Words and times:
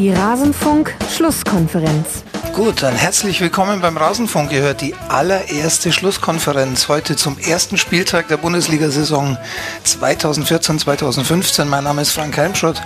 Die 0.00 0.10
Rasenfunk-Schlusskonferenz. 0.10 2.24
Gut, 2.54 2.82
dann 2.82 2.94
herzlich 2.94 3.42
willkommen 3.42 3.82
beim 3.82 3.98
Rasenfunk. 3.98 4.50
Ihr 4.50 4.62
hört 4.62 4.80
die 4.80 4.94
allererste 5.10 5.92
Schlusskonferenz 5.92 6.88
heute 6.88 7.16
zum 7.16 7.38
ersten 7.38 7.76
Spieltag 7.76 8.28
der 8.28 8.38
Bundesliga-Saison 8.38 9.36
2014-2015. 9.84 11.66
Mein 11.66 11.84
Name 11.84 12.00
ist 12.00 12.12
Frank 12.12 12.38
Heimschott. 12.38 12.80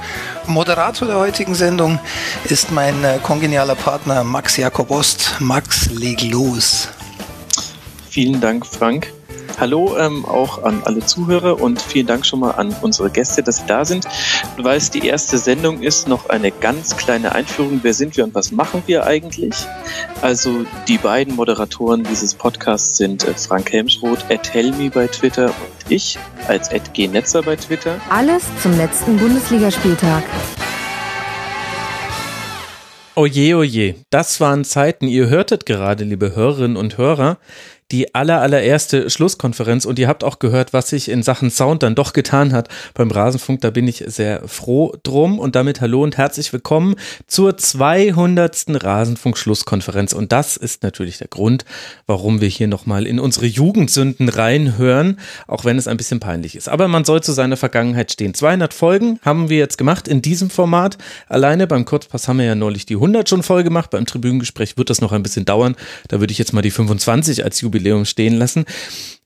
Moderator 0.48 1.06
der 1.06 1.18
heutigen 1.18 1.54
Sendung 1.54 2.00
ist 2.46 2.72
mein 2.72 3.04
äh, 3.04 3.20
kongenialer 3.22 3.76
Partner 3.76 4.24
Max 4.24 4.56
Jakob 4.56 4.90
Ost. 4.90 5.36
Max, 5.38 5.88
leg 5.92 6.20
los. 6.32 6.88
Vielen 8.10 8.40
Dank, 8.40 8.66
Frank. 8.66 9.12
Hallo 9.58 9.96
ähm, 9.96 10.24
auch 10.24 10.64
an 10.64 10.82
alle 10.84 11.06
Zuhörer 11.06 11.60
und 11.60 11.80
vielen 11.80 12.06
Dank 12.06 12.26
schon 12.26 12.40
mal 12.40 12.52
an 12.52 12.74
unsere 12.82 13.10
Gäste, 13.10 13.42
dass 13.42 13.58
sie 13.58 13.66
da 13.66 13.84
sind. 13.84 14.06
Weil 14.56 14.78
es 14.78 14.90
die 14.90 15.06
erste 15.06 15.38
Sendung 15.38 15.80
ist, 15.80 16.08
noch 16.08 16.28
eine 16.28 16.50
ganz 16.50 16.96
kleine 16.96 17.34
Einführung. 17.34 17.80
Wer 17.82 17.94
sind 17.94 18.16
wir 18.16 18.24
und 18.24 18.34
was 18.34 18.50
machen 18.50 18.82
wir 18.86 19.06
eigentlich? 19.06 19.54
Also 20.22 20.66
die 20.88 20.98
beiden 20.98 21.36
Moderatoren 21.36 22.02
dieses 22.02 22.34
Podcasts 22.34 22.96
sind 22.96 23.24
äh, 23.24 23.34
Frank 23.34 23.72
Helmschroth, 23.72 24.24
Ed 24.28 24.52
Helmi 24.52 24.88
bei 24.88 25.06
Twitter 25.06 25.46
und 25.46 25.90
ich 25.90 26.18
als 26.48 26.70
Ed 26.72 26.92
G. 26.94 27.06
Netzer 27.06 27.42
bei 27.42 27.56
Twitter. 27.56 28.00
Alles 28.10 28.44
zum 28.62 28.76
letzten 28.76 29.16
Bundesligaspieltag. 29.18 30.24
Oje, 33.16 33.56
oje, 33.56 33.94
das 34.10 34.40
waren 34.40 34.64
Zeiten. 34.64 35.06
Ihr 35.06 35.28
hörtet 35.28 35.66
gerade, 35.66 36.02
liebe 36.02 36.34
Hörerinnen 36.34 36.76
und 36.76 36.98
Hörer, 36.98 37.38
die 37.92 38.14
aller, 38.14 38.40
allererste 38.40 39.10
Schlusskonferenz 39.10 39.84
und 39.84 39.98
ihr 39.98 40.08
habt 40.08 40.24
auch 40.24 40.38
gehört, 40.38 40.72
was 40.72 40.88
sich 40.88 41.10
in 41.10 41.22
Sachen 41.22 41.50
Sound 41.50 41.82
dann 41.82 41.94
doch 41.94 42.14
getan 42.14 42.52
hat 42.52 42.68
beim 42.94 43.10
Rasenfunk. 43.10 43.60
Da 43.60 43.70
bin 43.70 43.86
ich 43.86 44.04
sehr 44.06 44.48
froh 44.48 44.94
drum 45.02 45.38
und 45.38 45.54
damit 45.54 45.80
hallo 45.80 46.02
und 46.02 46.16
herzlich 46.16 46.52
willkommen 46.52 46.96
zur 47.26 47.56
200. 47.56 48.82
Rasenfunk-Schlusskonferenz. 48.82 50.14
Und 50.14 50.32
das 50.32 50.56
ist 50.56 50.82
natürlich 50.82 51.18
der 51.18 51.28
Grund, 51.28 51.64
warum 52.06 52.40
wir 52.40 52.48
hier 52.48 52.68
nochmal 52.68 53.06
in 53.06 53.20
unsere 53.20 53.46
Jugendsünden 53.46 54.30
reinhören, 54.30 55.18
auch 55.46 55.64
wenn 55.64 55.76
es 55.76 55.86
ein 55.86 55.98
bisschen 55.98 56.20
peinlich 56.20 56.56
ist. 56.56 56.68
Aber 56.68 56.88
man 56.88 57.04
soll 57.04 57.22
zu 57.22 57.32
seiner 57.32 57.56
Vergangenheit 57.56 58.10
stehen. 58.10 58.32
200 58.32 58.72
Folgen 58.72 59.20
haben 59.22 59.50
wir 59.50 59.58
jetzt 59.58 59.76
gemacht 59.76 60.08
in 60.08 60.22
diesem 60.22 60.48
Format. 60.48 60.96
Alleine 61.28 61.66
beim 61.66 61.84
Kurzpass 61.84 62.28
haben 62.28 62.38
wir 62.38 62.46
ja 62.46 62.54
neulich 62.54 62.86
die 62.86 62.94
100 62.94 63.28
schon 63.28 63.42
voll 63.42 63.62
gemacht. 63.62 63.90
Beim 63.90 64.06
Tribünengespräch 64.06 64.78
wird 64.78 64.88
das 64.88 65.02
noch 65.02 65.12
ein 65.12 65.22
bisschen 65.22 65.44
dauern. 65.44 65.76
Da 66.08 66.20
würde 66.20 66.32
ich 66.32 66.38
jetzt 66.38 66.54
mal 66.54 66.62
die 66.62 66.70
25 66.70 67.44
als 67.44 67.60
Jubiläum 67.60 67.73
Jubiläum 67.74 68.04
stehen 68.04 68.34
lassen. 68.34 68.64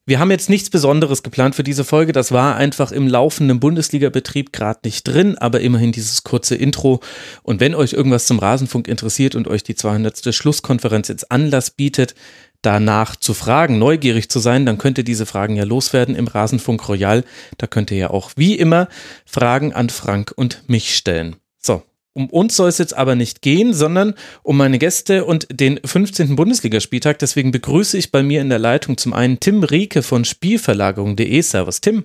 Wir 0.06 0.18
haben 0.18 0.30
jetzt 0.30 0.48
nichts 0.48 0.70
Besonderes 0.70 1.22
geplant 1.22 1.54
für 1.54 1.62
diese 1.62 1.84
Folge. 1.84 2.12
Das 2.12 2.32
war 2.32 2.56
einfach 2.56 2.92
im 2.92 3.06
laufenden 3.06 3.60
Bundesliga-Betrieb 3.60 4.54
gerade 4.54 4.80
nicht 4.84 5.06
drin, 5.06 5.36
aber 5.36 5.60
immerhin 5.60 5.92
dieses 5.92 6.24
kurze 6.24 6.54
Intro. 6.54 7.00
Und 7.42 7.60
wenn 7.60 7.74
euch 7.74 7.92
irgendwas 7.92 8.24
zum 8.24 8.38
Rasenfunk 8.38 8.88
interessiert 8.88 9.34
und 9.34 9.48
euch 9.48 9.64
die 9.64 9.74
200. 9.74 10.34
Schlusskonferenz 10.34 11.08
jetzt 11.08 11.30
Anlass 11.30 11.70
bietet, 11.70 12.14
danach 12.62 13.16
zu 13.16 13.34
fragen, 13.34 13.78
neugierig 13.78 14.30
zu 14.30 14.38
sein, 14.38 14.64
dann 14.64 14.78
könnt 14.78 14.96
ihr 14.96 15.04
diese 15.04 15.26
Fragen 15.26 15.56
ja 15.56 15.64
loswerden 15.64 16.14
im 16.14 16.26
Rasenfunk 16.26 16.88
Royal. 16.88 17.22
Da 17.58 17.66
könnt 17.66 17.90
ihr 17.90 17.98
ja 17.98 18.10
auch 18.10 18.30
wie 18.34 18.54
immer 18.54 18.88
Fragen 19.26 19.74
an 19.74 19.90
Frank 19.90 20.32
und 20.34 20.62
mich 20.68 20.96
stellen. 20.96 21.36
So, 21.58 21.82
um 22.14 22.30
uns 22.30 22.56
soll 22.56 22.68
es 22.68 22.78
jetzt 22.78 22.96
aber 22.96 23.14
nicht 23.14 23.42
gehen, 23.42 23.72
sondern 23.72 24.14
um 24.42 24.56
meine 24.56 24.78
Gäste 24.78 25.24
und 25.24 25.46
den 25.50 25.78
15. 25.84 26.36
Bundesligaspieltag. 26.36 27.18
Deswegen 27.18 27.52
begrüße 27.52 27.96
ich 27.96 28.10
bei 28.10 28.22
mir 28.22 28.40
in 28.40 28.48
der 28.48 28.58
Leitung 28.58 28.96
zum 28.96 29.12
einen 29.12 29.40
Tim 29.40 29.62
Rieke 29.62 30.02
von 30.02 30.24
Spielverlagerung.de. 30.24 31.40
Servus, 31.42 31.80
Tim. 31.80 32.04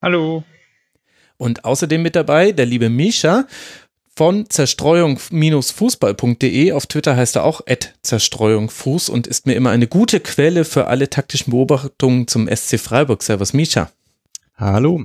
Hallo. 0.00 0.44
Und 1.38 1.64
außerdem 1.64 2.02
mit 2.02 2.16
dabei 2.16 2.52
der 2.52 2.66
liebe 2.66 2.88
Misha 2.88 3.46
von 4.14 4.48
zerstreuung-fußball.de. 4.48 6.72
Auf 6.72 6.86
Twitter 6.86 7.16
heißt 7.16 7.36
er 7.36 7.44
auch 7.44 7.62
zerstreuungfuß 8.02 9.08
und 9.08 9.26
ist 9.26 9.46
mir 9.46 9.54
immer 9.54 9.70
eine 9.70 9.88
gute 9.88 10.20
Quelle 10.20 10.64
für 10.64 10.86
alle 10.86 11.10
taktischen 11.10 11.50
Beobachtungen 11.50 12.28
zum 12.28 12.48
SC 12.48 12.78
Freiburg. 12.78 13.22
Servus, 13.22 13.52
Misha. 13.52 13.90
Hallo. 14.56 15.04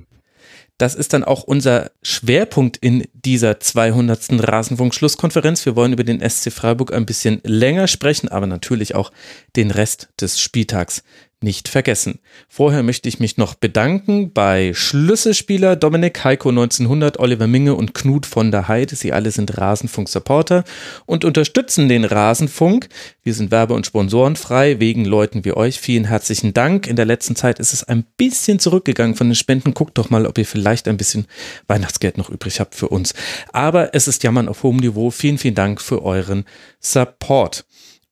Das 0.81 0.95
ist 0.95 1.13
dann 1.13 1.23
auch 1.23 1.43
unser 1.43 1.91
Schwerpunkt 2.01 2.77
in 2.77 3.07
dieser 3.13 3.59
200. 3.59 4.29
Rasenfunk-Schlusskonferenz. 4.31 5.63
Wir 5.63 5.75
wollen 5.75 5.93
über 5.93 6.03
den 6.03 6.27
SC 6.27 6.51
Freiburg 6.51 6.91
ein 6.91 7.05
bisschen 7.05 7.39
länger 7.43 7.87
sprechen, 7.87 8.29
aber 8.29 8.47
natürlich 8.47 8.95
auch 8.95 9.11
den 9.55 9.69
Rest 9.69 10.09
des 10.19 10.39
Spieltags 10.39 11.03
nicht 11.43 11.67
vergessen. 11.67 12.19
Vorher 12.47 12.83
möchte 12.83 13.09
ich 13.09 13.19
mich 13.19 13.37
noch 13.37 13.55
bedanken 13.55 14.31
bei 14.31 14.73
Schlüsselspieler 14.73 15.75
Dominik 15.75 16.23
Heiko 16.23 16.49
1900, 16.49 17.19
Oliver 17.19 17.47
Minge 17.47 17.75
und 17.75 17.93
Knut 17.93 18.25
von 18.25 18.51
der 18.51 18.67
Heide. 18.67 18.95
Sie 18.95 19.11
alle 19.11 19.31
sind 19.31 19.57
Rasenfunk-Supporter 19.57 20.63
und 21.05 21.25
unterstützen 21.25 21.89
den 21.89 22.05
Rasenfunk. 22.05 22.89
Wir 23.23 23.33
sind 23.33 23.49
werbe- 23.51 23.73
und 23.73 23.85
sponsorenfrei 23.85 24.79
wegen 24.79 25.05
Leuten 25.05 25.43
wie 25.43 25.53
euch. 25.53 25.79
Vielen 25.79 26.05
herzlichen 26.05 26.53
Dank. 26.53 26.85
In 26.87 26.95
der 26.95 27.05
letzten 27.05 27.35
Zeit 27.35 27.59
ist 27.59 27.73
es 27.73 27.83
ein 27.83 28.05
bisschen 28.17 28.59
zurückgegangen 28.59 29.15
von 29.15 29.27
den 29.27 29.35
Spenden. 29.35 29.73
Guckt 29.73 29.97
doch 29.97 30.09
mal, 30.09 30.27
ob 30.27 30.37
ihr 30.37 30.45
vielleicht 30.45 30.87
ein 30.87 30.97
bisschen 30.97 31.25
Weihnachtsgeld 31.67 32.17
noch 32.17 32.29
übrig 32.29 32.59
habt 32.59 32.75
für 32.75 32.89
uns. 32.89 33.13
Aber 33.51 33.95
es 33.95 34.07
ist 34.07 34.23
Jammern 34.23 34.47
auf 34.47 34.61
hohem 34.63 34.77
Niveau. 34.77 35.09
Vielen, 35.09 35.39
vielen 35.39 35.55
Dank 35.55 35.81
für 35.81 36.03
euren 36.03 36.45
Support. 36.79 37.65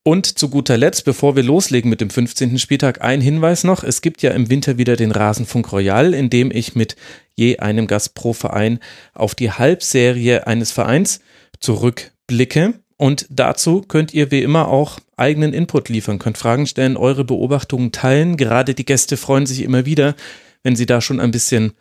Und 0.03 0.39
zu 0.39 0.49
guter 0.49 0.77
Letzt, 0.77 1.03
bevor 1.03 1.35
wir 1.35 1.43
loslegen 1.43 1.89
mit 1.89 1.99
dem 1.99 2.09
15. 2.09 2.57
Spieltag, 2.57 3.01
ein 3.01 3.19
Hinweis 3.19 3.63
noch. 3.63 3.83
Es 3.83 4.01
gibt 4.01 4.21
ja 4.21 4.31
im 4.31 4.49
Winter 4.49 4.77
wieder 4.77 4.95
den 4.95 5.11
Rasenfunk 5.11 5.71
Royal, 5.73 6.13
in 6.13 6.29
dem 6.29 6.51
ich 6.51 6.73
mit 6.73 6.95
je 7.35 7.59
einem 7.59 7.85
Gast 7.85 8.15
pro 8.15 8.33
Verein 8.33 8.79
auf 9.13 9.35
die 9.35 9.51
Halbserie 9.51 10.47
eines 10.47 10.71
Vereins 10.71 11.19
zurückblicke. 11.59 12.75
Und 12.95 13.27
dazu 13.29 13.81
könnt 13.81 14.13
ihr 14.13 14.31
wie 14.31 14.41
immer 14.41 14.69
auch 14.69 14.99
eigenen 15.17 15.53
Input 15.53 15.89
liefern, 15.89 16.17
könnt 16.17 16.37
Fragen 16.37 16.65
stellen, 16.65 16.97
eure 16.97 17.25
Beobachtungen 17.25 17.91
teilen. 17.91 18.37
Gerade 18.37 18.73
die 18.73 18.85
Gäste 18.85 19.17
freuen 19.17 19.45
sich 19.45 19.61
immer 19.63 19.85
wieder, 19.85 20.15
wenn 20.63 20.77
sie 20.77 20.85
da 20.85 21.01
schon 21.01 21.19
ein 21.19 21.31
bisschen 21.31 21.73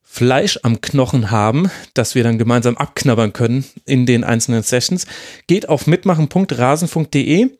Fleisch 0.00 0.60
am 0.62 0.80
Knochen 0.80 1.32
haben, 1.32 1.70
das 1.92 2.14
wir 2.14 2.22
dann 2.22 2.38
gemeinsam 2.38 2.76
abknabbern 2.76 3.32
können 3.32 3.64
in 3.84 4.06
den 4.06 4.22
einzelnen 4.22 4.62
Sessions. 4.62 5.06
Geht 5.48 5.68
auf 5.68 5.88
mitmachen.rasenfunk.de 5.88 7.50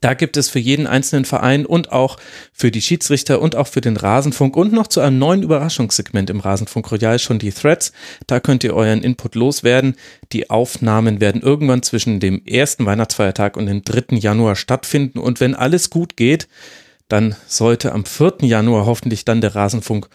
da 0.00 0.14
gibt 0.14 0.36
es 0.36 0.48
für 0.48 0.58
jeden 0.58 0.86
einzelnen 0.86 1.24
Verein 1.24 1.66
und 1.66 1.92
auch 1.92 2.18
für 2.52 2.70
die 2.70 2.82
Schiedsrichter 2.82 3.40
und 3.40 3.56
auch 3.56 3.66
für 3.66 3.80
den 3.80 3.96
Rasenfunk 3.96 4.56
und 4.56 4.72
noch 4.72 4.86
zu 4.86 5.00
einem 5.00 5.18
neuen 5.18 5.42
Überraschungssegment 5.42 6.30
im 6.30 6.40
Rasenfunk 6.40 6.90
Royal 6.92 7.18
schon 7.18 7.38
die 7.38 7.50
Threads. 7.50 7.92
Da 8.26 8.38
könnt 8.38 8.62
ihr 8.62 8.74
euren 8.74 9.02
Input 9.02 9.34
loswerden. 9.34 9.96
Die 10.32 10.50
Aufnahmen 10.50 11.20
werden 11.20 11.42
irgendwann 11.42 11.82
zwischen 11.82 12.20
dem 12.20 12.44
ersten 12.46 12.86
Weihnachtsfeiertag 12.86 13.56
und 13.56 13.66
dem 13.66 13.82
3. 13.82 14.16
Januar 14.16 14.54
stattfinden. 14.54 15.18
Und 15.18 15.40
wenn 15.40 15.54
alles 15.54 15.90
gut 15.90 16.16
geht, 16.16 16.48
dann 17.08 17.34
sollte 17.46 17.92
am 17.92 18.04
4. 18.04 18.36
Januar 18.42 18.86
hoffentlich 18.86 19.24
dann 19.24 19.40
der 19.40 19.54
Rasenfunk 19.54 20.08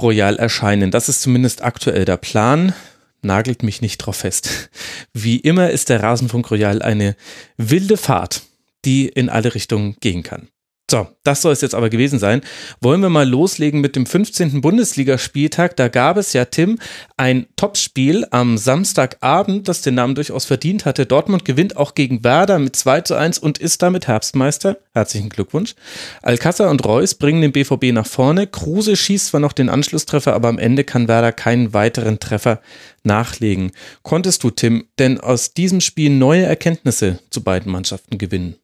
Royal 0.00 0.36
erscheinen. 0.36 0.90
Das 0.90 1.08
ist 1.08 1.22
zumindest 1.22 1.62
aktuell 1.62 2.04
der 2.04 2.16
Plan 2.16 2.74
nagelt 3.22 3.62
mich 3.62 3.82
nicht 3.82 3.98
drauf 3.98 4.16
fest. 4.16 4.70
Wie 5.12 5.36
immer 5.36 5.70
ist 5.70 5.90
der 5.90 6.02
Rasenfunk 6.02 6.50
Royal 6.50 6.80
eine 6.80 7.16
wilde 7.58 7.98
Fahrt 7.98 8.42
die 8.84 9.08
in 9.08 9.28
alle 9.28 9.54
Richtungen 9.54 9.96
gehen 10.00 10.22
kann. 10.22 10.48
So, 10.90 11.06
das 11.22 11.40
soll 11.40 11.52
es 11.52 11.60
jetzt 11.60 11.76
aber 11.76 11.88
gewesen 11.88 12.18
sein. 12.18 12.40
Wollen 12.80 13.00
wir 13.00 13.10
mal 13.10 13.28
loslegen 13.28 13.80
mit 13.80 13.94
dem 13.94 14.06
15. 14.06 14.60
Bundesligaspieltag. 14.60 15.76
Da 15.76 15.86
gab 15.86 16.16
es 16.16 16.32
ja, 16.32 16.46
Tim, 16.46 16.80
ein 17.16 17.46
Topspiel 17.54 18.26
am 18.32 18.58
Samstagabend, 18.58 19.68
das 19.68 19.82
den 19.82 19.94
Namen 19.94 20.16
durchaus 20.16 20.46
verdient 20.46 20.86
hatte. 20.86 21.06
Dortmund 21.06 21.44
gewinnt 21.44 21.76
auch 21.76 21.94
gegen 21.94 22.24
Werder 22.24 22.58
mit 22.58 22.74
2 22.74 23.02
zu 23.02 23.14
1 23.14 23.38
und 23.38 23.58
ist 23.58 23.82
damit 23.82 24.08
Herbstmeister. 24.08 24.78
Herzlichen 24.92 25.28
Glückwunsch. 25.28 25.76
Alcázar 26.22 26.70
und 26.70 26.84
Reus 26.84 27.14
bringen 27.14 27.42
den 27.42 27.52
BVB 27.52 27.92
nach 27.92 28.06
vorne. 28.06 28.48
Kruse 28.48 28.96
schießt 28.96 29.28
zwar 29.28 29.38
noch 29.38 29.52
den 29.52 29.68
Anschlusstreffer, 29.68 30.34
aber 30.34 30.48
am 30.48 30.58
Ende 30.58 30.82
kann 30.82 31.06
Werder 31.06 31.30
keinen 31.30 31.72
weiteren 31.72 32.18
Treffer 32.18 32.60
nachlegen. 33.04 33.70
Konntest 34.02 34.42
du, 34.42 34.50
Tim, 34.50 34.88
denn 34.98 35.20
aus 35.20 35.54
diesem 35.54 35.80
Spiel 35.80 36.10
neue 36.10 36.42
Erkenntnisse 36.42 37.20
zu 37.30 37.44
beiden 37.44 37.70
Mannschaften 37.70 38.18
gewinnen? 38.18 38.56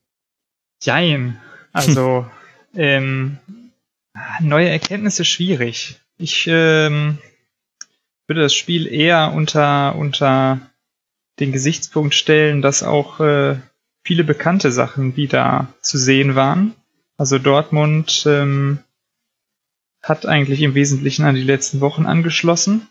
Jein. 0.83 1.41
Also, 1.73 2.27
ähm, 2.75 3.39
neue 4.41 4.69
Erkenntnisse 4.69 5.25
schwierig. 5.25 6.01
Ich 6.19 6.47
ähm, 6.49 7.19
würde 8.27 8.43
das 8.43 8.55
Spiel 8.55 8.87
eher 8.87 9.33
unter, 9.33 9.95
unter 9.97 10.61
den 11.39 11.53
Gesichtspunkt 11.53 12.15
stellen, 12.15 12.63
dass 12.63 12.83
auch 12.83 13.21
äh, 13.21 13.57
viele 14.05 14.25
bekannte 14.25 14.73
Sachen 14.73 15.17
wieder 15.17 15.69
zu 15.81 15.99
sehen 15.99 16.35
waren. 16.35 16.75
Also 17.19 17.39
Dortmund 17.39 18.25
ähm, 18.27 18.79
hat 20.03 20.27
eigentlich 20.27 20.63
im 20.63 20.75
Wesentlichen 20.75 21.25
an 21.25 21.35
die 21.35 21.43
letzten 21.43 21.81
Wochen 21.81 22.07
angeschlossen 22.07 22.89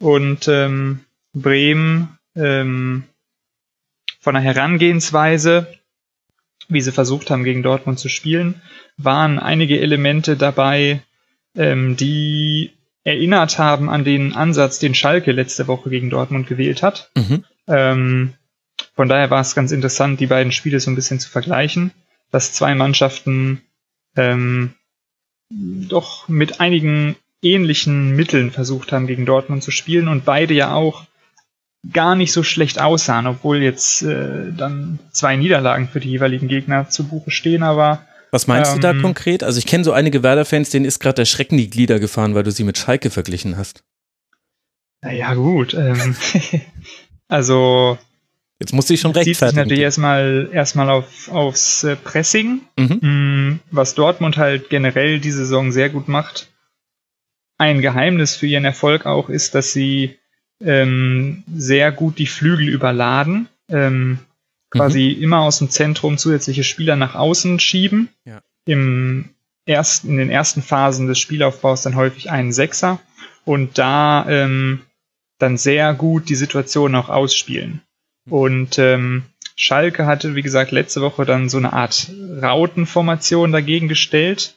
und 0.00 0.48
ähm, 0.48 1.00
Bremen 1.32 2.18
ähm, 2.34 3.04
von 4.20 4.34
der 4.34 4.42
Herangehensweise 4.42 5.77
wie 6.68 6.80
sie 6.80 6.92
versucht 6.92 7.30
haben, 7.30 7.44
gegen 7.44 7.62
Dortmund 7.62 7.98
zu 7.98 8.08
spielen, 8.08 8.60
waren 8.96 9.38
einige 9.38 9.80
Elemente 9.80 10.36
dabei, 10.36 11.02
ähm, 11.56 11.96
die 11.96 12.72
erinnert 13.04 13.58
haben 13.58 13.88
an 13.88 14.04
den 14.04 14.34
Ansatz, 14.34 14.78
den 14.78 14.94
Schalke 14.94 15.32
letzte 15.32 15.66
Woche 15.66 15.88
gegen 15.88 16.10
Dortmund 16.10 16.46
gewählt 16.46 16.82
hat. 16.82 17.10
Mhm. 17.16 17.44
Ähm, 17.66 18.34
von 18.94 19.08
daher 19.08 19.30
war 19.30 19.40
es 19.40 19.54
ganz 19.54 19.72
interessant, 19.72 20.20
die 20.20 20.26
beiden 20.26 20.52
Spiele 20.52 20.78
so 20.78 20.90
ein 20.90 20.94
bisschen 20.94 21.20
zu 21.20 21.30
vergleichen, 21.30 21.92
dass 22.30 22.52
zwei 22.52 22.74
Mannschaften 22.74 23.62
ähm, 24.16 24.74
doch 25.50 26.28
mit 26.28 26.60
einigen 26.60 27.16
ähnlichen 27.40 28.14
Mitteln 28.14 28.50
versucht 28.50 28.92
haben, 28.92 29.06
gegen 29.06 29.24
Dortmund 29.24 29.62
zu 29.62 29.70
spielen 29.70 30.08
und 30.08 30.24
beide 30.24 30.54
ja 30.54 30.74
auch 30.74 31.06
gar 31.92 32.14
nicht 32.16 32.32
so 32.32 32.42
schlecht 32.42 32.80
aussahen, 32.80 33.26
obwohl 33.26 33.58
jetzt 33.58 34.02
äh, 34.02 34.52
dann 34.56 34.98
zwei 35.12 35.36
Niederlagen 35.36 35.88
für 35.88 36.00
die 36.00 36.10
jeweiligen 36.10 36.48
Gegner 36.48 36.88
zu 36.88 37.04
Buche 37.06 37.30
stehen, 37.30 37.62
aber 37.62 38.04
was 38.30 38.46
meinst 38.46 38.72
ähm, 38.72 38.76
du 38.76 38.82
da 38.82 38.90
Ähm, 38.90 39.00
konkret? 39.02 39.42
Also 39.42 39.58
ich 39.58 39.66
kenne 39.66 39.84
so 39.84 39.92
einige 39.92 40.22
Werder-Fans, 40.22 40.70
denen 40.70 40.84
ist 40.84 40.98
gerade 40.98 41.14
der 41.14 41.24
Schrecken 41.24 41.56
die 41.56 41.70
Glieder 41.70 41.98
gefahren, 41.98 42.34
weil 42.34 42.42
du 42.42 42.50
sie 42.50 42.64
mit 42.64 42.76
Schalke 42.76 43.10
verglichen 43.10 43.56
hast. 43.56 43.84
naja 45.00 45.34
gut. 45.34 45.72
Ähm, 45.74 46.14
also 47.28 47.96
Jetzt 48.60 48.72
musste 48.74 48.92
ich 48.92 49.00
schon 49.00 49.14
zieht 49.14 49.22
sich 49.22 49.30
rechtfertigen. 49.30 49.60
natürlich 49.62 49.82
erstmal 49.82 50.50
erstmal 50.52 50.90
auf, 50.90 51.30
aufs 51.30 51.84
äh, 51.84 51.96
Pressing, 51.96 52.62
Mhm. 52.76 52.98
Mm, 53.00 53.60
was 53.70 53.94
Dortmund 53.94 54.36
halt 54.36 54.68
generell 54.68 55.20
diese 55.20 55.38
Saison 55.38 55.70
sehr 55.72 55.88
gut 55.88 56.08
macht. 56.08 56.48
Ein 57.56 57.80
Geheimnis 57.80 58.36
für 58.36 58.46
ihren 58.46 58.64
Erfolg 58.64 59.06
auch 59.06 59.28
ist, 59.30 59.54
dass 59.54 59.72
sie 59.72 60.17
ähm, 60.60 61.44
sehr 61.54 61.92
gut 61.92 62.18
die 62.18 62.26
Flügel 62.26 62.68
überladen, 62.68 63.48
ähm, 63.68 64.18
quasi 64.70 65.10
immer 65.10 65.40
aus 65.40 65.58
dem 65.58 65.70
Zentrum 65.70 66.18
zusätzliche 66.18 66.64
Spieler 66.64 66.96
nach 66.96 67.14
außen 67.14 67.60
schieben. 67.60 68.08
Ja. 68.24 68.40
Im 68.66 69.30
ersten, 69.66 70.10
in 70.10 70.16
den 70.16 70.30
ersten 70.30 70.62
Phasen 70.62 71.06
des 71.06 71.18
Spielaufbaus 71.18 71.82
dann 71.82 71.96
häufig 71.96 72.30
einen 72.30 72.52
Sechser 72.52 73.00
und 73.44 73.78
da 73.78 74.26
ähm, 74.28 74.80
dann 75.38 75.56
sehr 75.56 75.94
gut 75.94 76.28
die 76.28 76.34
Situation 76.34 76.94
auch 76.94 77.08
ausspielen. 77.08 77.82
Und 78.28 78.78
ähm, 78.78 79.24
Schalke 79.56 80.06
hatte, 80.06 80.34
wie 80.34 80.42
gesagt, 80.42 80.70
letzte 80.70 81.00
Woche 81.00 81.24
dann 81.24 81.48
so 81.48 81.58
eine 81.58 81.72
Art 81.72 82.10
Rautenformation 82.42 83.52
dagegen 83.52 83.88
gestellt 83.88 84.56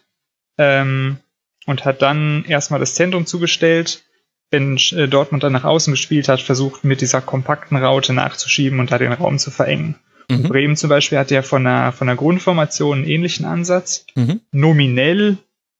ähm, 0.57 1.18
und 1.65 1.86
hat 1.86 2.01
dann 2.01 2.44
erstmal 2.45 2.80
das 2.80 2.95
Zentrum 2.95 3.25
zugestellt. 3.25 4.03
Wenn 4.51 4.77
äh, 4.92 5.07
Dortmund 5.07 5.44
dann 5.44 5.53
nach 5.53 5.63
außen 5.63 5.94
gespielt 5.94 6.27
hat, 6.27 6.42
versucht 6.42 6.83
mit 6.83 7.01
dieser 7.01 7.21
kompakten 7.21 7.77
Raute 7.77 8.13
nachzuschieben 8.13 8.80
und 8.80 8.92
da 8.92 8.98
den 8.98 9.13
Raum 9.13 9.39
zu 9.39 9.50
verengen. 9.50 9.95
Mhm. 10.30 10.44
Bremen 10.44 10.75
zum 10.75 10.89
Beispiel 10.89 11.18
hat 11.18 11.31
ja 11.31 11.42
von 11.42 11.63
der, 11.63 11.92
von 11.92 12.07
der 12.07 12.15
Grundformation 12.15 13.00
einen 13.00 13.07
ähnlichen 13.07 13.45
Ansatz. 13.45 14.06
Mhm. 14.15 14.42
Nominell 14.51 15.38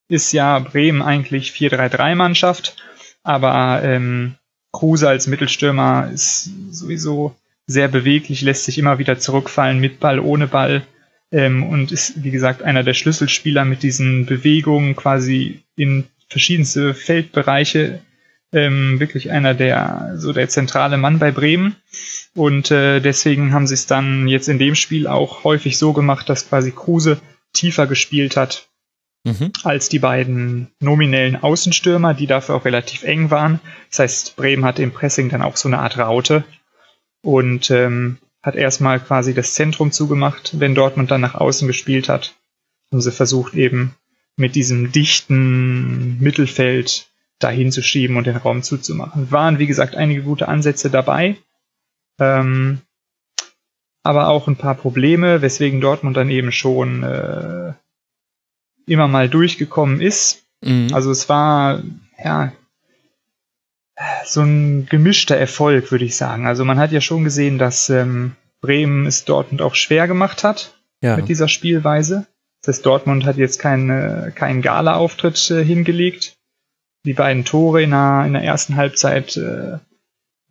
ist 0.08 0.32
ja 0.34 0.60
Bremen 0.60 1.02
eigentlich 1.02 1.52
4-3-3-Mannschaft, 1.52 2.76
aber 3.24 3.82
ähm, 3.84 4.36
Kruse 4.72 5.08
als 5.08 5.28
Mittelstürmer 5.28 6.10
ist 6.14 6.50
sowieso 6.72 7.36
sehr 7.68 7.88
beweglich, 7.88 8.42
lässt 8.42 8.66
sich 8.66 8.78
immer 8.78 9.00
wieder 9.00 9.20
zurückfallen 9.20 9.80
mit 9.80 10.00
Ball, 10.00 10.20
ohne 10.20 10.48
Ball 10.48 10.84
ähm, 11.32 11.64
und 11.64 11.92
ist, 11.92 12.24
wie 12.24 12.32
gesagt, 12.32 12.62
einer 12.62 12.84
der 12.84 12.94
Schlüsselspieler 12.94 13.66
mit 13.66 13.84
diesen 13.84 14.26
Bewegungen 14.26 14.96
quasi 14.96 15.62
in 15.76 16.06
verschiedenste 16.28 16.94
Feldbereiche. 16.94 18.02
Ähm, 18.54 19.00
wirklich 19.00 19.32
einer 19.32 19.54
der, 19.54 20.14
so 20.18 20.34
der 20.34 20.50
zentrale 20.50 20.98
Mann 20.98 21.20
bei 21.20 21.32
Bremen. 21.32 21.76
Und 22.36 22.70
äh, 22.72 23.00
deswegen 23.00 23.54
haben 23.54 23.68
sie 23.68 23.76
es 23.76 23.88
dann 23.88 24.28
jetzt 24.28 24.50
in 24.50 24.60
dem 24.60 24.76
Spiel 24.76 25.08
auch 25.08 25.44
häufig 25.44 25.78
so 25.78 25.94
gemacht, 25.94 26.28
dass 26.28 26.50
quasi 26.50 26.72
Kruse 26.72 27.20
tiefer 27.54 27.88
gespielt 27.88 28.36
hat 28.36 28.68
Mhm. 29.24 29.52
als 29.64 29.88
die 29.88 30.00
beiden 30.00 30.72
nominellen 30.80 31.36
Außenstürmer, 31.36 32.16
die 32.16 32.26
dafür 32.26 32.56
auch 32.56 32.66
relativ 32.66 33.04
eng 33.04 33.30
waren. 33.30 33.60
Das 33.90 34.00
heißt, 34.00 34.36
Bremen 34.36 34.66
hatte 34.66 34.82
im 34.82 34.92
Pressing 34.92 35.30
dann 35.30 35.44
auch 35.44 35.58
so 35.58 35.70
eine 35.70 35.78
Art 35.78 36.00
Raute 36.00 36.44
und 37.22 37.70
ähm, 37.70 38.18
hat 38.42 38.56
erstmal 38.56 39.00
quasi 39.00 39.36
das 39.36 39.54
Zentrum 39.54 39.92
zugemacht. 39.92 40.60
Wenn 40.60 40.74
Dortmund 40.74 41.12
dann 41.12 41.22
nach 41.22 41.36
außen 41.36 41.68
gespielt 41.68 42.10
hat, 42.10 42.36
haben 42.92 43.02
sie 43.02 43.12
versucht 43.12 43.54
eben 43.54 43.96
mit 44.38 44.56
diesem 44.56 44.92
dichten 44.92 46.20
Mittelfeld 46.20 47.11
dahin 47.44 47.72
zu 47.72 47.82
schieben 47.82 48.18
und 48.18 48.28
den 48.28 48.38
Raum 48.38 48.64
zuzumachen. 48.64 49.32
Waren, 49.32 49.60
wie 49.60 49.68
gesagt, 49.68 49.96
einige 49.96 50.24
gute 50.24 50.48
Ansätze 50.48 50.90
dabei. 50.90 51.38
Ähm, 52.20 52.82
aber 54.04 54.30
auch 54.30 54.48
ein 54.48 54.56
paar 54.56 54.76
Probleme, 54.76 55.42
weswegen 55.42 55.82
Dortmund 55.82 56.18
dann 56.18 56.30
eben 56.30 56.52
schon 56.52 57.04
äh, 57.04 57.74
immer 58.88 59.08
mal 59.08 59.30
durchgekommen 59.30 60.02
ist. 60.02 60.44
Mhm. 60.62 60.90
Also 60.94 61.12
es 61.12 61.30
war 61.30 61.84
ja 62.24 62.52
so 64.26 64.42
ein 64.42 64.88
gemischter 64.88 65.38
Erfolg, 65.38 65.92
würde 65.92 66.06
ich 66.06 66.16
sagen. 66.16 66.48
Also 66.48 66.66
man 66.66 66.80
hat 66.80 66.92
ja 66.92 67.02
schon 67.02 67.24
gesehen, 67.24 67.60
dass 67.60 67.90
ähm, 67.90 68.36
Bremen 68.62 69.06
es 69.06 69.26
Dortmund 69.26 69.62
auch 69.62 69.76
schwer 69.76 70.08
gemacht 70.08 70.44
hat 70.44 70.76
ja. 71.02 71.18
mit 71.18 71.30
dieser 71.30 71.48
Spielweise. 71.48 72.26
Das 72.62 72.76
heißt, 72.76 72.86
Dortmund 72.86 73.26
hat 73.26 73.38
jetzt 73.38 73.60
keinen 73.60 74.34
keinen 74.36 74.62
Gala-Auftritt 74.62 75.50
äh, 75.52 75.64
hingelegt. 75.64 76.38
Die 77.06 77.14
beiden 77.14 77.46
Tore 77.46 77.82
in 77.82 77.92
der, 77.92 78.24
in 78.26 78.34
der 78.34 78.44
ersten 78.44 78.76
Halbzeit 78.76 79.36
äh, 79.38 79.78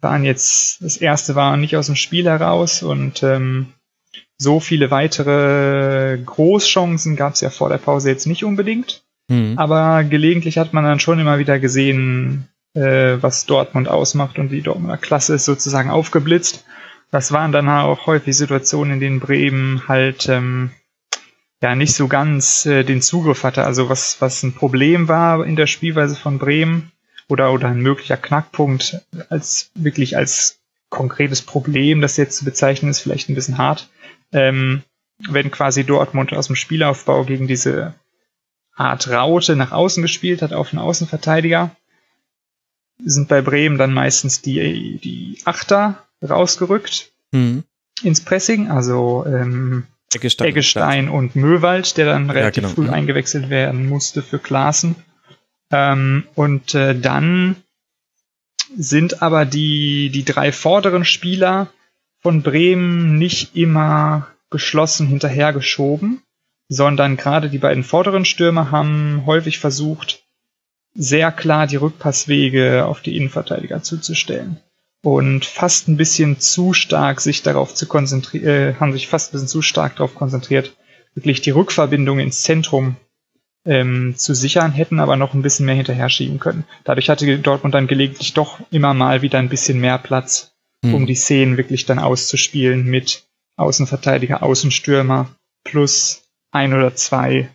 waren 0.00 0.24
jetzt, 0.24 0.82
das 0.82 0.96
erste 0.96 1.34
war 1.34 1.56
nicht 1.56 1.76
aus 1.76 1.86
dem 1.86 1.96
Spiel 1.96 2.24
heraus 2.24 2.82
und 2.82 3.22
ähm, 3.22 3.72
so 4.38 4.58
viele 4.58 4.90
weitere 4.90 6.18
Großchancen 6.24 7.14
gab 7.14 7.34
es 7.34 7.42
ja 7.42 7.50
vor 7.50 7.68
der 7.68 7.78
Pause 7.78 8.08
jetzt 8.08 8.26
nicht 8.26 8.44
unbedingt. 8.44 9.04
Mhm. 9.28 9.58
Aber 9.58 10.02
gelegentlich 10.02 10.58
hat 10.58 10.72
man 10.72 10.84
dann 10.84 10.98
schon 10.98 11.20
immer 11.20 11.38
wieder 11.38 11.58
gesehen, 11.58 12.48
äh, 12.74 13.18
was 13.20 13.46
Dortmund 13.46 13.88
ausmacht 13.88 14.38
und 14.38 14.48
die 14.48 14.62
Dortmunder 14.62 14.96
Klasse 14.96 15.34
ist 15.34 15.44
sozusagen 15.44 15.90
aufgeblitzt. 15.90 16.64
Das 17.10 17.32
waren 17.32 17.52
dann 17.52 17.68
auch 17.68 18.06
häufig 18.06 18.36
Situationen, 18.36 18.94
in 18.94 19.00
denen 19.00 19.20
Bremen 19.20 19.88
halt 19.88 20.28
ähm, 20.28 20.70
ja 21.62 21.74
nicht 21.74 21.94
so 21.94 22.08
ganz 22.08 22.66
äh, 22.66 22.84
den 22.84 23.02
Zugriff 23.02 23.44
hatte. 23.44 23.64
Also 23.64 23.88
was, 23.88 24.20
was 24.20 24.42
ein 24.42 24.54
Problem 24.54 25.08
war 25.08 25.44
in 25.44 25.56
der 25.56 25.66
Spielweise 25.66 26.16
von 26.16 26.38
Bremen 26.38 26.92
oder, 27.28 27.52
oder 27.52 27.68
ein 27.68 27.80
möglicher 27.80 28.16
Knackpunkt 28.16 29.02
als 29.28 29.70
wirklich 29.74 30.16
als 30.16 30.58
konkretes 30.88 31.42
Problem, 31.42 32.00
das 32.00 32.16
jetzt 32.16 32.38
zu 32.38 32.44
bezeichnen, 32.44 32.90
ist 32.90 33.00
vielleicht 33.00 33.28
ein 33.28 33.34
bisschen 33.34 33.58
hart. 33.58 33.88
Ähm, 34.32 34.82
wenn 35.28 35.50
quasi 35.50 35.84
Dortmund 35.84 36.32
aus 36.32 36.46
dem 36.46 36.56
Spielaufbau 36.56 37.24
gegen 37.24 37.46
diese 37.46 37.94
Art 38.74 39.08
Raute 39.08 39.54
nach 39.54 39.72
außen 39.72 40.02
gespielt 40.02 40.40
hat 40.42 40.52
auf 40.52 40.72
einen 40.72 40.80
Außenverteidiger, 40.80 41.76
sind 43.04 43.28
bei 43.28 43.42
Bremen 43.42 43.78
dann 43.78 43.92
meistens 43.92 44.40
die, 44.42 44.98
die 44.98 45.38
Achter 45.44 46.06
rausgerückt 46.26 47.12
Mhm. 47.32 47.62
ins 48.02 48.22
Pressing, 48.22 48.70
also 48.70 49.24
ähm, 49.24 49.84
Eggestein. 50.12 50.48
Eggestein 50.48 51.08
und 51.08 51.36
Möwald, 51.36 51.96
der 51.96 52.06
dann 52.06 52.30
relativ 52.30 52.64
genau. 52.64 52.74
früh 52.74 52.84
Mhm. 52.84 52.94
eingewechselt 52.94 53.50
werden 53.50 53.88
musste 53.88 54.22
für 54.22 54.38
Klaassen. 54.38 54.96
Ähm, 55.70 56.24
und 56.34 56.74
äh, 56.74 56.98
dann 56.98 57.56
sind 58.76 59.22
aber 59.22 59.44
die, 59.44 60.10
die 60.10 60.24
drei 60.24 60.52
vorderen 60.52 61.04
Spieler 61.04 61.72
von 62.20 62.42
Bremen 62.42 63.18
nicht 63.18 63.56
immer 63.56 64.28
geschlossen 64.50 65.06
hinterhergeschoben, 65.06 66.22
sondern 66.68 67.16
gerade 67.16 67.50
die 67.50 67.58
beiden 67.58 67.84
vorderen 67.84 68.24
Stürmer 68.24 68.70
haben 68.70 69.22
häufig 69.26 69.58
versucht, 69.58 70.24
sehr 70.94 71.30
klar 71.30 71.66
die 71.66 71.76
Rückpasswege 71.76 72.84
auf 72.84 73.00
die 73.00 73.16
Innenverteidiger 73.16 73.82
zuzustellen. 73.82 74.60
Und 75.02 75.46
fast 75.46 75.88
ein 75.88 75.96
bisschen 75.96 76.40
zu 76.40 76.74
stark 76.74 77.20
sich 77.20 77.42
darauf 77.42 77.74
zu 77.74 77.86
konzentrieren, 77.86 78.46
äh, 78.46 78.74
haben 78.74 78.92
sich 78.92 79.08
fast 79.08 79.30
ein 79.30 79.32
bisschen 79.32 79.48
zu 79.48 79.62
stark 79.62 79.96
darauf 79.96 80.14
konzentriert, 80.14 80.76
wirklich 81.14 81.40
die 81.40 81.50
Rückverbindung 81.50 82.18
ins 82.18 82.42
Zentrum 82.42 82.96
ähm, 83.64 84.14
zu 84.16 84.34
sichern, 84.34 84.72
hätten 84.72 85.00
aber 85.00 85.16
noch 85.16 85.32
ein 85.34 85.42
bisschen 85.42 85.66
mehr 85.66 85.74
hinterher 85.74 86.08
schieben 86.08 86.38
können. 86.38 86.64
Dadurch 86.84 87.08
hatte 87.08 87.38
Dortmund 87.38 87.74
dann 87.74 87.86
gelegentlich 87.86 88.34
doch 88.34 88.58
immer 88.70 88.94
mal 88.94 89.22
wieder 89.22 89.38
ein 89.38 89.48
bisschen 89.48 89.80
mehr 89.80 89.98
Platz, 89.98 90.50
Mhm. 90.82 90.94
um 90.94 91.06
die 91.06 91.14
Szenen 91.14 91.56
wirklich 91.56 91.84
dann 91.86 91.98
auszuspielen 91.98 92.84
mit 92.84 93.26
Außenverteidiger, 93.56 94.42
Außenstürmer 94.42 95.34
plus 95.64 96.22
ein 96.50 96.72
oder 96.72 96.94
zwei 96.94 97.50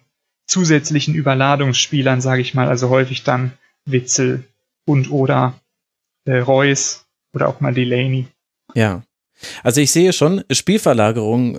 zusätzlichen 0.48 1.16
Überladungsspielern, 1.16 2.22
sage 2.22 2.42
ich 2.42 2.54
mal, 2.54 2.68
also 2.68 2.90
häufig 2.90 3.24
dann 3.24 3.54
Witzel 3.86 4.44
und 4.86 5.10
oder 5.10 5.60
äh, 6.26 6.38
Reus 6.38 7.05
oder 7.36 7.48
auch 7.48 7.60
mal 7.60 7.74
Delaney. 7.74 8.28
Ja. 8.74 9.04
Also 9.64 9.82
ich 9.82 9.92
sehe 9.92 10.14
schon, 10.14 10.44
Spielverlagerungen, 10.50 11.56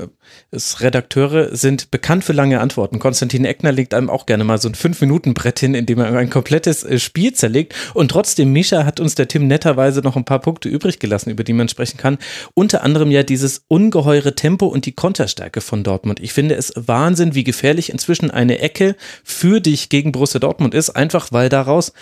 äh, 0.51 0.59
Redakteure 0.81 1.55
sind 1.55 1.91
bekannt 1.91 2.25
für 2.25 2.33
lange 2.33 2.61
Antworten. 2.61 2.99
Konstantin 2.99 3.45
Eckner 3.45 3.71
legt 3.71 3.93
einem 3.93 4.09
auch 4.09 4.25
gerne 4.25 4.45
mal 4.45 4.59
so 4.59 4.69
ein 4.69 4.75
Fünf-Minuten-Brett 4.75 5.61
hin, 5.61 5.75
in 5.75 5.85
dem 5.85 5.99
er 5.99 6.17
ein 6.17 6.31
komplettes 6.31 6.85
äh, 6.85 6.99
Spiel 6.99 7.35
zerlegt. 7.35 7.75
Und 7.93 8.11
trotzdem, 8.11 8.53
Mischa, 8.53 8.85
hat 8.85 8.99
uns 8.99 9.15
der 9.15 9.29
Tim 9.29 9.47
netterweise 9.47 10.01
noch 10.01 10.17
ein 10.17 10.25
paar 10.25 10.41
Punkte 10.41 10.69
übrig 10.69 10.99
gelassen, 10.99 11.31
über 11.31 11.45
die 11.45 11.53
man 11.53 11.69
sprechen 11.69 11.99
kann. 11.99 12.19
Unter 12.55 12.83
anderem 12.83 13.11
ja 13.11 13.23
dieses 13.23 13.65
ungeheure 13.69 14.35
Tempo 14.35 14.67
und 14.67 14.87
die 14.87 14.93
Konterstärke 14.93 15.61
von 15.61 15.85
Dortmund. 15.85 16.21
Ich 16.21 16.33
finde 16.33 16.55
es 16.55 16.73
Wahnsinn, 16.77 17.35
wie 17.35 17.45
gefährlich 17.45 17.91
inzwischen 17.91 18.31
eine 18.31 18.59
Ecke 18.61 18.97
für 19.23 19.61
dich 19.61 19.91
gegen 19.91 20.13
Borussia 20.13 20.41
Dortmund 20.41 20.75
ist, 20.75 20.91
einfach 20.91 21.31
weil 21.31 21.51
daraus 21.51 21.93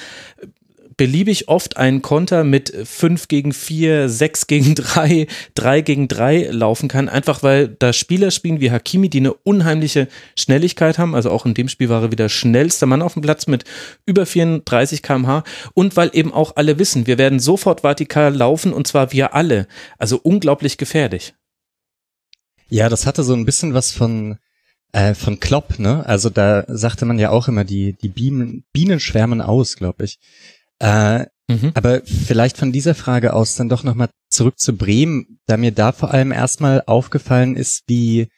beliebig 0.97 1.49
oft 1.49 1.77
einen 1.77 2.03
Konter 2.03 2.45
mit 2.45 2.73
5 2.85 3.29
gegen 3.29 3.53
4, 3.53 4.09
6 4.09 4.47
gegen 4.47 4.75
3, 4.77 5.27
3 5.55 5.81
gegen 5.81 6.09
3 6.09 6.49
laufen 6.51 6.89
kann, 6.89 7.09
einfach 7.09 7.43
weil 7.43 7.69
da 7.69 7.93
Spieler 7.93 8.31
spielen 8.31 8.61
wie 8.61 8.71
Hakimi, 8.71 9.09
die 9.09 9.19
eine 9.19 9.35
unheimliche 9.35 10.09
Schnelligkeit 10.37 10.99
haben, 10.99 11.15
also 11.15 11.31
auch 11.31 11.47
in 11.47 11.55
dem 11.55 11.69
Spiel 11.69 11.89
war 11.89 12.03
er 12.03 12.13
wieder 12.13 12.29
schnellster 12.29 12.87
Mann 12.87 13.03
auf 13.03 13.15
dem 13.15 13.23
Platz 13.23 13.47
mit 13.47 13.65
über 14.07 14.27
34 14.27 15.03
km/h 15.03 15.45
und 15.75 15.97
weil 15.97 16.11
eben 16.13 16.33
auch 16.33 16.57
alle 16.57 16.79
wissen, 16.79 17.07
wir 17.07 17.19
werden 17.19 17.41
sofort 17.41 17.83
vertikal 17.83 18.35
laufen 18.35 18.73
und 18.73 18.87
zwar 18.87 19.13
wir 19.13 19.35
alle, 19.35 19.67
also 19.99 20.19
unglaublich 20.23 20.79
gefährlich. 20.79 21.35
Ja, 22.69 22.89
das 22.89 23.07
hatte 23.07 23.23
so 23.23 23.35
ein 23.35 23.45
bisschen 23.45 23.75
was 23.75 23.93
von 23.93 24.39
äh, 24.95 25.15
von 25.15 25.41
Klopp, 25.41 25.81
ne? 25.81 26.07
Also 26.07 26.31
da 26.31 26.65
sagte 26.69 27.05
man 27.05 27.19
ja 27.19 27.31
auch 27.31 27.49
immer, 27.49 27.65
die, 27.65 27.95
die 27.95 28.09
Bienen, 28.09 28.65
Bienen 28.73 29.01
schwärmen 29.01 29.41
aus, 29.41 29.75
glaube 29.75 30.05
ich. 30.05 30.21
Äh, 30.79 31.27
mhm. 31.49 31.73
Aber 31.75 32.03
vielleicht 32.05 32.57
von 32.57 32.73
dieser 32.73 32.95
Frage 32.95 33.33
aus 33.33 33.57
dann 33.57 33.69
doch 33.69 33.85
nochmal 33.85 34.09
zurück 34.29 34.59
zu 34.59 34.77
Bremen, 34.77 35.39
da 35.47 35.57
mir 35.57 35.73
da 35.73 35.93
vor 35.93 36.13
allem 36.13 36.33
erstmal 36.33 36.83
aufgefallen 36.87 37.57
ist, 37.57 37.83
wie, 37.87 38.29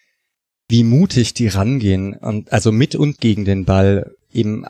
wie 0.68 0.84
mutig 0.84 1.34
die 1.34 1.48
rangehen 1.48 2.14
und 2.14 2.52
also 2.52 2.72
mit 2.72 2.94
und 2.94 3.18
gegen 3.18 3.44
den 3.44 3.64
Ball 3.64 4.14
eben, 4.32 4.64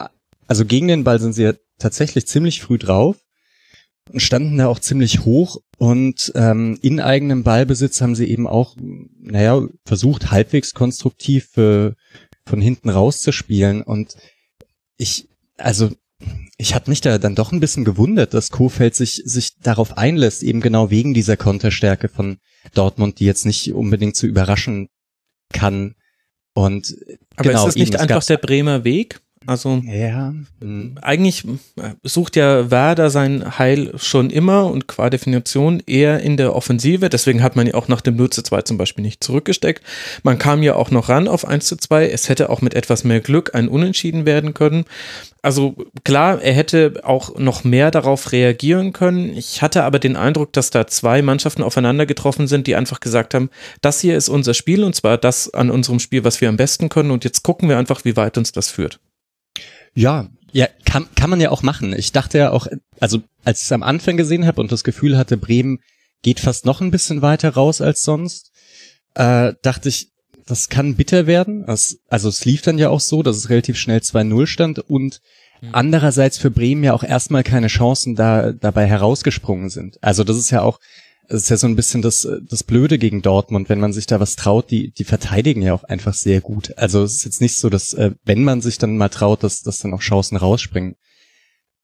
also 0.46 0.64
gegen 0.64 0.88
den 0.88 1.04
Ball 1.04 1.20
sind 1.20 1.32
sie 1.32 1.42
ja 1.42 1.54
tatsächlich 1.78 2.26
ziemlich 2.26 2.62
früh 2.62 2.78
drauf 2.78 3.16
und 4.12 4.20
standen 4.20 4.58
da 4.58 4.68
auch 4.68 4.78
ziemlich 4.78 5.24
hoch 5.24 5.58
und 5.78 6.32
ähm, 6.36 6.78
in 6.80 7.00
eigenem 7.00 7.42
Ballbesitz 7.42 8.00
haben 8.00 8.14
sie 8.14 8.26
eben 8.26 8.46
auch, 8.46 8.76
naja, 9.20 9.66
versucht 9.84 10.30
halbwegs 10.30 10.74
konstruktiv 10.74 11.48
für, 11.52 11.96
von 12.46 12.60
hinten 12.60 12.88
rauszuspielen 12.88 13.82
und 13.82 14.16
ich, 14.96 15.28
also 15.56 15.90
ich 16.58 16.74
habe 16.74 16.90
mich 16.90 17.00
da 17.00 17.18
dann 17.18 17.34
doch 17.34 17.52
ein 17.52 17.60
bisschen 17.60 17.84
gewundert, 17.84 18.32
dass 18.32 18.50
Kofeld 18.50 18.94
sich, 18.94 19.22
sich 19.24 19.58
darauf 19.58 19.98
einlässt, 19.98 20.42
eben 20.42 20.60
genau 20.60 20.90
wegen 20.90 21.14
dieser 21.14 21.36
Konterstärke 21.36 22.08
von 22.08 22.38
Dortmund, 22.74 23.20
die 23.20 23.26
jetzt 23.26 23.44
nicht 23.44 23.72
unbedingt 23.72 24.16
zu 24.16 24.26
überraschen 24.26 24.88
kann. 25.52 25.94
Und 26.54 26.96
Aber 27.36 27.50
genau, 27.50 27.60
ist 27.60 27.66
das 27.66 27.76
nicht 27.76 27.96
einfach 27.96 28.24
der 28.24 28.38
Bremer 28.38 28.84
Weg? 28.84 29.20
Also 29.46 29.82
ja. 29.86 30.34
eigentlich 31.02 31.44
äh, 31.76 31.90
sucht 32.02 32.36
ja 32.36 32.70
Werder 32.70 33.10
sein 33.10 33.58
Heil 33.58 33.92
schon 33.96 34.30
immer 34.30 34.66
und 34.66 34.88
qua 34.88 35.08
Definition 35.08 35.82
eher 35.86 36.20
in 36.20 36.36
der 36.36 36.54
Offensive. 36.54 37.08
Deswegen 37.08 37.42
hat 37.42 37.54
man 37.54 37.66
ja 37.66 37.74
auch 37.74 37.88
nach 37.88 38.00
dem 38.00 38.16
0 38.16 38.30
zu 38.30 38.42
2 38.42 38.62
zum 38.62 38.78
Beispiel 38.78 39.04
nicht 39.04 39.22
zurückgesteckt. 39.22 39.84
Man 40.22 40.38
kam 40.38 40.62
ja 40.62 40.74
auch 40.74 40.90
noch 40.90 41.08
ran 41.08 41.28
auf 41.28 41.46
1 41.46 41.66
zu 41.66 41.76
2. 41.76 42.08
Es 42.08 42.28
hätte 42.28 42.50
auch 42.50 42.60
mit 42.60 42.74
etwas 42.74 43.04
mehr 43.04 43.20
Glück 43.20 43.54
ein 43.54 43.68
Unentschieden 43.68 44.26
werden 44.26 44.54
können. 44.54 44.84
Also 45.46 45.76
klar, 46.02 46.42
er 46.42 46.54
hätte 46.54 46.94
auch 47.04 47.38
noch 47.38 47.62
mehr 47.62 47.92
darauf 47.92 48.32
reagieren 48.32 48.92
können. 48.92 49.36
Ich 49.36 49.62
hatte 49.62 49.84
aber 49.84 50.00
den 50.00 50.16
Eindruck, 50.16 50.52
dass 50.52 50.70
da 50.70 50.88
zwei 50.88 51.22
Mannschaften 51.22 51.62
aufeinander 51.62 52.04
getroffen 52.04 52.48
sind, 52.48 52.66
die 52.66 52.74
einfach 52.74 52.98
gesagt 52.98 53.32
haben, 53.32 53.50
das 53.80 54.00
hier 54.00 54.16
ist 54.16 54.28
unser 54.28 54.54
Spiel 54.54 54.82
und 54.82 54.96
zwar 54.96 55.18
das 55.18 55.54
an 55.54 55.70
unserem 55.70 56.00
Spiel, 56.00 56.24
was 56.24 56.40
wir 56.40 56.48
am 56.48 56.56
besten 56.56 56.88
können 56.88 57.12
und 57.12 57.22
jetzt 57.22 57.44
gucken 57.44 57.68
wir 57.68 57.78
einfach, 57.78 58.04
wie 58.04 58.16
weit 58.16 58.38
uns 58.38 58.50
das 58.50 58.70
führt. 58.70 58.98
Ja, 59.96 60.28
ja, 60.52 60.68
kann, 60.84 61.08
kann 61.16 61.30
man 61.30 61.40
ja 61.40 61.50
auch 61.50 61.62
machen. 61.62 61.92
Ich 61.92 62.12
dachte 62.12 62.38
ja 62.38 62.50
auch, 62.50 62.66
also 63.00 63.22
als 63.44 63.60
ich 63.60 63.64
es 63.64 63.72
am 63.72 63.82
Anfang 63.82 64.16
gesehen 64.16 64.46
habe 64.46 64.60
und 64.60 64.70
das 64.70 64.84
Gefühl 64.84 65.18
hatte, 65.18 65.36
Bremen 65.36 65.80
geht 66.22 66.40
fast 66.40 66.64
noch 66.64 66.80
ein 66.80 66.90
bisschen 66.90 67.22
weiter 67.22 67.50
raus 67.50 67.80
als 67.80 68.02
sonst, 68.02 68.52
äh, 69.14 69.54
dachte 69.62 69.88
ich, 69.88 70.12
das 70.46 70.68
kann 70.68 70.94
bitter 70.94 71.26
werden. 71.26 71.64
Also, 71.64 71.96
also 72.08 72.28
es 72.28 72.44
lief 72.44 72.62
dann 72.62 72.78
ja 72.78 72.90
auch 72.90 73.00
so, 73.00 73.22
dass 73.22 73.36
es 73.36 73.50
relativ 73.50 73.76
schnell 73.76 73.98
2-0 73.98 74.46
stand 74.46 74.78
und 74.78 75.20
mhm. 75.60 75.70
andererseits 75.72 76.38
für 76.38 76.50
Bremen 76.50 76.84
ja 76.84 76.92
auch 76.92 77.02
erstmal 77.02 77.42
keine 77.42 77.66
Chancen 77.66 78.14
da 78.14 78.52
dabei 78.52 78.86
herausgesprungen 78.86 79.70
sind. 79.70 79.98
Also 80.02 80.24
das 80.24 80.36
ist 80.36 80.50
ja 80.50 80.62
auch 80.62 80.78
es 81.28 81.42
ist 81.42 81.48
ja 81.50 81.56
so 81.56 81.66
ein 81.66 81.76
bisschen 81.76 82.02
das, 82.02 82.26
das 82.48 82.62
Blöde 82.62 82.98
gegen 82.98 83.22
Dortmund, 83.22 83.68
wenn 83.68 83.80
man 83.80 83.92
sich 83.92 84.06
da 84.06 84.20
was 84.20 84.36
traut, 84.36 84.70
die, 84.70 84.90
die 84.90 85.04
verteidigen 85.04 85.62
ja 85.62 85.74
auch 85.74 85.84
einfach 85.84 86.14
sehr 86.14 86.40
gut. 86.40 86.76
Also 86.76 87.02
es 87.02 87.16
ist 87.16 87.24
jetzt 87.24 87.40
nicht 87.40 87.56
so, 87.56 87.68
dass, 87.68 87.92
äh, 87.94 88.12
wenn 88.24 88.44
man 88.44 88.60
sich 88.60 88.78
dann 88.78 88.96
mal 88.96 89.08
traut, 89.08 89.42
dass, 89.42 89.60
dass 89.60 89.78
dann 89.78 89.94
auch 89.94 90.00
Chancen 90.00 90.36
rausspringen. 90.36 90.96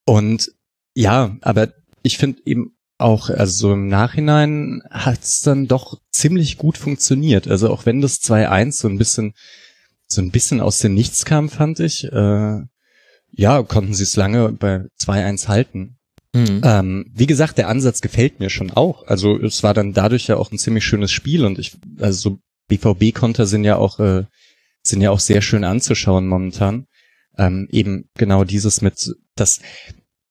Und 0.04 0.52
ja, 0.94 1.36
aber 1.40 1.72
ich 2.02 2.18
finde 2.18 2.42
eben 2.44 2.76
auch, 2.98 3.30
also 3.30 3.68
so 3.68 3.72
im 3.72 3.88
Nachhinein 3.88 4.82
hat 4.90 5.22
es 5.22 5.40
dann 5.40 5.66
doch 5.66 6.00
ziemlich 6.10 6.56
gut 6.56 6.78
funktioniert. 6.78 7.48
Also 7.48 7.70
auch 7.70 7.86
wenn 7.86 8.00
das 8.00 8.20
2-1 8.20 8.72
so 8.72 8.88
ein 8.88 8.98
bisschen, 8.98 9.34
so 10.06 10.22
ein 10.22 10.30
bisschen 10.30 10.60
aus 10.60 10.78
dem 10.78 10.94
Nichts 10.94 11.24
kam, 11.24 11.48
fand 11.48 11.80
ich, 11.80 12.04
äh, 12.04 12.60
ja, 13.34 13.62
konnten 13.62 13.94
sie 13.94 14.02
es 14.04 14.16
lange 14.16 14.52
bei 14.52 14.84
2-1 15.00 15.48
halten. 15.48 15.98
Mhm. 16.34 16.62
Ähm, 16.64 17.10
wie 17.12 17.26
gesagt, 17.26 17.58
der 17.58 17.68
Ansatz 17.68 18.00
gefällt 18.00 18.40
mir 18.40 18.48
schon 18.48 18.70
auch. 18.70 19.06
Also 19.06 19.38
es 19.38 19.62
war 19.62 19.74
dann 19.74 19.92
dadurch 19.92 20.28
ja 20.28 20.36
auch 20.36 20.50
ein 20.50 20.58
ziemlich 20.58 20.84
schönes 20.84 21.10
Spiel 21.10 21.44
und 21.44 21.58
ich, 21.58 21.76
also 22.00 22.30
so 22.30 22.38
BVB-Konter 22.68 23.46
sind 23.46 23.64
ja 23.64 23.76
auch, 23.76 23.98
äh, 24.00 24.24
sind 24.82 25.02
ja 25.02 25.10
auch 25.10 25.20
sehr 25.20 25.42
schön 25.42 25.64
anzuschauen 25.64 26.26
momentan. 26.26 26.86
Ähm, 27.36 27.68
eben 27.70 28.08
genau 28.14 28.44
dieses 28.44 28.80
mit, 28.80 29.14
dass 29.36 29.60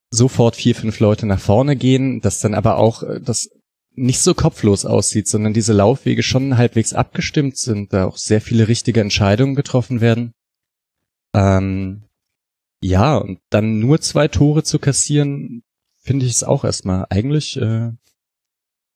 sofort 0.10 0.55
vier, 0.55 0.75
fünf 0.75 1.00
Leute 1.00 1.25
nach 1.25 1.39
vorne 1.39 1.75
gehen, 1.75 2.20
dass 2.22 2.39
dann 2.39 2.53
aber 2.53 2.77
auch 2.77 3.03
äh, 3.03 3.20
das 3.22 3.50
nicht 3.93 4.22
so 4.22 4.34
kopflos 4.34 4.86
aussieht, 4.86 5.27
sondern 5.27 5.53
diese 5.53 5.74
Laufwege 5.74 6.24
schon 6.24 6.58
halbwegs 6.58 6.93
abgestimmt 6.93 7.58
sind, 7.58 7.93
da 7.93 8.05
auch 8.05 8.17
sehr 8.17 8.41
viele 8.41 8.67
richtige 8.67 9.01
Entscheidungen 9.01 9.55
getroffen 9.55 10.01
werden. 10.01 10.34
Ähm, 11.34 12.03
ja, 12.81 13.17
und 13.17 13.39
dann 13.50 13.79
nur 13.79 14.01
zwei 14.01 14.27
Tore 14.27 14.63
zu 14.63 14.79
kassieren, 14.79 15.63
finde 16.01 16.25
ich 16.25 16.34
es 16.34 16.43
auch 16.43 16.63
erstmal. 16.63 17.05
Eigentlich 17.10 17.58
äh, 17.58 17.91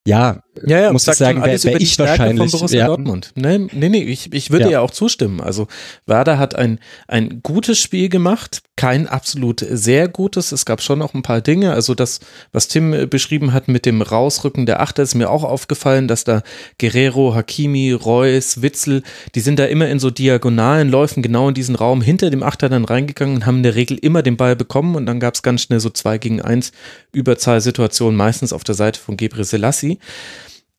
ja, 0.08 0.44
ja, 0.66 0.82
ja, 0.82 0.92
muss 0.92 1.08
ich 1.08 1.14
sagen, 1.16 1.44
wäre 1.44 1.64
wär 1.64 1.82
ich 1.82 1.98
wahrscheinlich. 2.00 2.52
Von 2.52 2.60
Borussia 2.60 2.80
ja. 2.80 2.88
Dortmund. 2.88 3.32
Nee, 3.36 3.60
nee, 3.72 3.90
nee 3.90 4.04
ich, 4.04 4.34
ich 4.34 4.52
würde 4.52 4.66
ja. 4.66 4.72
ja 4.72 4.82
auch 4.82 4.92
zustimmen. 4.92 5.42
Also 5.42 5.68
Werder 6.06 6.38
hat 6.38 6.56
ein, 6.56 6.80
ein 7.08 7.42
gutes 7.44 7.80
Spiel 7.80 8.10
gemacht, 8.10 8.62
kein 8.78 9.08
absolut 9.08 9.66
sehr 9.70 10.08
gutes. 10.08 10.52
Es 10.52 10.66
gab 10.66 10.82
schon 10.82 11.00
noch 11.00 11.14
ein 11.14 11.22
paar 11.22 11.42
Dinge. 11.42 11.72
Also 11.72 11.96
das, 11.96 12.20
was 12.52 12.68
Tim 12.68 12.94
äh, 12.94 13.06
beschrieben 13.06 13.54
hat 13.54 13.68
mit 13.68 13.86
dem 13.86 14.02
Rausrücken 14.02 14.66
der 14.66 14.82
Achter, 14.82 15.04
ist 15.04 15.16
mir 15.16 15.30
auch 15.30 15.44
aufgefallen, 15.44 16.08
dass 16.08 16.26
da 16.26 16.44
Guerrero, 16.80 17.36
Hakimi, 17.36 17.94
Reus, 17.94 18.62
Witzel, 18.62 19.04
die 19.34 19.40
sind 19.40 19.60
da 19.60 19.66
immer 19.66 19.88
in 19.88 20.00
so 20.00 20.10
diagonalen 20.10 20.90
Läufen 20.90 21.24
genau 21.24 21.48
in 21.50 21.54
diesen 21.54 21.76
Raum 21.76 22.02
hinter 22.02 22.30
dem 22.30 22.44
Achter 22.44 22.68
dann 22.68 22.86
reingegangen 22.86 23.36
und 23.36 23.46
haben 23.46 23.58
in 23.58 23.64
der 23.64 23.76
Regel 23.76 23.98
immer 23.98 24.24
den 24.24 24.38
Ball 24.38 24.56
bekommen 24.56 24.96
und 24.96 25.06
dann 25.06 25.20
gab 25.20 25.36
es 25.36 25.42
ganz 25.42 25.62
schnell 25.62 25.80
so 25.80 25.90
zwei 25.90 26.18
gegen 26.18 26.42
eins 26.42 26.72
Überzahlsituationen, 27.14 28.18
meistens 28.18 28.52
auf 28.52 28.64
der 28.64 28.76
Seite 28.76 29.00
von 29.00 29.16
Gebre 29.16 29.46
Selassie. 29.46 30.00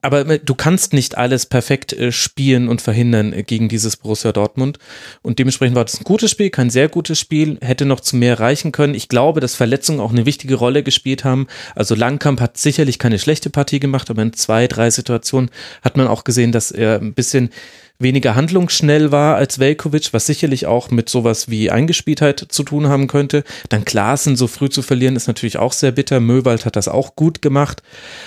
Aber 0.07 0.39
du 0.39 0.55
kannst 0.55 0.93
nicht 0.93 1.19
alles 1.19 1.47
perfekt 1.47 1.93
äh, 1.93 2.13
spielen 2.13 2.69
und 2.69 2.81
verhindern 2.81 3.33
äh, 3.33 3.43
gegen 3.43 3.69
dieses 3.69 3.97
Borussia 3.97 4.31
Dortmund. 4.31 4.79
Und 5.21 5.41
dementsprechend 5.41 5.75
war 5.75 5.85
das 5.85 6.01
ein 6.01 6.05
gutes 6.05 6.31
Spiel, 6.31 6.51
kein 6.51 6.71
sehr 6.71 6.89
gutes 6.89 7.19
Spiel, 7.19 7.59
hätte 7.61 7.87
noch 7.87 7.99
zu 7.99 8.15
mehr 8.15 8.39
reichen 8.39 8.71
können. 8.71 8.95
Ich 8.95 9.09
glaube, 9.09 9.41
dass 9.41 9.57
Verletzungen 9.57 9.99
auch 9.99 10.13
eine 10.13 10.25
wichtige 10.25 10.55
Rolle 10.55 10.85
gespielt 10.85 11.25
haben. 11.25 11.49
Also 11.75 11.97
Langkamp 11.97 12.41
hat 12.41 12.57
sicherlich 12.57 13.01
keine 13.01 13.19
schlechte 13.19 13.51
Partie 13.51 13.81
gemacht, 13.81 14.09
aber 14.09 14.23
in 14.23 14.33
zwei, 14.33 14.69
drei 14.69 14.91
Situationen 14.91 15.51
hat 15.83 15.97
man 15.97 16.07
auch 16.07 16.23
gesehen, 16.23 16.53
dass 16.53 16.71
er 16.71 17.01
ein 17.01 17.13
bisschen 17.13 17.51
weniger 17.99 18.35
handlungsschnell 18.35 19.13
war 19.13 19.37
als 19.37 19.59
Velkovic, 19.59 20.13
was 20.13 20.27
sicherlich 20.27 20.67
auch 20.67 20.91
mit 20.91 21.09
sowas 21.09 21.49
wie 21.49 21.71
Eingespieltheit 21.71 22.47
zu 22.49 22.63
tun 22.63 22.89
haben 22.89 23.07
könnte. 23.07 23.45
Dann 23.69 23.85
Klaassen 23.85 24.37
so 24.37 24.47
früh 24.47 24.69
zu 24.69 24.83
verlieren 24.83 25.17
ist 25.17 25.27
natürlich 25.27 25.59
auch 25.59 25.73
sehr 25.73 25.93
bitter. 25.93 26.21
Möwald 26.21 26.65
hat 26.65 26.77
das 26.77 26.89
auch 26.89 27.17
gut 27.17 27.43
gemacht. 27.43 27.83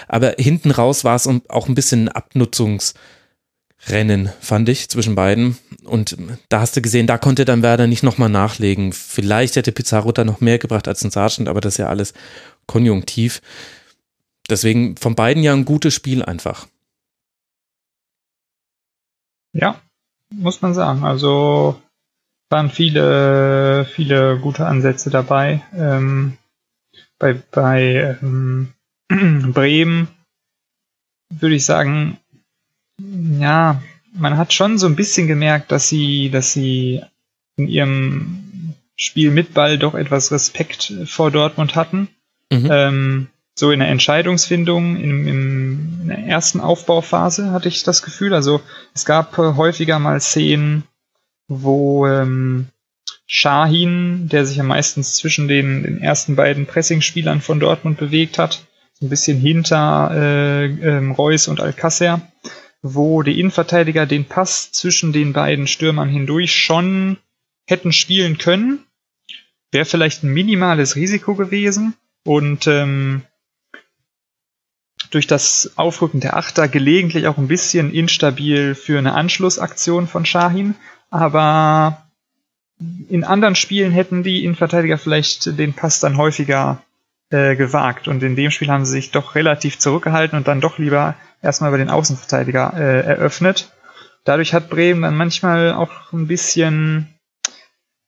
Aber 0.07 0.35
hinten 0.37 0.71
raus 0.71 1.03
war 1.03 1.15
es 1.15 1.27
auch 1.27 1.67
ein 1.67 1.75
bisschen 1.75 2.07
ein 2.07 2.09
Abnutzungsrennen, 2.09 4.29
fand 4.39 4.69
ich, 4.69 4.89
zwischen 4.89 5.15
beiden. 5.15 5.57
Und 5.83 6.17
da 6.49 6.61
hast 6.61 6.75
du 6.75 6.81
gesehen, 6.81 7.07
da 7.07 7.17
konnte 7.17 7.45
dann 7.45 7.63
Werder 7.63 7.87
nicht 7.87 8.03
nochmal 8.03 8.29
nachlegen. 8.29 8.93
Vielleicht 8.93 9.55
hätte 9.55 9.71
Pizarro 9.71 10.11
da 10.11 10.23
noch 10.23 10.41
mehr 10.41 10.57
gebracht 10.57 10.87
als 10.87 11.03
ein 11.03 11.11
Sargent, 11.11 11.47
aber 11.47 11.61
das 11.61 11.75
ist 11.75 11.79
ja 11.79 11.87
alles 11.87 12.13
konjunktiv. 12.65 13.41
Deswegen 14.49 14.97
von 14.97 15.15
beiden 15.15 15.43
ja 15.43 15.53
ein 15.53 15.65
gutes 15.65 15.93
Spiel 15.93 16.23
einfach. 16.23 16.67
Ja, 19.53 19.79
muss 20.29 20.61
man 20.61 20.73
sagen. 20.73 21.03
Also 21.03 21.81
waren 22.49 22.69
viele, 22.69 23.85
viele 23.85 24.39
gute 24.39 24.65
Ansätze 24.65 25.09
dabei. 25.09 25.61
Ähm, 25.75 26.37
bei 27.17 27.33
bei 27.51 28.17
ähm, 28.21 28.73
Bremen 29.07 30.07
würde 31.29 31.55
ich 31.55 31.65
sagen, 31.65 32.17
ja, 32.97 33.81
man 34.13 34.37
hat 34.37 34.53
schon 34.53 34.77
so 34.77 34.87
ein 34.87 34.95
bisschen 34.95 35.27
gemerkt, 35.27 35.71
dass 35.71 35.87
sie, 35.87 36.29
dass 36.31 36.53
sie 36.53 37.03
in 37.55 37.67
ihrem 37.67 38.73
Spiel 38.95 39.31
mit 39.31 39.53
Ball 39.53 39.77
doch 39.77 39.93
etwas 39.93 40.31
Respekt 40.31 40.93
vor 41.05 41.31
Dortmund 41.31 41.75
hatten. 41.75 42.09
Mhm. 42.51 42.69
Ähm, 42.71 43.27
so 43.59 43.71
in 43.71 43.79
der 43.79 43.89
Entscheidungsfindung, 43.89 44.95
im, 44.95 45.27
im, 45.27 46.01
in 46.03 46.07
der 46.07 46.19
ersten 46.19 46.61
Aufbauphase 46.61 47.51
hatte 47.51 47.67
ich 47.67 47.83
das 47.83 48.01
Gefühl. 48.01 48.33
Also 48.33 48.61
es 48.93 49.03
gab 49.03 49.37
äh, 49.37 49.55
häufiger 49.55 49.99
mal 49.99 50.21
Szenen, 50.21 50.83
wo 51.49 52.07
ähm, 52.07 52.67
Shahin, 53.27 54.29
der 54.29 54.45
sich 54.45 54.57
ja 54.57 54.63
meistens 54.63 55.15
zwischen 55.15 55.49
den, 55.49 55.83
den 55.83 56.01
ersten 56.01 56.37
beiden 56.37 56.67
Pressing-Spielern 56.67 57.41
von 57.41 57.59
Dortmund 57.59 57.97
bewegt 57.97 58.39
hat, 58.39 58.65
so 58.93 59.05
ein 59.05 59.09
bisschen 59.09 59.37
hinter 59.37 60.11
äh, 60.13 60.65
ähm, 60.65 61.11
Reus 61.11 61.49
und 61.49 61.59
Alcacer, 61.59 62.21
wo 62.81 63.23
die 63.23 63.41
Innenverteidiger 63.41 64.05
den 64.05 64.23
Pass 64.23 64.71
zwischen 64.71 65.11
den 65.11 65.33
beiden 65.33 65.67
Stürmern 65.67 66.07
hindurch 66.07 66.55
schon 66.55 67.17
hätten 67.67 67.91
spielen 67.91 68.37
können. 68.37 68.85
Wäre 69.71 69.85
vielleicht 69.85 70.23
ein 70.23 70.33
minimales 70.33 70.95
Risiko 70.95 71.35
gewesen 71.35 71.95
und 72.23 72.65
ähm, 72.65 73.23
durch 75.11 75.27
das 75.27 75.71
Aufrücken 75.75 76.19
der 76.19 76.37
Achter 76.37 76.67
gelegentlich 76.67 77.27
auch 77.27 77.37
ein 77.37 77.47
bisschen 77.47 77.93
instabil 77.93 78.75
für 78.75 78.97
eine 78.97 79.13
Anschlussaktion 79.13 80.07
von 80.07 80.25
Shahin, 80.25 80.75
aber 81.09 82.05
in 83.09 83.23
anderen 83.23 83.55
Spielen 83.55 83.91
hätten 83.91 84.23
die 84.23 84.43
Innenverteidiger 84.45 84.97
vielleicht 84.97 85.57
den 85.57 85.73
Pass 85.73 85.99
dann 85.99 86.17
häufiger 86.17 86.81
äh, 87.29 87.55
gewagt. 87.55 88.07
Und 88.07 88.23
in 88.23 88.35
dem 88.35 88.51
Spiel 88.51 88.69
haben 88.69 88.85
sie 88.85 88.93
sich 88.93 89.11
doch 89.11 89.35
relativ 89.35 89.79
zurückgehalten 89.79 90.37
und 90.37 90.47
dann 90.47 90.61
doch 90.61 90.77
lieber 90.77 91.15
erstmal 91.41 91.69
über 91.69 91.77
den 91.77 91.89
Außenverteidiger 91.89 92.73
äh, 92.75 93.01
eröffnet. 93.01 93.73
Dadurch 94.23 94.53
hat 94.53 94.69
Bremen 94.69 95.01
dann 95.01 95.17
manchmal 95.17 95.73
auch 95.73 96.13
ein 96.13 96.27
bisschen 96.27 97.07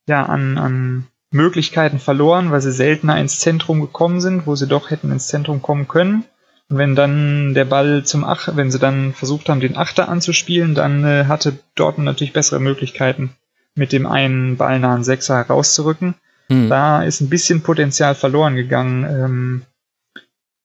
ja, 0.07 0.23
an, 0.23 0.57
an 0.57 1.07
Möglichkeiten 1.31 1.99
verloren, 1.99 2.51
weil 2.51 2.61
sie 2.61 2.71
seltener 2.71 3.19
ins 3.19 3.39
Zentrum 3.39 3.81
gekommen 3.81 4.21
sind, 4.21 4.45
wo 4.47 4.55
sie 4.55 4.67
doch 4.67 4.89
hätten 4.89 5.11
ins 5.11 5.27
Zentrum 5.27 5.61
kommen 5.61 5.87
können. 5.87 6.25
Und 6.71 6.77
wenn 6.77 6.95
dann 6.95 7.53
der 7.53 7.65
Ball 7.65 8.05
zum 8.05 8.23
Ach, 8.23 8.47
wenn 8.55 8.71
sie 8.71 8.79
dann 8.79 9.13
versucht 9.13 9.49
haben, 9.49 9.59
den 9.59 9.75
Achter 9.75 10.07
anzuspielen, 10.07 10.73
dann 10.73 11.03
äh, 11.03 11.25
hatte 11.25 11.59
Dortmund 11.75 12.05
natürlich 12.05 12.31
bessere 12.31 12.61
Möglichkeiten, 12.61 13.35
mit 13.75 13.91
dem 13.91 14.05
einen 14.05 14.55
ballnahen 14.55 15.03
Sechser 15.03 15.35
herauszurücken. 15.35 16.15
Hm. 16.47 16.69
Da 16.69 17.03
ist 17.03 17.19
ein 17.19 17.29
bisschen 17.29 17.61
Potenzial 17.61 18.15
verloren 18.15 18.55
gegangen. 18.55 19.03
Ähm, 19.03 19.61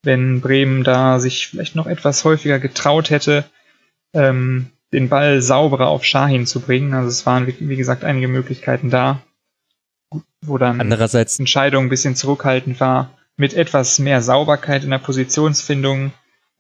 wenn 0.05 0.41
Bremen 0.41 0.85
da 0.85 1.19
sich 1.19 1.49
vielleicht 1.49 1.75
noch 1.75 1.89
etwas 1.89 2.25
häufiger 2.25 2.61
getraut 2.61 3.11
hätte, 3.11 3.45
ähm, 4.15 4.71
den 4.93 5.09
Ball 5.09 5.43
sauberer 5.43 5.89
auf 5.89 6.05
Shahin 6.05 6.47
zu 6.47 6.61
bringen. 6.61 6.95
Also 6.95 7.09
es 7.09 7.27
waren, 7.27 7.49
wie 7.49 7.77
gesagt, 7.77 8.05
einige 8.05 8.29
Möglichkeiten 8.29 8.91
da, 8.91 9.23
wo 10.41 10.57
dann 10.57 10.81
Andererseits 10.81 11.41
Entscheidung 11.41 11.87
ein 11.87 11.91
bisschen 11.91 12.15
zurückhaltend 12.15 12.79
war. 12.79 13.11
Mit 13.37 13.55
etwas 13.55 13.99
mehr 13.99 14.23
Sauberkeit 14.23 14.85
in 14.85 14.91
der 14.91 14.99
Positionsfindung 14.99 16.13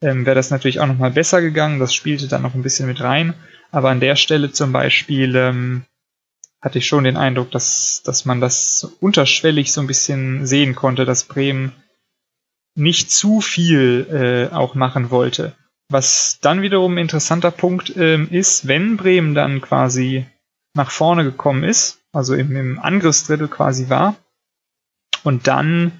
ähm, 0.02 0.26
wäre 0.26 0.36
das 0.36 0.50
natürlich 0.50 0.80
auch 0.80 0.86
nochmal 0.86 1.10
besser 1.10 1.40
gegangen. 1.40 1.80
Das 1.80 1.94
spielte 1.94 2.28
dann 2.28 2.42
noch 2.42 2.54
ein 2.54 2.62
bisschen 2.62 2.86
mit 2.86 3.00
rein. 3.00 3.34
Aber 3.70 3.90
an 3.90 4.00
der 4.00 4.16
Stelle 4.16 4.52
zum 4.52 4.72
Beispiel 4.72 5.34
ähm, 5.36 5.84
hatte 6.60 6.78
ich 6.78 6.86
schon 6.86 7.04
den 7.04 7.16
Eindruck, 7.16 7.50
dass, 7.50 8.02
dass 8.04 8.24
man 8.24 8.40
das 8.40 8.96
unterschwellig 9.00 9.72
so 9.72 9.80
ein 9.80 9.86
bisschen 9.86 10.46
sehen 10.46 10.74
konnte, 10.74 11.04
dass 11.04 11.24
Bremen 11.24 11.72
nicht 12.74 13.10
zu 13.10 13.40
viel 13.40 14.06
äh, 14.50 14.54
auch 14.54 14.74
machen 14.74 15.10
wollte. 15.10 15.54
Was 15.88 16.38
dann 16.40 16.62
wiederum 16.62 16.94
ein 16.94 16.98
interessanter 16.98 17.50
Punkt 17.50 17.96
ähm, 17.96 18.28
ist, 18.30 18.66
wenn 18.66 18.96
Bremen 18.96 19.34
dann 19.34 19.60
quasi 19.60 20.26
nach 20.74 20.90
vorne 20.90 21.24
gekommen 21.24 21.64
ist, 21.64 22.00
also 22.12 22.34
im, 22.34 22.54
im 22.54 22.78
Angriffsdrittel 22.78 23.48
quasi 23.48 23.88
war, 23.88 24.16
und 25.22 25.46
dann 25.46 25.92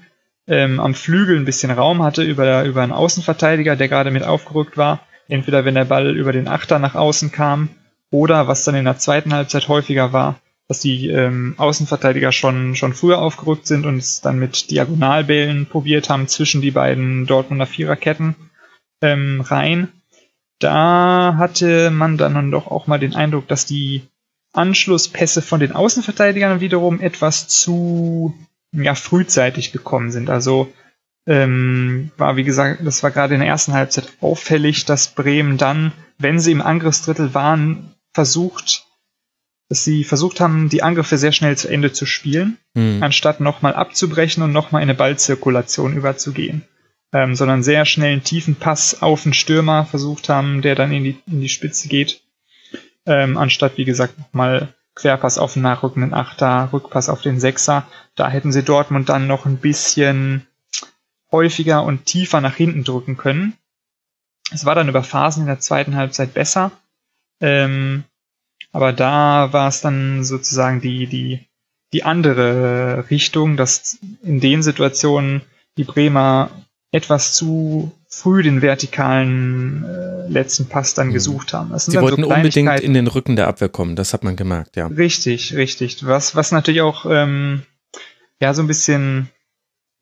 ähm, 0.47 0.79
am 0.79 0.93
Flügel 0.93 1.37
ein 1.37 1.45
bisschen 1.45 1.71
Raum 1.71 2.03
hatte 2.03 2.23
über, 2.23 2.63
über 2.63 2.81
einen 2.81 2.91
Außenverteidiger, 2.91 3.75
der 3.75 3.89
gerade 3.89 4.11
mit 4.11 4.23
aufgerückt 4.23 4.77
war, 4.77 5.01
entweder 5.27 5.65
wenn 5.65 5.75
der 5.75 5.85
Ball 5.85 6.15
über 6.15 6.31
den 6.31 6.47
Achter 6.47 6.79
nach 6.79 6.95
außen 6.95 7.31
kam, 7.31 7.69
oder 8.09 8.47
was 8.47 8.63
dann 8.63 8.75
in 8.75 8.85
der 8.85 8.97
zweiten 8.97 9.33
Halbzeit 9.33 9.67
häufiger 9.67 10.13
war, 10.13 10.39
dass 10.67 10.79
die 10.79 11.09
ähm, 11.09 11.55
Außenverteidiger 11.57 12.31
schon, 12.31 12.75
schon 12.75 12.93
früher 12.93 13.19
aufgerückt 13.19 13.67
sind 13.67 13.85
und 13.85 13.97
es 13.97 14.21
dann 14.21 14.39
mit 14.39 14.71
Diagonalbällen 14.71 15.65
probiert 15.65 16.09
haben 16.09 16.27
zwischen 16.27 16.61
die 16.61 16.71
beiden 16.71 17.25
Dortmunder 17.25 17.65
Viererketten 17.65 18.35
ähm, 19.01 19.41
rein. 19.41 19.89
Da 20.59 21.35
hatte 21.37 21.91
man 21.91 22.17
dann 22.17 22.51
doch 22.51 22.67
auch 22.67 22.87
mal 22.87 22.97
den 22.97 23.15
Eindruck, 23.15 23.47
dass 23.47 23.65
die 23.65 24.03
Anschlusspässe 24.53 25.41
von 25.41 25.59
den 25.59 25.71
Außenverteidigern 25.71 26.61
wiederum 26.61 26.99
etwas 26.99 27.47
zu 27.47 28.33
ja, 28.71 28.95
frühzeitig 28.95 29.71
gekommen 29.71 30.11
sind. 30.11 30.29
Also 30.29 30.71
ähm, 31.25 32.11
war, 32.17 32.37
wie 32.37 32.43
gesagt, 32.43 32.85
das 32.85 33.03
war 33.03 33.11
gerade 33.11 33.33
in 33.33 33.41
der 33.41 33.49
ersten 33.49 33.73
Halbzeit 33.73 34.09
auffällig, 34.21 34.85
dass 34.85 35.13
Bremen 35.13 35.57
dann, 35.57 35.91
wenn 36.17 36.39
sie 36.39 36.51
im 36.51 36.61
Angriffsdrittel 36.61 37.33
waren, 37.33 37.93
versucht, 38.13 38.85
dass 39.69 39.83
sie 39.83 40.05
versucht 40.05 40.39
haben, 40.39 40.69
die 40.69 40.83
Angriffe 40.83 41.17
sehr 41.17 41.33
schnell 41.33 41.57
zu 41.57 41.67
Ende 41.67 41.91
zu 41.91 42.05
spielen, 42.05 42.57
mhm. 42.73 43.03
anstatt 43.03 43.41
nochmal 43.41 43.75
abzubrechen 43.75 44.41
und 44.41 44.53
nochmal 44.53 44.81
in 44.81 44.89
eine 44.89 44.97
Ballzirkulation 44.97 45.95
überzugehen. 45.95 46.63
Ähm, 47.13 47.35
sondern 47.35 47.63
sehr 47.63 47.85
schnell 47.85 48.13
einen 48.13 48.23
tiefen 48.23 48.55
Pass 48.55 49.01
auf 49.01 49.23
den 49.23 49.33
Stürmer 49.33 49.85
versucht 49.85 50.27
haben, 50.27 50.61
der 50.61 50.75
dann 50.75 50.91
in 50.91 51.05
die, 51.05 51.17
in 51.25 51.39
die 51.39 51.47
Spitze 51.47 51.87
geht, 51.87 52.21
ähm, 53.05 53.37
anstatt, 53.37 53.77
wie 53.77 53.85
gesagt, 53.85 54.19
nochmal 54.19 54.73
Querpass 54.97 55.37
auf 55.37 55.53
den 55.53 55.61
nachrückenden 55.61 56.13
Achter, 56.13 56.69
Rückpass 56.73 57.09
auf 57.09 57.21
den 57.21 57.39
Sechser. 57.39 57.87
Da 58.15 58.29
hätten 58.29 58.51
sie 58.51 58.63
Dortmund 58.63 59.09
dann 59.09 59.27
noch 59.27 59.45
ein 59.45 59.57
bisschen 59.57 60.47
häufiger 61.31 61.83
und 61.83 62.05
tiefer 62.05 62.41
nach 62.41 62.55
hinten 62.55 62.83
drücken 62.83 63.15
können. 63.15 63.53
Es 64.51 64.65
war 64.65 64.73
dann 64.73 64.89
über 64.89 65.03
Phasen 65.03 65.41
in 65.41 65.47
der 65.47 65.59
zweiten 65.59 65.95
Halbzeit 65.95 66.33
besser. 66.33 66.71
Ähm, 67.41 68.05
aber 68.71 68.91
da 68.91 69.53
war 69.53 69.67
es 69.67 69.81
dann 69.81 70.23
sozusagen 70.23 70.81
die, 70.81 71.05
die, 71.05 71.45
die 71.93 72.03
andere 72.03 73.05
Richtung, 73.11 73.55
dass 73.55 73.99
in 74.23 74.39
den 74.39 74.63
Situationen 74.63 75.41
die 75.77 75.83
Bremer 75.83 76.49
etwas 76.91 77.33
zu 77.33 77.91
früh 78.09 78.41
den 78.41 78.61
vertikalen 78.61 79.83
äh, 79.83 80.27
letzten 80.29 80.67
Pass 80.67 80.93
dann 80.93 81.09
mhm. 81.09 81.13
gesucht 81.13 81.53
haben. 81.53 81.77
Sie 81.77 81.99
wollten 81.99 82.23
so 82.23 82.29
unbedingt 82.29 82.79
in 82.79 82.93
den 82.93 83.07
Rücken 83.07 83.35
der 83.35 83.47
Abwehr 83.47 83.69
kommen, 83.69 83.95
das 83.95 84.13
hat 84.13 84.23
man 84.23 84.35
gemerkt, 84.35 84.75
ja. 84.75 84.87
Richtig, 84.87 85.55
richtig. 85.55 86.05
Was, 86.05 86.35
was 86.35 86.51
natürlich 86.51 86.81
auch 86.81 87.05
ähm, 87.09 87.63
ja 88.39 88.53
so 88.53 88.63
ein 88.63 88.67
bisschen 88.67 89.29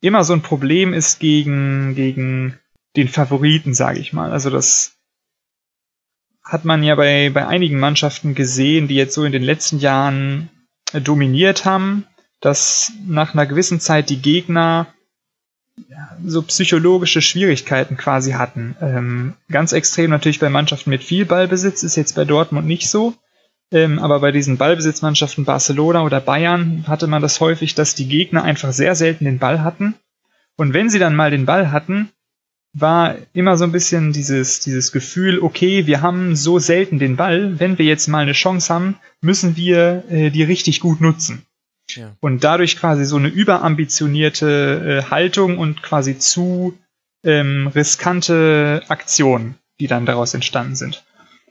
immer 0.02 0.24
so 0.24 0.34
ein 0.34 0.41
Problem 0.41 0.94
ist 0.94 1.20
gegen, 1.20 1.96
gegen 1.96 2.60
den 2.96 3.08
Favoriten, 3.08 3.74
sage 3.74 4.00
ich 4.00 4.13
mal. 4.13 4.32
Also 4.32 4.50
das 4.50 4.94
hat 6.44 6.63
man 6.63 6.84
ja 6.84 6.96
bei, 6.96 7.32
bei 7.32 7.48
einigen 7.48 7.80
Mannschaften 7.80 8.36
gesehen, 8.36 8.88
die 8.88 8.96
jetzt 8.96 9.15
so 9.15 9.24
in 9.24 9.32
den 9.32 9.44
letzten 9.44 9.80
Jahren 9.80 10.50
dominiert 10.94 11.65
haben, 11.65 12.06
dass 12.39 12.91
nach 13.08 13.34
einer 13.34 13.48
gewissen 13.48 13.80
Zeit 13.80 14.10
die 14.12 14.22
Gegner 14.22 14.88
so 16.24 16.42
psychologische 16.44 17.22
Schwierigkeiten 17.22 17.98
quasi 17.98 18.32
hatten. 18.32 18.76
Ähm, 18.82 19.34
ganz 19.50 19.74
extrem 19.74 20.10
natürlich 20.10 20.40
bei 20.40 20.50
Mannschaften 20.50 20.90
mit 20.90 21.04
viel 21.04 21.26
Ballbesitz, 21.26 21.84
ist 21.84 21.96
jetzt 21.96 22.16
bei 22.16 22.26
Dortmund 22.26 22.68
nicht 22.68 22.90
so. 22.90 23.14
Ähm, 23.72 24.00
aber 24.00 24.20
bei 24.20 24.32
diesen 24.32 24.58
Ballbesitzmannschaften 24.58 25.44
Barcelona 25.44 26.04
oder 26.04 26.22
Bayern 26.22 26.86
hatte 26.88 27.08
man 27.08 27.22
das 27.22 27.40
häufig, 27.40 27.76
dass 27.76 27.96
die 27.96 28.08
Gegner 28.08 28.44
einfach 28.44 28.72
sehr 28.72 28.96
selten 28.96 29.26
den 29.26 29.40
Ball 29.40 29.64
hatten. 29.64 29.96
Und 30.56 30.74
wenn 30.74 30.90
sie 30.90 31.00
dann 31.00 31.16
mal 31.16 31.32
den 31.32 31.46
Ball 31.46 31.72
hatten, 31.72 32.10
war 32.74 33.16
immer 33.34 33.58
so 33.58 33.64
ein 33.64 33.72
bisschen 33.72 34.12
dieses, 34.12 34.60
dieses 34.60 34.92
Gefühl, 34.92 35.40
okay, 35.40 35.88
wir 35.88 36.02
haben 36.02 36.36
so 36.36 36.60
selten 36.60 37.00
den 37.00 37.16
Ball, 37.16 37.60
wenn 37.60 37.78
wir 37.78 37.86
jetzt 37.86 38.08
mal 38.08 38.24
eine 38.24 38.34
Chance 38.34 38.74
haben, 38.74 38.98
müssen 39.22 39.56
wir 39.56 40.04
äh, 40.10 40.30
die 40.30 40.44
richtig 40.44 40.82
gut 40.82 41.02
nutzen. 41.02 41.46
Ja. 41.89 42.15
Und 42.19 42.43
dadurch 42.43 42.78
quasi 42.78 43.06
so 43.06 43.17
eine 43.17 43.28
überambitionierte 43.28 45.04
äh, 45.06 45.10
Haltung 45.10 45.58
und 45.58 45.82
quasi 45.82 46.17
zu 46.17 46.78
ähm, 47.24 47.67
riskante 47.67 48.84
Aktionen, 48.88 49.56
die 49.80 49.88
dann 49.88 50.06
daraus 50.06 50.34
entstanden 50.34 50.76
sind. 50.76 51.04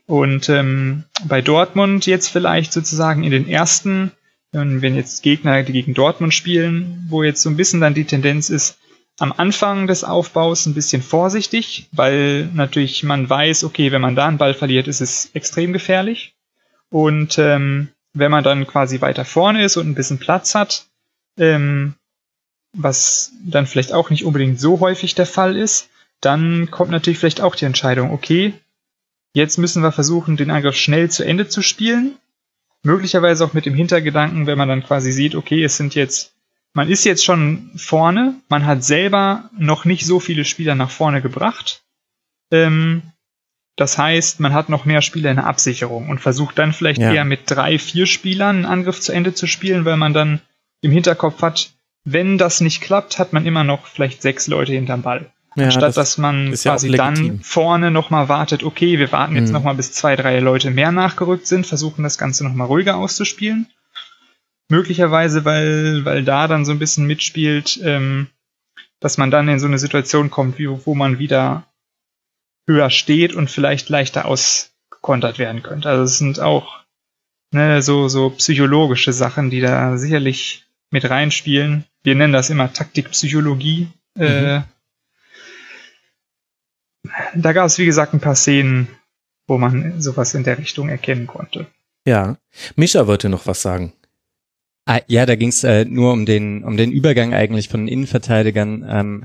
Und 0.07 0.49
ähm, 0.49 1.05
bei 1.27 1.41
Dortmund 1.41 2.07
jetzt 2.07 2.29
vielleicht 2.29 2.73
sozusagen 2.73 3.25
in 3.25 3.31
den 3.31 3.49
ersten, 3.49 4.13
wenn 4.53 4.95
jetzt 4.95 5.23
Gegner, 5.23 5.63
die 5.63 5.73
gegen 5.73 5.95
Dortmund 5.95 6.33
spielen, 6.33 7.07
wo 7.09 7.23
jetzt 7.23 7.43
so 7.43 7.51
ein 7.51 7.57
bisschen 7.57 7.81
dann 7.81 7.95
die 7.95 8.05
Tendenz 8.05 8.51
ist, 8.51 8.79
am 9.19 9.33
Anfang 9.33 9.87
des 9.87 10.05
Aufbaus 10.05 10.67
ein 10.67 10.75
bisschen 10.75 11.03
vorsichtig, 11.03 11.89
weil 11.93 12.49
natürlich 12.53 13.03
man 13.03 13.29
weiß, 13.29 13.65
okay, 13.65 13.93
wenn 13.93 14.01
man 14.01 14.17
da 14.17 14.27
einen 14.27 14.39
Ball 14.39 14.55
verliert, 14.55 14.89
ist 14.89 15.01
es 15.01 15.31
extrem 15.35 15.73
gefährlich. 15.73 16.35
Und 16.91 17.39
ähm, 17.39 17.89
wenn 18.15 18.31
man 18.31 18.45
dann 18.45 18.67
quasi 18.67 19.01
weiter 19.01 19.25
vorne 19.25 19.65
ist 19.65 19.77
und 19.77 19.89
ein 19.89 19.95
bisschen 19.95 20.19
Platz 20.19 20.55
hat, 20.55 20.87
ähm, 21.39 21.95
was 22.73 23.33
dann 23.45 23.67
vielleicht 23.67 23.93
auch 23.93 24.11
nicht 24.11 24.25
unbedingt 24.25 24.59
so 24.59 24.81
häufig 24.81 25.15
der 25.15 25.27
Fall 25.27 25.57
ist, 25.57 25.89
dann 26.21 26.71
kommt 26.71 26.91
natürlich 26.91 27.19
vielleicht 27.19 27.41
auch 27.41 27.55
die 27.55 27.67
Entscheidung, 27.67 28.11
okay, 28.13 28.55
jetzt 29.35 29.59
müssen 29.59 29.83
wir 29.83 29.93
versuchen, 29.93 30.37
den 30.37 30.51
Angriff 30.51 30.77
schnell 30.77 31.11
zu 31.11 31.25
Ende 31.25 31.49
zu 31.49 31.61
spielen. 31.61 32.17
Möglicherweise 32.83 33.45
auch 33.45 33.53
mit 33.53 33.67
dem 33.67 33.75
Hintergedanken, 33.75 34.47
wenn 34.47 34.59
man 34.59 34.69
dann 34.69 34.85
quasi 34.85 35.13
sieht, 35.13 35.35
okay, 35.35 35.63
es 35.63 35.77
sind 35.77 35.95
jetzt 35.95 36.35
man 36.75 36.91
ist 36.91 37.05
jetzt 37.05 37.25
schon 37.25 37.71
vorne, 37.77 38.35
man 38.49 38.67
hat 38.67 38.83
selber 38.85 39.49
noch 39.57 39.85
nicht 39.85 40.05
so 40.05 40.19
viele 40.19 40.45
Spieler 40.45 40.75
nach 40.75 40.91
vorne 40.91 41.23
gebracht. 41.23 41.85
Ähm, 42.51 43.03
Das 43.77 43.99
heißt, 43.99 44.39
man 44.41 44.53
hat 44.55 44.69
noch 44.69 44.85
mehr 44.85 45.03
Spieler 45.03 45.31
in 45.31 45.37
der 45.37 45.47
Absicherung 45.47 46.09
und 46.09 46.21
versucht 46.21 46.59
dann 46.59 46.73
vielleicht 46.73 47.01
Ja. 47.01 47.13
eher 47.13 47.25
mit 47.25 47.51
drei, 47.51 47.79
vier 47.79 48.07
Spielern 48.07 48.57
einen 48.57 48.65
Angriff 48.67 49.01
zu 49.01 49.13
Ende 49.13 49.35
zu 49.35 49.47
spielen, 49.47 49.85
weil 49.85 49.97
man 49.97 50.15
dann 50.15 50.41
im 50.81 50.93
Hinterkopf 50.93 51.43
hat, 51.43 51.71
wenn 52.05 52.39
das 52.39 52.61
nicht 52.61 52.83
klappt, 52.83 53.19
hat 53.19 53.33
man 53.33 53.47
immer 53.47 53.65
noch 53.65 53.87
vielleicht 53.87 54.23
sechs 54.23 54.47
Leute 54.47 54.73
hinterm 54.73 55.03
Ball. 55.03 55.31
Ja, 55.57 55.67
Anstatt 55.67 55.83
das 55.85 55.95
dass 55.95 56.19
man 56.19 56.49
ja 56.53 56.57
quasi 56.73 56.89
legitim. 56.89 57.15
dann 57.29 57.41
vorne 57.43 57.91
nochmal 57.91 58.29
wartet, 58.29 58.63
okay, 58.65 58.99
wir 58.99 59.11
warten 59.13 59.37
jetzt 59.37 59.49
Mhm. 59.49 59.55
nochmal 59.55 59.75
bis 59.77 59.93
zwei, 59.93 60.15
drei 60.17 60.39
Leute 60.41 60.71
mehr 60.71 60.93
nachgerückt 60.93 61.47
sind, 61.47 61.67
versuchen 61.67 62.03
das 62.03 62.19
Ganze 62.19 62.45
nochmal 62.45 62.67
ruhiger 62.67 62.97
auszuspielen. 62.97 63.67
Möglicherweise, 64.69 65.45
weil, 65.45 66.05
weil 66.05 66.25
da 66.25 66.49
dann 66.49 66.65
so 66.65 66.73
ein 66.73 66.79
bisschen 66.79 67.07
mitspielt, 67.07 67.79
ähm, 67.85 68.29
dass 69.01 69.19
man 69.19 69.31
dann 69.31 69.49
in 69.49 69.59
so 69.61 69.67
eine 69.67 69.79
Situation 69.79 70.31
kommt, 70.31 70.59
wie, 70.59 70.69
wo 70.69 70.95
man 70.95 71.19
wieder 71.19 71.65
höher 72.67 72.91
steht 72.91 73.35
und 73.35 73.51
vielleicht 73.51 73.89
leichter 73.89 74.27
ausgekontert 74.27 75.39
werden 75.39 75.63
könnte. 75.63 75.89
Also 75.89 76.05
es 76.05 76.19
sind 76.19 76.41
auch 76.41 76.85
ne, 77.53 77.83
so, 77.83 78.09
so 78.09 78.31
psychologische 78.31 79.13
Sachen, 79.13 79.51
die 79.51 79.61
da 79.61 79.97
sicherlich 79.97 80.65
mit 80.91 81.09
reinspielen. 81.09 81.85
Wir 82.03 82.15
nennen 82.15 82.33
das 82.33 82.51
immer 82.51 82.73
Taktikpsychologie. 82.73 83.89
Äh, 84.19 84.61
da 87.35 87.53
gab 87.53 87.67
es, 87.67 87.79
wie 87.79 87.87
gesagt, 87.87 88.15
ein 88.15 88.21
paar 88.21 88.35
Szenen, 88.35 88.89
wo 89.47 89.59
man 89.59 90.01
sowas 90.01 90.35
in 90.35 90.45
der 90.45 90.59
Richtung 90.59 90.89
erkennen 90.89 91.27
konnte. 91.27 91.67
Ja. 92.07 92.37
Mischa 92.77 93.07
wollte 93.07 93.29
noch 93.29 93.47
was 93.47 93.63
sagen. 93.63 93.93
Ah, 94.87 95.01
ja, 95.07 95.25
da 95.25 95.35
ging 95.35 95.49
es 95.49 95.65
äh, 95.65 95.87
nur 95.87 96.13
um 96.13 96.27
den, 96.27 96.63
um 96.63 96.77
den 96.77 96.93
Übergang 96.93 97.33
eigentlich 97.33 97.71
von 97.71 97.81
den 97.81 97.89
Innenverteidigern, 97.89 98.85
ähm, 98.87 99.25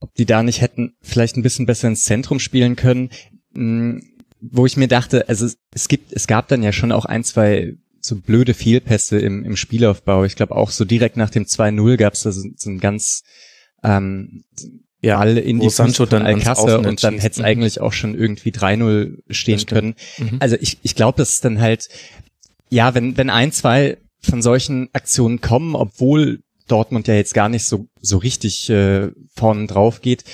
ob 0.00 0.14
die 0.14 0.26
da 0.26 0.42
nicht 0.42 0.60
hätten 0.60 0.94
vielleicht 1.02 1.36
ein 1.36 1.42
bisschen 1.42 1.66
besser 1.66 1.88
ins 1.88 2.04
Zentrum 2.04 2.40
spielen 2.40 2.76
können. 2.76 3.10
Mh, 3.52 4.00
wo 4.40 4.64
ich 4.64 4.76
mir 4.78 4.88
dachte, 4.88 5.28
also 5.28 5.46
es, 5.72 5.88
gibt, 5.88 6.12
es 6.12 6.26
gab 6.26 6.48
dann 6.48 6.62
ja 6.62 6.72
schon 6.72 6.92
auch 6.92 7.04
ein, 7.04 7.24
zwei 7.24 7.74
so 8.00 8.16
blöde 8.16 8.54
Fehlpässe 8.54 9.18
im, 9.18 9.44
im 9.44 9.56
Spielaufbau. 9.56 10.24
Ich 10.24 10.34
glaube 10.34 10.56
auch 10.56 10.70
so 10.70 10.86
direkt 10.86 11.18
nach 11.18 11.28
dem 11.28 11.44
2-0 11.44 11.96
gab 11.98 12.14
es 12.14 12.22
da 12.22 12.32
so, 12.32 12.48
so 12.56 12.70
ein 12.70 12.80
ganz 12.80 13.22
ähm, 13.84 14.44
Ja, 15.02 15.18
Ball 15.18 15.36
in 15.36 15.60
die 15.60 15.68
Sancho 15.68 16.06
dann 16.06 16.22
Alcázar 16.22 16.78
und 16.78 17.04
dann 17.04 17.18
hätte 17.18 17.32
es 17.34 17.38
Mhm. 17.38 17.44
eigentlich 17.44 17.80
auch 17.82 17.92
schon 17.92 18.14
irgendwie 18.14 18.50
3-0 18.50 19.18
stehen 19.28 19.66
können. 19.66 19.94
Mhm. 20.16 20.38
Also 20.40 20.56
ich, 20.58 20.78
ich 20.82 20.94
glaube, 20.94 21.18
das 21.18 21.32
ist 21.32 21.44
dann 21.44 21.60
halt, 21.60 21.90
ja, 22.70 22.94
wenn, 22.94 23.18
wenn 23.18 23.28
ein, 23.28 23.52
zwei 23.52 23.98
von 24.22 24.40
solchen 24.40 24.88
Aktionen 24.94 25.42
kommen, 25.42 25.74
obwohl 25.74 26.40
Dortmund 26.70 27.08
ja 27.08 27.14
jetzt 27.14 27.34
gar 27.34 27.48
nicht 27.48 27.64
so, 27.64 27.88
so 28.00 28.18
richtig 28.18 28.68
äh, 28.70 29.10
vorne 29.34 29.66
drauf 29.66 30.00
geht, 30.00 30.24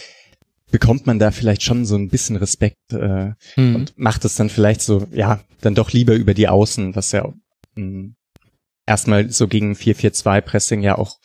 bekommt 0.70 1.06
man 1.06 1.18
da 1.18 1.30
vielleicht 1.30 1.62
schon 1.62 1.84
so 1.84 1.96
ein 1.96 2.08
bisschen 2.08 2.36
Respekt 2.36 2.76
äh, 2.92 3.32
Mhm. 3.56 3.74
und 3.76 3.98
macht 3.98 4.24
es 4.24 4.34
dann 4.34 4.48
vielleicht 4.50 4.82
so, 4.82 5.06
ja, 5.12 5.40
dann 5.60 5.74
doch 5.74 5.92
lieber 5.92 6.14
über 6.14 6.34
die 6.34 6.48
Außen, 6.48 6.94
was 6.96 7.12
ja 7.12 7.32
mh, 7.76 8.10
erstmal 8.86 9.30
so 9.30 9.48
gegen 9.48 9.74
4-4-2 9.74 10.40
Pressing 10.40 10.82
ja 10.82 10.96
auch 10.98 11.18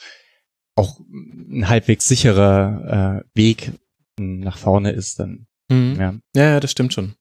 auch 0.76 1.00
ein 1.00 1.68
halbwegs 1.68 2.08
sicherer 2.08 3.24
äh, 3.24 3.38
Weg 3.38 3.72
mh, 4.20 4.46
nach 4.46 4.58
vorne 4.58 4.92
ist 4.92 5.20
dann. 5.20 5.48
Mhm. 5.70 5.98
Ja, 6.00 6.16
ja, 6.36 6.60
das 6.60 6.72
stimmt 6.72 6.94
schon. 6.94 7.16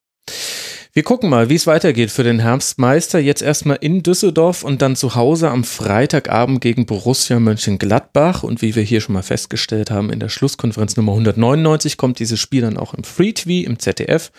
Wir 0.92 1.05
gucken 1.05 1.31
mal, 1.31 1.48
wie 1.48 1.55
es 1.55 1.68
weitergeht 1.68 2.11
für 2.11 2.24
den 2.24 2.40
Herbstmeister. 2.40 3.20
Jetzt 3.20 3.42
erstmal 3.42 3.79
in 3.81 4.03
Düsseldorf 4.03 4.64
und 4.64 4.83
dann 4.83 4.96
zu 4.96 5.14
Hause 5.14 5.48
am 5.48 5.62
Freitagabend 5.62 6.61
gegen 6.61 6.85
Borussia 6.85 7.38
Mönchengladbach. 7.38 8.42
Und 8.42 8.61
wie 8.61 8.74
wir 8.74 8.83
hier 8.83 9.00
schon 9.00 9.12
mal 9.12 9.22
festgestellt 9.22 9.92
haben, 9.92 10.11
in 10.11 10.18
der 10.18 10.29
Schlusskonferenz 10.29 10.96
Nummer 10.96 11.12
199 11.12 11.96
kommt 11.96 12.18
dieses 12.18 12.40
Spiel 12.40 12.62
dann 12.62 12.76
auch 12.76 12.92
im 12.92 13.05
Free 13.05 13.33
TV 13.33 13.70
im 13.70 13.79
ZDF. 13.79 14.33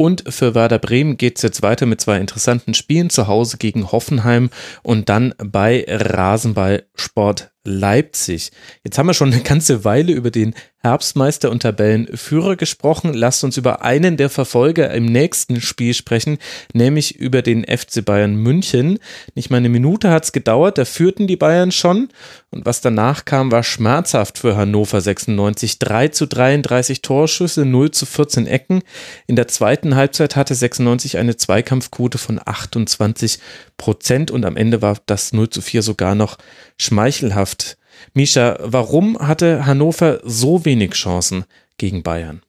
Und 0.00 0.32
für 0.32 0.54
Werder 0.54 0.78
Bremen 0.78 1.16
geht 1.16 1.38
es 1.38 1.42
jetzt 1.42 1.60
weiter 1.62 1.84
mit 1.84 2.00
zwei 2.00 2.18
interessanten 2.18 2.72
Spielen. 2.72 3.10
Zu 3.10 3.26
Hause 3.26 3.56
gegen 3.58 3.90
Hoffenheim 3.90 4.48
und 4.84 5.08
dann 5.08 5.34
bei 5.38 5.84
Rasenball 5.88 6.84
Sport 6.94 7.50
Leipzig. 7.64 8.50
Jetzt 8.84 8.96
haben 8.96 9.08
wir 9.08 9.14
schon 9.14 9.32
eine 9.32 9.42
ganze 9.42 9.84
Weile 9.84 10.12
über 10.12 10.30
den 10.30 10.54
Herbstmeister 10.78 11.50
und 11.50 11.62
Tabellenführer 11.62 12.56
gesprochen. 12.56 13.12
Lasst 13.12 13.44
uns 13.44 13.56
über 13.56 13.82
einen 13.82 14.16
der 14.16 14.30
Verfolger 14.30 14.90
im 14.94 15.06
nächsten 15.06 15.60
Spiel 15.60 15.92
sprechen, 15.92 16.38
nämlich 16.72 17.16
über 17.16 17.42
den 17.42 17.64
FC 17.64 18.04
Bayern 18.04 18.36
München. 18.36 18.98
Nicht 19.34 19.50
mal 19.50 19.58
eine 19.58 19.68
Minute 19.68 20.10
hat 20.10 20.24
es 20.24 20.32
gedauert, 20.32 20.78
da 20.78 20.84
führten 20.84 21.26
die 21.26 21.36
Bayern 21.36 21.72
schon. 21.72 22.08
Und 22.50 22.64
was 22.64 22.80
danach 22.80 23.26
kam, 23.26 23.52
war 23.52 23.62
schmerzhaft 23.62 24.38
für 24.38 24.56
Hannover 24.56 25.00
96. 25.02 25.78
3 25.78 26.08
zu 26.08 26.26
33 26.26 27.02
Torschüsse, 27.02 27.66
0 27.66 27.90
zu 27.90 28.06
14 28.06 28.46
Ecken. 28.46 28.82
In 29.26 29.36
der 29.36 29.48
zweiten 29.48 29.96
Halbzeit 29.96 30.34
hatte 30.34 30.54
96 30.54 31.18
eine 31.18 31.36
Zweikampfquote 31.36 32.16
von 32.16 32.40
28 32.42 33.38
Prozent 33.76 34.30
und 34.30 34.46
am 34.46 34.56
Ende 34.56 34.80
war 34.80 34.96
das 35.04 35.34
0 35.34 35.50
zu 35.50 35.60
4 35.60 35.82
sogar 35.82 36.14
noch 36.14 36.38
schmeichelhaft. 36.80 37.76
Misha, 38.14 38.56
warum 38.62 39.18
hatte 39.18 39.66
Hannover 39.66 40.20
so 40.24 40.64
wenig 40.64 40.92
Chancen 40.92 41.44
gegen 41.76 42.02
Bayern? 42.02 42.42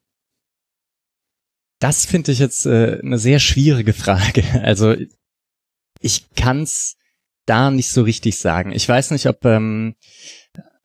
Das 1.80 2.06
finde 2.06 2.32
ich 2.32 2.40
jetzt 2.40 2.66
äh, 2.66 3.00
eine 3.02 3.18
sehr 3.18 3.40
schwierige 3.40 3.94
Frage. 3.94 4.44
Also 4.64 4.96
ich 6.02 6.30
kann's 6.36 6.96
da 7.50 7.72
nicht 7.72 7.90
so 7.90 8.04
richtig 8.04 8.38
sagen. 8.38 8.72
Ich 8.72 8.88
weiß 8.88 9.12
nicht, 9.12 9.28
ob 9.28 9.44
ähm, 9.46 9.96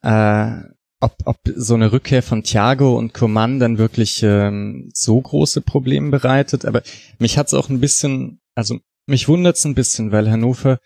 äh, 0.01 0.51
ob, 0.99 1.17
ob 1.25 1.37
so 1.55 1.75
eine 1.75 1.91
Rückkehr 1.91 2.23
von 2.23 2.43
Thiago 2.43 2.97
und 2.97 3.13
Coman 3.13 3.59
dann 3.59 3.77
wirklich 3.77 4.23
ähm, 4.23 4.89
so 4.93 5.19
große 5.19 5.61
Probleme 5.61 6.09
bereitet. 6.09 6.65
Aber 6.65 6.81
mich 7.19 7.37
hat's 7.37 7.53
auch 7.53 7.69
ein 7.69 7.79
bisschen, 7.79 8.39
also 8.55 8.79
mich 9.05 9.27
wundert's 9.27 9.65
ein 9.65 9.75
bisschen, 9.75 10.11
weil 10.11 10.31
Hannover 10.31 10.79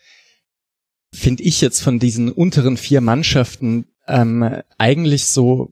finde 1.14 1.44
ich 1.44 1.62
jetzt 1.62 1.82
von 1.82 2.00
diesen 2.00 2.32
unteren 2.32 2.78
vier 2.78 3.02
Mannschaften 3.02 3.86
ähm, 4.08 4.62
eigentlich 4.78 5.26
so 5.26 5.70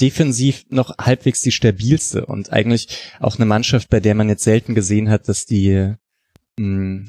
defensiv 0.00 0.64
noch 0.68 0.96
halbwegs 0.98 1.40
die 1.40 1.52
stabilste 1.52 2.26
und 2.26 2.52
eigentlich 2.52 2.88
auch 3.18 3.36
eine 3.36 3.46
Mannschaft, 3.46 3.88
bei 3.90 4.00
der 4.00 4.14
man 4.14 4.28
jetzt 4.28 4.44
selten 4.44 4.74
gesehen 4.74 5.10
hat, 5.10 5.28
dass 5.28 5.46
die 5.46 5.94
mh, 6.58 7.06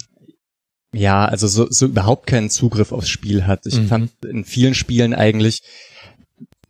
ja, 0.94 1.26
also 1.26 1.48
so, 1.48 1.68
so 1.70 1.86
überhaupt 1.86 2.28
keinen 2.28 2.50
Zugriff 2.50 2.92
aufs 2.92 3.10
Spiel 3.10 3.48
hat. 3.48 3.66
Ich 3.66 3.78
Mhm. 3.78 3.88
fand 3.88 4.12
in 4.26 4.44
vielen 4.44 4.74
Spielen 4.76 5.14
eigentlich 5.14 5.62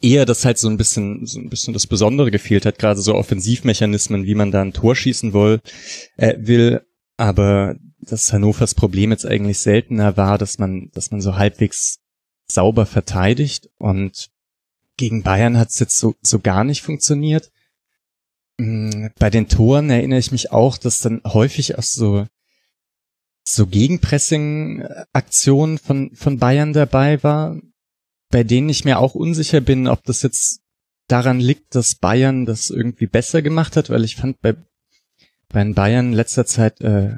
eher, 0.01 0.25
dass 0.25 0.45
halt 0.45 0.57
so 0.57 0.67
ein 0.69 0.77
bisschen, 0.77 1.25
so 1.25 1.39
ein 1.39 1.49
bisschen 1.49 1.73
das 1.73 1.87
Besondere 1.87 2.31
gefehlt 2.31 2.65
hat, 2.65 2.79
gerade 2.79 3.01
so 3.01 3.15
Offensivmechanismen, 3.15 4.25
wie 4.25 4.35
man 4.35 4.51
da 4.51 4.61
ein 4.61 4.73
Tor 4.73 4.95
schießen 4.95 5.33
will, 5.33 5.61
äh, 6.17 6.35
will, 6.39 6.81
aber 7.17 7.75
dass 7.99 8.33
Hannovers 8.33 8.73
Problem 8.73 9.11
jetzt 9.11 9.25
eigentlich 9.25 9.59
seltener 9.59 10.17
war, 10.17 10.37
dass 10.39 10.57
man, 10.57 10.89
dass 10.93 11.11
man 11.11 11.21
so 11.21 11.35
halbwegs 11.35 11.99
sauber 12.47 12.85
verteidigt 12.85 13.69
und 13.77 14.29
gegen 14.97 15.23
Bayern 15.23 15.57
hat 15.57 15.69
es 15.69 15.79
jetzt 15.79 15.97
so, 15.97 16.15
so 16.21 16.39
gar 16.39 16.63
nicht 16.63 16.81
funktioniert. 16.81 17.51
Mm, 18.57 19.07
Bei 19.19 19.29
den 19.29 19.47
Toren 19.47 19.89
erinnere 19.89 20.19
ich 20.19 20.31
mich 20.31 20.51
auch, 20.51 20.77
dass 20.77 20.99
dann 20.99 21.21
häufig 21.25 21.77
auch 21.77 21.83
so, 21.83 22.25
so 23.53 23.67
Gegenpressing-Aktionen 23.67 25.77
von, 25.77 26.15
von 26.15 26.37
Bayern 26.37 26.73
dabei 26.73 27.23
war, 27.23 27.57
bei 28.29 28.43
denen 28.43 28.67
ich 28.69 28.85
mir 28.85 28.99
auch 28.99 29.15
unsicher 29.15 29.61
bin, 29.61 29.87
ob 29.87 30.03
das 30.03 30.21
jetzt 30.21 30.61
daran 31.07 31.39
liegt, 31.39 31.73
dass 31.75 31.95
Bayern 31.95 32.45
das 32.45 32.69
irgendwie 32.69 33.07
besser 33.07 33.41
gemacht 33.41 33.75
hat, 33.75 33.89
weil 33.89 34.03
ich 34.03 34.15
fand 34.15 34.39
bei, 34.41 34.55
bei 35.49 35.63
den 35.63 35.73
Bayern 35.73 36.13
letzter 36.13 36.45
Zeit 36.45 36.81
äh, 36.81 37.15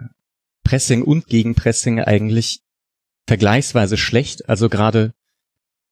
Pressing 0.64 1.04
und 1.04 1.28
Gegenpressing 1.28 2.00
eigentlich 2.00 2.62
vergleichsweise 3.28 3.98
schlecht, 3.98 4.48
also 4.50 4.70
gerade 4.70 5.14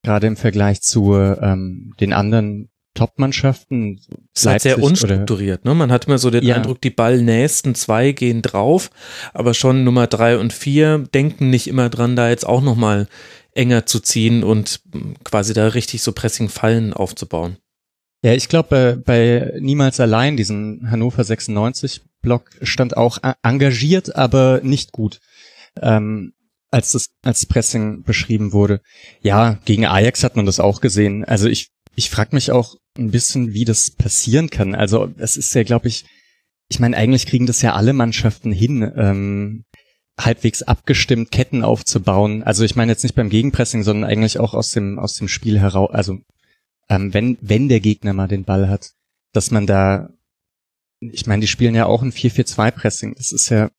gerade 0.02 0.26
im 0.26 0.36
Vergleich 0.36 0.82
zu 0.82 1.14
ähm, 1.14 1.94
den 2.00 2.12
anderen 2.12 2.71
Top-Mannschaften. 2.94 4.00
Es 4.34 4.46
halt 4.46 4.62
sehr 4.62 4.82
unstrukturiert. 4.82 5.64
Ne? 5.64 5.74
Man 5.74 5.90
hat 5.92 6.06
immer 6.06 6.18
so 6.18 6.30
den 6.30 6.44
Ja. 6.44 6.56
Eindruck, 6.56 6.80
die 6.80 6.90
ballnächsten 6.90 7.74
zwei 7.74 8.12
gehen 8.12 8.42
drauf, 8.42 8.90
aber 9.32 9.54
schon 9.54 9.84
Nummer 9.84 10.06
drei 10.06 10.36
und 10.38 10.52
vier 10.52 10.98
denken 10.98 11.50
nicht 11.50 11.66
immer 11.68 11.88
dran, 11.88 12.16
da 12.16 12.28
jetzt 12.28 12.46
auch 12.46 12.60
nochmal 12.62 13.08
enger 13.54 13.86
zu 13.86 14.00
ziehen 14.00 14.44
und 14.44 14.80
mm, 14.92 15.12
quasi 15.24 15.52
da 15.54 15.68
richtig 15.68 16.02
so 16.02 16.12
Pressing-Fallen 16.12 16.92
aufzubauen. 16.92 17.56
Ja, 18.24 18.32
ich 18.34 18.48
glaube, 18.48 19.02
bei, 19.04 19.42
bei 19.50 19.58
Niemals 19.60 19.98
allein, 20.00 20.36
diesen 20.36 20.90
Hannover 20.90 21.24
96 21.24 22.02
Block, 22.22 22.50
stand 22.62 22.96
auch 22.96 23.18
a- 23.22 23.34
engagiert, 23.42 24.14
aber 24.14 24.60
nicht 24.62 24.92
gut, 24.92 25.18
ähm, 25.80 26.32
als 26.70 26.92
das 26.92 27.06
als 27.22 27.44
Pressing 27.46 28.04
beschrieben 28.04 28.52
wurde. 28.52 28.80
Ja, 29.22 29.58
gegen 29.64 29.84
Ajax 29.86 30.22
hat 30.24 30.36
man 30.36 30.46
das 30.46 30.60
auch 30.60 30.80
gesehen. 30.80 31.24
Also 31.24 31.48
ich, 31.48 31.68
ich 31.94 32.10
frage 32.10 32.34
mich 32.34 32.50
auch 32.50 32.76
ein 32.96 33.10
bisschen, 33.10 33.52
wie 33.52 33.64
das 33.64 33.90
passieren 33.90 34.50
kann. 34.50 34.74
Also 34.74 35.12
es 35.18 35.36
ist 35.36 35.54
ja, 35.54 35.62
glaube 35.62 35.88
ich, 35.88 36.04
ich 36.68 36.80
meine, 36.80 36.96
eigentlich 36.96 37.26
kriegen 37.26 37.46
das 37.46 37.62
ja 37.62 37.74
alle 37.74 37.92
Mannschaften 37.92 38.52
hin, 38.52 38.90
ähm, 38.96 39.64
halbwegs 40.18 40.62
abgestimmt 40.62 41.30
Ketten 41.30 41.64
aufzubauen. 41.64 42.42
Also 42.42 42.64
ich 42.64 42.76
meine 42.76 42.92
jetzt 42.92 43.02
nicht 43.02 43.14
beim 43.14 43.30
Gegenpressing, 43.30 43.82
sondern 43.82 44.08
eigentlich 44.10 44.38
auch 44.38 44.54
aus 44.54 44.70
dem 44.70 44.98
aus 44.98 45.14
dem 45.14 45.28
Spiel 45.28 45.58
heraus. 45.58 45.90
Also 45.92 46.18
ähm, 46.88 47.14
wenn 47.14 47.38
wenn 47.40 47.68
der 47.68 47.80
Gegner 47.80 48.12
mal 48.12 48.28
den 48.28 48.44
Ball 48.44 48.68
hat, 48.68 48.92
dass 49.32 49.50
man 49.50 49.66
da 49.66 50.10
ich 51.00 51.26
meine, 51.26 51.40
die 51.40 51.48
spielen 51.48 51.74
ja 51.74 51.86
auch 51.86 52.02
ein 52.02 52.12
4-4-2-Pressing. 52.12 53.14
Das 53.16 53.32
ist 53.32 53.48
ja 53.48 53.70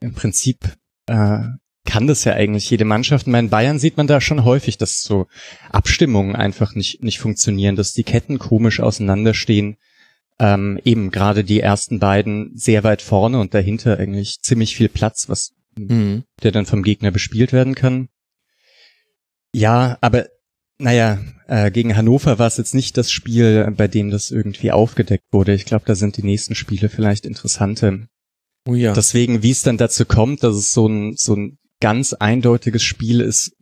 im 0.00 0.14
Prinzip 0.14 0.76
äh, 1.06 1.44
kann 1.88 2.06
das 2.06 2.24
ja 2.24 2.34
eigentlich 2.34 2.68
jede 2.68 2.84
Mannschaft. 2.84 3.26
Meine, 3.26 3.48
Bayern 3.48 3.78
sieht 3.78 3.96
man 3.96 4.06
da 4.06 4.20
schon 4.20 4.44
häufig, 4.44 4.76
dass 4.76 5.00
so 5.00 5.26
Abstimmungen 5.72 6.36
einfach 6.36 6.74
nicht, 6.74 7.02
nicht 7.02 7.18
funktionieren, 7.18 7.76
dass 7.76 7.94
die 7.94 8.04
Ketten 8.04 8.38
komisch 8.38 8.80
auseinanderstehen. 8.80 9.78
Ähm, 10.38 10.78
eben 10.84 11.10
gerade 11.10 11.44
die 11.44 11.60
ersten 11.60 11.98
beiden 11.98 12.52
sehr 12.54 12.84
weit 12.84 13.00
vorne 13.00 13.40
und 13.40 13.54
dahinter 13.54 13.98
eigentlich 13.98 14.42
ziemlich 14.42 14.76
viel 14.76 14.90
Platz, 14.90 15.30
was 15.30 15.54
mhm. 15.78 16.24
der 16.42 16.52
dann 16.52 16.66
vom 16.66 16.82
Gegner 16.82 17.10
bespielt 17.10 17.54
werden 17.54 17.74
kann. 17.74 18.10
Ja, 19.54 19.96
aber 20.02 20.26
naja, 20.76 21.18
äh, 21.46 21.70
gegen 21.70 21.96
Hannover 21.96 22.38
war 22.38 22.48
es 22.48 22.58
jetzt 22.58 22.74
nicht 22.74 22.98
das 22.98 23.10
Spiel, 23.10 23.72
bei 23.74 23.88
dem 23.88 24.10
das 24.10 24.30
irgendwie 24.30 24.72
aufgedeckt 24.72 25.24
wurde. 25.32 25.54
Ich 25.54 25.64
glaube, 25.64 25.86
da 25.86 25.94
sind 25.94 26.18
die 26.18 26.22
nächsten 26.22 26.54
Spiele 26.54 26.90
vielleicht 26.90 27.24
interessanter. 27.24 27.98
Oh 28.66 28.74
ja. 28.74 28.92
Deswegen, 28.92 29.42
wie 29.42 29.52
es 29.52 29.62
dann 29.62 29.78
dazu 29.78 30.04
kommt, 30.04 30.42
dass 30.42 30.54
es 30.54 30.70
so 30.70 30.86
ein, 30.86 31.16
so 31.16 31.34
ein 31.34 31.58
ganz 31.80 32.12
eindeutiges 32.12 32.82
Spiel 32.82 33.20
ist, 33.20 33.56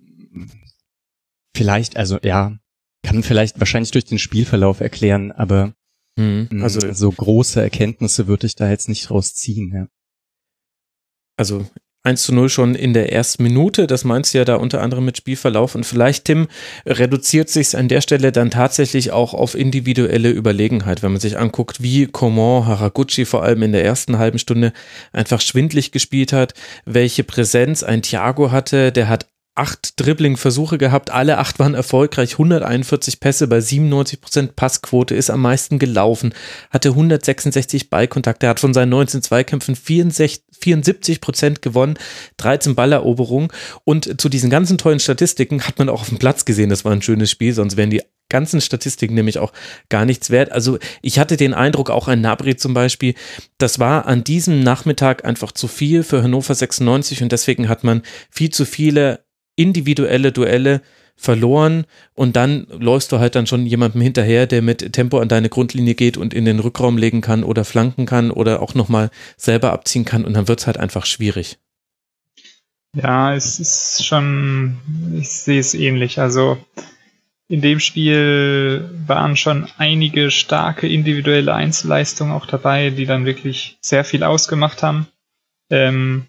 vielleicht, 1.56 1.96
also 1.96 2.18
ja, 2.22 2.58
kann 3.02 3.22
vielleicht 3.22 3.58
wahrscheinlich 3.60 3.90
durch 3.90 4.04
den 4.04 4.18
Spielverlauf 4.18 4.80
erklären, 4.80 5.32
aber 5.32 5.74
mhm. 6.16 6.62
also 6.62 6.92
so 6.92 7.10
große 7.10 7.60
Erkenntnisse 7.60 8.26
würde 8.26 8.46
ich 8.46 8.54
da 8.56 8.68
jetzt 8.68 8.88
nicht 8.88 9.10
rausziehen. 9.10 9.72
Ja. 9.72 9.88
Also 11.36 11.68
1 12.06 12.22
zu 12.22 12.32
0 12.34 12.48
schon 12.48 12.74
in 12.74 12.94
der 12.94 13.12
ersten 13.12 13.42
Minute. 13.42 13.86
Das 13.86 14.04
meinst 14.04 14.32
du 14.32 14.38
ja 14.38 14.44
da 14.44 14.56
unter 14.56 14.80
anderem 14.80 15.04
mit 15.04 15.16
Spielverlauf. 15.16 15.74
Und 15.74 15.84
vielleicht, 15.84 16.24
Tim, 16.26 16.46
reduziert 16.86 17.50
sich 17.50 17.76
an 17.76 17.88
der 17.88 18.00
Stelle 18.00 18.30
dann 18.30 18.50
tatsächlich 18.50 19.10
auch 19.10 19.34
auf 19.34 19.56
individuelle 19.56 20.30
Überlegenheit, 20.30 21.02
wenn 21.02 21.12
man 21.12 21.20
sich 21.20 21.36
anguckt, 21.36 21.82
wie 21.82 22.06
Coman 22.06 22.66
Haraguchi 22.66 23.24
vor 23.24 23.42
allem 23.42 23.62
in 23.62 23.72
der 23.72 23.84
ersten 23.84 24.18
halben 24.18 24.38
Stunde 24.38 24.72
einfach 25.12 25.40
schwindlig 25.40 25.90
gespielt 25.90 26.32
hat, 26.32 26.54
welche 26.84 27.24
Präsenz 27.24 27.82
ein 27.82 28.02
Thiago 28.02 28.52
hatte. 28.52 28.92
Der 28.92 29.08
hat 29.08 29.26
acht 29.56 30.00
Dribbling-Versuche 30.00 30.78
gehabt, 30.78 31.10
alle 31.10 31.38
acht 31.38 31.58
waren 31.58 31.74
erfolgreich, 31.74 32.32
141 32.32 33.20
Pässe 33.20 33.48
bei 33.48 33.60
97 33.60 34.20
Prozent 34.20 34.56
Passquote, 34.56 35.14
ist 35.14 35.30
am 35.30 35.40
meisten 35.42 35.78
gelaufen, 35.78 36.34
hatte 36.70 36.90
166 36.90 37.90
Ballkontakte, 37.90 38.48
hat 38.48 38.60
von 38.60 38.74
seinen 38.74 38.90
19 38.90 39.22
Zweikämpfen 39.22 39.74
64, 39.74 40.44
74 40.60 41.20
Prozent 41.20 41.62
gewonnen, 41.62 41.98
13 42.36 42.74
Balleroberungen 42.74 43.48
und 43.84 44.20
zu 44.20 44.28
diesen 44.28 44.50
ganzen 44.50 44.78
tollen 44.78 45.00
Statistiken 45.00 45.62
hat 45.62 45.78
man 45.78 45.88
auch 45.88 46.02
auf 46.02 46.08
dem 46.08 46.18
Platz 46.18 46.44
gesehen, 46.44 46.70
das 46.70 46.84
war 46.84 46.92
ein 46.92 47.02
schönes 47.02 47.30
Spiel, 47.30 47.52
sonst 47.52 47.76
wären 47.76 47.90
die 47.90 48.02
ganzen 48.28 48.60
Statistiken 48.60 49.14
nämlich 49.14 49.38
auch 49.38 49.52
gar 49.88 50.04
nichts 50.04 50.30
wert. 50.30 50.52
Also 50.52 50.78
ich 51.00 51.18
hatte 51.18 51.36
den 51.36 51.54
Eindruck, 51.54 51.90
auch 51.90 52.08
ein 52.08 52.20
Nabri 52.20 52.56
zum 52.56 52.74
Beispiel, 52.74 53.14
das 53.58 53.78
war 53.78 54.06
an 54.06 54.24
diesem 54.24 54.60
Nachmittag 54.60 55.24
einfach 55.24 55.52
zu 55.52 55.68
viel 55.68 56.02
für 56.02 56.22
Hannover 56.22 56.54
96 56.54 57.22
und 57.22 57.32
deswegen 57.32 57.68
hat 57.68 57.84
man 57.84 58.02
viel 58.30 58.50
zu 58.50 58.64
viele 58.64 59.25
individuelle 59.56 60.32
Duelle 60.32 60.82
verloren 61.16 61.86
und 62.14 62.36
dann 62.36 62.66
läufst 62.70 63.10
du 63.10 63.18
halt 63.18 63.34
dann 63.34 63.46
schon 63.46 63.66
jemandem 63.66 64.02
hinterher, 64.02 64.46
der 64.46 64.60
mit 64.62 64.92
Tempo 64.92 65.18
an 65.18 65.28
deine 65.28 65.48
Grundlinie 65.48 65.94
geht 65.94 66.18
und 66.18 66.34
in 66.34 66.44
den 66.44 66.60
Rückraum 66.60 66.98
legen 66.98 67.22
kann 67.22 67.42
oder 67.42 67.64
flanken 67.64 68.04
kann 68.04 68.30
oder 68.30 68.60
auch 68.60 68.74
nochmal 68.74 69.10
selber 69.36 69.72
abziehen 69.72 70.04
kann 70.04 70.24
und 70.24 70.34
dann 70.34 70.46
wird 70.46 70.60
es 70.60 70.66
halt 70.66 70.76
einfach 70.76 71.06
schwierig. 71.06 71.58
Ja, 72.94 73.34
es 73.34 73.58
ist 73.60 74.06
schon, 74.06 74.78
ich 75.18 75.30
sehe 75.30 75.60
es 75.60 75.74
ähnlich. 75.74 76.18
Also 76.18 76.58
in 77.48 77.60
dem 77.60 77.78
Spiel 77.80 78.88
waren 79.06 79.36
schon 79.36 79.68
einige 79.78 80.30
starke 80.30 80.88
individuelle 80.88 81.54
Einzelleistungen 81.54 82.32
auch 82.32 82.46
dabei, 82.46 82.90
die 82.90 83.06
dann 83.06 83.24
wirklich 83.24 83.78
sehr 83.80 84.04
viel 84.04 84.22
ausgemacht 84.22 84.82
haben. 84.82 85.06
Ähm, 85.70 86.26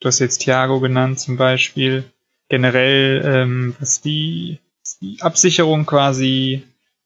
du 0.00 0.08
hast 0.08 0.20
jetzt 0.20 0.38
Thiago 0.38 0.80
genannt 0.80 1.20
zum 1.20 1.36
Beispiel 1.36 2.04
generell, 2.48 3.22
ähm, 3.24 3.76
was 3.80 4.00
die, 4.00 4.58
die 5.00 5.22
Absicherung 5.22 5.86
quasi 5.86 6.62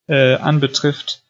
äh, 0.06 0.34
anbetrifft, 0.34 1.22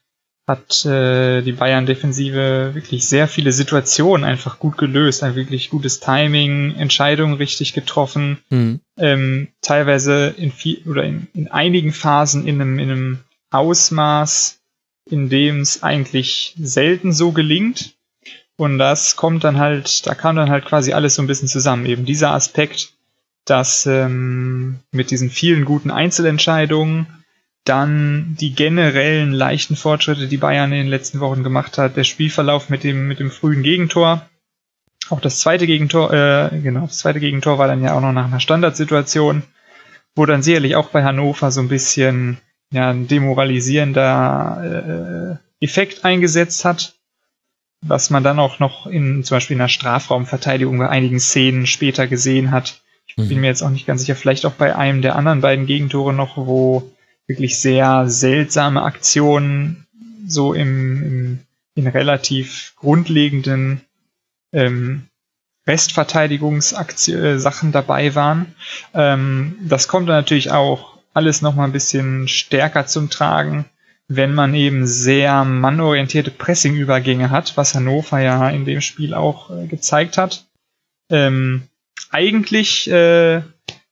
hat 0.48 0.86
äh, 0.86 1.42
die 1.42 1.52
Bayern-Defensive 1.52 2.70
wirklich 2.72 3.06
sehr 3.06 3.28
viele 3.28 3.52
Situationen 3.52 4.24
einfach 4.24 4.58
gut 4.58 4.78
gelöst, 4.78 5.22
ein 5.22 5.34
wirklich 5.34 5.68
gutes 5.68 6.00
Timing, 6.00 6.74
Entscheidungen 6.74 7.34
richtig 7.34 7.74
getroffen, 7.74 8.38
mhm. 8.48 8.80
ähm, 8.96 9.48
teilweise 9.60 10.28
in 10.28 10.50
viel 10.50 10.82
oder 10.86 11.04
in, 11.04 11.28
in 11.34 11.48
einigen 11.48 11.92
Phasen 11.92 12.46
in 12.46 12.60
einem, 12.60 12.78
in 12.78 12.90
einem 12.90 13.18
Ausmaß, 13.50 14.60
in 15.10 15.28
dem 15.28 15.60
es 15.60 15.82
eigentlich 15.82 16.54
selten 16.58 17.12
so 17.12 17.32
gelingt. 17.32 17.94
Und 18.56 18.78
das 18.78 19.16
kommt 19.16 19.44
dann 19.44 19.58
halt, 19.58 20.06
da 20.06 20.14
kam 20.14 20.34
dann 20.34 20.50
halt 20.50 20.64
quasi 20.64 20.92
alles 20.94 21.14
so 21.14 21.22
ein 21.22 21.28
bisschen 21.28 21.48
zusammen. 21.48 21.86
Eben 21.86 22.06
dieser 22.06 22.32
Aspekt, 22.32 22.94
dass 23.50 23.86
ähm, 23.86 24.80
mit 24.92 25.10
diesen 25.10 25.30
vielen 25.30 25.64
guten 25.64 25.90
Einzelentscheidungen 25.90 27.06
dann 27.64 28.36
die 28.40 28.54
generellen 28.54 29.32
leichten 29.32 29.76
Fortschritte, 29.76 30.26
die 30.26 30.38
Bayern 30.38 30.72
in 30.72 30.78
den 30.78 30.88
letzten 30.88 31.20
Wochen 31.20 31.42
gemacht 31.42 31.78
hat, 31.78 31.96
der 31.96 32.04
Spielverlauf 32.04 32.70
mit 32.70 32.84
dem, 32.84 33.08
mit 33.08 33.20
dem 33.20 33.30
frühen 33.30 33.62
Gegentor, 33.62 34.26
auch 35.10 35.20
das 35.20 35.40
zweite 35.40 35.66
Gegentor, 35.66 36.12
äh, 36.12 36.50
genau, 36.62 36.82
das 36.82 36.98
zweite 36.98 37.20
Gegentor 37.20 37.58
war 37.58 37.66
dann 37.66 37.82
ja 37.82 37.94
auch 37.94 38.00
noch 38.00 38.12
nach 38.12 38.26
einer 38.26 38.40
Standardsituation, 38.40 39.42
wo 40.14 40.26
dann 40.26 40.42
sicherlich 40.42 40.76
auch 40.76 40.90
bei 40.90 41.04
Hannover 41.04 41.50
so 41.50 41.60
ein 41.60 41.68
bisschen 41.68 42.38
ja, 42.72 42.90
ein 42.90 43.08
demoralisierender 43.08 45.38
äh, 45.60 45.64
Effekt 45.64 46.04
eingesetzt 46.04 46.64
hat, 46.64 46.94
was 47.80 48.10
man 48.10 48.22
dann 48.22 48.38
auch 48.38 48.58
noch 48.58 48.86
in 48.86 49.24
zum 49.24 49.36
Beispiel 49.36 49.54
in 49.54 49.60
der 49.60 49.68
Strafraumverteidigung 49.68 50.78
bei 50.78 50.88
einigen 50.88 51.20
Szenen 51.20 51.66
später 51.66 52.06
gesehen 52.06 52.50
hat, 52.50 52.82
ich 53.22 53.28
bin 53.28 53.40
mir 53.40 53.48
jetzt 53.48 53.62
auch 53.62 53.70
nicht 53.70 53.86
ganz 53.86 54.02
sicher, 54.02 54.16
vielleicht 54.16 54.46
auch 54.46 54.52
bei 54.52 54.76
einem 54.76 55.02
der 55.02 55.16
anderen 55.16 55.40
beiden 55.40 55.66
Gegentore 55.66 56.12
noch, 56.12 56.36
wo 56.36 56.90
wirklich 57.26 57.58
sehr 57.58 58.08
seltsame 58.08 58.82
Aktionen 58.82 59.86
so 60.26 60.54
im, 60.54 61.02
im 61.02 61.38
in 61.78 61.86
relativ 61.86 62.74
grundlegenden 62.76 63.80
ähm, 64.52 65.06
Restverteidigungssachen 65.66 67.72
dabei 67.72 68.14
waren. 68.14 68.54
Ähm, 68.94 69.56
das 69.62 69.86
kommt 69.86 70.08
dann 70.08 70.16
natürlich 70.16 70.50
auch 70.50 70.98
alles 71.14 71.40
nochmal 71.40 71.68
ein 71.68 71.72
bisschen 71.72 72.26
stärker 72.26 72.86
zum 72.86 73.10
Tragen, 73.10 73.66
wenn 74.08 74.34
man 74.34 74.54
eben 74.54 74.86
sehr 74.86 75.44
mannorientierte 75.44 76.30
Pressing-Übergänge 76.30 77.30
hat, 77.30 77.56
was 77.56 77.74
Hannover 77.74 78.18
ja 78.18 78.48
in 78.50 78.64
dem 78.64 78.80
Spiel 78.80 79.14
auch 79.14 79.50
äh, 79.50 79.66
gezeigt 79.66 80.18
hat. 80.18 80.46
Ähm, 81.10 81.68
eigentlich 82.10 82.90
äh, 82.90 83.42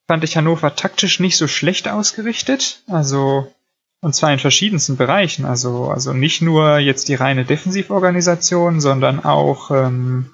fand 0.06 0.24
ich 0.24 0.36
Hannover 0.36 0.74
taktisch 0.74 1.20
nicht 1.20 1.36
so 1.36 1.48
schlecht 1.48 1.88
ausgerichtet. 1.88 2.82
Also, 2.86 3.52
und 4.00 4.14
zwar 4.14 4.32
in 4.32 4.38
verschiedensten 4.38 4.96
Bereichen. 4.96 5.44
Also, 5.44 5.86
also 5.86 6.12
nicht 6.12 6.42
nur 6.42 6.78
jetzt 6.78 7.08
die 7.08 7.14
reine 7.14 7.44
Defensivorganisation, 7.44 8.80
sondern 8.80 9.24
auch 9.24 9.70
ähm, 9.70 10.30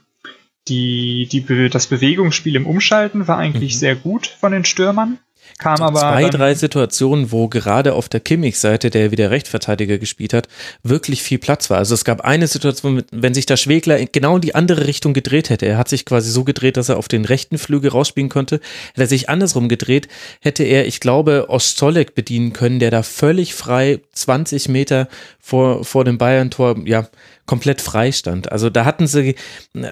die, 0.69 1.29
die, 1.31 1.69
das 1.69 1.87
Bewegungsspiel 1.87 2.57
im 2.57 2.67
Umschalten 2.67 3.27
war 3.27 3.39
eigentlich 3.39 3.75
mhm. 3.75 3.79
sehr 3.79 3.97
gut 3.97 4.27
von 4.27 4.53
den 4.53 4.65
Stürmern. 4.65 5.19
Kam 5.59 5.81
aber 5.81 6.01
zwei, 6.01 6.29
drei 6.29 6.55
Situationen, 6.55 7.31
wo 7.31 7.49
gerade 7.49 7.95
auf 7.95 8.09
der 8.09 8.21
Kimmich-Seite, 8.21 8.91
der 8.91 9.11
wieder 9.11 9.31
Rechtverteidiger 9.31 9.99
gespielt 9.99 10.33
hat, 10.33 10.49
wirklich 10.83 11.23
viel 11.23 11.39
Platz 11.39 11.71
war. 11.71 11.79
Also 11.79 11.95
es 11.95 12.05
gab 12.05 12.23
eine 12.23 12.47
Situation, 12.47 13.05
wenn 13.13 13.35
sich 13.35 13.47
der 13.47 13.57
Schwegler 13.57 14.05
genau 14.07 14.37
in 14.37 14.41
die 14.41 14.55
andere 14.55 14.87
Richtung 14.87 15.13
gedreht 15.13 15.51
hätte, 15.51 15.67
er 15.67 15.79
hat 15.79 15.89
sich 15.89 16.05
quasi 16.05 16.31
so 16.31 16.45
gedreht, 16.45 16.77
dass 16.77 16.89
er 16.89 16.97
auf 16.97 17.09
den 17.09 17.25
rechten 17.25 17.59
Flügel 17.59 17.91
rausspielen 17.91 18.29
konnte, 18.29 18.57
hätte 18.89 19.03
er 19.03 19.07
sich 19.07 19.29
andersrum 19.29 19.69
gedreht, 19.69 20.09
hätte 20.41 20.65
er, 20.65 20.87
ich 20.87 21.01
glaube, 21.01 21.47
Ostolek 21.49 22.15
bedienen 22.15 22.53
können, 22.53 22.79
der 22.79 22.91
da 22.91 23.03
völlig 23.03 23.55
frei 23.55 24.01
20 24.13 24.69
Meter 24.69 25.09
vor, 25.39 25.85
vor 25.85 26.05
dem 26.05 26.19
Bayern-Tor, 26.19 26.77
ja, 26.85 27.07
komplett 27.47 27.81
frei 27.81 28.13
stand. 28.13 28.51
Also 28.53 28.71
da 28.71 28.85
hatten 28.85 29.07
sie 29.07 29.35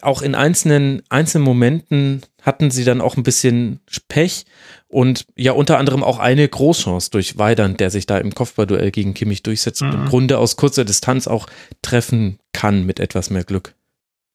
auch 0.02 0.22
in 0.22 0.34
einzelnen, 0.34 1.02
einzelnen 1.08 1.44
Momenten 1.44 2.22
hatten 2.42 2.70
sie 2.70 2.84
dann 2.84 3.00
auch 3.00 3.16
ein 3.16 3.22
bisschen 3.22 3.80
Pech 4.08 4.46
und 4.88 5.26
ja 5.36 5.52
unter 5.52 5.78
anderem 5.78 6.02
auch 6.02 6.18
eine 6.18 6.48
Großchance 6.48 7.10
durch 7.10 7.38
Weidern, 7.38 7.76
der 7.76 7.90
sich 7.90 8.06
da 8.06 8.18
im 8.18 8.34
Kopfballduell 8.34 8.90
gegen 8.90 9.14
Kimmich 9.14 9.42
durchsetzt 9.42 9.82
mhm. 9.82 9.92
im 9.92 10.04
Grunde 10.06 10.38
aus 10.38 10.56
kurzer 10.56 10.84
Distanz 10.84 11.26
auch 11.26 11.46
treffen 11.82 12.38
kann 12.52 12.86
mit 12.86 13.00
etwas 13.00 13.30
mehr 13.30 13.44
Glück. 13.44 13.74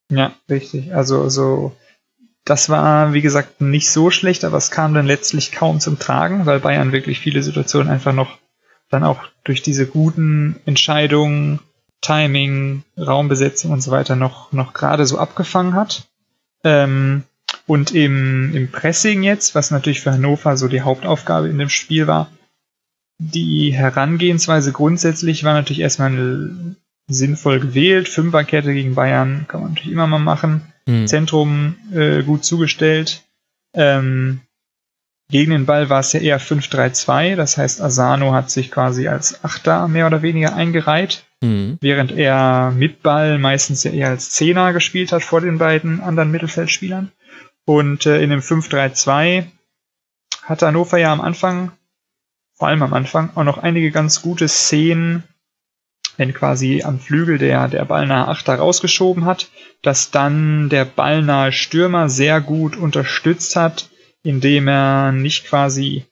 Ja, 0.10 0.36
richtig. 0.50 0.94
Also 0.94 1.30
so 1.30 1.74
das 2.46 2.70
war, 2.70 3.14
wie 3.14 3.24
gesagt, 3.24 3.60
nicht 3.60 3.90
so 3.90 4.12
schlecht, 4.12 4.46
aber 4.46 4.58
es 4.58 4.70
kam 4.70 4.94
dann 4.94 5.08
letztlich 5.08 5.52
kaum 5.52 5.80
zum 5.80 5.98
Tragen, 5.98 6.46
weil 6.46 6.60
Bayern 6.60 6.92
wirklich 6.92 7.20
viele 7.20 7.42
Situationen 7.42 7.90
einfach 7.90 8.14
noch 8.14 8.38
dann 8.92 9.04
auch 9.04 9.20
durch 9.44 9.64
diese 9.64 9.88
guten 9.88 10.56
Entscheidungen, 10.66 11.60
Timing, 12.06 12.84
Raumbesetzung 12.98 13.72
und 13.72 13.82
so 13.82 13.92
weiter 13.92 14.16
noch, 14.16 14.52
noch 14.52 14.74
gerade 14.74 15.06
so 15.06 15.18
abgefangen 15.18 15.74
hat. 15.74 16.08
Ähm, 16.64 17.24
und 17.68 17.92
im, 17.92 18.56
im 18.56 18.72
Pressing 18.72 19.24
jetzt, 19.24 19.56
was 19.56 19.72
natürlich 19.72 20.02
für 20.02 20.12
Hannover 20.12 20.56
so 20.58 20.68
die 20.68 20.82
Hauptaufgabe 20.82 21.50
in 21.50 21.58
dem 21.58 21.70
Spiel 21.70 22.06
war, 22.08 22.30
die 23.18 23.74
Herangehensweise 23.74 24.72
grundsätzlich 24.72 25.44
war 25.44 25.54
natürlich 25.54 25.80
erstmal 25.80 26.76
sinnvoll 27.08 27.60
gewählt. 27.60 28.10
Fünferkette 28.10 28.74
gegen 28.74 28.96
Bayern 28.96 29.46
kann 29.48 29.62
man 29.62 29.72
natürlich 29.72 29.92
immer 29.92 30.08
mal 30.08 30.20
machen. 30.20 30.74
Hm. 30.88 31.08
Zentrum 31.08 31.76
äh, 31.94 32.24
gut 32.24 32.44
zugestellt. 32.44 33.24
Ähm, 33.74 34.42
gegen 35.30 35.52
den 35.52 35.66
Ball 35.66 35.90
war 35.90 36.00
es 36.00 36.14
ja 36.14 36.20
eher 36.20 36.40
5-3-2, 36.40 37.36
das 37.36 37.58
heißt 37.58 37.82
Asano 37.82 38.34
hat 38.34 38.52
sich 38.52 38.72
quasi 38.72 39.08
als 39.08 39.44
Achter 39.44 39.88
mehr 39.88 40.08
oder 40.08 40.22
weniger 40.22 40.56
eingereiht, 40.56 41.26
Hm. 41.44 41.78
während 41.82 42.12
er 42.12 42.72
mit 42.72 43.04
Ball 43.04 43.38
meistens 43.38 43.84
ja 43.84 43.92
eher 43.92 44.10
als 44.10 44.32
Zehner 44.32 44.74
gespielt 44.74 45.12
hat 45.12 45.24
vor 45.24 45.42
den 45.42 45.58
beiden 45.58 46.02
anderen 46.02 46.32
Mittelfeldspielern. 46.32 47.12
Und 47.66 48.06
äh, 48.06 48.22
in 48.22 48.30
dem 48.30 48.40
5-3-2 48.40 49.46
hatte 50.44 50.68
Hannover 50.68 50.98
ja 50.98 51.12
am 51.12 51.22
Anfang, 51.22 51.72
vor 52.54 52.68
allem 52.68 52.84
am 52.84 52.94
Anfang, 52.94 53.32
auch 53.36 53.44
noch 53.44 53.58
einige 53.58 53.92
ganz 53.92 54.22
gute 54.22 54.48
Szenen, 54.48 55.24
wenn 56.18 56.34
quasi 56.34 56.84
am 56.84 57.00
Flügel 57.00 57.38
der, 57.38 57.68
der 57.68 57.86
ballnahe 57.86 58.28
Achter 58.28 58.56
rausgeschoben 58.56 59.26
hat, 59.26 59.50
dass 59.82 60.12
dann 60.12 60.70
der 60.70 60.86
ballnahe 60.86 61.52
Stürmer 61.52 62.10
sehr 62.10 62.40
gut 62.40 62.78
unterstützt 62.78 63.56
hat, 63.56 63.90
indem 64.26 64.68
er 64.68 65.12
nicht 65.12 65.46
quasi 65.46 66.06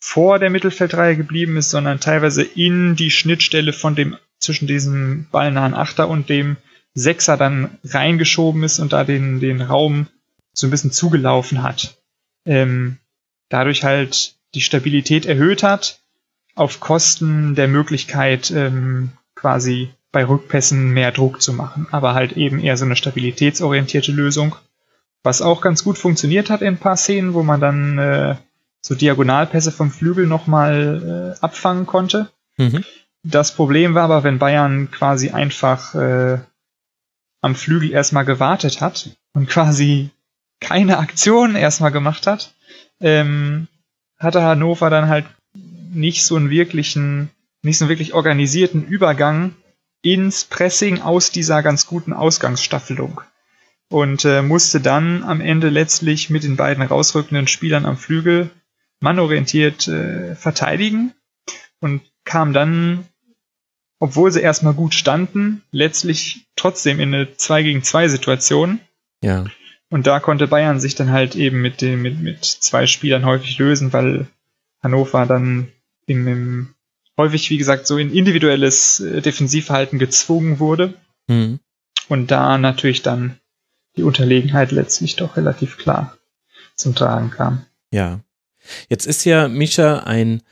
vor 0.00 0.38
der 0.38 0.48
Mittelfeldreihe 0.48 1.16
geblieben 1.16 1.56
ist, 1.56 1.70
sondern 1.70 2.00
teilweise 2.00 2.44
in 2.44 2.94
die 2.94 3.10
Schnittstelle 3.10 3.72
von 3.72 3.96
dem, 3.96 4.16
zwischen 4.38 4.68
diesem 4.68 5.26
ballnahen 5.32 5.74
Achter 5.74 6.08
und 6.08 6.28
dem 6.28 6.56
Sechser 6.94 7.36
dann 7.36 7.78
reingeschoben 7.84 8.62
ist 8.62 8.78
und 8.78 8.92
da 8.92 9.04
den, 9.04 9.40
den 9.40 9.60
Raum 9.60 10.06
so 10.52 10.66
ein 10.66 10.70
bisschen 10.70 10.92
zugelaufen 10.92 11.62
hat. 11.62 11.98
Ähm, 12.46 12.98
dadurch 13.48 13.82
halt 13.82 14.36
die 14.54 14.60
Stabilität 14.60 15.26
erhöht 15.26 15.62
hat, 15.62 16.00
auf 16.54 16.80
Kosten 16.80 17.54
der 17.56 17.68
Möglichkeit, 17.68 18.50
ähm, 18.52 19.10
quasi 19.34 19.90
bei 20.10 20.26
Rückpässen 20.26 20.90
mehr 20.90 21.12
Druck 21.12 21.42
zu 21.42 21.52
machen, 21.52 21.86
aber 21.90 22.14
halt 22.14 22.32
eben 22.32 22.60
eher 22.60 22.76
so 22.76 22.84
eine 22.84 22.96
stabilitätsorientierte 22.96 24.12
Lösung, 24.12 24.56
was 25.22 25.42
auch 25.42 25.60
ganz 25.60 25.84
gut 25.84 25.98
funktioniert 25.98 26.50
hat 26.50 26.62
in 26.62 26.68
ein 26.68 26.78
paar 26.78 26.96
Szenen, 26.96 27.34
wo 27.34 27.42
man 27.42 27.60
dann 27.60 27.98
äh, 27.98 28.36
so 28.80 28.94
Diagonalpässe 28.94 29.72
vom 29.72 29.90
Flügel 29.90 30.26
nochmal 30.26 31.34
äh, 31.36 31.40
abfangen 31.44 31.86
konnte. 31.86 32.30
Mhm. 32.56 32.84
Das 33.22 33.54
Problem 33.54 33.94
war 33.94 34.04
aber, 34.04 34.24
wenn 34.24 34.38
Bayern 34.38 34.90
quasi 34.90 35.30
einfach 35.30 35.94
äh, 35.94 36.38
am 37.40 37.54
Flügel 37.54 37.90
erstmal 37.90 38.24
gewartet 38.24 38.80
hat 38.80 39.10
und 39.34 39.48
quasi 39.48 40.10
keine 40.60 40.98
Aktion 40.98 41.54
erstmal 41.54 41.92
gemacht 41.92 42.26
hat, 42.26 42.54
ähm, 43.00 43.68
hatte 44.18 44.42
Hannover 44.42 44.90
dann 44.90 45.08
halt 45.08 45.26
nicht 45.54 46.24
so 46.24 46.36
einen 46.36 46.50
wirklichen, 46.50 47.30
nicht 47.62 47.78
so 47.78 47.84
einen 47.84 47.90
wirklich 47.90 48.14
organisierten 48.14 48.84
Übergang 48.84 49.54
ins 50.02 50.44
Pressing 50.44 51.00
aus 51.00 51.30
dieser 51.30 51.62
ganz 51.62 51.86
guten 51.86 52.12
Ausgangsstaffelung. 52.12 53.20
Und 53.90 54.24
äh, 54.24 54.42
musste 54.42 54.80
dann 54.80 55.22
am 55.24 55.40
Ende 55.40 55.70
letztlich 55.70 56.28
mit 56.28 56.44
den 56.44 56.56
beiden 56.56 56.82
rausrückenden 56.82 57.46
Spielern 57.46 57.86
am 57.86 57.96
Flügel 57.96 58.50
mannorientiert 59.00 59.88
äh, 59.88 60.34
verteidigen 60.34 61.14
und 61.80 62.02
kam 62.24 62.52
dann, 62.52 63.06
obwohl 63.98 64.30
sie 64.30 64.40
erstmal 64.40 64.74
gut 64.74 64.92
standen, 64.92 65.62
letztlich 65.70 66.46
trotzdem 66.56 67.00
in 67.00 67.14
eine 67.14 67.36
2 67.36 67.62
gegen 67.62 67.82
2 67.82 68.08
Situation. 68.08 68.80
Ja. 69.22 69.46
Und 69.88 70.06
da 70.06 70.20
konnte 70.20 70.48
Bayern 70.48 70.80
sich 70.80 70.94
dann 70.94 71.10
halt 71.10 71.34
eben 71.34 71.62
mit 71.62 71.80
dem, 71.80 72.02
mit, 72.02 72.20
mit 72.20 72.44
zwei 72.44 72.86
Spielern 72.86 73.24
häufig 73.24 73.56
lösen, 73.58 73.92
weil 73.92 74.26
Hannover 74.82 75.24
dann 75.24 75.68
im, 76.06 76.28
im 76.28 76.74
häufig, 77.16 77.48
wie 77.50 77.58
gesagt, 77.58 77.86
so 77.86 77.96
in 77.96 78.12
individuelles 78.12 79.00
äh, 79.00 79.22
Defensivverhalten 79.22 79.98
gezwungen 79.98 80.58
wurde 80.58 80.94
Mhm. 81.30 81.60
und 82.08 82.30
da 82.30 82.56
natürlich 82.56 83.02
dann 83.02 83.38
die 83.98 84.04
Unterlegenheit 84.04 84.70
letztlich 84.70 85.16
doch 85.16 85.36
relativ 85.36 85.76
klar 85.76 86.16
zum 86.76 86.94
Tragen 86.94 87.30
kam. 87.30 87.66
Ja. 87.90 88.20
Jetzt 88.88 89.06
ist 89.06 89.24
ja 89.24 89.48
Mischa 89.48 90.00
ein, 90.00 90.42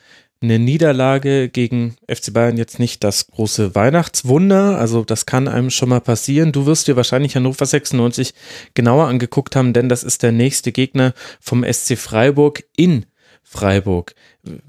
eine 0.41 0.59
Niederlage 0.59 1.49
gegen 1.49 1.97
FC 2.09 2.33
Bayern 2.33 2.57
jetzt 2.57 2.79
nicht 2.79 3.05
das 3.05 3.29
große 3.29 3.75
Weihnachtswunder. 3.75 4.79
Also 4.79 5.05
das 5.05 5.27
kann 5.27 5.49
einem 5.49 5.71
schon 5.71 5.89
mal 5.89 6.01
passieren. 6.01 6.53
Du 6.53 6.67
wirst 6.67 6.89
dir 6.89 6.97
wahrscheinlich 6.97 7.37
Hannover 7.37 7.65
96 7.65 8.35
genauer 8.75 9.07
angeguckt 9.07 9.55
haben, 9.55 9.73
denn 9.73 9.89
das 9.89 10.03
ist 10.03 10.23
der 10.23 10.33
nächste 10.33 10.73
Gegner 10.73 11.15
vom 11.41 11.65
SC 11.65 11.97
Freiburg 11.97 12.65
in 12.77 13.07
Freiburg. 13.43 14.15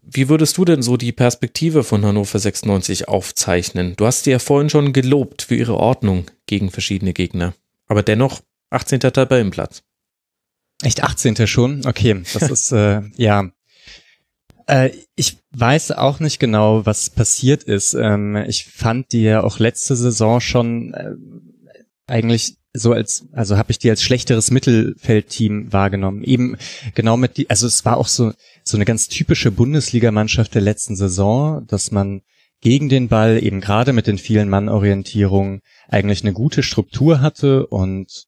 Wie 0.04 0.30
würdest 0.30 0.58
du 0.58 0.66
denn 0.66 0.84
so 0.84 0.98
die 0.98 1.12
Perspektive 1.12 1.84
von 1.84 2.06
Hannover 2.06 2.38
96 2.38 3.08
aufzeichnen? 3.08 3.96
Du 3.98 4.06
hast 4.06 4.26
sie 4.26 4.32
ja 4.32 4.40
vorhin 4.40 4.70
schon 4.70 4.94
gelobt 4.94 5.42
für 5.42 5.56
ihre 5.56 5.78
Ordnung 5.78 6.26
gegen 6.46 6.70
verschiedene 6.70 7.14
Gegner. 7.14 7.54
Aber 7.88 8.04
dennoch 8.04 8.42
18. 8.70 9.00
Tabellenplatz. 9.00 9.84
Echt 10.84 11.04
18. 11.04 11.48
schon? 11.48 11.86
Okay, 11.86 12.24
das 12.34 12.44
ist, 12.52 12.72
äh, 12.72 13.02
ja. 13.16 13.50
Äh, 14.68 14.92
ich 15.16 15.38
weiß 15.52 15.92
auch 15.94 16.20
nicht 16.20 16.40
genau, 16.40 16.86
was 16.86 17.10
passiert 17.10 17.64
ist. 17.64 17.94
Ähm, 17.94 18.36
ich 18.36 18.66
fand 18.66 19.12
die 19.12 19.24
ja 19.24 19.44
auch 19.44 19.60
letzte 19.60 19.96
Saison 19.96 20.40
schon 20.40 20.94
äh, 20.94 21.14
eigentlich 22.06 22.58
so 22.74 22.94
als, 22.94 23.26
also 23.32 23.58
habe 23.58 23.72
ich 23.72 23.80
die 23.80 23.90
als 23.90 24.04
schlechteres 24.04 24.52
Mittelfeldteam 24.52 25.74
wahrgenommen. 25.74 26.24
Eben 26.24 26.58
genau 26.94 27.18
mit 27.18 27.38
die, 27.38 27.50
also 27.50 27.66
es 27.66 27.86
war 27.86 27.98
auch 27.98 28.08
so, 28.08 28.34
so 28.64 28.78
eine 28.78 28.86
ganz 28.86 29.08
typische 29.08 29.52
Bundesligamannschaft 29.52 30.54
der 30.54 30.62
letzten 30.62 30.96
Saison, 30.96 31.66
dass 31.68 31.92
man 31.92 32.22
gegen 32.62 32.90
den 32.90 33.08
Ball 33.08 33.42
eben 33.44 33.62
gerade 33.62 33.94
mit 33.94 34.08
den 34.08 34.18
vielen 34.18 34.50
Mannorientierungen 34.50 35.62
eigentlich 35.88 36.24
eine 36.24 36.34
gute 36.34 36.64
Struktur 36.64 37.22
hatte 37.22 37.68
und 37.68 38.28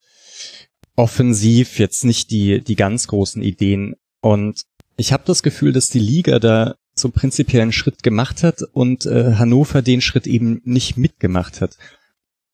offensiv 0.99 1.79
jetzt 1.79 2.03
nicht 2.03 2.29
die, 2.29 2.61
die 2.61 2.75
ganz 2.75 3.07
großen 3.07 3.41
Ideen. 3.41 3.95
Und 4.19 4.63
ich 4.97 5.13
habe 5.13 5.23
das 5.25 5.43
Gefühl, 5.43 5.71
dass 5.71 5.87
die 5.87 5.99
Liga 5.99 6.39
da 6.39 6.75
so 6.93 7.09
prinzipiell 7.09 7.61
einen 7.61 7.71
Schritt 7.71 8.03
gemacht 8.03 8.43
hat 8.43 8.61
und 8.73 9.05
äh, 9.05 9.35
Hannover 9.35 9.81
den 9.81 10.01
Schritt 10.01 10.27
eben 10.27 10.59
nicht 10.65 10.97
mitgemacht 10.97 11.61
hat. 11.61 11.77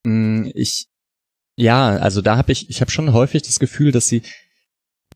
Mm, 0.04 0.50
Ich, 0.54 0.86
ja, 1.56 1.98
also 1.98 2.22
da 2.22 2.38
habe 2.38 2.52
ich, 2.52 2.70
ich 2.70 2.82
habe 2.82 2.92
schon 2.92 3.14
häufig 3.14 3.42
das 3.42 3.58
Gefühl, 3.58 3.92
dass 3.92 4.06
sie 4.06 4.22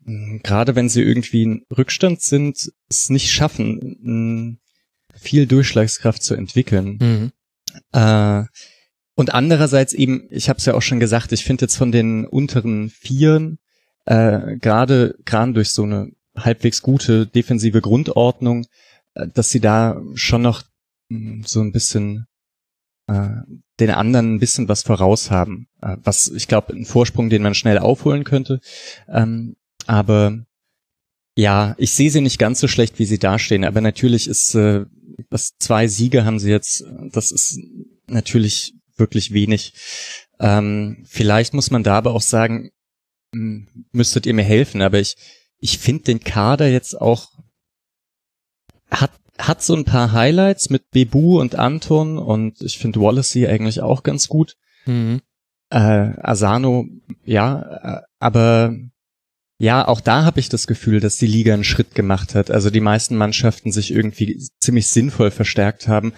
mm, 0.06 0.38
gerade 0.42 0.76
wenn 0.76 0.90
sie 0.90 1.04
irgendwie 1.04 1.44
in 1.44 1.66
Rückstand 1.78 2.24
sind, 2.24 2.72
es 2.90 3.12
nicht 3.12 3.32
schaffen, 3.32 3.98
mm, 4.02 4.60
viel 5.14 5.46
Durchschlagskraft 5.46 6.24
zu 6.24 6.34
entwickeln. 6.34 6.98
Mhm. 7.00 7.32
Äh, 7.92 8.46
und 9.20 9.34
andererseits 9.34 9.92
eben, 9.92 10.30
ich 10.30 10.48
habe 10.48 10.60
es 10.60 10.66
ja 10.66 10.76
auch 10.76 10.82
schon 10.82 11.02
gesagt, 11.02 11.34
ich 11.34 11.44
finde 11.44 11.66
jetzt 11.66 11.76
von 11.76 11.92
den 11.92 12.26
unteren 12.26 12.90
Vieren 12.90 13.60
äh, 14.06 14.56
gerade 14.56 15.18
gerade 15.26 15.52
durch 15.52 15.72
so 15.72 15.84
eine 15.84 16.14
halbwegs 16.38 16.82
gute 16.82 17.28
defensive 17.28 17.82
Grundordnung, 17.82 18.66
äh, 19.16 19.28
dass 19.28 19.50
sie 19.50 19.60
da 19.60 20.02
schon 20.14 20.42
noch 20.42 20.64
mh, 21.10 21.46
so 21.46 21.60
ein 21.60 21.74
bisschen 21.74 22.28
äh, 23.08 23.42
den 23.82 23.90
anderen 23.90 24.36
ein 24.36 24.40
bisschen 24.40 24.70
was 24.70 24.84
voraus 24.84 25.32
haben, 25.32 25.68
äh, 25.82 25.98
was 26.02 26.30
ich 26.30 26.48
glaube 26.48 26.72
ein 26.72 26.86
Vorsprung, 26.86 27.30
den 27.30 27.42
man 27.42 27.56
schnell 27.56 27.78
aufholen 27.78 28.24
könnte. 28.24 28.62
Ähm, 29.10 29.58
aber 29.86 30.46
ja, 31.36 31.76
ich 31.78 31.92
sehe 31.92 32.10
sie 32.10 32.22
nicht 32.22 32.40
ganz 32.40 32.62
so 32.62 32.70
schlecht, 32.70 33.00
wie 33.00 33.06
sie 33.06 33.20
dastehen. 33.20 33.66
Aber 33.66 33.82
natürlich 33.82 34.30
ist 34.30 34.56
äh, 34.56 34.86
was 35.30 35.58
zwei 35.60 35.90
Siege 35.90 36.24
haben 36.24 36.40
sie 36.40 36.52
jetzt. 36.52 36.86
Das 37.12 37.34
ist 37.34 37.60
natürlich 38.08 38.79
wirklich 39.00 39.34
wenig. 39.34 39.74
Ähm, 40.40 41.04
vielleicht 41.08 41.54
muss 41.54 41.72
man 41.72 41.84
da 41.84 41.98
aber 41.98 42.14
auch 42.14 42.22
sagen, 42.22 42.72
m, 43.34 43.68
müsstet 43.92 44.26
ihr 44.26 44.34
mir 44.34 44.44
helfen. 44.44 44.82
Aber 44.82 45.00
ich 45.00 45.16
ich 45.60 45.78
finde 45.78 46.04
den 46.04 46.22
Kader 46.22 46.68
jetzt 46.68 47.00
auch 47.00 47.32
hat 48.90 49.12
hat 49.38 49.62
so 49.62 49.74
ein 49.74 49.86
paar 49.86 50.12
Highlights 50.12 50.70
mit 50.70 50.92
Bebu 50.92 51.40
und 51.40 51.56
Anton 51.56 52.18
und 52.18 52.62
ich 52.62 52.78
finde 52.78 53.00
Wallacey 53.00 53.48
eigentlich 53.48 53.82
auch 53.82 54.04
ganz 54.04 54.28
gut. 54.28 54.56
Mhm. 54.86 55.22
Äh, 55.70 56.12
Asano, 56.22 56.88
ja, 57.24 58.00
äh, 58.00 58.02
aber 58.20 58.76
ja, 59.58 59.88
auch 59.88 60.02
da 60.02 60.26
habe 60.26 60.40
ich 60.40 60.50
das 60.50 60.68
Gefühl, 60.68 61.00
dass 61.00 61.18
die 61.18 61.28
Liga 61.28 61.54
einen 61.54 61.64
Schritt 61.64 61.96
gemacht 61.96 62.36
hat. 62.36 62.52
Also 62.52 62.70
die 62.70 62.80
meisten 62.80 63.16
Mannschaften 63.16 63.72
sich 63.72 63.92
irgendwie 63.92 64.42
ziemlich 64.60 64.88
sinnvoll 64.88 65.32
verstärkt 65.32 65.88
haben 65.88 66.14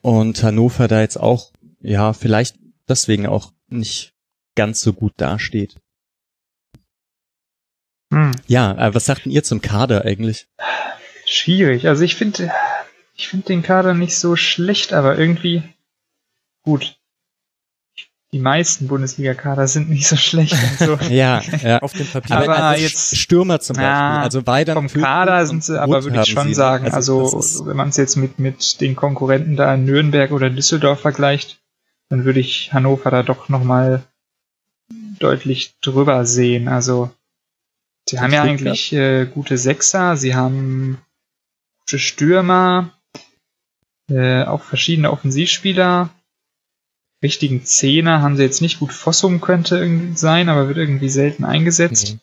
und 0.00 0.42
Hannover 0.42 0.88
da 0.88 1.00
jetzt 1.00 1.16
auch, 1.18 1.52
ja, 1.84 2.12
vielleicht 2.12 2.56
deswegen 2.88 3.26
auch 3.26 3.52
nicht 3.68 4.12
ganz 4.56 4.80
so 4.80 4.92
gut 4.92 5.12
dasteht. 5.16 5.76
Hm. 8.12 8.32
Ja, 8.46 8.72
äh, 8.78 8.94
was 8.94 9.06
sagten 9.06 9.30
ihr 9.30 9.42
zum 9.42 9.60
Kader 9.60 10.04
eigentlich? 10.04 10.46
Schwierig. 11.26 11.88
Also 11.88 12.04
ich 12.04 12.14
finde, 12.16 12.52
ich 13.16 13.28
finde 13.28 13.46
den 13.46 13.62
Kader 13.62 13.94
nicht 13.94 14.16
so 14.16 14.36
schlecht, 14.36 14.92
aber 14.92 15.18
irgendwie 15.18 15.62
gut. 16.62 16.96
Die 18.32 18.40
meisten 18.40 18.88
Bundesliga-Kader 18.88 19.68
sind 19.68 19.88
nicht 19.90 20.08
so 20.08 20.16
schlecht. 20.16 20.56
Also, 20.80 20.98
Ja, 21.08 21.40
ja. 21.62 21.78
Auf 21.80 21.92
dem 21.92 22.06
Papier. 22.06 22.36
Aber 22.36 22.56
also 22.58 22.82
jetzt- 22.82 23.16
Stürmer 23.16 23.60
zum 23.60 23.74
Beispiel. 23.76 23.88
Ja, 23.88 24.20
also 24.22 24.44
Weidern 24.46 24.88
vom 24.88 25.00
Kader 25.02 25.46
sind 25.46 25.62
sie, 25.62 25.80
aber 25.80 26.02
würde 26.02 26.20
ich 26.22 26.28
schon 26.30 26.48
sie. 26.48 26.54
sagen, 26.54 26.90
also, 26.90 27.38
ist- 27.38 27.64
wenn 27.64 27.76
man 27.76 27.90
es 27.90 27.96
jetzt 27.96 28.16
mit, 28.16 28.40
mit 28.40 28.80
den 28.80 28.96
Konkurrenten 28.96 29.54
da 29.56 29.72
in 29.74 29.84
Nürnberg 29.84 30.32
oder 30.32 30.50
Düsseldorf 30.50 31.00
vergleicht, 31.00 31.60
dann 32.08 32.24
würde 32.24 32.40
ich 32.40 32.72
Hannover 32.72 33.10
da 33.10 33.22
doch 33.22 33.48
nochmal 33.48 34.02
deutlich 35.18 35.74
drüber 35.80 36.26
sehen. 36.26 36.68
Also 36.68 37.10
sie 38.08 38.20
haben 38.20 38.32
ja 38.32 38.42
eigentlich 38.42 38.92
äh, 38.92 39.26
gute 39.26 39.58
Sechser, 39.58 40.16
sie 40.16 40.34
haben 40.34 40.98
gute 41.80 41.98
Stürmer, 41.98 42.92
äh, 44.10 44.44
auch 44.44 44.62
verschiedene 44.62 45.10
Offensivspieler. 45.10 46.10
Richtigen 47.22 47.64
Zehner 47.64 48.20
haben 48.20 48.36
sie 48.36 48.42
jetzt 48.42 48.60
nicht 48.60 48.80
gut. 48.80 48.92
Fossum 48.92 49.40
könnte 49.40 49.78
irgendwie 49.78 50.16
sein, 50.16 50.50
aber 50.50 50.68
wird 50.68 50.76
irgendwie 50.76 51.08
selten 51.08 51.44
eingesetzt. 51.44 52.18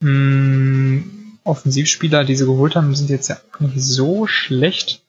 Mhm. 0.00 0.02
Mm, 0.02 1.38
Offensivspieler, 1.44 2.24
die 2.24 2.36
sie 2.36 2.44
geholt 2.44 2.76
haben, 2.76 2.94
sind 2.94 3.08
jetzt 3.08 3.28
ja 3.28 3.36
auch 3.36 3.60
nicht 3.60 3.82
so 3.82 4.26
schlecht. 4.26 5.02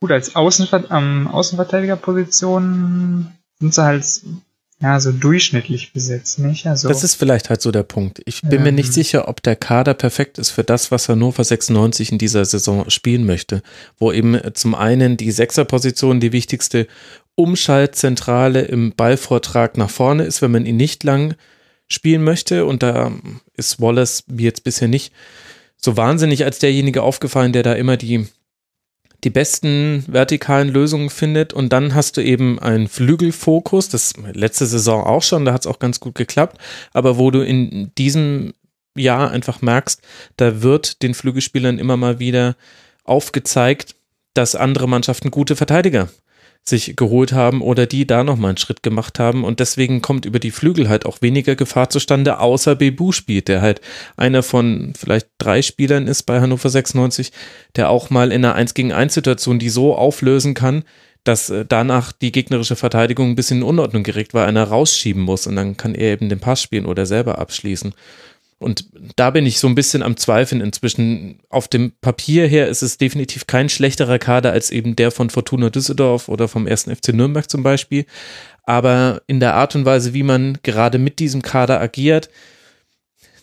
Gut, 0.00 0.12
als 0.12 0.34
Außenver 0.34 0.90
ähm, 0.90 1.28
Außenverteidigerposition 1.28 3.36
sind 3.60 3.74
sie 3.74 3.82
halt 3.82 4.04
ja, 4.78 5.00
so 5.00 5.10
durchschnittlich 5.10 5.94
besetzt, 5.94 6.38
nicht? 6.38 6.66
Also, 6.66 6.88
das 6.88 7.02
ist 7.02 7.14
vielleicht 7.14 7.48
halt 7.48 7.62
so 7.62 7.70
der 7.70 7.82
Punkt. 7.82 8.20
Ich 8.26 8.42
bin 8.42 8.58
ähm, 8.58 8.64
mir 8.64 8.72
nicht 8.72 8.92
sicher, 8.92 9.26
ob 9.26 9.42
der 9.42 9.56
Kader 9.56 9.94
perfekt 9.94 10.36
ist 10.36 10.50
für 10.50 10.64
das, 10.64 10.90
was 10.90 11.08
Hannover 11.08 11.44
96 11.44 12.12
in 12.12 12.18
dieser 12.18 12.44
Saison 12.44 12.90
spielen 12.90 13.24
möchte. 13.24 13.62
Wo 13.98 14.12
eben 14.12 14.38
zum 14.52 14.74
einen 14.74 15.16
die 15.16 15.30
Sechserposition 15.30 16.20
die 16.20 16.32
wichtigste 16.32 16.88
Umschaltzentrale 17.36 18.62
im 18.62 18.92
Ballvortrag 18.92 19.78
nach 19.78 19.90
vorne 19.90 20.24
ist, 20.24 20.42
wenn 20.42 20.50
man 20.50 20.66
ihn 20.66 20.76
nicht 20.76 21.04
lang 21.04 21.36
spielen 21.88 22.22
möchte. 22.22 22.66
Und 22.66 22.82
da 22.82 23.12
ist 23.56 23.80
Wallace, 23.80 24.24
wie 24.26 24.44
jetzt 24.44 24.62
bisher 24.62 24.88
nicht, 24.88 25.10
so 25.78 25.96
wahnsinnig 25.96 26.44
als 26.44 26.58
derjenige 26.58 27.02
aufgefallen, 27.02 27.52
der 27.52 27.62
da 27.62 27.72
immer 27.72 27.96
die 27.96 28.26
die 29.24 29.30
besten 29.30 30.04
vertikalen 30.06 30.68
Lösungen 30.68 31.10
findet. 31.10 31.52
Und 31.52 31.72
dann 31.72 31.94
hast 31.94 32.16
du 32.16 32.22
eben 32.22 32.58
einen 32.58 32.88
Flügelfokus, 32.88 33.88
das 33.88 34.14
letzte 34.32 34.66
Saison 34.66 35.04
auch 35.04 35.22
schon, 35.22 35.44
da 35.44 35.52
hat 35.52 35.62
es 35.62 35.66
auch 35.66 35.78
ganz 35.78 36.00
gut 36.00 36.14
geklappt, 36.14 36.58
aber 36.92 37.18
wo 37.18 37.30
du 37.30 37.44
in 37.44 37.92
diesem 37.96 38.52
Jahr 38.96 39.30
einfach 39.30 39.62
merkst, 39.62 40.00
da 40.36 40.62
wird 40.62 41.02
den 41.02 41.14
Flügelspielern 41.14 41.78
immer 41.78 41.96
mal 41.96 42.18
wieder 42.18 42.56
aufgezeigt, 43.04 43.94
dass 44.34 44.54
andere 44.54 44.88
Mannschaften 44.88 45.30
gute 45.30 45.56
Verteidiger 45.56 46.08
sich 46.68 46.96
geholt 46.96 47.32
haben 47.32 47.60
oder 47.60 47.86
die 47.86 48.06
da 48.06 48.24
nochmal 48.24 48.50
einen 48.50 48.58
Schritt 48.58 48.82
gemacht 48.82 49.18
haben 49.18 49.44
und 49.44 49.60
deswegen 49.60 50.02
kommt 50.02 50.24
über 50.24 50.38
die 50.38 50.50
Flügel 50.50 50.88
halt 50.88 51.06
auch 51.06 51.22
weniger 51.22 51.54
Gefahr 51.54 51.90
zustande, 51.90 52.40
außer 52.40 52.74
Bebu 52.74 53.12
spielt, 53.12 53.48
der 53.48 53.62
halt 53.62 53.80
einer 54.16 54.42
von 54.42 54.92
vielleicht 54.98 55.28
drei 55.38 55.62
Spielern 55.62 56.08
ist 56.08 56.24
bei 56.24 56.40
Hannover 56.40 56.68
96, 56.68 57.30
der 57.76 57.88
auch 57.90 58.10
mal 58.10 58.32
in 58.32 58.44
einer 58.44 58.54
1 58.54 58.74
gegen 58.74 58.92
1 58.92 59.14
Situation 59.14 59.58
die 59.58 59.68
so 59.68 59.94
auflösen 59.94 60.54
kann, 60.54 60.82
dass 61.22 61.50
äh, 61.50 61.64
danach 61.66 62.12
die 62.12 62.32
gegnerische 62.32 62.76
Verteidigung 62.76 63.30
ein 63.30 63.36
bisschen 63.36 63.58
in 63.58 63.64
Unordnung 63.64 64.02
geregt, 64.02 64.34
weil 64.34 64.46
einer 64.46 64.64
rausschieben 64.64 65.22
muss 65.22 65.46
und 65.46 65.56
dann 65.56 65.76
kann 65.76 65.94
er 65.94 66.12
eben 66.12 66.28
den 66.28 66.40
Pass 66.40 66.62
spielen 66.62 66.86
oder 66.86 67.06
selber 67.06 67.38
abschließen. 67.38 67.94
Und 68.58 68.86
da 69.16 69.30
bin 69.30 69.44
ich 69.44 69.58
so 69.58 69.68
ein 69.68 69.74
bisschen 69.74 70.02
am 70.02 70.16
Zweifeln 70.16 70.62
inzwischen. 70.62 71.40
Auf 71.50 71.68
dem 71.68 71.92
Papier 72.00 72.46
her 72.46 72.68
ist 72.68 72.82
es 72.82 72.96
definitiv 72.96 73.46
kein 73.46 73.68
schlechterer 73.68 74.18
Kader 74.18 74.52
als 74.52 74.70
eben 74.70 74.96
der 74.96 75.10
von 75.10 75.28
Fortuna 75.28 75.68
Düsseldorf 75.68 76.28
oder 76.28 76.48
vom 76.48 76.66
ersten 76.66 76.94
FC 76.94 77.08
Nürnberg 77.12 77.50
zum 77.50 77.62
Beispiel. 77.62 78.06
Aber 78.62 79.22
in 79.26 79.40
der 79.40 79.54
Art 79.54 79.76
und 79.76 79.84
Weise, 79.84 80.14
wie 80.14 80.22
man 80.22 80.58
gerade 80.62 80.98
mit 80.98 81.18
diesem 81.18 81.42
Kader 81.42 81.80
agiert, 81.80 82.30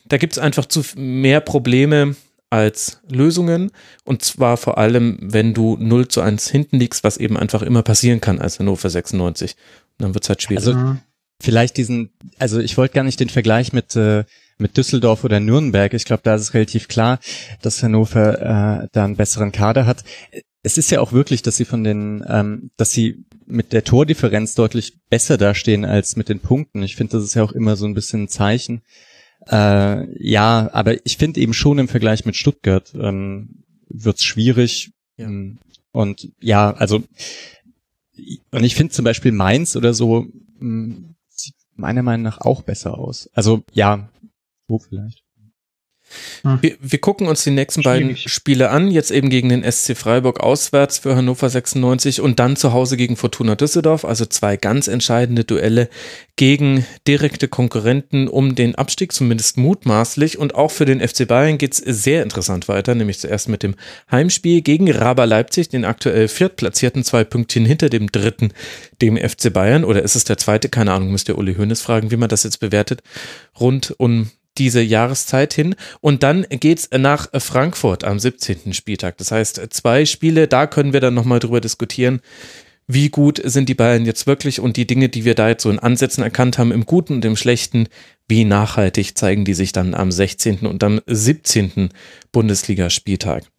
da 0.05 0.17
gibt 0.17 0.33
es 0.33 0.39
einfach 0.39 0.65
zu 0.65 0.83
mehr 0.95 1.41
Probleme 1.41 2.15
als 2.49 3.01
Lösungen. 3.09 3.71
Und 4.03 4.23
zwar 4.23 4.57
vor 4.57 4.77
allem, 4.77 5.17
wenn 5.21 5.53
du 5.53 5.77
0 5.79 6.07
zu 6.07 6.21
1 6.21 6.49
hinten 6.49 6.77
liegst, 6.79 7.03
was 7.03 7.17
eben 7.17 7.37
einfach 7.37 7.61
immer 7.61 7.83
passieren 7.83 8.19
kann 8.19 8.39
als 8.39 8.59
Hannover 8.59 8.89
96. 8.89 9.55
Und 9.97 10.03
dann 10.03 10.13
wird 10.13 10.23
es 10.23 10.29
halt 10.29 10.41
schwierig. 10.41 10.67
Also 10.67 10.97
vielleicht 11.39 11.77
diesen, 11.77 12.11
also 12.39 12.59
ich 12.59 12.77
wollte 12.77 12.95
gar 12.95 13.03
nicht 13.03 13.19
den 13.19 13.29
Vergleich 13.29 13.73
mit 13.73 13.95
äh, 13.95 14.23
mit 14.57 14.77
Düsseldorf 14.77 15.23
oder 15.23 15.39
Nürnberg. 15.39 15.93
Ich 15.93 16.05
glaube, 16.05 16.21
da 16.23 16.35
ist 16.35 16.41
es 16.41 16.53
relativ 16.53 16.87
klar, 16.87 17.19
dass 17.61 17.81
Hannover 17.83 18.83
äh, 18.83 18.87
da 18.91 19.05
einen 19.05 19.15
besseren 19.15 19.51
Kader 19.51 19.85
hat. 19.85 20.03
Es 20.61 20.77
ist 20.77 20.91
ja 20.91 21.01
auch 21.01 21.11
wirklich, 21.11 21.41
dass 21.41 21.57
sie 21.57 21.65
von 21.65 21.83
den, 21.83 22.23
ähm, 22.27 22.71
dass 22.77 22.91
sie 22.91 23.25
mit 23.45 23.73
der 23.73 23.83
Tordifferenz 23.83 24.55
deutlich 24.55 24.99
besser 25.09 25.37
dastehen 25.37 25.85
als 25.85 26.15
mit 26.15 26.29
den 26.29 26.39
Punkten. 26.39 26.83
Ich 26.83 26.95
finde, 26.95 27.17
das 27.17 27.23
ist 27.23 27.33
ja 27.33 27.43
auch 27.43 27.51
immer 27.51 27.75
so 27.75 27.85
ein 27.85 27.93
bisschen 27.93 28.23
ein 28.23 28.29
Zeichen. 28.29 28.81
Äh, 29.47 30.05
ja, 30.23 30.69
aber 30.71 31.05
ich 31.05 31.17
finde 31.17 31.41
eben 31.41 31.53
schon 31.53 31.79
im 31.79 31.89
Vergleich 31.89 32.25
mit 32.25 32.35
Stuttgart 32.35 32.93
ähm, 32.95 33.63
wird 33.89 34.17
es 34.17 34.23
schwierig. 34.23 34.91
Ja. 35.17 35.27
Ähm, 35.27 35.59
und 35.91 36.29
ja, 36.39 36.73
also 36.73 37.03
und 38.51 38.63
ich 38.63 38.75
finde 38.75 38.93
zum 38.93 39.05
Beispiel 39.05 39.31
Mainz 39.31 39.75
oder 39.75 39.93
so 39.93 40.21
mh, 40.21 40.59
hm, 40.59 41.15
sieht 41.29 41.55
meiner 41.75 42.03
Meinung 42.03 42.23
nach 42.23 42.41
auch 42.41 42.61
besser 42.61 42.97
aus. 42.97 43.29
Also 43.33 43.63
ja, 43.73 44.09
wo 44.73 44.79
vielleicht. 44.79 45.23
Hm. 46.43 46.59
Wir, 46.61 46.75
wir, 46.79 46.99
gucken 46.99 47.27
uns 47.27 47.43
die 47.43 47.51
nächsten 47.51 47.81
Schwierig. 47.81 48.01
beiden 48.01 48.17
Spiele 48.17 48.69
an, 48.69 48.91
jetzt 48.91 49.09
eben 49.09 49.29
gegen 49.29 49.49
den 49.49 49.63
SC 49.63 49.95
Freiburg 49.95 50.41
auswärts 50.41 50.99
für 50.99 51.15
Hannover 51.15 51.49
96 51.49 52.19
und 52.19 52.39
dann 52.39 52.57
zu 52.57 52.73
Hause 52.73 52.97
gegen 52.97 53.15
Fortuna 53.15 53.55
Düsseldorf, 53.55 54.03
also 54.03 54.25
zwei 54.25 54.57
ganz 54.57 54.87
entscheidende 54.87 55.45
Duelle 55.45 55.89
gegen 56.35 56.85
direkte 57.07 57.47
Konkurrenten 57.47 58.27
um 58.27 58.55
den 58.55 58.75
Abstieg, 58.75 59.13
zumindest 59.13 59.57
mutmaßlich. 59.57 60.37
Und 60.37 60.55
auch 60.55 60.71
für 60.71 60.85
den 60.85 60.99
FC 60.99 61.27
Bayern 61.27 61.57
geht's 61.57 61.77
sehr 61.77 62.23
interessant 62.23 62.67
weiter, 62.67 62.93
nämlich 62.93 63.19
zuerst 63.19 63.47
mit 63.47 63.63
dem 63.63 63.75
Heimspiel 64.11 64.61
gegen 64.61 64.91
Raber 64.91 65.25
Leipzig, 65.25 65.69
den 65.69 65.85
aktuell 65.85 66.27
viertplatzierten 66.27 67.03
zwei 67.05 67.23
Pünktchen 67.23 67.65
hinter 67.65 67.89
dem 67.89 68.11
dritten, 68.11 68.51
dem 69.01 69.17
FC 69.17 69.51
Bayern. 69.53 69.85
Oder 69.85 70.03
ist 70.03 70.15
es 70.15 70.25
der 70.25 70.37
zweite? 70.37 70.67
Keine 70.67 70.91
Ahnung, 70.91 71.11
müsst 71.11 71.29
ihr 71.29 71.37
Uli 71.37 71.55
Hoeneß 71.55 71.81
fragen, 71.81 72.11
wie 72.11 72.17
man 72.17 72.29
das 72.29 72.43
jetzt 72.43 72.59
bewertet. 72.59 73.01
Rund 73.59 73.95
um 73.97 74.29
diese 74.57 74.81
Jahreszeit 74.81 75.53
hin. 75.53 75.75
Und 76.01 76.23
dann 76.23 76.45
geht's 76.49 76.89
nach 76.95 77.27
Frankfurt 77.37 78.03
am 78.03 78.19
17. 78.19 78.73
Spieltag. 78.73 79.17
Das 79.17 79.31
heißt, 79.31 79.61
zwei 79.69 80.05
Spiele, 80.05 80.47
da 80.47 80.67
können 80.67 80.93
wir 80.93 80.99
dann 80.99 81.13
nochmal 81.13 81.39
drüber 81.39 81.61
diskutieren, 81.61 82.21
wie 82.87 83.09
gut 83.09 83.41
sind 83.43 83.69
die 83.69 83.75
Bayern 83.75 84.05
jetzt 84.05 84.27
wirklich 84.27 84.59
und 84.59 84.75
die 84.75 84.85
Dinge, 84.85 85.07
die 85.07 85.23
wir 85.23 85.35
da 85.35 85.47
jetzt 85.47 85.63
so 85.63 85.69
in 85.69 85.79
Ansätzen 85.79 86.23
erkannt 86.23 86.57
haben, 86.57 86.71
im 86.71 86.85
Guten 86.85 87.13
und 87.13 87.25
im 87.25 87.37
Schlechten, 87.37 87.87
wie 88.27 88.43
nachhaltig 88.43 89.17
zeigen 89.17 89.45
die 89.45 89.53
sich 89.53 89.71
dann 89.71 89.93
am 89.93 90.11
16. 90.11 90.59
und 90.59 90.83
am 90.83 90.99
17. 91.07 91.89
Bundesligaspieltag. 92.31 93.52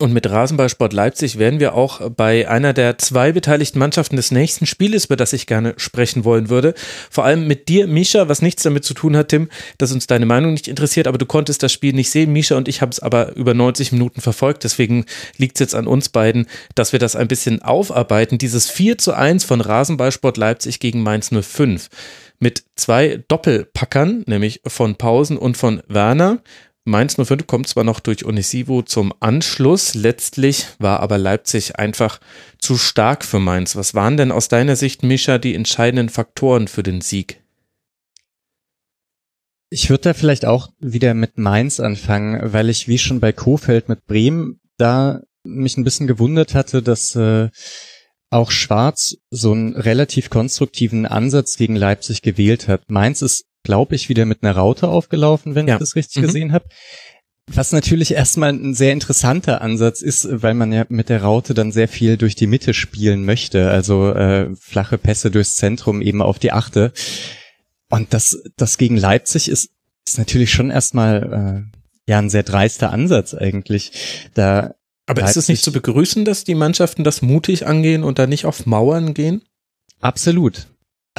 Und 0.00 0.14
mit 0.14 0.30
Rasenballsport 0.30 0.94
Leipzig 0.94 1.38
werden 1.38 1.60
wir 1.60 1.74
auch 1.74 2.10
bei 2.12 2.48
einer 2.48 2.72
der 2.72 2.96
zwei 2.96 3.32
beteiligten 3.32 3.78
Mannschaften 3.78 4.16
des 4.16 4.30
nächsten 4.30 4.64
Spieles, 4.64 5.04
über 5.04 5.16
das 5.16 5.34
ich 5.34 5.46
gerne 5.46 5.74
sprechen 5.76 6.24
wollen 6.24 6.48
würde. 6.48 6.72
Vor 7.10 7.26
allem 7.26 7.46
mit 7.46 7.68
dir, 7.68 7.86
Misha, 7.86 8.26
was 8.26 8.40
nichts 8.40 8.62
damit 8.62 8.82
zu 8.82 8.94
tun 8.94 9.14
hat, 9.14 9.28
Tim, 9.28 9.50
dass 9.76 9.92
uns 9.92 10.06
deine 10.06 10.24
Meinung 10.24 10.52
nicht 10.52 10.68
interessiert, 10.68 11.06
aber 11.06 11.18
du 11.18 11.26
konntest 11.26 11.62
das 11.62 11.74
Spiel 11.74 11.92
nicht 11.92 12.10
sehen. 12.10 12.32
Misha 12.32 12.56
und 12.56 12.66
ich 12.66 12.80
haben 12.80 12.88
es 12.88 13.00
aber 13.00 13.36
über 13.36 13.52
90 13.52 13.92
Minuten 13.92 14.22
verfolgt. 14.22 14.64
Deswegen 14.64 15.04
liegt 15.36 15.56
es 15.56 15.60
jetzt 15.60 15.74
an 15.74 15.86
uns 15.86 16.08
beiden, 16.08 16.46
dass 16.74 16.92
wir 16.92 16.98
das 16.98 17.14
ein 17.14 17.28
bisschen 17.28 17.60
aufarbeiten. 17.60 18.38
Dieses 18.38 18.70
4 18.70 18.96
zu 18.96 19.12
1 19.12 19.44
von 19.44 19.60
Rasenballsport 19.60 20.38
Leipzig 20.38 20.80
gegen 20.80 21.02
Mainz 21.02 21.28
05 21.30 21.90
mit 22.38 22.64
zwei 22.74 23.22
Doppelpackern, 23.28 24.24
nämlich 24.26 24.62
von 24.66 24.96
Pausen 24.96 25.36
und 25.36 25.58
von 25.58 25.82
Werner. 25.88 26.38
Mainz 26.90 27.16
05 27.16 27.46
kommt 27.46 27.68
zwar 27.68 27.84
noch 27.84 28.00
durch 28.00 28.24
Onisivo 28.24 28.82
zum 28.82 29.14
Anschluss, 29.20 29.94
letztlich 29.94 30.66
war 30.78 31.00
aber 31.00 31.18
Leipzig 31.18 31.78
einfach 31.78 32.20
zu 32.58 32.76
stark 32.76 33.24
für 33.24 33.38
Mainz. 33.38 33.76
Was 33.76 33.94
waren 33.94 34.16
denn 34.16 34.32
aus 34.32 34.48
deiner 34.48 34.76
Sicht, 34.76 35.02
Mischa, 35.02 35.38
die 35.38 35.54
entscheidenden 35.54 36.08
Faktoren 36.08 36.68
für 36.68 36.82
den 36.82 37.00
Sieg? 37.00 37.40
Ich 39.70 39.88
würde 39.88 40.02
da 40.02 40.14
vielleicht 40.14 40.44
auch 40.44 40.70
wieder 40.80 41.14
mit 41.14 41.38
Mainz 41.38 41.78
anfangen, 41.78 42.52
weil 42.52 42.68
ich 42.68 42.88
wie 42.88 42.98
schon 42.98 43.20
bei 43.20 43.32
Kofeld 43.32 43.88
mit 43.88 44.04
Bremen 44.06 44.60
da 44.76 45.20
mich 45.44 45.76
ein 45.76 45.84
bisschen 45.84 46.08
gewundert 46.08 46.54
hatte, 46.54 46.82
dass 46.82 47.14
äh, 47.14 47.50
auch 48.30 48.50
Schwarz 48.50 49.16
so 49.30 49.52
einen 49.52 49.76
relativ 49.76 50.28
konstruktiven 50.28 51.06
Ansatz 51.06 51.56
gegen 51.56 51.76
Leipzig 51.76 52.22
gewählt 52.22 52.68
hat. 52.68 52.90
Mainz 52.90 53.22
ist 53.22 53.44
glaube 53.62 53.94
ich, 53.94 54.08
wieder 54.08 54.24
mit 54.24 54.42
einer 54.42 54.56
Raute 54.56 54.88
aufgelaufen, 54.88 55.54
wenn 55.54 55.68
ja. 55.68 55.74
ich 55.74 55.80
das 55.80 55.96
richtig 55.96 56.22
mhm. 56.22 56.26
gesehen 56.26 56.52
habe. 56.52 56.66
Was 57.52 57.72
natürlich 57.72 58.14
erstmal 58.14 58.50
ein 58.50 58.74
sehr 58.74 58.92
interessanter 58.92 59.60
Ansatz 59.60 60.02
ist, 60.02 60.28
weil 60.30 60.54
man 60.54 60.72
ja 60.72 60.84
mit 60.88 61.08
der 61.08 61.22
Raute 61.22 61.52
dann 61.52 61.72
sehr 61.72 61.88
viel 61.88 62.16
durch 62.16 62.36
die 62.36 62.46
Mitte 62.46 62.74
spielen 62.74 63.24
möchte, 63.24 63.70
also 63.70 64.12
äh, 64.12 64.54
flache 64.54 64.98
Pässe 64.98 65.32
durchs 65.32 65.56
Zentrum 65.56 66.00
eben 66.00 66.22
auf 66.22 66.38
die 66.38 66.52
Achte. 66.52 66.92
Und 67.88 68.14
das, 68.14 68.40
das 68.56 68.78
gegen 68.78 68.96
Leipzig 68.96 69.48
ist, 69.48 69.70
ist 70.06 70.18
natürlich 70.18 70.52
schon 70.52 70.70
erstmal 70.70 71.66
äh, 71.68 71.78
ja 72.08 72.18
ein 72.18 72.30
sehr 72.30 72.44
dreister 72.44 72.92
Ansatz 72.92 73.34
eigentlich. 73.34 74.28
Da 74.34 74.74
aber 75.06 75.22
Leipzig, 75.22 75.30
ist 75.30 75.44
es 75.44 75.48
nicht 75.48 75.64
zu 75.64 75.72
begrüßen, 75.72 76.24
dass 76.24 76.44
die 76.44 76.54
Mannschaften 76.54 77.02
das 77.02 77.20
mutig 77.20 77.66
angehen 77.66 78.04
und 78.04 78.20
da 78.20 78.28
nicht 78.28 78.44
auf 78.44 78.64
Mauern 78.66 79.12
gehen? 79.12 79.42
Absolut. 80.00 80.68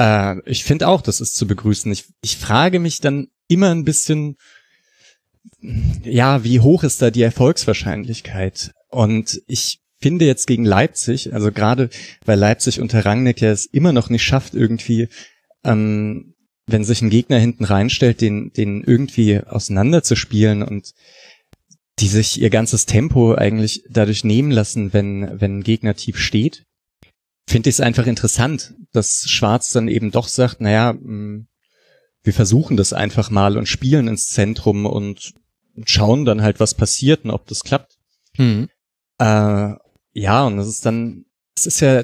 Äh, 0.01 0.41
ich 0.45 0.63
finde 0.63 0.87
auch, 0.87 1.01
das 1.01 1.21
ist 1.21 1.35
zu 1.35 1.45
begrüßen. 1.45 1.91
Ich, 1.91 2.05
ich 2.21 2.37
frage 2.37 2.79
mich 2.79 3.01
dann 3.01 3.27
immer 3.47 3.69
ein 3.69 3.85
bisschen, 3.85 4.37
ja, 6.03 6.43
wie 6.43 6.59
hoch 6.59 6.83
ist 6.83 7.01
da 7.01 7.11
die 7.11 7.21
Erfolgswahrscheinlichkeit? 7.21 8.71
Und 8.89 9.41
ich 9.47 9.79
finde 9.99 10.25
jetzt 10.25 10.47
gegen 10.47 10.65
Leipzig, 10.65 11.33
also 11.33 11.51
gerade 11.51 11.89
weil 12.25 12.39
Leipzig 12.39 12.81
unter 12.81 13.05
Rangnick 13.05 13.41
ja 13.41 13.51
es 13.51 13.67
immer 13.67 13.93
noch 13.93 14.09
nicht 14.09 14.23
schafft, 14.23 14.55
irgendwie, 14.55 15.07
ähm, 15.63 16.33
wenn 16.65 16.83
sich 16.83 17.01
ein 17.03 17.11
Gegner 17.11 17.37
hinten 17.37 17.65
reinstellt, 17.65 18.21
den, 18.21 18.51
den 18.53 18.83
irgendwie 18.83 19.41
auseinanderzuspielen 19.41 20.63
und 20.63 20.93
die 21.99 22.07
sich 22.07 22.41
ihr 22.41 22.49
ganzes 22.49 22.87
Tempo 22.87 23.35
eigentlich 23.35 23.83
dadurch 23.89 24.23
nehmen 24.23 24.49
lassen, 24.49 24.93
wenn, 24.93 25.39
wenn 25.39 25.59
ein 25.59 25.63
Gegner 25.63 25.93
tief 25.93 26.17
steht, 26.17 26.65
finde 27.47 27.69
ich 27.69 27.75
es 27.75 27.81
einfach 27.81 28.07
interessant, 28.07 28.75
dass 28.91 29.25
Schwarz 29.27 29.71
dann 29.71 29.87
eben 29.87 30.11
doch 30.11 30.27
sagt, 30.27 30.61
naja, 30.61 30.93
mm, 30.93 31.47
wir 32.23 32.33
versuchen 32.33 32.77
das 32.77 32.93
einfach 32.93 33.29
mal 33.29 33.57
und 33.57 33.67
spielen 33.67 34.07
ins 34.07 34.27
Zentrum 34.27 34.85
und 34.85 35.33
schauen 35.85 36.25
dann 36.25 36.41
halt, 36.41 36.59
was 36.59 36.75
passiert 36.75 37.25
und 37.25 37.31
ob 37.31 37.47
das 37.47 37.63
klappt. 37.63 37.97
Mhm. 38.37 38.69
Äh, 39.17 39.73
ja, 40.13 40.45
und 40.45 40.57
das 40.57 40.67
ist 40.67 40.85
dann, 40.85 41.25
es 41.55 41.65
ist 41.65 41.79
ja 41.79 42.03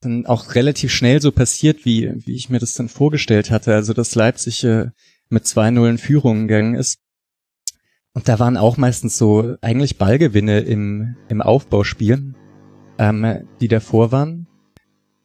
dann 0.00 0.26
auch 0.26 0.54
relativ 0.54 0.92
schnell 0.92 1.20
so 1.22 1.30
passiert, 1.30 1.84
wie, 1.84 2.12
wie 2.26 2.34
ich 2.34 2.50
mir 2.50 2.58
das 2.58 2.74
dann 2.74 2.88
vorgestellt 2.88 3.50
hatte. 3.50 3.74
Also, 3.74 3.92
dass 3.92 4.14
Leipzig 4.14 4.64
äh, 4.64 4.90
mit 5.28 5.44
2-0 5.44 5.90
in 5.90 5.98
Führung 5.98 6.48
gegangen 6.48 6.74
ist. 6.74 6.98
Und 8.12 8.28
da 8.28 8.38
waren 8.38 8.56
auch 8.56 8.76
meistens 8.76 9.16
so 9.16 9.56
eigentlich 9.62 9.96
Ballgewinne 9.96 10.60
im, 10.60 11.16
im 11.28 11.40
Aufbauspiel, 11.40 12.34
ähm, 13.02 13.48
die 13.60 13.68
davor 13.68 14.12
waren. 14.12 14.46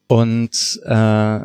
Und 0.07 0.81
äh, 0.83 1.39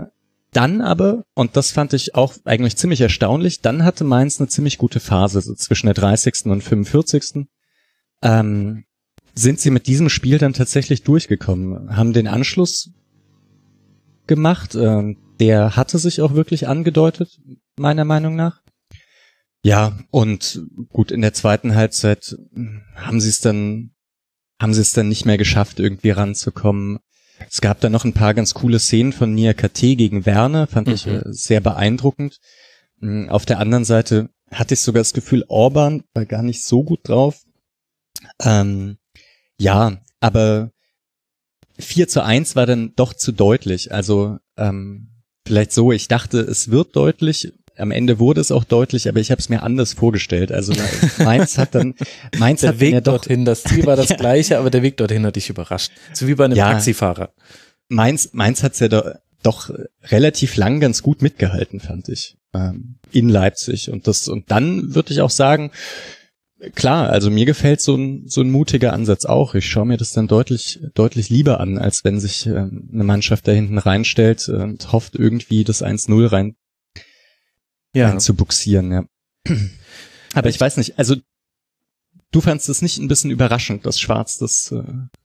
dann 0.53 0.81
aber, 0.81 1.25
und 1.35 1.57
das 1.57 1.71
fand 1.71 1.93
ich 1.93 2.15
auch 2.15 2.35
eigentlich 2.45 2.77
ziemlich 2.77 3.01
erstaunlich, 3.01 3.61
dann 3.61 3.85
hatte 3.85 4.05
Mainz 4.05 4.41
eine 4.41 4.49
ziemlich 4.49 4.79
gute 4.79 5.01
Phase, 5.01 5.41
so 5.41 5.55
zwischen 5.55 5.87
der 5.87 5.95
30. 5.95 6.47
und 6.47 6.63
45. 6.63 7.47
Ähm, 8.23 8.85
sind 9.35 9.61
sie 9.61 9.71
mit 9.71 9.87
diesem 9.87 10.09
Spiel 10.09 10.39
dann 10.39 10.53
tatsächlich 10.53 11.03
durchgekommen, 11.03 11.97
haben 11.97 12.13
den 12.13 12.29
Anschluss 12.29 12.91
gemacht, 14.27 14.75
ähm, 14.75 15.17
der 15.41 15.77
hatte 15.77 15.99
sich 15.99 16.21
auch 16.21 16.35
wirklich 16.35 16.69
angedeutet, 16.69 17.41
meiner 17.77 18.05
Meinung 18.05 18.37
nach. 18.37 18.63
Ja, 19.65 19.99
und 20.11 20.63
gut, 20.91 21.11
in 21.11 21.23
der 21.23 21.33
zweiten 21.33 21.75
Halbzeit 21.75 22.37
haben 22.95 23.21
sie 23.21 23.29
es 23.29 23.41
dann, 23.41 23.93
haben 24.63 24.73
sie 24.73 24.81
es 24.81 24.93
dann 24.93 25.09
nicht 25.09 25.27
mehr 25.27 25.39
geschafft, 25.39 25.81
irgendwie 25.81 26.11
ranzukommen. 26.11 27.01
Es 27.51 27.61
gab 27.61 27.81
da 27.81 27.91
noch 27.91 28.05
ein 28.05 28.13
paar 28.13 28.33
ganz 28.33 28.55
coole 28.55 28.79
Szenen 28.79 29.13
von 29.13 29.35
Nia 29.35 29.53
KT 29.53 29.81
gegen 29.81 30.25
Werner, 30.25 30.69
fand 30.69 30.87
mhm. 30.87 30.95
ich 30.95 31.07
äh, 31.07 31.23
sehr 31.27 31.61
beeindruckend. 31.61 32.39
Mm, 33.01 33.29
auf 33.29 33.45
der 33.45 33.59
anderen 33.59 33.85
Seite 33.85 34.31
hatte 34.51 34.75
ich 34.75 34.81
sogar 34.81 35.01
das 35.01 35.13
Gefühl, 35.13 35.45
Orban 35.49 36.05
war 36.15 36.27
gar 36.27 36.43
nicht 36.43 36.63
so 36.63 36.85
gut 36.85 37.01
drauf. 37.09 37.43
Ähm, 38.41 38.99
ja, 39.59 40.01
aber 40.21 40.71
4 41.79 42.07
zu 42.07 42.23
1 42.23 42.55
war 42.55 42.67
dann 42.67 42.95
doch 42.95 43.15
zu 43.15 43.33
deutlich. 43.33 43.93
Also 43.93 44.39
ähm, 44.57 45.09
vielleicht 45.45 45.73
so, 45.73 45.91
ich 45.91 46.07
dachte, 46.07 46.39
es 46.39 46.71
wird 46.71 46.95
deutlich. 46.95 47.53
Am 47.77 47.91
Ende 47.91 48.19
wurde 48.19 48.41
es 48.41 48.53
auch 48.53 48.65
deutlich, 48.65 49.09
aber 49.09 49.19
ich 49.21 49.31
habe 49.31 49.39
es 49.41 49.49
mir 49.49 49.63
anders 49.63 49.93
vorgestellt. 49.95 50.53
Also 50.53 50.73
Mainz 51.19 51.57
hat 51.59 51.75
dann 51.75 51.95
Mainz 52.39 52.61
der 52.61 52.71
hat 52.71 52.81
Weg 52.81 52.93
ja 52.93 53.01
doch, 53.01 53.13
dorthin, 53.15 53.45
das 53.45 53.63
Ziel 53.65 53.87
war 53.87 53.97
das 53.97 54.09
Ja. 54.11 54.17
gleiche, 54.17 54.59
aber 54.59 54.71
der 54.71 54.83
Weg 54.83 54.97
dorthin 54.99 55.25
hat 55.25 55.37
dich 55.37 55.49
überrascht. 55.51 55.91
So 56.13 56.27
wie 56.29 56.35
bei 56.35 56.45
einem 56.45 56.57
Ja. 56.57 56.71
Taxifahrer. 56.73 57.33
Mainz, 57.89 58.31
Mainz 58.33 58.63
hat's 58.63 58.79
ja 58.81 58.89
do, 58.89 59.03
doch 59.43 59.71
relativ 60.05 60.57
lang 60.57 60.81
ganz 60.81 61.03
gut 61.03 61.23
mitgehalten, 61.23 61.81
fand 61.81 62.09
ich, 62.09 62.37
ähm, 62.55 62.97
in 63.11 63.29
Leipzig. 63.29 63.91
Und 63.91 64.07
das, 64.07 64.29
und 64.29 64.51
dann 64.51 64.95
würde 64.95 65.13
ich 65.13 65.21
auch 65.21 65.31
sagen, 65.31 65.71
klar, 66.75 67.11
also 67.11 67.31
mir 67.31 67.45
gefällt 67.45 67.81
so 67.81 67.97
ein, 67.97 68.25
so 68.29 68.41
ein 68.41 68.51
mutiger 68.51 68.93
Ansatz 68.93 69.25
auch. 69.25 69.55
Ich 69.55 69.69
schaue 69.69 69.87
mir 69.87 69.97
das 69.97 70.13
dann 70.13 70.29
deutlich, 70.29 70.81
deutlich 70.95 71.29
lieber 71.29 71.59
an, 71.61 71.77
als 71.79 72.05
wenn 72.05 72.21
sich 72.21 72.47
ähm, 72.47 72.89
eine 72.93 73.05
Mannschaft 73.05 73.49
da 73.49 73.53
hinten 73.53 73.79
reinstellt 73.79 74.49
und 74.49 74.93
hofft 74.93 75.17
irgendwie 75.17 75.65
das 75.65 75.83
1-0 75.83 76.31
rein, 76.31 76.55
rein 77.95 78.21
zu 78.21 78.35
buxieren, 78.35 78.93
ja. 78.93 79.05
Aber 80.35 80.49
ich 80.49 80.61
weiß 80.61 80.77
nicht, 80.79 80.99
also 80.99 81.17
du 82.31 82.41
fandst 82.41 82.69
es 82.69 82.83
nicht 82.83 82.99
ein 82.99 83.09
bisschen 83.09 83.31
überraschend, 83.31 83.87
dass 83.87 84.01
Schwarz 84.01 84.39
das 84.39 84.73
äh, 84.73 84.85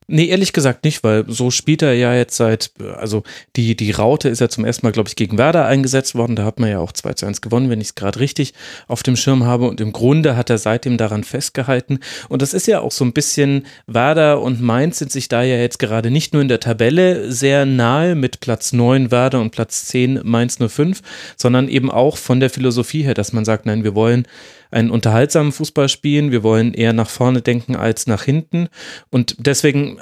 Nee, 0.10 0.28
ehrlich 0.28 0.54
gesagt 0.54 0.86
nicht, 0.86 1.04
weil 1.04 1.26
so 1.28 1.52
spielt 1.52 1.82
er 1.82 1.94
ja 1.94 2.16
jetzt 2.16 2.38
seit, 2.38 2.72
also 2.96 3.24
die, 3.58 3.76
die 3.76 3.92
Raute 3.92 4.30
ist 4.30 4.40
ja 4.40 4.48
zum 4.48 4.64
ersten 4.64 4.86
Mal, 4.86 4.94
glaube 4.94 5.10
ich, 5.10 5.18
gegen 5.18 5.38
Werder 5.38 5.66
eingesetzt 5.66 6.16
worden. 6.16 6.38
Da 6.38 6.46
hat 6.46 6.62
man 6.62 6.70
ja 6.70 6.80
auch 6.80 6.94
2 6.94 7.14
zu 7.14 7.26
1 7.26 7.42
gewonnen, 7.42 7.70
wenn 7.70 7.82
ich 7.82 7.88
es 7.88 7.96
gerade 7.96 8.22
richtig 8.22 8.54
auf 8.88 9.04
dem 9.04 9.18
Schirm 9.18 9.44
habe. 9.44 9.68
Und 9.68 9.82
im 9.82 9.92
Grunde 9.92 10.38
hat 10.38 10.50
er 10.50 10.60
seitdem 10.60 10.98
daran 10.98 11.26
festgehalten. 11.26 12.00
Und 12.30 12.42
das 12.42 12.54
ist 12.54 12.68
ja 12.68 12.80
auch 12.80 12.94
so 12.94 13.04
ein 13.04 13.12
bisschen, 13.12 13.66
Werder 13.86 14.42
und 14.42 14.62
Mainz 14.62 15.00
sind 15.00 15.12
sich 15.12 15.28
da 15.28 15.44
ja 15.44 15.58
jetzt 15.58 15.78
gerade 15.78 16.10
nicht 16.10 16.32
nur 16.32 16.42
in 16.42 16.48
der 16.48 16.62
Tabelle 16.62 17.30
sehr 17.30 17.66
nahe 17.66 18.16
mit 18.16 18.40
Platz 18.40 18.72
9 18.72 19.12
Werder 19.12 19.42
und 19.42 19.52
Platz 19.52 19.88
10 19.88 20.22
Mainz 20.24 20.58
05, 20.58 21.02
sondern 21.36 21.68
eben 21.68 21.92
auch 21.92 22.16
von 22.16 22.40
der 22.40 22.50
Philosophie 22.50 23.04
her, 23.04 23.14
dass 23.14 23.34
man 23.34 23.44
sagt, 23.44 23.66
nein, 23.66 23.84
wir 23.84 23.94
wollen 23.94 24.26
einen 24.72 24.90
unterhaltsamen 24.90 25.52
Fußball 25.52 25.90
spielen, 25.90 26.32
wir 26.32 26.44
wollen 26.44 26.74
eher 26.74 26.94
nach 26.94 27.10
vorne 27.10 27.42
denken 27.42 27.76
als 27.76 28.08
nach 28.08 28.24
hinten. 28.24 28.68
Und 29.10 29.36
deswegen 29.40 29.97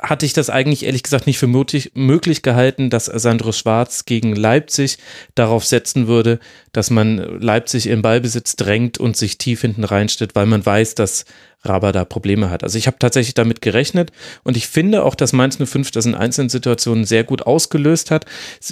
hatte 0.00 0.26
ich 0.26 0.32
das 0.32 0.50
eigentlich 0.50 0.84
ehrlich 0.84 1.02
gesagt 1.02 1.26
nicht 1.26 1.38
für 1.38 1.46
möglich, 1.46 1.92
möglich 1.94 2.42
gehalten, 2.42 2.90
dass 2.90 3.06
Sandro 3.06 3.52
Schwarz 3.52 4.04
gegen 4.04 4.34
Leipzig 4.36 4.98
darauf 5.34 5.64
setzen 5.64 6.06
würde, 6.06 6.38
dass 6.72 6.90
man 6.90 7.16
Leipzig 7.40 7.86
im 7.88 8.02
Ballbesitz 8.02 8.56
drängt 8.56 8.98
und 8.98 9.16
sich 9.16 9.38
tief 9.38 9.62
hinten 9.62 9.84
reinstellt, 9.84 10.34
weil 10.34 10.46
man 10.46 10.64
weiß, 10.64 10.94
dass 10.94 11.24
Raba 11.62 11.90
da 11.90 12.04
Probleme 12.04 12.50
hat. 12.50 12.62
Also 12.62 12.78
ich 12.78 12.86
habe 12.86 12.98
tatsächlich 13.00 13.34
damit 13.34 13.60
gerechnet 13.60 14.12
und 14.44 14.56
ich 14.56 14.68
finde 14.68 15.02
auch, 15.02 15.16
dass 15.16 15.32
Mainz 15.32 15.58
05 15.58 15.90
das 15.90 16.06
in 16.06 16.14
einzelnen 16.14 16.48
Situationen 16.48 17.04
sehr 17.04 17.24
gut 17.24 17.42
ausgelöst 17.42 18.10
hat, 18.10 18.26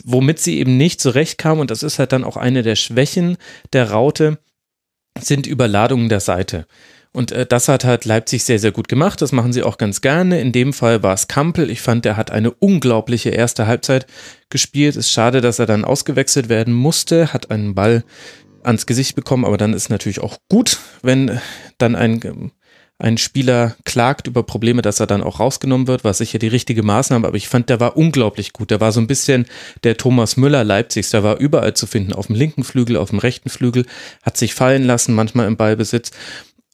womit 0.04 0.38
sie 0.38 0.58
eben 0.58 0.76
nicht 0.76 1.00
zurechtkam 1.00 1.58
und 1.58 1.70
das 1.70 1.82
ist 1.82 1.98
halt 1.98 2.12
dann 2.12 2.24
auch 2.24 2.36
eine 2.36 2.62
der 2.62 2.76
Schwächen 2.76 3.36
der 3.72 3.90
Raute, 3.90 4.38
sind 5.18 5.46
Überladungen 5.46 6.08
der 6.08 6.20
Seite. 6.20 6.66
Und 7.16 7.32
äh, 7.32 7.46
das 7.46 7.68
hat 7.68 7.86
halt 7.86 8.04
Leipzig 8.04 8.44
sehr, 8.44 8.58
sehr 8.58 8.72
gut 8.72 8.88
gemacht. 8.88 9.22
Das 9.22 9.32
machen 9.32 9.54
sie 9.54 9.62
auch 9.62 9.78
ganz 9.78 10.02
gerne. 10.02 10.38
In 10.38 10.52
dem 10.52 10.74
Fall 10.74 11.02
war 11.02 11.14
es 11.14 11.28
Kampel. 11.28 11.70
Ich 11.70 11.80
fand, 11.80 12.04
der 12.04 12.18
hat 12.18 12.30
eine 12.30 12.50
unglaubliche 12.50 13.30
erste 13.30 13.66
Halbzeit 13.66 14.06
gespielt. 14.50 14.96
Ist 14.96 15.10
schade, 15.10 15.40
dass 15.40 15.58
er 15.58 15.64
dann 15.64 15.86
ausgewechselt 15.86 16.50
werden 16.50 16.74
musste. 16.74 17.32
Hat 17.32 17.50
einen 17.50 17.74
Ball 17.74 18.04
ans 18.62 18.84
Gesicht 18.84 19.16
bekommen, 19.16 19.46
aber 19.46 19.56
dann 19.56 19.72
ist 19.72 19.88
natürlich 19.88 20.20
auch 20.20 20.36
gut, 20.50 20.78
wenn 21.00 21.40
dann 21.78 21.94
ein, 21.94 22.52
ein 22.98 23.16
Spieler 23.16 23.76
klagt 23.84 24.26
über 24.26 24.42
Probleme, 24.42 24.82
dass 24.82 25.00
er 25.00 25.06
dann 25.06 25.22
auch 25.22 25.40
rausgenommen 25.40 25.86
wird, 25.86 26.04
war 26.04 26.12
sicher 26.12 26.38
die 26.38 26.48
richtige 26.48 26.82
Maßnahme, 26.82 27.26
aber 27.26 27.36
ich 27.38 27.48
fand, 27.48 27.70
der 27.70 27.80
war 27.80 27.96
unglaublich 27.96 28.52
gut. 28.52 28.70
Der 28.70 28.80
war 28.80 28.92
so 28.92 29.00
ein 29.00 29.06
bisschen 29.06 29.46
der 29.84 29.96
Thomas 29.96 30.36
Müller 30.36 30.64
Leipzigs, 30.64 31.10
der 31.10 31.22
war 31.22 31.38
überall 31.38 31.72
zu 31.72 31.86
finden, 31.86 32.12
auf 32.12 32.26
dem 32.26 32.36
linken 32.36 32.64
Flügel, 32.64 32.98
auf 32.98 33.08
dem 33.08 33.20
rechten 33.20 33.48
Flügel, 33.48 33.86
hat 34.22 34.36
sich 34.36 34.54
fallen 34.54 34.84
lassen, 34.84 35.14
manchmal 35.14 35.46
im 35.46 35.56
Ballbesitz. 35.56 36.10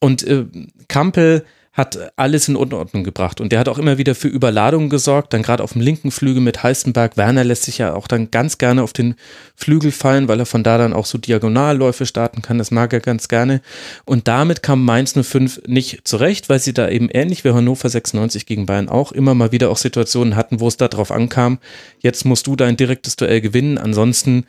Und 0.03 0.25
äh, 0.25 0.47
Kampel 0.89 1.45
hat 1.73 2.13
alles 2.17 2.49
in 2.49 2.57
Unordnung 2.57 3.05
gebracht 3.05 3.41
und 3.41 3.53
der 3.53 3.61
hat 3.61 3.69
auch 3.69 3.79
immer 3.79 3.97
wieder 3.97 4.17
für 4.17 4.27
Überladungen 4.27 4.91
gesorgt, 4.91 5.33
dann 5.33 5.43
gerade 5.43 5.63
auf 5.63 5.75
dem 5.75 5.81
linken 5.81 6.11
Flügel 6.11 6.43
mit 6.43 6.63
Heißenberg. 6.63 7.17
Werner 7.17 7.45
lässt 7.45 7.63
sich 7.63 7.79
ja 7.79 7.95
auch 7.95 8.09
dann 8.09 8.33
ganz 8.33 8.59
gerne 8.59 8.83
auf 8.83 8.93
den 8.93 9.15
Flügel 9.55 9.93
fallen, 9.93 10.27
weil 10.27 10.41
er 10.41 10.45
von 10.45 10.65
da 10.65 10.77
dann 10.77 10.93
auch 10.93 11.07
so 11.07 11.19
Diagonalläufe 11.19 12.05
starten 12.05 12.43
kann, 12.43 12.59
das 12.59 12.73
mag 12.73 12.93
er 12.93 13.01
ganz 13.01 13.29
gerne. 13.29 13.63
Und 14.05 14.27
damit 14.27 14.65
kam 14.65 14.85
Mainz 14.85 15.15
05 15.15 15.63
nicht 15.67 16.01
zurecht, 16.07 16.49
weil 16.49 16.59
sie 16.59 16.75
da 16.75 16.89
eben 16.89 17.09
ähnlich 17.09 17.45
wie 17.45 17.53
Hannover 17.53 17.89
96 17.89 18.45
gegen 18.45 18.67
Bayern 18.67 18.89
auch 18.89 19.13
immer 19.13 19.35
mal 19.35 19.53
wieder 19.53 19.71
auch 19.71 19.79
Situationen 19.79 20.35
hatten, 20.35 20.59
wo 20.59 20.67
es 20.67 20.77
darauf 20.77 21.13
ankam, 21.13 21.59
jetzt 22.01 22.25
musst 22.25 22.49
du 22.49 22.57
dein 22.57 22.77
direktes 22.77 23.15
Duell 23.15 23.41
gewinnen, 23.41 23.79
ansonsten 23.79 24.47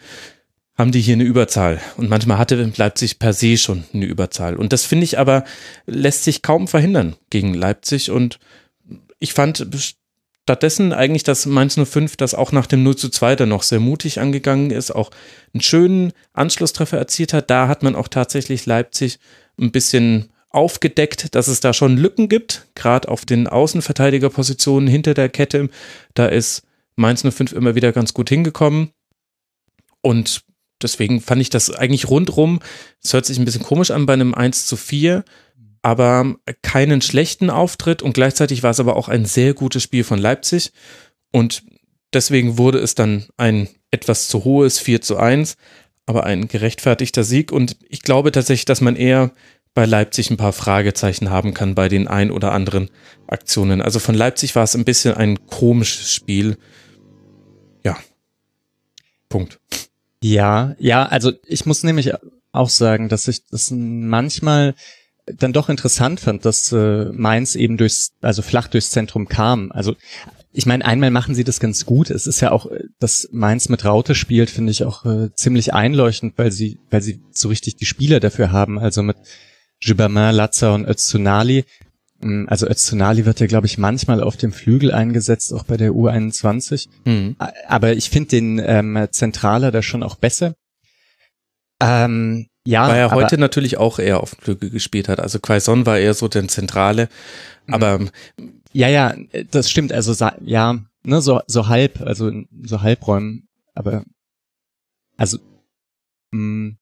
haben 0.75 0.91
die 0.91 1.01
hier 1.01 1.13
eine 1.13 1.23
Überzahl. 1.23 1.79
Und 1.97 2.09
manchmal 2.09 2.37
hatte 2.37 2.71
Leipzig 2.75 3.19
per 3.19 3.33
se 3.33 3.57
schon 3.57 3.83
eine 3.93 4.05
Überzahl. 4.05 4.55
Und 4.55 4.73
das 4.73 4.85
finde 4.85 5.03
ich 5.03 5.19
aber, 5.19 5.43
lässt 5.85 6.23
sich 6.23 6.41
kaum 6.41 6.67
verhindern 6.67 7.15
gegen 7.29 7.53
Leipzig. 7.53 8.09
Und 8.09 8.39
ich 9.19 9.33
fand 9.33 9.67
stattdessen 10.43 10.91
eigentlich, 10.91 11.23
dass 11.23 11.45
Mainz 11.45 11.77
05 11.77 12.17
das 12.17 12.33
auch 12.33 12.51
nach 12.51 12.65
dem 12.65 12.83
0 12.83 12.95
zu 12.95 13.09
2 13.09 13.35
dann 13.35 13.49
noch 13.49 13.63
sehr 13.63 13.79
mutig 13.79 14.19
angegangen 14.19 14.71
ist, 14.71 14.91
auch 14.91 15.11
einen 15.53 15.61
schönen 15.61 16.11
Anschlusstreffer 16.33 16.97
erzielt 16.97 17.33
hat. 17.33 17.49
Da 17.49 17.67
hat 17.67 17.83
man 17.83 17.95
auch 17.95 18.07
tatsächlich 18.07 18.65
Leipzig 18.65 19.19
ein 19.59 19.71
bisschen 19.71 20.29
aufgedeckt, 20.49 21.33
dass 21.35 21.47
es 21.47 21.61
da 21.61 21.73
schon 21.73 21.97
Lücken 21.97 22.29
gibt, 22.29 22.67
gerade 22.75 23.09
auf 23.09 23.25
den 23.25 23.47
Außenverteidigerpositionen 23.47 24.87
hinter 24.87 25.13
der 25.13 25.29
Kette. 25.29 25.69
Da 26.13 26.25
ist 26.25 26.63
Mainz 26.95 27.23
05 27.23 27.53
immer 27.53 27.75
wieder 27.75 27.91
ganz 27.91 28.13
gut 28.13 28.29
hingekommen. 28.29 28.91
Und 30.01 30.43
deswegen 30.83 31.21
fand 31.21 31.41
ich 31.41 31.49
das 31.49 31.71
eigentlich 31.71 32.09
rundrum, 32.09 32.59
es 33.03 33.13
hört 33.13 33.25
sich 33.25 33.37
ein 33.37 33.45
bisschen 33.45 33.63
komisch 33.63 33.91
an 33.91 34.05
bei 34.05 34.13
einem 34.13 34.33
1 34.33 34.65
zu 34.67 34.75
4, 34.75 35.23
aber 35.81 36.35
keinen 36.61 37.01
schlechten 37.01 37.49
Auftritt 37.49 38.01
und 38.01 38.13
gleichzeitig 38.13 38.63
war 38.63 38.71
es 38.71 38.79
aber 38.79 38.95
auch 38.95 39.09
ein 39.09 39.25
sehr 39.25 39.53
gutes 39.53 39.83
Spiel 39.83 40.03
von 40.03 40.19
Leipzig 40.19 40.71
und 41.31 41.63
deswegen 42.13 42.57
wurde 42.57 42.79
es 42.79 42.95
dann 42.95 43.25
ein 43.37 43.67
etwas 43.91 44.27
zu 44.27 44.43
hohes 44.43 44.79
4 44.79 45.01
zu 45.01 45.17
1, 45.17 45.55
aber 46.05 46.25
ein 46.25 46.47
gerechtfertigter 46.47 47.23
Sieg 47.23 47.51
und 47.51 47.77
ich 47.87 48.01
glaube 48.01 48.31
tatsächlich, 48.31 48.65
dass 48.65 48.81
man 48.81 48.95
eher 48.95 49.31
bei 49.73 49.85
Leipzig 49.85 50.29
ein 50.29 50.37
paar 50.37 50.53
Fragezeichen 50.53 51.29
haben 51.29 51.53
kann 51.53 51.75
bei 51.75 51.89
den 51.89 52.07
ein 52.07 52.31
oder 52.31 52.51
anderen 52.51 52.89
Aktionen. 53.27 53.81
Also 53.81 53.99
von 53.99 54.15
Leipzig 54.15 54.55
war 54.55 54.63
es 54.63 54.75
ein 54.75 54.85
bisschen 54.85 55.15
ein 55.15 55.47
komisches 55.47 56.13
Spiel. 56.13 56.57
Ja. 57.83 57.97
Punkt. 59.29 59.59
Ja, 60.23 60.73
ja, 60.79 61.05
also 61.05 61.33
ich 61.45 61.65
muss 61.65 61.83
nämlich 61.83 62.13
auch 62.53 62.69
sagen, 62.69 63.09
dass 63.09 63.27
ich 63.27 63.45
das 63.51 63.71
manchmal 63.71 64.73
dann 65.25 65.51
doch 65.51 65.67
interessant 65.67 66.21
fand, 66.21 66.45
dass 66.45 66.71
äh, 66.71 67.05
Mainz 67.11 67.55
eben 67.55 67.75
durchs, 67.75 68.13
also 68.21 68.41
flach 68.41 68.67
durchs 68.69 68.91
Zentrum 68.91 69.27
kam. 69.27 69.71
Also 69.73 69.95
ich 70.53 70.65
meine, 70.65 70.85
einmal 70.85 71.11
machen 71.11 71.35
sie 71.35 71.43
das 71.43 71.59
ganz 71.59 71.85
gut. 71.85 72.09
Es 72.09 72.25
ist 72.25 72.39
ja 72.39 72.51
auch, 72.51 72.67
äh, 72.67 72.83
dass 72.99 73.27
Mainz 73.33 73.67
mit 73.67 73.83
Raute 73.83 74.15
spielt, 74.15 74.49
finde 74.49 74.71
ich 74.71 74.85
auch 74.85 75.05
äh, 75.05 75.33
ziemlich 75.35 75.73
einleuchtend, 75.73 76.37
weil 76.37 76.53
sie, 76.53 76.79
weil 76.89 77.01
sie 77.01 77.21
so 77.31 77.49
richtig 77.49 77.75
die 77.75 77.85
Spieler 77.85 78.21
dafür 78.21 78.53
haben. 78.53 78.79
Also 78.79 79.03
mit 79.03 79.17
Jibamin, 79.81 80.35
Latza 80.35 80.73
und 80.73 80.87
Öztunali. 80.87 81.65
Mm, 82.23 82.45
also 82.47 82.67
Öztunali 82.67 83.25
wird 83.25 83.39
ja, 83.39 83.47
glaube 83.47 83.67
ich, 83.67 83.77
manchmal 83.77 84.21
auf 84.21 84.37
dem 84.37 84.51
Flügel 84.51 84.91
eingesetzt, 84.91 85.53
auch 85.53 85.63
bei 85.63 85.77
der 85.77 85.91
U21. 85.91 86.87
Mhm. 87.05 87.35
Aber 87.67 87.93
ich 87.93 88.09
finde 88.09 88.29
den 88.29 88.59
ähm, 88.59 89.07
Zentraler 89.11 89.71
da 89.71 89.81
schon 89.81 90.03
auch 90.03 90.15
besser. 90.15 90.55
Ähm, 91.81 92.47
ja, 92.65 92.87
Weil 92.87 92.97
er 92.97 93.11
heute 93.11 93.37
natürlich 93.37 93.77
auch 93.77 93.99
eher 93.99 94.21
auf 94.21 94.35
dem 94.35 94.41
Flügel 94.41 94.69
gespielt 94.69 95.09
hat. 95.09 95.19
Also 95.19 95.39
Quaison 95.39 95.85
war 95.85 95.99
eher 95.99 96.13
so 96.13 96.27
der 96.27 96.47
Zentrale. 96.47 97.09
Mhm. 97.67 97.73
Aber 97.73 97.99
ja, 98.71 98.87
ja, 98.87 99.15
das 99.51 99.69
stimmt. 99.69 99.91
Also 99.91 100.13
ja, 100.45 100.79
ne, 101.03 101.21
so 101.21 101.41
so 101.47 101.67
halb, 101.67 102.01
also 102.01 102.31
so 102.63 102.81
Halbräumen. 102.81 103.47
Aber 103.75 104.03
also 105.17 105.39
mh, 106.31 106.39
mm, 106.39 106.77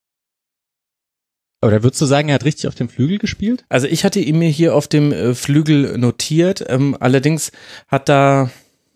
oder 1.62 1.84
würdest 1.84 2.02
du 2.02 2.06
sagen, 2.06 2.30
er 2.30 2.36
hat 2.36 2.46
richtig 2.46 2.68
auf 2.68 2.76
dem 2.76 2.90
Flügel 2.90 3.20
gespielt? 3.20 3.64
Also 3.70 3.88
ich 3.88 4.04
hatte 4.04 4.20
ihn 4.20 4.40
mir 4.40 4.50
hier 4.50 4.76
auf 4.76 4.88
dem 4.88 5.12
äh, 5.12 5.36
Flügel 5.36 5.98
notiert. 5.98 6.64
Ähm, 6.68 6.98
allerdings 7.00 7.52
hat 7.88 8.10
da 8.10 8.50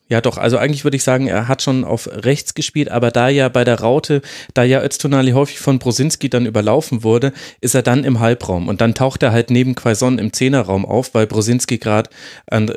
ja, 0.08 0.22
doch, 0.22 0.38
also 0.38 0.58
eigentlich 0.58 0.84
würde 0.84 0.98
ich 0.98 1.04
sagen, 1.04 1.28
er 1.28 1.48
hat 1.48 1.64
schon 1.64 1.84
auf 1.84 2.08
rechts 2.12 2.54
gespielt, 2.54 2.90
aber 2.90 3.10
da 3.10 3.28
ja 3.28 3.50
bei 3.50 3.64
der 3.64 3.80
Raute, 3.80 4.22
da 4.54 4.64
ja 4.64 4.84
Öztunali 4.84 5.32
häufig 5.32 5.58
von 5.60 5.80
Brosinski 5.80 6.30
dann 6.30 6.46
überlaufen 6.46 7.04
wurde, 7.04 7.34
ist 7.60 7.74
er 7.74 7.82
dann 7.82 8.04
im 8.04 8.20
Halbraum 8.20 8.68
und 8.68 8.82
dann 8.82 8.94
taucht 8.94 9.24
er 9.24 9.32
halt 9.32 9.50
neben 9.50 9.74
Quaison 9.74 10.20
im 10.20 10.32
Zehnerraum 10.32 10.86
auf, 10.86 11.16
weil 11.16 11.26
Brosinski 11.26 11.80
gerade 11.80 12.12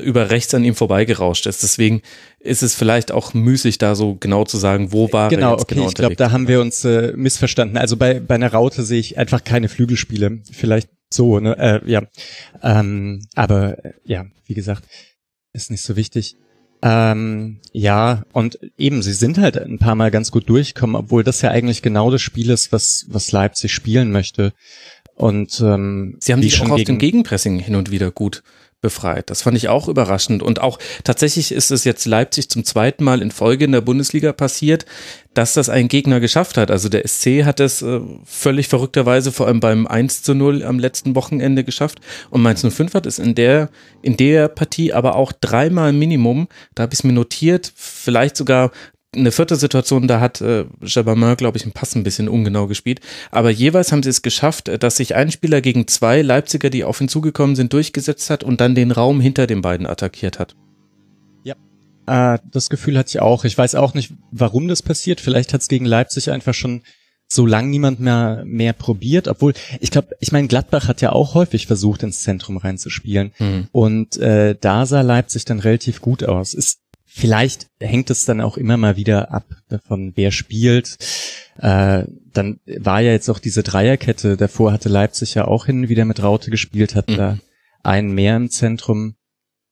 über 0.03 0.31
rechts 0.31 0.55
an 0.55 0.65
ihm 0.65 0.75
vorbeigerauscht 0.75 1.47
ist. 1.47 1.63
Deswegen 1.63 2.01
ist 2.41 2.63
es 2.63 2.75
vielleicht 2.75 3.13
auch 3.13 3.35
müßig, 3.35 3.77
da 3.77 3.95
so 3.95 4.15
genau 4.15 4.45
zu 4.45 4.57
sagen, 4.57 4.93
wo 4.93 5.13
war 5.13 5.29
genau, 5.29 5.49
er 5.49 5.53
jetzt 5.53 5.63
okay, 5.63 5.75
genau 5.75 5.89
ich 5.89 5.95
glaube, 5.95 6.17
da 6.17 6.31
haben 6.31 6.49
wir 6.49 6.63
uns 6.63 6.85
äh, 6.85 7.13
missverstanden. 7.15 7.77
Also 7.77 7.99
bei, 7.99 8.21
bei 8.21 8.37
einer 8.37 8.53
Raute 8.53 8.83
sehe 8.83 9.01
ich 9.01 9.19
einfach 9.19 9.45
keine 9.45 9.69
Flügelspiele. 9.69 10.39
Vielleicht 10.51 10.89
so, 11.13 11.41
ne? 11.41 11.59
Äh, 11.59 11.91
ja. 11.91 12.03
Ähm, 12.63 13.27
aber 13.35 13.85
äh, 13.85 13.93
ja, 14.05 14.25
wie 14.47 14.55
gesagt, 14.55 14.85
ist 15.53 15.71
nicht 15.71 15.83
so 15.83 15.97
wichtig. 15.97 16.37
Ähm, 16.81 17.59
ja, 17.73 18.23
und 18.33 18.59
eben, 18.77 19.03
sie 19.03 19.13
sind 19.13 19.39
halt 19.39 19.59
ein 19.59 19.79
paar 19.79 19.95
Mal 19.95 20.11
ganz 20.11 20.31
gut 20.31 20.49
durchgekommen, 20.49 20.97
obwohl 20.97 21.25
das 21.25 21.43
ja 21.43 21.51
eigentlich 21.51 21.83
genau 21.83 22.11
das 22.11 22.23
Spiel 22.23 22.51
ist, 22.51 22.73
was, 22.73 23.07
was 23.09 23.33
Leipzig 23.33 23.73
spielen 23.73 24.13
möchte. 24.13 24.53
Und 25.15 25.61
ähm, 25.61 26.17
sie 26.21 26.33
haben 26.33 26.43
sich 26.43 26.63
auch 26.63 26.71
aus 26.71 26.85
dem 26.85 26.99
Gegenpressing 26.99 27.59
hin 27.59 27.75
und 27.75 27.91
wieder 27.91 28.13
gut 28.13 28.43
befreit. 28.81 29.31
Das 29.31 29.43
fand 29.43 29.57
ich 29.57 29.69
auch 29.69 29.89
überraschend. 29.89 30.43
Und 30.43 30.61
auch 30.61 30.79
tatsächlich 31.03 31.53
ist 31.53 31.71
es 31.71 31.85
jetzt 31.85 32.07
Leipzig 32.07 32.49
zum 32.49 32.65
zweiten 32.65 33.03
Mal 33.03 33.23
in 33.23 33.31
Folge 33.31 33.65
in 33.65 33.73
der 33.73 33.81
Bundesliga 33.81 34.33
passiert, 34.33 34.87
dass 35.35 35.55
das 35.55 35.69
ein 35.69 35.89
Gegner 35.89 36.21
geschafft 36.21 36.57
hat. 36.57 36.71
Also 36.71 36.89
der 36.89 37.07
SC 37.07 37.45
hat 37.45 37.61
es 37.61 37.83
äh, 37.83 38.01
völlig 38.25 38.69
verrückterweise 38.69 39.33
vor 39.33 39.47
allem 39.47 39.61
beim 39.61 39.87
1 39.87 40.23
zu 40.23 40.35
0 40.35 40.63
am 40.63 40.79
letzten 40.79 41.15
Wochenende 41.15 41.65
geschafft. 41.65 42.01
Und 42.31 42.43
Mainz 42.43 42.65
05 42.65 42.95
hat 42.95 43.07
es 43.07 43.19
in 43.19 43.35
der, 43.35 43.71
in 44.03 44.17
der 44.17 44.49
Partie 44.49 44.93
aber 44.93 45.17
auch 45.17 45.33
dreimal 45.33 45.93
Minimum, 45.93 46.49
da 46.75 46.85
habe 46.85 46.95
ich 46.95 47.01
es 47.01 47.05
mir 47.05 47.13
notiert, 47.13 47.73
vielleicht 47.75 48.37
sogar 48.37 48.71
eine 49.15 49.33
vierte 49.33 49.57
Situation, 49.57 50.07
da 50.07 50.21
hat 50.21 50.41
äh, 50.41 50.67
Jabamin, 50.83 51.37
glaube 51.37 51.57
ich, 51.57 51.65
einen 51.65 51.73
Pass 51.73 51.95
ein 51.95 52.05
bisschen 52.05 52.29
ungenau 52.29 52.67
gespielt. 52.67 53.01
Aber 53.31 53.51
jeweils 53.51 53.91
haben 53.91 54.03
sie 54.03 54.11
es 54.11 54.23
geschafft, 54.23 54.71
dass 54.83 54.97
sich 54.97 55.15
ein 55.15 55.31
Spieler 55.31 55.61
gegen 55.61 55.87
zwei 55.87 56.21
Leipziger, 56.21 56.69
die 56.69 56.85
auf 56.85 57.01
ihn 57.01 57.09
zugekommen 57.09 57.57
sind, 57.57 57.73
durchgesetzt 57.73 58.29
hat 58.29 58.45
und 58.45 58.61
dann 58.61 58.75
den 58.75 58.91
Raum 58.91 59.21
hinter 59.21 59.47
den 59.47 59.63
beiden 59.63 59.87
attackiert 59.87 60.39
hat. 60.39 60.57
Ja, 61.43 61.55
äh, 62.07 62.39
das 62.51 62.69
Gefühl 62.69 62.99
hatte 62.99 63.09
ich 63.09 63.21
auch. 63.21 63.45
Ich 63.45 63.57
weiß 63.57 63.77
auch 63.77 63.95
nicht, 63.95 64.13
warum 64.31 64.69
das 64.69 64.83
passiert. 64.83 65.21
Vielleicht 65.21 65.55
hat 65.55 65.63
es 65.63 65.69
gegen 65.69 65.87
Leipzig 65.87 66.31
einfach 66.31 66.55
schon 66.55 66.83
so 67.31 67.45
lang 67.45 67.69
niemand 67.69 68.01
mehr 68.01 68.43
mehr 68.47 68.73
probiert, 68.73 69.29
obwohl 69.29 69.53
ich 69.81 69.91
glaube, 69.91 70.17
ich 70.19 70.33
meine 70.33 70.49
Gladbach 70.49 70.89
hat 70.89 71.03
ja 71.03 71.13
auch 71.13 71.35
häufig 71.35 71.67
versucht 71.67 72.03
ins 72.03 72.23
Zentrum 72.23 72.57
reinzuspielen 72.57 73.33
mhm. 73.39 73.69
und 73.71 74.17
äh, 74.17 74.57
da 74.59 74.87
sah 74.87 75.03
Leipzig 75.03 75.45
dann 75.45 75.61
relativ 75.61 76.01
gut 76.01 76.25
aus. 76.25 76.55
Ist 76.55 76.81
Vielleicht 77.11 77.69
hängt 77.81 78.11
es 78.11 78.27
dann 78.27 78.41
auch 78.41 78.59
immer 78.59 78.77
mal 78.77 78.97
wieder 78.97 79.33
ab 79.33 79.45
davon, 79.69 80.13
wer 80.15 80.31
spielt. 80.31 80.99
Äh, 81.57 82.05
dann 82.33 82.61
war 82.67 83.01
ja 83.01 83.13
jetzt 83.13 83.31
auch 83.31 83.39
diese 83.39 83.63
Dreierkette. 83.63 84.37
Davor 84.37 84.73
hatte 84.73 84.91
Leipzig 84.91 85.35
ja 85.35 85.47
auch 85.47 85.67
hin 85.67 85.81
und 85.81 85.89
wieder 85.89 86.05
mit 86.05 86.23
Raute 86.23 86.51
gespielt, 86.51 86.95
hat 86.95 87.09
mhm. 87.09 87.17
da 87.17 87.39
einen 87.83 88.13
mehr 88.13 88.37
im 88.37 88.51
Zentrum. 88.51 89.17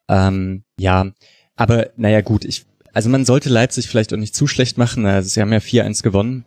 Ähm, 0.09 0.65
ja, 0.79 1.13
aber 1.57 1.91
naja 1.97 2.23
gut, 2.23 2.45
ich, 2.45 2.65
also 2.93 3.11
man 3.11 3.27
sollte 3.27 3.51
Leipzig 3.51 3.87
vielleicht 3.87 4.15
auch 4.15 4.19
nicht 4.19 4.35
zu 4.35 4.47
schlecht 4.47 4.79
machen. 4.79 5.05
Also 5.05 5.29
sie 5.29 5.41
haben 5.41 5.53
ja 5.53 5.59
4-1 5.59 6.03
gewonnen 6.03 6.45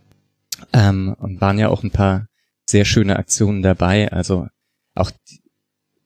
ähm, 0.73 1.15
und 1.19 1.39
waren 1.39 1.59
ja 1.59 1.69
auch 1.69 1.83
ein 1.83 1.91
paar 1.91 2.27
sehr 2.65 2.83
schöne 2.83 3.17
Aktionen 3.17 3.61
dabei. 3.61 4.11
Also 4.11 4.47
auch 4.95 5.11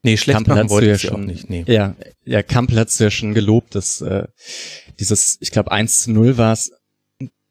Nee, 0.03 0.17
schlecht 0.17 0.35
Kampel 0.35 0.55
machen 0.55 0.69
wollte 0.69 0.89
ja 0.89 0.97
schon 0.97 1.25
nicht. 1.25 1.49
Nee. 1.49 1.63
Ja, 1.65 1.95
ja, 2.25 2.43
Kampel 2.43 2.77
hat's 2.77 2.99
ja 2.99 3.09
schon 3.09 3.33
gelobt, 3.33 3.73
dass 3.73 4.01
äh, 4.01 4.27
dieses, 4.99 5.37
ich 5.39 5.51
glaube 5.51 5.71
1 5.71 6.01
zu 6.01 6.11
0 6.11 6.37
war 6.37 6.53
es, 6.53 6.71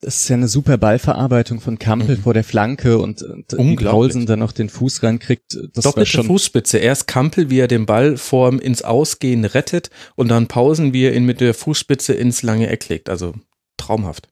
das 0.03 0.23
ist 0.23 0.29
ja 0.29 0.37
eine 0.37 0.49
super 0.49 0.79
Ballverarbeitung 0.79 1.61
von 1.61 1.79
Kampel 1.79 2.17
mhm. 2.17 2.23
vor 2.23 2.35
der 2.35 2.43
Flanke 2.43 2.99
und, 2.99 3.23
und 3.23 3.77
Paulsen 3.77 4.27
dann 4.27 4.41
noch 4.41 4.51
den 4.51 4.69
Fuß 4.69 5.05
reinkriegt. 5.05 5.57
Das 5.73 5.85
Doppelte 5.85 6.11
schon 6.11 6.27
Fußspitze. 6.27 6.79
Erst 6.79 7.07
Kampel, 7.07 7.51
wie 7.51 7.61
er 7.61 7.69
den 7.69 7.87
Ball 7.87 8.17
vorm 8.17 8.59
ins 8.59 8.83
Ausgehen 8.83 9.45
rettet 9.45 9.91
und 10.17 10.29
dann 10.29 10.49
Pausen, 10.49 10.93
wie 10.93 11.05
er 11.05 11.15
ihn 11.15 11.25
mit 11.25 11.41
der 11.41 11.55
Fußspitze 11.55 12.15
ins 12.15 12.43
lange 12.43 12.69
Eck 12.69 12.89
legt. 12.89 13.09
Also 13.09 13.35
traumhaft. 13.77 14.29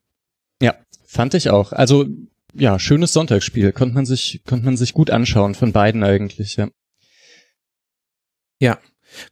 Ja, 0.61 0.75
fand 1.05 1.33
ich 1.35 1.49
auch. 1.49 1.71
Also 1.71 2.05
ja, 2.53 2.77
schönes 2.77 3.13
Sonntagsspiel. 3.13 3.71
Konnte 3.71 3.95
man 3.95 4.05
sich, 4.05 4.41
konnte 4.45 4.65
man 4.65 4.75
sich 4.75 4.93
gut 4.93 5.09
anschauen 5.09 5.55
von 5.55 5.71
beiden 5.71 6.03
eigentlich, 6.03 6.57
ja. 6.57 6.67
Ja, 8.61 8.77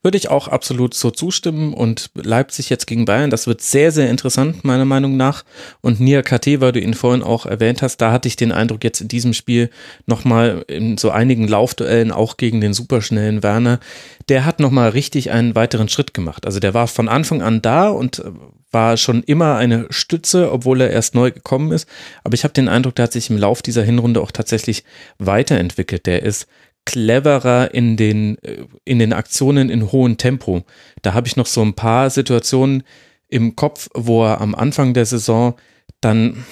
würde 0.02 0.18
ich 0.18 0.30
auch 0.30 0.48
absolut 0.48 0.94
so 0.94 1.12
zustimmen 1.12 1.74
und 1.74 2.10
Leipzig 2.16 2.70
jetzt 2.70 2.88
gegen 2.88 3.06
Bayern, 3.06 3.30
das 3.30 3.46
wird 3.46 3.62
sehr, 3.62 3.92
sehr 3.92 4.10
interessant, 4.10 4.64
meiner 4.64 4.86
Meinung 4.86 5.18
nach. 5.18 5.46
Und 5.82 6.00
Nia 6.00 6.24
KT, 6.24 6.60
weil 6.62 6.72
du 6.72 6.80
ihn 6.80 6.96
vorhin 6.96 7.24
auch 7.24 7.46
erwähnt 7.46 7.84
hast, 7.84 7.98
da 7.98 8.12
hatte 8.12 8.28
ich 8.28 8.36
den 8.36 8.52
Eindruck 8.52 8.84
jetzt 8.84 9.02
in 9.02 9.08
diesem 9.08 9.34
Spiel 9.34 9.70
nochmal 10.08 10.66
in 10.68 10.98
so 10.98 11.12
einigen 11.12 11.48
Laufduellen 11.48 12.12
auch 12.12 12.38
gegen 12.38 12.60
den 12.60 12.74
superschnellen 12.74 13.44
Werner, 13.44 13.80
der 14.30 14.46
hat 14.46 14.60
nochmal 14.60 14.90
richtig 14.90 15.32
einen 15.32 15.54
weiteren 15.54 15.90
Schritt 15.90 16.14
gemacht. 16.16 16.48
Also 16.48 16.60
der 16.60 16.74
war 16.74 16.88
von 16.88 17.08
Anfang 17.08 17.44
an 17.44 17.62
da 17.62 17.90
und 17.90 18.24
war 18.72 18.98
schon 18.98 19.24
immer 19.24 19.56
eine 19.56 19.88
Stütze, 19.92 20.52
obwohl 20.52 20.82
er 20.82 20.92
erst 20.92 21.16
neu 21.16 21.32
gekommen 21.32 21.72
ist. 21.72 21.88
Aber 22.24 22.34
ich 22.34 22.44
habe 22.44 22.54
den 22.54 22.68
Eindruck, 22.68 22.96
der 22.96 23.04
hat 23.04 23.14
sich 23.14 23.30
im 23.30 23.38
Lauf 23.38 23.62
dieser 23.62 23.84
Hinrunde 23.84 24.22
auch 24.22 24.32
tatsächlich 24.32 24.84
weiterentwickelt. 25.18 26.06
Der 26.06 26.24
ist 26.24 26.48
cleverer 26.86 27.74
in 27.74 27.98
den, 27.98 28.38
äh, 28.44 28.66
in 28.86 29.00
den 29.00 29.14
Aktionen 29.14 29.70
in 29.70 29.92
hohem 29.92 30.18
Tempo. 30.18 30.64
Da 31.02 31.14
habe 31.14 31.28
ich 31.28 31.36
noch 31.36 31.46
so 31.46 31.62
ein 31.62 31.74
paar 31.74 32.10
Situationen 32.10 32.84
im 33.28 33.56
Kopf, 33.56 33.90
wo 33.94 34.26
er 34.26 34.42
am 34.42 34.56
Anfang 34.56 34.94
der 34.94 35.06
Saison 35.06 35.56
dann 36.02 36.46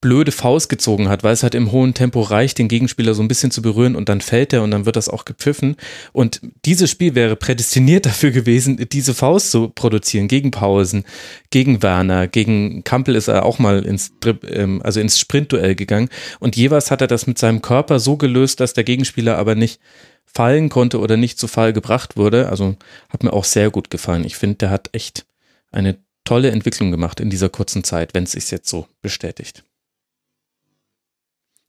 blöde 0.00 0.32
Faust 0.32 0.68
gezogen 0.68 1.08
hat, 1.08 1.24
weil 1.24 1.32
es 1.32 1.42
halt 1.42 1.54
im 1.54 1.72
hohen 1.72 1.94
Tempo 1.94 2.20
reicht, 2.20 2.58
den 2.58 2.68
Gegenspieler 2.68 3.14
so 3.14 3.22
ein 3.22 3.28
bisschen 3.28 3.50
zu 3.50 3.62
berühren 3.62 3.96
und 3.96 4.08
dann 4.08 4.20
fällt 4.20 4.52
er 4.52 4.62
und 4.62 4.70
dann 4.70 4.86
wird 4.86 4.96
das 4.96 5.08
auch 5.08 5.24
gepfiffen. 5.24 5.76
Und 6.12 6.40
dieses 6.64 6.90
Spiel 6.90 7.14
wäre 7.14 7.36
prädestiniert 7.36 8.06
dafür 8.06 8.30
gewesen, 8.30 8.86
diese 8.92 9.14
Faust 9.14 9.50
zu 9.50 9.68
produzieren, 9.68 10.28
gegen 10.28 10.50
Pausen, 10.50 11.04
gegen 11.50 11.82
Werner, 11.82 12.28
gegen 12.28 12.84
Kampel 12.84 13.16
ist 13.16 13.28
er 13.28 13.44
auch 13.44 13.58
mal 13.58 13.84
ins, 13.84 14.12
ähm, 14.48 14.82
also 14.82 15.00
ins 15.00 15.18
Sprintduell 15.18 15.74
gegangen 15.74 16.08
und 16.38 16.56
jeweils 16.56 16.90
hat 16.90 17.00
er 17.00 17.06
das 17.06 17.26
mit 17.26 17.38
seinem 17.38 17.62
Körper 17.62 17.98
so 17.98 18.16
gelöst, 18.16 18.60
dass 18.60 18.74
der 18.74 18.84
Gegenspieler 18.84 19.38
aber 19.38 19.54
nicht 19.54 19.80
fallen 20.24 20.68
konnte 20.68 21.00
oder 21.00 21.16
nicht 21.16 21.38
zu 21.38 21.48
Fall 21.48 21.72
gebracht 21.72 22.16
wurde. 22.16 22.50
Also 22.50 22.76
hat 23.08 23.22
mir 23.22 23.32
auch 23.32 23.44
sehr 23.44 23.70
gut 23.70 23.90
gefallen. 23.90 24.24
Ich 24.24 24.36
finde, 24.36 24.56
der 24.56 24.70
hat 24.70 24.90
echt 24.92 25.24
eine 25.72 25.98
tolle 26.26 26.50
Entwicklung 26.50 26.90
gemacht 26.90 27.20
in 27.20 27.30
dieser 27.30 27.48
kurzen 27.48 27.82
Zeit, 27.84 28.12
wenn 28.12 28.24
es 28.24 28.32
sich 28.32 28.50
jetzt 28.50 28.68
so 28.68 28.86
bestätigt. 29.00 29.64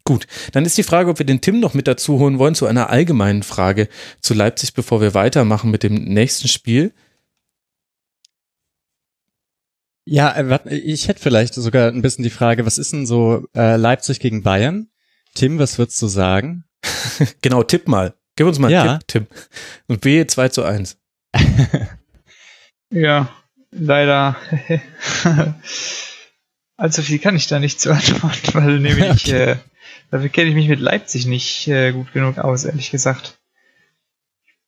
Gut, 0.04 0.26
dann 0.54 0.66
ist 0.66 0.78
die 0.78 0.84
Frage, 0.84 1.10
ob 1.10 1.20
wir 1.20 1.26
den 1.26 1.42
Tim 1.42 1.60
noch 1.60 1.74
mit 1.74 1.88
dazu 1.88 2.18
holen 2.20 2.40
wollen 2.40 2.56
zu 2.56 2.66
einer 2.66 2.90
allgemeinen 2.90 3.44
Frage 3.44 3.90
zu 4.22 4.34
Leipzig, 4.34 4.74
bevor 4.74 5.02
wir 5.02 5.14
weitermachen 5.14 5.70
mit 5.70 5.84
dem 5.84 5.96
nächsten 5.96 6.48
Spiel. 6.48 6.94
Ja, 10.06 10.32
äh, 10.32 10.76
ich 10.78 11.10
hätte 11.10 11.22
vielleicht 11.22 11.54
sogar 11.54 11.90
ein 11.90 12.02
bisschen 12.02 12.24
die 12.24 12.30
Frage, 12.30 12.66
was 12.66 12.78
ist 12.78 12.94
denn 12.94 13.06
so 13.06 13.46
äh, 13.54 13.76
Leipzig 13.76 14.22
gegen 14.22 14.44
Bayern? 14.44 14.90
Tim, 15.34 15.60
was 15.60 15.78
würdest 15.78 16.02
du 16.02 16.08
sagen? 16.08 16.64
genau, 17.42 17.64
tipp 17.64 17.90
mal. 17.90 18.14
Gib 18.38 18.48
uns 18.48 18.60
mal 18.60 18.72
Ja. 18.72 18.84
einen 18.84 19.00
Tipp, 19.08 19.28
Tim. 19.28 19.28
Und 19.88 20.02
B 20.02 20.26
2 20.26 20.50
zu 20.50 20.64
1. 20.64 20.98
Ja, 22.90 23.30
leider. 23.72 24.36
Allzu 26.78 27.02
viel 27.02 27.20
kann 27.20 27.36
ich 27.36 27.48
da 27.48 27.60
nicht 27.60 27.82
zu 27.82 27.92
antworten, 27.92 28.54
weil 28.54 28.80
nämlich 28.80 29.32
äh, 29.34 29.58
dafür 30.12 30.30
kenne 30.30 30.50
ich 30.50 30.56
mich 30.56 30.68
mit 30.68 30.80
Leipzig 30.80 31.26
nicht 31.26 31.68
äh, 31.68 31.92
gut 31.92 32.14
genug 32.14 32.38
aus, 32.38 32.66
ehrlich 32.66 32.92
gesagt. 32.92 33.40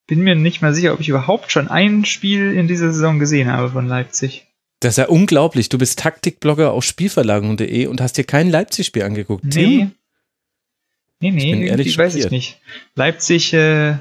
Bin 0.08 0.22
mir 0.22 0.34
nicht 0.34 0.64
mal 0.64 0.74
sicher, 0.74 0.94
ob 0.94 1.02
ich 1.02 1.10
überhaupt 1.10 1.52
schon 1.52 1.68
ein 1.68 2.04
Spiel 2.04 2.54
in 2.54 2.68
dieser 2.68 2.92
Saison 2.92 3.20
gesehen 3.20 3.52
habe 3.52 3.70
von 3.70 3.88
Leipzig. 3.88 4.48
Das 4.80 4.94
ist 4.94 4.98
ja 4.98 5.08
unglaublich. 5.08 5.70
Du 5.70 5.78
bist 5.78 6.00
Taktikblogger 6.00 6.72
auf 6.72 6.84
Spielverlagerung.de 6.84 7.86
und 7.86 8.02
hast 8.02 8.18
dir 8.18 8.24
kein 8.24 8.50
Leipzig-Spiel 8.50 9.04
angeguckt. 9.04 9.44
Nee. 9.44 9.52
Tim? 9.52 9.92
Nee, 11.22 11.32
nee, 11.32 11.52
bin 11.52 11.64
ehrlich 11.64 11.98
weiß 11.98 12.16
ich 12.16 12.32
nicht. 12.32 12.60
Leipzig 12.96 13.54
äh, 13.54 13.98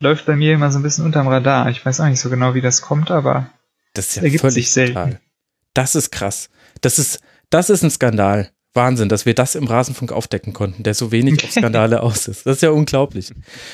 läuft 0.00 0.26
bei 0.26 0.36
mir 0.36 0.52
immer 0.52 0.70
so 0.70 0.78
ein 0.78 0.82
bisschen 0.82 1.06
unterm 1.06 1.28
Radar. 1.28 1.70
Ich 1.70 1.84
weiß 1.84 2.00
auch 2.00 2.08
nicht 2.08 2.20
so 2.20 2.28
genau, 2.28 2.54
wie 2.54 2.60
das 2.60 2.82
kommt, 2.82 3.10
aber 3.10 3.50
Das 3.94 4.08
ist 4.08 4.16
ja 4.16 4.22
Ergibt 4.22 4.40
völlig 4.40 4.72
total. 4.72 5.20
Das 5.74 5.94
ist 5.94 6.10
krass. 6.10 6.48
Das 6.80 6.98
ist, 6.98 7.20
das 7.50 7.70
ist 7.70 7.82
ein 7.82 7.90
Skandal. 7.90 8.50
Wahnsinn, 8.72 9.08
dass 9.08 9.26
wir 9.26 9.34
das 9.34 9.56
im 9.56 9.66
Rasenfunk 9.66 10.12
aufdecken 10.12 10.52
konnten, 10.52 10.84
der 10.84 10.94
so 10.94 11.10
wenig 11.10 11.42
auf 11.42 11.50
Skandale 11.50 12.02
aus 12.04 12.28
ist. 12.28 12.46
Das 12.46 12.56
ist 12.56 12.62
ja 12.62 12.70
unglaublich. 12.70 13.32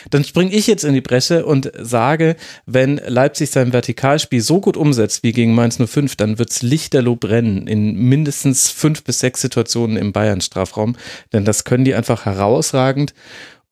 Dann 0.08 0.24
springe 0.24 0.52
ich 0.52 0.66
jetzt 0.66 0.84
in 0.84 0.94
die 0.94 1.02
Bresche 1.02 1.44
und 1.44 1.70
sage, 1.78 2.36
wenn 2.64 2.96
Leipzig 3.06 3.50
sein 3.50 3.72
Vertikalspiel 3.72 4.40
so 4.40 4.60
gut 4.60 4.78
umsetzt 4.78 5.22
wie 5.22 5.32
gegen 5.32 5.54
Mainz 5.54 5.76
05, 5.76 6.16
dann 6.16 6.38
wird's 6.38 6.62
lichterloh 6.62 7.16
brennen 7.16 7.66
in 7.66 7.94
mindestens 7.94 8.70
fünf 8.70 9.04
bis 9.04 9.18
sechs 9.18 9.42
Situationen 9.42 9.98
im 9.98 10.12
Bayern-Strafraum. 10.12 10.96
Denn 11.34 11.44
das 11.44 11.64
können 11.64 11.84
die 11.84 11.94
einfach 11.94 12.24
herausragend. 12.24 13.12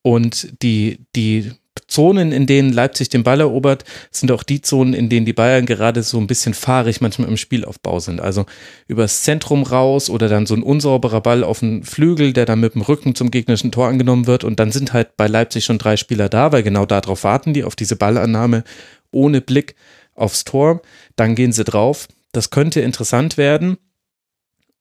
Und 0.03 0.61
die, 0.61 0.99
die 1.15 1.53
Zonen, 1.87 2.31
in 2.31 2.45
denen 2.45 2.73
Leipzig 2.73 3.09
den 3.09 3.23
Ball 3.23 3.39
erobert, 3.39 3.83
sind 4.11 4.31
auch 4.31 4.43
die 4.43 4.61
Zonen, 4.61 4.93
in 4.93 5.09
denen 5.09 5.25
die 5.25 5.33
Bayern 5.33 5.65
gerade 5.65 6.03
so 6.03 6.17
ein 6.17 6.27
bisschen 6.27 6.53
fahrig 6.53 7.01
manchmal 7.01 7.27
im 7.27 7.37
Spielaufbau 7.37 7.99
sind. 7.99 8.21
Also 8.21 8.45
übers 8.87 9.23
Zentrum 9.23 9.63
raus 9.63 10.09
oder 10.09 10.29
dann 10.29 10.45
so 10.45 10.55
ein 10.55 10.63
unsauberer 10.63 11.21
Ball 11.21 11.43
auf 11.43 11.59
den 11.59 11.83
Flügel, 11.83 12.33
der 12.33 12.45
dann 12.45 12.59
mit 12.59 12.75
dem 12.75 12.81
Rücken 12.81 13.15
zum 13.15 13.31
gegnerischen 13.31 13.71
Tor 13.71 13.87
angenommen 13.87 14.27
wird. 14.27 14.43
Und 14.43 14.59
dann 14.59 14.71
sind 14.71 14.93
halt 14.93 15.17
bei 15.17 15.27
Leipzig 15.27 15.65
schon 15.65 15.77
drei 15.77 15.97
Spieler 15.97 16.29
da, 16.29 16.51
weil 16.51 16.63
genau 16.63 16.85
darauf 16.85 17.23
warten 17.23 17.53
die, 17.53 17.63
auf 17.63 17.75
diese 17.75 17.95
Ballannahme 17.95 18.63
ohne 19.11 19.41
Blick 19.41 19.75
aufs 20.15 20.43
Tor. 20.43 20.81
Dann 21.15 21.35
gehen 21.35 21.51
sie 21.51 21.63
drauf. 21.63 22.07
Das 22.31 22.49
könnte 22.49 22.81
interessant 22.81 23.37
werden. 23.37 23.77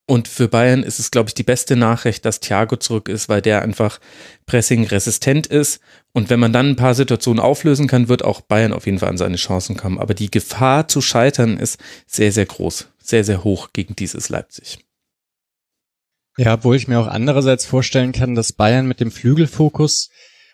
Und 0.06 0.28
für 0.28 0.48
Bayern 0.48 0.82
ist 0.82 0.98
es, 0.98 1.10
glaube 1.10 1.30
ich, 1.30 1.34
die 1.34 1.44
beste 1.44 1.76
Nachricht, 1.76 2.26
dass 2.26 2.40
Thiago 2.40 2.76
zurück 2.76 3.08
ist, 3.08 3.30
weil 3.30 3.40
der 3.40 3.62
einfach 3.62 4.00
pressing-resistent 4.44 5.46
ist. 5.46 5.80
Und 6.12 6.28
wenn 6.28 6.40
man 6.40 6.52
dann 6.52 6.70
ein 6.70 6.76
paar 6.76 6.94
Situationen 6.94 7.42
auflösen 7.42 7.86
kann, 7.86 8.08
wird 8.08 8.22
auch 8.22 8.42
Bayern 8.42 8.74
auf 8.74 8.84
jeden 8.84 8.98
Fall 8.98 9.08
an 9.08 9.16
seine 9.16 9.36
Chancen 9.36 9.76
kommen. 9.78 9.98
Aber 9.98 10.12
die 10.12 10.30
Gefahr 10.30 10.88
zu 10.88 11.00
scheitern 11.00 11.56
ist 11.56 11.80
sehr, 12.06 12.32
sehr 12.32 12.44
groß, 12.44 12.88
sehr, 12.98 13.24
sehr 13.24 13.44
hoch 13.44 13.70
gegen 13.72 13.96
dieses 13.96 14.28
Leipzig. 14.28 14.78
Ja, 16.36 16.54
obwohl 16.54 16.76
ich 16.76 16.86
mir 16.86 16.98
auch 16.98 17.06
andererseits 17.06 17.64
vorstellen 17.64 18.12
kann, 18.12 18.34
dass 18.34 18.52
Bayern 18.52 18.86
mit 18.86 19.00
dem 19.00 19.10
Flügelfokus 19.10 20.10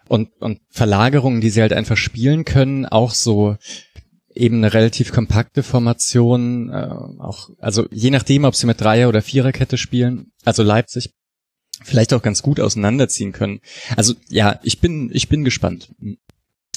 und, 0.09 0.31
und 0.41 0.61
Verlagerungen, 0.71 1.41
die 1.41 1.51
sie 1.51 1.63
halt 1.63 1.73
einfach 1.73 1.97
spielen 1.97 2.45
können, 2.45 2.87
auch 2.87 3.15
so 3.15 3.57
eben 4.35 4.59
eine 4.59 4.73
relativ 4.73 5.13
kompakte 5.13 5.63
Formation, 5.63 6.71
äh, 6.71 6.89
auch, 7.19 7.51
also 7.59 7.87
je 7.91 8.11
nachdem, 8.11 8.45
ob 8.45 8.55
sie 8.55 8.67
mit 8.67 8.81
Dreier- 8.81 9.09
oder 9.09 9.23
Viererkette 9.23 9.77
spielen, 9.77 10.33
also 10.45 10.63
Leipzig, 10.63 11.11
vielleicht 11.83 12.13
auch 12.13 12.23
ganz 12.23 12.43
gut 12.43 12.61
auseinanderziehen 12.61 13.33
können. 13.33 13.61
Also 13.97 14.15
ja, 14.29 14.61
ich 14.63 14.81
bin, 14.81 15.11
ich 15.13 15.29
bin 15.29 15.45
gespannt. 15.45 15.91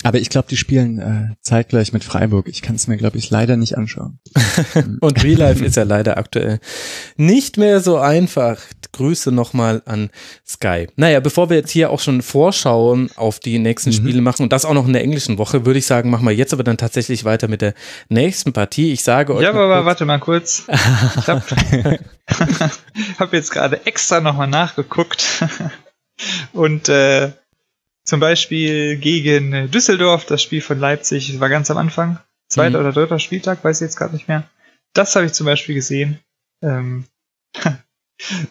Aber 0.03 0.19
ich 0.19 0.29
glaube, 0.29 0.47
die 0.49 0.57
spielen 0.57 0.99
äh, 0.99 1.35
zeitgleich 1.41 1.93
mit 1.93 2.03
Freiburg. 2.03 2.47
Ich 2.49 2.61
kann 2.61 2.75
es 2.75 2.87
mir, 2.87 2.97
glaube 2.97 3.17
ich, 3.17 3.29
leider 3.29 3.55
nicht 3.55 3.77
anschauen. 3.77 4.19
Und 4.99 5.23
Real 5.23 5.39
Life 5.39 5.63
ist 5.63 5.77
ja 5.77 5.83
leider 5.83 6.17
aktuell 6.17 6.59
nicht 7.15 7.57
mehr 7.57 7.79
so 7.79 7.97
einfach. 7.97 8.59
Grüße 8.93 9.31
nochmal 9.31 9.81
an 9.85 10.09
Sky. 10.47 10.87
Naja, 10.95 11.19
bevor 11.19 11.49
wir 11.49 11.57
jetzt 11.57 11.71
hier 11.71 11.89
auch 11.89 11.99
schon 11.99 12.21
Vorschauen 12.21 13.09
auf 13.17 13.39
die 13.39 13.59
nächsten 13.59 13.89
Mhm. 13.89 13.93
Spiele 13.95 14.21
machen 14.21 14.43
und 14.43 14.53
das 14.53 14.63
auch 14.65 14.73
noch 14.73 14.87
in 14.87 14.93
der 14.93 15.03
englischen 15.03 15.37
Woche, 15.37 15.65
würde 15.65 15.79
ich 15.79 15.85
sagen, 15.85 16.09
machen 16.09 16.25
wir 16.25 16.31
jetzt 16.33 16.53
aber 16.53 16.63
dann 16.63 16.77
tatsächlich 16.77 17.25
weiter 17.25 17.47
mit 17.47 17.61
der 17.61 17.73
nächsten 18.09 18.53
Partie. 18.53 18.93
Ich 18.93 19.03
sage 19.03 19.35
euch. 19.35 19.41
Ja, 19.43 19.49
aber 19.49 19.67
kurz- 19.75 19.85
warte 19.85 20.05
mal 20.05 20.19
kurz. 20.19 20.63
Ich 20.69 21.27
habe 21.27 21.43
hab 23.19 23.33
jetzt 23.33 23.51
gerade 23.51 23.85
extra 23.85 24.21
nochmal 24.21 24.47
nachgeguckt. 24.47 25.43
Und 26.53 26.89
äh, 26.89 27.31
zum 28.05 28.19
Beispiel 28.19 28.97
gegen 28.97 29.71
Düsseldorf, 29.71 30.25
das 30.25 30.41
Spiel 30.43 30.61
von 30.61 30.77
Leipzig, 30.79 31.39
war 31.39 31.49
ganz 31.49 31.71
am 31.71 31.77
Anfang. 31.77 32.19
Zweiter 32.49 32.79
Mhm. 32.79 32.85
oder 32.85 32.93
dritter 32.93 33.19
Spieltag, 33.19 33.63
weiß 33.63 33.81
ich 33.81 33.85
jetzt 33.87 33.97
gerade 33.97 34.13
nicht 34.13 34.27
mehr. 34.27 34.43
Das 34.93 35.15
habe 35.15 35.25
ich 35.25 35.33
zum 35.33 35.45
Beispiel 35.45 35.73
gesehen. 35.75 36.19
Ähm, 36.61 37.05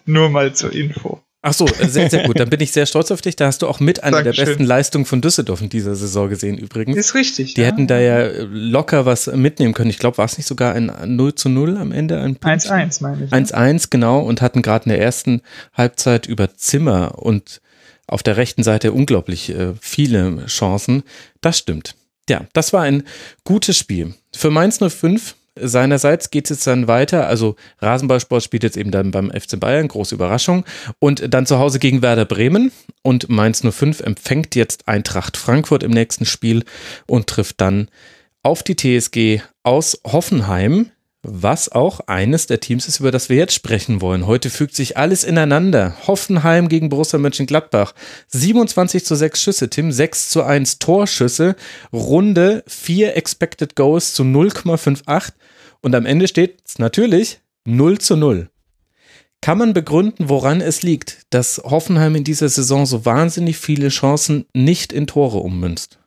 nur 0.05 0.29
mal 0.29 0.53
zur 0.53 0.73
Info. 0.73 1.21
Ach 1.45 1.53
so, 1.53 1.65
äh, 1.65 1.89
sehr, 1.89 2.09
sehr 2.09 2.23
gut. 2.23 2.39
Dann 2.39 2.49
bin 2.49 2.61
ich 2.61 2.71
sehr 2.71 2.85
stolz 2.85 3.11
auf 3.11 3.21
dich. 3.21 3.35
Da 3.35 3.47
hast 3.47 3.61
du 3.61 3.67
auch 3.67 3.81
mit 3.81 4.01
einer 4.01 4.23
der 4.23 4.31
Dankeschön. 4.31 4.45
besten 4.45 4.63
Leistungen 4.63 5.05
von 5.05 5.19
Düsseldorf 5.19 5.61
in 5.61 5.67
dieser 5.67 5.93
Saison 5.93 6.29
gesehen 6.29 6.57
übrigens. 6.57 6.95
Ist 6.95 7.15
richtig. 7.15 7.55
Die 7.55 7.61
ja. 7.61 7.67
hätten 7.67 7.85
da 7.85 7.99
ja 7.99 8.29
locker 8.49 9.05
was 9.05 9.27
mitnehmen 9.27 9.73
können. 9.73 9.89
Ich 9.89 9.99
glaube, 9.99 10.17
war 10.19 10.25
es 10.25 10.37
nicht 10.37 10.47
sogar 10.47 10.73
ein 10.73 10.89
0 11.05 11.35
zu 11.35 11.49
0 11.49 11.77
am 11.77 11.91
Ende? 11.91 12.21
Ein 12.21 12.37
Punkt? 12.37 12.65
1-1, 12.65 13.03
meine 13.03 13.25
ich. 13.25 13.31
1-1, 13.31 13.87
genau, 13.89 14.21
und 14.21 14.41
hatten 14.41 14.61
gerade 14.61 14.85
in 14.85 14.89
der 14.91 15.01
ersten 15.01 15.41
Halbzeit 15.73 16.27
über 16.27 16.55
Zimmer 16.55 17.19
und 17.19 17.61
auf 18.07 18.23
der 18.23 18.37
rechten 18.37 18.63
Seite 18.63 18.93
unglaublich 18.93 19.49
äh, 19.49 19.73
viele 19.81 20.45
Chancen. 20.45 21.03
Das 21.41 21.57
stimmt. 21.57 21.95
Ja, 22.29 22.45
das 22.53 22.71
war 22.71 22.83
ein 22.83 23.03
gutes 23.43 23.77
Spiel. 23.77 24.13
Für 24.33 24.49
Mainz 24.49 24.79
05 24.79 25.35
seinerseits 25.59 26.31
geht 26.31 26.45
es 26.45 26.57
jetzt 26.57 26.67
dann 26.67 26.87
weiter. 26.87 27.27
Also 27.27 27.55
Rasenballsport 27.79 28.43
spielt 28.43 28.63
jetzt 28.63 28.77
eben 28.77 28.91
dann 28.91 29.11
beim 29.11 29.31
FC 29.31 29.59
Bayern, 29.59 29.87
große 29.87 30.15
Überraschung. 30.15 30.65
Und 30.99 31.33
dann 31.33 31.45
zu 31.45 31.59
Hause 31.59 31.79
gegen 31.79 32.01
Werder 32.01 32.25
Bremen. 32.25 32.71
Und 33.01 33.29
Mainz 33.29 33.61
05 33.61 34.01
empfängt 34.01 34.55
jetzt 34.55 34.87
Eintracht 34.87 35.37
Frankfurt 35.37 35.83
im 35.83 35.91
nächsten 35.91 36.25
Spiel 36.25 36.63
und 37.05 37.27
trifft 37.27 37.61
dann 37.61 37.89
auf 38.41 38.63
die 38.63 38.75
TSG 38.75 39.41
aus 39.63 40.01
Hoffenheim, 40.05 40.91
was 41.25 41.71
auch 41.71 42.01
eines 42.07 42.47
der 42.47 42.59
Teams 42.59 42.87
ist, 42.89 42.99
über 42.99 43.11
das 43.11 43.29
wir 43.29 43.37
jetzt 43.37 43.53
sprechen 43.53 44.01
wollen. 44.01 44.27
Heute 44.27 44.49
fügt 44.49 44.75
sich 44.75 44.97
alles 44.97 45.23
ineinander. 45.23 45.95
Hoffenheim 46.05 46.67
gegen 46.67 46.89
Borussia 46.89 47.17
Mönchengladbach. 47.17 47.93
27 48.27 49.05
zu 49.05 49.15
6 49.15 49.41
Schüsse, 49.41 49.69
Tim, 49.69 49.93
6 49.93 50.29
zu 50.29 50.43
1 50.43 50.79
Torschüsse, 50.79 51.55
Runde 51.93 52.65
4 52.67 53.15
Expected 53.15 53.77
Goals 53.77 54.13
zu 54.13 54.23
0,58 54.23 55.31
und 55.83 55.93
am 55.93 56.05
Ende 56.07 56.27
steht 56.27 56.61
es 56.65 56.79
natürlich 56.79 57.39
0 57.65 57.99
zu 57.99 58.17
0. 58.17 58.49
Kann 59.41 59.57
man 59.57 59.73
begründen, 59.73 60.29
woran 60.29 60.61
es 60.61 60.83
liegt, 60.83 61.25
dass 61.29 61.61
Hoffenheim 61.63 62.15
in 62.15 62.23
dieser 62.23 62.49
Saison 62.49 62.85
so 62.85 63.05
wahnsinnig 63.05 63.57
viele 63.57 63.89
Chancen 63.89 64.45
nicht 64.53 64.93
in 64.93 65.05
Tore 65.05 65.39
ummünzt? 65.39 65.99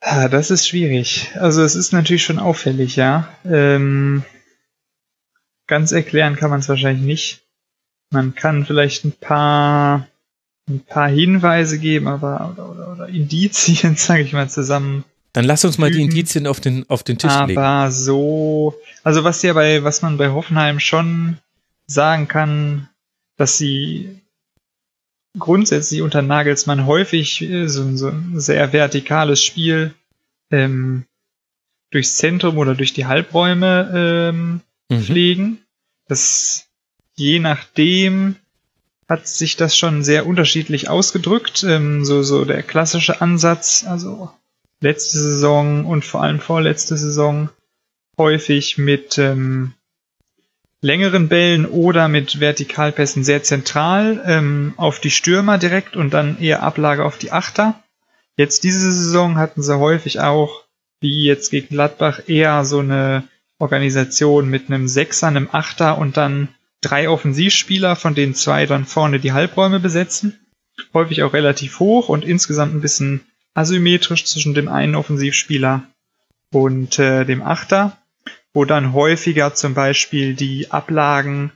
Ah, 0.00 0.28
das 0.28 0.50
ist 0.50 0.66
schwierig. 0.66 1.30
Also 1.34 1.62
es 1.62 1.74
ist 1.74 1.92
natürlich 1.92 2.22
schon 2.22 2.38
auffällig, 2.38 2.96
ja. 2.96 3.28
Ähm, 3.44 4.24
ganz 5.66 5.92
erklären 5.92 6.36
kann 6.36 6.50
man 6.50 6.60
es 6.60 6.68
wahrscheinlich 6.68 7.04
nicht. 7.04 7.42
Man 8.10 8.34
kann 8.34 8.64
vielleicht 8.64 9.04
ein 9.04 9.12
paar 9.12 10.06
ein 10.68 10.80
paar 10.80 11.08
Hinweise 11.08 11.78
geben, 11.78 12.06
aber 12.06 12.52
oder, 12.52 12.70
oder, 12.70 12.92
oder 12.92 13.08
Indizien, 13.08 13.96
sage 13.96 14.22
ich 14.22 14.32
mal, 14.32 14.48
zusammen. 14.48 15.04
Dann 15.32 15.44
lass 15.44 15.64
uns 15.64 15.78
mal 15.78 15.90
die. 15.90 16.02
Indizien 16.02 16.46
auf 16.46 16.60
den, 16.60 16.88
auf 16.90 17.02
den 17.02 17.18
Tisch 17.18 17.32
legen. 17.46 17.58
aber 17.58 17.90
so, 17.90 18.74
also 19.02 19.24
was 19.24 19.42
ja 19.42 19.52
bei, 19.54 19.82
was 19.82 20.02
man 20.02 20.18
bei 20.18 20.30
Hoffenheim 20.30 20.78
schon 20.78 21.38
sagen 21.86 22.28
kann, 22.28 22.88
dass 23.36 23.56
sie 23.56 24.20
grundsätzlich 25.38 26.02
unter 26.02 26.20
Nagelsmann 26.22 26.86
häufig 26.86 27.40
äh, 27.42 27.66
so, 27.66 27.96
so 27.96 28.08
ein 28.08 28.38
sehr 28.38 28.72
vertikales 28.72 29.42
Spiel 29.42 29.94
ähm, 30.50 31.04
durchs 31.90 32.16
Zentrum 32.16 32.58
oder 32.58 32.74
durch 32.74 32.92
die 32.92 33.06
Halbräume 33.06 33.90
ähm, 33.94 34.60
Mhm. 34.92 35.02
pflegen. 35.02 35.58
Das 36.08 36.66
je 37.14 37.38
nachdem 37.38 38.36
hat 39.08 39.26
sich 39.26 39.56
das 39.56 39.76
schon 39.76 40.04
sehr 40.04 40.26
unterschiedlich 40.26 40.88
ausgedrückt. 40.88 41.64
Ähm, 41.64 42.04
so, 42.04 42.22
so 42.22 42.44
der 42.44 42.62
klassische 42.62 43.20
Ansatz, 43.20 43.84
also 43.86 44.30
letzte 44.82 45.18
Saison 45.18 45.86
und 45.86 46.04
vor 46.04 46.22
allem 46.22 46.40
vorletzte 46.40 46.96
Saison 46.96 47.48
häufig 48.18 48.78
mit 48.78 49.16
ähm, 49.18 49.72
längeren 50.80 51.28
Bällen 51.28 51.64
oder 51.64 52.08
mit 52.08 52.40
Vertikalpässen 52.40 53.24
sehr 53.24 53.42
zentral 53.42 54.22
ähm, 54.26 54.74
auf 54.76 54.98
die 55.00 55.10
Stürmer 55.10 55.56
direkt 55.56 55.96
und 55.96 56.12
dann 56.12 56.40
eher 56.40 56.62
Ablage 56.62 57.04
auf 57.04 57.16
die 57.16 57.32
Achter. 57.32 57.82
Jetzt 58.36 58.64
diese 58.64 58.90
Saison 58.90 59.36
hatten 59.36 59.62
sie 59.62 59.78
häufig 59.78 60.20
auch, 60.20 60.64
wie 61.00 61.24
jetzt 61.24 61.50
gegen 61.50 61.68
Gladbach, 61.68 62.20
eher 62.26 62.64
so 62.64 62.80
eine 62.80 63.24
Organisation 63.58 64.48
mit 64.48 64.68
einem 64.68 64.88
Sechser, 64.88 65.28
einem 65.28 65.48
Achter 65.52 65.98
und 65.98 66.16
dann 66.16 66.48
drei 66.80 67.08
Offensivspieler, 67.08 67.94
von 67.94 68.14
denen 68.14 68.34
zwei 68.34 68.66
dann 68.66 68.84
vorne 68.84 69.20
die 69.20 69.32
Halbräume 69.32 69.78
besetzen. 69.78 70.40
häufig 70.92 71.22
auch 71.22 71.32
relativ 71.32 71.78
hoch 71.78 72.08
und 72.08 72.24
insgesamt 72.24 72.74
ein 72.74 72.80
bisschen 72.80 73.20
asymmetrisch 73.54 74.24
zwischen 74.24 74.54
dem 74.54 74.68
einen 74.68 74.94
Offensivspieler 74.94 75.82
und 76.52 76.98
äh, 76.98 77.24
dem 77.24 77.42
Achter, 77.42 77.96
wo 78.54 78.64
dann 78.64 78.92
häufiger 78.92 79.54
zum 79.54 79.74
Beispiel 79.74 80.34
die 80.34 80.70
Ablagen 80.70 81.52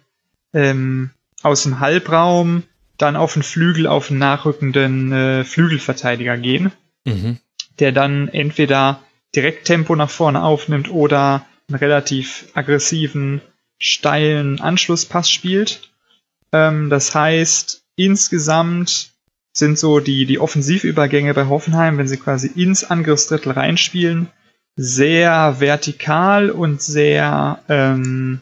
ähm, 0.52 1.10
aus 1.42 1.64
dem 1.64 1.80
Halbraum 1.80 2.62
dann 2.98 3.16
auf 3.16 3.34
den 3.34 3.42
Flügel, 3.42 3.86
auf 3.86 4.08
den 4.08 4.18
nachrückenden 4.18 5.12
äh, 5.12 5.44
Flügelverteidiger 5.44 6.36
gehen, 6.38 6.72
Mhm. 7.04 7.38
der 7.78 7.92
dann 7.92 8.28
entweder 8.28 9.02
direkt 9.34 9.66
Tempo 9.66 9.94
nach 9.94 10.10
vorne 10.10 10.42
aufnimmt 10.42 10.90
oder 10.90 11.46
einen 11.68 11.78
relativ 11.78 12.46
aggressiven, 12.54 13.40
steilen 13.78 14.60
Anschlusspass 14.60 15.30
spielt. 15.30 15.90
Ähm, 16.52 16.90
das 16.90 17.14
heißt, 17.14 17.84
insgesamt 17.96 19.10
sind 19.58 19.78
so 19.78 20.00
die, 20.00 20.26
die 20.26 20.38
Offensivübergänge 20.38 21.32
bei 21.32 21.46
Hoffenheim, 21.46 21.96
wenn 21.96 22.08
sie 22.08 22.18
quasi 22.18 22.48
ins 22.48 22.84
Angriffsdrittel 22.84 23.52
reinspielen, 23.52 24.28
sehr 24.76 25.56
vertikal 25.60 26.50
und 26.50 26.82
sehr, 26.82 27.60
ähm, 27.68 28.40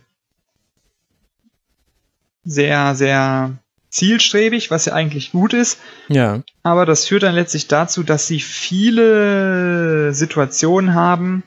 sehr, 2.45 2.97
sehr 2.97 3.53
zielstrebig, 3.91 4.73
was 4.73 4.87
ja 4.87 4.95
eigentlich 4.95 5.31
gut 5.31 5.53
ist. 5.55 5.79
Ja. 6.09 6.43
Aber 6.65 6.85
das 6.85 7.07
führt 7.07 7.23
dann 7.23 7.37
letztlich 7.37 7.69
dazu, 7.69 8.03
dass 8.03 8.27
sie 8.27 8.41
viele 8.41 10.13
Situationen 10.13 10.95
haben, 10.95 11.45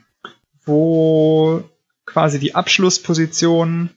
wo 0.63 1.63
quasi 2.05 2.39
die 2.39 2.55
Abschlusspositionen 2.55 3.89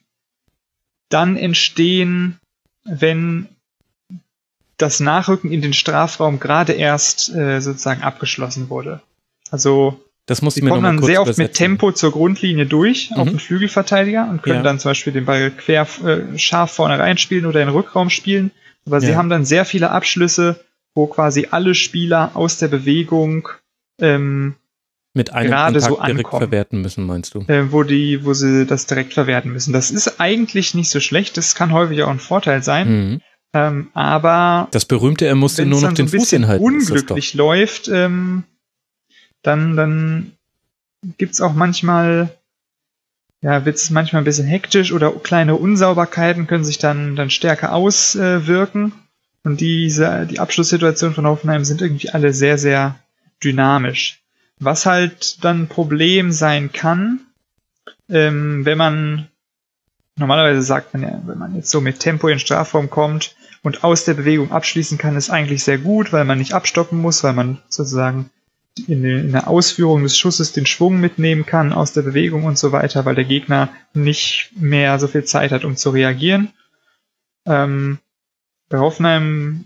dann 1.07 1.37
entstehen, 1.37 2.39
wenn 2.83 3.47
das 4.81 4.99
Nachrücken 4.99 5.51
in 5.51 5.61
den 5.61 5.73
Strafraum 5.73 6.39
gerade 6.39 6.73
erst 6.73 7.33
äh, 7.33 7.59
sozusagen 7.61 8.01
abgeschlossen 8.03 8.69
wurde. 8.69 9.01
Also 9.49 9.99
Das 10.27 10.41
sie 10.55 10.61
du 10.61 10.65
mir 10.65 10.71
kommen 10.71 10.83
dann 10.83 11.01
sehr 11.03 11.21
oft 11.21 11.27
mit 11.29 11.37
übersetzen. 11.37 11.53
Tempo 11.57 11.91
zur 11.91 12.11
Grundlinie 12.11 12.65
durch 12.65 13.11
auf 13.15 13.25
Mhm. 13.25 13.31
den 13.31 13.39
Flügelverteidiger 13.39 14.27
und 14.29 14.43
können 14.43 14.57
Ja. 14.57 14.63
dann 14.63 14.79
zum 14.79 14.91
Beispiel 14.91 15.13
den 15.13 15.25
Ball 15.25 15.51
quer 15.51 15.87
äh, 16.05 16.37
scharf 16.37 16.71
vorne 16.71 16.97
reinspielen 16.99 17.45
oder 17.45 17.61
in 17.61 17.67
den 17.67 17.75
Rückraum 17.75 18.09
spielen. 18.09 18.51
Aber 18.85 19.01
sie 19.01 19.11
Ja. 19.11 19.15
haben 19.17 19.29
dann 19.29 19.45
sehr 19.45 19.65
viele 19.65 19.91
Abschlüsse, 19.91 20.63
wo 20.95 21.07
quasi 21.07 21.47
alle 21.51 21.75
Spieler 21.75 22.31
aus 22.33 22.57
der 22.57 22.67
Bewegung, 22.67 23.47
ähm, 24.01 24.55
Mit 25.13 25.33
einem 25.33 25.49
gerade 25.49 25.79
so 25.81 25.97
direkt 25.97 26.19
ankommen. 26.19 26.41
verwerten 26.41 26.81
müssen, 26.81 27.05
meinst 27.05 27.33
du? 27.35 27.41
äh, 27.47 27.71
wo 27.71 27.83
die, 27.83 28.23
wo 28.25 28.33
sie 28.33 28.65
das 28.65 28.85
direkt 28.87 29.13
verwerten 29.13 29.51
müssen. 29.51 29.73
Das 29.73 29.91
ist 29.91 30.19
eigentlich 30.19 30.73
nicht 30.73 30.89
so 30.89 30.99
schlecht. 30.99 31.35
Das 31.37 31.53
kann 31.55 31.71
häufig 31.73 32.01
auch 32.03 32.09
ein 32.09 32.19
Vorteil 32.19 32.63
sein. 32.63 32.87
Mhm. 33.11 33.21
Ähm, 33.53 33.89
aber 33.93 34.69
Das 34.71 34.85
berühmte, 34.85 35.25
er 35.25 35.35
musste 35.35 35.63
wenn 35.63 35.69
nur 35.69 35.79
es 35.79 35.83
noch 35.83 35.89
so 35.91 35.95
den 35.95 36.05
ein 36.05 36.09
Fuß 36.09 36.29
hinhalten. 36.29 36.79
das 36.79 36.85
doch. 36.85 36.91
unglücklich 36.95 37.33
läuft, 37.33 37.87
ähm, 37.89 38.43
dann, 39.41 39.75
dann 39.75 40.31
gibt's 41.17 41.41
auch 41.41 41.53
manchmal, 41.53 42.29
ja, 43.41 43.65
wird's 43.65 43.89
manchmal 43.89 44.21
ein 44.21 44.25
bisschen 44.25 44.47
hektisch 44.47 44.93
oder 44.93 45.11
kleine 45.11 45.55
Unsauberkeiten 45.55 46.47
können 46.47 46.63
sich 46.63 46.77
dann, 46.77 47.15
dann 47.15 47.29
stärker 47.29 47.73
auswirken. 47.73 48.93
Und 49.43 49.59
diese, 49.59 50.27
die 50.27 50.39
Abschlusssituationen 50.39 51.15
von 51.15 51.25
Hoffenheim 51.25 51.65
sind 51.65 51.81
irgendwie 51.81 52.11
alle 52.11 52.33
sehr, 52.33 52.57
sehr 52.57 52.95
dynamisch. 53.43 54.21
Was 54.59 54.85
halt 54.85 55.43
dann 55.43 55.63
ein 55.63 55.67
Problem 55.67 56.31
sein 56.31 56.71
kann, 56.71 57.21
ähm, 58.07 58.63
wenn 58.63 58.77
man 58.77 59.27
normalerweise 60.15 60.61
sagt 60.61 60.93
man 60.93 61.03
ja, 61.03 61.21
wenn 61.25 61.39
man 61.39 61.55
jetzt 61.55 61.71
so 61.71 61.81
mit 61.81 61.99
Tempo 61.99 62.27
in 62.27 62.37
Strafraum 62.39 62.89
kommt 62.91 63.35
und 63.63 63.83
aus 63.83 64.05
der 64.05 64.15
Bewegung 64.15 64.51
abschließen 64.51 64.97
kann, 64.97 65.15
ist 65.15 65.29
eigentlich 65.29 65.63
sehr 65.63 65.77
gut, 65.77 66.11
weil 66.13 66.25
man 66.25 66.37
nicht 66.39 66.53
abstoppen 66.53 66.99
muss, 66.99 67.23
weil 67.23 67.33
man 67.33 67.59
sozusagen 67.69 68.29
in, 68.87 69.03
der- 69.03 69.19
in 69.19 69.31
der 69.31 69.47
Ausführung 69.47 70.01
des 70.03 70.17
Schusses 70.17 70.51
den 70.53 70.65
Schwung 70.65 70.99
mitnehmen 70.99 71.45
kann 71.45 71.73
aus 71.73 71.93
der 71.93 72.01
Bewegung 72.01 72.45
und 72.45 72.57
so 72.57 72.71
weiter, 72.71 73.05
weil 73.05 73.15
der 73.15 73.25
Gegner 73.25 73.69
nicht 73.93 74.51
mehr 74.55 74.97
so 74.99 75.07
viel 75.07 75.25
Zeit 75.25 75.51
hat, 75.51 75.63
um 75.65 75.75
zu 75.75 75.89
reagieren. 75.91 76.51
Ähm, 77.45 77.99
bei 78.69 78.79
Hoffenheim 78.79 79.65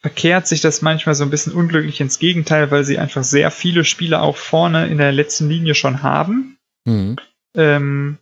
verkehrt 0.00 0.46
sich 0.46 0.60
das 0.62 0.80
manchmal 0.80 1.14
so 1.14 1.24
ein 1.24 1.30
bisschen 1.30 1.52
unglücklich 1.52 2.00
ins 2.00 2.18
Gegenteil, 2.18 2.70
weil 2.70 2.84
sie 2.84 2.98
einfach 2.98 3.24
sehr 3.24 3.50
viele 3.50 3.84
Spieler 3.84 4.22
auch 4.22 4.36
vorne 4.36 4.86
in 4.86 4.96
der 4.98 5.12
letzten 5.12 5.48
Linie 5.48 5.74
schon 5.74 6.02
haben 6.02 6.56
Mhm. 6.86 7.16
ähm, 7.54 8.16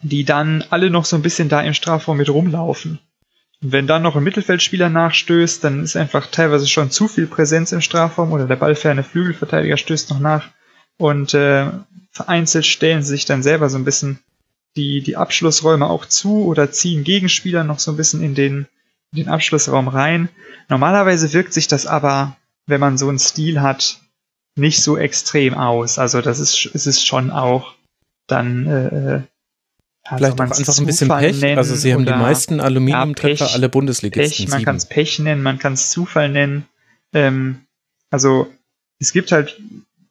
die 0.00 0.24
dann 0.24 0.64
alle 0.70 0.88
noch 0.88 1.04
so 1.04 1.16
ein 1.16 1.22
bisschen 1.22 1.50
da 1.50 1.60
im 1.60 1.74
Strafraum 1.74 2.16
mit 2.16 2.30
rumlaufen. 2.30 2.98
Wenn 3.64 3.86
dann 3.86 4.02
noch 4.02 4.16
ein 4.16 4.24
Mittelfeldspieler 4.24 4.88
nachstößt, 4.88 5.62
dann 5.62 5.84
ist 5.84 5.96
einfach 5.96 6.26
teilweise 6.26 6.66
schon 6.66 6.90
zu 6.90 7.06
viel 7.06 7.28
Präsenz 7.28 7.70
im 7.70 7.80
Strafraum 7.80 8.32
oder 8.32 8.46
der 8.46 8.56
ballferne 8.56 9.04
Flügelverteidiger 9.04 9.76
stößt 9.76 10.10
noch 10.10 10.18
nach 10.18 10.48
und 10.98 11.32
äh, 11.32 11.70
vereinzelt 12.10 12.66
stellen 12.66 13.02
sie 13.02 13.10
sich 13.10 13.24
dann 13.24 13.44
selber 13.44 13.70
so 13.70 13.78
ein 13.78 13.84
bisschen 13.84 14.18
die, 14.74 15.00
die 15.00 15.16
Abschlussräume 15.16 15.86
auch 15.86 16.06
zu 16.06 16.44
oder 16.44 16.72
ziehen 16.72 17.04
Gegenspieler 17.04 17.62
noch 17.62 17.78
so 17.78 17.92
ein 17.92 17.96
bisschen 17.96 18.20
in 18.20 18.34
den, 18.34 18.66
in 19.12 19.18
den 19.18 19.28
Abschlussraum 19.28 19.86
rein. 19.86 20.28
Normalerweise 20.68 21.32
wirkt 21.32 21.52
sich 21.52 21.68
das 21.68 21.86
aber, 21.86 22.36
wenn 22.66 22.80
man 22.80 22.98
so 22.98 23.08
einen 23.08 23.20
Stil 23.20 23.60
hat, 23.60 24.00
nicht 24.56 24.82
so 24.82 24.96
extrem 24.96 25.54
aus. 25.54 26.00
Also 26.00 26.20
das 26.20 26.40
ist, 26.40 26.68
es 26.74 26.88
ist 26.88 27.06
schon 27.06 27.30
auch 27.30 27.74
dann 28.26 28.66
äh, 28.66 28.86
äh, 28.86 29.22
Vielleicht 30.04 30.36
soll 30.36 30.46
auch 30.46 30.58
einfach 30.58 30.78
ein 30.78 30.86
bisschen 30.86 31.08
Pech. 31.08 31.40
nennen 31.40 31.58
Also 31.58 31.74
sie 31.74 31.92
haben 31.92 32.04
die 32.04 32.12
meisten 32.12 32.60
Aluminiumtreffer 32.60 33.46
Ja, 33.46 33.52
aller 33.52 33.68
Bundesligisten. 33.68 34.46
Pech, 34.46 34.48
man 34.48 34.64
kann 34.64 34.76
es 34.76 34.86
Pech 34.86 35.18
nennen, 35.20 35.42
man 35.42 35.58
kann 35.58 35.74
es 35.74 35.90
Zufall 35.90 36.28
nennen. 36.28 36.66
Ähm, 37.12 37.60
also 38.10 38.52
es 38.98 39.12
gibt 39.12 39.32
halt 39.32 39.60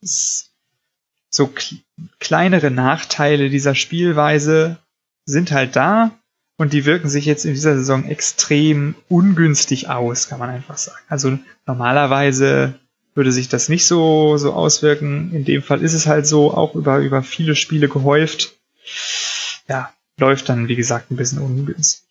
so 0.01 1.47
kl 1.47 1.77
kleinere 2.19 2.71
Nachteile 2.71 3.49
dieser 3.49 3.75
Spielweise 3.75 4.77
sind 5.25 5.51
halt 5.51 5.75
da 5.75 6.11
und 6.57 6.73
die 6.73 6.85
wirken 6.85 7.09
sich 7.09 7.25
jetzt 7.25 7.45
in 7.45 7.53
dieser 7.53 7.75
Saison 7.75 8.05
extrem 8.05 8.95
ungünstig 9.09 9.89
aus, 9.89 10.27
kann 10.27 10.39
man 10.39 10.49
einfach 10.49 10.77
sagen. 10.77 10.99
Also 11.07 11.37
normalerweise 11.65 12.75
würde 13.13 13.31
sich 13.31 13.49
das 13.49 13.69
nicht 13.69 13.85
so, 13.85 14.37
so 14.37 14.53
auswirken. 14.53 15.33
In 15.33 15.45
dem 15.45 15.63
Fall 15.63 15.81
ist 15.81 15.93
es 15.93 16.07
halt 16.07 16.25
so, 16.25 16.53
auch 16.53 16.75
über, 16.75 16.99
über 16.99 17.23
viele 17.23 17.55
Spiele 17.55 17.89
gehäuft. 17.89 18.55
Ja, 19.71 19.93
läuft 20.19 20.49
dann, 20.49 20.67
wie 20.67 20.75
gesagt, 20.75 21.11
ein 21.11 21.15
bisschen 21.15 21.39
ungünstig. 21.39 22.03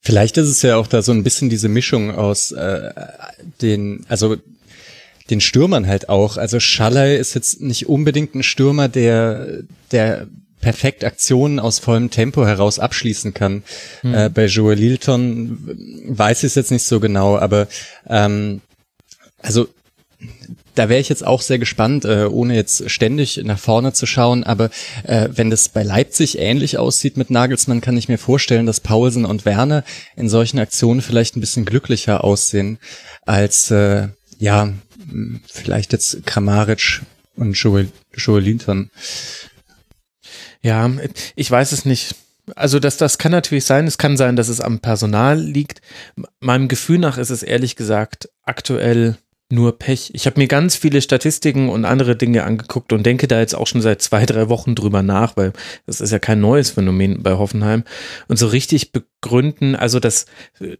Vielleicht 0.00 0.38
ist 0.38 0.48
es 0.48 0.62
ja 0.62 0.76
auch 0.76 0.86
da 0.86 1.02
so 1.02 1.10
ein 1.10 1.24
bisschen 1.24 1.50
diese 1.50 1.68
Mischung 1.68 2.14
aus 2.14 2.52
äh, 2.52 2.92
den, 3.60 4.06
also 4.08 4.36
den 5.30 5.40
Stürmern 5.40 5.88
halt 5.88 6.08
auch. 6.08 6.36
Also 6.36 6.60
Schallei 6.60 7.16
ist 7.16 7.34
jetzt 7.34 7.60
nicht 7.60 7.88
unbedingt 7.88 8.36
ein 8.36 8.44
Stürmer, 8.44 8.88
der, 8.88 9.64
der 9.90 10.28
perfekt 10.60 11.02
Aktionen 11.02 11.58
aus 11.58 11.80
vollem 11.80 12.10
Tempo 12.10 12.46
heraus 12.46 12.78
abschließen 12.78 13.34
kann. 13.34 13.64
Äh, 14.04 14.30
bei 14.30 14.46
Joel 14.46 14.78
Lilton 14.78 15.58
weiß 16.06 16.38
ich 16.38 16.44
es 16.44 16.54
jetzt 16.54 16.70
nicht 16.70 16.86
so 16.86 17.00
genau, 17.00 17.36
aber 17.36 17.66
ähm, 18.08 18.60
also 19.38 19.68
da 20.74 20.88
wäre 20.88 21.00
ich 21.00 21.08
jetzt 21.08 21.26
auch 21.26 21.42
sehr 21.42 21.58
gespannt, 21.58 22.04
äh, 22.04 22.24
ohne 22.24 22.54
jetzt 22.54 22.90
ständig 22.90 23.40
nach 23.44 23.58
vorne 23.58 23.92
zu 23.92 24.06
schauen. 24.06 24.44
Aber 24.44 24.70
äh, 25.04 25.28
wenn 25.32 25.50
das 25.50 25.68
bei 25.68 25.82
Leipzig 25.82 26.38
ähnlich 26.38 26.78
aussieht 26.78 27.16
mit 27.16 27.30
Nagelsmann, 27.30 27.80
kann 27.80 27.96
ich 27.96 28.08
mir 28.08 28.18
vorstellen, 28.18 28.66
dass 28.66 28.80
Paulsen 28.80 29.24
und 29.24 29.44
Werner 29.44 29.84
in 30.16 30.28
solchen 30.28 30.58
Aktionen 30.58 31.02
vielleicht 31.02 31.36
ein 31.36 31.40
bisschen 31.40 31.64
glücklicher 31.64 32.24
aussehen 32.24 32.78
als 33.26 33.70
äh, 33.70 34.08
ja 34.38 34.72
vielleicht 35.46 35.92
jetzt 35.92 36.24
Kramaric 36.26 37.02
und 37.36 37.54
Joel, 37.54 37.90
Joel 38.14 38.42
Linton. 38.42 38.90
Ja, 40.62 40.90
ich 41.36 41.50
weiß 41.50 41.72
es 41.72 41.84
nicht. 41.84 42.14
Also 42.56 42.78
das, 42.80 42.96
das 42.96 43.18
kann 43.18 43.32
natürlich 43.32 43.64
sein. 43.64 43.86
Es 43.86 43.98
kann 43.98 44.16
sein, 44.16 44.36
dass 44.36 44.48
es 44.48 44.60
am 44.60 44.80
Personal 44.80 45.40
liegt. 45.40 45.80
Meinem 46.40 46.68
Gefühl 46.68 46.98
nach 46.98 47.16
ist 47.16 47.30
es 47.30 47.42
ehrlich 47.42 47.76
gesagt 47.76 48.28
aktuell 48.44 49.16
nur 49.52 49.78
Pech. 49.78 50.10
Ich 50.14 50.26
habe 50.26 50.38
mir 50.38 50.46
ganz 50.46 50.76
viele 50.76 51.02
Statistiken 51.02 51.68
und 51.68 51.84
andere 51.84 52.14
Dinge 52.14 52.44
angeguckt 52.44 52.92
und 52.92 53.04
denke 53.04 53.26
da 53.26 53.40
jetzt 53.40 53.54
auch 53.54 53.66
schon 53.66 53.82
seit 53.82 54.00
zwei, 54.00 54.24
drei 54.24 54.48
Wochen 54.48 54.74
drüber 54.74 55.02
nach, 55.02 55.36
weil 55.36 55.52
das 55.86 56.00
ist 56.00 56.12
ja 56.12 56.18
kein 56.18 56.40
neues 56.40 56.70
Phänomen 56.70 57.22
bei 57.22 57.32
Hoffenheim. 57.32 57.84
Und 58.28 58.38
so 58.38 58.46
richtig 58.46 58.92
begründen, 58.92 59.74
also 59.74 59.98
das, 59.98 60.26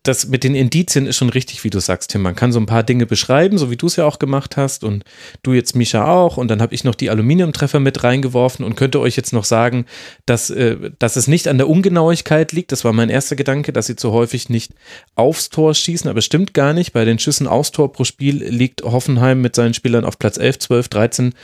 das 0.02 0.28
mit 0.28 0.44
den 0.44 0.54
Indizien 0.54 1.06
ist 1.06 1.16
schon 1.16 1.30
richtig, 1.30 1.64
wie 1.64 1.70
du 1.70 1.80
sagst, 1.80 2.10
Tim. 2.10 2.22
Man 2.22 2.36
kann 2.36 2.52
so 2.52 2.60
ein 2.60 2.66
paar 2.66 2.84
Dinge 2.84 3.06
beschreiben, 3.06 3.58
so 3.58 3.70
wie 3.70 3.76
du 3.76 3.86
es 3.86 3.96
ja 3.96 4.04
auch 4.04 4.18
gemacht 4.18 4.56
hast 4.56 4.84
und 4.84 5.04
du 5.42 5.52
jetzt, 5.52 5.74
Misha, 5.74 6.06
auch. 6.06 6.36
Und 6.36 6.48
dann 6.48 6.62
habe 6.62 6.74
ich 6.74 6.84
noch 6.84 6.94
die 6.94 7.10
Aluminiumtreffer 7.10 7.80
mit 7.80 8.04
reingeworfen 8.04 8.64
und 8.64 8.76
könnte 8.76 9.00
euch 9.00 9.16
jetzt 9.16 9.32
noch 9.32 9.44
sagen, 9.44 9.86
dass, 10.26 10.50
äh, 10.50 10.76
dass 10.98 11.16
es 11.16 11.26
nicht 11.26 11.48
an 11.48 11.58
der 11.58 11.68
Ungenauigkeit 11.68 12.52
liegt. 12.52 12.70
Das 12.70 12.84
war 12.84 12.92
mein 12.92 13.10
erster 13.10 13.36
Gedanke, 13.36 13.72
dass 13.72 13.86
sie 13.86 13.96
zu 13.96 14.12
häufig 14.12 14.48
nicht 14.48 14.74
aufs 15.16 15.50
Tor 15.50 15.74
schießen, 15.74 16.08
aber 16.08 16.22
stimmt 16.22 16.54
gar 16.54 16.72
nicht. 16.72 16.92
Bei 16.92 17.04
den 17.04 17.18
Schüssen 17.18 17.48
aufs 17.48 17.72
Tor 17.72 17.92
pro 17.92 18.04
Spiel 18.04 18.42
liegt 18.60 18.82
Hoffenheim 18.82 19.40
mit 19.40 19.56
seinen 19.56 19.74
Spielern 19.74 20.04
auf 20.04 20.18
Platz 20.20 20.38
11, 20.38 20.60
12, 20.60 20.88
13 20.88 21.34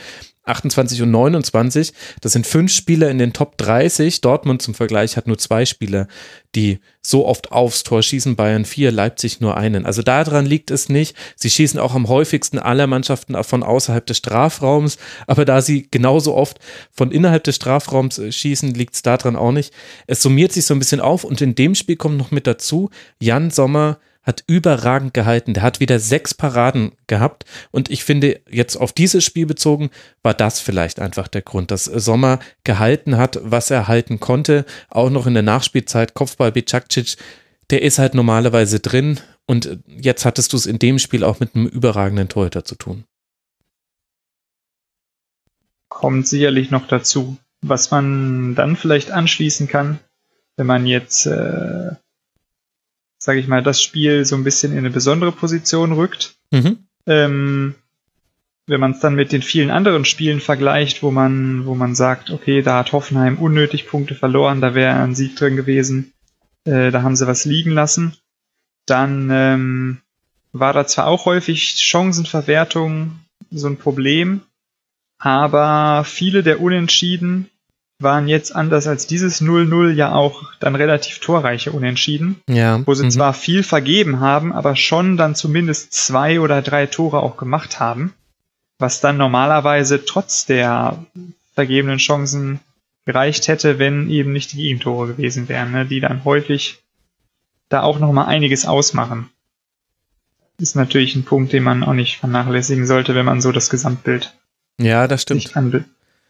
28 0.47 1.01
und 1.01 1.11
29. 1.11 1.93
Das 2.21 2.31
sind 2.31 2.47
fünf 2.47 2.71
Spieler 2.71 3.09
in 3.09 3.17
den 3.17 3.33
Top 3.33 3.57
30. 3.57 4.21
Dortmund 4.21 4.61
zum 4.61 4.73
Vergleich 4.73 5.17
hat 5.17 5.27
nur 5.27 5.37
zwei 5.37 5.65
Spieler, 5.65 6.07
die 6.55 6.79
so 7.01 7.25
oft 7.25 7.51
aufs 7.51 7.83
Tor 7.83 8.01
schießen. 8.01 8.35
Bayern 8.35 8.65
vier, 8.65 8.91
Leipzig 8.91 9.41
nur 9.41 9.57
einen. 9.57 9.85
Also 9.85 10.01
daran 10.01 10.45
liegt 10.45 10.71
es 10.71 10.89
nicht. 10.89 11.15
Sie 11.35 11.49
schießen 11.49 11.79
auch 11.79 11.93
am 11.93 12.07
häufigsten 12.07 12.59
aller 12.59 12.87
Mannschaften 12.87 13.41
von 13.43 13.63
außerhalb 13.63 14.05
des 14.05 14.17
Strafraums. 14.17 14.97
Aber 15.27 15.45
da 15.45 15.61
sie 15.61 15.87
genauso 15.91 16.33
oft 16.35 16.59
von 16.91 17.11
innerhalb 17.11 17.43
des 17.43 17.57
Strafraums 17.57 18.17
äh, 18.17 18.31
schießen, 18.31 18.73
liegt 18.73 18.95
es 18.95 19.01
daran 19.01 19.35
auch 19.35 19.51
nicht. 19.51 19.73
Es 20.07 20.21
summiert 20.21 20.53
sich 20.53 20.65
so 20.65 20.73
ein 20.73 20.79
bisschen 20.79 21.01
auf 21.01 21.23
und 21.23 21.41
in 21.41 21.55
dem 21.55 21.75
Spiel 21.75 21.97
kommt 21.97 22.17
noch 22.17 22.31
mit 22.31 22.47
dazu, 22.47 22.89
Jan 23.19 23.51
Sommer 23.51 23.99
hat 24.27 24.43
überragend 24.45 25.13
gehalten. 25.13 25.53
Der 25.53 25.63
hat 25.63 25.79
wieder 25.79 25.99
sechs 25.99 26.33
Paraden 26.33 26.91
gehabt. 27.07 27.45
Und 27.71 27.89
ich 27.89 28.03
finde, 28.03 28.41
jetzt 28.49 28.75
auf 28.75 28.91
dieses 28.91 29.23
Spiel 29.23 29.45
bezogen, 29.45 29.89
war 30.21 30.33
das 30.33 30.59
vielleicht 30.59 30.99
einfach 30.99 31.29
der 31.29 31.41
Grund, 31.41 31.71
dass 31.71 31.85
Sommer 31.85 32.39
gehalten 32.65 33.15
hat, 33.15 33.39
was 33.41 33.71
er 33.71 33.87
halten 33.87 34.19
konnte. 34.19 34.65
Auch 34.89 35.09
noch 35.09 35.27
in 35.27 35.33
der 35.33 35.43
Nachspielzeit, 35.43 36.13
Kopfball 36.13 36.51
Bicakcic, 36.51 37.15
der 37.69 37.81
ist 37.81 37.99
halt 37.99 38.15
normalerweise 38.15 38.81
drin. 38.81 39.21
Und 39.45 39.79
jetzt 39.87 40.25
hattest 40.25 40.51
du 40.51 40.57
es 40.57 40.65
in 40.65 40.77
dem 40.77 40.99
Spiel 40.99 41.23
auch 41.23 41.39
mit 41.39 41.55
einem 41.55 41.65
überragenden 41.65 42.27
Torhüter 42.27 42.65
zu 42.65 42.75
tun. 42.75 43.05
Kommt 45.87 46.27
sicherlich 46.27 46.69
noch 46.69 46.87
dazu. 46.87 47.37
Was 47.61 47.91
man 47.91 48.55
dann 48.55 48.75
vielleicht 48.75 49.09
anschließen 49.09 49.67
kann, 49.67 49.99
wenn 50.57 50.67
man 50.67 50.85
jetzt 50.85 51.25
äh, 51.25 51.91
sage 53.17 53.39
ich 53.39 53.47
mal, 53.47 53.63
das 53.63 53.81
Spiel 53.81 54.25
so 54.25 54.35
ein 54.35 54.43
bisschen 54.43 54.71
in 54.71 54.79
eine 54.79 54.89
besondere 54.89 55.31
Position 55.31 55.93
rückt. 55.93 56.35
Mhm. 56.51 56.77
Ähm, 57.05 57.75
wenn 58.67 58.81
man 58.81 58.91
es 58.91 58.99
dann 58.99 59.15
mit 59.15 59.31
den 59.31 59.41
vielen 59.41 59.71
anderen 59.71 60.03
Spielen 60.05 60.41
vergleicht, 60.41 61.01
wo 61.01 61.09
man, 61.09 61.65
wo 61.65 61.73
man 61.73 61.95
sagt, 61.95 62.29
okay, 62.29 62.61
da 62.61 62.79
hat 62.79 62.91
Hoffenheim 62.91 63.37
unnötig 63.37 63.87
Punkte 63.87 64.13
verloren, 64.13 64.59
da 64.59 64.75
wäre 64.75 64.95
ein 64.95 65.15
Sieg 65.15 65.37
drin 65.37 65.55
gewesen, 65.55 66.13
äh, 66.65 66.91
da 66.91 67.01
haben 67.01 67.15
sie 67.15 67.27
was 67.27 67.45
liegen 67.45 67.71
lassen, 67.71 68.17
dann 68.85 69.29
ähm, 69.31 69.97
war 70.51 70.73
da 70.73 70.85
zwar 70.85 71.07
auch 71.07 71.25
häufig 71.25 71.75
Chancenverwertung 71.77 73.19
so 73.51 73.67
ein 73.67 73.77
Problem, 73.77 74.41
aber 75.17 76.03
viele 76.03 76.43
der 76.43 76.59
Unentschieden 76.59 77.49
waren 77.99 78.27
jetzt 78.27 78.55
anders 78.55 78.87
als 78.87 79.07
dieses 79.07 79.41
0-0 79.41 79.91
ja 79.91 80.13
auch 80.13 80.43
dann 80.59 80.75
relativ 80.75 81.19
torreiche 81.19 81.71
Unentschieden, 81.71 82.41
ja. 82.47 82.85
wo 82.85 82.93
sie 82.93 83.05
mhm. 83.05 83.11
zwar 83.11 83.33
viel 83.33 83.63
vergeben 83.63 84.19
haben, 84.19 84.53
aber 84.53 84.75
schon 84.75 85.17
dann 85.17 85.35
zumindest 85.35 85.93
zwei 85.93 86.39
oder 86.39 86.61
drei 86.61 86.85
Tore 86.85 87.21
auch 87.21 87.37
gemacht 87.37 87.79
haben, 87.79 88.13
was 88.77 89.01
dann 89.01 89.17
normalerweise 89.17 90.05
trotz 90.05 90.45
der 90.45 91.03
vergebenen 91.55 91.97
Chancen 91.97 92.59
gereicht 93.05 93.47
hätte, 93.47 93.79
wenn 93.79 94.09
eben 94.09 94.31
nicht 94.31 94.53
die 94.53 94.57
Gegentore 94.57 95.07
gewesen 95.07 95.49
wären, 95.49 95.71
ne, 95.71 95.85
die 95.85 95.99
dann 95.99 96.23
häufig 96.23 96.79
da 97.69 97.81
auch 97.81 97.99
nochmal 97.99 98.27
einiges 98.27 98.65
ausmachen. 98.65 99.29
Ist 100.59 100.75
natürlich 100.75 101.15
ein 101.15 101.23
Punkt, 101.23 101.53
den 101.53 101.63
man 101.63 101.83
auch 101.83 101.93
nicht 101.93 102.17
vernachlässigen 102.17 102.85
sollte, 102.85 103.15
wenn 103.15 103.25
man 103.25 103.41
so 103.41 103.51
das 103.51 103.69
Gesamtbild 103.69 104.35
ja, 104.79 105.07
das 105.07 105.23
stimmt. 105.23 105.43
sich 105.43 105.55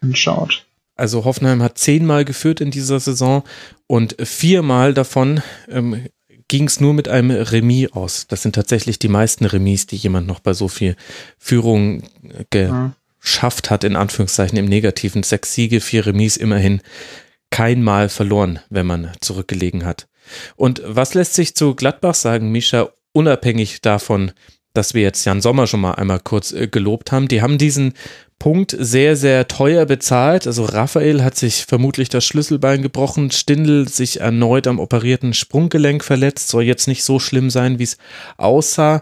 anschaut. 0.01 0.66
Also 0.97 1.25
Hoffenheim 1.25 1.61
hat 1.61 1.77
zehnmal 1.77 2.25
geführt 2.25 2.59
in 2.59 2.71
dieser 2.71 2.99
Saison 2.99 3.43
und 3.85 4.15
viermal 4.19 4.93
davon 4.93 5.41
ähm, 5.69 6.07
ging 6.47 6.65
es 6.65 6.79
nur 6.79 6.93
mit 6.93 7.07
einem 7.07 7.31
Remis 7.31 7.91
aus. 7.93 8.27
Das 8.27 8.41
sind 8.41 8.55
tatsächlich 8.55 8.99
die 8.99 9.07
meisten 9.07 9.45
Remis, 9.45 9.85
die 9.87 9.97
jemand 9.97 10.27
noch 10.27 10.39
bei 10.39 10.53
so 10.53 10.67
viel 10.67 10.95
Führung 11.37 12.03
geschafft 12.49 13.69
hat, 13.69 13.83
in 13.83 13.95
Anführungszeichen 13.95 14.57
im 14.57 14.65
Negativen. 14.65 15.23
Sechs 15.23 15.53
Siege, 15.53 15.81
vier 15.81 16.05
Remis 16.05 16.37
immerhin. 16.37 16.81
Kein 17.49 17.83
Mal 17.83 18.09
verloren, 18.09 18.59
wenn 18.69 18.85
man 18.85 19.11
zurückgelegen 19.21 19.85
hat. 19.85 20.07
Und 20.55 20.81
was 20.85 21.13
lässt 21.13 21.33
sich 21.33 21.55
zu 21.55 21.75
Gladbach 21.75 22.15
sagen, 22.15 22.51
Misha, 22.51 22.89
unabhängig 23.13 23.81
davon, 23.81 24.31
dass 24.73 24.93
wir 24.93 25.01
jetzt 25.01 25.25
Jan 25.25 25.41
Sommer 25.41 25.65
schon 25.65 25.79
mal 25.79 25.93
einmal 25.93 26.19
kurz 26.19 26.51
äh, 26.51 26.67
gelobt 26.67 27.11
haben. 27.11 27.27
Die 27.27 27.41
haben 27.41 27.57
diesen 27.57 27.93
Punkt 28.39 28.75
sehr, 28.77 29.15
sehr 29.15 29.47
teuer 29.47 29.85
bezahlt. 29.85 30.45
Also 30.47 30.65
Raphael 30.65 31.23
hat 31.23 31.35
sich 31.35 31.65
vermutlich 31.65 32.09
das 32.09 32.25
Schlüsselbein 32.25 32.81
gebrochen, 32.81 33.31
Stindl 33.31 33.87
sich 33.87 34.19
erneut 34.19 34.67
am 34.67 34.79
operierten 34.79 35.33
Sprunggelenk 35.33 36.03
verletzt, 36.03 36.49
soll 36.49 36.63
jetzt 36.63 36.87
nicht 36.87 37.03
so 37.03 37.19
schlimm 37.19 37.49
sein, 37.49 37.79
wie 37.79 37.83
es 37.83 37.97
aussah. 38.37 39.01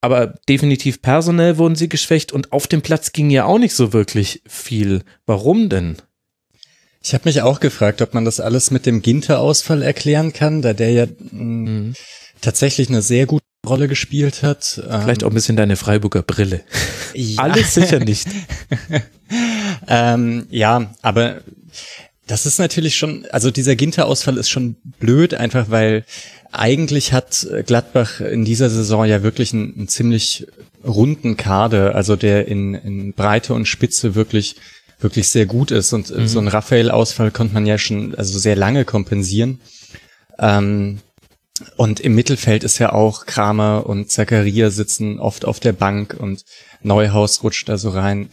Aber 0.00 0.34
definitiv 0.48 1.02
personell 1.02 1.58
wurden 1.58 1.76
sie 1.76 1.88
geschwächt 1.90 2.32
und 2.32 2.52
auf 2.52 2.66
dem 2.66 2.80
Platz 2.80 3.12
ging 3.12 3.28
ja 3.28 3.44
auch 3.44 3.58
nicht 3.58 3.74
so 3.74 3.92
wirklich 3.92 4.42
viel. 4.46 5.02
Warum 5.26 5.68
denn? 5.68 5.96
Ich 7.02 7.12
habe 7.14 7.28
mich 7.28 7.42
auch 7.42 7.60
gefragt, 7.60 8.00
ob 8.02 8.14
man 8.14 8.24
das 8.24 8.40
alles 8.40 8.70
mit 8.70 8.86
dem 8.86 9.02
Ginter-Ausfall 9.02 9.82
erklären 9.82 10.32
kann, 10.32 10.62
da 10.62 10.72
der 10.72 10.90
ja 10.90 11.06
mhm. 11.30 11.94
tatsächlich 12.40 12.88
eine 12.88 13.02
sehr 13.02 13.26
gute 13.26 13.44
Rolle 13.66 13.88
gespielt 13.88 14.42
hat. 14.42 14.80
Vielleicht 14.82 15.24
auch 15.24 15.28
ein 15.28 15.34
bisschen 15.34 15.56
deine 15.56 15.76
Freiburger 15.76 16.22
Brille. 16.22 16.62
Ja. 17.14 17.42
Alles 17.42 17.74
sicher 17.74 18.00
nicht. 18.00 18.26
ähm, 19.88 20.46
ja, 20.50 20.94
aber 21.02 21.42
das 22.26 22.46
ist 22.46 22.58
natürlich 22.58 22.96
schon, 22.96 23.26
also 23.32 23.50
dieser 23.50 23.76
Ginter-Ausfall 23.76 24.38
ist 24.38 24.48
schon 24.48 24.76
blöd, 24.98 25.34
einfach 25.34 25.70
weil 25.70 26.04
eigentlich 26.52 27.12
hat 27.12 27.46
Gladbach 27.66 28.20
in 28.20 28.44
dieser 28.44 28.70
Saison 28.70 29.04
ja 29.04 29.22
wirklich 29.22 29.52
einen, 29.52 29.74
einen 29.74 29.88
ziemlich 29.88 30.46
runden 30.84 31.36
Kader, 31.36 31.94
also 31.94 32.16
der 32.16 32.48
in, 32.48 32.74
in 32.74 33.12
Breite 33.12 33.52
und 33.52 33.66
Spitze 33.66 34.14
wirklich 34.14 34.56
wirklich 35.00 35.30
sehr 35.30 35.46
gut 35.46 35.70
ist 35.70 35.92
und 35.92 36.10
mhm. 36.10 36.28
so 36.28 36.38
ein 36.38 36.48
Raphael-Ausfall 36.48 37.30
konnte 37.30 37.54
man 37.54 37.66
ja 37.66 37.78
schon 37.78 38.14
also 38.14 38.38
sehr 38.38 38.56
lange 38.56 38.84
kompensieren. 38.84 39.60
Ähm, 40.38 41.00
und 41.76 42.00
im 42.00 42.14
Mittelfeld 42.14 42.64
ist 42.64 42.78
ja 42.78 42.92
auch 42.92 43.26
Kramer 43.26 43.86
und 43.86 44.10
Zakaria 44.10 44.70
sitzen 44.70 45.18
oft 45.18 45.44
auf 45.44 45.60
der 45.60 45.72
Bank 45.72 46.16
und 46.18 46.44
Neuhaus 46.82 47.42
rutscht 47.42 47.68
da 47.68 47.78
so 47.78 47.90
rein. 47.90 48.30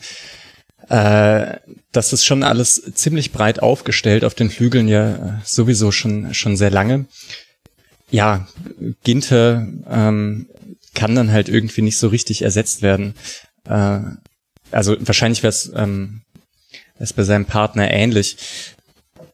Äh, 0.89 1.57
das 1.91 2.13
ist 2.13 2.25
schon 2.25 2.43
alles 2.43 2.91
ziemlich 2.93 3.32
breit 3.32 3.61
aufgestellt, 3.61 4.23
auf 4.23 4.36
den 4.36 4.49
Flügeln 4.49 4.88
ja 4.88 5.41
sowieso 5.43 5.91
schon, 5.91 6.34
schon 6.34 6.55
sehr 6.55 6.71
lange. 6.71 7.05
Ja, 8.09 8.47
Ginte 9.03 9.67
ähm, 9.89 10.47
kann 10.93 11.15
dann 11.15 11.32
halt 11.32 11.49
irgendwie 11.49 11.82
nicht 11.82 11.99
so 11.99 12.07
richtig 12.07 12.41
ersetzt 12.41 12.82
werden. 12.82 13.15
Äh, 13.65 13.99
also 14.71 14.95
wahrscheinlich 14.99 15.43
wäre 15.43 15.49
es 15.49 15.71
ähm, 15.75 16.21
bei 17.15 17.23
seinem 17.23 17.45
Partner 17.45 17.91
ähnlich. 17.91 18.38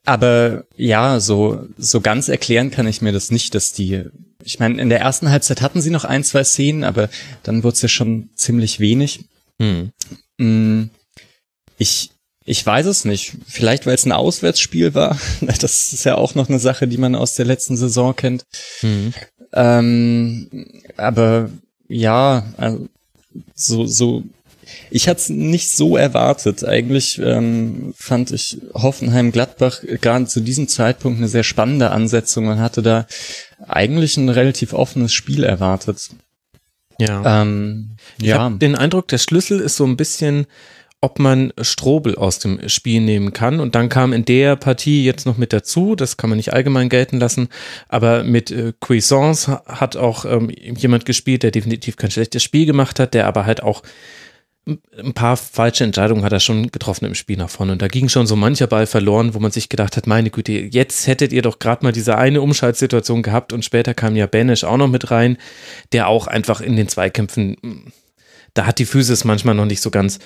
Aber 0.06 0.66
ja, 0.76 1.20
so, 1.20 1.66
so 1.78 2.02
ganz 2.02 2.28
erklären 2.28 2.72
kann 2.72 2.88
ich 2.88 3.02
mir 3.02 3.14
das 3.14 3.32
nicht, 3.32 3.56
dass 3.56 3.72
die, 3.72 4.04
ich 4.44 4.60
meine, 4.60 4.82
in 4.82 4.90
der 4.90 5.00
ersten 5.00 5.30
Halbzeit 5.30 5.62
hatten 5.62 5.82
sie 5.82 5.92
noch 5.92 6.04
ein, 6.04 6.24
zwei 6.24 6.44
Szenen, 6.44 6.84
aber 6.84 7.10
dann 7.44 7.64
wurde 7.64 7.76
es 7.76 7.82
ja 7.82 7.88
schon 7.88 8.30
ziemlich 8.36 8.80
wenig. 8.80 9.26
Hm. 9.60 10.90
Ich, 11.78 12.12
ich 12.46 12.66
weiß 12.66 12.86
es 12.88 13.06
nicht. 13.06 13.38
Vielleicht, 13.48 13.86
weil 13.86 13.96
es 13.96 14.06
ein 14.06 14.12
Auswärtsspiel 14.12 14.94
war. 14.94 15.18
Das 15.42 15.94
ist 15.94 16.04
ja 16.04 16.16
auch 16.16 16.36
noch 16.36 16.50
eine 16.50 16.60
Sache, 16.60 16.88
die 16.88 16.98
man 16.98 17.16
aus 17.16 17.36
der 17.36 17.46
letzten 17.46 17.78
Saison 17.78 18.16
kennt. 18.16 18.44
Hm. 18.82 19.14
Ähm, 19.54 20.82
aber 20.98 21.50
ja, 21.88 22.46
also 22.58 22.88
so, 23.56 23.86
so 23.86 24.24
ich 24.90 25.08
hatte 25.08 25.20
es 25.20 25.30
nicht 25.30 25.72
so 25.72 25.98
erwartet. 25.98 26.64
Eigentlich 26.64 27.20
ähm, 27.24 27.94
fand 27.98 28.32
ich 28.32 28.58
Hoffenheim-Gladbach 28.74 29.82
gerade 30.02 30.26
zu 30.26 30.42
diesem 30.42 30.68
Zeitpunkt 30.68 31.18
eine 31.18 31.28
sehr 31.28 31.44
spannende 31.44 31.92
Ansetzung. 31.92 32.46
Man 32.46 32.60
hatte 32.60 32.82
da 32.82 33.08
eigentlich 33.68 34.18
ein 34.18 34.30
relativ 34.30 34.74
offenes 34.74 35.14
Spiel 35.14 35.44
erwartet. 35.44 36.10
Ja. 37.00 37.42
Ähm, 37.42 37.98
ich 38.20 38.28
ja. 38.28 38.40
habe 38.40 38.58
den 38.58 38.76
Eindruck, 38.76 39.08
der 39.08 39.18
Schlüssel 39.18 39.60
ist 39.60 39.78
so 39.78 39.86
ein 39.86 39.98
bisschen, 39.98 40.46
ob 41.04 41.20
man 41.20 41.52
Strobel 41.60 42.16
aus 42.16 42.40
dem 42.40 42.70
Spiel 42.70 43.02
nehmen 43.02 43.34
kann. 43.34 43.60
Und 43.60 43.76
dann 43.76 43.90
kam 43.90 44.14
in 44.14 44.24
der 44.24 44.56
Partie 44.56 45.04
jetzt 45.04 45.26
noch 45.26 45.38
mit 45.38 45.52
dazu, 45.52 45.96
das 45.98 46.16
kann 46.16 46.30
man 46.30 46.38
nicht 46.38 46.54
allgemein 46.54 46.88
gelten 46.88 47.18
lassen, 47.18 47.50
aber 47.90 48.24
mit 48.24 48.52
äh, 48.52 48.72
Cuisance 48.80 49.62
hat 49.66 49.98
auch 49.98 50.24
ähm, 50.24 50.50
jemand 50.50 51.06
gespielt, 51.06 51.44
der 51.44 51.52
definitiv 51.52 51.98
kein 51.98 52.10
schlechtes 52.10 52.42
Spiel 52.42 52.66
gemacht 52.66 53.02
hat, 53.02 53.14
der 53.14 53.28
aber 53.28 53.46
halt 53.46 53.62
auch 53.62 53.84
ein 54.66 55.14
paar 55.14 55.36
falsche 55.36 55.84
Entscheidungen 55.84 56.24
hat 56.24 56.32
er 56.32 56.40
schon 56.40 56.72
getroffen 56.72 57.06
im 57.06 57.16
Spiel 57.16 57.38
nach 57.38 57.50
vorne. 57.50 57.74
Und 57.74 57.82
da 57.82 57.88
ging 57.88 58.08
schon 58.08 58.28
so 58.28 58.36
mancher 58.38 58.68
Ball 58.68 58.86
verloren, 58.88 59.34
wo 59.34 59.40
man 59.40 59.52
sich 59.52 59.68
gedacht 59.68 59.98
hat, 59.98 60.08
meine 60.08 60.30
Güte, 60.30 60.54
jetzt 60.54 61.06
hättet 61.08 61.34
ihr 61.34 61.42
doch 61.42 61.60
gerade 61.60 61.84
mal 61.84 61.92
diese 61.92 62.18
eine 62.18 62.42
Umschaltsituation 62.42 63.24
gehabt 63.24 63.52
und 63.52 63.66
später 63.66 63.94
kam 63.94 64.16
ja 64.16 64.26
Banish 64.26 64.64
auch 64.64 64.78
noch 64.78 64.88
mit 64.88 65.12
rein, 65.12 65.38
der 65.92 66.08
auch 66.08 66.28
einfach 66.28 66.62
in 66.62 66.78
den 66.78 66.88
Zweikämpfen, 66.88 67.92
da 68.54 68.66
hat 68.66 68.80
die 68.80 68.86
Physis 68.86 69.26
manchmal 69.26 69.56
noch 69.56 69.66
nicht 69.66 69.82
so 69.82 69.92
ganz 69.92 70.20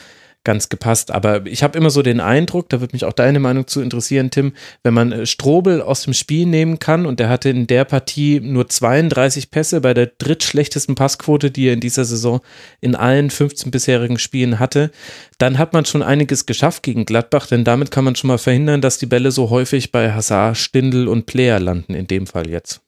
ganz 0.47 0.69
gepasst. 0.69 1.11
Aber 1.11 1.45
ich 1.45 1.61
habe 1.61 1.77
immer 1.77 1.89
so 1.89 2.01
den 2.01 2.21
Eindruck, 2.21 2.69
da 2.69 2.79
würde 2.79 2.95
mich 2.95 3.03
auch 3.03 3.11
deine 3.11 3.39
Meinung 3.39 3.67
zu 3.67 3.81
interessieren, 3.81 4.31
Tim, 4.31 4.53
wenn 4.81 4.93
man 4.93 5.11
äh, 5.11 5.25
Strobel 5.25 5.81
aus 5.81 6.03
dem 6.03 6.13
Spiel 6.13 6.45
nehmen 6.45 6.79
kann 6.79 7.05
und 7.05 7.19
der 7.19 7.27
hatte 7.27 7.49
in 7.49 7.67
der 7.67 7.83
Partie 7.83 8.39
nur 8.39 8.69
32 8.69 9.51
Pässe 9.51 9.81
bei 9.81 9.93
der 9.93 10.05
drittschlechtesten 10.17 10.95
Passquote, 10.95 11.51
die 11.51 11.67
er 11.67 11.73
in 11.73 11.81
dieser 11.81 12.05
Saison 12.05 12.39
in 12.79 12.95
allen 12.95 13.29
15 13.29 13.71
bisherigen 13.71 14.17
Spielen 14.19 14.57
hatte, 14.57 14.89
dann 15.37 15.57
hat 15.57 15.73
man 15.73 15.83
schon 15.83 16.01
einiges 16.01 16.45
geschafft 16.45 16.81
gegen 16.81 17.05
Gladbach, 17.05 17.45
denn 17.47 17.65
damit 17.65 17.91
kann 17.91 18.05
man 18.05 18.15
schon 18.15 18.29
mal 18.29 18.37
verhindern, 18.37 18.79
dass 18.79 18.97
die 18.99 19.05
Bälle 19.05 19.31
so 19.31 19.49
häufig 19.49 19.91
bei 19.91 20.13
Hazard, 20.13 20.55
Stindl 20.55 21.09
und 21.09 21.25
Player 21.25 21.59
landen, 21.59 21.93
in 21.93 22.07
dem 22.07 22.25
Fall 22.25 22.49
jetzt. 22.49 22.79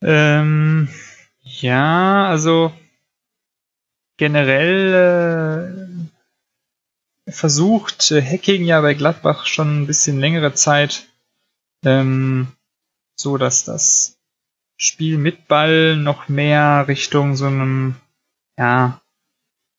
Ähm, 0.00 0.88
ja, 1.42 2.26
also 2.26 2.72
generell 4.20 6.10
äh, 7.26 7.32
versucht 7.32 8.10
äh, 8.10 8.20
Hacking 8.20 8.64
ja 8.64 8.82
bei 8.82 8.92
Gladbach 8.92 9.46
schon 9.46 9.80
ein 9.80 9.86
bisschen 9.86 10.20
längere 10.20 10.52
Zeit, 10.52 11.06
ähm, 11.86 12.48
so 13.16 13.38
dass 13.38 13.64
das 13.64 14.18
Spiel 14.76 15.16
mit 15.16 15.48
Ball 15.48 15.96
noch 15.96 16.28
mehr 16.28 16.84
Richtung 16.86 17.34
so 17.34 17.46
einem 17.46 17.96
ja 18.58 19.00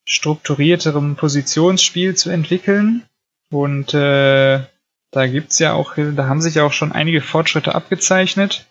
strukturierterem 0.06 1.18
Positionsspiel 1.18 2.16
zu 2.16 2.32
entwickeln. 2.32 3.04
Und 3.52 3.94
äh, 3.94 4.66
da 5.12 5.28
gibt's 5.28 5.60
ja 5.60 5.74
auch, 5.74 5.94
da 5.96 6.26
haben 6.26 6.42
sich 6.42 6.56
ja 6.56 6.64
auch 6.64 6.74
schon 6.74 6.92
einige 6.92 7.22
Fortschritte 7.22 7.76
abgezeichnet 7.76 8.71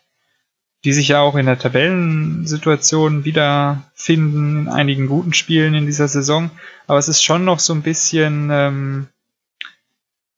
die 0.85 0.93
sich 0.93 1.09
ja 1.09 1.21
auch 1.21 1.37
in 1.37 1.47
der 1.47 1.59
Tabellensituation 1.59 3.25
wiederfinden 3.25 4.63
in 4.63 4.69
einigen 4.69 5.07
guten 5.09 5.35
Spielen 5.35 5.75
in 5.75 5.87
dieser 5.87 6.09
Saison. 6.09 6.51
Aber 6.87 6.99
es 6.99 7.09
ist 7.09 7.23
schon 7.23 7.45
noch 7.45 7.59
so 7.59 7.75
ein 7.75 7.83
bisschen 7.83 8.49
ähm, 8.51 9.09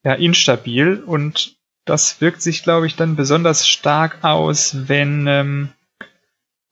ja, 0.05 0.14
instabil 0.14 1.03
und 1.05 1.57
das 1.84 2.20
wirkt 2.20 2.43
sich, 2.43 2.62
glaube 2.62 2.86
ich, 2.86 2.97
dann 2.97 3.16
besonders 3.16 3.66
stark 3.66 4.22
aus, 4.22 4.88
wenn 4.88 5.26
ähm, 5.26 5.68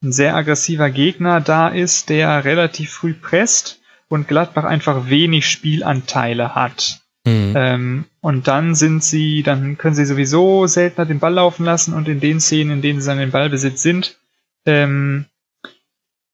ein 0.03 0.11
sehr 0.11 0.35
aggressiver 0.35 0.89
Gegner 0.89 1.41
da 1.41 1.67
ist, 1.67 2.09
der 2.09 2.43
relativ 2.43 2.91
früh 2.91 3.13
presst 3.13 3.81
und 4.09 4.27
Gladbach 4.27 4.63
einfach 4.63 5.09
wenig 5.09 5.49
Spielanteile 5.49 6.55
hat. 6.55 7.00
Mhm. 7.25 7.53
Ähm, 7.55 8.05
und 8.21 8.47
dann 8.47 8.73
sind 8.75 9.03
sie, 9.03 9.43
dann 9.43 9.77
können 9.77 9.95
sie 9.95 10.05
sowieso 10.05 10.65
seltener 10.67 11.05
den 11.05 11.19
Ball 11.19 11.33
laufen 11.33 11.65
lassen 11.65 11.93
und 11.93 12.07
in 12.07 12.19
den 12.19 12.39
Szenen, 12.39 12.73
in 12.73 12.81
denen 12.81 13.01
sie 13.01 13.07
dann 13.07 13.19
im 13.19 13.31
Ballbesitz 13.31 13.81
sind, 13.81 14.19
ähm, 14.65 15.25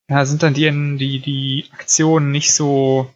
ja, 0.09 0.25
sind 0.25 0.43
dann 0.43 0.53
die, 0.53 0.69
die, 0.97 1.19
die 1.19 1.65
Aktionen 1.73 2.31
nicht 2.31 2.53
so, 2.53 3.13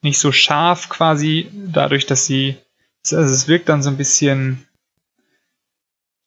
nicht 0.00 0.18
so 0.18 0.32
scharf 0.32 0.88
quasi, 0.88 1.50
dadurch, 1.52 2.06
dass 2.06 2.24
sie, 2.24 2.56
also 3.04 3.32
es 3.32 3.48
wirkt 3.48 3.68
dann 3.68 3.82
so 3.82 3.90
ein 3.90 3.98
bisschen, 3.98 4.66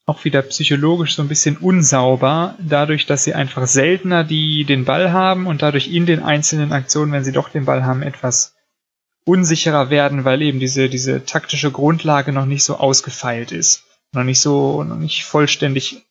auch 0.05 0.23
wieder 0.25 0.41
psychologisch 0.43 1.15
so 1.15 1.21
ein 1.21 1.27
bisschen 1.27 1.57
unsauber, 1.57 2.55
dadurch, 2.59 3.05
dass 3.05 3.23
sie 3.23 3.33
einfach 3.33 3.67
seltener 3.67 4.23
die 4.23 4.65
den 4.65 4.85
Ball 4.85 5.11
haben 5.11 5.47
und 5.47 5.61
dadurch 5.61 5.87
in 5.87 6.05
den 6.05 6.21
einzelnen 6.21 6.71
Aktionen, 6.71 7.11
wenn 7.11 7.23
sie 7.23 7.31
doch 7.31 7.49
den 7.49 7.65
Ball 7.65 7.85
haben, 7.85 8.01
etwas 8.01 8.55
unsicherer 9.25 9.89
werden, 9.89 10.25
weil 10.25 10.41
eben 10.41 10.59
diese, 10.59 10.89
diese 10.89 11.25
taktische 11.25 11.71
Grundlage 11.71 12.31
noch 12.31 12.45
nicht 12.45 12.63
so 12.63 12.77
ausgefeilt 12.77 13.51
ist. 13.51 13.83
Noch 14.13 14.23
nicht 14.23 14.39
so, 14.39 14.83
noch 14.83 14.97
nicht 14.97 15.25
vollständig 15.25 16.05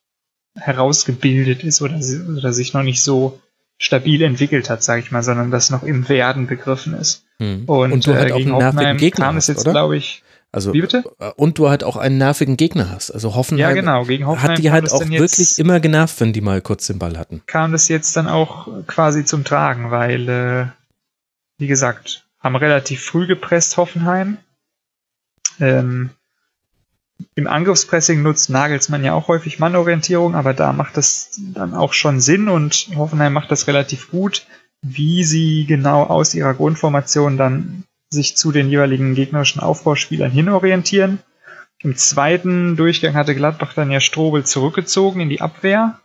herausgebildet 0.57 1.65
ist 1.65 1.83
oder, 1.83 2.01
oder 2.37 2.53
sich 2.53 2.75
noch 2.75 2.83
nicht 2.83 3.03
so 3.03 3.41
stabil 3.79 4.23
entwickelt 4.23 4.71
hat, 4.71 4.83
sage 4.83 5.03
ich 5.03 5.11
mal, 5.11 5.23
sondern 5.23 5.51
das 5.51 5.71
noch 5.71 5.83
im 5.83 6.09
Werden 6.09 6.47
begriffen 6.47 6.95
ist. 6.95 7.25
Hm. 7.39 7.65
Und, 7.67 7.93
und 7.93 8.07
du 8.07 8.15
halt 8.15 8.31
äh, 8.31 8.37
gegen 8.37 8.53
auch 8.53 8.59
einen 8.59 8.67
Hoffenheim 8.67 8.97
Gegner 8.97 9.27
kam 9.27 9.37
es 9.37 9.47
jetzt, 9.47 9.65
glaube 9.65 9.97
ich, 9.97 10.23
also, 10.51 10.73
Wie 10.73 10.81
bitte? 10.81 11.05
Äh, 11.19 11.31
und 11.37 11.59
du 11.59 11.69
halt 11.69 11.85
auch 11.85 11.97
einen 11.97 12.17
nervigen 12.17 12.57
Gegner 12.57 12.91
hast. 12.91 13.11
Also 13.11 13.35
Hoffenheim, 13.35 13.61
ja, 13.61 13.73
genau. 13.75 14.05
Gegen 14.05 14.27
Hoffenheim 14.27 14.53
hat 14.53 14.59
die 14.59 14.71
halt 14.71 14.91
auch 14.91 15.07
wirklich 15.07 15.59
immer 15.59 15.79
genervt, 15.79 16.21
wenn 16.21 16.33
die 16.33 16.41
mal 16.41 16.63
kurz 16.63 16.87
den 16.87 16.99
Ball 16.99 17.19
hatten. 17.19 17.43
Kam 17.47 17.73
das 17.73 17.89
jetzt 17.89 18.17
dann 18.17 18.29
auch 18.29 18.69
quasi 18.87 19.25
zum 19.25 19.45
Tragen, 19.45 19.91
weil, 19.91 20.29
äh, 20.29 20.67
wie 21.59 21.67
gesagt, 21.67 22.27
haben 22.41 22.57
relativ 22.57 23.05
früh 23.05 23.27
gepresst, 23.27 23.77
Hoffenheim. 23.77 24.39
Ähm, 25.61 26.11
Im 27.35 27.47
Angriffspressing 27.47 28.23
nutzt 28.23 28.51
Nagelsmann 28.51 29.05
ja 29.05 29.15
auch 29.15 29.29
häufig 29.29 29.59
Mannorientierung, 29.59 30.35
aber 30.35 30.55
da 30.55 30.73
macht 30.73 30.97
das 30.97 31.41
dann 31.55 31.75
auch 31.75 31.93
schon 31.93 32.21
Sinn 32.21 32.49
und 32.49 32.91
Hoffenheim 32.95 33.33
macht 33.33 33.51
das 33.51 33.67
relativ 33.67 34.11
gut, 34.11 34.47
wie 34.83 35.25
sie 35.25 35.67
genau 35.67 36.05
aus 36.05 36.35
ihrer 36.35 36.55
Grundformation 36.55 37.37
dann 37.37 37.85
sich 38.11 38.37
zu 38.37 38.53
den 38.53 38.71
jeweiligen 38.71 39.15
gegnerischen 39.15 39.61
Aufbauspielern 39.61 40.31
hinorientieren. 40.31 41.19
Im 41.81 41.97
zweiten 41.97 42.77
Durchgang 42.77 43.15
hatte 43.15 43.35
Gladbach 43.35 43.75
dann 43.75 43.91
ja 43.91 44.01
Strobel 44.01 44.45
zurückgezogen 44.45 45.21
in 45.21 45.29
die 45.29 45.41
Abwehr. 45.41 46.01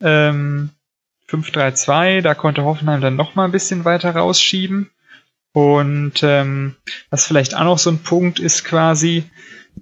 Ähm, 0.00 0.70
5-3-2, 1.28 2.20
da 2.20 2.34
konnte 2.34 2.64
Hoffenheim 2.64 3.00
dann 3.00 3.16
noch 3.16 3.34
mal 3.34 3.46
ein 3.46 3.52
bisschen 3.52 3.84
weiter 3.84 4.14
rausschieben. 4.14 4.90
Und 5.56 6.22
ähm, 6.22 6.76
was 7.08 7.26
vielleicht 7.26 7.56
auch 7.56 7.64
noch 7.64 7.78
so 7.78 7.88
ein 7.88 8.00
Punkt 8.00 8.40
ist 8.40 8.62
quasi, 8.62 9.24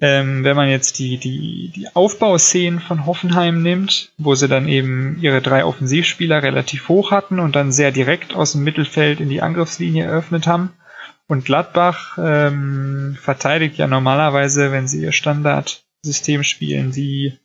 ähm, 0.01 0.45
wenn 0.45 0.55
man 0.55 0.69
jetzt 0.69 1.01
die, 1.01 1.19
die, 1.19 1.73
die 1.75 1.89
Aufbauszenen 1.97 2.79
von 2.79 3.07
Hoffenheim 3.07 3.61
nimmt, 3.61 4.13
wo 4.17 4.37
sie 4.37 4.47
dann 4.47 4.69
eben 4.69 5.19
ihre 5.21 5.43
drei 5.43 5.65
Offensivspieler 5.65 6.45
relativ 6.45 6.89
hoch 6.89 7.11
hatten 7.11 7.41
und 7.41 7.57
dann 7.57 7.73
sehr 7.73 7.91
direkt 7.91 8.37
aus 8.37 8.53
dem 8.53 8.63
Mittelfeld 8.63 9.19
in 9.19 9.29
die 9.29 9.43
Angriffslinie 9.43 10.05
eröffnet 10.05 10.47
haben. 10.47 10.73
Und 11.27 11.45
Gladbach 11.45 12.19
ähm, 12.23 13.19
verteidigt 13.21 13.77
ja 13.77 13.89
normalerweise, 13.89 14.71
wenn 14.71 14.87
sie 14.87 15.03
ihr 15.03 15.11
Standardsystem 15.11 16.45
spielen, 16.45 16.93
die 16.93 17.37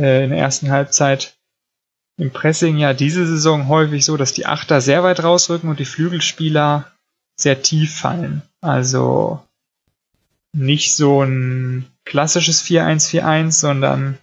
äh, 0.00 0.24
in 0.24 0.30
der 0.30 0.38
ersten 0.38 0.70
Halbzeit 0.70 1.36
im 2.16 2.30
Pressing 2.30 2.78
ja 2.78 2.94
diese 2.94 3.26
Saison 3.26 3.68
häufig 3.68 4.06
so, 4.06 4.16
dass 4.16 4.32
die 4.32 4.46
Achter 4.46 4.80
sehr 4.80 5.02
weit 5.02 5.22
rausrücken 5.22 5.68
und 5.68 5.80
die 5.80 5.84
Flügelspieler 5.84 6.95
sehr 7.36 7.62
tief 7.62 7.94
fallen. 7.94 8.42
Also 8.60 9.40
nicht 10.52 10.94
so 10.94 11.22
ein 11.22 11.86
klassisches 12.04 12.64
4-1-4-1, 12.64 13.52
sondern 13.52 14.18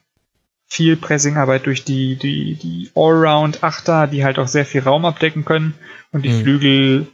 viel 0.65 0.97
Pressingarbeit 0.97 1.67
durch 1.67 1.83
die, 1.83 2.15
die, 2.15 2.55
die 2.55 2.89
Allround-Achter, 2.95 4.07
die 4.07 4.25
halt 4.25 4.39
auch 4.39 4.47
sehr 4.47 4.65
viel 4.65 4.81
Raum 4.81 5.05
abdecken 5.05 5.45
können 5.45 5.75
und 6.11 6.25
die 6.25 6.29
mhm. 6.29 6.41
Flügel 6.41 7.07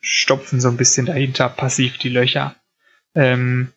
stopfen 0.00 0.60
so 0.60 0.68
ein 0.68 0.76
bisschen 0.76 1.06
dahinter 1.06 1.48
passiv 1.48 1.98
die 1.98 2.08
Löcher. 2.08 2.54
Ähm, 3.14 3.72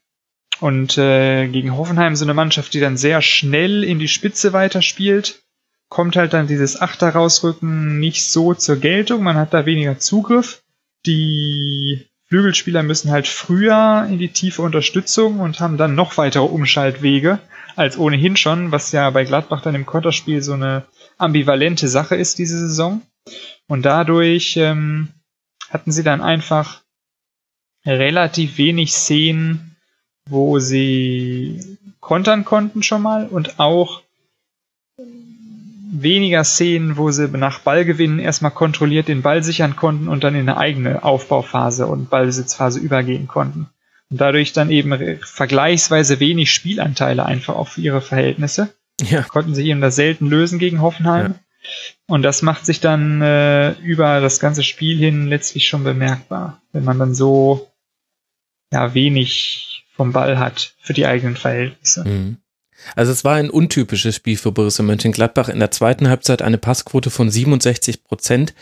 und 0.60 0.98
äh, 0.98 1.48
gegen 1.48 1.76
Hoffenheim 1.76 2.16
so 2.16 2.26
eine 2.26 2.34
Mannschaft, 2.34 2.74
die 2.74 2.80
dann 2.80 2.98
sehr 2.98 3.22
schnell 3.22 3.84
in 3.84 4.00
die 4.00 4.08
Spitze 4.08 4.54
weiterspielt, 4.54 5.44
kommt 5.90 6.16
halt 6.16 6.34
dann 6.34 6.48
dieses 6.48 6.80
Achter 6.80 7.10
rausrücken 7.10 8.00
nicht 8.00 8.26
so 8.26 8.54
zur 8.54 8.78
Geltung. 8.78 9.24
Man 9.24 9.38
hat 9.38 9.54
da 9.54 9.66
weniger 9.66 10.00
Zugriff 10.00 10.64
die 11.06 12.08
Flügelspieler 12.28 12.84
müssen 12.84 13.12
halt 13.12 13.28
früher 13.28 14.08
in 14.10 14.18
die 14.18 14.30
tiefe 14.30 14.62
Unterstützung 14.62 15.40
und 15.40 15.60
haben 15.60 15.78
dann 15.78 15.96
noch 15.96 16.18
weitere 16.18 16.44
Umschaltwege 16.44 17.40
als 17.76 17.98
ohnehin 17.98 18.38
schon, 18.38 18.72
was 18.72 18.92
ja 18.92 19.10
bei 19.10 19.26
Gladbach 19.26 19.62
dann 19.62 19.76
im 19.76 19.86
Konterspiel 19.86 20.42
so 20.42 20.54
eine 20.54 20.86
ambivalente 21.18 21.88
Sache 21.88 22.16
ist 22.16 22.40
diese 22.40 22.58
Saison. 22.58 23.02
Und 23.68 23.84
dadurch 23.84 24.58
ähm, 24.58 25.10
hatten 25.70 25.92
sie 25.92 26.04
dann 26.04 26.22
einfach 26.22 26.82
relativ 27.86 28.58
wenig 28.58 28.94
Szenen, 28.94 29.76
wo 30.28 30.60
sie 30.60 31.78
kontern 32.00 32.46
konnten 32.46 32.84
schon 32.84 33.02
mal 33.02 33.28
und 33.28 33.60
auch 33.60 34.02
weniger 36.02 36.44
Szenen, 36.44 36.98
wo 36.98 37.12
sie 37.12 37.28
nach 37.30 37.60
Ballgewinnen 37.60 38.20
erstmal 38.20 38.52
kontrolliert 38.52 39.08
den 39.08 39.22
Ball 39.22 39.44
sichern 39.44 39.76
konnten 39.76 40.08
und 40.08 40.24
dann 40.24 40.36
in 40.36 40.50
eine 40.50 40.58
eigene 40.58 41.04
Aufbauphase 41.04 41.88
und 41.88 42.10
Ballbesitzphase 42.10 42.80
übergehen 42.80 43.28
konnten. 43.28 43.68
Und 44.10 44.22
dadurch 44.22 44.54
dann 44.54 44.70
eben 44.70 45.20
vergleichsweise 45.22 46.20
wenig 46.20 46.52
Spielanteile 46.52 47.26
einfach 47.26 47.68
für 47.68 47.82
ihre 47.82 48.02
Verhältnisse. 48.02 48.74
Ja. 49.02 49.24
Konnten 49.24 49.56
sie 49.56 49.68
eben 49.68 49.82
das 49.82 49.96
selten 49.96 50.28
lösen 50.28 50.60
gegen 50.60 50.82
Hoffenheim. 50.82 51.34
Ja. 51.34 51.40
Und 52.08 52.22
das 52.22 52.42
macht 52.42 52.66
sich 52.66 52.80
dann 52.80 53.22
äh, 53.22 53.72
über 53.80 54.22
das 54.22 54.40
ganze 54.40 54.64
Spiel 54.64 54.98
hin 54.98 55.28
letztlich 55.28 55.68
schon 55.68 55.84
bemerkbar, 55.84 56.62
wenn 56.72 56.84
man 56.84 57.00
dann 57.00 57.16
so 57.16 57.72
ja 58.72 58.94
wenig 58.94 59.86
vom 59.96 60.12
Ball 60.12 60.38
hat 60.38 60.76
für 60.80 60.94
die 60.94 61.06
eigenen 61.06 61.36
Verhältnisse. 61.36 62.08
Mhm. 62.08 62.38
Also 62.96 63.12
es 63.12 63.24
war 63.24 63.36
ein 63.36 63.50
untypisches 63.50 64.16
Spiel 64.16 64.38
für 64.38 64.52
Borussia 64.52 64.84
Mönchengladbach. 64.84 65.50
In 65.50 65.60
der 65.60 65.72
zweiten 65.72 66.10
Halbzeit 66.10 66.42
eine 66.42 66.58
Passquote 66.58 67.10
von 67.10 67.30
67 67.30 68.04
Prozent. 68.04 68.54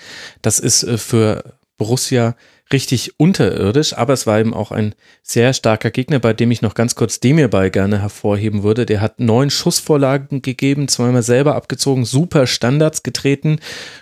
Das 0.42 0.60
ist 0.60 0.84
äh, 0.84 0.98
für 0.98 1.56
Borussia 1.78 2.36
richtig 2.72 3.20
unterirdisch, 3.20 3.96
aber 3.96 4.14
es 4.14 4.26
war 4.26 4.40
eben 4.40 4.54
auch 4.54 4.72
ein 4.72 4.96
sehr 5.22 5.54
starker 5.54 5.92
Gegner, 5.92 6.20
bei 6.20 6.34
dem 6.34 6.50
ich 6.50 6.62
noch 6.62 6.74
ganz 6.74 6.96
kurz 6.96 7.20
Demirbay 7.20 7.70
gerne 7.70 8.02
hervorheben 8.02 8.64
würde. 8.64 8.86
Der 8.86 9.02
hat 9.02 9.20
neun 9.20 9.50
Schussvorlagen 9.50 10.42
gegeben, 10.42 10.88
zweimal 10.88 11.24
selber 11.24 11.56
abgezogen, 11.56 12.06
super 12.06 12.48
Standards 12.48 13.04
getreten. 13.04 13.60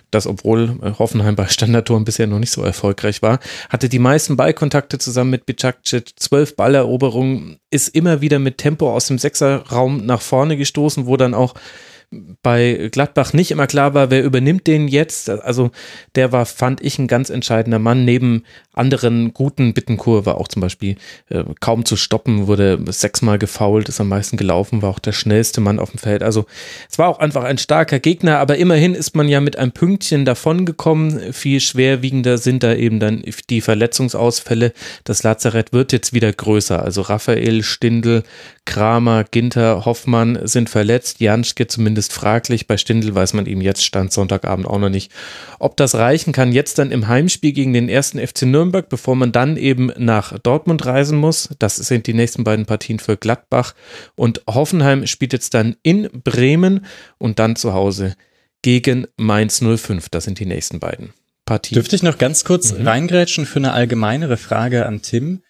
Das, 0.09 0.27
obwohl 0.27 0.77
Hoffenheim 0.99 1.35
bei 1.35 1.47
Standardtoren 1.47 2.05
bisher 2.05 2.27
noch 2.27 2.39
nicht 2.39 2.51
so 2.51 2.63
erfolgreich 2.63 3.21
war, 3.21 3.39
hatte 3.69 3.89
die 3.89 3.99
meisten 3.99 4.37
Ballkontakte 4.37 4.97
zusammen 4.97 5.31
mit 5.31 5.45
Bicakcic, 5.45 6.19
zwölf 6.19 6.55
Balleroberungen, 6.55 7.57
ist 7.71 7.89
immer 7.89 8.21
wieder 8.21 8.39
mit 8.39 8.57
Tempo 8.57 8.93
aus 8.93 9.07
dem 9.07 9.17
Sechserraum 9.17 10.05
nach 10.05 10.21
vorne 10.21 10.55
gestoßen, 10.57 11.07
wo 11.07 11.17
dann 11.17 11.33
auch 11.33 11.55
bei 12.43 12.89
Gladbach 12.91 13.31
nicht 13.31 13.51
immer 13.51 13.67
klar 13.67 13.93
war, 13.93 14.11
wer 14.11 14.23
übernimmt 14.23 14.67
den 14.67 14.89
jetzt. 14.89 15.29
Also 15.29 15.71
der 16.15 16.33
war, 16.33 16.45
fand 16.45 16.81
ich, 16.81 16.99
ein 16.99 17.07
ganz 17.07 17.29
entscheidender 17.29 17.79
Mann. 17.79 18.03
Neben 18.03 18.43
anderen 18.73 19.33
guten 19.33 19.73
Bittenkur 19.73 20.25
war 20.25 20.37
auch 20.37 20.49
zum 20.49 20.61
Beispiel 20.61 20.97
äh, 21.29 21.43
kaum 21.61 21.85
zu 21.85 21.95
stoppen, 21.95 22.47
wurde 22.47 22.79
sechsmal 22.87 23.37
gefault, 23.37 23.87
ist 23.87 24.01
am 24.01 24.09
meisten 24.09 24.35
gelaufen, 24.35 24.81
war 24.81 24.89
auch 24.89 24.99
der 24.99 25.13
schnellste 25.13 25.61
Mann 25.61 25.79
auf 25.79 25.91
dem 25.91 25.99
Feld. 25.99 26.21
Also 26.21 26.45
es 26.89 26.99
war 26.99 27.07
auch 27.07 27.19
einfach 27.19 27.45
ein 27.45 27.57
starker 27.57 27.99
Gegner, 27.99 28.39
aber 28.39 28.57
immerhin 28.57 28.93
ist 28.93 29.15
man 29.15 29.29
ja 29.29 29.39
mit 29.39 29.57
einem 29.57 29.71
Pünktchen 29.71 30.25
davongekommen. 30.25 31.31
Viel 31.31 31.61
schwerwiegender 31.61 32.37
sind 32.37 32.63
da 32.63 32.73
eben 32.73 32.99
dann 32.99 33.23
die 33.49 33.61
Verletzungsausfälle. 33.61 34.73
Das 35.05 35.23
Lazarett 35.23 35.71
wird 35.71 35.93
jetzt 35.93 36.11
wieder 36.11 36.31
größer. 36.31 36.83
Also 36.83 37.01
Raphael, 37.01 37.63
Stindl, 37.63 38.23
Kramer, 38.65 39.23
Ginter, 39.23 39.85
Hoffmann 39.85 40.39
sind 40.43 40.69
verletzt. 40.69 41.19
Janschke 41.19 41.67
zumindest 41.67 42.13
fraglich. 42.13 42.67
Bei 42.67 42.77
Stindl 42.77 43.13
weiß 43.13 43.33
man 43.33 43.47
eben 43.47 43.61
jetzt 43.61 43.83
Stand 43.83 44.13
Sonntagabend 44.13 44.67
auch 44.67 44.77
noch 44.77 44.89
nicht, 44.89 45.11
ob 45.59 45.75
das 45.77 45.95
reichen 45.95 46.31
kann. 46.31 46.51
Jetzt 46.51 46.77
dann 46.77 46.91
im 46.91 47.07
Heimspiel 47.07 47.53
gegen 47.53 47.73
den 47.73 47.89
ersten 47.89 48.19
FC 48.19 48.43
Nürnberg, 48.43 48.87
bevor 48.87 49.15
man 49.15 49.31
dann 49.31 49.57
eben 49.57 49.91
nach 49.97 50.37
Dortmund 50.37 50.85
reisen 50.85 51.17
muss. 51.17 51.49
Das 51.57 51.75
sind 51.75 52.05
die 52.05 52.13
nächsten 52.13 52.43
beiden 52.43 52.65
Partien 52.67 52.99
für 52.99 53.17
Gladbach. 53.17 53.73
Und 54.15 54.41
Hoffenheim 54.47 55.07
spielt 55.07 55.33
jetzt 55.33 55.55
dann 55.55 55.75
in 55.81 56.09
Bremen 56.23 56.85
und 57.17 57.39
dann 57.39 57.55
zu 57.55 57.73
Hause 57.73 58.15
gegen 58.61 59.07
Mainz 59.17 59.59
05. 59.61 60.09
Das 60.09 60.25
sind 60.25 60.39
die 60.39 60.45
nächsten 60.45 60.79
beiden 60.79 61.13
Partien. 61.45 61.75
Dürfte 61.75 61.95
ich 61.95 62.03
noch 62.03 62.19
ganz 62.19 62.43
kurz 62.43 62.71
mhm. 62.71 62.87
reingrätschen 62.87 63.45
für 63.45 63.59
eine 63.59 63.73
allgemeinere 63.73 64.37
Frage 64.37 64.85
an 64.85 65.01
Tim? 65.01 65.41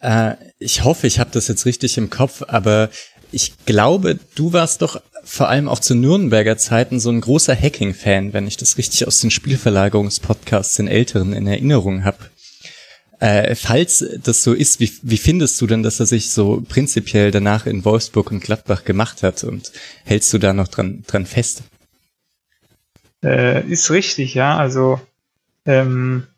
Äh, 0.00 0.34
ich 0.58 0.84
hoffe, 0.84 1.06
ich 1.06 1.18
habe 1.18 1.30
das 1.32 1.48
jetzt 1.48 1.66
richtig 1.66 1.98
im 1.98 2.10
Kopf, 2.10 2.42
aber 2.46 2.90
ich 3.30 3.52
glaube, 3.66 4.18
du 4.34 4.52
warst 4.52 4.82
doch 4.82 5.00
vor 5.24 5.48
allem 5.48 5.68
auch 5.68 5.80
zu 5.80 5.94
Nürnberger 5.94 6.56
Zeiten 6.56 7.00
so 7.00 7.10
ein 7.10 7.20
großer 7.20 7.54
Hacking-Fan, 7.54 8.32
wenn 8.32 8.46
ich 8.46 8.56
das 8.56 8.78
richtig 8.78 9.06
aus 9.06 9.18
den 9.18 9.30
Spielverlagerungspodcasts 9.30 10.76
den 10.76 10.88
Älteren 10.88 11.32
in 11.32 11.46
Erinnerung 11.46 12.04
habe. 12.04 12.18
Äh, 13.20 13.56
falls 13.56 14.04
das 14.22 14.42
so 14.42 14.54
ist, 14.54 14.78
wie, 14.78 14.92
wie 15.02 15.18
findest 15.18 15.60
du 15.60 15.66
denn, 15.66 15.82
dass 15.82 15.98
er 15.98 16.06
sich 16.06 16.30
so 16.30 16.62
prinzipiell 16.66 17.32
danach 17.32 17.66
in 17.66 17.84
Wolfsburg 17.84 18.30
und 18.30 18.40
Gladbach 18.40 18.84
gemacht 18.84 19.22
hat 19.22 19.42
und 19.42 19.72
hältst 20.04 20.32
du 20.32 20.38
da 20.38 20.52
noch 20.52 20.68
dran, 20.68 21.02
dran 21.06 21.26
fest? 21.26 21.64
Äh, 23.24 23.66
ist 23.68 23.90
richtig, 23.90 24.34
ja. 24.34 24.56
Also 24.56 25.00
ähm, 25.66 26.28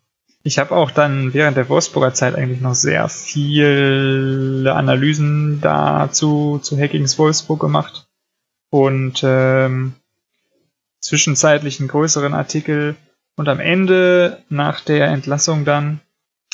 ich 0.43 0.57
habe 0.57 0.75
auch 0.75 0.91
dann 0.91 1.33
während 1.33 1.57
der 1.57 1.69
Wolfsburger 1.69 2.13
Zeit 2.13 2.35
eigentlich 2.35 2.61
noch 2.61 2.73
sehr 2.73 3.09
viele 3.09 4.73
Analysen 4.73 5.61
dazu 5.61 6.59
zu 6.61 6.77
Hackings 6.77 7.19
Wolfsburg 7.19 7.59
gemacht 7.59 8.07
und 8.69 9.21
ähm, 9.23 9.93
zwischenzeitlich 10.99 11.79
einen 11.79 11.89
größeren 11.89 12.33
Artikel 12.33 12.95
und 13.35 13.49
am 13.49 13.59
Ende 13.59 14.41
nach 14.49 14.81
der 14.81 15.07
Entlassung 15.07 15.65
dann 15.65 15.99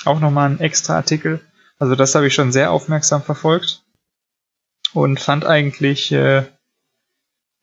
auch 0.05 0.19
nochmal 0.19 0.47
einen 0.47 0.59
extra 0.59 0.95
Artikel. 0.95 1.39
Also 1.79 1.95
das 1.95 2.15
habe 2.15 2.27
ich 2.27 2.33
schon 2.33 2.51
sehr 2.51 2.71
aufmerksam 2.71 3.21
verfolgt 3.21 3.83
und 4.93 5.19
fand 5.19 5.45
eigentlich 5.45 6.11
äh, 6.11 6.43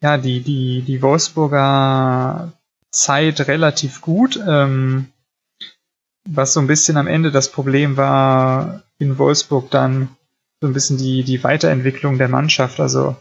ja 0.00 0.16
die 0.16 0.40
die 0.40 0.82
die 0.82 1.02
Wolfsburger 1.02 2.52
Zeit 2.90 3.46
relativ 3.48 4.00
gut. 4.00 4.40
Ähm, 4.46 5.08
was 6.28 6.52
so 6.52 6.60
ein 6.60 6.66
bisschen 6.66 6.96
am 6.96 7.06
Ende 7.06 7.30
das 7.30 7.50
Problem 7.50 7.96
war 7.96 8.82
in 8.98 9.18
Wolfsburg 9.18 9.70
dann 9.70 10.08
so 10.60 10.68
ein 10.68 10.72
bisschen 10.72 10.96
die, 10.96 11.24
die 11.24 11.44
Weiterentwicklung 11.44 12.18
der 12.18 12.28
Mannschaft. 12.28 12.80
Also 12.80 13.16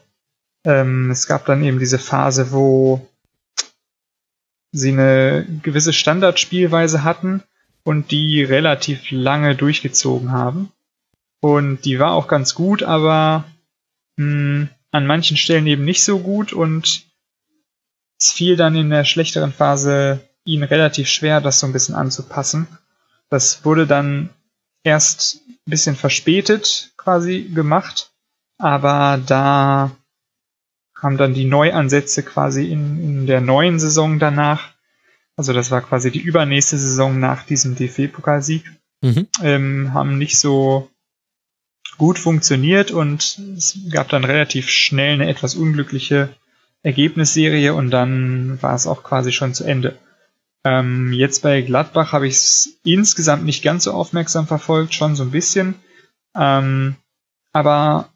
ähm, 0.63 1.11
es 1.11 1.27
gab 1.27 1.45
dann 1.45 1.63
eben 1.63 1.79
diese 1.79 1.99
Phase, 1.99 2.51
wo 2.51 3.07
sie 4.71 4.91
eine 4.91 5.45
gewisse 5.61 5.93
Standardspielweise 5.93 7.03
hatten 7.03 7.43
und 7.83 8.11
die 8.11 8.43
relativ 8.43 9.11
lange 9.11 9.55
durchgezogen 9.55 10.31
haben. 10.31 10.71
Und 11.41 11.83
die 11.83 11.99
war 11.99 12.13
auch 12.13 12.27
ganz 12.27 12.55
gut, 12.55 12.83
aber 12.83 13.43
mh, 14.15 14.25
hm, 14.25 14.69
an 14.91 15.07
manchen 15.07 15.37
Stellen 15.37 15.67
eben 15.67 15.83
nicht 15.83 16.03
so 16.03 16.19
gut 16.19 16.53
und 16.53 17.03
es 18.19 18.31
fiel 18.31 18.55
dann 18.55 18.75
in 18.75 18.91
der 18.91 19.03
schlechteren 19.05 19.51
Phase 19.51 20.21
ihnen 20.45 20.63
relativ 20.63 21.09
schwer, 21.09 21.41
das 21.41 21.59
so 21.59 21.67
ein 21.67 21.73
bisschen 21.73 21.95
anzupassen. 21.95 22.67
Das 23.33 23.65
wurde 23.65 23.87
dann 23.87 24.29
erst 24.83 25.41
ein 25.47 25.57
bisschen 25.65 25.95
verspätet 25.95 26.93
quasi 26.97 27.49
gemacht, 27.51 28.11
aber 28.59 29.19
da 29.25 29.89
haben 30.95 31.17
dann 31.17 31.33
die 31.33 31.45
Neuansätze 31.45 32.21
quasi 32.21 32.71
in, 32.71 33.03
in 33.03 33.25
der 33.25 33.41
neuen 33.41 33.79
Saison 33.79 34.19
danach, 34.19 34.75
also 35.35 35.51
das 35.51 35.71
war 35.71 35.81
quasi 35.81 36.11
die 36.11 36.21
übernächste 36.21 36.77
Saison 36.77 37.19
nach 37.19 37.41
diesem 37.41 37.73
DFB-Pokalsieg, 37.75 38.71
mhm. 39.01 39.27
ähm, 39.41 39.95
haben 39.95 40.19
nicht 40.19 40.37
so 40.37 40.91
gut 41.97 42.19
funktioniert 42.19 42.91
und 42.91 43.39
es 43.57 43.79
gab 43.89 44.09
dann 44.09 44.25
relativ 44.25 44.69
schnell 44.69 45.13
eine 45.13 45.27
etwas 45.27 45.55
unglückliche 45.55 46.29
Ergebnisserie 46.83 47.73
und 47.73 47.89
dann 47.89 48.61
war 48.61 48.75
es 48.75 48.85
auch 48.85 49.01
quasi 49.01 49.31
schon 49.31 49.55
zu 49.55 49.63
Ende. 49.63 49.97
Ähm, 50.63 51.11
jetzt 51.11 51.41
bei 51.41 51.61
Gladbach 51.61 52.13
habe 52.13 52.27
ich 52.27 52.35
es 52.35 52.79
insgesamt 52.83 53.43
nicht 53.45 53.63
ganz 53.63 53.83
so 53.83 53.91
aufmerksam 53.91 54.47
verfolgt, 54.47 54.93
schon 54.93 55.15
so 55.15 55.23
ein 55.23 55.31
bisschen. 55.31 55.75
Ähm, 56.35 56.95
aber 57.51 58.09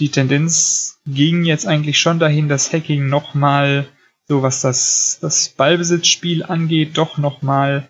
die 0.00 0.10
Tendenz 0.10 1.00
ging 1.06 1.44
jetzt 1.44 1.66
eigentlich 1.66 1.98
schon 1.98 2.18
dahin, 2.18 2.48
dass 2.48 2.72
Hacking 2.72 3.08
nochmal, 3.08 3.88
so 4.28 4.42
was 4.42 4.60
das, 4.60 5.18
das 5.20 5.48
Ballbesitzspiel 5.50 6.42
angeht, 6.42 6.98
doch 6.98 7.18
nochmal 7.18 7.88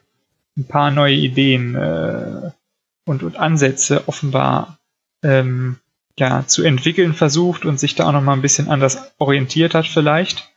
ein 0.56 0.66
paar 0.66 0.90
neue 0.90 1.14
Ideen 1.14 1.74
äh, 1.74 2.50
und, 3.04 3.22
und 3.22 3.36
Ansätze 3.36 4.06
offenbar 4.08 4.78
ähm, 5.22 5.78
ja, 6.18 6.46
zu 6.46 6.62
entwickeln 6.62 7.14
versucht 7.14 7.64
und 7.64 7.80
sich 7.80 7.94
da 7.94 8.06
auch 8.06 8.12
nochmal 8.12 8.36
ein 8.36 8.42
bisschen 8.42 8.68
anders 8.68 9.12
orientiert 9.18 9.74
hat 9.74 9.86
vielleicht. 9.86 10.51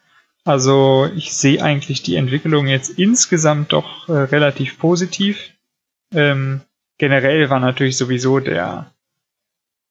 Also 0.45 1.09
ich 1.15 1.33
sehe 1.33 1.61
eigentlich 1.61 2.03
die 2.03 2.15
Entwicklung 2.15 2.67
jetzt 2.67 2.91
insgesamt 2.91 3.73
doch 3.73 4.07
äh, 4.07 4.13
relativ 4.13 4.77
positiv. 4.77 5.51
Ähm, 6.13 6.61
generell 6.99 7.49
war 7.49 7.59
natürlich 7.59 7.97
sowieso 7.97 8.39
der, 8.39 8.91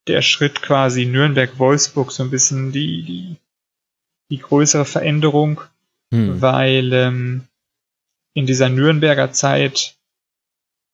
der 0.06 0.22
Schritt 0.22 0.62
quasi 0.62 1.06
Nürnberg-Wolfsburg 1.06 2.12
so 2.12 2.22
ein 2.22 2.30
bisschen 2.30 2.70
die, 2.70 3.02
die, 3.02 3.36
die 4.30 4.38
größere 4.38 4.84
Veränderung, 4.84 5.60
hm. 6.12 6.40
weil 6.40 6.92
ähm, 6.92 7.48
in 8.32 8.46
dieser 8.46 8.68
Nürnberger 8.68 9.32
Zeit 9.32 9.96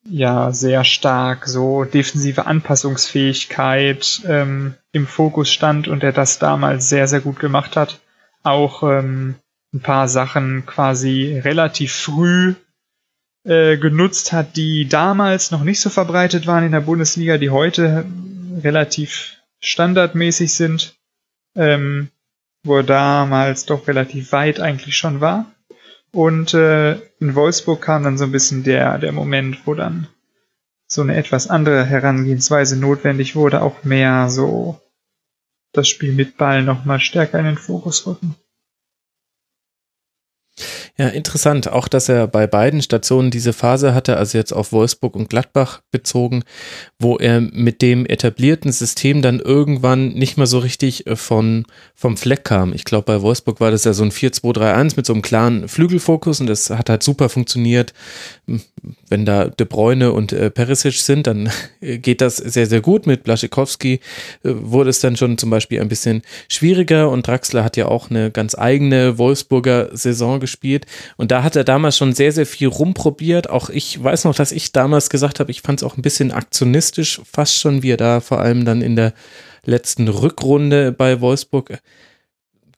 ja 0.08 0.52
sehr 0.52 0.84
stark 0.84 1.46
so 1.46 1.84
defensive 1.84 2.46
Anpassungsfähigkeit 2.46 4.22
ähm, 4.26 4.74
im 4.92 5.06
Fokus 5.06 5.52
stand 5.52 5.86
und 5.86 6.02
er 6.02 6.12
das 6.12 6.38
damals 6.38 6.88
sehr, 6.88 7.06
sehr 7.06 7.20
gut 7.20 7.38
gemacht 7.38 7.76
hat. 7.76 8.00
Auch 8.42 8.82
ähm, 8.82 9.34
ein 9.72 9.80
paar 9.80 10.08
Sachen 10.08 10.66
quasi 10.66 11.38
relativ 11.38 11.92
früh 11.92 12.54
äh, 13.44 13.78
genutzt 13.78 14.32
hat, 14.32 14.56
die 14.56 14.88
damals 14.88 15.50
noch 15.50 15.62
nicht 15.62 15.80
so 15.80 15.90
verbreitet 15.90 16.46
waren 16.46 16.64
in 16.64 16.72
der 16.72 16.80
Bundesliga, 16.80 17.38
die 17.38 17.50
heute 17.50 18.04
relativ 18.62 19.36
standardmäßig 19.60 20.54
sind, 20.54 20.96
ähm, 21.56 22.10
wo 22.64 22.78
er 22.78 22.82
damals 22.82 23.64
doch 23.66 23.86
relativ 23.88 24.32
weit 24.32 24.60
eigentlich 24.60 24.96
schon 24.96 25.20
war. 25.20 25.46
Und 26.12 26.54
äh, 26.54 26.94
in 27.20 27.34
Wolfsburg 27.34 27.80
kam 27.80 28.02
dann 28.02 28.18
so 28.18 28.24
ein 28.24 28.32
bisschen 28.32 28.64
der, 28.64 28.98
der 28.98 29.12
Moment, 29.12 29.66
wo 29.66 29.74
dann 29.74 30.08
so 30.88 31.02
eine 31.02 31.14
etwas 31.14 31.46
andere 31.48 31.84
Herangehensweise 31.84 32.76
notwendig 32.76 33.36
wurde, 33.36 33.62
auch 33.62 33.84
mehr 33.84 34.28
so 34.28 34.80
das 35.72 35.88
Spiel 35.88 36.12
mit 36.12 36.36
Ball 36.36 36.64
nochmal 36.64 36.98
stärker 36.98 37.38
in 37.38 37.44
den 37.44 37.58
Fokus 37.58 38.06
rücken. 38.08 38.34
Ja, 41.00 41.08
interessant. 41.08 41.66
Auch, 41.66 41.88
dass 41.88 42.10
er 42.10 42.26
bei 42.26 42.46
beiden 42.46 42.82
Stationen 42.82 43.30
diese 43.30 43.54
Phase 43.54 43.94
hatte, 43.94 44.18
also 44.18 44.36
jetzt 44.36 44.52
auf 44.52 44.70
Wolfsburg 44.70 45.16
und 45.16 45.30
Gladbach 45.30 45.80
bezogen, 45.90 46.42
wo 46.98 47.16
er 47.16 47.40
mit 47.40 47.80
dem 47.80 48.04
etablierten 48.04 48.70
System 48.70 49.22
dann 49.22 49.40
irgendwann 49.40 50.08
nicht 50.10 50.36
mehr 50.36 50.46
so 50.46 50.58
richtig 50.58 51.06
äh, 51.06 51.16
von, 51.16 51.64
vom 51.94 52.18
Fleck 52.18 52.44
kam. 52.44 52.74
Ich 52.74 52.84
glaube, 52.84 53.06
bei 53.06 53.22
Wolfsburg 53.22 53.60
war 53.60 53.70
das 53.70 53.84
ja 53.84 53.94
so 53.94 54.02
ein 54.02 54.10
4-2-3-1 54.10 54.92
mit 54.96 55.06
so 55.06 55.14
einem 55.14 55.22
klaren 55.22 55.68
Flügelfokus 55.68 56.42
und 56.42 56.48
das 56.48 56.68
hat 56.68 56.90
halt 56.90 57.02
super 57.02 57.30
funktioniert. 57.30 57.94
Wenn 59.08 59.24
da 59.24 59.46
De 59.46 59.66
Bruyne 59.66 60.12
und 60.12 60.34
äh, 60.34 60.50
Perisic 60.50 60.96
sind, 60.96 61.26
dann 61.26 61.48
geht 61.80 62.20
das 62.20 62.36
sehr, 62.36 62.66
sehr 62.66 62.82
gut. 62.82 63.06
Mit 63.06 63.22
Blaschikowski 63.22 63.94
äh, 63.94 63.98
wurde 64.42 64.90
es 64.90 65.00
dann 65.00 65.16
schon 65.16 65.38
zum 65.38 65.48
Beispiel 65.48 65.80
ein 65.80 65.88
bisschen 65.88 66.20
schwieriger 66.50 67.08
und 67.08 67.26
Draxler 67.26 67.64
hat 67.64 67.78
ja 67.78 67.86
auch 67.86 68.10
eine 68.10 68.30
ganz 68.30 68.54
eigene 68.54 69.16
Wolfsburger 69.16 69.96
Saison 69.96 70.40
gespielt. 70.40 70.84
Und 71.16 71.30
da 71.30 71.42
hat 71.42 71.56
er 71.56 71.64
damals 71.64 71.96
schon 71.96 72.12
sehr, 72.12 72.32
sehr 72.32 72.46
viel 72.46 72.68
rumprobiert. 72.68 73.50
Auch 73.50 73.70
ich 73.70 74.02
weiß 74.02 74.24
noch, 74.24 74.34
dass 74.34 74.52
ich 74.52 74.72
damals 74.72 75.10
gesagt 75.10 75.40
habe, 75.40 75.50
ich 75.50 75.62
fand 75.62 75.80
es 75.80 75.84
auch 75.84 75.96
ein 75.96 76.02
bisschen 76.02 76.32
aktionistisch, 76.32 77.20
fast 77.30 77.58
schon, 77.58 77.82
wie 77.82 77.92
er 77.92 77.96
da 77.96 78.20
vor 78.20 78.40
allem 78.40 78.64
dann 78.64 78.82
in 78.82 78.96
der 78.96 79.12
letzten 79.64 80.08
Rückrunde 80.08 80.92
bei 80.92 81.20
Wolfsburg 81.20 81.80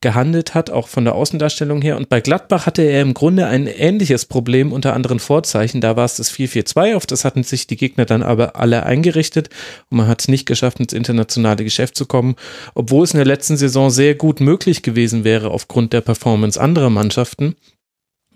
gehandelt 0.02 0.54
hat, 0.54 0.68
auch 0.68 0.88
von 0.88 1.04
der 1.04 1.14
Außendarstellung 1.14 1.80
her. 1.80 1.96
Und 1.96 2.10
bei 2.10 2.20
Gladbach 2.20 2.66
hatte 2.66 2.82
er 2.82 3.00
im 3.00 3.14
Grunde 3.14 3.46
ein 3.46 3.66
ähnliches 3.66 4.26
Problem 4.26 4.72
unter 4.72 4.92
anderen 4.92 5.20
Vorzeichen. 5.20 5.80
Da 5.80 5.96
war 5.96 6.04
es 6.04 6.16
das 6.16 6.30
4-4-2, 6.30 6.96
auf 6.96 7.06
das 7.06 7.24
hatten 7.24 7.42
sich 7.44 7.66
die 7.66 7.76
Gegner 7.76 8.04
dann 8.04 8.22
aber 8.22 8.56
alle 8.56 8.84
eingerichtet 8.84 9.48
und 9.88 9.98
man 9.98 10.08
hat 10.08 10.20
es 10.20 10.28
nicht 10.28 10.44
geschafft, 10.44 10.80
ins 10.80 10.92
internationale 10.92 11.64
Geschäft 11.64 11.96
zu 11.96 12.04
kommen, 12.04 12.34
obwohl 12.74 13.04
es 13.04 13.14
in 13.14 13.18
der 13.18 13.26
letzten 13.26 13.56
Saison 13.56 13.88
sehr 13.90 14.14
gut 14.14 14.40
möglich 14.40 14.82
gewesen 14.82 15.24
wäre 15.24 15.50
aufgrund 15.50 15.92
der 15.92 16.02
Performance 16.02 16.60
anderer 16.60 16.90
Mannschaften. 16.90 17.54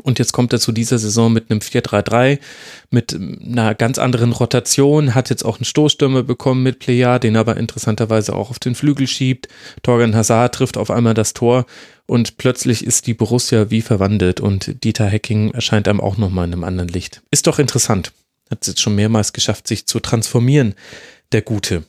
Und 0.02 0.18
jetzt 0.18 0.32
kommt 0.32 0.52
er 0.52 0.60
zu 0.60 0.72
dieser 0.72 0.98
Saison 0.98 1.32
mit 1.32 1.50
einem 1.50 1.60
4-3-3, 1.60 2.38
mit 2.90 3.14
einer 3.14 3.74
ganz 3.74 3.98
anderen 3.98 4.32
Rotation, 4.32 5.14
hat 5.14 5.30
jetzt 5.30 5.44
auch 5.44 5.58
einen 5.58 5.64
Stoßstürmer 5.64 6.22
bekommen 6.22 6.62
mit 6.62 6.78
Plea, 6.78 7.18
den 7.18 7.36
aber 7.36 7.56
interessanterweise 7.56 8.34
auch 8.34 8.50
auf 8.50 8.58
den 8.58 8.74
Flügel 8.74 9.06
schiebt. 9.06 9.48
Torgan 9.82 10.14
Hazard 10.14 10.54
trifft 10.54 10.76
auf 10.76 10.90
einmal 10.90 11.14
das 11.14 11.34
Tor 11.34 11.66
und 12.06 12.36
plötzlich 12.36 12.84
ist 12.84 13.06
die 13.06 13.14
Borussia 13.14 13.70
wie 13.70 13.82
verwandelt 13.82 14.40
und 14.40 14.84
Dieter 14.84 15.06
Hecking 15.06 15.52
erscheint 15.52 15.88
einem 15.88 16.00
auch 16.00 16.16
nochmal 16.16 16.46
in 16.46 16.52
einem 16.52 16.64
anderen 16.64 16.88
Licht. 16.88 17.22
Ist 17.30 17.46
doch 17.46 17.58
interessant. 17.58 18.12
Hat 18.50 18.58
es 18.62 18.68
jetzt 18.68 18.80
schon 18.80 18.94
mehrmals 18.94 19.32
geschafft, 19.32 19.66
sich 19.66 19.86
zu 19.86 19.98
transformieren, 19.98 20.74
der 21.32 21.42
Gute. 21.42 21.82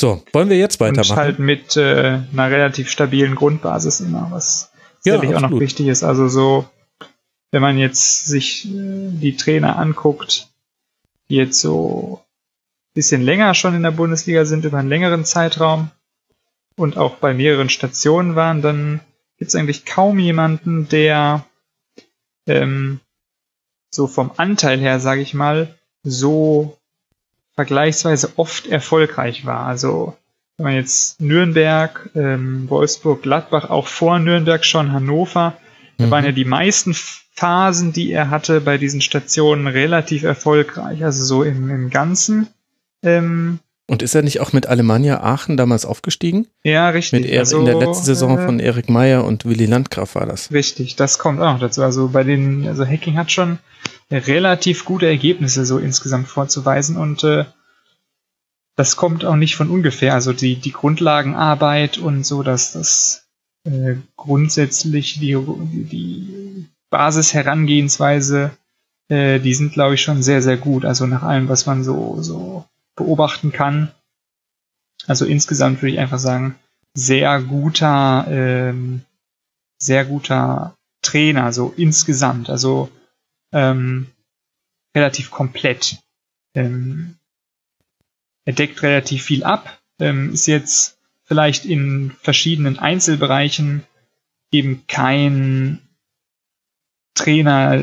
So, 0.00 0.22
wollen 0.32 0.48
wir 0.48 0.58
jetzt 0.58 0.80
weitermachen? 0.80 1.12
Und 1.12 1.16
halt 1.16 1.38
mit 1.38 1.76
äh, 1.76 2.20
einer 2.32 2.50
relativ 2.50 2.88
stabilen 2.88 3.34
Grundbasis 3.34 4.00
immer, 4.00 4.28
was 4.30 4.70
sicherlich 5.00 5.30
ja, 5.30 5.36
auch 5.36 5.42
noch 5.42 5.60
wichtig 5.60 5.88
ist. 5.88 6.02
Also 6.02 6.28
so 6.28 6.68
wenn 7.52 7.62
man 7.62 7.78
jetzt 7.78 8.26
sich 8.26 8.66
äh, 8.66 9.10
die 9.12 9.36
Trainer 9.36 9.78
anguckt, 9.78 10.48
die 11.28 11.36
jetzt 11.36 11.60
so 11.60 12.20
ein 12.20 12.94
bisschen 12.94 13.22
länger 13.22 13.54
schon 13.54 13.74
in 13.74 13.82
der 13.82 13.92
Bundesliga 13.92 14.44
sind, 14.44 14.64
über 14.64 14.78
einen 14.78 14.88
längeren 14.88 15.24
Zeitraum 15.24 15.90
und 16.76 16.96
auch 16.96 17.16
bei 17.16 17.34
mehreren 17.34 17.68
Stationen 17.68 18.34
waren, 18.34 18.62
dann 18.62 19.00
gibt 19.38 19.50
es 19.50 19.54
eigentlich 19.54 19.84
kaum 19.84 20.18
jemanden, 20.18 20.88
der 20.88 21.44
ähm, 22.46 23.00
so 23.90 24.06
vom 24.06 24.32
Anteil 24.36 24.80
her, 24.80 24.98
sage 24.98 25.20
ich 25.20 25.34
mal, 25.34 25.78
so 26.02 26.78
vergleichsweise 27.54 28.32
oft 28.36 28.66
erfolgreich 28.66 29.44
war. 29.44 29.66
Also 29.66 30.16
wenn 30.56 30.64
man 30.64 30.74
jetzt 30.74 31.20
Nürnberg, 31.20 32.10
ähm, 32.14 32.68
Wolfsburg, 32.70 33.22
Gladbach, 33.22 33.68
auch 33.68 33.86
vor 33.86 34.18
Nürnberg 34.18 34.64
schon 34.64 34.92
Hannover, 34.92 35.58
da 35.98 36.10
waren 36.10 36.24
ja 36.24 36.30
mhm. 36.30 36.36
die 36.36 36.44
meisten 36.46 36.94
Phasen, 37.34 37.92
die 37.92 38.12
er 38.12 38.30
hatte 38.30 38.60
bei 38.60 38.78
diesen 38.78 39.00
Stationen, 39.00 39.66
relativ 39.66 40.22
erfolgreich. 40.22 41.04
Also 41.04 41.24
so 41.24 41.42
im, 41.42 41.70
im 41.70 41.90
Ganzen. 41.90 42.48
Ähm, 43.02 43.58
und 43.88 44.02
ist 44.02 44.14
er 44.14 44.22
nicht 44.22 44.40
auch 44.40 44.52
mit 44.52 44.66
Alemannia 44.66 45.22
Aachen 45.22 45.56
damals 45.56 45.84
aufgestiegen? 45.84 46.46
Ja, 46.62 46.90
richtig. 46.90 47.22
Mit 47.22 47.30
er 47.30 47.40
also, 47.40 47.58
in 47.58 47.64
der 47.64 47.78
letzten 47.78 48.04
Saison 48.04 48.38
äh, 48.38 48.44
von 48.44 48.60
Erik 48.60 48.88
Meyer 48.88 49.24
und 49.24 49.44
Willy 49.44 49.66
Landgraf 49.66 50.14
war 50.14 50.26
das. 50.26 50.52
Richtig, 50.52 50.96
das 50.96 51.18
kommt 51.18 51.40
auch 51.40 51.54
noch 51.54 51.60
dazu. 51.60 51.82
Also 51.82 52.08
bei 52.08 52.22
den, 52.22 52.66
also 52.66 52.86
Hacking 52.86 53.16
hat 53.16 53.32
schon 53.32 53.58
relativ 54.10 54.84
gute 54.84 55.06
Ergebnisse 55.06 55.66
so 55.66 55.78
insgesamt 55.78 56.28
vorzuweisen 56.28 56.96
und 56.96 57.24
äh, 57.24 57.44
das 58.76 58.96
kommt 58.96 59.24
auch 59.24 59.36
nicht 59.36 59.56
von 59.56 59.68
ungefähr. 59.68 60.14
Also 60.14 60.32
die, 60.32 60.56
die 60.56 60.72
Grundlagenarbeit 60.72 61.98
und 61.98 62.24
so, 62.24 62.42
dass 62.42 62.72
das 62.72 63.26
äh, 63.64 63.96
grundsätzlich 64.16 65.18
die, 65.18 65.36
die 65.36 66.66
Basisherangehensweise, 66.92 68.56
äh, 69.08 69.40
die 69.40 69.54
sind, 69.54 69.72
glaube 69.72 69.94
ich, 69.94 70.02
schon 70.02 70.22
sehr, 70.22 70.42
sehr 70.42 70.58
gut. 70.58 70.84
Also 70.84 71.06
nach 71.06 71.22
allem, 71.22 71.48
was 71.48 71.66
man 71.66 71.82
so, 71.82 72.22
so 72.22 72.66
beobachten 72.94 73.50
kann. 73.50 73.90
Also 75.06 75.24
insgesamt 75.24 75.80
würde 75.82 75.94
ich 75.94 75.98
einfach 75.98 76.18
sagen, 76.18 76.54
sehr 76.94 77.40
guter, 77.42 78.26
ähm, 78.28 79.02
sehr 79.78 80.04
guter 80.04 80.76
Trainer, 81.00 81.52
so 81.52 81.72
insgesamt. 81.76 82.50
Also 82.50 82.90
ähm, 83.52 84.08
relativ 84.94 85.30
komplett. 85.30 85.96
Ähm, 86.54 87.16
er 88.44 88.52
deckt 88.52 88.82
relativ 88.82 89.24
viel 89.24 89.44
ab, 89.44 89.80
ähm, 89.98 90.34
ist 90.34 90.46
jetzt 90.46 90.98
vielleicht 91.24 91.64
in 91.64 92.12
verschiedenen 92.20 92.78
Einzelbereichen 92.78 93.84
eben 94.50 94.86
kein 94.86 95.80
Trainer 97.14 97.80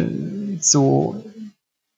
so, 0.60 1.24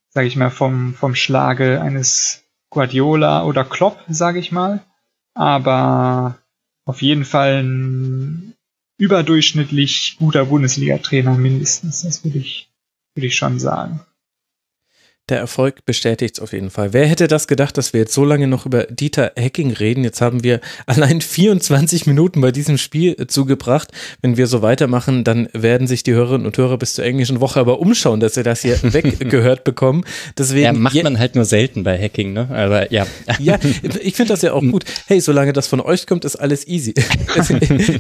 sage 0.09 0.27
ich 0.27 0.35
mal, 0.35 0.49
vom, 0.49 0.93
vom 0.93 1.15
Schlage 1.15 1.81
eines 1.81 2.43
Guardiola 2.69 3.43
oder 3.45 3.63
Klopp, 3.63 4.03
sage 4.09 4.39
ich 4.39 4.51
mal. 4.51 4.83
Aber 5.33 6.37
auf 6.85 7.01
jeden 7.01 7.25
Fall 7.25 7.63
ein 7.63 8.53
überdurchschnittlich 8.97 10.17
guter 10.19 10.45
Bundesliga-Trainer 10.45 11.35
mindestens. 11.35 12.03
Das 12.03 12.23
würde 12.23 12.37
ich, 12.37 12.69
würde 13.15 13.27
ich 13.27 13.35
schon 13.35 13.59
sagen. 13.59 14.01
Der 15.31 15.39
Erfolg 15.39 15.85
bestätigt 15.85 16.35
es 16.35 16.39
auf 16.41 16.51
jeden 16.51 16.69
Fall. 16.69 16.91
Wer 16.91 17.07
hätte 17.07 17.29
das 17.29 17.47
gedacht, 17.47 17.77
dass 17.77 17.93
wir 17.93 18.01
jetzt 18.01 18.13
so 18.13 18.25
lange 18.25 18.47
noch 18.47 18.65
über 18.65 18.83
Dieter 18.83 19.31
Hecking 19.37 19.71
reden? 19.71 20.03
Jetzt 20.03 20.19
haben 20.19 20.43
wir 20.43 20.59
allein 20.87 21.21
24 21.21 22.05
Minuten 22.05 22.41
bei 22.41 22.51
diesem 22.51 22.77
Spiel 22.77 23.15
zugebracht. 23.27 23.91
Wenn 24.21 24.35
wir 24.35 24.47
so 24.47 24.61
weitermachen, 24.61 25.23
dann 25.23 25.47
werden 25.53 25.87
sich 25.87 26.03
die 26.03 26.11
Hörerinnen 26.11 26.45
und 26.45 26.57
Hörer 26.57 26.77
bis 26.77 26.95
zur 26.95 27.05
englischen 27.05 27.39
Woche 27.39 27.61
aber 27.61 27.79
umschauen, 27.79 28.19
dass 28.19 28.33
sie 28.33 28.43
das 28.43 28.61
hier 28.61 28.77
weggehört 28.83 29.63
bekommen. 29.63 30.03
Deswegen 30.37 30.65
ja, 30.65 30.73
macht 30.73 31.01
man 31.01 31.17
halt 31.17 31.35
nur 31.35 31.45
selten 31.45 31.85
bei 31.85 31.97
Hacking, 31.97 32.33
ne? 32.33 32.49
Aber 32.51 32.91
ja. 32.91 33.07
Ja, 33.39 33.57
ich 34.01 34.15
finde 34.15 34.33
das 34.33 34.41
ja 34.41 34.51
auch 34.51 34.61
gut. 34.61 34.83
Hey, 35.07 35.21
solange 35.21 35.53
das 35.53 35.65
von 35.65 35.79
euch 35.79 36.07
kommt, 36.07 36.25
ist 36.25 36.35
alles 36.35 36.67
easy. 36.67 36.93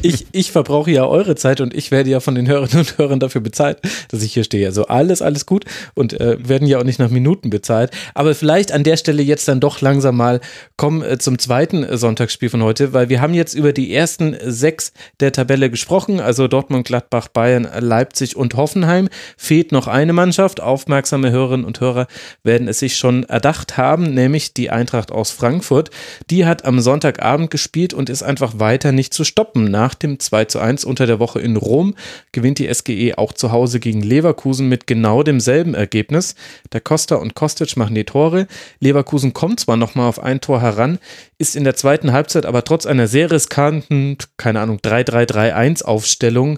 ich, 0.01 0.25
ich 0.33 0.51
verbrauche 0.51 0.91
ja 0.91 1.07
eure 1.07 1.35
Zeit 1.35 1.61
und 1.61 1.73
ich 1.73 1.91
werde 1.91 2.09
ja 2.09 2.19
von 2.19 2.35
den 2.35 2.49
Hörerinnen 2.49 2.79
und 2.79 2.97
Hörern 2.97 3.21
dafür 3.21 3.39
bezahlt, 3.39 3.79
dass 4.09 4.21
ich 4.21 4.33
hier 4.33 4.43
stehe. 4.43 4.67
Also 4.67 4.87
alles, 4.87 5.21
alles 5.21 5.45
gut 5.45 5.63
und 5.93 6.19
äh, 6.19 6.37
werden 6.45 6.67
ja 6.67 6.77
auch 6.77 6.83
nicht 6.83 6.99
nach 6.99 7.09
Minuten 7.09 7.20
Minuten 7.21 7.49
bezahlt. 7.49 7.91
Aber 8.13 8.35
vielleicht 8.35 8.71
an 8.71 8.83
der 8.83 8.97
Stelle 8.97 9.21
jetzt 9.21 9.47
dann 9.47 9.59
doch 9.59 9.81
langsam 9.81 10.17
mal 10.17 10.41
kommen 10.77 11.03
äh, 11.03 11.17
zum 11.17 11.37
zweiten 11.39 11.83
äh, 11.83 11.97
Sonntagsspiel 11.97 12.49
von 12.49 12.63
heute, 12.63 12.93
weil 12.93 13.09
wir 13.09 13.21
haben 13.21 13.33
jetzt 13.33 13.53
über 13.53 13.73
die 13.73 13.93
ersten 13.93 14.35
sechs 14.43 14.93
der 15.19 15.31
Tabelle 15.31 15.69
gesprochen, 15.69 16.19
also 16.19 16.47
Dortmund, 16.47 16.85
Gladbach, 16.87 17.27
Bayern, 17.27 17.67
Leipzig 17.79 18.35
und 18.35 18.55
Hoffenheim. 18.55 19.09
Fehlt 19.37 19.71
noch 19.71 19.87
eine 19.87 20.13
Mannschaft. 20.13 20.59
Aufmerksame 20.59 21.31
Hörerinnen 21.31 21.65
und 21.65 21.79
Hörer 21.79 22.07
werden 22.43 22.67
es 22.67 22.79
sich 22.79 22.97
schon 22.97 23.23
erdacht 23.23 23.77
haben, 23.77 24.13
nämlich 24.13 24.53
die 24.53 24.69
Eintracht 24.69 25.11
aus 25.11 25.31
Frankfurt. 25.31 25.91
Die 26.29 26.45
hat 26.45 26.65
am 26.65 26.79
Sonntagabend 26.79 27.51
gespielt 27.51 27.93
und 27.93 28.09
ist 28.09 28.23
einfach 28.23 28.59
weiter 28.59 28.91
nicht 28.91 29.13
zu 29.13 29.23
stoppen. 29.23 29.65
Nach 29.65 29.93
dem 29.93 30.19
2 30.19 30.45
zu 30.45 30.59
1 30.59 30.85
unter 30.85 31.05
der 31.05 31.19
Woche 31.19 31.39
in 31.39 31.57
Rom 31.57 31.95
gewinnt 32.31 32.59
die 32.59 32.73
SGE 32.73 33.17
auch 33.17 33.33
zu 33.33 33.51
Hause 33.51 33.79
gegen 33.79 34.01
Leverkusen 34.01 34.67
mit 34.67 34.87
genau 34.87 35.23
demselben 35.23 35.73
Ergebnis. 35.73 36.35
Der 36.73 36.81
Costa 36.81 37.10
Costa 37.11 37.15
und 37.21 37.35
Kostic 37.35 37.75
machen 37.75 37.95
die 37.95 38.05
Tore. 38.05 38.47
Leverkusen 38.79 39.33
kommt 39.33 39.59
zwar 39.59 39.75
nochmal 39.75 40.07
auf 40.07 40.19
ein 40.19 40.39
Tor 40.39 40.61
heran, 40.61 40.97
ist 41.37 41.57
in 41.57 41.65
der 41.65 41.75
zweiten 41.75 42.13
Halbzeit 42.13 42.45
aber 42.45 42.63
trotz 42.63 42.85
einer 42.85 43.07
sehr 43.07 43.31
riskanten, 43.31 44.17
keine 44.37 44.61
Ahnung, 44.61 44.77
3-3-3-1 44.77 45.83
Aufstellung 45.83 46.57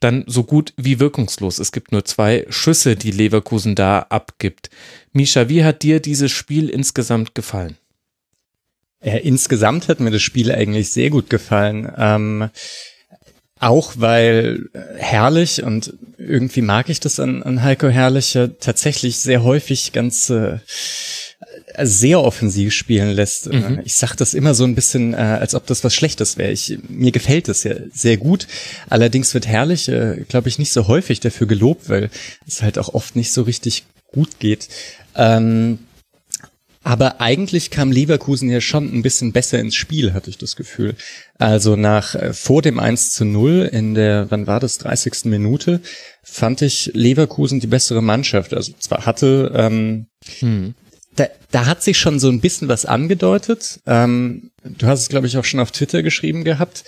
dann 0.00 0.24
so 0.26 0.44
gut 0.44 0.72
wie 0.76 1.00
wirkungslos. 1.00 1.58
Es 1.58 1.72
gibt 1.72 1.92
nur 1.92 2.04
zwei 2.04 2.46
Schüsse, 2.48 2.96
die 2.96 3.10
Leverkusen 3.10 3.74
da 3.74 4.06
abgibt. 4.08 4.70
Misha, 5.12 5.48
wie 5.48 5.64
hat 5.64 5.82
dir 5.82 6.00
dieses 6.00 6.32
Spiel 6.32 6.68
insgesamt 6.68 7.34
gefallen? 7.34 7.76
Äh, 9.00 9.18
insgesamt 9.20 9.88
hat 9.88 10.00
mir 10.00 10.10
das 10.10 10.22
Spiel 10.22 10.52
eigentlich 10.52 10.90
sehr 10.90 11.10
gut 11.10 11.28
gefallen. 11.28 11.90
Ähm, 11.98 12.50
auch 13.58 13.94
weil 13.96 14.68
äh, 14.72 14.78
Herrlich 14.98 15.62
und 15.62 15.94
irgendwie 16.18 16.62
mag 16.62 16.88
ich 16.88 17.00
das 17.00 17.20
an, 17.20 17.42
an 17.42 17.62
Heiko 17.62 17.88
Herrliche 17.88 18.54
tatsächlich 18.60 19.18
sehr 19.18 19.42
häufig 19.42 19.92
ganz 19.92 20.30
äh, 20.30 20.58
sehr 21.82 22.20
offensiv 22.20 22.72
spielen 22.72 23.10
lässt. 23.10 23.52
Mhm. 23.52 23.80
Ich 23.84 23.94
sag 23.94 24.14
das 24.16 24.34
immer 24.34 24.54
so 24.54 24.64
ein 24.64 24.74
bisschen, 24.74 25.14
äh, 25.14 25.16
als 25.16 25.54
ob 25.54 25.66
das 25.66 25.84
was 25.84 25.94
Schlechtes 25.94 26.36
wäre. 26.36 26.52
Ich, 26.52 26.78
mir 26.88 27.12
gefällt 27.12 27.48
es 27.48 27.64
ja 27.64 27.74
sehr 27.92 28.16
gut. 28.16 28.46
Allerdings 28.88 29.34
wird 29.34 29.46
herrlich, 29.46 29.88
äh, 29.88 30.24
glaube 30.28 30.48
ich, 30.48 30.58
nicht 30.58 30.72
so 30.72 30.86
häufig 30.88 31.20
dafür 31.20 31.46
gelobt, 31.46 31.88
weil 31.88 32.10
es 32.46 32.62
halt 32.62 32.78
auch 32.78 32.94
oft 32.94 33.16
nicht 33.16 33.32
so 33.32 33.42
richtig 33.42 33.84
gut 34.12 34.38
geht. 34.38 34.68
Ähm, 35.14 35.78
aber 36.86 37.20
eigentlich 37.20 37.72
kam 37.72 37.90
Leverkusen 37.90 38.48
ja 38.48 38.60
schon 38.60 38.94
ein 38.94 39.02
bisschen 39.02 39.32
besser 39.32 39.58
ins 39.58 39.74
Spiel, 39.74 40.14
hatte 40.14 40.30
ich 40.30 40.38
das 40.38 40.54
Gefühl. 40.54 40.94
Also 41.36 41.74
nach 41.74 42.14
äh, 42.14 42.32
vor 42.32 42.62
dem 42.62 42.78
1 42.78 43.10
zu 43.10 43.24
0 43.24 43.68
in 43.72 43.96
der, 43.96 44.30
wann 44.30 44.46
war 44.46 44.60
das, 44.60 44.78
30. 44.78 45.24
Minute, 45.24 45.80
fand 46.22 46.62
ich 46.62 46.92
Leverkusen 46.94 47.58
die 47.58 47.66
bessere 47.66 48.04
Mannschaft. 48.04 48.54
Also 48.54 48.72
zwar 48.78 49.04
hatte, 49.04 49.50
ähm, 49.56 50.06
Hm. 50.38 50.74
da, 51.16 51.26
da 51.50 51.66
hat 51.66 51.82
sich 51.82 51.98
schon 51.98 52.20
so 52.20 52.28
ein 52.28 52.40
bisschen 52.40 52.68
was 52.68 52.86
angedeutet. 52.86 53.80
Ähm, 53.84 54.52
du 54.62 54.86
hast 54.86 55.00
es, 55.00 55.08
glaube 55.08 55.26
ich, 55.26 55.36
auch 55.38 55.44
schon 55.44 55.58
auf 55.58 55.72
Twitter 55.72 56.04
geschrieben 56.04 56.44
gehabt. 56.44 56.84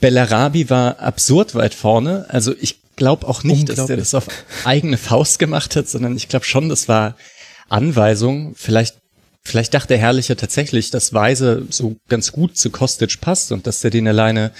Bellarabi 0.00 0.70
war 0.70 1.00
absurd 1.00 1.56
weit 1.56 1.74
vorne. 1.74 2.26
Also 2.28 2.54
ich 2.60 2.78
glaube 2.94 3.26
auch 3.26 3.42
nicht, 3.42 3.68
dass 3.68 3.74
der 3.74 3.82
Unglaublich. 3.82 3.98
das 3.98 4.14
auf 4.14 4.28
eigene 4.64 4.98
Faust 4.98 5.40
gemacht 5.40 5.74
hat, 5.74 5.88
sondern 5.88 6.16
ich 6.16 6.28
glaube 6.28 6.44
schon, 6.44 6.68
das 6.68 6.86
war 6.86 7.16
Anweisung. 7.68 8.54
Vielleicht, 8.54 9.01
vielleicht 9.42 9.74
dachte 9.74 9.96
Herrlicher 9.96 10.36
tatsächlich, 10.36 10.90
dass 10.90 11.12
Weise 11.12 11.66
so 11.70 11.96
ganz 12.08 12.32
gut 12.32 12.56
zu 12.56 12.70
Kostic 12.70 13.20
passt 13.20 13.52
und 13.52 13.66
dass 13.66 13.82
er 13.84 13.90
den 13.90 14.08
alleine 14.08 14.52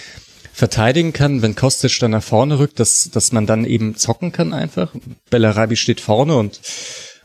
verteidigen 0.52 1.12
kann, 1.12 1.40
wenn 1.40 1.54
Kostic 1.54 1.98
dann 2.00 2.10
nach 2.10 2.22
vorne 2.22 2.58
rückt, 2.58 2.78
dass, 2.78 3.10
dass 3.10 3.32
man 3.32 3.46
dann 3.46 3.64
eben 3.64 3.96
zocken 3.96 4.32
kann 4.32 4.52
einfach. 4.52 4.94
Bellarabi 5.30 5.76
steht 5.76 6.00
vorne 6.00 6.36
und, 6.36 6.60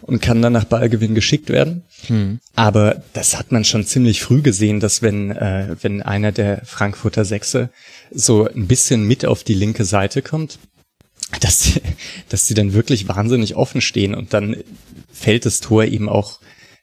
und 0.01 0.21
kann 0.21 0.41
dann 0.41 0.53
nach 0.53 0.63
Ballgewinn 0.63 1.13
geschickt 1.13 1.49
werden. 1.49 1.83
Hm. 2.07 2.39
Aber 2.55 3.03
das 3.13 3.37
hat 3.37 3.51
man 3.51 3.65
schon 3.65 3.85
ziemlich 3.85 4.21
früh 4.21 4.41
gesehen, 4.41 4.79
dass 4.79 5.01
wenn, 5.01 5.31
äh, 5.31 5.75
wenn 5.81 6.01
einer 6.01 6.31
der 6.31 6.61
Frankfurter 6.63 7.25
Sechse 7.25 7.69
so 8.11 8.47
ein 8.47 8.67
bisschen 8.67 9.03
mit 9.03 9.25
auf 9.25 9.43
die 9.43 9.55
linke 9.55 9.83
Seite 9.83 10.21
kommt, 10.21 10.59
dass 11.41 11.73
dass 12.29 12.47
sie 12.47 12.53
dann 12.53 12.73
wirklich 12.73 13.07
wahnsinnig 13.07 13.55
offen 13.55 13.81
stehen 13.81 14.15
und 14.15 14.33
dann 14.33 14.55
fällt 15.11 15.45
das 15.45 15.59
Tor 15.59 15.83
eben 15.83 16.07
auch 16.09 16.39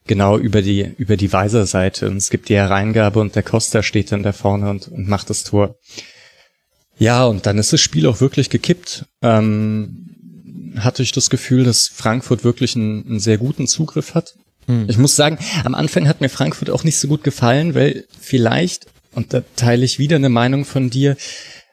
genau 0.06 0.38
über 0.38 0.62
die, 0.62 0.94
über 0.98 1.16
die 1.16 1.32
Weiser 1.32 1.66
Seite 1.66 2.08
und 2.08 2.16
es 2.18 2.30
gibt 2.30 2.48
die 2.48 2.56
Hereingabe 2.56 3.20
und 3.20 3.34
der 3.34 3.42
Costa 3.42 3.82
steht 3.82 4.12
dann 4.12 4.22
da 4.22 4.32
vorne 4.32 4.70
und, 4.70 4.88
und 4.88 5.08
macht 5.08 5.30
das 5.30 5.44
Tor. 5.44 5.76
Ja, 6.98 7.24
und 7.24 7.46
dann 7.46 7.58
ist 7.58 7.72
das 7.72 7.80
Spiel 7.80 8.06
auch 8.06 8.20
wirklich 8.20 8.50
gekippt. 8.50 9.06
Ähm, 9.22 10.10
hatte 10.78 11.02
ich 11.02 11.12
das 11.12 11.30
Gefühl, 11.30 11.64
dass 11.64 11.88
Frankfurt 11.88 12.44
wirklich 12.44 12.76
einen, 12.76 13.06
einen 13.06 13.20
sehr 13.20 13.38
guten 13.38 13.66
Zugriff 13.66 14.14
hat. 14.14 14.34
Hm. 14.66 14.86
Ich 14.88 14.98
muss 14.98 15.16
sagen, 15.16 15.38
am 15.64 15.74
Anfang 15.74 16.08
hat 16.08 16.20
mir 16.20 16.28
Frankfurt 16.28 16.70
auch 16.70 16.84
nicht 16.84 16.98
so 16.98 17.08
gut 17.08 17.24
gefallen, 17.24 17.74
weil 17.74 18.04
vielleicht, 18.20 18.86
und 19.12 19.32
da 19.32 19.42
teile 19.56 19.84
ich 19.84 19.98
wieder 19.98 20.16
eine 20.16 20.28
Meinung 20.28 20.64
von 20.64 20.90
dir, 20.90 21.16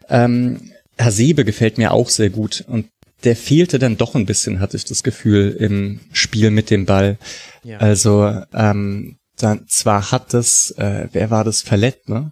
ähm, 0.10 0.72
Hasebe 1.00 1.46
gefällt 1.46 1.78
mir 1.78 1.92
auch 1.92 2.10
sehr 2.10 2.30
gut 2.30 2.64
und 2.68 2.88
der 3.24 3.36
fehlte 3.36 3.80
dann 3.80 3.98
doch 3.98 4.16
ein 4.16 4.26
bisschen, 4.26 4.60
hatte 4.60 4.78
ich 4.78 4.86
das 4.86 5.04
Gefühl, 5.04 5.56
im 5.60 6.00
Spiel 6.12 6.52
mit 6.52 6.70
dem 6.70 6.86
Ball. 6.86 7.18
Ja. 7.64 7.78
Also 7.78 8.42
ähm, 8.54 9.18
dann 9.38 9.66
zwar 9.68 10.12
hat 10.12 10.34
das, 10.34 10.72
äh, 10.78 11.08
wer 11.12 11.30
war 11.30 11.44
das, 11.44 11.62
Verlet, 11.62 12.10
ne? 12.10 12.32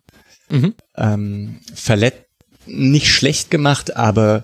Mhm. 0.50 0.74
Ähm, 0.98 1.60
Verlet 1.74 2.26
nicht 2.66 3.08
schlecht 3.08 3.52
gemacht, 3.52 3.96
aber 3.96 4.44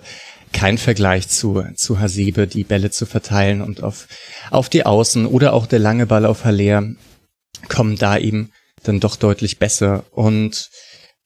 kein 0.52 0.78
Vergleich 0.78 1.28
zu, 1.28 1.64
zu 1.74 2.00
Hasebe, 2.00 2.46
die 2.46 2.64
Bälle 2.64 2.90
zu 2.90 3.06
verteilen 3.06 3.60
und 3.60 3.82
auf, 3.82 4.08
auf 4.50 4.68
die 4.68 4.86
Außen 4.86 5.26
oder 5.26 5.52
auch 5.52 5.66
der 5.66 5.78
lange 5.80 6.06
Ball 6.06 6.24
auf 6.24 6.44
Haller 6.44 6.94
kommen 7.68 7.96
da 7.96 8.16
eben 8.16 8.52
dann 8.82 9.00
doch 9.00 9.16
deutlich 9.16 9.58
besser. 9.58 10.04
Und 10.12 10.70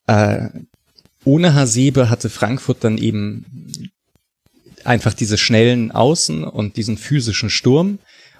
äh, 0.06 0.48
ohne 1.24 1.54
Hasebe 1.54 2.10
hatte 2.10 2.30
Frankfurt 2.30 2.82
dann 2.82 2.98
eben 2.98 3.92
einfach 4.84 5.14
diese 5.14 5.38
schnellen 5.38 5.90
Außen 5.90 6.44
und 6.44 6.76
diesen 6.76 6.96
physischen 6.96 7.50
Sturm. 7.50 7.98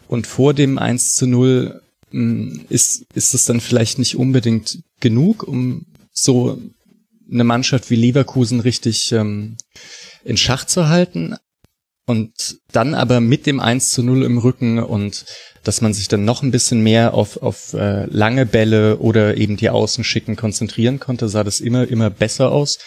Und 0.09 0.27
vor 0.27 0.55
dem 0.55 0.79
1 0.79 1.15
zu 1.15 1.27
0 1.27 1.81
mh, 2.11 2.61
ist, 2.69 3.07
ist 3.15 3.35
es 3.35 3.45
dann 3.45 3.61
vielleicht 3.61 3.99
nicht 3.99 4.17
unbedingt 4.17 4.81
genug, 5.01 5.43
um 5.45 5.87
so 6.13 6.59
eine 7.31 7.45
Mannschaft 7.45 7.91
wie 7.91 7.97
Leverkusen 7.97 8.61
richtig 8.61 9.13
ähm, 9.13 9.57
in 10.25 10.37
Schach 10.37 10.65
zu 10.65 10.89
halten. 10.89 11.37
Und 12.07 12.59
dann 12.73 12.95
aber 12.95 13.21
mit 13.21 13.47
dem 13.47 13.61
1 13.61 13.91
zu 13.91 14.03
0 14.03 14.25
im 14.25 14.39
Rücken 14.39 14.81
und 14.81 15.27
dass 15.63 15.81
man 15.81 15.95
sich 15.95 16.09
dann 16.09 16.25
noch 16.25 16.43
ein 16.43 16.51
bisschen 16.51 16.83
mehr 16.83 17.15
auf, 17.15 17.37
auf 17.43 17.75
äh, 17.75 18.07
lange 18.07 18.47
Bälle 18.47 18.99
oder 18.99 19.37
eben 19.37 19.57
die 19.57 19.71
Außenschicken 19.71 20.35
konzentrieren 20.35 20.99
konnte, 20.99 21.29
sah 21.29 21.45
das 21.45 21.61
immer, 21.61 21.87
immer 21.87 22.11
besser 22.11 22.51
aus. 22.51 22.79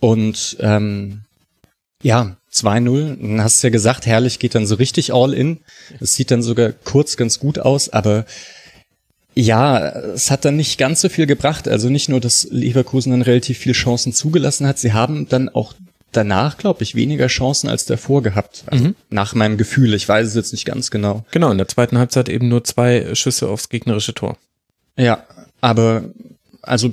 Und 0.00 0.56
ähm, 0.60 1.22
ja, 2.02 2.36
2-0, 2.52 3.16
dann 3.20 3.42
hast 3.42 3.62
du 3.62 3.68
ja 3.68 3.70
gesagt, 3.70 4.06
herrlich 4.06 4.38
geht 4.38 4.54
dann 4.54 4.66
so 4.66 4.74
richtig 4.74 5.12
all 5.12 5.32
in. 5.32 5.60
Es 6.00 6.14
sieht 6.14 6.30
dann 6.30 6.42
sogar 6.42 6.72
kurz 6.72 7.16
ganz 7.16 7.38
gut 7.38 7.58
aus, 7.58 7.88
aber 7.88 8.26
ja, 9.34 9.88
es 9.88 10.30
hat 10.30 10.44
dann 10.44 10.56
nicht 10.56 10.78
ganz 10.78 11.00
so 11.00 11.08
viel 11.08 11.26
gebracht. 11.26 11.66
Also 11.66 11.88
nicht 11.88 12.08
nur, 12.08 12.20
dass 12.20 12.46
Leverkusen 12.50 13.12
dann 13.12 13.22
relativ 13.22 13.58
viele 13.58 13.74
Chancen 13.74 14.12
zugelassen 14.12 14.66
hat, 14.66 14.78
sie 14.78 14.92
haben 14.92 15.28
dann 15.28 15.48
auch 15.48 15.74
danach, 16.12 16.58
glaube 16.58 16.82
ich, 16.82 16.94
weniger 16.94 17.26
Chancen 17.28 17.68
als 17.68 17.86
davor 17.86 18.22
gehabt. 18.22 18.64
Also 18.66 18.84
Mhm. 18.84 18.94
Nach 19.08 19.34
meinem 19.34 19.56
Gefühl, 19.56 19.94
ich 19.94 20.06
weiß 20.06 20.28
es 20.28 20.34
jetzt 20.34 20.52
nicht 20.52 20.66
ganz 20.66 20.90
genau. 20.90 21.24
Genau, 21.30 21.50
in 21.50 21.58
der 21.58 21.68
zweiten 21.68 21.96
Halbzeit 21.96 22.28
eben 22.28 22.48
nur 22.48 22.64
zwei 22.64 23.14
Schüsse 23.14 23.48
aufs 23.48 23.70
gegnerische 23.70 24.12
Tor. 24.12 24.36
Ja, 24.98 25.24
aber 25.62 26.04
also 26.60 26.92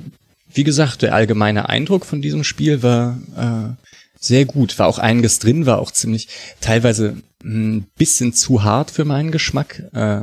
wie 0.52 0.64
gesagt, 0.64 1.02
der 1.02 1.14
allgemeine 1.14 1.68
Eindruck 1.68 2.06
von 2.06 2.22
diesem 2.22 2.44
Spiel 2.44 2.82
war 2.82 3.18
äh, 3.36 3.79
sehr 4.20 4.44
gut. 4.44 4.78
War 4.78 4.86
auch 4.86 4.98
einiges 4.98 5.40
drin, 5.40 5.66
war 5.66 5.80
auch 5.80 5.90
ziemlich 5.90 6.28
teilweise 6.60 7.16
ein 7.42 7.86
bisschen 7.96 8.32
zu 8.34 8.62
hart 8.62 8.90
für 8.90 9.04
meinen 9.04 9.32
Geschmack. 9.32 9.82
Äh, 9.92 10.20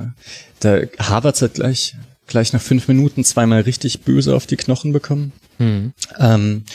der 0.62 0.90
Havertz 1.00 1.42
hat 1.42 1.56
gleich 1.56 1.96
gleich 2.28 2.54
nach 2.54 2.62
fünf 2.62 2.88
Minuten 2.88 3.24
zweimal 3.24 3.62
richtig 3.62 4.02
böse 4.02 4.36
auf 4.36 4.46
die 4.46 4.58
Knochen 4.58 4.94
bekommen. 4.94 5.32
Hm. 5.58 5.94
Ähm, 6.20 6.66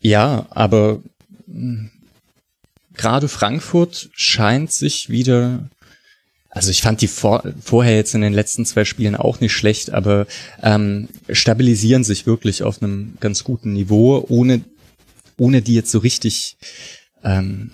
ja, 0.00 0.46
aber 0.50 1.00
mh, 1.46 1.88
gerade 2.94 3.28
Frankfurt 3.28 4.10
scheint 4.12 4.72
sich 4.72 5.08
wieder, 5.08 5.68
also 6.50 6.70
ich 6.70 6.82
fand 6.82 7.00
die 7.00 7.08
vor, 7.08 7.42
vorher 7.62 7.96
jetzt 7.96 8.14
in 8.14 8.20
den 8.20 8.32
letzten 8.32 8.66
zwei 8.66 8.84
Spielen 8.84 9.16
auch 9.16 9.40
nicht 9.40 9.52
schlecht, 9.52 9.90
aber 9.90 10.26
ähm, 10.62 11.08
stabilisieren 11.30 12.04
sich 12.04 12.26
wirklich 12.26 12.62
auf 12.62 12.82
einem 12.82 13.16
ganz 13.20 13.44
guten 13.44 13.72
Niveau, 13.72 14.24
ohne, 14.28 14.60
ohne 15.40 15.62
die 15.62 15.74
jetzt 15.74 15.90
so 15.90 15.98
richtig, 15.98 16.58
ähm, 17.24 17.70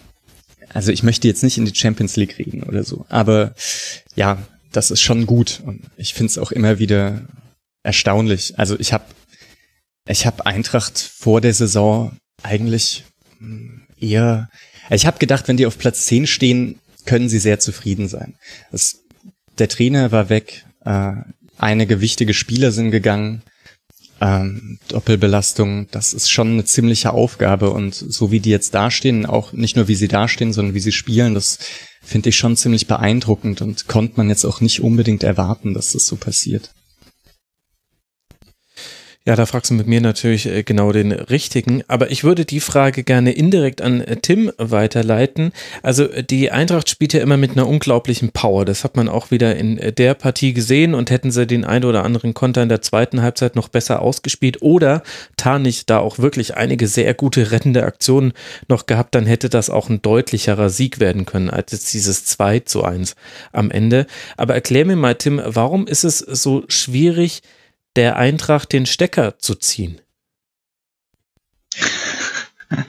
also 0.73 0.93
ich 0.93 1.03
möchte 1.03 1.27
jetzt 1.27 1.43
nicht 1.43 1.59
in 1.59 1.65
die 1.65 1.75
Champions 1.75 2.17
League 2.17 2.39
reden 2.39 2.63
oder 2.63 2.85
so, 2.85 3.05
aber 3.09 3.55
ja, 4.15 4.39
das 4.73 4.91
ist 4.91 5.03
schon 5.03 5.27
gut 5.27 5.61
und 5.65 5.83
ich 5.97 6.15
finde 6.15 6.31
es 6.31 6.39
auch 6.39 6.53
immer 6.53 6.79
wieder 6.79 7.27
erstaunlich. 7.83 8.59
Also 8.59 8.79
ich 8.79 8.93
habe 8.93 9.05
ich 10.09 10.25
habe 10.27 10.47
Eintracht 10.47 10.99
vor 10.99 11.41
der 11.41 11.55
Saison 11.55 12.17
eigentlich 12.43 13.05
hm, 13.39 13.83
eher. 13.99 14.49
Ich 14.91 15.07
habe 15.07 15.19
gedacht, 15.19 15.49
wenn 15.49 15.57
die 15.57 15.67
auf 15.67 15.79
Platz 15.79 16.07
10 16.07 16.29
stehen, 16.29 16.79
können 17.05 17.29
sie 17.29 17.41
sehr 17.41 17.59
zufrieden 17.59 18.07
sein. 18.07 18.37
Das, 18.71 19.01
der 19.59 19.69
Trainer 19.69 20.13
war 20.13 20.29
weg, 20.29 20.65
äh, 20.85 21.15
einige 21.59 22.01
wichtige 22.01 22.35
Spieler 22.35 22.71
sind 22.71 22.93
gegangen, 22.93 23.43
ähm, 24.21 24.79
Doppelbelastung, 24.89 25.89
das 25.91 26.13
ist 26.13 26.31
schon 26.31 26.53
eine 26.53 26.65
ziemliche 26.65 27.13
Aufgabe 27.13 27.71
und 27.71 27.95
so 27.95 28.31
wie 28.31 28.41
die 28.41 28.51
jetzt 28.51 28.75
dastehen, 28.75 29.27
auch 29.27 29.53
nicht 29.53 29.77
nur 29.77 29.89
wie 29.89 29.95
sie 29.95 30.09
dastehen, 30.09 30.53
sondern 30.53 30.75
wie 30.75 30.81
sie 30.81 30.93
spielen, 30.93 31.35
das 31.35 31.59
finde 32.03 32.29
ich 32.29 32.37
schon 32.37 32.57
ziemlich 32.57 32.87
beeindruckend 32.87 33.61
und 33.63 33.89
konnte 33.89 34.15
man 34.17 34.29
jetzt 34.29 34.45
auch 34.45 34.61
nicht 34.61 34.81
unbedingt 34.81 35.23
erwarten, 35.23 35.75
dass 35.75 35.93
das 35.93 36.07
so 36.07 36.17
passiert. 36.17 36.71
Ja, 39.27 39.35
da 39.35 39.45
fragst 39.45 39.73
du 39.73 39.75
mit 39.75 39.89
mir 39.89 40.01
natürlich 40.01 40.47
äh, 40.47 40.63
genau 40.63 40.93
den 40.93 41.11
richtigen. 41.11 41.83
Aber 41.89 42.13
ich 42.13 42.23
würde 42.23 42.45
die 42.45 42.61
Frage 42.61 43.03
gerne 43.03 43.33
indirekt 43.33 43.83
an 43.83 44.01
äh, 44.01 44.19
Tim 44.19 44.53
weiterleiten. 44.57 45.51
Also 45.83 46.05
äh, 46.05 46.23
die 46.23 46.53
Eintracht 46.53 46.89
spielt 46.89 47.13
ja 47.13 47.21
immer 47.23 47.37
mit 47.37 47.51
einer 47.51 47.67
unglaublichen 47.67 48.31
Power. 48.31 48.65
Das 48.65 48.85
hat 48.85 48.97
man 48.97 49.09
auch 49.09 49.33
wieder 49.33 49.57
in 49.57 49.81
der 49.97 50.15
Partie 50.15 50.53
gesehen 50.53 50.95
und 50.95 51.11
hätten 51.11 51.33
sie 51.33 51.45
den 51.45 51.65
ein 51.65 51.85
oder 51.85 52.05
anderen 52.05 52.35
Konter 52.35 52.63
in 52.63 52.69
der 52.69 52.83
zweiten 52.83 53.21
Halbzeit 53.21 53.57
noch 53.57 53.67
besser 53.67 54.01
ausgespielt 54.01 54.63
oder 54.63 55.03
Tarnich 55.37 55.87
da 55.87 55.99
auch 55.99 56.21
wirklich 56.21 56.57
einige 56.57 56.87
sehr 56.87 57.13
gute 57.13 57.51
rettende 57.51 57.83
Aktionen 57.83 58.33
noch 58.69 58.87
gehabt, 58.87 59.17
dann 59.17 59.27
hätte 59.27 59.49
das 59.49 59.71
auch 59.71 59.89
ein 59.89 60.03
deutlicherer 60.03 60.71
Sieg 60.71 61.01
werden 61.01 61.27
können 61.27 61.51
als 61.51 61.73
jetzt 61.73 61.93
dieses 61.93 62.27
2 62.27 62.61
zu 62.61 62.85
1 62.85 63.17
am 63.51 63.73
Ende. 63.73 64.07
Aber 64.37 64.55
erklär 64.55 64.85
mir 64.85 64.95
mal, 64.95 65.17
Tim, 65.17 65.43
warum 65.45 65.89
ist 65.89 66.05
es 66.05 66.19
so 66.19 66.63
schwierig, 66.69 67.43
der 67.97 68.17
Eintracht 68.17 68.73
den 68.73 68.87
Stecker 68.87 69.39
zu 69.39 69.55
ziehen. 69.55 70.01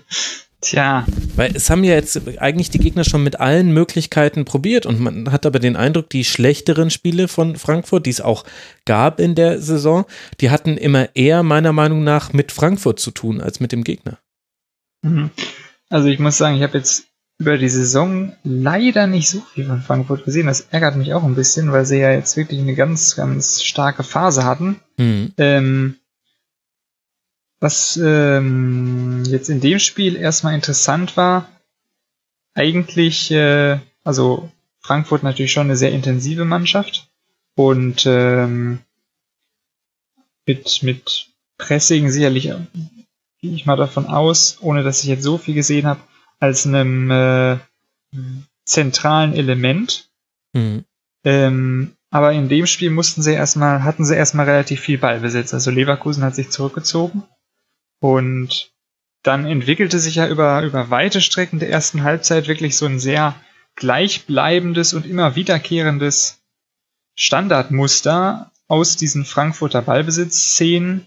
Tja. 0.61 1.05
Weil 1.35 1.55
es 1.55 1.69
haben 1.69 1.83
ja 1.83 1.93
jetzt 1.93 2.19
eigentlich 2.39 2.71
die 2.71 2.79
Gegner 2.79 3.03
schon 3.03 3.23
mit 3.23 3.39
allen 3.39 3.71
Möglichkeiten 3.71 4.43
probiert 4.43 4.85
und 4.85 4.99
man 4.99 5.31
hat 5.31 5.45
aber 5.45 5.59
den 5.59 5.75
Eindruck, 5.75 6.09
die 6.09 6.25
schlechteren 6.25 6.89
Spiele 6.89 7.27
von 7.27 7.55
Frankfurt, 7.55 8.05
die 8.05 8.09
es 8.09 8.21
auch 8.21 8.43
gab 8.85 9.19
in 9.19 9.35
der 9.35 9.61
Saison, 9.61 10.05
die 10.41 10.49
hatten 10.49 10.77
immer 10.77 11.15
eher 11.15 11.43
meiner 11.43 11.73
Meinung 11.73 12.03
nach 12.03 12.33
mit 12.33 12.51
Frankfurt 12.51 12.99
zu 12.99 13.11
tun 13.11 13.39
als 13.39 13.59
mit 13.59 13.71
dem 13.71 13.83
Gegner. 13.83 14.17
Mhm. 15.03 15.29
Also 15.89 16.07
ich 16.07 16.19
muss 16.19 16.37
sagen, 16.37 16.57
ich 16.57 16.63
habe 16.63 16.77
jetzt 16.77 17.06
über 17.39 17.57
die 17.57 17.69
Saison 17.69 18.33
leider 18.43 19.05
nicht 19.05 19.29
so 19.29 19.41
viel 19.41 19.65
von 19.67 19.81
Frankfurt 19.81 20.25
gesehen. 20.25 20.47
Das 20.47 20.61
ärgert 20.71 20.95
mich 20.95 21.13
auch 21.13 21.23
ein 21.23 21.35
bisschen, 21.35 21.71
weil 21.71 21.85
sie 21.85 21.99
ja 21.99 22.11
jetzt 22.11 22.35
wirklich 22.35 22.59
eine 22.59 22.73
ganz, 22.73 23.15
ganz 23.15 23.61
starke 23.61 24.03
Phase 24.03 24.43
hatten. 24.43 24.79
Mhm. 24.97 25.33
Ähm, 25.37 25.95
was 27.59 27.99
ähm, 28.01 29.23
jetzt 29.25 29.49
in 29.49 29.61
dem 29.61 29.79
Spiel 29.79 30.15
erstmal 30.15 30.55
interessant 30.55 31.17
war, 31.17 31.49
eigentlich, 32.53 33.31
äh, 33.31 33.79
also 34.03 34.51
Frankfurt 34.79 35.23
natürlich 35.23 35.51
schon 35.51 35.67
eine 35.67 35.77
sehr 35.77 35.91
intensive 35.91 36.45
Mannschaft 36.45 37.09
und 37.55 38.05
ähm, 38.05 38.79
mit, 40.45 40.81
mit 40.81 41.27
Pressing 41.57 42.09
sicherlich 42.09 42.47
äh, 42.49 42.57
gehe 43.41 43.53
ich 43.53 43.65
mal 43.65 43.75
davon 43.75 44.07
aus, 44.07 44.57
ohne 44.61 44.83
dass 44.83 45.01
ich 45.01 45.09
jetzt 45.09 45.23
so 45.23 45.37
viel 45.37 45.55
gesehen 45.55 45.85
habe, 45.85 45.99
als 46.39 46.65
einem 46.65 47.11
äh, 47.11 47.57
zentralen 48.65 49.33
Element. 49.33 50.09
Mhm. 50.53 50.85
Ähm, 51.23 51.93
aber 52.09 52.31
in 52.33 52.47
dem 52.47 52.67
Spiel 52.67 52.89
mussten 52.89 53.21
sie 53.21 53.33
erstmal, 53.33 53.83
hatten 53.83 54.05
sie 54.05 54.15
erstmal 54.15 54.45
relativ 54.45 54.79
viel 54.79 54.97
Ballbesitz. 54.97 55.53
Also 55.53 55.71
Leverkusen 55.71 56.23
hat 56.23 56.35
sich 56.35 56.49
zurückgezogen 56.49 57.23
und 57.99 58.71
dann 59.23 59.45
entwickelte 59.45 59.99
sich 59.99 60.15
ja 60.15 60.27
über, 60.27 60.61
über 60.63 60.89
weite 60.89 61.21
Strecken 61.21 61.59
der 61.59 61.69
ersten 61.69 62.03
Halbzeit 62.03 62.47
wirklich 62.47 62.77
so 62.77 62.85
ein 62.85 62.99
sehr 62.99 63.35
gleichbleibendes 63.75 64.93
und 64.93 65.05
immer 65.05 65.35
wiederkehrendes 65.35 66.41
Standardmuster 67.15 68.51
aus 68.67 68.95
diesen 68.95 69.25
Frankfurter 69.25 69.81
Ballbesitzszenen, 69.81 71.05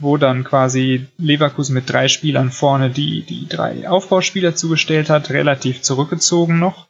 wo 0.00 0.16
dann 0.16 0.44
quasi 0.44 1.06
Leverkusen 1.16 1.74
mit 1.74 1.90
drei 1.90 2.08
Spielern 2.08 2.50
vorne 2.50 2.90
die, 2.90 3.22
die 3.22 3.48
drei 3.48 3.88
Aufbauspieler 3.88 4.54
zugestellt 4.54 5.10
hat, 5.10 5.30
relativ 5.30 5.82
zurückgezogen 5.82 6.58
noch, 6.58 6.86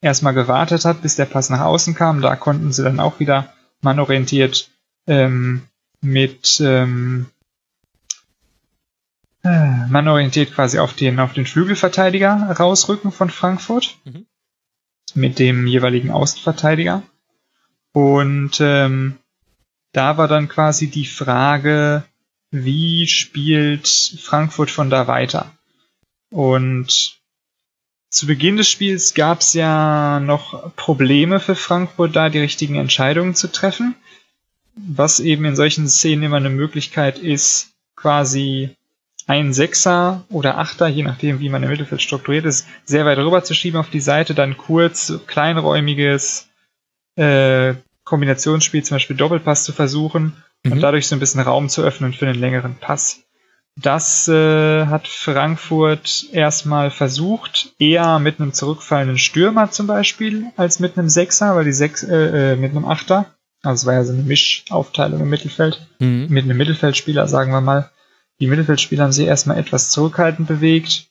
erstmal 0.00 0.34
gewartet 0.34 0.84
hat, 0.84 1.02
bis 1.02 1.16
der 1.16 1.26
Pass 1.26 1.50
nach 1.50 1.60
außen 1.60 1.94
kam. 1.94 2.20
Da 2.20 2.34
konnten 2.36 2.72
sie 2.72 2.82
dann 2.82 3.00
auch 3.00 3.20
wieder 3.20 3.52
mannorientiert 3.80 4.70
ähm, 5.06 5.62
mit 6.00 6.60
ähm, 6.60 7.26
äh, 9.42 9.86
man 9.88 10.08
orientiert 10.08 10.52
quasi 10.52 10.78
auf 10.78 10.94
den, 10.94 11.20
auf 11.20 11.32
den 11.32 11.46
Flügelverteidiger 11.46 12.56
rausrücken 12.58 13.12
von 13.12 13.30
Frankfurt. 13.30 13.96
Mhm. 14.04 14.26
Mit 15.14 15.38
dem 15.38 15.66
jeweiligen 15.66 16.10
Außenverteidiger. 16.10 17.02
Und 17.92 18.58
ähm, 18.60 19.16
da 19.92 20.18
war 20.18 20.28
dann 20.28 20.48
quasi 20.48 20.90
die 20.90 21.06
Frage, 21.06 22.04
wie 22.50 23.06
spielt 23.06 23.88
Frankfurt 24.22 24.70
von 24.70 24.90
da 24.90 25.06
weiter? 25.06 25.52
Und 26.30 27.18
zu 28.10 28.26
Beginn 28.26 28.56
des 28.56 28.68
Spiels 28.68 29.14
gab 29.14 29.40
es 29.40 29.52
ja 29.52 30.20
noch 30.20 30.74
Probleme 30.76 31.40
für 31.40 31.54
Frankfurt, 31.54 32.16
da 32.16 32.30
die 32.30 32.38
richtigen 32.38 32.76
Entscheidungen 32.76 33.34
zu 33.34 33.52
treffen. 33.52 33.94
Was 34.74 35.20
eben 35.20 35.44
in 35.44 35.56
solchen 35.56 35.88
Szenen 35.88 36.22
immer 36.22 36.36
eine 36.36 36.50
Möglichkeit 36.50 37.18
ist, 37.18 37.72
quasi 37.96 38.70
ein 39.26 39.52
Sechser 39.52 40.24
oder 40.30 40.56
Achter, 40.56 40.88
je 40.88 41.02
nachdem, 41.02 41.40
wie 41.40 41.50
man 41.50 41.62
im 41.62 41.68
Mittelfeld 41.68 42.00
strukturiert 42.00 42.46
ist, 42.46 42.66
sehr 42.84 43.04
weit 43.04 43.18
rüber 43.18 43.44
zu 43.44 43.54
schieben 43.54 43.78
auf 43.78 43.90
die 43.90 44.00
Seite, 44.00 44.34
dann 44.34 44.56
kurz 44.56 45.12
kleinräumiges 45.26 46.48
äh, 47.16 47.74
Kombinationsspiel, 48.04 48.84
zum 48.84 48.94
Beispiel 48.94 49.16
Doppelpass 49.16 49.64
zu 49.64 49.72
versuchen 49.72 50.42
mhm. 50.64 50.72
und 50.72 50.80
dadurch 50.80 51.06
so 51.06 51.16
ein 51.16 51.20
bisschen 51.20 51.40
Raum 51.40 51.68
zu 51.68 51.82
öffnen 51.82 52.12
für 52.12 52.26
einen 52.26 52.38
längeren 52.38 52.76
Pass. 52.76 53.20
Das 53.80 54.26
äh, 54.26 54.86
hat 54.86 55.06
Frankfurt 55.06 56.26
erstmal 56.32 56.90
versucht, 56.90 57.74
eher 57.78 58.18
mit 58.18 58.40
einem 58.40 58.52
zurückfallenden 58.52 59.18
Stürmer 59.18 59.70
zum 59.70 59.86
Beispiel, 59.86 60.46
als 60.56 60.80
mit 60.80 60.98
einem 60.98 61.08
Sechser, 61.08 61.54
weil 61.54 61.64
die 61.64 61.72
Sechs, 61.72 62.02
äh, 62.02 62.54
äh, 62.54 62.56
mit 62.56 62.72
einem 62.72 62.84
Achter, 62.84 63.26
also 63.62 63.82
es 63.82 63.86
war 63.86 63.94
ja 63.94 64.04
so 64.04 64.12
eine 64.12 64.22
Mischaufteilung 64.22 65.20
im 65.20 65.30
Mittelfeld, 65.30 65.86
Mhm. 66.00 66.26
mit 66.28 66.44
einem 66.44 66.56
Mittelfeldspieler, 66.56 67.28
sagen 67.28 67.52
wir 67.52 67.60
mal. 67.60 67.90
Die 68.40 68.48
Mittelfeldspieler 68.48 69.04
haben 69.04 69.12
sich 69.12 69.26
erstmal 69.26 69.58
etwas 69.58 69.90
zurückhaltend 69.90 70.48
bewegt. 70.48 71.06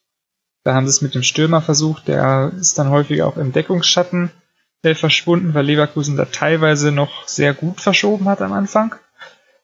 Da 0.64 0.74
haben 0.74 0.88
sie 0.88 0.92
es 0.92 1.02
mit 1.02 1.16
dem 1.16 1.24
Stürmer 1.24 1.62
versucht, 1.62 2.10
der 2.10 2.52
ist 2.60 2.78
dann 2.78 2.90
häufig 2.90 3.22
auch 3.24 3.38
im 3.38 3.54
Deckungsschatten 3.54 4.32
äh, 4.82 4.94
verschwunden, 4.94 5.54
weil 5.54 5.66
Leverkusen 5.66 6.18
da 6.18 6.26
teilweise 6.26 6.92
noch 6.92 7.28
sehr 7.28 7.54
gut 7.54 7.80
verschoben 7.80 8.28
hat 8.28 8.42
am 8.42 8.52
Anfang. 8.52 8.96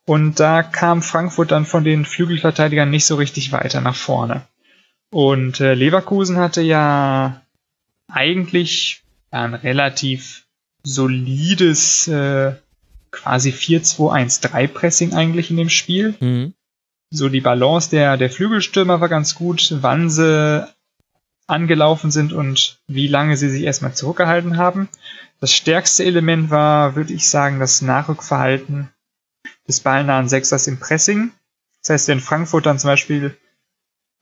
Und 0.05 0.39
da 0.39 0.63
kam 0.63 1.01
Frankfurt 1.01 1.51
dann 1.51 1.65
von 1.65 1.83
den 1.83 2.05
Flügelverteidigern 2.05 2.89
nicht 2.89 3.05
so 3.05 3.15
richtig 3.15 3.51
weiter 3.51 3.79
nach 3.81 3.95
vorne. 3.95 4.45
Und 5.11 5.59
äh, 5.59 5.75
Leverkusen 5.75 6.37
hatte 6.37 6.61
ja 6.61 7.41
eigentlich 8.11 9.03
ein 9.31 9.53
relativ 9.53 10.45
solides 10.83 12.07
äh, 12.07 12.53
quasi 13.11 13.51
4-2-1-3 13.51 14.67
Pressing 14.67 15.13
eigentlich 15.13 15.49
in 15.49 15.57
dem 15.57 15.69
Spiel 15.69 16.15
Mhm. 16.19 16.53
so 17.11 17.29
die 17.29 17.41
Balance 17.41 17.89
der, 17.91 18.17
der 18.17 18.29
Flügelstürmer 18.29 18.99
war 18.99 19.09
ganz 19.09 19.35
gut, 19.35 19.75
wann 19.81 20.09
sie 20.09 20.67
angelaufen 21.47 22.09
sind 22.11 22.33
und 22.33 22.79
wie 22.87 23.07
lange 23.07 23.37
sie 23.37 23.49
sich 23.49 23.63
erstmal 23.63 23.93
zurückgehalten 23.93 24.57
haben. 24.57 24.89
Das 25.39 25.53
stärkste 25.53 26.03
Element 26.03 26.49
war, 26.49 26.95
würde 26.95 27.13
ich 27.13 27.29
sagen, 27.29 27.59
das 27.59 27.81
Nachrückverhalten 27.81 28.89
des 29.67 29.79
ballnahen 29.79 30.29
Sechsers 30.29 30.67
im 30.67 30.79
Pressing. 30.79 31.31
Das 31.81 31.89
heißt, 31.89 32.07
wenn 32.07 32.19
Frankfurt 32.19 32.65
dann 32.65 32.79
zum 32.79 32.89
Beispiel 32.89 33.37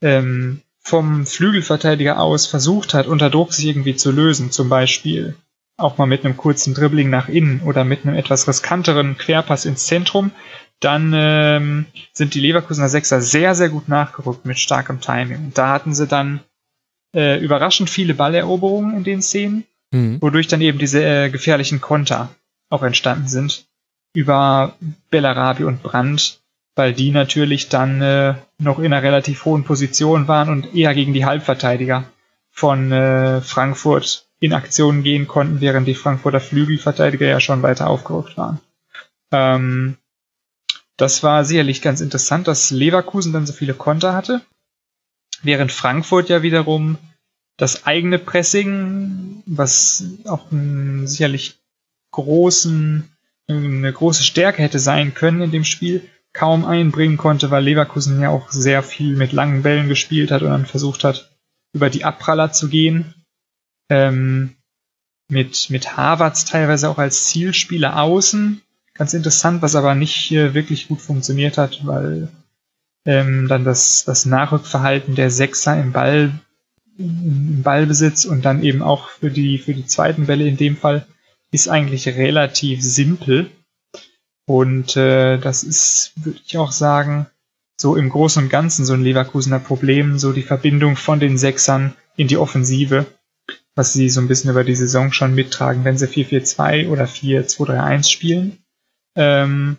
ähm, 0.01 0.61
vom 0.79 1.25
Flügelverteidiger 1.25 2.19
aus 2.19 2.47
versucht 2.47 2.93
hat, 2.93 3.07
unter 3.07 3.29
Druck 3.29 3.53
sich 3.53 3.65
irgendwie 3.65 3.95
zu 3.95 4.11
lösen, 4.11 4.51
zum 4.51 4.69
Beispiel 4.69 5.35
auch 5.77 5.97
mal 5.97 6.07
mit 6.07 6.25
einem 6.25 6.37
kurzen 6.37 6.73
Dribbling 6.73 7.09
nach 7.09 7.27
innen 7.27 7.61
oder 7.61 7.83
mit 7.83 8.05
einem 8.05 8.15
etwas 8.15 8.47
riskanteren 8.47 9.17
Querpass 9.17 9.65
ins 9.65 9.85
Zentrum, 9.85 10.31
dann 10.79 11.13
ähm, 11.15 11.85
sind 12.13 12.33
die 12.33 12.39
Leverkusener 12.39 12.89
Sechser 12.89 13.21
sehr, 13.21 13.53
sehr 13.53 13.69
gut 13.69 13.87
nachgerückt 13.87 14.45
mit 14.45 14.57
starkem 14.57 14.99
Timing. 14.99 15.37
Und 15.37 15.57
da 15.57 15.69
hatten 15.69 15.93
sie 15.93 16.07
dann 16.07 16.41
äh, 17.15 17.39
überraschend 17.39 17.89
viele 17.89 18.15
Balleroberungen 18.15 18.97
in 18.97 19.03
den 19.03 19.21
Szenen, 19.21 19.65
Mhm. 19.93 20.21
wodurch 20.21 20.47
dann 20.47 20.61
eben 20.61 20.77
diese 20.79 21.03
äh, 21.03 21.29
gefährlichen 21.29 21.81
Konter 21.81 22.33
auch 22.69 22.81
entstanden 22.81 23.27
sind 23.27 23.67
über 24.13 24.75
Bellarabi 25.09 25.63
und 25.63 25.83
Brandt, 25.83 26.41
weil 26.75 26.93
die 26.93 27.11
natürlich 27.11 27.69
dann 27.69 28.01
äh, 28.01 28.35
noch 28.57 28.79
in 28.79 28.93
einer 28.93 29.03
relativ 29.03 29.45
hohen 29.45 29.63
Position 29.63 30.27
waren 30.27 30.49
und 30.49 30.75
eher 30.75 30.93
gegen 30.93 31.13
die 31.13 31.25
Halbverteidiger 31.25 32.05
von 32.49 32.91
äh, 32.91 33.41
Frankfurt 33.41 34.27
in 34.39 34.53
Aktion 34.53 35.03
gehen 35.03 35.27
konnten, 35.27 35.61
während 35.61 35.87
die 35.87 35.95
Frankfurter 35.95 36.39
Flügelverteidiger 36.39 37.27
ja 37.27 37.39
schon 37.39 37.61
weiter 37.61 37.87
aufgerückt 37.87 38.37
waren. 38.37 38.59
Ähm, 39.31 39.97
das 40.97 41.23
war 41.23 41.45
sicherlich 41.45 41.81
ganz 41.81 42.01
interessant, 42.01 42.47
dass 42.47 42.71
Leverkusen 42.71 43.33
dann 43.33 43.45
so 43.45 43.53
viele 43.53 43.73
Konter 43.73 44.13
hatte, 44.13 44.41
während 45.41 45.71
Frankfurt 45.71 46.29
ja 46.29 46.43
wiederum 46.43 46.97
das 47.57 47.85
eigene 47.85 48.19
Pressing, 48.19 49.43
was 49.45 50.03
auch 50.25 50.51
einen 50.51 51.07
sicherlich 51.07 51.59
großen, 52.11 53.10
eine 53.51 53.93
große 53.93 54.23
Stärke 54.23 54.61
hätte 54.61 54.79
sein 54.79 55.13
können 55.13 55.41
in 55.41 55.51
dem 55.51 55.65
Spiel, 55.65 56.07
kaum 56.33 56.65
einbringen 56.65 57.17
konnte, 57.17 57.51
weil 57.51 57.63
Leverkusen 57.63 58.21
ja 58.21 58.29
auch 58.29 58.51
sehr 58.51 58.83
viel 58.83 59.15
mit 59.15 59.31
langen 59.31 59.63
Bällen 59.63 59.89
gespielt 59.89 60.31
hat 60.31 60.41
und 60.41 60.49
dann 60.49 60.65
versucht 60.65 61.03
hat, 61.03 61.31
über 61.73 61.89
die 61.89 62.05
Abpraller 62.05 62.51
zu 62.51 62.69
gehen. 62.69 63.13
Ähm, 63.89 64.55
mit, 65.29 65.69
mit 65.69 65.95
Harvards 65.95 66.45
teilweise 66.45 66.89
auch 66.89 66.97
als 66.97 67.27
Zielspieler 67.27 68.01
außen. 68.01 68.61
Ganz 68.93 69.13
interessant, 69.13 69.61
was 69.61 69.75
aber 69.75 69.95
nicht 69.95 70.31
äh, 70.31 70.53
wirklich 70.53 70.87
gut 70.87 71.01
funktioniert 71.01 71.57
hat, 71.57 71.85
weil 71.85 72.29
ähm, 73.05 73.47
dann 73.47 73.63
das, 73.63 74.03
das 74.05 74.25
Nachrückverhalten 74.25 75.15
der 75.15 75.31
Sechser 75.31 75.79
im 75.79 75.91
Ball 75.91 76.31
im 76.97 77.63
Ballbesitz 77.63 78.25
und 78.25 78.45
dann 78.45 78.63
eben 78.63 78.81
auch 78.81 79.09
für 79.09 79.31
die, 79.31 79.57
für 79.57 79.73
die 79.73 79.85
zweiten 79.85 80.27
Bälle 80.27 80.47
in 80.47 80.57
dem 80.57 80.77
Fall 80.77 81.07
ist 81.51 81.67
eigentlich 81.67 82.07
relativ 82.07 82.81
simpel. 82.81 83.51
Und 84.45 84.97
äh, 84.97 85.37
das 85.37 85.63
ist, 85.63 86.13
würde 86.15 86.39
ich 86.45 86.57
auch 86.57 86.71
sagen, 86.71 87.27
so 87.79 87.95
im 87.95 88.09
Großen 88.09 88.43
und 88.43 88.49
Ganzen 88.49 88.85
so 88.85 88.93
ein 88.93 89.03
Leverkusener 89.03 89.59
Problem, 89.59 90.17
so 90.17 90.31
die 90.31 90.41
Verbindung 90.41 90.95
von 90.95 91.19
den 91.19 91.37
Sechsern 91.37 91.93
in 92.15 92.27
die 92.27 92.37
Offensive, 92.37 93.05
was 93.75 93.93
sie 93.93 94.09
so 94.09 94.21
ein 94.21 94.27
bisschen 94.27 94.51
über 94.51 94.63
die 94.63 94.75
Saison 94.75 95.11
schon 95.11 95.35
mittragen, 95.35 95.83
wenn 95.83 95.97
sie 95.97 96.07
4-4-2 96.07 96.89
oder 96.89 97.05
4-2-3-1 97.05 98.09
spielen. 98.09 98.57
Ähm, 99.15 99.77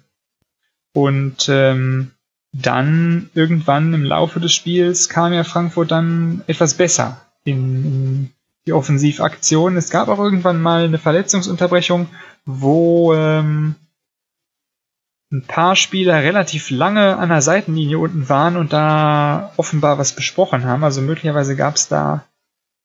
und 0.94 1.48
ähm, 1.48 2.12
dann 2.52 3.30
irgendwann 3.34 3.94
im 3.94 4.04
Laufe 4.04 4.40
des 4.40 4.52
Spiels 4.52 5.08
kam 5.08 5.32
ja 5.32 5.42
Frankfurt 5.44 5.90
dann 5.90 6.42
etwas 6.46 6.74
besser 6.74 7.24
in, 7.44 7.84
in 7.84 8.30
die 8.66 8.72
Offensivaktion. 8.72 9.76
Es 9.76 9.90
gab 9.90 10.08
auch 10.08 10.18
irgendwann 10.18 10.60
mal 10.60 10.84
eine 10.84 10.98
Verletzungsunterbrechung, 10.98 12.08
wo 12.44 13.12
ähm, 13.14 13.74
ein 15.32 15.44
paar 15.46 15.76
Spieler 15.76 16.22
relativ 16.22 16.70
lange 16.70 17.16
an 17.16 17.30
der 17.30 17.42
Seitenlinie 17.42 17.98
unten 17.98 18.28
waren 18.28 18.56
und 18.56 18.72
da 18.72 19.52
offenbar 19.56 19.98
was 19.98 20.12
besprochen 20.12 20.64
haben. 20.64 20.84
Also 20.84 21.00
möglicherweise 21.00 21.56
gab 21.56 21.76
es 21.76 21.88
da 21.88 22.24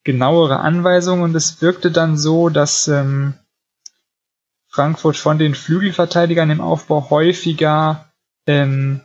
genauere 0.04 0.60
Anweisungen 0.60 1.24
und 1.24 1.36
es 1.36 1.62
wirkte 1.62 1.92
dann 1.92 2.18
so, 2.18 2.50
dass 2.50 2.88
ähm, 2.88 3.34
Frankfurt 4.70 5.18
von 5.18 5.38
den 5.38 5.54
Flügelverteidigern 5.56 6.50
im 6.50 6.62
Aufbau 6.62 7.10
häufiger 7.10 8.06
ähm, 8.48 9.02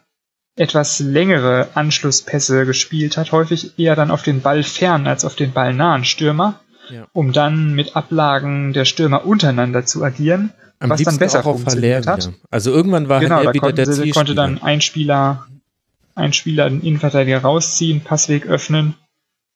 etwas 0.57 0.99
längere 1.01 1.69
Anschlusspässe 1.75 2.67
gespielt 2.67 3.17
hat, 3.17 3.33
häufig 3.33 3.79
eher 3.79 3.97
dann 3.97 4.11
auf 4.11 4.23
den 4.23 4.43
Ball 4.43 4.63
fern 4.63 5.07
als 5.07 5.25
auf 5.25 5.35
den 5.35 5.53
Ball 5.53 5.73
nahen 5.73 6.05
Stürmer, 6.05 6.61
ja. 6.91 7.07
um 7.13 7.33
dann 7.33 7.75
mit 7.75 7.97
Ablagen 7.97 8.73
der 8.73 8.85
Stürmer 8.85 9.25
untereinander 9.25 9.87
zu 9.87 10.05
agieren, 10.05 10.53
Am 10.79 10.91
was 10.91 11.03
dann 11.03 11.19
besser 11.19 11.43
funktioniert 11.43 12.07
hat. 12.07 12.27
Ja. 12.27 12.33
Also 12.51 12.71
irgendwann 12.71 13.09
war 13.09 13.21
genau, 13.21 13.37
halt 13.37 13.55
wieder 13.55 13.73
der 13.73 13.91
sie, 13.91 14.11
konnte 14.11 14.35
dann 14.35 14.63
ein 14.63 14.81
Spieler, 14.81 15.47
ein 16.15 16.33
Spieler 16.33 16.69
den 16.69 16.83
Innenverteidiger 16.83 17.41
rausziehen, 17.41 18.03
Passweg 18.03 18.47
öffnen 18.47 18.95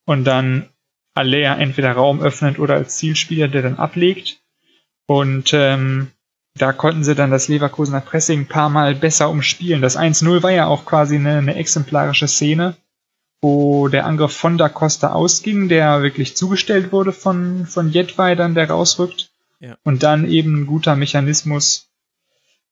und 0.06 0.24
dann 0.24 0.70
Alea 1.14 1.56
entweder 1.56 1.92
Raum 1.92 2.20
öffnen 2.20 2.56
oder 2.56 2.74
als 2.74 2.96
Zielspieler, 2.96 3.48
der 3.48 3.62
dann 3.62 3.76
ablegt. 3.76 4.40
Und 5.06 5.52
ähm, 5.52 6.08
da 6.56 6.72
konnten 6.72 7.04
sie 7.04 7.14
dann 7.14 7.30
das 7.30 7.48
Leverkusener 7.48 8.00
Pressing 8.00 8.40
ein 8.40 8.46
paar 8.46 8.70
Mal 8.70 8.94
besser 8.94 9.28
umspielen. 9.28 9.82
Das 9.82 9.98
1-0 9.98 10.42
war 10.42 10.50
ja 10.50 10.66
auch 10.66 10.84
quasi 10.84 11.16
eine, 11.16 11.38
eine, 11.38 11.54
exemplarische 11.56 12.28
Szene, 12.28 12.76
wo 13.42 13.88
der 13.88 14.06
Angriff 14.06 14.32
von 14.32 14.56
Da 14.56 14.68
Costa 14.68 15.12
ausging, 15.12 15.68
der 15.68 16.02
wirklich 16.02 16.36
zugestellt 16.36 16.92
wurde 16.92 17.12
von, 17.12 17.66
von 17.66 17.90
Jedwai 17.90 18.34
dann, 18.34 18.54
der 18.54 18.70
rausrückt. 18.70 19.30
Ja. 19.60 19.76
Und 19.84 20.02
dann 20.02 20.28
eben 20.28 20.62
ein 20.62 20.66
guter 20.66 20.96
Mechanismus, 20.96 21.88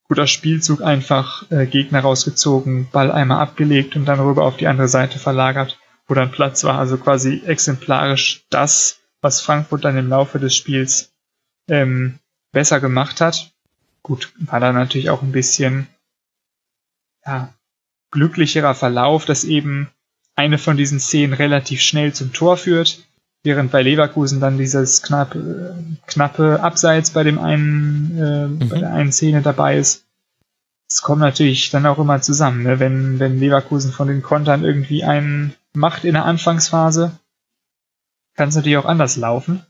guter 0.09 0.27
Spielzug 0.27 0.83
einfach 0.83 1.51
äh, 1.51 1.67
Gegner 1.67 2.01
rausgezogen, 2.01 2.89
Ball 2.91 3.11
einmal 3.11 3.41
abgelegt 3.41 3.97
und 3.97 4.07
dann 4.07 4.21
rüber 4.21 4.45
auf 4.45 4.57
die 4.57 4.67
andere 4.67 4.89
Seite 4.89 5.19
verlagert, 5.19 5.79
wo 6.07 6.15
dann 6.15 6.31
Platz 6.31 6.65
war. 6.65 6.79
Also 6.79 6.97
quasi 6.97 7.43
exemplarisch 7.47 8.45
das, 8.51 9.01
was 9.21 9.41
Frankfurt 9.41 9.85
dann 9.85 9.97
im 9.97 10.09
Laufe 10.09 10.39
des 10.39 10.55
Spiels 10.55 11.13
ähm, 11.69 12.19
besser 12.53 12.81
gemacht 12.81 13.21
hat. 13.21 13.54
Gut, 14.05 14.33
war 14.39 14.61
da 14.61 14.73
natürlich 14.73 15.09
auch 15.09 15.23
ein 15.23 15.33
bisschen 15.33 15.89
ja, 17.25 17.53
glücklicherer 18.11 18.75
Verlauf, 18.75 19.25
dass 19.25 19.45
eben 19.45 19.89
eine 20.37 20.59
von 20.59 20.77
diesen 20.77 21.01
Szenen 21.01 21.33
relativ 21.33 21.81
schnell 21.81 22.13
zum 22.13 22.33
Tor 22.35 22.59
führt, 22.59 23.03
während 23.43 23.73
bei 23.73 23.83
Leverkusen 23.83 24.41
dann 24.41 24.59
dieses 24.59 25.01
knappe, 25.01 25.75
knappe 26.07 26.61
Abseits 26.63 27.11
bei 27.11 27.23
dem 27.23 27.39
einen, 27.39 28.19
äh, 28.19 28.47
mhm. 28.47 28.69
bei 28.69 28.79
der 28.79 28.93
einen 28.93 29.11
Szene 29.11 29.41
dabei 29.41 29.79
ist. 29.79 30.05
Es 30.87 31.01
kommt 31.01 31.21
natürlich 31.21 31.71
dann 31.71 31.87
auch 31.87 31.99
immer 31.99 32.21
zusammen, 32.21 32.63
ne? 32.63 32.79
wenn, 32.79 33.19
wenn 33.19 33.41
Leverkusen 33.41 33.91
von 33.91 34.09
den 34.09 34.23
Kontern 34.23 34.65
irgendwie 34.65 35.03
einen 35.03 35.55
macht 35.73 36.05
in 36.05 36.13
der 36.13 36.27
Anfangsphase, 36.27 37.19
kann 38.35 38.51
es 38.51 38.55
natürlich 38.55 38.77
auch 38.77 38.85
anders 38.85 39.17
laufen. 39.17 39.65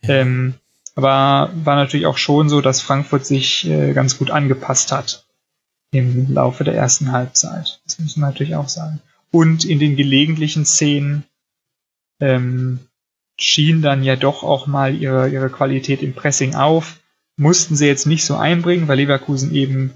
Ja. 0.00 0.16
Ähm, 0.16 0.54
aber 0.94 1.50
war 1.54 1.76
natürlich 1.76 2.06
auch 2.06 2.18
schon 2.18 2.48
so, 2.48 2.60
dass 2.60 2.80
Frankfurt 2.80 3.24
sich 3.24 3.66
äh, 3.66 3.92
ganz 3.92 4.18
gut 4.18 4.30
angepasst 4.30 4.92
hat 4.92 5.26
im 5.90 6.32
Laufe 6.32 6.64
der 6.64 6.74
ersten 6.74 7.12
Halbzeit. 7.12 7.80
Das 7.84 7.98
muss 7.98 8.16
man 8.16 8.30
natürlich 8.30 8.54
auch 8.56 8.68
sagen. 8.68 9.00
Und 9.30 9.64
in 9.64 9.78
den 9.78 9.96
gelegentlichen 9.96 10.64
Szenen 10.64 11.24
ähm, 12.20 12.80
schien 13.38 13.82
dann 13.82 14.02
ja 14.02 14.16
doch 14.16 14.42
auch 14.42 14.66
mal 14.66 14.94
ihre, 14.94 15.28
ihre 15.28 15.50
Qualität 15.50 16.02
im 16.02 16.14
Pressing 16.14 16.54
auf. 16.54 17.00
Mussten 17.36 17.76
sie 17.76 17.86
jetzt 17.86 18.06
nicht 18.06 18.24
so 18.24 18.36
einbringen, 18.36 18.88
weil 18.88 18.98
Leverkusen 18.98 19.54
eben 19.54 19.94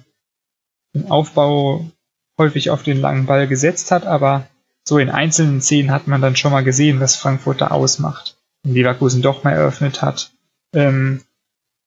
im 0.95 1.11
Aufbau 1.11 1.91
häufig 2.39 2.71
auf 2.71 2.83
den 2.83 3.01
langen 3.01 3.27
Ball 3.27 3.47
gesetzt 3.47 3.91
hat, 3.91 4.07
aber 4.07 4.47
so 4.85 4.99
in 4.99 5.11
einzelnen 5.11 5.61
Szenen 5.61 5.91
hat 5.91 6.07
man 6.07 6.23
dann 6.23 6.37
schon 6.37 6.53
mal 6.53 6.65
gesehen, 6.65 7.01
was 7.01 7.17
Frankfurt 7.17 7.61
da 7.61 7.69
ausmacht. 7.69 8.37
Und 8.65 8.73
Leverkusen 8.73 9.21
doch 9.21 9.45
mal 9.45 9.53
eröffnet 9.53 10.01
hat 10.01 10.31
ähm, 10.77 11.23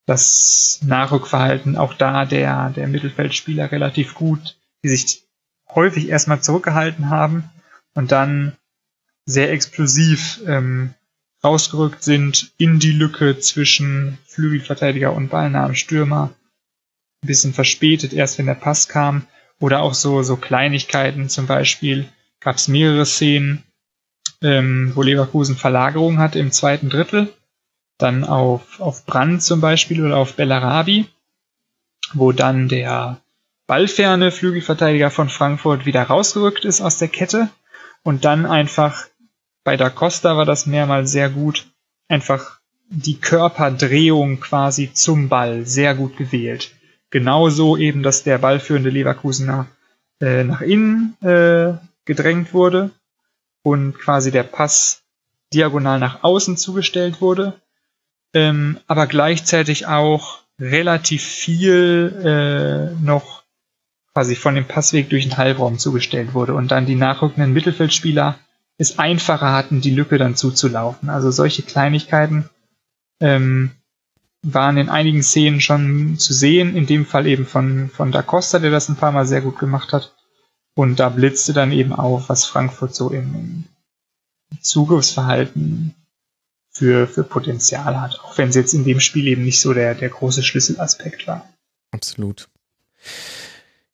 das 0.06 0.80
Nachrückverhalten 0.84 1.78
auch 1.78 1.94
da 1.94 2.26
der, 2.26 2.72
der 2.72 2.88
Mittelfeldspieler 2.88 3.72
relativ 3.72 4.16
gut, 4.16 4.58
die 4.84 4.90
sich 4.90 5.24
häufig 5.74 6.10
erstmal 6.10 6.42
zurückgehalten 6.42 7.10
haben 7.10 7.44
und 7.94 8.12
dann 8.12 8.58
sehr 9.26 9.52
explosiv 9.52 10.42
ähm, 10.48 10.96
rausgerückt 11.44 12.04
sind 12.04 12.52
in 12.58 12.80
die 12.80 12.92
Lücke 12.92 13.38
zwischen 13.40 14.18
Flügelverteidiger 14.26 15.14
und 15.14 15.30
ballnahem 15.30 15.76
Stürmer. 15.76 16.34
Ein 17.22 17.28
bisschen 17.28 17.54
verspätet, 17.54 18.12
erst 18.12 18.40
wenn 18.40 18.48
der 18.48 18.56
Pass 18.56 18.88
kam. 18.88 19.28
Oder 19.60 19.82
auch 19.82 19.94
so, 19.94 20.24
so 20.24 20.38
Kleinigkeiten, 20.38 21.30
zum 21.30 21.46
Beispiel 21.46 22.08
gab 22.40 22.56
es 22.56 22.68
mehrere 22.68 23.06
Szenen, 23.06 23.64
ähm, 24.42 24.94
wo 24.96 25.04
Leverkusen 25.04 25.56
Verlagerung 25.56 26.18
hatte 26.18 26.40
im 26.40 26.52
zweiten 26.52 26.90
Drittel 26.90 27.32
dann 28.00 28.24
auf, 28.24 28.80
auf 28.80 29.06
Brand 29.06 29.44
zum 29.44 29.62
Beispiel 29.62 30.04
oder 30.04 30.18
auf 30.18 30.34
Bellarabi, 30.34 31.06
wo 32.14 32.32
dann 32.32 32.68
der 32.68 33.22
ballferne 33.68 34.32
Flügelverteidiger 34.32 35.12
von 35.12 35.30
Frankfurt 35.30 35.86
wieder 35.86 36.04
rausgerückt 36.04 36.66
ist 36.66 36.82
aus 36.82 36.98
der 36.98 37.10
Kette 37.10 37.50
und 38.02 38.26
dann 38.26 38.48
einfach 38.48 39.06
bei 39.64 39.78
Da 39.78 39.90
Costa 39.90 40.36
war 40.38 40.46
das 40.46 40.66
mehrmals 40.66 41.12
sehr 41.12 41.30
gut, 41.30 41.68
einfach 42.08 42.60
die 42.88 43.20
Körperdrehung 43.20 44.40
quasi 44.40 44.92
zum 44.94 45.30
Ball 45.30 45.66
sehr 45.68 45.94
gut 45.94 46.18
gewählt. 46.18 46.74
Genauso 47.12 47.78
eben, 47.78 48.02
dass 48.02 48.24
der 48.24 48.40
ballführende 48.40 48.90
Leverkusener 48.90 49.68
äh, 50.22 50.44
nach 50.44 50.62
innen 50.62 51.16
äh, 51.22 51.74
gedrängt 52.06 52.54
wurde 52.54 52.92
und 53.62 54.00
quasi 54.00 54.32
der 54.32 54.44
Pass 54.44 55.04
diagonal 55.54 56.00
nach 56.00 56.24
außen 56.24 56.58
zugestellt 56.58 57.22
wurde 57.22 57.60
ähm, 58.34 58.80
aber 58.88 59.08
gleichzeitig 59.08 59.88
auch 59.88 60.40
relativ 60.60 61.24
viel 61.24 62.94
äh, 62.96 63.04
noch 63.04 63.44
quasi 64.14 64.36
von 64.36 64.56
dem 64.56 64.66
Passweg 64.66 65.10
durch 65.10 65.24
den 65.24 65.38
Halbraum 65.38 65.80
zugestellt 65.80 66.34
wurde 66.34 66.54
und 66.54 66.72
dann 66.72 66.86
die 66.86 66.96
nachrückenden 66.96 67.54
Mittelfeldspieler 67.54 68.38
es 68.78 68.98
einfacher 68.98 69.54
hatten, 69.54 69.82
die 69.82 69.94
Lücke 69.94 70.18
dann 70.18 70.36
zuzulaufen. 70.36 71.10
Also 71.10 71.32
solche 71.32 71.64
Kleinigkeiten 71.64 72.50
ähm, 73.20 73.72
waren 74.42 74.78
in 74.78 74.90
einigen 74.90 75.22
Szenen 75.22 75.60
schon 75.60 76.18
zu 76.18 76.34
sehen, 76.34 76.76
in 76.76 76.86
dem 76.86 77.06
Fall 77.06 77.28
eben 77.28 77.46
von, 77.46 77.90
von 77.90 78.12
Da 78.12 78.22
Costa, 78.22 78.60
der 78.60 78.72
das 78.72 78.88
ein 78.88 78.96
paar 78.96 79.12
Mal 79.12 79.26
sehr 79.26 79.42
gut 79.42 79.60
gemacht 79.60 79.92
hat. 79.92 80.16
Und 80.76 81.00
da 81.00 81.10
blitzte 81.10 81.52
dann 81.52 81.74
eben 81.74 81.92
auf, 81.92 82.30
was 82.30 82.46
Frankfurt 82.46 82.96
so 82.96 83.10
im, 83.10 83.66
im 84.52 84.62
Zugriffsverhalten 84.62 85.94
für, 86.80 87.08
für 87.08 87.26
Potenzial 87.26 88.00
hat, 88.00 88.22
auch 88.22 88.38
wenn 88.38 88.50
es 88.50 88.56
jetzt 88.56 88.74
in 88.74 88.86
dem 88.86 89.02
Spiel 89.02 89.28
eben 89.28 89.44
nicht 89.44 89.60
so 89.60 89.74
der, 89.74 89.96
der 89.96 90.08
große 90.08 90.44
Schlüsselaspekt 90.44 91.28
war. 91.28 91.46
Absolut. 91.92 92.48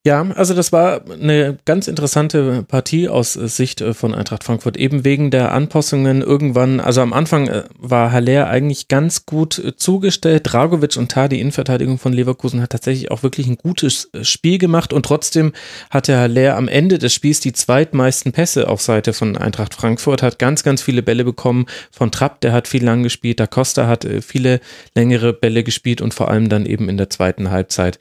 Ja, 0.06 0.24
also 0.36 0.54
das 0.54 0.72
war 0.72 1.02
eine 1.10 1.58
ganz 1.66 1.88
interessante 1.88 2.64
Partie 2.68 3.10
aus 3.10 3.34
Sicht 3.34 3.82
äh, 3.82 3.96
von 3.96 4.14
Eintracht 4.14 4.44
Frankfurt, 4.44 4.78
eben 4.78 5.04
wegen 5.04 5.32
der 5.32 5.52
Anpassungen 5.52 6.22
irgendwann. 6.22 6.80
Also 6.80 7.02
am 7.02 7.12
Anfang 7.12 7.48
äh, 7.48 7.64
war 7.80 8.12
Haller 8.12 8.48
eigentlich 8.48 8.88
ganz 8.88 9.26
gut 9.26 9.58
äh, 9.58 9.76
zugestellt. 9.76 10.44
Dragovic 10.46 10.96
und 10.98 11.10
Tar, 11.10 11.28
die 11.28 11.40
Innenverteidigung 11.40 11.98
von 11.98 12.14
Leverkusen, 12.14 12.62
hat 12.62 12.70
tatsächlich 12.70 13.10
auch 13.10 13.24
wirklich 13.24 13.48
ein 13.48 13.58
gutes 13.58 14.12
Spiel 14.22 14.60
gemacht 14.60 14.94
und 14.94 15.08
trotzdem 15.08 15.54
hatte 15.90 16.16
Haller 16.16 16.56
am 16.56 16.68
Ende 16.68 17.00
des 17.00 17.12
Spiels 17.12 17.40
die 17.40 17.54
zweitmeisten 17.54 18.32
Pässe 18.32 18.70
auf 18.70 18.84
Seite 18.84 19.12
von 19.12 19.36
Eintracht 19.36 19.74
Frankfurt, 19.74 20.22
hat 20.22 20.38
ganz, 20.38 20.62
ganz 20.62 20.84
viele 20.84 21.02
Bälle 21.02 21.24
bekommen 21.24 21.66
von 21.90 22.12
Trapp, 22.12 22.42
der 22.42 22.52
hat 22.52 22.68
viel 22.68 22.86
lang 22.86 23.02
gespielt, 23.02 23.40
Da 23.40 23.48
Costa 23.48 23.88
hat 23.88 24.08
viele 24.22 24.60
längere 24.94 25.34
Bälle 25.34 25.64
gespielt 25.64 26.00
und 26.00 26.14
vor 26.14 26.30
allem 26.30 26.48
dann 26.48 26.68
eben 26.68 26.90
in 26.90 26.98
der 26.98 27.10
zweiten 27.10 27.50
Halbzeit 27.50 27.98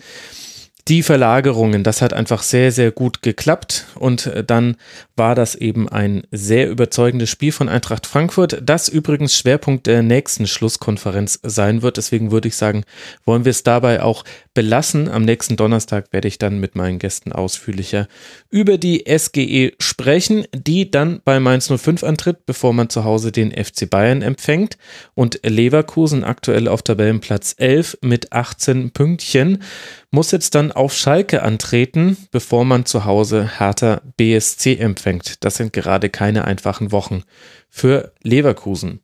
die 0.88 1.02
Verlagerungen, 1.02 1.82
das 1.82 2.02
hat 2.02 2.12
einfach 2.12 2.42
sehr, 2.42 2.70
sehr 2.70 2.90
gut 2.90 3.22
geklappt 3.22 3.86
und 3.94 4.26
äh, 4.26 4.44
dann 4.44 4.76
war 5.16 5.34
das 5.34 5.54
eben 5.54 5.88
ein 5.88 6.24
sehr 6.30 6.68
überzeugendes 6.68 7.30
Spiel 7.30 7.52
von 7.52 7.68
Eintracht 7.70 8.06
Frankfurt, 8.06 8.60
das 8.62 8.88
übrigens 8.88 9.36
Schwerpunkt 9.36 9.86
der 9.86 10.02
nächsten 10.02 10.46
Schlusskonferenz 10.46 11.40
sein 11.42 11.82
wird. 11.82 11.96
Deswegen 11.96 12.32
würde 12.32 12.48
ich 12.48 12.56
sagen, 12.56 12.84
wollen 13.24 13.44
wir 13.44 13.50
es 13.50 13.62
dabei 13.62 14.02
auch 14.02 14.24
belassen. 14.52 15.08
Am 15.08 15.24
nächsten 15.24 15.56
Donnerstag 15.56 16.12
werde 16.12 16.28
ich 16.28 16.38
dann 16.38 16.58
mit 16.58 16.74
meinen 16.74 16.98
Gästen 16.98 17.32
ausführlicher 17.32 18.08
über 18.50 18.76
die 18.76 19.04
SGE 19.06 19.72
sprechen, 19.78 20.46
die 20.52 20.90
dann 20.90 21.20
bei 21.24 21.40
Mainz 21.40 21.72
05 21.74 22.02
antritt, 22.02 22.44
bevor 22.44 22.72
man 22.74 22.90
zu 22.90 23.04
Hause 23.04 23.32
den 23.32 23.52
FC 23.52 23.88
Bayern 23.88 24.20
empfängt 24.20 24.76
und 25.14 25.40
Leverkusen 25.44 26.24
aktuell 26.24 26.68
auf 26.68 26.82
Tabellenplatz 26.82 27.54
11 27.56 27.98
mit 28.02 28.32
18 28.32 28.90
Pünktchen 28.90 29.62
muss 30.14 30.30
jetzt 30.30 30.54
dann 30.54 30.72
auf 30.72 30.94
Schalke 30.94 31.42
antreten, 31.42 32.16
bevor 32.30 32.64
man 32.64 32.86
zu 32.86 33.04
Hause 33.04 33.58
Hertha 33.58 34.00
BSC 34.16 34.76
empfängt. 34.76 35.44
Das 35.44 35.56
sind 35.56 35.72
gerade 35.72 36.08
keine 36.08 36.44
einfachen 36.44 36.92
Wochen 36.92 37.24
für 37.68 38.12
Leverkusen 38.22 39.00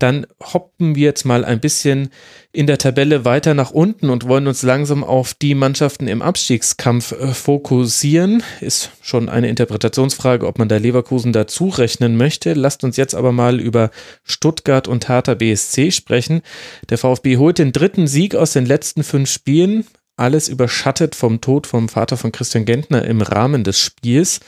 dann 0.00 0.26
hoppen 0.42 0.94
wir 0.94 1.04
jetzt 1.04 1.24
mal 1.24 1.44
ein 1.44 1.60
bisschen 1.60 2.08
in 2.52 2.66
der 2.66 2.78
Tabelle 2.78 3.24
weiter 3.24 3.54
nach 3.54 3.70
unten 3.70 4.10
und 4.10 4.26
wollen 4.26 4.46
uns 4.46 4.62
langsam 4.62 5.04
auf 5.04 5.34
die 5.34 5.54
Mannschaften 5.54 6.08
im 6.08 6.22
Abstiegskampf 6.22 7.12
äh, 7.12 7.28
fokussieren. 7.34 8.42
Ist 8.60 8.90
schon 9.02 9.28
eine 9.28 9.48
Interpretationsfrage, 9.48 10.46
ob 10.46 10.58
man 10.58 10.68
da 10.68 10.78
Leverkusen 10.78 11.32
dazu 11.32 11.68
rechnen 11.68 12.16
möchte. 12.16 12.54
Lasst 12.54 12.82
uns 12.82 12.96
jetzt 12.96 13.14
aber 13.14 13.30
mal 13.30 13.60
über 13.60 13.90
Stuttgart 14.24 14.88
und 14.88 15.08
Hertha 15.08 15.34
BSC 15.34 15.92
sprechen. 15.92 16.40
Der 16.88 16.98
VfB 16.98 17.36
holt 17.36 17.58
den 17.58 17.72
dritten 17.72 18.06
Sieg 18.06 18.34
aus 18.34 18.54
den 18.54 18.66
letzten 18.66 19.04
fünf 19.04 19.30
Spielen, 19.30 19.84
alles 20.20 20.48
überschattet 20.48 21.14
vom 21.14 21.40
Tod 21.40 21.66
vom 21.66 21.88
Vater 21.88 22.16
von 22.16 22.30
Christian 22.30 22.64
Gentner 22.64 23.04
im 23.04 23.22
Rahmen 23.22 23.64
des 23.64 23.80
Spiels. 23.80 24.40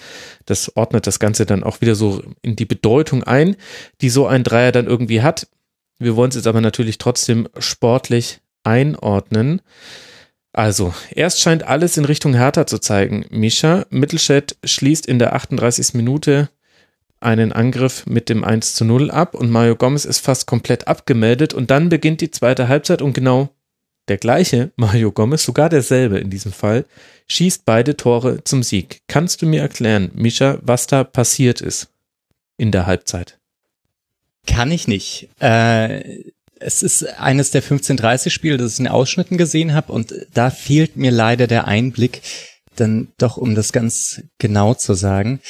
Das 0.46 0.76
ordnet 0.76 1.06
das 1.06 1.18
Ganze 1.18 1.46
dann 1.46 1.64
auch 1.64 1.80
wieder 1.80 1.94
so 1.94 2.22
in 2.42 2.56
die 2.56 2.66
Bedeutung 2.66 3.24
ein, 3.24 3.56
die 4.00 4.10
so 4.10 4.26
ein 4.26 4.44
Dreier 4.44 4.72
dann 4.72 4.86
irgendwie 4.86 5.22
hat. 5.22 5.48
Wir 5.98 6.16
wollen 6.16 6.30
es 6.30 6.36
jetzt 6.36 6.46
aber 6.46 6.60
natürlich 6.60 6.98
trotzdem 6.98 7.48
sportlich 7.58 8.40
einordnen. 8.64 9.62
Also, 10.52 10.92
erst 11.10 11.40
scheint 11.40 11.62
alles 11.62 11.96
in 11.96 12.04
Richtung 12.04 12.34
Hertha 12.34 12.66
zu 12.66 12.78
zeigen. 12.78 13.24
Mischa, 13.30 13.86
Mittelstädt 13.88 14.56
schließt 14.64 15.06
in 15.06 15.18
der 15.18 15.34
38. 15.34 15.94
Minute 15.94 16.50
einen 17.20 17.52
Angriff 17.52 18.04
mit 18.06 18.28
dem 18.28 18.44
1 18.44 18.74
zu 18.74 18.84
0 18.84 19.10
ab 19.10 19.34
und 19.34 19.50
Mario 19.50 19.76
Gomez 19.76 20.04
ist 20.04 20.18
fast 20.18 20.46
komplett 20.46 20.88
abgemeldet 20.88 21.54
und 21.54 21.70
dann 21.70 21.88
beginnt 21.88 22.20
die 22.20 22.30
zweite 22.30 22.68
Halbzeit 22.68 23.00
und 23.00 23.14
genau 23.14 23.50
der 24.08 24.18
gleiche 24.18 24.72
Mario 24.76 25.12
Gomez, 25.12 25.44
sogar 25.44 25.68
derselbe 25.68 26.18
in 26.18 26.30
diesem 26.30 26.52
Fall, 26.52 26.84
schießt 27.28 27.64
beide 27.64 27.96
Tore 27.96 28.42
zum 28.44 28.62
Sieg. 28.62 29.02
Kannst 29.06 29.42
du 29.42 29.46
mir 29.46 29.60
erklären, 29.60 30.10
Mischa, 30.14 30.58
was 30.62 30.86
da 30.86 31.04
passiert 31.04 31.60
ist 31.60 31.88
in 32.56 32.72
der 32.72 32.86
Halbzeit? 32.86 33.38
Kann 34.46 34.72
ich 34.72 34.88
nicht. 34.88 35.28
Äh, 35.40 36.24
es 36.58 36.82
ist 36.82 37.04
eines 37.18 37.50
der 37.50 37.62
15:30-Spiele, 37.62 38.56
das 38.56 38.74
ich 38.74 38.80
in 38.80 38.88
Ausschnitten 38.88 39.36
gesehen 39.36 39.74
habe 39.74 39.92
und 39.92 40.14
da 40.34 40.50
fehlt 40.50 40.96
mir 40.96 41.10
leider 41.10 41.46
der 41.46 41.66
Einblick, 41.66 42.22
dann 42.76 43.08
doch 43.18 43.36
um 43.36 43.54
das 43.54 43.72
ganz 43.72 44.22
genau 44.38 44.74
zu 44.74 44.94
sagen. 44.94 45.40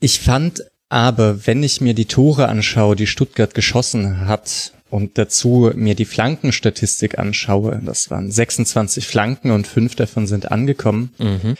Ich 0.00 0.20
fand 0.20 0.64
aber, 0.88 1.46
wenn 1.46 1.62
ich 1.62 1.80
mir 1.80 1.94
die 1.94 2.04
Tore 2.04 2.48
anschaue, 2.48 2.96
die 2.96 3.06
Stuttgart 3.06 3.54
geschossen 3.54 4.26
hat 4.26 4.72
und 4.90 5.18
dazu 5.18 5.70
mir 5.74 5.94
die 5.94 6.04
Flankenstatistik 6.04 7.18
anschaue, 7.18 7.80
das 7.84 8.10
waren 8.10 8.30
26 8.30 9.06
Flanken 9.06 9.50
und 9.50 9.66
fünf 9.66 9.96
davon 9.96 10.26
sind 10.26 10.50
angekommen, 10.50 11.12
mhm. 11.18 11.56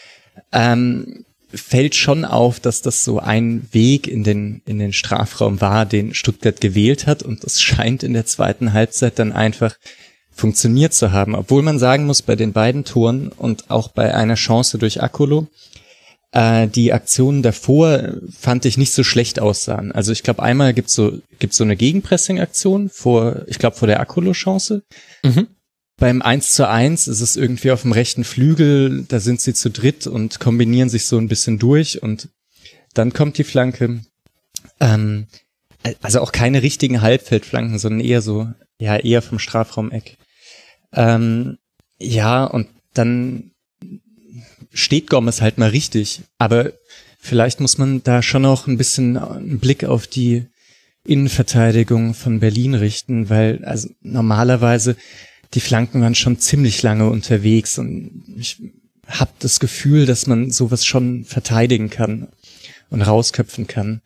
ähm, 0.53 1.25
fällt 1.53 1.95
schon 1.95 2.25
auf, 2.25 2.61
dass 2.61 2.83
das 2.83 3.05
so 3.05 3.19
ein 3.19 3.69
Weg 3.73 4.09
in 4.09 4.25
den, 4.25 4.63
in 4.67 4.79
den 4.79 4.93
Strafraum 4.93 5.61
war, 5.61 5.87
den 5.87 6.15
Stuttgart 6.15 6.61
gewählt 6.61 7.07
hat 7.07 7.23
und 7.23 7.45
das 7.45 7.61
scheint 7.61 8.03
in 8.03 8.13
der 8.13 8.27
zweiten 8.27 8.73
Halbzeit 8.73 9.19
dann 9.19 9.33
einfach 9.33 9.77
funktioniert 10.33 10.93
zu 10.93 11.13
haben, 11.13 11.35
obwohl 11.35 11.63
man 11.63 11.79
sagen 11.79 12.05
muss, 12.05 12.21
bei 12.21 12.37
den 12.37 12.53
beiden 12.53 12.85
Toren 12.85 13.29
und 13.29 13.71
auch 13.71 13.89
bei 13.89 14.15
einer 14.15 14.35
Chance 14.35 14.77
durch 14.77 15.03
Akolo, 15.03 15.47
äh, 16.37 16.69
die 16.69 16.93
Aktionen 16.93 17.43
davor 17.43 18.13
fand 18.39 18.67
ich 18.67 18.77
nicht 18.77 18.93
so 18.93 19.03
schlecht 19.03 19.41
aussahen. 19.41 19.91
Also 19.93 20.13
ich 20.13 20.23
glaube, 20.23 20.43
einmal 20.43 20.75
gibt's 20.75 20.93
so 20.93 21.19
gibt's 21.39 21.57
so 21.57 21.65
eine 21.65 21.77
Gegenpressing-Aktion 21.77 22.91
vor, 22.91 23.45
ich 23.47 23.59
glaube, 23.59 23.77
vor 23.77 23.89
der 23.89 24.01
Akolo-Chance. 24.01 24.83
Mhm. 25.25 25.49
Beim 25.99 26.21
1 26.21 26.53
zu 26.53 26.69
1 26.69 27.09
ist 27.09 27.23
es 27.23 27.37
irgendwie 27.37 27.71
auf 27.71 27.83
dem 27.83 27.93
rechten 27.93 28.23
Flügel, 28.23 29.07
da 29.09 29.19
sind 29.19 29.41
sie 29.41 29.55
zu 29.55 29.71
dritt 29.71 30.07
und 30.07 30.39
kombinieren 30.39 30.91
sich 30.91 31.07
so 31.07 31.17
ein 31.17 31.29
bisschen 31.29 31.59
durch 31.59 32.03
und 32.03 32.29
dann 32.93 33.15
kommt 33.15 33.39
die 33.39 33.45
Flanke. 33.45 34.03
Ähm, 34.79 35.29
also 36.03 36.21
auch 36.21 36.33
keine 36.33 36.63
richtigen 36.63 37.01
Halbfeldflanken, 37.01 37.79
sondern 37.79 38.01
eher 38.01 38.21
so, 38.21 38.47
ja, 38.79 38.97
eher 38.97 39.23
vom 39.23 39.39
Strafraumeck. 39.39 40.19
Ähm, 40.93 41.57
ja, 41.99 42.45
und 42.45 42.69
dann 42.93 43.53
steht 44.77 45.11
Gomez 45.11 45.41
halt 45.41 45.59
mal 45.59 45.71
richtig. 45.71 46.23
Aber 46.39 46.73
vielleicht 47.19 47.61
muss 47.61 47.79
man 47.79 48.03
da 48.03 48.23
schon 48.23 48.43
noch 48.43 48.67
ein 48.67 48.77
bisschen 48.77 49.17
einen 49.17 49.59
Blick 49.59 49.85
auf 49.85 50.07
die 50.07 50.47
Innenverteidigung 51.05 52.15
von 52.15 52.41
Berlin 52.41 52.75
richten, 52.75 53.31
weil 53.31 53.65
also 53.65 53.89
normalerweise 54.03 54.97
die 55.55 55.61
Flanken 55.61 56.03
waren 56.03 56.15
schon 56.15 56.39
ziemlich 56.39 56.83
lange 56.83 57.09
unterwegs 57.09 57.79
und 57.79 58.25
ich 58.37 58.61
habe 59.07 59.31
das 59.39 59.61
Gefühl, 59.61 60.05
dass 60.05 60.27
man 60.27 60.51
sowas 60.51 60.85
schon 60.85 61.25
verteidigen 61.25 61.91
kann 61.91 62.29
und 62.91 63.03
rausköpfen 63.03 63.67
kann. 63.67 64.03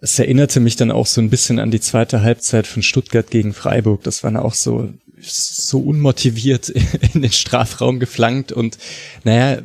Es 0.00 0.18
erinnerte 0.18 0.60
mich 0.60 0.76
dann 0.76 0.90
auch 0.90 1.06
so 1.06 1.20
ein 1.20 1.30
bisschen 1.30 1.58
an 1.58 1.70
die 1.70 1.80
zweite 1.80 2.22
Halbzeit 2.22 2.66
von 2.66 2.82
Stuttgart 2.82 3.30
gegen 3.30 3.54
Freiburg. 3.54 4.02
Das 4.02 4.22
waren 4.22 4.36
auch 4.36 4.54
so 4.54 4.92
so 5.22 5.80
unmotiviert 5.80 6.68
in 7.14 7.22
den 7.22 7.32
Strafraum 7.32 8.00
geflankt 8.00 8.52
und 8.52 8.78
naja, 9.24 9.62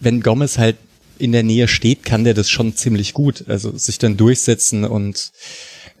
wenn 0.00 0.20
Gomez 0.20 0.58
halt 0.58 0.76
in 1.18 1.32
der 1.32 1.42
Nähe 1.42 1.68
steht, 1.68 2.04
kann 2.04 2.24
der 2.24 2.34
das 2.34 2.50
schon 2.50 2.74
ziemlich 2.74 3.12
gut, 3.12 3.44
also 3.48 3.76
sich 3.76 3.98
dann 3.98 4.16
durchsetzen 4.16 4.84
und 4.84 5.32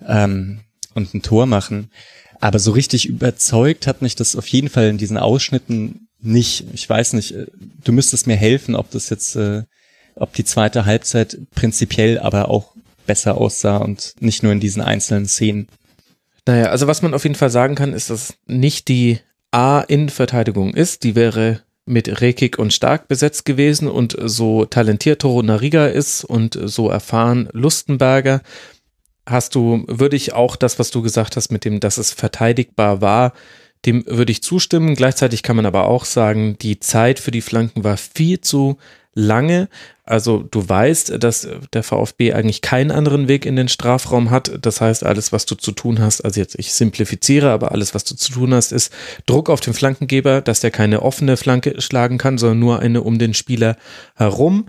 ähm, 0.06 0.60
und 0.94 1.14
ein 1.14 1.22
Tor 1.22 1.46
machen. 1.46 1.90
Aber 2.40 2.58
so 2.58 2.72
richtig 2.72 3.06
überzeugt 3.06 3.86
hat 3.86 4.02
mich 4.02 4.16
das 4.16 4.36
auf 4.36 4.46
jeden 4.48 4.68
Fall 4.68 4.88
in 4.88 4.98
diesen 4.98 5.16
Ausschnitten 5.16 6.08
nicht. 6.20 6.64
Ich 6.72 6.88
weiß 6.88 7.12
nicht, 7.14 7.32
äh, 7.32 7.46
du 7.84 7.92
müsstest 7.92 8.26
mir 8.26 8.36
helfen, 8.36 8.74
ob 8.74 8.90
das 8.90 9.10
jetzt, 9.10 9.36
äh, 9.36 9.62
ob 10.14 10.34
die 10.34 10.44
zweite 10.44 10.84
Halbzeit 10.84 11.38
prinzipiell 11.54 12.18
aber 12.18 12.48
auch 12.48 12.72
besser 13.06 13.36
aussah 13.36 13.78
und 13.78 14.14
nicht 14.20 14.42
nur 14.42 14.52
in 14.52 14.60
diesen 14.60 14.82
einzelnen 14.82 15.26
Szenen. 15.26 15.68
Naja, 16.46 16.66
also 16.66 16.86
was 16.86 17.02
man 17.02 17.14
auf 17.14 17.22
jeden 17.24 17.36
Fall 17.36 17.50
sagen 17.50 17.74
kann, 17.74 17.92
ist, 17.92 18.10
dass 18.10 18.34
nicht 18.46 18.88
die 18.88 19.20
A-Innenverteidigung 19.50 20.74
ist. 20.74 21.04
Die 21.04 21.14
wäre 21.14 21.62
mit 21.84 22.20
Rekik 22.20 22.58
und 22.58 22.72
Stark 22.72 23.08
besetzt 23.08 23.44
gewesen 23.44 23.88
und 23.88 24.16
so 24.24 24.64
talentiert 24.64 25.22
Toro 25.22 25.42
Nariga 25.42 25.86
ist 25.86 26.24
und 26.24 26.58
so 26.62 26.88
erfahren 26.88 27.48
Lustenberger, 27.52 28.40
hast 29.26 29.54
du, 29.54 29.84
würde 29.88 30.16
ich 30.16 30.32
auch 30.32 30.56
das, 30.56 30.78
was 30.78 30.90
du 30.90 31.02
gesagt 31.02 31.36
hast, 31.36 31.50
mit 31.50 31.64
dem, 31.64 31.80
dass 31.80 31.98
es 31.98 32.12
verteidigbar 32.12 33.00
war, 33.00 33.32
dem 33.84 34.04
würde 34.06 34.32
ich 34.32 34.42
zustimmen. 34.42 34.94
Gleichzeitig 34.94 35.42
kann 35.42 35.56
man 35.56 35.66
aber 35.66 35.88
auch 35.88 36.04
sagen, 36.04 36.56
die 36.58 36.78
Zeit 36.80 37.18
für 37.18 37.30
die 37.30 37.40
Flanken 37.40 37.84
war 37.84 37.96
viel 37.96 38.40
zu 38.40 38.78
lange. 39.14 39.68
Also 40.12 40.44
du 40.50 40.68
weißt, 40.68 41.24
dass 41.24 41.48
der 41.72 41.82
VfB 41.82 42.34
eigentlich 42.34 42.60
keinen 42.60 42.90
anderen 42.90 43.28
Weg 43.28 43.46
in 43.46 43.56
den 43.56 43.68
Strafraum 43.68 44.30
hat. 44.30 44.58
Das 44.60 44.82
heißt, 44.82 45.06
alles, 45.06 45.32
was 45.32 45.46
du 45.46 45.54
zu 45.54 45.72
tun 45.72 46.00
hast, 46.00 46.20
also 46.20 46.38
jetzt 46.38 46.54
ich 46.58 46.74
simplifiziere, 46.74 47.50
aber 47.50 47.72
alles, 47.72 47.94
was 47.94 48.04
du 48.04 48.14
zu 48.14 48.30
tun 48.30 48.52
hast, 48.52 48.72
ist 48.72 48.92
Druck 49.24 49.48
auf 49.48 49.62
den 49.62 49.72
Flankengeber, 49.72 50.42
dass 50.42 50.60
der 50.60 50.70
keine 50.70 51.00
offene 51.00 51.38
Flanke 51.38 51.80
schlagen 51.80 52.18
kann, 52.18 52.36
sondern 52.36 52.58
nur 52.58 52.80
eine 52.80 53.00
um 53.00 53.18
den 53.18 53.32
Spieler 53.32 53.78
herum 54.14 54.66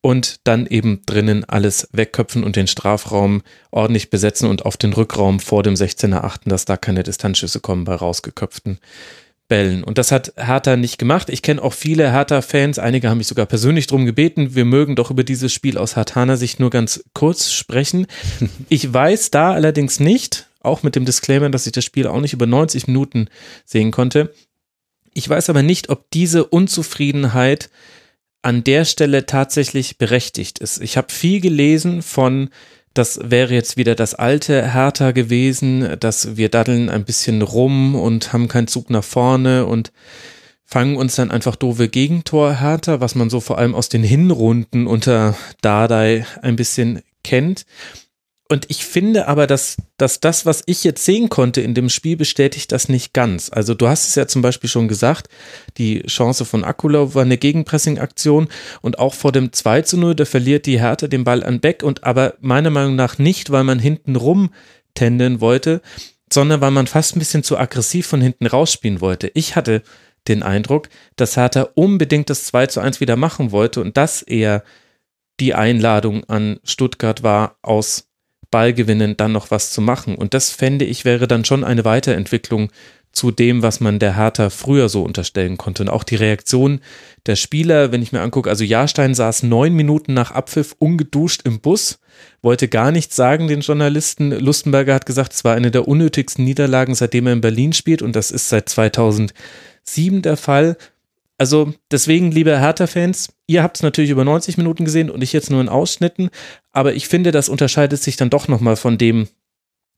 und 0.00 0.40
dann 0.44 0.66
eben 0.66 1.02
drinnen 1.04 1.44
alles 1.44 1.90
wegköpfen 1.92 2.42
und 2.42 2.56
den 2.56 2.66
Strafraum 2.66 3.42
ordentlich 3.70 4.08
besetzen 4.08 4.48
und 4.48 4.64
auf 4.64 4.78
den 4.78 4.94
Rückraum 4.94 5.38
vor 5.38 5.62
dem 5.62 5.74
16er 5.74 6.22
achten, 6.22 6.48
dass 6.48 6.64
da 6.64 6.78
keine 6.78 7.02
Distanzschüsse 7.02 7.60
kommen 7.60 7.84
bei 7.84 7.94
rausgeköpften 7.94 8.78
Bällen. 9.48 9.82
Und 9.82 9.98
das 9.98 10.12
hat 10.12 10.32
Hertha 10.36 10.76
nicht 10.76 10.98
gemacht. 10.98 11.30
Ich 11.30 11.42
kenne 11.42 11.62
auch 11.62 11.72
viele 11.72 12.12
Hertha-Fans, 12.12 12.78
einige 12.78 13.08
haben 13.08 13.18
mich 13.18 13.26
sogar 13.26 13.46
persönlich 13.46 13.86
darum 13.86 14.04
gebeten, 14.04 14.54
wir 14.54 14.64
mögen 14.64 14.94
doch 14.94 15.10
über 15.10 15.24
dieses 15.24 15.52
Spiel 15.52 15.78
aus 15.78 15.96
Hertaner 15.96 16.36
Sicht 16.36 16.60
nur 16.60 16.70
ganz 16.70 17.02
kurz 17.14 17.50
sprechen. 17.50 18.06
Ich 18.68 18.92
weiß 18.92 19.30
da 19.30 19.52
allerdings 19.52 19.98
nicht, 19.98 20.46
auch 20.60 20.82
mit 20.82 20.94
dem 20.94 21.04
Disclaimer, 21.04 21.48
dass 21.48 21.66
ich 21.66 21.72
das 21.72 21.84
Spiel 21.84 22.06
auch 22.06 22.20
nicht 22.20 22.34
über 22.34 22.46
90 22.46 22.86
Minuten 22.86 23.28
sehen 23.64 23.90
konnte. 23.90 24.34
Ich 25.14 25.28
weiß 25.28 25.48
aber 25.48 25.62
nicht, 25.62 25.88
ob 25.88 26.10
diese 26.10 26.44
Unzufriedenheit 26.44 27.70
an 28.42 28.62
der 28.62 28.84
Stelle 28.84 29.26
tatsächlich 29.26 29.98
berechtigt 29.98 30.58
ist. 30.58 30.80
Ich 30.82 30.96
habe 30.96 31.12
viel 31.12 31.40
gelesen 31.40 32.02
von 32.02 32.50
das 32.94 33.20
wäre 33.22 33.54
jetzt 33.54 33.76
wieder 33.76 33.94
das 33.94 34.14
alte 34.14 34.72
Hertha 34.72 35.12
gewesen, 35.12 35.96
dass 36.00 36.36
wir 36.36 36.48
daddeln 36.48 36.88
ein 36.88 37.04
bisschen 37.04 37.42
rum 37.42 37.94
und 37.94 38.32
haben 38.32 38.48
keinen 38.48 38.66
Zug 38.66 38.90
nach 38.90 39.04
vorne 39.04 39.66
und 39.66 39.92
fangen 40.64 40.96
uns 40.96 41.16
dann 41.16 41.30
einfach 41.30 41.56
doofe 41.56 41.88
Gegentor 41.88 42.54
härter, 42.54 43.00
was 43.00 43.14
man 43.14 43.30
so 43.30 43.40
vor 43.40 43.58
allem 43.58 43.74
aus 43.74 43.88
den 43.88 44.02
Hinrunden 44.02 44.86
unter 44.86 45.36
Dardai 45.62 46.26
ein 46.42 46.56
bisschen 46.56 47.02
kennt. 47.24 47.64
Und 48.50 48.70
ich 48.70 48.86
finde 48.86 49.28
aber, 49.28 49.46
dass, 49.46 49.76
dass 49.98 50.20
das, 50.20 50.46
was 50.46 50.62
ich 50.64 50.82
jetzt 50.82 51.04
sehen 51.04 51.28
konnte 51.28 51.60
in 51.60 51.74
dem 51.74 51.90
Spiel, 51.90 52.16
bestätigt 52.16 52.72
das 52.72 52.88
nicht 52.88 53.12
ganz. 53.12 53.50
Also 53.52 53.74
du 53.74 53.88
hast 53.88 54.08
es 54.08 54.14
ja 54.14 54.26
zum 54.26 54.40
Beispiel 54.40 54.70
schon 54.70 54.88
gesagt, 54.88 55.28
die 55.76 56.02
Chance 56.04 56.46
von 56.46 56.64
Akula 56.64 57.14
war 57.14 57.22
eine 57.22 57.36
Gegenpressing-Aktion 57.36 58.48
und 58.80 58.98
auch 58.98 59.12
vor 59.12 59.32
dem 59.32 59.52
2 59.52 59.82
zu 59.82 59.98
0, 59.98 60.14
da 60.14 60.24
verliert 60.24 60.64
die 60.64 60.80
Härte 60.80 61.10
den 61.10 61.24
Ball 61.24 61.44
an 61.44 61.60
Beck 61.60 61.82
und 61.82 62.04
aber 62.04 62.34
meiner 62.40 62.70
Meinung 62.70 62.96
nach 62.96 63.18
nicht, 63.18 63.50
weil 63.50 63.64
man 63.64 63.78
hinten 63.78 64.16
rum 64.16 64.50
tendeln 64.94 65.42
wollte, 65.42 65.82
sondern 66.32 66.62
weil 66.62 66.70
man 66.70 66.86
fast 66.86 67.16
ein 67.16 67.18
bisschen 67.18 67.42
zu 67.42 67.58
aggressiv 67.58 68.06
von 68.06 68.22
hinten 68.22 68.46
rausspielen 68.46 69.02
wollte. 69.02 69.30
Ich 69.34 69.56
hatte 69.56 69.82
den 70.26 70.42
Eindruck, 70.42 70.88
dass 71.16 71.36
Hertha 71.36 71.68
unbedingt 71.74 72.30
das 72.30 72.44
2 72.44 72.66
zu 72.68 72.80
1 72.80 73.00
wieder 73.00 73.16
machen 73.16 73.52
wollte 73.52 73.82
und 73.82 73.98
das 73.98 74.22
eher 74.22 74.64
die 75.38 75.54
Einladung 75.54 76.24
an 76.24 76.58
Stuttgart 76.64 77.22
war, 77.22 77.56
aus 77.62 78.07
Ballgewinnen 78.50 79.16
dann 79.16 79.32
noch 79.32 79.50
was 79.50 79.72
zu 79.72 79.80
machen. 79.80 80.14
Und 80.14 80.34
das 80.34 80.50
fände 80.50 80.84
ich 80.84 81.04
wäre 81.04 81.28
dann 81.28 81.44
schon 81.44 81.64
eine 81.64 81.84
Weiterentwicklung 81.84 82.70
zu 83.12 83.30
dem, 83.30 83.62
was 83.62 83.80
man 83.80 83.98
der 83.98 84.16
Hertha 84.16 84.50
früher 84.50 84.88
so 84.88 85.02
unterstellen 85.02 85.56
konnte. 85.56 85.82
Und 85.82 85.88
auch 85.88 86.04
die 86.04 86.16
Reaktion 86.16 86.80
der 87.26 87.36
Spieler, 87.36 87.90
wenn 87.90 88.02
ich 88.02 88.12
mir 88.12 88.20
angucke, 88.20 88.48
also 88.48 88.64
Jahrstein 88.64 89.14
saß 89.14 89.42
neun 89.42 89.74
Minuten 89.74 90.14
nach 90.14 90.30
Abpfiff 90.30 90.76
ungeduscht 90.78 91.42
im 91.44 91.60
Bus, 91.60 91.98
wollte 92.42 92.68
gar 92.68 92.92
nichts 92.92 93.16
sagen 93.16 93.48
den 93.48 93.60
Journalisten. 93.60 94.30
Lustenberger 94.30 94.94
hat 94.94 95.06
gesagt, 95.06 95.32
es 95.32 95.44
war 95.44 95.54
eine 95.54 95.70
der 95.70 95.88
unnötigsten 95.88 96.44
Niederlagen, 96.44 96.94
seitdem 96.94 97.26
er 97.26 97.32
in 97.32 97.40
Berlin 97.40 97.72
spielt 97.72 98.02
und 98.02 98.14
das 98.14 98.30
ist 98.30 98.48
seit 98.48 98.68
2007 98.68 99.32
der 100.22 100.36
Fall. 100.36 100.76
Also 101.38 101.72
deswegen, 101.90 102.32
liebe 102.32 102.58
Hertha-Fans, 102.58 103.28
ihr 103.46 103.62
habt 103.62 103.76
es 103.76 103.82
natürlich 103.82 104.10
über 104.10 104.24
90 104.24 104.58
Minuten 104.58 104.84
gesehen 104.84 105.08
und 105.08 105.22
ich 105.22 105.32
jetzt 105.32 105.50
nur 105.50 105.60
in 105.60 105.68
Ausschnitten, 105.68 106.30
aber 106.72 106.94
ich 106.94 107.06
finde, 107.08 107.30
das 107.30 107.48
unterscheidet 107.48 108.02
sich 108.02 108.16
dann 108.16 108.28
doch 108.28 108.48
nochmal 108.48 108.76
von 108.76 108.98
dem, 108.98 109.28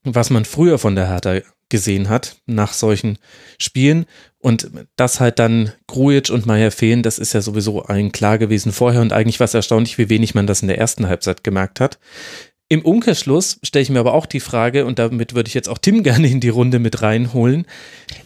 was 0.03 0.29
man 0.29 0.45
früher 0.45 0.77
von 0.77 0.95
der 0.95 1.07
Hertha 1.07 1.41
gesehen 1.69 2.09
hat 2.09 2.35
nach 2.45 2.73
solchen 2.73 3.17
Spielen. 3.57 4.05
Und 4.37 4.69
dass 4.95 5.19
halt 5.19 5.39
dann 5.39 5.71
Grujic 5.87 6.29
und 6.29 6.45
Meier 6.45 6.71
fehlen, 6.71 7.03
das 7.03 7.19
ist 7.19 7.33
ja 7.33 7.41
sowieso 7.41 7.83
allen 7.83 8.11
klar 8.11 8.37
gewesen 8.37 8.71
vorher 8.71 9.01
und 9.01 9.13
eigentlich 9.13 9.39
war 9.39 9.45
es 9.45 9.53
erstaunlich, 9.53 9.97
wie 9.97 10.09
wenig 10.09 10.35
man 10.35 10.47
das 10.47 10.61
in 10.61 10.67
der 10.67 10.79
ersten 10.79 11.07
Halbzeit 11.07 11.43
gemerkt 11.43 11.79
hat. 11.79 11.99
Im 12.71 12.83
Umkehrschluss 12.83 13.59
stelle 13.63 13.83
ich 13.83 13.89
mir 13.89 13.99
aber 13.99 14.13
auch 14.13 14.25
die 14.25 14.39
Frage, 14.39 14.85
und 14.85 14.97
damit 14.97 15.35
würde 15.35 15.49
ich 15.49 15.53
jetzt 15.53 15.67
auch 15.67 15.77
Tim 15.77 16.03
gerne 16.03 16.29
in 16.29 16.39
die 16.39 16.47
Runde 16.47 16.79
mit 16.79 17.01
reinholen. 17.01 17.65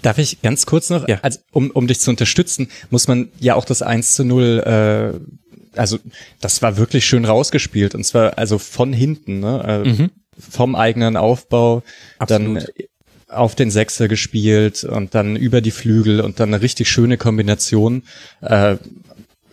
Darf 0.03 0.19
ich 0.19 0.43
ganz 0.43 0.67
kurz 0.67 0.91
noch, 0.91 1.07
ja. 1.07 1.17
also, 1.23 1.39
um, 1.51 1.71
um 1.71 1.87
dich 1.87 1.99
zu 1.99 2.11
unterstützen, 2.11 2.69
muss 2.91 3.07
man 3.07 3.29
ja 3.39 3.55
auch 3.55 3.65
das 3.65 3.81
1 3.81 4.11
zu 4.11 4.23
0, 4.23 4.59
äh, 5.73 5.79
also 5.79 5.97
das 6.41 6.61
war 6.61 6.77
wirklich 6.77 7.07
schön 7.07 7.25
rausgespielt 7.25 7.95
und 7.95 8.03
zwar 8.03 8.37
also 8.37 8.59
von 8.59 8.93
hinten, 8.93 9.39
ne? 9.39 9.83
Äh, 9.83 9.89
mhm. 9.89 10.11
vom 10.37 10.75
eigenen 10.75 11.17
Aufbau, 11.17 11.81
Absolut. 12.19 12.57
dann 12.57 12.67
auf 13.27 13.55
den 13.55 13.71
Sechser 13.71 14.07
gespielt 14.07 14.83
und 14.83 15.15
dann 15.15 15.35
über 15.35 15.61
die 15.61 15.71
Flügel 15.71 16.21
und 16.21 16.39
dann 16.39 16.53
eine 16.53 16.61
richtig 16.61 16.87
schöne 16.87 17.17
Kombination. 17.17 18.03
Äh, 18.41 18.75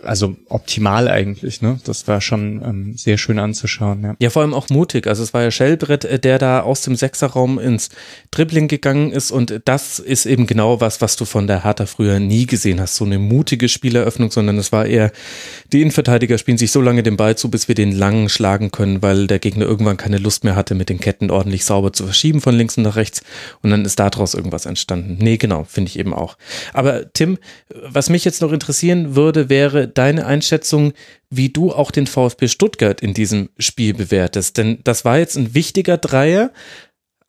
also 0.05 0.37
optimal 0.49 1.09
eigentlich, 1.09 1.63
ne? 1.63 1.79
Das 1.85 2.09
war 2.09 2.21
schon 2.21 2.63
ähm, 2.65 2.95
sehr 2.97 3.19
schön 3.19 3.39
anzuschauen, 3.39 4.03
ja. 4.03 4.17
Ja, 4.19 4.31
vor 4.31 4.43
allem 4.43 4.55
auch 4.55 4.69
mutig. 4.69 5.07
Also 5.07 5.23
es 5.23 5.35
war 5.35 5.43
ja 5.43 5.51
Schellbrett, 5.51 6.05
äh, 6.05 6.19
der 6.19 6.39
da 6.39 6.61
aus 6.61 6.83
dem 6.83 6.97
Sechserraum 6.97 7.59
ins 7.59 7.91
Dribbling 8.31 8.69
gegangen 8.69 9.13
ist 9.13 9.31
und 9.31 9.61
das 9.65 9.99
ist 9.99 10.27
eben 10.27 10.47
genau 10.47 10.81
was, 10.81 11.01
was 11.01 11.17
du 11.17 11.25
von 11.25 11.47
der 11.47 11.65
Hertha 11.65 11.87
früher 11.87 12.19
nie 12.21 12.47
gesehen 12.47 12.81
hast. 12.81 12.97
So 12.97 13.05
eine 13.05 13.19
mutige 13.19 13.69
Spieleröffnung, 13.69 14.31
sondern 14.31 14.59
es 14.59 14.73
war 14.73 14.87
eher, 14.87 15.13
die 15.73 15.81
Innenverteidiger 15.81 16.39
spielen 16.39 16.59
sich 16.59 16.73
so 16.73 16.81
lange 16.81 17.03
den 17.03 17.17
Ball 17.17 17.37
zu, 17.37 17.51
bis 17.51 17.69
wir 17.69 17.75
den 17.75 17.93
langen 17.93 18.29
schlagen 18.29 18.71
können, 18.71 19.03
weil 19.03 19.27
der 19.27 19.39
Gegner 19.39 19.65
irgendwann 19.65 19.97
keine 19.97 20.19
Lust 20.19 20.45
mehr 20.45 20.57
hatte, 20.57 20.75
mit 20.75 20.89
den 20.89 21.01
Ketten 21.01 21.31
ordentlich 21.31 21.65
sauber 21.65 21.93
zu 21.93 22.05
verschieben 22.05 22.41
von 22.41 22.55
links 22.55 22.77
und 22.77 22.85
nach 22.85 22.97
rechts 22.97 23.23
und 23.63 23.71
dann 23.71 23.85
ist 23.85 23.99
daraus 23.99 24.35
irgendwas 24.35 24.67
entstanden. 24.67 25.19
Nee, 25.21 25.37
genau, 25.37 25.65
finde 25.65 25.89
ich 25.89 25.99
eben 25.99 26.15
auch. 26.15 26.37
Aber 26.73 27.13
Tim, 27.13 27.39
was 27.85 28.11
mich 28.11 28.25
jetzt 28.25 28.43
noch 28.43 28.53
interessieren 28.53 29.15
würde, 29.15 29.49
wäre, 29.49 29.92
deine 29.99 30.27
Einschätzung, 30.27 30.93
wie 31.31 31.49
du 31.49 31.73
auch 31.73 31.91
den 31.91 32.07
VfB 32.07 32.49
Stuttgart 32.49 33.01
in 33.01 33.15
diesem 33.15 33.51
Spiel 33.59 33.95
bewertest. 33.95 34.59
Denn 34.59 34.81
das 34.85 35.05
war 35.05 35.19
jetzt 35.19 35.37
ein 35.37 35.55
wichtiger 35.55 35.99
Dreier. 35.99 36.51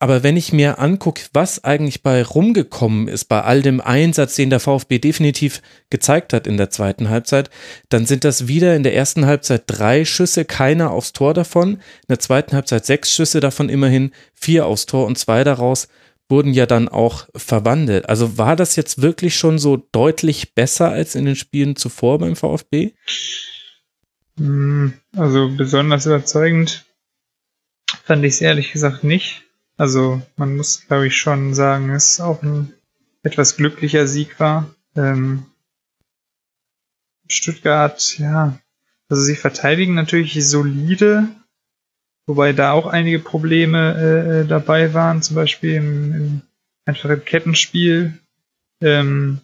Aber 0.00 0.22
wenn 0.22 0.36
ich 0.36 0.52
mir 0.52 0.80
angucke, 0.80 1.22
was 1.32 1.64
eigentlich 1.64 2.02
bei 2.02 2.22
rumgekommen 2.22 3.08
ist, 3.08 3.24
bei 3.24 3.42
all 3.42 3.62
dem 3.62 3.80
Einsatz, 3.80 4.34
den 4.34 4.50
der 4.50 4.60
VfB 4.60 4.98
definitiv 4.98 5.62
gezeigt 5.88 6.32
hat 6.32 6.46
in 6.46 6.58
der 6.58 6.68
zweiten 6.68 7.08
Halbzeit, 7.08 7.48
dann 7.88 8.04
sind 8.04 8.24
das 8.24 8.46
wieder 8.46 8.76
in 8.76 8.82
der 8.82 8.94
ersten 8.94 9.24
Halbzeit 9.24 9.62
drei 9.66 10.04
Schüsse, 10.04 10.44
keiner 10.44 10.90
aufs 10.90 11.14
Tor 11.14 11.32
davon. 11.32 11.74
In 11.74 11.80
der 12.10 12.18
zweiten 12.18 12.54
Halbzeit 12.54 12.84
sechs 12.84 13.12
Schüsse 13.12 13.40
davon 13.40 13.70
immerhin, 13.70 14.10
vier 14.34 14.66
aufs 14.66 14.84
Tor 14.84 15.06
und 15.06 15.16
zwei 15.16 15.42
daraus 15.42 15.88
wurden 16.28 16.52
ja 16.52 16.66
dann 16.66 16.88
auch 16.88 17.28
verwandelt. 17.36 18.08
Also 18.08 18.38
war 18.38 18.56
das 18.56 18.76
jetzt 18.76 19.02
wirklich 19.02 19.36
schon 19.36 19.58
so 19.58 19.76
deutlich 19.92 20.54
besser 20.54 20.90
als 20.90 21.14
in 21.14 21.24
den 21.24 21.36
Spielen 21.36 21.76
zuvor 21.76 22.18
beim 22.18 22.36
VfB? 22.36 22.92
Hm, 24.38 24.94
also 25.16 25.50
besonders 25.56 26.06
überzeugend 26.06 26.84
fand 28.04 28.24
ich 28.24 28.34
es 28.34 28.40
ehrlich 28.40 28.72
gesagt 28.72 29.04
nicht. 29.04 29.42
Also 29.76 30.22
man 30.36 30.56
muss, 30.56 30.86
glaube 30.86 31.06
ich, 31.06 31.16
schon 31.16 31.54
sagen, 31.54 31.90
es 31.90 32.20
auch 32.20 32.42
ein 32.42 32.72
etwas 33.22 33.56
glücklicher 33.56 34.06
Sieg 34.06 34.38
war. 34.38 34.74
Ähm, 34.96 35.46
Stuttgart, 37.28 38.18
ja, 38.18 38.58
also 39.08 39.22
sie 39.22 39.36
verteidigen 39.36 39.94
natürlich 39.94 40.46
solide, 40.46 41.28
Wobei 42.26 42.52
da 42.52 42.72
auch 42.72 42.86
einige 42.86 43.18
Probleme 43.18 43.94
äh, 43.96 44.40
äh, 44.40 44.46
dabei 44.46 44.94
waren, 44.94 45.22
zum 45.22 45.36
Beispiel 45.36 45.74
im, 45.74 46.14
im 46.14 46.42
einfachen 46.86 47.24
Kettenspiel, 47.24 48.18
ähm, 48.80 49.40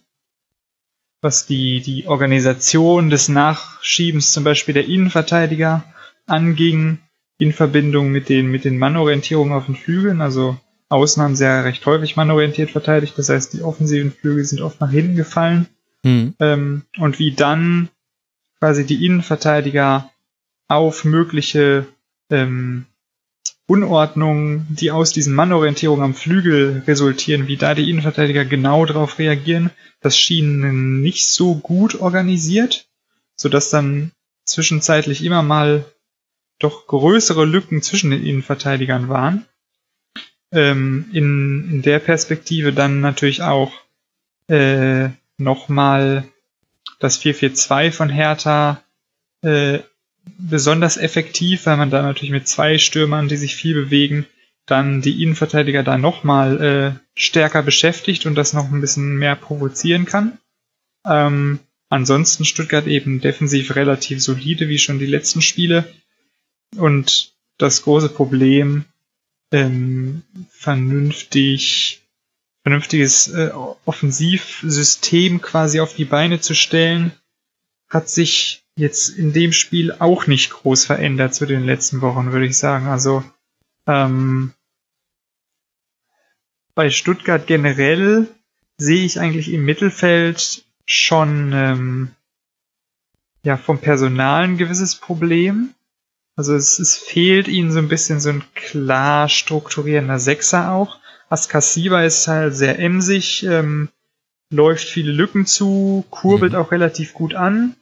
was 1.21 1.45
die, 1.45 1.81
die 1.81 2.07
Organisation 2.07 3.11
des 3.11 3.29
Nachschiebens 3.29 4.31
zum 4.31 4.43
Beispiel 4.43 4.73
der 4.73 4.87
Innenverteidiger 4.87 5.83
anging, 6.25 6.99
in 7.37 7.53
Verbindung 7.53 8.11
mit 8.11 8.29
den, 8.29 8.51
mit 8.51 8.65
den 8.65 8.77
Mannorientierungen 8.77 9.53
auf 9.53 9.65
den 9.65 9.75
Flügeln. 9.75 10.21
Also 10.21 10.57
außen 10.89 11.23
haben 11.23 11.35
sie 11.35 11.45
ja 11.45 11.61
recht 11.61 11.83
häufig 11.87 12.15
mannorientiert 12.15 12.69
verteidigt, 12.69 13.17
das 13.17 13.29
heißt, 13.29 13.53
die 13.53 13.63
offensiven 13.63 14.11
Flügel 14.11 14.43
sind 14.45 14.61
oft 14.61 14.79
nach 14.79 14.91
hinten 14.91 15.15
gefallen. 15.15 15.67
Mhm. 16.03 16.35
Ähm, 16.39 16.83
und 16.99 17.17
wie 17.17 17.31
dann 17.31 17.89
quasi 18.59 18.85
die 18.85 19.05
Innenverteidiger 19.05 20.11
auf 20.67 21.03
mögliche 21.03 21.87
ähm, 22.31 22.85
Unordnungen, 23.67 24.67
die 24.69 24.91
aus 24.91 25.13
diesen 25.13 25.33
Mannorientierungen 25.33 26.03
am 26.03 26.13
Flügel 26.13 26.83
resultieren, 26.87 27.47
wie 27.47 27.57
da 27.57 27.73
die 27.73 27.89
Innenverteidiger 27.89 28.43
genau 28.43 28.85
darauf 28.85 29.17
reagieren, 29.17 29.71
das 30.01 30.17
schien 30.17 31.01
nicht 31.01 31.29
so 31.29 31.55
gut 31.55 31.95
organisiert, 32.01 32.89
sodass 33.35 33.69
dann 33.69 34.11
zwischenzeitlich 34.43 35.23
immer 35.23 35.41
mal 35.41 35.85
doch 36.59 36.87
größere 36.87 37.45
Lücken 37.45 37.81
zwischen 37.81 38.11
den 38.11 38.25
Innenverteidigern 38.25 39.09
waren. 39.09 39.45
Ähm, 40.51 41.09
in, 41.13 41.69
in 41.71 41.81
der 41.81 41.99
Perspektive 41.99 42.73
dann 42.73 42.99
natürlich 42.99 43.41
auch 43.41 43.71
äh, 44.47 45.09
nochmal 45.37 46.25
das 46.99 47.21
4-4-2 47.21 47.91
von 47.91 48.09
Hertha 48.09 48.83
äh, 49.43 49.79
besonders 50.37 50.97
effektiv, 50.97 51.65
weil 51.65 51.77
man 51.77 51.89
da 51.89 52.01
natürlich 52.01 52.31
mit 52.31 52.47
zwei 52.47 52.77
Stürmern, 52.77 53.27
die 53.27 53.37
sich 53.37 53.55
viel 53.55 53.73
bewegen, 53.73 54.25
dann 54.65 55.01
die 55.01 55.21
Innenverteidiger 55.23 55.83
da 55.83 55.97
nochmal 55.97 56.61
äh, 56.61 56.99
stärker 57.15 57.63
beschäftigt 57.63 58.25
und 58.25 58.35
das 58.35 58.53
noch 58.53 58.71
ein 58.71 58.81
bisschen 58.81 59.17
mehr 59.17 59.35
provozieren 59.35 60.05
kann. 60.05 60.37
Ähm, 61.05 61.59
ansonsten 61.89 62.45
Stuttgart 62.45 62.87
eben 62.87 63.21
defensiv 63.21 63.75
relativ 63.75 64.23
solide, 64.23 64.69
wie 64.69 64.79
schon 64.79 64.99
die 64.99 65.05
letzten 65.05 65.41
Spiele. 65.41 65.91
Und 66.77 67.33
das 67.57 67.83
große 67.83 68.09
Problem, 68.09 68.85
ähm, 69.51 70.23
vernünftig, 70.49 72.01
vernünftiges 72.63 73.27
äh, 73.27 73.51
Offensivsystem 73.85 75.41
quasi 75.41 75.79
auf 75.79 75.95
die 75.95 76.05
Beine 76.05 76.39
zu 76.39 76.53
stellen, 76.55 77.11
hat 77.89 78.09
sich 78.09 78.60
jetzt 78.75 79.09
in 79.09 79.33
dem 79.33 79.53
Spiel 79.53 79.91
auch 79.99 80.27
nicht 80.27 80.51
groß 80.51 80.85
verändert 80.85 81.35
zu 81.35 81.45
den 81.45 81.65
letzten 81.65 82.01
Wochen, 82.01 82.31
würde 82.31 82.45
ich 82.45 82.57
sagen. 82.57 82.87
Also 82.87 83.23
ähm, 83.87 84.53
bei 86.73 86.89
Stuttgart 86.89 87.47
generell 87.47 88.27
sehe 88.77 89.05
ich 89.05 89.19
eigentlich 89.19 89.51
im 89.51 89.65
Mittelfeld 89.65 90.65
schon 90.85 91.51
ähm, 91.53 92.11
ja 93.43 93.57
vom 93.57 93.79
Personal 93.79 94.43
ein 94.43 94.57
gewisses 94.57 94.95
Problem. 94.95 95.73
Also 96.35 96.55
es, 96.55 96.79
es 96.79 96.95
fehlt 96.95 97.47
ihnen 97.47 97.71
so 97.71 97.79
ein 97.79 97.89
bisschen 97.89 98.19
so 98.19 98.29
ein 98.29 98.43
klar 98.55 99.27
strukturierender 99.27 100.19
Sechser 100.19 100.71
auch. 100.71 100.97
Askasiba 101.29 102.03
ist 102.03 102.27
halt 102.27 102.55
sehr 102.55 102.79
emsig, 102.79 103.43
ähm, 103.43 103.89
läuft 104.49 104.87
viele 104.87 105.11
Lücken 105.11 105.45
zu, 105.45 106.05
kurbelt 106.09 106.53
mhm. 106.53 106.59
auch 106.59 106.71
relativ 106.71 107.13
gut 107.13 107.35
an 107.35 107.75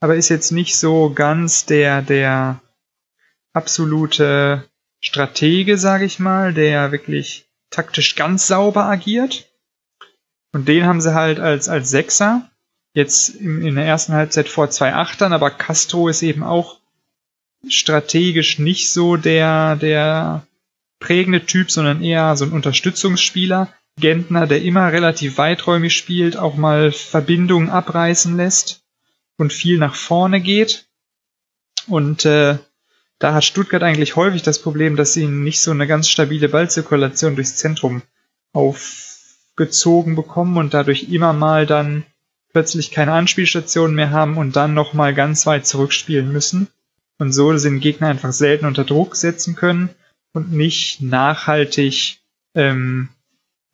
aber 0.00 0.16
ist 0.16 0.28
jetzt 0.28 0.52
nicht 0.52 0.78
so 0.78 1.10
ganz 1.10 1.66
der, 1.66 2.02
der 2.02 2.60
absolute 3.52 4.68
Stratege, 5.00 5.78
sage 5.78 6.04
ich 6.04 6.18
mal, 6.18 6.52
der 6.52 6.92
wirklich 6.92 7.46
taktisch 7.70 8.14
ganz 8.14 8.46
sauber 8.46 8.84
agiert. 8.84 9.48
Und 10.52 10.68
den 10.68 10.84
haben 10.84 11.00
sie 11.00 11.14
halt 11.14 11.40
als, 11.40 11.68
als 11.68 11.90
Sechser. 11.90 12.50
Jetzt 12.94 13.30
in, 13.30 13.62
in 13.62 13.74
der 13.76 13.84
ersten 13.84 14.12
Halbzeit 14.12 14.48
vor 14.48 14.70
zwei 14.70 14.94
Achtern, 14.94 15.32
aber 15.32 15.50
Castro 15.50 16.08
ist 16.08 16.22
eben 16.22 16.42
auch 16.42 16.80
strategisch 17.68 18.58
nicht 18.58 18.92
so 18.92 19.16
der, 19.16 19.76
der 19.76 20.46
prägende 20.98 21.44
Typ, 21.44 21.70
sondern 21.70 22.02
eher 22.02 22.36
so 22.36 22.44
ein 22.44 22.52
Unterstützungsspieler. 22.52 23.72
Gentner, 23.98 24.46
der 24.46 24.62
immer 24.62 24.92
relativ 24.92 25.38
weiträumig 25.38 25.96
spielt, 25.96 26.36
auch 26.36 26.56
mal 26.56 26.92
Verbindungen 26.92 27.70
abreißen 27.70 28.36
lässt 28.36 28.85
und 29.38 29.52
viel 29.52 29.78
nach 29.78 29.94
vorne 29.94 30.40
geht. 30.40 30.86
Und 31.86 32.24
äh, 32.24 32.58
da 33.18 33.34
hat 33.34 33.44
Stuttgart 33.44 33.82
eigentlich 33.82 34.16
häufig 34.16 34.42
das 34.42 34.60
Problem, 34.60 34.96
dass 34.96 35.12
sie 35.12 35.26
nicht 35.26 35.60
so 35.60 35.70
eine 35.70 35.86
ganz 35.86 36.08
stabile 36.08 36.48
Ballzirkulation 36.48 37.34
durchs 37.34 37.56
Zentrum 37.56 38.02
aufgezogen 38.52 40.16
bekommen 40.16 40.56
und 40.56 40.74
dadurch 40.74 41.04
immer 41.10 41.32
mal 41.32 41.66
dann 41.66 42.04
plötzlich 42.52 42.90
keine 42.90 43.12
Anspielstationen 43.12 43.94
mehr 43.94 44.10
haben 44.10 44.36
und 44.36 44.56
dann 44.56 44.74
nochmal 44.74 45.14
ganz 45.14 45.46
weit 45.46 45.66
zurückspielen 45.66 46.32
müssen. 46.32 46.68
Und 47.18 47.32
so 47.32 47.52
den 47.52 47.80
Gegner 47.80 48.08
einfach 48.08 48.32
selten 48.32 48.66
unter 48.66 48.84
Druck 48.84 49.16
setzen 49.16 49.56
können 49.56 49.90
und 50.34 50.52
nicht 50.52 51.00
nachhaltig 51.00 52.18
ähm, 52.54 53.08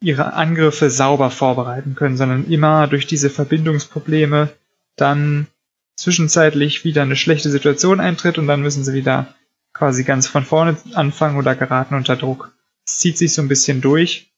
ihre 0.00 0.34
Angriffe 0.34 0.90
sauber 0.90 1.30
vorbereiten 1.30 1.94
können, 1.94 2.16
sondern 2.16 2.48
immer 2.48 2.86
durch 2.86 3.06
diese 3.06 3.30
Verbindungsprobleme 3.30 4.50
dann 4.96 5.46
zwischenzeitlich 5.96 6.84
wieder 6.84 7.02
eine 7.02 7.16
schlechte 7.16 7.50
Situation 7.50 8.00
eintritt 8.00 8.38
und 8.38 8.46
dann 8.46 8.62
müssen 8.62 8.84
sie 8.84 8.94
wieder 8.94 9.34
quasi 9.72 10.04
ganz 10.04 10.26
von 10.26 10.44
vorne 10.44 10.76
anfangen 10.94 11.36
oder 11.36 11.54
geraten 11.54 11.94
unter 11.94 12.16
Druck. 12.16 12.52
Es 12.86 12.98
zieht 12.98 13.18
sich 13.18 13.32
so 13.34 13.42
ein 13.42 13.48
bisschen 13.48 13.80
durch 13.80 14.32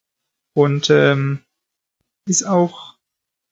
und 0.54 0.90
ähm, 0.90 1.40
ist 2.26 2.44
auch 2.44 2.94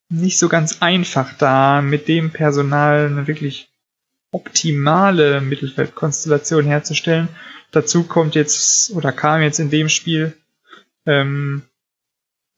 nicht 0.09 0.39
so 0.39 0.49
ganz 0.49 0.79
einfach 0.81 1.37
da, 1.39 1.81
mit 1.81 2.09
dem 2.09 2.31
Personal 2.31 3.07
eine 3.07 3.27
wirklich 3.27 3.71
optimale 4.31 5.41
Mittelfeldkonstellation 5.41 6.65
herzustellen. 6.65 7.29
Dazu 7.71 8.05
kommt 8.05 8.35
jetzt 8.35 8.91
oder 8.93 9.13
kam 9.13 9.43
jetzt 9.43 9.59
in 9.59 9.71
dem 9.71 9.89
Spiel, 9.89 10.37
ähm, 11.07 11.63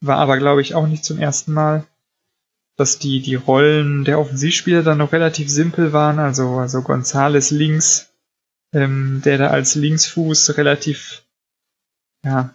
war 0.00 0.18
aber 0.18 0.38
glaube 0.38 0.60
ich 0.60 0.74
auch 0.74 0.86
nicht 0.86 1.04
zum 1.04 1.18
ersten 1.18 1.52
Mal, 1.52 1.84
dass 2.76 2.98
die, 2.98 3.20
die 3.20 3.36
Rollen 3.36 4.04
der 4.04 4.18
Offensivspieler 4.18 4.82
dann 4.82 4.98
noch 4.98 5.12
relativ 5.12 5.48
simpel 5.48 5.92
waren. 5.92 6.18
Also, 6.18 6.56
also 6.56 6.82
Gonzales 6.82 7.50
links, 7.50 8.10
ähm, 8.72 9.22
der 9.24 9.38
da 9.38 9.48
als 9.48 9.74
Linksfuß 9.74 10.56
relativ, 10.56 11.22
ja, 12.24 12.54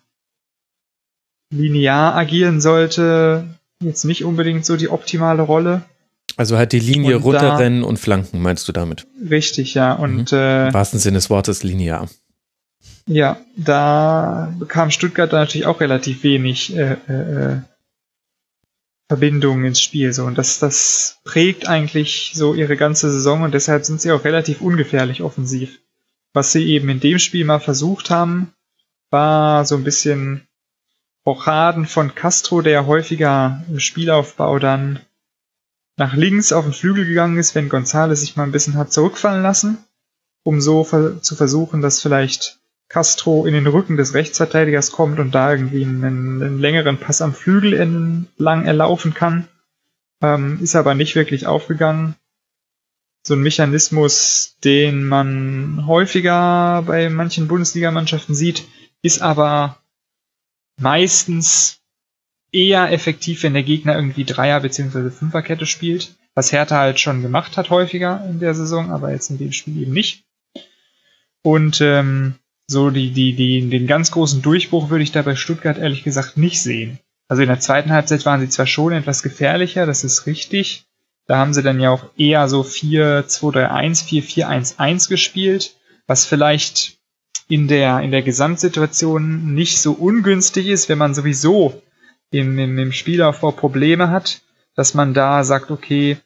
linear 1.53 2.15
agieren 2.15 2.61
sollte. 2.61 3.45
Jetzt 3.81 4.03
nicht 4.03 4.25
unbedingt 4.25 4.65
so 4.65 4.75
die 4.75 4.89
optimale 4.89 5.41
Rolle. 5.41 5.83
Also 6.35 6.57
halt 6.57 6.73
die 6.73 6.79
Linie 6.79 7.17
und 7.17 7.23
runterrennen 7.23 7.83
und 7.83 7.97
flanken, 7.97 8.41
meinst 8.41 8.67
du 8.67 8.71
damit? 8.71 9.07
Richtig, 9.29 9.73
ja. 9.73 9.93
Und 9.93 10.31
mhm. 10.31 10.37
äh, 10.37 10.67
im 10.67 10.73
wahrsten 10.73 10.99
Sinne 10.99 11.17
des 11.17 11.29
Wortes 11.29 11.63
linear. 11.63 12.09
Ja, 13.07 13.37
da 13.55 14.53
bekam 14.59 14.91
Stuttgart 14.91 15.31
natürlich 15.31 15.65
auch 15.65 15.81
relativ 15.81 16.23
wenig 16.23 16.75
äh, 16.75 16.97
äh, 17.07 17.13
äh 17.13 17.57
Verbindungen 19.09 19.65
ins 19.65 19.81
Spiel. 19.81 20.13
So. 20.13 20.25
Und 20.25 20.37
das, 20.37 20.59
das 20.59 21.19
prägt 21.25 21.67
eigentlich 21.67 22.31
so 22.35 22.53
ihre 22.53 22.77
ganze 22.77 23.11
Saison 23.11 23.41
und 23.41 23.53
deshalb 23.53 23.83
sind 23.83 23.99
sie 23.99 24.11
auch 24.11 24.23
relativ 24.23 24.61
ungefährlich 24.61 25.23
offensiv. 25.23 25.79
Was 26.31 26.51
sie 26.51 26.65
eben 26.67 26.87
in 26.89 26.99
dem 26.99 27.17
Spiel 27.17 27.43
mal 27.43 27.59
versucht 27.59 28.11
haben, 28.11 28.53
war 29.09 29.65
so 29.65 29.75
ein 29.75 29.83
bisschen 29.83 30.47
Rochaden 31.25 31.87
von 31.87 32.13
Castro, 32.13 32.61
der 32.61 32.85
häufiger 32.85 33.65
im 33.67 33.79
Spielaufbau 33.79 34.59
dann 34.59 34.99
nach 35.97 36.13
links 36.13 36.53
auf 36.53 36.63
den 36.63 36.73
Flügel 36.73 37.05
gegangen 37.05 37.37
ist, 37.37 37.55
wenn 37.55 37.69
González 37.69 38.17
sich 38.17 38.35
mal 38.35 38.43
ein 38.43 38.51
bisschen 38.51 38.77
hat 38.77 38.93
zurückfallen 38.93 39.41
lassen, 39.41 39.79
um 40.43 40.61
so 40.61 40.83
zu 40.83 41.35
versuchen, 41.35 41.81
dass 41.81 42.01
vielleicht 42.01 42.58
Castro 42.89 43.45
in 43.45 43.53
den 43.53 43.67
Rücken 43.67 43.97
des 43.97 44.15
Rechtsverteidigers 44.15 44.91
kommt 44.91 45.19
und 45.19 45.33
da 45.33 45.51
irgendwie 45.51 45.83
einen, 45.83 46.03
einen 46.03 46.59
längeren 46.59 46.97
Pass 46.97 47.21
am 47.21 47.33
Flügel 47.33 47.73
entlang 47.73 48.65
erlaufen 48.65 49.13
kann. 49.13 49.47
Ähm, 50.21 50.59
ist 50.61 50.75
aber 50.75 50.95
nicht 50.95 51.15
wirklich 51.15 51.45
aufgegangen. 51.45 52.15
So 53.25 53.35
ein 53.35 53.41
Mechanismus, 53.41 54.55
den 54.63 55.05
man 55.05 55.85
häufiger 55.85 56.83
bei 56.85 57.09
manchen 57.09 57.47
Bundesligamannschaften 57.47 58.33
sieht, 58.33 58.65
ist 59.03 59.21
aber 59.21 59.77
meistens 60.77 61.79
eher 62.51 62.91
effektiv, 62.91 63.43
wenn 63.43 63.53
der 63.53 63.63
Gegner 63.63 63.95
irgendwie 63.95 64.25
Dreier- 64.25 64.61
bzw. 64.61 65.11
Fünferkette 65.11 65.67
spielt, 65.67 66.15
was 66.33 66.51
Hertha 66.51 66.77
halt 66.77 66.99
schon 66.99 67.21
gemacht 67.21 67.55
hat 67.55 67.69
häufiger 67.69 68.25
in 68.27 68.39
der 68.39 68.55
Saison, 68.55 68.91
aber 68.91 69.11
jetzt 69.11 69.29
in 69.29 69.37
dem 69.37 69.51
Spiel 69.51 69.79
eben 69.79 69.93
nicht. 69.93 70.23
Und 71.43 71.81
ähm, 71.81 72.38
so 72.69 72.91
die, 72.91 73.09
die, 73.09 73.33
die, 73.33 73.67
den 73.67 73.87
ganz 73.87 74.11
großen 74.11 74.43
Durchbruch 74.43 74.91
würde 74.91 75.03
ich 75.03 75.11
da 75.11 75.23
bei 75.23 75.35
Stuttgart 75.35 75.79
ehrlich 75.79 76.03
gesagt 76.03 76.37
nicht 76.37 76.61
sehen. 76.61 76.99
Also 77.27 77.41
in 77.41 77.47
der 77.47 77.59
zweiten 77.59 77.91
Halbzeit 77.91 78.25
waren 78.27 78.41
sie 78.41 78.49
zwar 78.49 78.67
schon 78.67 78.93
etwas 78.93 79.23
gefährlicher, 79.23 79.87
das 79.87 80.03
ist 80.03 80.27
richtig. 80.27 80.85
Da 81.25 81.37
haben 81.37 81.53
sie 81.53 81.63
dann 81.63 81.79
ja 81.79 81.89
auch 81.89 82.05
eher 82.15 82.47
so 82.47 82.61
4-2-3-1, 82.61 84.05
4-4-1-1 84.05 85.09
gespielt, 85.09 85.75
was 86.05 86.25
vielleicht 86.25 86.97
in 87.47 87.67
der, 87.67 88.01
in 88.01 88.11
der 88.11 88.21
Gesamtsituation 88.21 89.55
nicht 89.55 89.81
so 89.81 89.93
ungünstig 89.93 90.67
ist, 90.67 90.89
wenn 90.89 90.99
man 90.99 91.15
sowieso 91.15 91.81
im, 92.29 92.59
im, 92.59 92.77
im 92.77 92.91
Spielaufbau 92.91 93.51
Probleme 93.51 94.11
hat, 94.11 94.41
dass 94.75 94.93
man 94.93 95.15
da 95.15 95.43
sagt, 95.43 95.71
okay, 95.71 96.17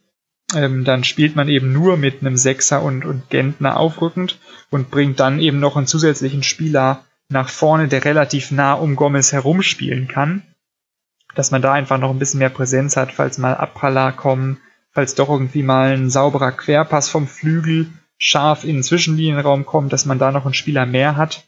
ähm, 0.54 0.84
dann 0.84 1.06
spielt 1.06 1.38
man 1.38 1.48
eben 1.48 1.72
nur 1.72 1.96
mit 1.96 2.20
einem 2.20 2.36
Sechser 2.36 2.84
und, 2.84 3.06
und 3.06 3.30
Gentner 3.30 3.78
aufrückend 3.78 4.40
und 4.74 4.90
bringt 4.90 5.20
dann 5.20 5.40
eben 5.40 5.60
noch 5.60 5.78
einen 5.78 5.88
zusätzlichen 5.88 6.42
Spieler 6.42 7.06
nach 7.30 7.50
vorne, 7.50 7.88
der 7.88 8.04
relativ 8.04 8.50
nah 8.52 8.74
um 8.74 8.96
Gomez 8.96 9.32
herumspielen 9.32 10.08
kann. 10.08 10.42
Dass 11.36 11.52
man 11.52 11.62
da 11.62 11.74
einfach 11.74 12.00
noch 12.00 12.10
ein 12.10 12.20
bisschen 12.20 12.40
mehr 12.40 12.50
Präsenz 12.50 12.98
hat, 12.98 13.12
falls 13.12 13.38
mal 13.38 13.56
Abpraller 13.56 14.12
kommen, 14.12 14.58
falls 14.92 15.16
doch 15.16 15.30
irgendwie 15.30 15.64
mal 15.64 15.94
ein 15.94 16.10
sauberer 16.10 16.52
Querpass 16.52 17.08
vom 17.08 17.28
Flügel 17.28 17.88
scharf 18.18 18.64
in 18.64 18.78
den 18.78 18.84
Zwischenlinienraum 18.84 19.66
kommt, 19.66 19.94
dass 19.94 20.06
man 20.06 20.20
da 20.20 20.32
noch 20.32 20.46
einen 20.46 20.54
Spieler 20.54 20.86
mehr 20.86 21.18
hat. 21.18 21.44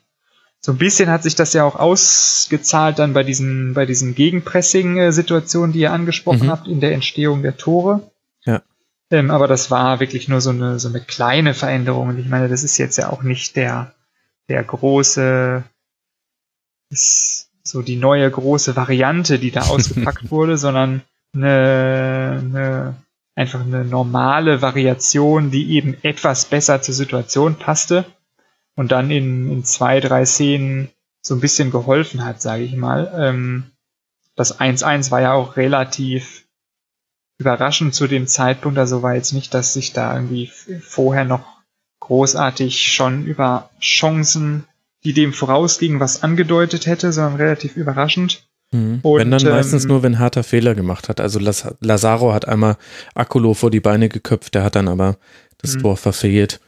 So 0.59 0.71
ein 0.71 0.77
bisschen 0.77 1.09
hat 1.09 1.23
sich 1.23 1.35
das 1.35 1.53
ja 1.53 1.63
auch 1.63 1.75
ausgezahlt 1.75 2.99
dann 2.99 3.13
bei 3.13 3.23
diesen, 3.23 3.73
bei 3.73 3.85
diesen 3.85 4.13
Gegenpressing-Situationen, 4.15 5.73
die 5.73 5.79
ihr 5.79 5.93
angesprochen 5.93 6.47
mhm. 6.47 6.51
habt, 6.51 6.67
in 6.67 6.79
der 6.79 6.93
Entstehung 6.93 7.41
der 7.41 7.57
Tore. 7.57 8.11
Ähm, 9.15 9.31
aber 9.31 9.47
das 9.47 9.71
war 9.71 10.01
wirklich 10.01 10.27
nur 10.27 10.41
so 10.41 10.49
eine, 10.49 10.77
so 10.77 10.89
eine 10.89 10.99
kleine 10.99 11.53
Veränderung. 11.53 12.09
Und 12.09 12.19
ich 12.19 12.27
meine, 12.27 12.49
das 12.49 12.63
ist 12.63 12.77
jetzt 12.77 12.97
ja 12.97 13.09
auch 13.09 13.23
nicht 13.23 13.55
der, 13.55 13.93
der 14.49 14.61
große, 14.61 15.63
ist 16.89 17.49
so 17.63 17.81
die 17.81 17.95
neue 17.95 18.29
große 18.29 18.75
Variante, 18.75 19.39
die 19.39 19.51
da 19.51 19.61
ausgepackt 19.69 20.31
wurde, 20.31 20.57
sondern 20.57 21.01
eine, 21.33 22.41
eine, 22.43 22.95
einfach 23.35 23.61
eine 23.61 23.85
normale 23.85 24.61
Variation, 24.61 25.49
die 25.49 25.71
eben 25.71 25.95
etwas 26.03 26.45
besser 26.45 26.81
zur 26.81 26.93
Situation 26.93 27.55
passte 27.55 28.05
und 28.75 28.91
dann 28.91 29.11
in, 29.11 29.49
in 29.49 29.63
zwei, 29.63 30.01
drei 30.01 30.25
Szenen 30.25 30.89
so 31.21 31.35
ein 31.35 31.41
bisschen 31.41 31.71
geholfen 31.71 32.25
hat, 32.25 32.41
sage 32.41 32.63
ich 32.63 32.75
mal. 32.75 33.11
Ähm, 33.17 33.71
das 34.35 34.59
1-1 34.59 35.09
war 35.11 35.21
ja 35.21 35.33
auch 35.33 35.55
relativ 35.55 36.44
überraschend 37.37 37.93
zu 37.93 38.07
dem 38.07 38.27
Zeitpunkt. 38.27 38.77
Also 38.77 39.01
war 39.01 39.15
jetzt 39.15 39.33
nicht, 39.33 39.53
dass 39.53 39.73
sich 39.73 39.93
da 39.93 40.13
irgendwie 40.13 40.51
vorher 40.81 41.25
noch 41.25 41.45
großartig 41.99 42.91
schon 42.93 43.25
über 43.25 43.69
Chancen, 43.79 44.65
die 45.03 45.13
dem 45.13 45.33
vorausgingen, 45.33 45.99
was 45.99 46.23
angedeutet 46.23 46.85
hätte, 46.85 47.11
sondern 47.11 47.35
relativ 47.35 47.77
überraschend. 47.77 48.47
Mhm. 48.71 48.99
Und, 49.01 49.19
wenn 49.19 49.31
dann 49.31 49.45
ähm, 49.45 49.49
meistens 49.49 49.85
nur, 49.85 50.03
wenn 50.03 50.19
harter 50.19 50.43
Fehler 50.43 50.75
gemacht 50.75 51.09
hat. 51.09 51.19
Also 51.19 51.39
Lazaro 51.39 52.33
hat 52.33 52.47
einmal 52.47 52.77
Akulo 53.13 53.53
vor 53.53 53.71
die 53.71 53.79
Beine 53.79 54.09
geköpft, 54.09 54.55
der 54.55 54.63
hat 54.63 54.75
dann 54.75 54.87
aber 54.87 55.17
das 55.57 55.75
mhm. 55.75 55.81
Tor 55.81 55.97
verfehlt. 55.97 56.59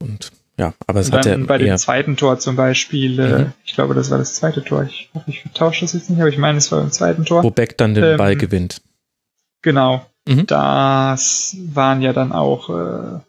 Und 0.00 0.32
ja, 0.58 0.74
aber 0.86 1.00
es 1.00 1.10
hat 1.10 1.24
ja 1.24 1.36
bei 1.38 1.58
dem 1.58 1.76
zweiten 1.78 2.16
Tor 2.16 2.38
zum 2.38 2.54
Beispiel, 2.54 3.18
äh, 3.18 3.38
mhm. 3.38 3.52
ich 3.64 3.74
glaube, 3.74 3.94
das 3.94 4.10
war 4.10 4.18
das 4.18 4.34
zweite 4.34 4.62
Tor. 4.62 4.84
Ich 4.84 5.10
hoffe, 5.14 5.30
ich 5.30 5.40
vertausche 5.42 5.80
das 5.82 5.94
jetzt 5.94 6.10
nicht, 6.10 6.20
aber 6.20 6.28
ich 6.28 6.38
meine, 6.38 6.58
es 6.58 6.70
war 6.70 6.80
beim 6.80 6.92
zweiten 6.92 7.24
Tor. 7.24 7.42
Wo 7.42 7.50
Beck 7.50 7.78
dann 7.78 7.94
den 7.94 8.04
ähm, 8.04 8.16
Ball 8.18 8.36
gewinnt. 8.36 8.82
Genau. 9.62 10.06
Mhm. 10.26 10.46
Das 10.46 11.56
waren 11.72 12.02
ja 12.02 12.12
dann 12.12 12.32
auch 12.32 12.70
äh, 12.70 13.20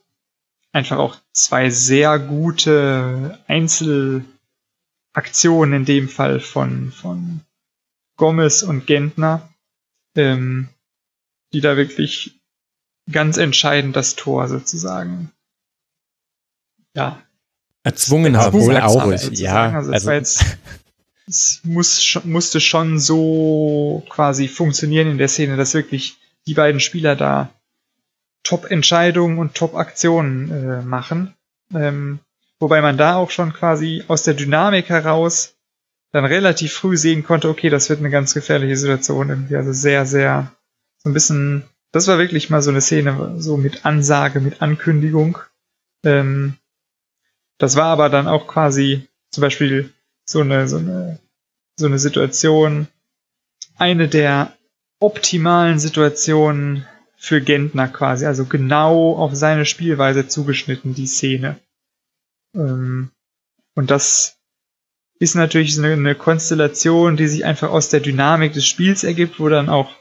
einfach 0.72 0.98
auch 0.98 1.18
zwei 1.34 1.70
sehr 1.70 2.20
gute 2.20 3.40
Einzelaktionen 3.48 4.32
in 5.74 5.86
dem 5.86 6.10
Fall 6.10 6.40
von, 6.40 6.92
von 6.92 7.42
Gomez 8.18 8.64
und 8.64 8.86
Gentner, 8.88 9.50
ähm, 10.16 10.70
die 11.54 11.62
da 11.62 11.78
wirklich 11.78 12.40
ganz 13.12 13.38
entscheidend 13.38 13.96
das 13.96 14.16
Tor 14.16 14.48
sozusagen 14.48 15.32
ja 16.96 17.22
erzwungen 17.84 18.38
haben 18.38 18.60
wohl 18.60 18.78
auch 18.78 19.12
ja 19.32 19.72
also, 19.72 19.92
also 19.92 20.12
jetzt, 20.12 20.46
es 21.28 21.62
muss, 21.64 22.20
musste 22.24 22.60
schon 22.60 23.00
so 23.00 24.04
quasi 24.10 24.48
funktionieren 24.48 25.08
in 25.08 25.18
der 25.18 25.30
Szene, 25.30 25.58
dass 25.58 25.74
wirklich 25.74 26.21
die 26.48 26.54
beiden 26.54 26.80
Spieler 26.80 27.16
da 27.16 27.50
Top-Entscheidungen 28.44 29.38
und 29.38 29.56
Top-Aktionen 29.56 30.52
äh, 30.52 30.82
machen. 30.82 31.36
Ähm, 31.74 32.20
wobei 32.60 32.82
man 32.82 32.98
da 32.98 33.16
auch 33.16 33.30
schon 33.30 33.54
quasi 33.54 34.04
aus 34.08 34.24
der 34.24 34.34
Dynamik 34.34 34.90
heraus 34.90 35.56
dann 36.12 36.26
relativ 36.26 36.74
früh 36.74 36.98
sehen 36.98 37.24
konnte, 37.24 37.50
okay, 37.50 37.70
das 37.70 37.90
wird 37.90 38.00
eine 38.00 38.10
ganz 38.10 38.34
gefährliche 38.34 38.76
Situation 38.76 39.30
irgendwie. 39.30 39.56
Also 39.56 39.72
sehr, 39.72 40.06
sehr, 40.06 40.52
so 40.98 41.10
ein 41.10 41.14
bisschen, 41.14 41.64
das 41.92 42.08
war 42.08 42.18
wirklich 42.18 42.50
mal 42.50 42.62
so 42.62 42.70
eine 42.70 42.82
Szene, 42.82 43.36
so 43.38 43.58
mit 43.58 43.86
Ansage, 43.86 44.42
mit 44.42 44.62
Ankündigung. 44.62 45.38
Ähm, 46.04 46.58
das 47.58 47.76
war 47.76 47.86
aber 47.86 48.10
dann 48.10 48.28
auch 48.28 48.48
quasi 48.48 49.08
zum 49.30 49.42
Beispiel 49.42 49.94
so 50.26 50.42
eine, 50.42 50.68
so 50.68 50.78
eine, 50.78 51.20
so 51.78 51.86
eine 51.86 52.00
Situation, 52.00 52.88
eine 53.78 54.08
der 54.08 54.54
optimalen 55.02 55.80
Situationen 55.80 56.86
für 57.18 57.42
Gentner 57.42 57.88
quasi, 57.88 58.26
also 58.26 58.46
genau 58.46 59.16
auf 59.16 59.36
seine 59.36 59.66
Spielweise 59.66 60.28
zugeschnitten, 60.28 60.96
die 60.96 61.08
Szene. 61.08 61.60
Ähm, 62.56 63.12
und 63.76 63.92
das 63.92 64.38
ist 65.20 65.36
natürlich 65.36 65.78
eine, 65.78 65.94
eine, 65.94 66.16
Konstellation, 66.16 67.18
die 67.18 67.28
sich 67.28 67.46
einfach 67.46 67.70
aus 67.70 67.90
der 67.90 68.00
Dynamik 68.00 68.54
des 68.54 68.66
Spiels 68.66 69.04
ergibt, 69.04 69.40
wo 69.40 69.50
dann 69.50 69.70
auch 69.70 69.96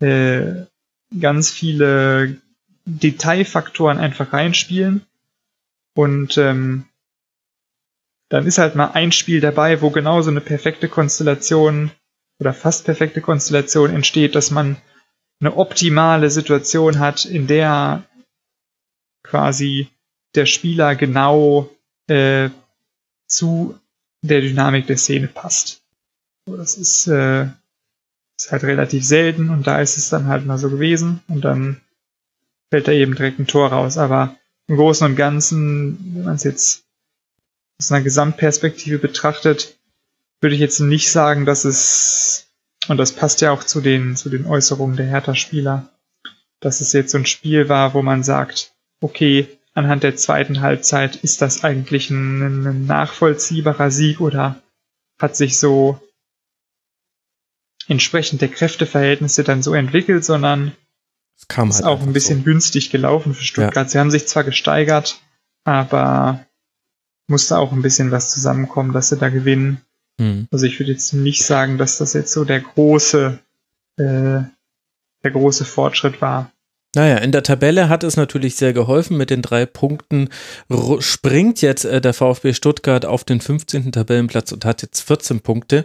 äh, 0.00 0.64
ganz 1.18 1.50
viele 1.50 2.36
Detailfaktoren 2.84 3.98
einfach 3.98 4.32
reinspielen. 4.32 5.02
Und 5.94 6.38
ähm, 6.38 6.84
dann 8.28 8.46
ist 8.46 8.58
halt 8.58 8.74
mal 8.74 8.92
ein 8.92 9.12
Spiel 9.12 9.40
dabei, 9.40 9.80
wo 9.82 9.90
genau 9.90 10.22
so 10.22 10.30
eine 10.30 10.40
perfekte 10.40 10.88
Konstellation 10.88 11.90
oder 12.40 12.54
fast 12.54 12.84
perfekte 12.84 13.20
Konstellation 13.20 13.90
entsteht, 13.90 14.34
dass 14.34 14.50
man 14.50 14.76
eine 15.40 15.56
optimale 15.56 16.30
Situation 16.30 16.98
hat, 16.98 17.24
in 17.24 17.46
der 17.46 18.04
quasi 19.22 19.88
der 20.34 20.46
Spieler 20.46 20.96
genau 20.96 21.70
äh, 22.08 22.50
zu 23.26 23.78
der 24.22 24.40
Dynamik 24.40 24.86
der 24.86 24.96
Szene 24.96 25.28
passt. 25.28 25.82
Das 26.46 26.76
ist, 26.76 27.06
äh, 27.06 27.46
ist 28.38 28.50
halt 28.50 28.64
relativ 28.64 29.04
selten 29.04 29.50
und 29.50 29.66
da 29.66 29.80
ist 29.80 29.96
es 29.96 30.08
dann 30.08 30.26
halt 30.26 30.46
mal 30.46 30.58
so 30.58 30.70
gewesen 30.70 31.22
und 31.28 31.42
dann 31.42 31.80
fällt 32.70 32.88
da 32.88 32.92
eben 32.92 33.14
direkt 33.14 33.38
ein 33.38 33.46
Tor 33.46 33.70
raus. 33.70 33.98
Aber 33.98 34.36
im 34.66 34.76
Großen 34.76 35.06
und 35.06 35.16
Ganzen, 35.16 36.14
wenn 36.14 36.24
man 36.24 36.36
es 36.36 36.44
jetzt 36.44 36.84
aus 37.78 37.92
einer 37.92 38.02
Gesamtperspektive 38.02 38.98
betrachtet, 38.98 39.77
würde 40.40 40.54
ich 40.54 40.60
jetzt 40.60 40.80
nicht 40.80 41.10
sagen, 41.10 41.46
dass 41.46 41.64
es 41.64 42.48
und 42.88 42.96
das 42.96 43.12
passt 43.12 43.40
ja 43.40 43.50
auch 43.50 43.64
zu 43.64 43.80
den, 43.80 44.16
zu 44.16 44.30
den 44.30 44.46
Äußerungen 44.46 44.96
der 44.96 45.06
Hertha-Spieler, 45.06 45.88
dass 46.60 46.80
es 46.80 46.92
jetzt 46.92 47.12
so 47.12 47.18
ein 47.18 47.26
Spiel 47.26 47.68
war, 47.68 47.94
wo 47.94 48.02
man 48.02 48.22
sagt, 48.22 48.72
okay, 49.00 49.48
anhand 49.74 50.02
der 50.02 50.16
zweiten 50.16 50.60
Halbzeit 50.60 51.16
ist 51.16 51.42
das 51.42 51.64
eigentlich 51.64 52.10
ein, 52.10 52.66
ein 52.66 52.86
nachvollziehbarer 52.86 53.90
Sieg 53.90 54.20
oder 54.20 54.62
hat 55.18 55.36
sich 55.36 55.58
so 55.58 56.00
entsprechend 57.88 58.40
der 58.40 58.48
Kräfteverhältnisse 58.48 59.44
dann 59.44 59.62
so 59.62 59.74
entwickelt, 59.74 60.24
sondern 60.24 60.72
es 61.36 61.46
kam 61.46 61.68
ist 61.68 61.76
halt 61.76 61.86
auch 61.86 62.02
ein 62.02 62.12
bisschen 62.12 62.38
so. 62.38 62.44
günstig 62.44 62.90
gelaufen 62.90 63.34
für 63.34 63.44
Stuttgart. 63.44 63.76
Ja. 63.76 63.88
Sie 63.88 63.98
haben 63.98 64.10
sich 64.10 64.26
zwar 64.26 64.44
gesteigert, 64.44 65.20
aber 65.64 66.44
musste 67.28 67.58
auch 67.58 67.72
ein 67.72 67.82
bisschen 67.82 68.10
was 68.10 68.30
zusammenkommen, 68.30 68.92
dass 68.92 69.10
sie 69.10 69.16
da 69.16 69.28
gewinnen. 69.28 69.82
Hm. 70.20 70.48
Also 70.50 70.66
ich 70.66 70.78
würde 70.78 70.92
jetzt 70.92 71.12
nicht 71.12 71.44
sagen, 71.44 71.78
dass 71.78 71.98
das 71.98 72.12
jetzt 72.12 72.32
so 72.32 72.44
der 72.44 72.60
große, 72.60 73.38
äh, 73.96 74.02
der 74.02 75.30
große 75.30 75.64
Fortschritt 75.64 76.20
war. 76.20 76.52
Naja, 76.94 77.18
in 77.18 77.32
der 77.32 77.42
Tabelle 77.42 77.90
hat 77.90 78.02
es 78.02 78.16
natürlich 78.16 78.56
sehr 78.56 78.72
geholfen. 78.72 79.18
Mit 79.18 79.28
den 79.28 79.42
drei 79.42 79.66
Punkten 79.66 80.30
springt 81.00 81.60
jetzt 81.60 81.84
äh, 81.84 82.00
der 82.00 82.14
VfB 82.14 82.54
Stuttgart 82.54 83.04
auf 83.04 83.24
den 83.24 83.40
15. 83.40 83.92
Tabellenplatz 83.92 84.52
und 84.52 84.64
hat 84.64 84.82
jetzt 84.82 85.02
14 85.02 85.40
Punkte. 85.40 85.84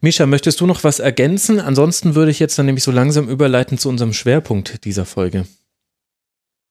Misha, 0.00 0.24
möchtest 0.24 0.60
du 0.60 0.66
noch 0.66 0.84
was 0.84 1.00
ergänzen? 1.00 1.60
Ansonsten 1.60 2.14
würde 2.14 2.30
ich 2.30 2.38
jetzt 2.38 2.58
dann 2.58 2.66
nämlich 2.66 2.84
so 2.84 2.92
langsam 2.92 3.28
überleiten 3.28 3.76
zu 3.76 3.88
unserem 3.88 4.12
Schwerpunkt 4.12 4.84
dieser 4.84 5.04
Folge. 5.04 5.46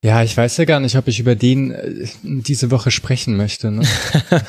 Ja, 0.05 0.21
ich 0.21 0.37
weiß 0.37 0.57
ja 0.57 0.65
gar 0.65 0.79
nicht, 0.79 0.95
ob 0.97 1.07
ich 1.07 1.19
über 1.19 1.33
den 1.33 1.71
äh, 1.71 2.07
diese 2.21 2.69
Woche 2.69 2.91
sprechen 2.91 3.35
möchte. 3.37 3.71
Ne? 3.71 3.81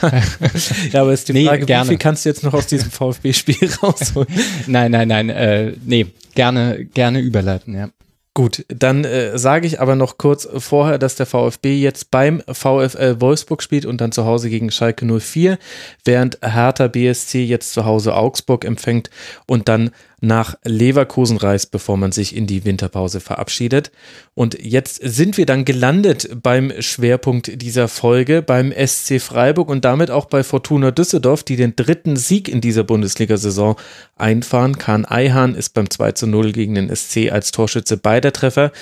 ja, 0.93 1.01
aber 1.01 1.15
ist 1.15 1.31
die 1.31 1.33
nee, 1.33 1.47
Frage, 1.47 1.65
gerne. 1.65 1.85
wie 1.85 1.89
viel 1.93 1.99
kannst 1.99 2.27
du 2.27 2.29
jetzt 2.29 2.45
noch 2.45 2.53
aus 2.53 2.67
diesem 2.67 2.91
VfB-Spiel 2.91 3.71
rausholen? 3.83 4.29
nein, 4.67 4.91
nein, 4.91 5.09
nein, 5.09 5.31
äh, 5.31 5.73
nee, 5.83 6.09
gerne, 6.35 6.85
gerne 6.85 7.21
überleiten, 7.21 7.75
ja. 7.75 7.89
Gut, 8.35 8.67
dann 8.69 9.05
äh, 9.05 9.39
sage 9.39 9.67
ich 9.67 9.81
aber 9.81 9.97
noch 9.97 10.19
kurz 10.19 10.47
vorher, 10.59 10.99
dass 10.99 11.15
der 11.15 11.25
VfB 11.25 11.81
jetzt 11.81 12.11
beim 12.11 12.43
VfL 12.47 13.19
Wolfsburg 13.19 13.63
spielt 13.63 13.87
und 13.87 14.03
dann 14.03 14.13
zu 14.13 14.27
Hause 14.27 14.51
gegen 14.51 14.71
Schalke 14.71 15.07
04, 15.07 15.57
während 16.05 16.39
Hertha 16.43 16.89
BSC 16.89 17.45
jetzt 17.45 17.73
zu 17.73 17.87
Hause 17.87 18.15
Augsburg 18.15 18.67
empfängt 18.67 19.09
und 19.47 19.69
dann 19.71 19.91
nach 20.21 20.57
Leverkusen 20.65 21.37
reist, 21.37 21.71
bevor 21.71 21.97
man 21.97 22.11
sich 22.11 22.35
in 22.35 22.47
die 22.47 22.65
Winterpause 22.65 23.21
verabschiedet. 23.21 23.93
Und 24.35 24.59
jetzt 24.59 25.01
sind 25.03 25.37
wir 25.37 25.45
dann 25.45 25.65
gelandet 25.65 26.43
beim 26.43 26.73
Schwerpunkt 26.81 27.61
dieser 27.61 27.89
Folge, 27.89 28.41
beim 28.41 28.73
SC 28.73 29.21
Freiburg 29.21 29.69
und 29.69 29.85
damit 29.85 30.11
auch 30.11 30.25
bei 30.25 30.43
Fortuna 30.43 30.91
Düsseldorf, 30.91 31.43
die 31.43 31.57
den 31.57 31.77
dritten 31.77 32.17
Sieg 32.17 32.49
in 32.49 32.63
dieser 32.63 32.85
Bundesliga-Saison 32.85 33.77
einfahren. 34.17 34.79
Kahn 34.79 35.05
Eihahn 35.05 35.55
ist 35.55 35.75
beim 35.75 35.91
2 35.91 36.13
zu 36.13 36.27
0 36.27 36.53
gegen 36.53 36.75
den 36.75 36.95
SC 36.95 37.31
als 37.31 37.53
Torschütze 37.53 37.99
beider 37.99 38.33
Treffer 38.33 38.73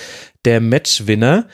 der 0.45 0.61
Matchwinner. 0.61 1.47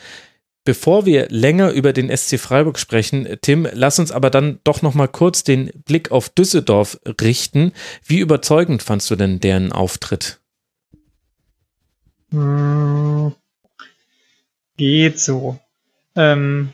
Bevor 0.64 1.06
wir 1.06 1.28
länger 1.28 1.72
über 1.72 1.92
den 1.92 2.14
SC 2.16 2.38
Freiburg 2.38 2.78
sprechen, 2.78 3.26
Tim, 3.40 3.66
lass 3.72 3.98
uns 3.98 4.12
aber 4.12 4.30
dann 4.30 4.60
doch 4.62 4.80
noch 4.82 4.94
mal 4.94 5.08
kurz 5.08 5.42
den 5.42 5.70
Blick 5.84 6.12
auf 6.12 6.28
Düsseldorf 6.28 7.00
richten. 7.20 7.72
Wie 8.04 8.20
überzeugend 8.20 8.82
fandst 8.82 9.10
du 9.10 9.16
denn 9.16 9.40
deren 9.40 9.72
Auftritt? 9.72 10.40
Hm, 12.30 13.34
geht 14.76 15.18
so. 15.18 15.58
Ähm, 16.14 16.72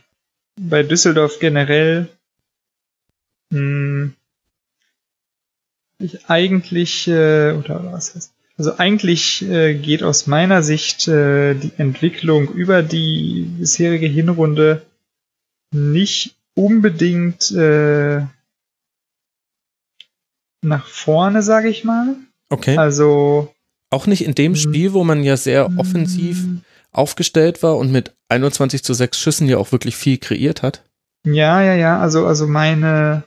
bei 0.56 0.82
Düsseldorf 0.82 1.38
generell 1.38 2.08
hm, 3.50 4.14
ich 5.98 6.26
eigentlich 6.26 7.08
äh, 7.08 7.52
oder 7.52 7.92
was 7.92 8.14
heißt 8.14 8.32
also 8.58 8.76
eigentlich 8.76 9.48
äh, 9.48 9.74
geht 9.74 10.02
aus 10.02 10.26
meiner 10.26 10.64
Sicht 10.64 11.06
äh, 11.06 11.54
die 11.54 11.70
Entwicklung 11.78 12.48
über 12.52 12.82
die 12.82 13.46
bisherige 13.58 14.08
Hinrunde 14.08 14.82
nicht 15.72 16.34
unbedingt 16.54 17.52
äh, 17.52 18.22
nach 20.60 20.86
vorne, 20.86 21.42
sage 21.42 21.68
ich 21.68 21.84
mal. 21.84 22.16
Okay. 22.50 22.76
Also 22.76 23.54
auch 23.90 24.06
nicht 24.06 24.24
in 24.24 24.34
dem 24.34 24.56
Spiel, 24.56 24.92
wo 24.92 25.04
man 25.04 25.22
ja 25.22 25.36
sehr 25.36 25.70
offensiv 25.78 26.44
aufgestellt 26.90 27.62
war 27.62 27.76
und 27.76 27.92
mit 27.92 28.16
21 28.28 28.82
zu 28.82 28.92
6 28.92 29.18
Schüssen 29.18 29.48
ja 29.48 29.58
auch 29.58 29.70
wirklich 29.70 29.96
viel 29.96 30.18
kreiert 30.18 30.62
hat. 30.62 30.84
Ja, 31.24 31.62
ja, 31.62 31.74
ja. 31.74 32.00
Also 32.00 32.26
also 32.26 32.48
meine 32.48 33.22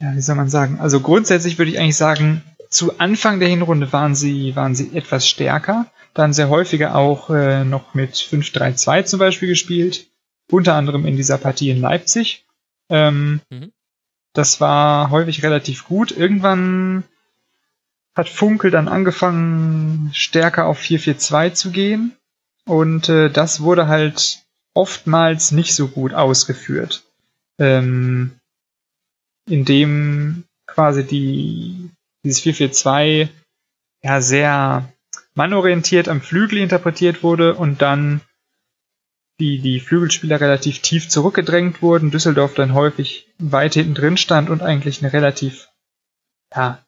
ja, 0.00 0.14
wie 0.14 0.20
soll 0.20 0.36
man 0.36 0.48
sagen? 0.48 0.78
Also 0.80 1.00
grundsätzlich 1.00 1.58
würde 1.58 1.70
ich 1.70 1.78
eigentlich 1.78 1.96
sagen, 1.96 2.42
zu 2.70 2.98
Anfang 2.98 3.40
der 3.40 3.48
Hinrunde 3.48 3.92
waren 3.92 4.14
sie, 4.14 4.54
waren 4.56 4.74
sie 4.74 4.96
etwas 4.96 5.28
stärker, 5.28 5.86
dann 6.14 6.32
sehr 6.32 6.48
häufiger 6.48 6.94
auch 6.94 7.30
äh, 7.30 7.64
noch 7.64 7.94
mit 7.94 8.14
5-3-2 8.14 9.04
zum 9.04 9.18
Beispiel 9.18 9.48
gespielt, 9.48 10.06
unter 10.50 10.74
anderem 10.74 11.04
in 11.06 11.16
dieser 11.16 11.38
Partie 11.38 11.70
in 11.70 11.80
Leipzig. 11.80 12.46
Ähm, 12.88 13.40
mhm. 13.50 13.72
Das 14.32 14.60
war 14.60 15.10
häufig 15.10 15.42
relativ 15.42 15.84
gut. 15.84 16.12
Irgendwann 16.12 17.04
hat 18.14 18.28
Funkel 18.28 18.70
dann 18.70 18.88
angefangen, 18.88 20.10
stärker 20.12 20.66
auf 20.66 20.80
4-4-2 20.80 21.52
zu 21.52 21.70
gehen. 21.70 22.16
Und 22.66 23.08
äh, 23.08 23.30
das 23.30 23.60
wurde 23.60 23.88
halt 23.88 24.44
oftmals 24.74 25.50
nicht 25.50 25.74
so 25.74 25.88
gut 25.88 26.14
ausgeführt. 26.14 27.04
Ähm, 27.58 28.38
indem 29.48 30.44
quasi 30.66 31.04
die 31.04 31.90
dieses 32.24 32.42
4-4-2 32.42 33.28
ja 34.02 34.20
sehr 34.20 34.92
mannorientiert 35.34 36.08
am 36.08 36.20
Flügel 36.20 36.58
interpretiert 36.58 37.22
wurde 37.22 37.54
und 37.54 37.82
dann 37.82 38.20
die, 39.38 39.58
die 39.58 39.80
Flügelspieler 39.80 40.40
relativ 40.40 40.80
tief 40.80 41.08
zurückgedrängt 41.08 41.80
wurden, 41.80 42.10
Düsseldorf 42.10 42.54
dann 42.54 42.74
häufig 42.74 43.26
weit 43.38 43.74
hinten 43.74 43.94
drin 43.94 44.16
stand 44.16 44.50
und 44.50 44.62
eigentlich 44.62 45.02
eine 45.02 45.12
relativ 45.12 45.68
ja, 46.54 46.84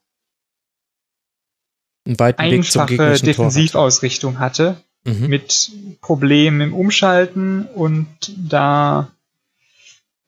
einfache 2.36 3.14
Defensivausrichtung 3.14 4.38
hatte, 4.38 4.82
mhm. 5.04 5.28
mit 5.28 5.72
Problemen 6.00 6.60
im 6.60 6.74
Umschalten 6.74 7.66
und 7.66 8.08
da 8.36 9.10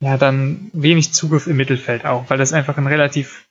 ja 0.00 0.16
dann 0.16 0.70
wenig 0.72 1.12
Zugriff 1.12 1.46
im 1.46 1.56
Mittelfeld 1.56 2.06
auch, 2.06 2.30
weil 2.30 2.38
das 2.38 2.52
einfach 2.52 2.78
ein 2.78 2.86
relativ 2.86 3.46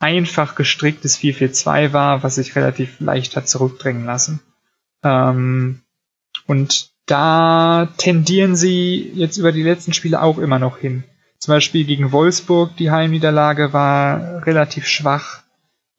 einfach 0.00 0.56
gestricktes 0.56 1.16
442 1.16 1.92
war, 1.92 2.22
was 2.22 2.34
sich 2.34 2.56
relativ 2.56 2.98
leicht 2.98 3.36
hat 3.36 3.48
zurückdrängen 3.48 4.04
lassen. 4.04 4.40
Ähm, 5.04 5.82
und 6.46 6.90
da 7.06 7.88
tendieren 7.96 8.56
sie 8.56 9.12
jetzt 9.14 9.36
über 9.36 9.52
die 9.52 9.62
letzten 9.62 9.92
Spiele 9.92 10.22
auch 10.22 10.38
immer 10.38 10.58
noch 10.58 10.78
hin. 10.78 11.04
Zum 11.38 11.54
Beispiel 11.54 11.84
gegen 11.84 12.12
Wolfsburg, 12.12 12.76
die 12.76 12.90
Heimniederlage 12.90 13.72
war 13.72 14.46
relativ 14.46 14.86
schwach. 14.86 15.42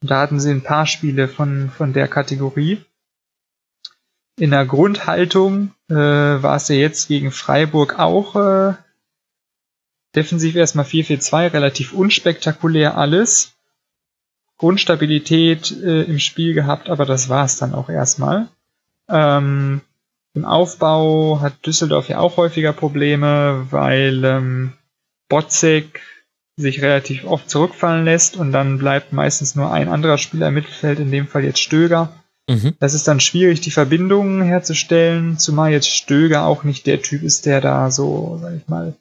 Da 0.01 0.19
hatten 0.19 0.39
sie 0.39 0.51
ein 0.51 0.63
paar 0.63 0.87
Spiele 0.87 1.27
von, 1.27 1.69
von 1.69 1.93
der 1.93 2.07
Kategorie. 2.07 2.83
In 4.39 4.51
der 4.51 4.65
Grundhaltung 4.65 5.71
äh, 5.89 5.95
war 5.95 6.55
es 6.55 6.67
ja 6.67 6.75
jetzt 6.75 7.07
gegen 7.07 7.31
Freiburg 7.31 7.99
auch 7.99 8.35
äh, 8.35 8.73
defensiv 10.15 10.55
erstmal 10.55 10.85
4-4-2, 10.85 11.53
relativ 11.53 11.93
unspektakulär 11.93 12.97
alles. 12.97 13.53
Grundstabilität 14.61 15.71
äh, 15.71 16.03
im 16.03 16.19
Spiel 16.19 16.53
gehabt, 16.53 16.87
aber 16.87 17.05
das 17.05 17.29
war 17.29 17.45
es 17.45 17.57
dann 17.57 17.73
auch 17.73 17.89
erstmal. 17.89 18.47
Ähm, 19.09 19.81
Im 20.35 20.45
Aufbau 20.45 21.39
hat 21.41 21.65
Düsseldorf 21.65 22.09
ja 22.09 22.19
auch 22.19 22.37
häufiger 22.37 22.71
Probleme, 22.71 23.65
weil 23.71 24.23
ähm, 24.23 24.73
Botzek 25.29 26.01
sich 26.57 26.83
relativ 26.83 27.25
oft 27.25 27.49
zurückfallen 27.49 28.05
lässt 28.05 28.37
und 28.37 28.51
dann 28.51 28.77
bleibt 28.77 29.13
meistens 29.13 29.55
nur 29.55 29.71
ein 29.71 29.89
anderer 29.89 30.19
Spieler 30.19 30.49
im 30.49 30.53
Mittelfeld, 30.53 30.99
in 30.99 31.09
dem 31.09 31.25
Fall 31.25 31.43
jetzt 31.43 31.59
Stöger. 31.59 32.13
Mhm. 32.47 32.75
Das 32.79 32.93
ist 32.93 33.07
dann 33.07 33.19
schwierig, 33.19 33.61
die 33.61 33.71
Verbindungen 33.71 34.43
herzustellen, 34.43 35.39
zumal 35.39 35.71
jetzt 35.71 35.89
Stöger 35.89 36.45
auch 36.45 36.63
nicht 36.63 36.85
der 36.85 37.01
Typ 37.01 37.23
ist, 37.23 37.47
der 37.47 37.61
da 37.61 37.89
so, 37.89 38.37
sag 38.39 38.53
ich 38.57 38.67
mal, 38.67 38.93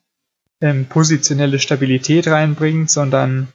ähm, 0.62 0.86
positionelle 0.86 1.58
Stabilität 1.58 2.28
reinbringt, 2.28 2.90
sondern 2.90 3.48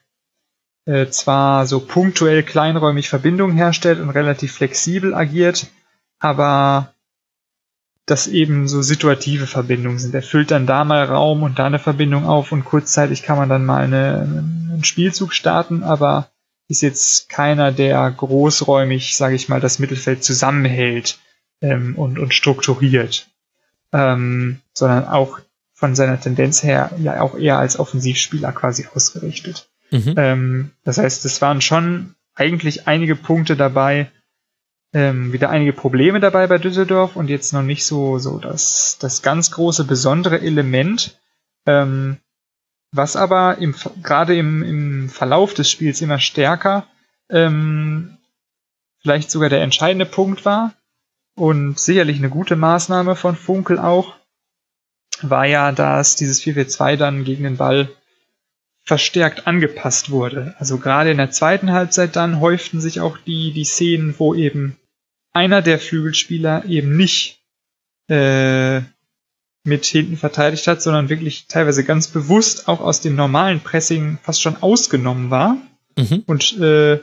äh, 0.85 1.07
zwar 1.07 1.65
so 1.65 1.79
punktuell 1.79 2.43
kleinräumig 2.43 3.09
Verbindungen 3.09 3.55
herstellt 3.55 3.99
und 3.99 4.09
relativ 4.09 4.53
flexibel 4.53 5.13
agiert, 5.13 5.67
aber 6.19 6.93
das 8.05 8.27
eben 8.27 8.67
so 8.67 8.81
situative 8.81 9.47
Verbindungen 9.47 9.97
sind. 9.97 10.13
Er 10.13 10.21
füllt 10.21 10.51
dann 10.51 10.67
da 10.67 10.83
mal 10.83 11.03
Raum 11.05 11.41
und 11.43 11.57
da 11.57 11.65
eine 11.65 11.79
Verbindung 11.79 12.25
auf 12.25 12.51
und 12.51 12.63
kurzzeitig 12.63 13.23
kann 13.23 13.37
man 13.37 13.49
dann 13.49 13.65
mal 13.65 13.83
eine, 13.83 14.21
einen 14.21 14.83
Spielzug 14.83 15.33
starten, 15.33 15.83
aber 15.83 16.29
ist 16.67 16.81
jetzt 16.81 17.29
keiner, 17.29 17.71
der 17.71 18.09
großräumig, 18.11 19.17
sage 19.17 19.35
ich 19.35 19.49
mal, 19.49 19.59
das 19.59 19.79
Mittelfeld 19.79 20.23
zusammenhält 20.23 21.19
ähm, 21.61 21.95
und, 21.95 22.19
und 22.19 22.33
strukturiert, 22.33 23.27
ähm, 23.91 24.61
sondern 24.73 25.07
auch 25.07 25.39
von 25.73 25.95
seiner 25.95 26.19
Tendenz 26.19 26.63
her 26.63 26.91
ja 26.99 27.21
auch 27.21 27.35
eher 27.35 27.57
als 27.57 27.77
Offensivspieler 27.77 28.51
quasi 28.51 28.87
ausgerichtet. 28.93 29.67
Mhm. 29.91 30.13
Ähm, 30.17 30.71
das 30.83 30.97
heißt, 30.97 31.25
es 31.25 31.41
waren 31.41 31.61
schon 31.61 32.15
eigentlich 32.35 32.87
einige 32.87 33.15
Punkte 33.15 33.55
dabei, 33.55 34.11
ähm, 34.93 35.33
wieder 35.33 35.49
einige 35.49 35.73
Probleme 35.73 36.19
dabei 36.19 36.47
bei 36.47 36.57
Düsseldorf 36.57 37.15
und 37.15 37.29
jetzt 37.29 37.53
noch 37.53 37.63
nicht 37.63 37.85
so, 37.85 38.17
so 38.17 38.39
das, 38.39 38.97
das 38.99 39.21
ganz 39.21 39.51
große 39.51 39.83
besondere 39.85 40.41
Element, 40.41 41.19
ähm, 41.65 42.17
was 42.91 43.15
aber 43.15 43.57
im, 43.57 43.75
gerade 44.01 44.37
im, 44.37 44.63
im 44.63 45.09
Verlauf 45.09 45.53
des 45.53 45.69
Spiels 45.69 46.01
immer 46.01 46.19
stärker 46.19 46.87
ähm, 47.29 48.17
vielleicht 49.01 49.29
sogar 49.31 49.49
der 49.49 49.61
entscheidende 49.61 50.05
Punkt 50.05 50.45
war 50.45 50.73
und 51.35 51.79
sicherlich 51.79 52.17
eine 52.17 52.29
gute 52.29 52.55
Maßnahme 52.55 53.15
von 53.15 53.35
Funkel 53.35 53.77
auch, 53.79 54.15
war 55.21 55.45
ja, 55.45 55.71
dass 55.71 56.15
dieses 56.15 56.41
4-4-2 56.41 56.95
dann 56.95 57.23
gegen 57.23 57.43
den 57.43 57.57
Ball 57.57 57.89
verstärkt 58.85 59.47
angepasst 59.47 60.11
wurde. 60.11 60.55
Also 60.59 60.77
gerade 60.77 61.11
in 61.11 61.17
der 61.17 61.31
zweiten 61.31 61.71
Halbzeit 61.71 62.15
dann 62.15 62.39
häuften 62.39 62.79
sich 62.79 62.99
auch 62.99 63.17
die, 63.17 63.51
die 63.51 63.65
Szenen, 63.65 64.13
wo 64.17 64.35
eben 64.35 64.77
einer 65.33 65.61
der 65.61 65.79
Flügelspieler 65.79 66.65
eben 66.65 66.95
nicht 66.95 67.41
äh, 68.07 68.81
mit 69.65 69.85
hinten 69.85 70.17
verteidigt 70.17 70.67
hat, 70.67 70.81
sondern 70.81 71.09
wirklich 71.09 71.47
teilweise 71.47 71.83
ganz 71.83 72.07
bewusst 72.07 72.67
auch 72.67 72.79
aus 72.79 73.01
dem 73.01 73.15
normalen 73.15 73.59
Pressing 73.59 74.19
fast 74.21 74.41
schon 74.41 74.61
ausgenommen 74.61 75.31
war 75.31 75.57
mhm. 75.97 76.23
und 76.27 76.57
äh, 76.59 76.99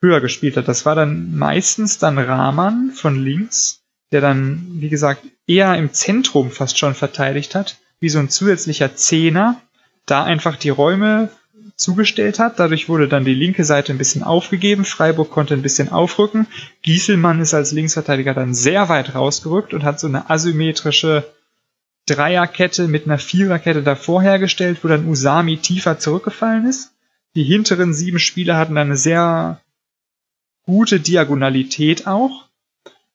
höher 0.00 0.20
gespielt 0.20 0.56
hat. 0.56 0.66
Das 0.66 0.86
war 0.86 0.94
dann 0.94 1.36
meistens 1.36 1.98
dann 1.98 2.18
Rahman 2.18 2.92
von 2.92 3.22
links, 3.22 3.82
der 4.10 4.22
dann, 4.22 4.66
wie 4.80 4.88
gesagt, 4.88 5.24
eher 5.46 5.76
im 5.76 5.92
Zentrum 5.92 6.50
fast 6.50 6.78
schon 6.78 6.94
verteidigt 6.94 7.54
hat, 7.54 7.76
wie 8.00 8.08
so 8.08 8.18
ein 8.18 8.30
zusätzlicher 8.30 8.96
Zehner, 8.96 9.60
da 10.06 10.24
einfach 10.24 10.56
die 10.56 10.70
Räume 10.70 11.30
zugestellt 11.76 12.38
hat. 12.38 12.58
Dadurch 12.58 12.88
wurde 12.88 13.08
dann 13.08 13.24
die 13.24 13.34
linke 13.34 13.64
Seite 13.64 13.92
ein 13.92 13.98
bisschen 13.98 14.22
aufgegeben. 14.22 14.84
Freiburg 14.84 15.30
konnte 15.30 15.54
ein 15.54 15.62
bisschen 15.62 15.90
aufrücken. 15.90 16.46
Gieselmann 16.82 17.40
ist 17.40 17.54
als 17.54 17.72
Linksverteidiger 17.72 18.34
dann 18.34 18.54
sehr 18.54 18.88
weit 18.88 19.14
rausgerückt 19.14 19.74
und 19.74 19.84
hat 19.84 20.00
so 20.00 20.06
eine 20.06 20.30
asymmetrische 20.30 21.24
Dreierkette 22.06 22.88
mit 22.88 23.06
einer 23.06 23.18
Viererkette 23.18 23.82
davor 23.82 24.22
hergestellt, 24.22 24.78
wo 24.82 24.88
dann 24.88 25.08
Usami 25.08 25.58
tiefer 25.58 25.98
zurückgefallen 25.98 26.66
ist. 26.66 26.92
Die 27.34 27.44
hinteren 27.44 27.94
sieben 27.94 28.18
Spieler 28.18 28.56
hatten 28.56 28.74
dann 28.74 28.88
eine 28.88 28.96
sehr 28.96 29.60
gute 30.64 31.00
Diagonalität 31.00 32.06
auch. 32.06 32.48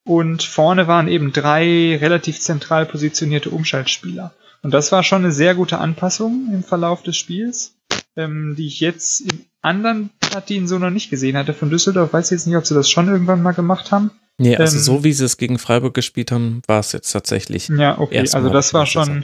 Und 0.04 0.42
vorne 0.42 0.88
waren 0.88 1.10
eben 1.10 1.34
drei 1.34 1.98
relativ 1.98 2.40
zentral 2.40 2.86
positionierte 2.86 3.50
Umschaltspieler. 3.50 4.34
Und 4.62 4.74
das 4.74 4.92
war 4.92 5.04
schon 5.04 5.24
eine 5.24 5.32
sehr 5.32 5.56
gute 5.56 5.78
Anpassung 5.78 6.50
im 6.54 6.64
Verlauf 6.64 7.04
des 7.04 7.18
Spiels, 7.18 7.76
ähm, 8.16 8.56
die 8.58 8.68
ich 8.68 8.80
jetzt 8.80 9.22
in 9.22 9.46
anderen 9.62 10.10
Partien 10.20 10.68
so 10.68 10.80
noch 10.80 10.90
nicht 10.90 11.10
gesehen 11.10 11.38
hatte. 11.38 11.54
Von 11.54 11.70
Düsseldorf 11.70 12.14
weiß 12.14 12.28
ich 12.28 12.32
jetzt 12.32 12.48
nicht, 12.48 12.58
ob 12.58 12.66
sie 12.66 12.74
das 12.74 12.90
schon 12.90 13.08
irgendwann 13.08 13.44
mal 13.44 13.54
gemacht 13.54 13.92
haben. 13.92 14.12
Nee, 14.38 14.56
also 14.56 14.78
ähm, 14.78 14.84
so 14.84 15.04
wie 15.04 15.14
sie 15.14 15.26
es 15.26 15.38
gegen 15.38 15.58
Freiburg 15.58 15.94
gespielt 15.94 16.32
haben, 16.32 16.62
war 16.68 16.80
es 16.80 16.92
jetzt 16.92 17.12
tatsächlich. 17.12 17.70
Ja, 17.70 17.98
okay, 17.98 18.20
also 18.20 18.50
das 18.50 18.74
war 18.74 18.86
schon, 18.86 19.24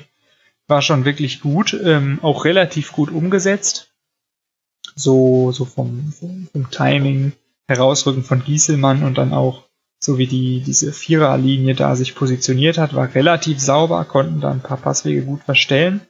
war 0.68 0.82
schon 0.82 1.06
wirklich 1.06 1.42
gut, 1.42 1.78
ähm, 1.84 2.20
auch 2.22 2.46
relativ 2.46 2.92
gut 2.92 3.12
umgesetzt. 3.12 3.94
So, 4.96 5.52
so 5.52 5.66
vom, 5.66 6.14
vom, 6.14 6.48
vom 6.52 6.70
Timing, 6.70 7.34
Herausrücken 7.68 8.24
von 8.24 8.44
Gieselmann 8.44 9.04
und 9.04 9.18
dann 9.18 9.34
auch 9.34 9.64
so 10.04 10.18
wie 10.18 10.28
die, 10.28 10.62
diese 10.62 10.92
Viererlinie 10.92 11.76
da 11.76 11.96
sich 11.96 12.16
positioniert 12.16 12.78
hat, 12.78 12.94
war 12.94 13.14
relativ 13.14 13.60
sauber, 13.60 14.04
konnten 14.06 14.42
da 14.42 14.52
ein 14.52 14.62
paar 14.62 14.78
Passwege 14.78 15.22
gut 15.22 15.44
verstellen 15.44 16.02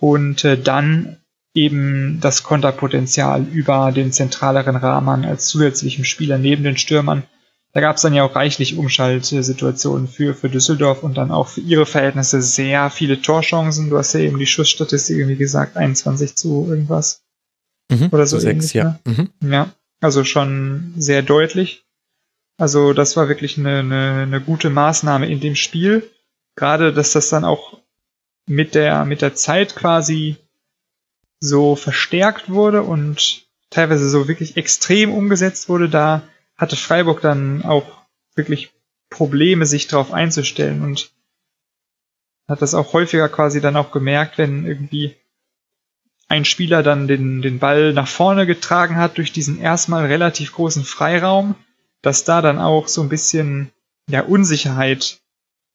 und 0.00 0.44
äh, 0.44 0.56
dann 0.56 1.18
eben 1.54 2.20
das 2.20 2.42
Konterpotenzial 2.42 3.44
über 3.44 3.92
den 3.92 4.12
zentraleren 4.12 4.76
Rahman 4.76 5.24
als 5.24 5.46
zusätzlichem 5.46 6.04
Spieler 6.04 6.38
neben 6.38 6.62
den 6.62 6.76
Stürmern 6.76 7.24
da 7.72 7.80
gab 7.80 7.96
es 7.96 8.02
dann 8.02 8.14
ja 8.14 8.24
auch 8.24 8.34
reichlich 8.34 8.76
Umschaltsituationen 8.76 10.08
für, 10.08 10.34
für 10.34 10.48
Düsseldorf 10.48 11.02
und 11.02 11.16
dann 11.16 11.30
auch 11.30 11.48
für 11.48 11.60
ihre 11.60 11.86
Verhältnisse 11.86 12.40
sehr 12.40 12.90
viele 12.90 13.20
Torchancen. 13.20 13.90
Du 13.90 13.98
hast 13.98 14.14
ja 14.14 14.20
eben 14.20 14.38
die 14.38 14.46
Schussstatistik 14.46 15.16
irgendwie 15.16 15.36
gesagt, 15.36 15.76
21 15.76 16.34
zu 16.34 16.66
irgendwas. 16.68 17.22
Mhm, 17.90 18.08
oder 18.10 18.26
so. 18.26 18.38
Sechs, 18.38 18.72
ja. 18.72 18.98
Ne? 19.04 19.28
Mhm. 19.40 19.52
Ja, 19.52 19.70
also 20.00 20.24
schon 20.24 20.94
sehr 20.96 21.22
deutlich. 21.22 21.84
Also 22.58 22.92
das 22.92 23.16
war 23.16 23.28
wirklich 23.28 23.56
eine, 23.56 23.78
eine, 23.78 24.22
eine 24.22 24.40
gute 24.40 24.68
Maßnahme 24.68 25.28
in 25.28 25.40
dem 25.40 25.54
Spiel. 25.54 26.10
Gerade, 26.56 26.92
dass 26.92 27.12
das 27.12 27.28
dann 27.28 27.44
auch 27.44 27.78
mit 28.46 28.74
der, 28.74 29.04
mit 29.04 29.22
der 29.22 29.34
Zeit 29.34 29.76
quasi 29.76 30.36
so 31.40 31.76
verstärkt 31.76 32.50
wurde 32.50 32.82
und 32.82 33.46
teilweise 33.70 34.08
so 34.08 34.26
wirklich 34.26 34.56
extrem 34.56 35.12
umgesetzt 35.12 35.68
wurde, 35.68 35.88
da 35.88 36.22
hatte 36.56 36.74
Freiburg 36.74 37.20
dann 37.20 37.62
auch 37.64 37.86
wirklich 38.34 38.72
Probleme, 39.08 39.64
sich 39.64 39.86
darauf 39.86 40.12
einzustellen 40.12 40.82
und 40.82 41.12
hat 42.48 42.60
das 42.60 42.74
auch 42.74 42.92
häufiger 42.92 43.28
quasi 43.28 43.60
dann 43.60 43.76
auch 43.76 43.92
gemerkt, 43.92 44.36
wenn 44.36 44.66
irgendwie 44.66 45.14
ein 46.26 46.44
Spieler 46.44 46.82
dann 46.82 47.06
den, 47.06 47.40
den 47.40 47.58
Ball 47.58 47.92
nach 47.92 48.08
vorne 48.08 48.46
getragen 48.46 48.96
hat 48.96 49.16
durch 49.16 49.32
diesen 49.32 49.60
erstmal 49.60 50.06
relativ 50.06 50.52
großen 50.52 50.84
Freiraum, 50.84 51.54
dass 52.02 52.24
da 52.24 52.42
dann 52.42 52.58
auch 52.58 52.88
so 52.88 53.02
ein 53.02 53.08
bisschen 53.08 53.70
ja 54.08 54.22
Unsicherheit 54.22 55.20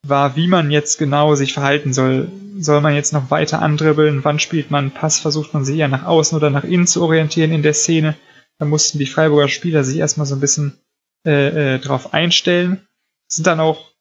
war, 0.05 0.35
wie 0.35 0.47
man 0.47 0.71
jetzt 0.71 0.97
genau 0.97 1.35
sich 1.35 1.53
verhalten 1.53 1.93
soll. 1.93 2.29
Soll 2.59 2.81
man 2.81 2.93
jetzt 2.93 3.13
noch 3.13 3.31
weiter 3.31 3.61
andribbeln? 3.61 4.23
Wann 4.23 4.39
spielt 4.39 4.69
man 4.69 4.91
Pass? 4.91 5.19
Versucht 5.19 5.53
man 5.53 5.65
sich 5.65 5.77
eher 5.77 5.87
nach 5.87 6.05
außen 6.05 6.37
oder 6.37 6.49
nach 6.49 6.63
innen 6.63 6.87
zu 6.87 7.01
orientieren 7.01 7.51
in 7.51 7.63
der 7.63 7.73
Szene? 7.73 8.15
Da 8.59 8.65
mussten 8.65 8.99
die 8.99 9.07
Freiburger 9.07 9.47
Spieler 9.47 9.83
sich 9.83 9.97
erstmal 9.97 10.27
so 10.27 10.35
ein 10.35 10.41
bisschen 10.41 10.77
äh, 11.25 11.75
äh, 11.75 11.79
drauf 11.79 12.13
einstellen. 12.13 12.87
Sind 13.27 13.47
dann 13.47 13.59
auch, 13.59 13.91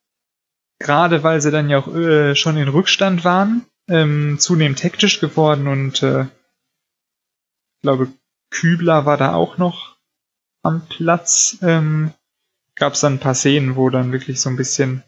gerade 0.78 1.22
weil 1.22 1.40
sie 1.40 1.50
dann 1.50 1.70
ja 1.70 1.78
auch 1.78 1.94
äh, 1.94 2.34
schon 2.34 2.56
in 2.56 2.68
Rückstand 2.68 3.24
waren, 3.24 3.64
ähm, 3.88 4.36
zunehmend 4.38 4.82
hektisch 4.82 5.20
geworden 5.20 5.68
und 5.68 6.02
äh, 6.02 6.22
ich 6.22 7.82
glaube, 7.82 8.12
Kübler 8.50 9.06
war 9.06 9.16
da 9.16 9.34
auch 9.34 9.56
noch 9.56 9.91
am 10.62 10.86
Platz. 10.86 11.58
Ähm, 11.62 12.12
Gab 12.74 12.94
es 12.94 13.00
dann 13.00 13.14
ein 13.14 13.20
paar 13.20 13.34
Szenen, 13.34 13.76
wo 13.76 13.90
dann 13.90 14.12
wirklich 14.12 14.40
so 14.40 14.48
ein 14.48 14.56
bisschen 14.56 15.02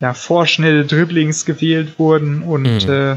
ja, 0.00 0.14
vorschnelle 0.14 0.84
Dribblings 0.84 1.44
gewählt 1.44 1.98
wurden 1.98 2.42
und 2.42 2.86
mhm. 2.86 2.92
äh, 2.92 3.16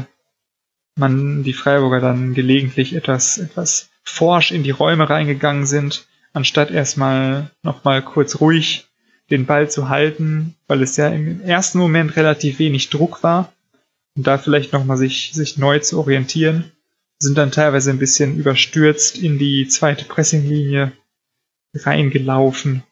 man 0.96 1.42
die 1.42 1.52
Freiburger 1.52 2.00
dann 2.00 2.34
gelegentlich 2.34 2.94
etwas, 2.94 3.38
etwas 3.38 3.90
forsch 4.02 4.52
in 4.52 4.62
die 4.62 4.70
Räume 4.70 5.08
reingegangen 5.08 5.66
sind, 5.66 6.06
anstatt 6.32 6.70
erstmal 6.70 7.50
nochmal 7.62 8.02
kurz 8.02 8.40
ruhig 8.40 8.88
den 9.30 9.46
Ball 9.46 9.70
zu 9.70 9.88
halten, 9.88 10.56
weil 10.66 10.82
es 10.82 10.96
ja 10.96 11.08
im 11.08 11.40
ersten 11.40 11.78
Moment 11.78 12.16
relativ 12.16 12.58
wenig 12.58 12.90
Druck 12.90 13.22
war 13.22 13.52
und 14.16 14.26
da 14.26 14.38
vielleicht 14.38 14.72
nochmal 14.72 14.96
sich, 14.96 15.30
sich 15.32 15.56
neu 15.56 15.78
zu 15.78 15.98
orientieren, 15.98 16.70
sind 17.18 17.38
dann 17.38 17.52
teilweise 17.52 17.90
ein 17.90 17.98
bisschen 17.98 18.36
überstürzt 18.36 19.16
in 19.16 19.38
die 19.38 19.68
zweite 19.68 20.04
Pressinglinie 20.04 20.92
reingelaufen. 21.74 22.84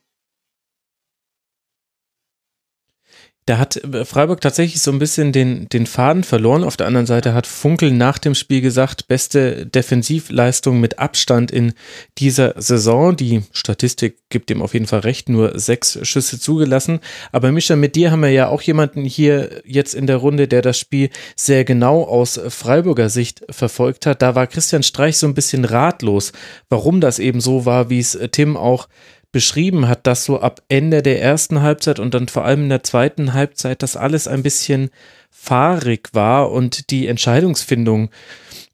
Da 3.51 3.59
hat 3.59 3.83
äh, 3.83 4.05
Freiburg 4.05 4.41
tatsächlich 4.41 4.81
so 4.81 4.93
ein 4.93 5.01
bisschen 5.01 5.33
den, 5.33 5.69
den 5.71 5.87
Faden 5.87 6.23
verloren. 6.23 6.63
Auf 6.63 6.77
der 6.77 6.87
anderen 6.87 7.07
Seite 7.07 7.35
hat 7.35 7.49
Funkel 7.49 7.91
nach 7.91 8.19
dem 8.19 8.37
Spiel 8.37 8.61
gesagt, 8.61 9.09
beste 9.09 9.67
Defensivleistung 9.67 10.79
mit 10.79 11.01
Abstand 11.01 11.51
in 11.51 11.73
dieser 12.19 12.55
Saison. 12.63 13.17
Die 13.17 13.43
Statistik 13.51 14.19
gibt 14.29 14.53
ihm 14.53 14.63
auf 14.63 14.73
jeden 14.73 14.87
Fall 14.87 15.01
recht, 15.01 15.29
nur 15.29 15.59
sechs 15.59 15.99
Schüsse 16.03 16.39
zugelassen. 16.39 17.01
Aber 17.33 17.51
Mischa, 17.51 17.75
mit 17.75 17.97
dir 17.97 18.13
haben 18.13 18.23
wir 18.23 18.31
ja 18.31 18.47
auch 18.47 18.63
jemanden 18.63 19.05
hier 19.05 19.63
jetzt 19.65 19.97
in 19.97 20.07
der 20.07 20.19
Runde, 20.19 20.47
der 20.47 20.63
das 20.63 20.79
Spiel 20.79 21.11
sehr 21.35 21.65
genau 21.65 22.05
aus 22.05 22.41
Freiburger 22.51 23.09
Sicht 23.09 23.43
verfolgt 23.51 24.07
hat. 24.07 24.23
Da 24.23 24.37
war 24.37 24.47
Christian 24.47 24.85
Streich 24.85 25.19
so 25.19 25.27
ein 25.27 25.35
bisschen 25.35 25.65
ratlos, 25.65 26.31
warum 26.69 27.01
das 27.01 27.19
eben 27.19 27.41
so 27.41 27.67
war, 27.67 27.91
wie 27.91 27.99
es 27.99 28.17
Tim 28.31 28.57
auch 28.57 28.87
beschrieben 29.33 29.89
hat, 29.89 30.07
dass 30.07 30.25
so 30.25 30.41
ab 30.41 30.63
Ende 30.69 31.03
der 31.03 31.23
ersten 31.23 31.63
Halbzeit 31.63 31.99
und 31.99 32.15
dann 32.15 32.29
vor 32.29 32.45
allem 32.45 32.65
in 32.65 32.69
der 32.69 32.83
zweiten 32.83 33.33
Halbzeit 33.33 33.83
das 33.83 33.97
alles 33.97 34.27
ein 34.27 34.43
bisschen 34.43 34.91
fahrig 35.31 36.11
war 36.13 36.51
und 36.51 36.91
die 36.91 37.07
Entscheidungsfindung 37.07 38.11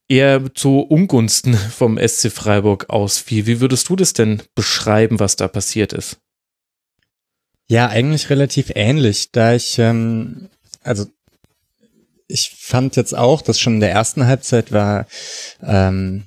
eher 0.09 0.55
zu 0.55 0.81
Ungunsten 0.81 1.55
vom 1.55 1.99
SC 1.99 2.31
Freiburg 2.31 2.89
ausfiel. 2.89 3.47
Wie 3.47 3.61
würdest 3.61 3.89
du 3.89 3.97
das 3.97 4.13
denn 4.13 4.43
beschreiben, 4.55 5.21
was 5.21 5.37
da 5.37 5.49
passiert 5.49 5.93
ist? 5.93 6.19
Ja, 7.69 7.89
eigentlich 7.89 8.31
relativ 8.31 8.71
ähnlich, 8.75 9.33
da 9.33 9.55
ich, 9.55 9.79
ähm, 9.79 10.49
also 10.83 11.07
ich 12.29 12.51
fand 12.57 12.97
jetzt 12.97 13.17
auch, 13.17 13.43
dass 13.43 13.59
schon 13.59 13.75
in 13.75 13.81
der 13.81 13.91
ersten 13.91 14.27
Halbzeit 14.27 14.71
war, 14.71 15.07
ähm, 15.63 16.25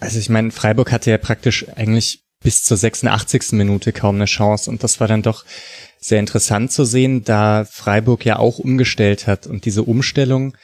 also 0.00 0.18
ich 0.18 0.28
meine, 0.28 0.50
Freiburg 0.50 0.92
hatte 0.92 1.10
ja 1.10 1.18
praktisch 1.18 1.66
eigentlich 1.76 2.23
bis 2.44 2.62
zur 2.62 2.76
86. 2.76 3.52
Minute 3.52 3.92
kaum 3.92 4.16
eine 4.16 4.26
Chance. 4.26 4.70
Und 4.70 4.84
das 4.84 5.00
war 5.00 5.08
dann 5.08 5.22
doch 5.22 5.44
sehr 5.98 6.20
interessant 6.20 6.70
zu 6.70 6.84
sehen, 6.84 7.24
da 7.24 7.64
Freiburg 7.64 8.24
ja 8.24 8.38
auch 8.38 8.58
umgestellt 8.58 9.26
hat 9.26 9.48
und 9.48 9.64
diese 9.64 9.82
Umstellung 9.82 10.54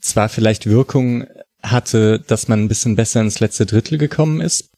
zwar 0.00 0.28
vielleicht 0.28 0.66
Wirkung 0.66 1.26
hatte, 1.62 2.20
dass 2.20 2.46
man 2.46 2.62
ein 2.62 2.68
bisschen 2.68 2.94
besser 2.94 3.20
ins 3.20 3.40
letzte 3.40 3.66
Drittel 3.66 3.98
gekommen 3.98 4.40
ist. 4.40 4.70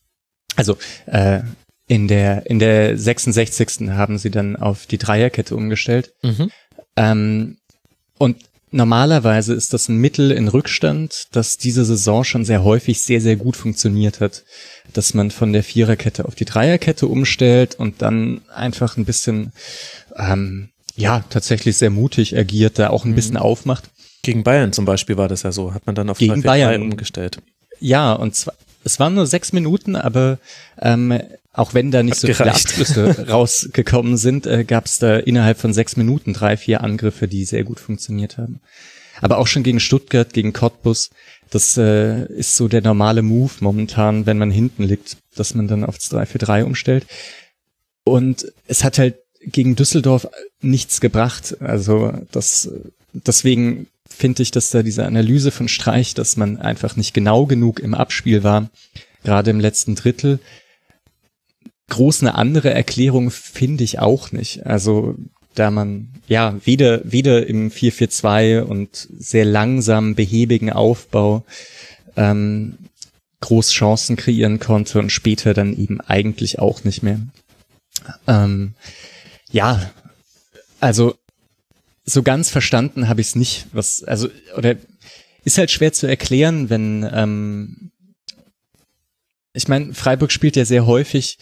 Also 0.57 0.79
äh, 1.07 1.41
in 1.89 2.07
der 2.07 2.47
in 2.47 2.61
der 2.61 2.97
66. 2.97 3.91
haben 3.91 4.17
sie 4.17 4.31
dann 4.31 4.55
auf 4.55 4.87
die 4.87 4.99
Dreierkette 4.99 5.57
umgestellt. 5.57 6.15
Mhm. 6.23 6.51
Ähm, 6.97 7.59
und 8.17 8.37
normalerweise 8.71 9.55
ist 9.55 9.73
das 9.73 9.89
ein 9.89 9.97
Mittel 9.97 10.31
in 10.31 10.49
Rückstand, 10.49 11.29
das 11.33 11.57
diese 11.57 11.85
Saison 11.85 12.25
schon 12.25 12.45
sehr 12.45 12.63
häufig 12.65 13.03
sehr, 13.03 13.21
sehr 13.21 13.37
gut 13.37 13.57
funktioniert 13.57 14.21
hat. 14.21 14.45
Dass 14.93 15.15
man 15.15 15.31
von 15.31 15.53
der 15.53 15.63
Viererkette 15.63 16.25
auf 16.25 16.35
die 16.35 16.45
Dreierkette 16.45 17.07
umstellt 17.07 17.77
und 17.77 18.03
dann 18.03 18.41
einfach 18.53 18.97
ein 18.97 19.05
bisschen, 19.05 19.53
ähm, 20.17 20.71
ja, 20.97 21.25
tatsächlich 21.31 21.77
sehr 21.77 21.91
mutig 21.91 22.37
agiert, 22.37 22.79
da 22.79 22.91
auch 22.91 23.05
ein 23.05 23.13
mhm. 23.13 23.17
bisschen 23.17 23.37
aufmacht. 23.37 23.85
Gegen 24.23 24.43
Bayern 24.43 24.73
zum 24.73 24.85
Beispiel 24.85 25.17
war 25.17 25.29
das 25.29 25.45
ja 25.45 25.53
so, 25.53 25.73
hat 25.73 25.87
man 25.87 25.95
dann 25.95 26.11
auf 26.11 26.19
Gegen 26.19 26.43
Bayern 26.43 26.83
umgestellt. 26.83 27.39
Ja, 27.79 28.13
und 28.13 28.35
zwar, 28.35 28.55
es 28.85 28.99
waren 28.99 29.15
nur 29.15 29.27
sechs 29.27 29.53
Minuten, 29.53 29.97
aber 29.97 30.39
ähm, 30.81 31.21
auch 31.61 31.75
wenn 31.75 31.91
da 31.91 32.03
nicht 32.03 32.15
Hat 32.15 32.21
so 32.21 32.27
gereicht. 32.29 32.71
viele 32.71 32.87
Abschlüsse 32.87 33.27
rausgekommen 33.29 34.17
sind, 34.17 34.47
äh, 34.47 34.65
gab 34.65 34.87
es 34.87 34.99
da 34.99 35.17
innerhalb 35.17 35.59
von 35.59 35.73
sechs 35.73 35.97
Minuten 35.97 36.33
drei, 36.33 36.57
vier 36.57 36.83
Angriffe, 36.83 37.29
die 37.29 37.45
sehr 37.45 37.65
gut 37.65 37.79
funktioniert 37.79 38.39
haben. 38.39 38.61
Aber 39.21 39.39
auch 39.39 39.47
schon 39.47 39.63
gegen 39.63 39.81
Stuttgart, 39.81 40.33
gegen 40.33 40.53
Cottbus, 40.53 41.11
das 41.51 41.77
äh, 41.77 42.25
ist 42.33 42.57
so 42.57 42.69
der 42.69 42.81
normale 42.81 43.23
Move 43.23 43.53
momentan, 43.61 44.25
wenn 44.25 44.39
man 44.39 44.51
hinten 44.51 44.85
liegt, 44.85 45.19
dass 45.37 45.55
man 45.55 45.69
dann 45.69 45.85
aufs 45.85 46.11
3-4-3 46.11 46.65
umstellt. 46.65 47.07
Und 48.05 48.51
es 48.67 48.83
hat 48.83 48.99
halt 48.99 49.17
gegen 49.43 49.77
Düsseldorf 49.77 50.29
nichts 50.63 51.01
gebracht. 51.01 51.57
Also 51.61 52.13
das 52.33 52.71
deswegen 53.13 53.87
finde 54.09 54.43
ich, 54.43 54.51
dass 54.51 54.71
da 54.71 54.83
diese 54.83 55.07
Analyse 55.07 55.51
von 55.51 55.69
Streich, 55.69 56.15
dass 56.15 56.37
man 56.37 56.59
einfach 56.59 56.97
nicht 56.97 57.15
genau 57.15 57.47
genug 57.47 57.81
im 57.81 57.95
Abspiel 57.95 58.43
war, 58.43 58.71
gerade 59.25 59.51
im 59.51 59.61
letzten 59.61 59.95
Drittel, 59.95 60.39
groß 61.91 62.23
eine 62.23 62.35
andere 62.35 62.73
Erklärung 62.73 63.31
finde 63.31 63.85
ich 63.85 63.99
auch 63.99 64.33
nicht. 64.33 64.65
Also 64.67 65.17
da 65.55 65.71
man 65.71 66.09
ja 66.27 66.57
weder 66.65 67.01
weder 67.05 67.47
im 67.47 67.71
442 67.71 68.69
und 68.69 69.09
sehr 69.19 69.45
langsam 69.45 70.15
behäbigen 70.15 70.71
Aufbau 70.71 71.45
ähm, 72.17 72.79
groß 73.41 73.71
Chancen 73.71 74.17
kreieren 74.17 74.61
konnte 74.61 74.99
und 74.99 75.11
später 75.11 75.55
dann 75.55 75.77
eben 75.77 76.01
eigentlich 76.01 76.59
auch 76.59 76.85
nicht 76.85 77.03
mehr. 77.03 77.21
Ähm, 78.27 78.75
ja, 79.51 79.91
also 80.79 81.15
so 82.05 82.23
ganz 82.23 82.51
verstanden 82.51 83.09
habe 83.09 83.21
ich 83.21 83.29
es 83.29 83.37
nicht, 83.37 83.67
was 83.73 84.05
also 84.05 84.29
oder 84.57 84.77
ist 85.45 85.59
halt 85.59 85.71
schwer 85.71 85.93
zu 85.93 86.07
erklären, 86.07 86.71
wenn 86.71 87.09
ähm, 87.13 87.91
ich 89.53 89.69
meine 89.69 89.95
Freiburg 89.95 90.31
spielt 90.31 90.57
ja 90.57 90.65
sehr 90.65 90.87
häufig 90.87 91.39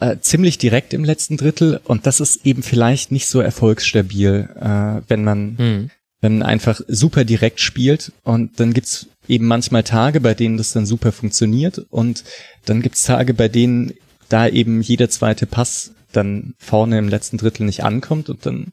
äh, 0.00 0.16
ziemlich 0.20 0.58
direkt 0.58 0.94
im 0.94 1.04
letzten 1.04 1.36
Drittel 1.36 1.80
und 1.84 2.06
das 2.06 2.20
ist 2.20 2.46
eben 2.46 2.62
vielleicht 2.62 3.12
nicht 3.12 3.26
so 3.26 3.40
erfolgsstabil, 3.40 4.48
äh, 4.60 5.02
wenn 5.08 5.24
man 5.24 5.58
hm. 5.58 5.90
wenn 6.20 6.38
man 6.38 6.48
einfach 6.48 6.80
super 6.88 7.24
direkt 7.24 7.60
spielt 7.60 8.12
und 8.24 8.60
dann 8.60 8.72
gibt's 8.72 9.06
eben 9.28 9.46
manchmal 9.46 9.82
Tage, 9.82 10.20
bei 10.20 10.34
denen 10.34 10.56
das 10.56 10.72
dann 10.72 10.86
super 10.86 11.12
funktioniert 11.12 11.84
und 11.90 12.24
dann 12.64 12.82
gibt's 12.82 13.04
Tage, 13.04 13.34
bei 13.34 13.48
denen 13.48 13.92
da 14.28 14.48
eben 14.48 14.80
jeder 14.82 15.10
zweite 15.10 15.46
Pass 15.46 15.92
dann 16.12 16.54
vorne 16.58 16.98
im 16.98 17.08
letzten 17.08 17.36
Drittel 17.36 17.66
nicht 17.66 17.84
ankommt 17.84 18.30
und 18.30 18.46
dann 18.46 18.72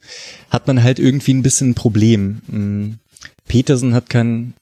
hat 0.50 0.68
man 0.68 0.84
halt 0.84 1.00
irgendwie 1.00 1.34
ein 1.34 1.44
bisschen 1.44 1.72
ein 1.72 1.76
Problem. 1.76 2.42
Hm. 2.50 3.00
Petersen 3.48 3.94
hat 3.94 4.10
kein, 4.10 4.54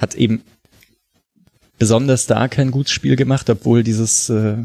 hat 0.00 0.14
eben 0.14 0.42
besonders 1.78 2.26
da 2.26 2.48
kein 2.48 2.70
gutes 2.70 2.92
Spiel 2.92 3.16
gemacht, 3.16 3.48
obwohl 3.50 3.82
dieses 3.82 4.28
äh, 4.28 4.64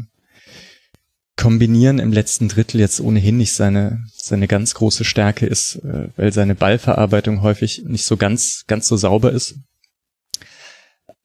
Kombinieren 1.42 1.98
im 1.98 2.12
letzten 2.12 2.46
Drittel 2.46 2.78
jetzt 2.78 3.00
ohnehin 3.00 3.36
nicht 3.36 3.52
seine, 3.52 4.04
seine 4.14 4.46
ganz 4.46 4.74
große 4.74 5.04
Stärke 5.04 5.44
ist, 5.44 5.74
äh, 5.74 6.06
weil 6.14 6.32
seine 6.32 6.54
Ballverarbeitung 6.54 7.42
häufig 7.42 7.82
nicht 7.84 8.04
so 8.04 8.16
ganz, 8.16 8.62
ganz 8.68 8.86
so 8.86 8.96
sauber 8.96 9.32
ist. 9.32 9.56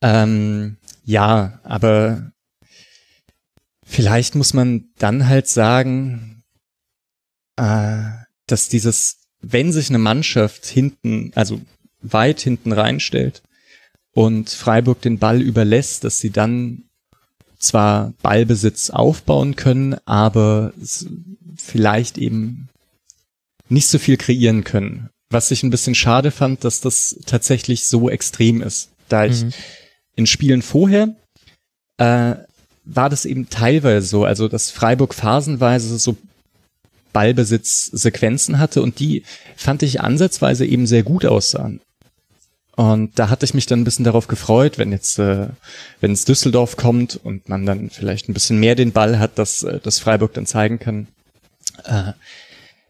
Ähm, 0.01 0.77
ja, 1.03 1.59
aber 1.61 2.31
vielleicht 3.85 4.33
muss 4.33 4.55
man 4.55 4.89
dann 4.97 5.27
halt 5.27 5.47
sagen, 5.47 6.43
äh, 7.57 8.05
dass 8.47 8.69
dieses, 8.69 9.19
wenn 9.41 9.71
sich 9.71 9.89
eine 9.89 9.99
Mannschaft 9.99 10.65
hinten, 10.65 11.31
also 11.35 11.61
weit 12.01 12.39
hinten 12.39 12.71
reinstellt 12.71 13.43
und 14.13 14.49
Freiburg 14.49 14.99
den 14.99 15.19
Ball 15.19 15.43
überlässt, 15.43 16.03
dass 16.03 16.17
sie 16.17 16.31
dann 16.31 16.86
zwar 17.59 18.13
Ballbesitz 18.21 18.89
aufbauen 18.89 19.55
können, 19.55 19.95
aber 20.05 20.73
vielleicht 21.55 22.17
eben 22.17 22.69
nicht 23.69 23.87
so 23.87 23.99
viel 23.99 24.17
kreieren 24.17 24.63
können. 24.63 25.09
Was 25.29 25.51
ich 25.51 25.63
ein 25.63 25.69
bisschen 25.69 25.95
schade 25.95 26.31
fand, 26.31 26.63
dass 26.63 26.79
das 26.81 27.19
tatsächlich 27.25 27.87
so 27.87 28.09
extrem 28.09 28.61
ist. 28.61 28.89
Da 29.09 29.25
ich 29.25 29.43
mhm. 29.43 29.53
in 30.15 30.27
Spielen 30.27 30.61
vorher 30.61 31.15
äh, 31.97 32.35
war 32.85 33.09
das 33.09 33.25
eben 33.25 33.49
teilweise 33.49 34.07
so, 34.07 34.23
also 34.23 34.47
dass 34.47 34.71
Freiburg 34.71 35.13
phasenweise 35.13 35.97
so 35.97 36.15
Ballbesitzsequenzen 37.11 38.59
hatte 38.59 38.81
und 38.81 38.99
die 38.99 39.23
fand 39.55 39.83
ich 39.83 40.01
ansatzweise 40.01 40.65
eben 40.65 40.87
sehr 40.87 41.03
gut 41.03 41.25
aussahen. 41.25 41.81
Und 42.77 43.17
da 43.17 43.31
hatte 43.31 43.43
ich 43.43 43.55
mich 43.55 43.65
dann 43.65 43.81
ein 43.81 43.83
bisschen 43.83 44.05
darauf 44.05 44.27
gefreut, 44.27 44.77
wenn 44.77 44.91
jetzt, 44.91 45.17
äh, 45.17 45.47
wenn 45.99 46.11
es 46.11 46.25
Düsseldorf 46.25 46.77
kommt 46.77 47.19
und 47.23 47.49
man 47.49 47.65
dann 47.65 47.89
vielleicht 47.89 48.29
ein 48.29 48.35
bisschen 48.35 48.59
mehr 48.59 48.75
den 48.75 48.91
Ball 48.91 49.17
hat, 49.17 49.39
dass, 49.39 49.63
äh, 49.63 49.79
dass 49.79 49.97
Freiburg 49.97 50.35
dann 50.35 50.45
zeigen 50.45 50.77
kann, 50.77 51.07
äh, 51.85 52.11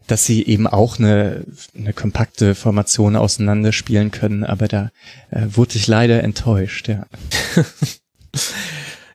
dass 0.06 0.26
sie 0.26 0.44
eben 0.44 0.66
auch 0.66 0.98
eine, 0.98 1.42
eine 1.74 1.94
kompakte 1.94 2.54
Formation 2.54 3.16
auseinanderspielen 3.16 4.10
können. 4.10 4.44
Aber 4.44 4.68
da 4.68 4.90
äh, 5.30 5.46
wurde 5.52 5.76
ich 5.76 5.86
leider 5.86 6.22
enttäuscht, 6.22 6.88
ja. 6.88 7.06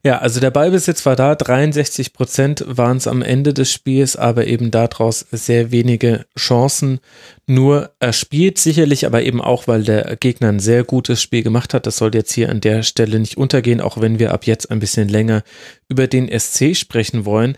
Ja, 0.05 0.17
also 0.17 0.41
der 0.41 0.51
Ballbesitz 0.51 1.05
war 1.05 1.15
da, 1.15 1.33
63 1.33 2.11
Prozent 2.11 2.65
waren 2.67 2.97
es 2.97 3.07
am 3.07 3.21
Ende 3.21 3.53
des 3.53 3.71
Spiels, 3.71 4.17
aber 4.17 4.47
eben 4.47 4.69
daraus 4.69 5.25
sehr 5.31 5.71
wenige 5.71 6.25
Chancen 6.37 6.99
nur 7.47 7.91
erspielt, 7.99 8.57
sicherlich 8.57 9.05
aber 9.05 9.23
eben 9.23 9.39
auch, 9.39 9.65
weil 9.65 9.83
der 9.83 10.17
Gegner 10.17 10.49
ein 10.49 10.59
sehr 10.59 10.83
gutes 10.83 11.21
Spiel 11.21 11.41
gemacht 11.41 11.73
hat. 11.73 11.87
Das 11.87 11.95
soll 11.95 12.13
jetzt 12.15 12.33
hier 12.33 12.49
an 12.49 12.59
der 12.59 12.83
Stelle 12.83 13.17
nicht 13.17 13.37
untergehen, 13.37 13.79
auch 13.79 14.01
wenn 14.01 14.19
wir 14.19 14.33
ab 14.33 14.45
jetzt 14.45 14.71
ein 14.71 14.79
bisschen 14.79 15.07
länger 15.07 15.41
über 15.87 16.07
den 16.07 16.27
SC 16.37 16.75
sprechen 16.75 17.23
wollen. 17.23 17.55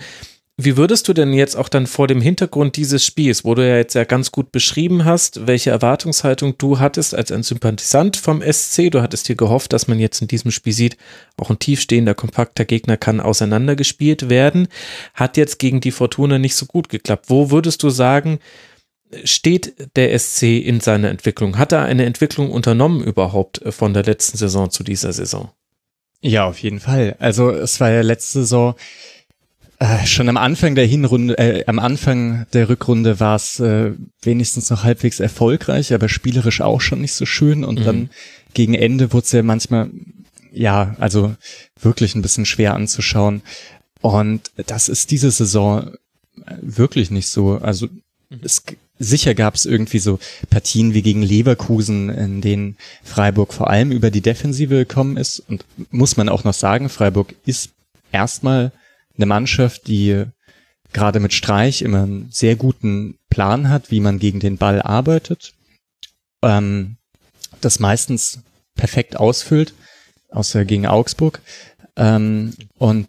Wie 0.57 0.77
würdest 0.77 1.09
du 1.09 1.13
denn 1.13 1.33
jetzt 1.33 1.57
auch 1.57 1.67
dann 1.67 1.85
vor 1.85 2.07
dem 2.07 2.21
Hintergrund 2.21 2.77
dieses 2.77 3.05
Spiels, 3.05 3.43
wo 3.43 3.55
du 3.55 3.67
ja 3.67 3.75
jetzt 3.75 3.93
ja 3.93 4.05
ganz 4.05 4.31
gut 4.31 4.53
beschrieben 4.53 5.03
hast, 5.03 5.47
welche 5.47 5.71
Erwartungshaltung 5.71 6.57
du 6.57 6.79
hattest 6.79 7.13
als 7.13 7.29
ein 7.33 7.43
Sympathisant 7.43 8.15
vom 8.15 8.41
SC, 8.41 8.89
du 8.89 9.01
hattest 9.01 9.27
dir 9.27 9.35
gehofft, 9.35 9.73
dass 9.73 9.89
man 9.89 9.99
jetzt 9.99 10.21
in 10.21 10.29
diesem 10.29 10.51
Spiel 10.51 10.71
sieht, 10.71 10.95
auch 11.35 11.49
ein 11.49 11.59
tiefstehender, 11.59 12.15
kompakter 12.15 12.63
Gegner 12.63 12.95
kann 12.95 13.19
auseinandergespielt 13.19 14.29
werden, 14.29 14.69
hat 15.13 15.35
jetzt 15.35 15.59
gegen 15.59 15.81
die 15.81 15.91
Fortuna 15.91 16.39
nicht 16.39 16.55
so 16.55 16.65
gut 16.65 16.87
geklappt. 16.87 17.25
Wo 17.27 17.51
würdest 17.51 17.83
du 17.83 17.89
sagen, 17.89 18.39
steht 19.25 19.73
der 19.97 20.17
SC 20.17 20.43
in 20.43 20.79
seiner 20.79 21.09
Entwicklung? 21.09 21.57
Hat 21.57 21.73
er 21.73 21.83
eine 21.83 22.05
Entwicklung 22.05 22.49
unternommen 22.49 23.03
überhaupt 23.03 23.61
von 23.71 23.93
der 23.93 24.03
letzten 24.03 24.37
Saison 24.37 24.71
zu 24.71 24.85
dieser 24.85 25.11
Saison? 25.11 25.51
Ja, 26.21 26.45
auf 26.45 26.59
jeden 26.59 26.79
Fall. 26.79 27.17
Also 27.19 27.51
es 27.51 27.79
war 27.81 27.91
ja 27.91 28.01
letzte 28.01 28.39
Saison 28.39 28.75
äh, 29.85 30.05
schon 30.05 30.29
am 30.29 30.37
Anfang 30.37 30.75
der 30.75 30.85
Hinrunde, 30.85 31.37
äh, 31.37 31.65
am 31.67 31.79
Anfang 31.79 32.45
der 32.53 32.69
Rückrunde 32.69 33.19
war 33.19 33.35
es 33.35 33.59
äh, 33.59 33.91
wenigstens 34.21 34.69
noch 34.69 34.83
halbwegs 34.83 35.19
erfolgreich, 35.19 35.93
aber 35.93 36.09
spielerisch 36.09 36.61
auch 36.61 36.81
schon 36.81 37.01
nicht 37.01 37.13
so 37.13 37.25
schön. 37.25 37.63
Und 37.63 37.79
mhm. 37.79 37.83
dann 37.83 38.09
gegen 38.53 38.73
Ende 38.73 39.13
wurde 39.13 39.25
es 39.25 39.31
ja 39.31 39.43
manchmal, 39.43 39.89
ja, 40.51 40.95
also 40.99 41.35
wirklich 41.79 42.15
ein 42.15 42.21
bisschen 42.21 42.45
schwer 42.45 42.73
anzuschauen. 42.73 43.41
Und 44.01 44.51
das 44.67 44.89
ist 44.89 45.11
diese 45.11 45.31
Saison 45.31 45.91
wirklich 46.61 47.11
nicht 47.11 47.27
so. 47.27 47.57
Also 47.57 47.87
mhm. 47.87 48.39
es, 48.41 48.63
sicher 48.97 49.35
gab 49.35 49.55
es 49.55 49.65
irgendwie 49.65 49.99
so 49.99 50.19
Partien 50.49 50.93
wie 50.93 51.01
gegen 51.01 51.21
Leverkusen, 51.21 52.09
in 52.09 52.41
denen 52.41 52.77
Freiburg 53.03 53.53
vor 53.53 53.69
allem 53.69 53.91
über 53.91 54.09
die 54.09 54.21
Defensive 54.21 54.75
gekommen 54.75 55.17
ist. 55.17 55.39
Und 55.47 55.65
muss 55.91 56.17
man 56.17 56.29
auch 56.29 56.43
noch 56.43 56.53
sagen, 56.53 56.89
Freiburg 56.89 57.35
ist 57.45 57.71
erstmal 58.11 58.71
eine 59.17 59.25
Mannschaft, 59.25 59.87
die 59.87 60.25
gerade 60.93 61.19
mit 61.19 61.33
Streich 61.33 61.81
immer 61.81 62.03
einen 62.03 62.29
sehr 62.31 62.55
guten 62.55 63.17
Plan 63.29 63.69
hat, 63.69 63.91
wie 63.91 63.99
man 63.99 64.19
gegen 64.19 64.39
den 64.39 64.57
Ball 64.57 64.81
arbeitet, 64.81 65.53
ähm, 66.41 66.97
das 67.61 67.79
meistens 67.79 68.39
perfekt 68.75 69.17
ausfüllt, 69.17 69.73
außer 70.29 70.65
gegen 70.65 70.85
Augsburg, 70.85 71.41
ähm, 71.97 72.53
und 72.77 73.07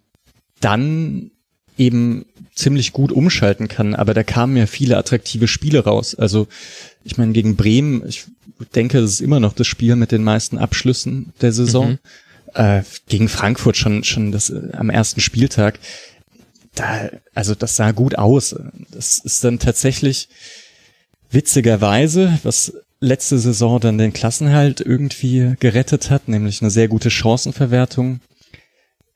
dann 0.61 1.31
eben 1.79 2.27
ziemlich 2.55 2.93
gut 2.93 3.13
umschalten 3.13 3.69
kann, 3.69 3.95
aber 3.95 4.15
da 4.15 4.23
kamen 4.23 4.57
ja 4.57 4.67
viele 4.67 4.97
attraktive 4.97 5.47
Spiele 5.47 5.85
raus. 5.85 6.15
Also 6.15 6.49
ich 7.05 7.19
meine, 7.19 7.33
gegen 7.33 7.55
Bremen, 7.55 8.03
ich 8.09 8.25
denke, 8.75 9.01
das 9.01 9.11
ist 9.11 9.21
immer 9.21 9.41
noch 9.41 9.53
das 9.53 9.67
Spiel 9.67 9.95
mit 9.95 10.11
den 10.11 10.25
meisten 10.25 10.57
Abschlüssen 10.57 11.35
der 11.41 11.53
Saison. 11.53 11.91
Mhm 11.91 11.99
äh, 12.57 12.83
gegen 13.09 13.29
Frankfurt 13.29 13.77
schon 13.77 14.05
schon 14.05 14.33
das 14.33 14.51
äh, 14.51 14.71
am 14.73 14.91
ersten 14.91 15.21
Spieltag. 15.21 15.79
Da, 16.75 17.11
also 17.35 17.55
das 17.55 17.77
sah 17.77 17.93
gut 17.93 18.17
aus. 18.19 18.55
Das 18.91 19.19
ist 19.19 19.45
dann 19.45 19.59
tatsächlich 19.59 20.29
witzigerweise, 21.31 22.39
was 22.43 22.75
letzte 23.01 23.39
Saison 23.39 23.81
dann 23.81 23.99
den 23.99 24.13
Klassenhalt 24.13 24.81
irgendwie 24.81 25.55
gerettet 25.61 26.11
hat, 26.11 26.29
nämlich 26.29 26.63
eine 26.63 26.71
sehr 26.71 26.89
gute 26.89 27.11
Chancenverwertung, 27.11 28.21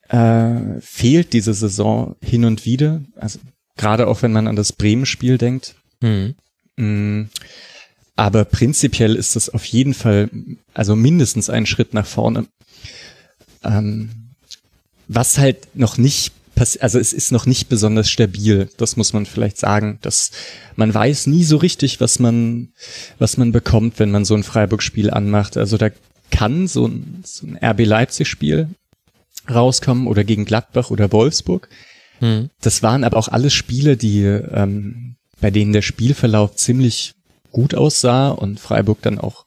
äh, 0.09 0.79
fehlt 0.81 1.33
diese 1.33 1.53
Saison 1.53 2.15
hin 2.21 2.45
und 2.45 2.65
wieder. 2.65 3.01
Also 3.15 3.39
gerade 3.77 4.07
auch 4.07 4.21
wenn 4.21 4.31
man 4.31 4.47
an 4.47 4.55
das 4.55 4.73
Bremen-Spiel 4.73 5.37
denkt. 5.37 5.75
Mhm. 6.01 6.35
Mm, 6.77 7.23
aber 8.15 8.45
prinzipiell 8.45 9.15
ist 9.15 9.35
es 9.35 9.49
auf 9.49 9.65
jeden 9.65 9.93
Fall, 9.93 10.29
also 10.73 10.95
mindestens 10.95 11.49
einen 11.49 11.65
Schritt 11.65 11.93
nach 11.93 12.05
vorne. 12.05 12.45
Ähm, 13.63 14.09
was 15.07 15.37
halt 15.37 15.75
noch 15.75 15.97
nicht 15.97 16.33
also 16.79 16.99
es 16.99 17.13
ist 17.13 17.31
noch 17.31 17.45
nicht 17.45 17.69
besonders 17.69 18.09
stabil, 18.09 18.69
das 18.77 18.95
muss 18.95 19.13
man 19.13 19.25
vielleicht 19.25 19.57
sagen, 19.57 19.97
dass 20.01 20.31
man 20.75 20.93
weiß 20.93 21.27
nie 21.27 21.43
so 21.43 21.57
richtig, 21.57 21.99
was 21.99 22.19
man, 22.19 22.69
was 23.17 23.37
man 23.37 23.51
bekommt, 23.51 23.97
wenn 23.99 24.11
man 24.11 24.25
so 24.25 24.35
ein 24.35 24.43
Freiburg-Spiel 24.43 25.09
anmacht. 25.09 25.57
Also 25.57 25.77
da 25.77 25.89
kann 26.29 26.67
so 26.67 26.87
ein, 26.87 27.23
so 27.25 27.47
ein 27.47 27.57
RB 27.57 27.85
Leipzig-Spiel 27.85 28.69
rauskommen 29.49 30.07
oder 30.07 30.23
gegen 30.23 30.45
Gladbach 30.45 30.91
oder 30.91 31.11
Wolfsburg. 31.11 31.67
Hm. 32.19 32.49
Das 32.61 32.83
waren 32.83 33.03
aber 33.03 33.17
auch 33.17 33.29
alles 33.29 33.53
Spiele, 33.53 33.97
die, 33.97 34.23
ähm, 34.23 35.15
bei 35.39 35.49
denen 35.49 35.73
der 35.73 35.81
Spielverlauf 35.81 36.55
ziemlich 36.55 37.13
gut 37.51 37.73
aussah 37.73 38.29
und 38.29 38.59
Freiburg 38.59 39.01
dann 39.01 39.19
auch 39.19 39.45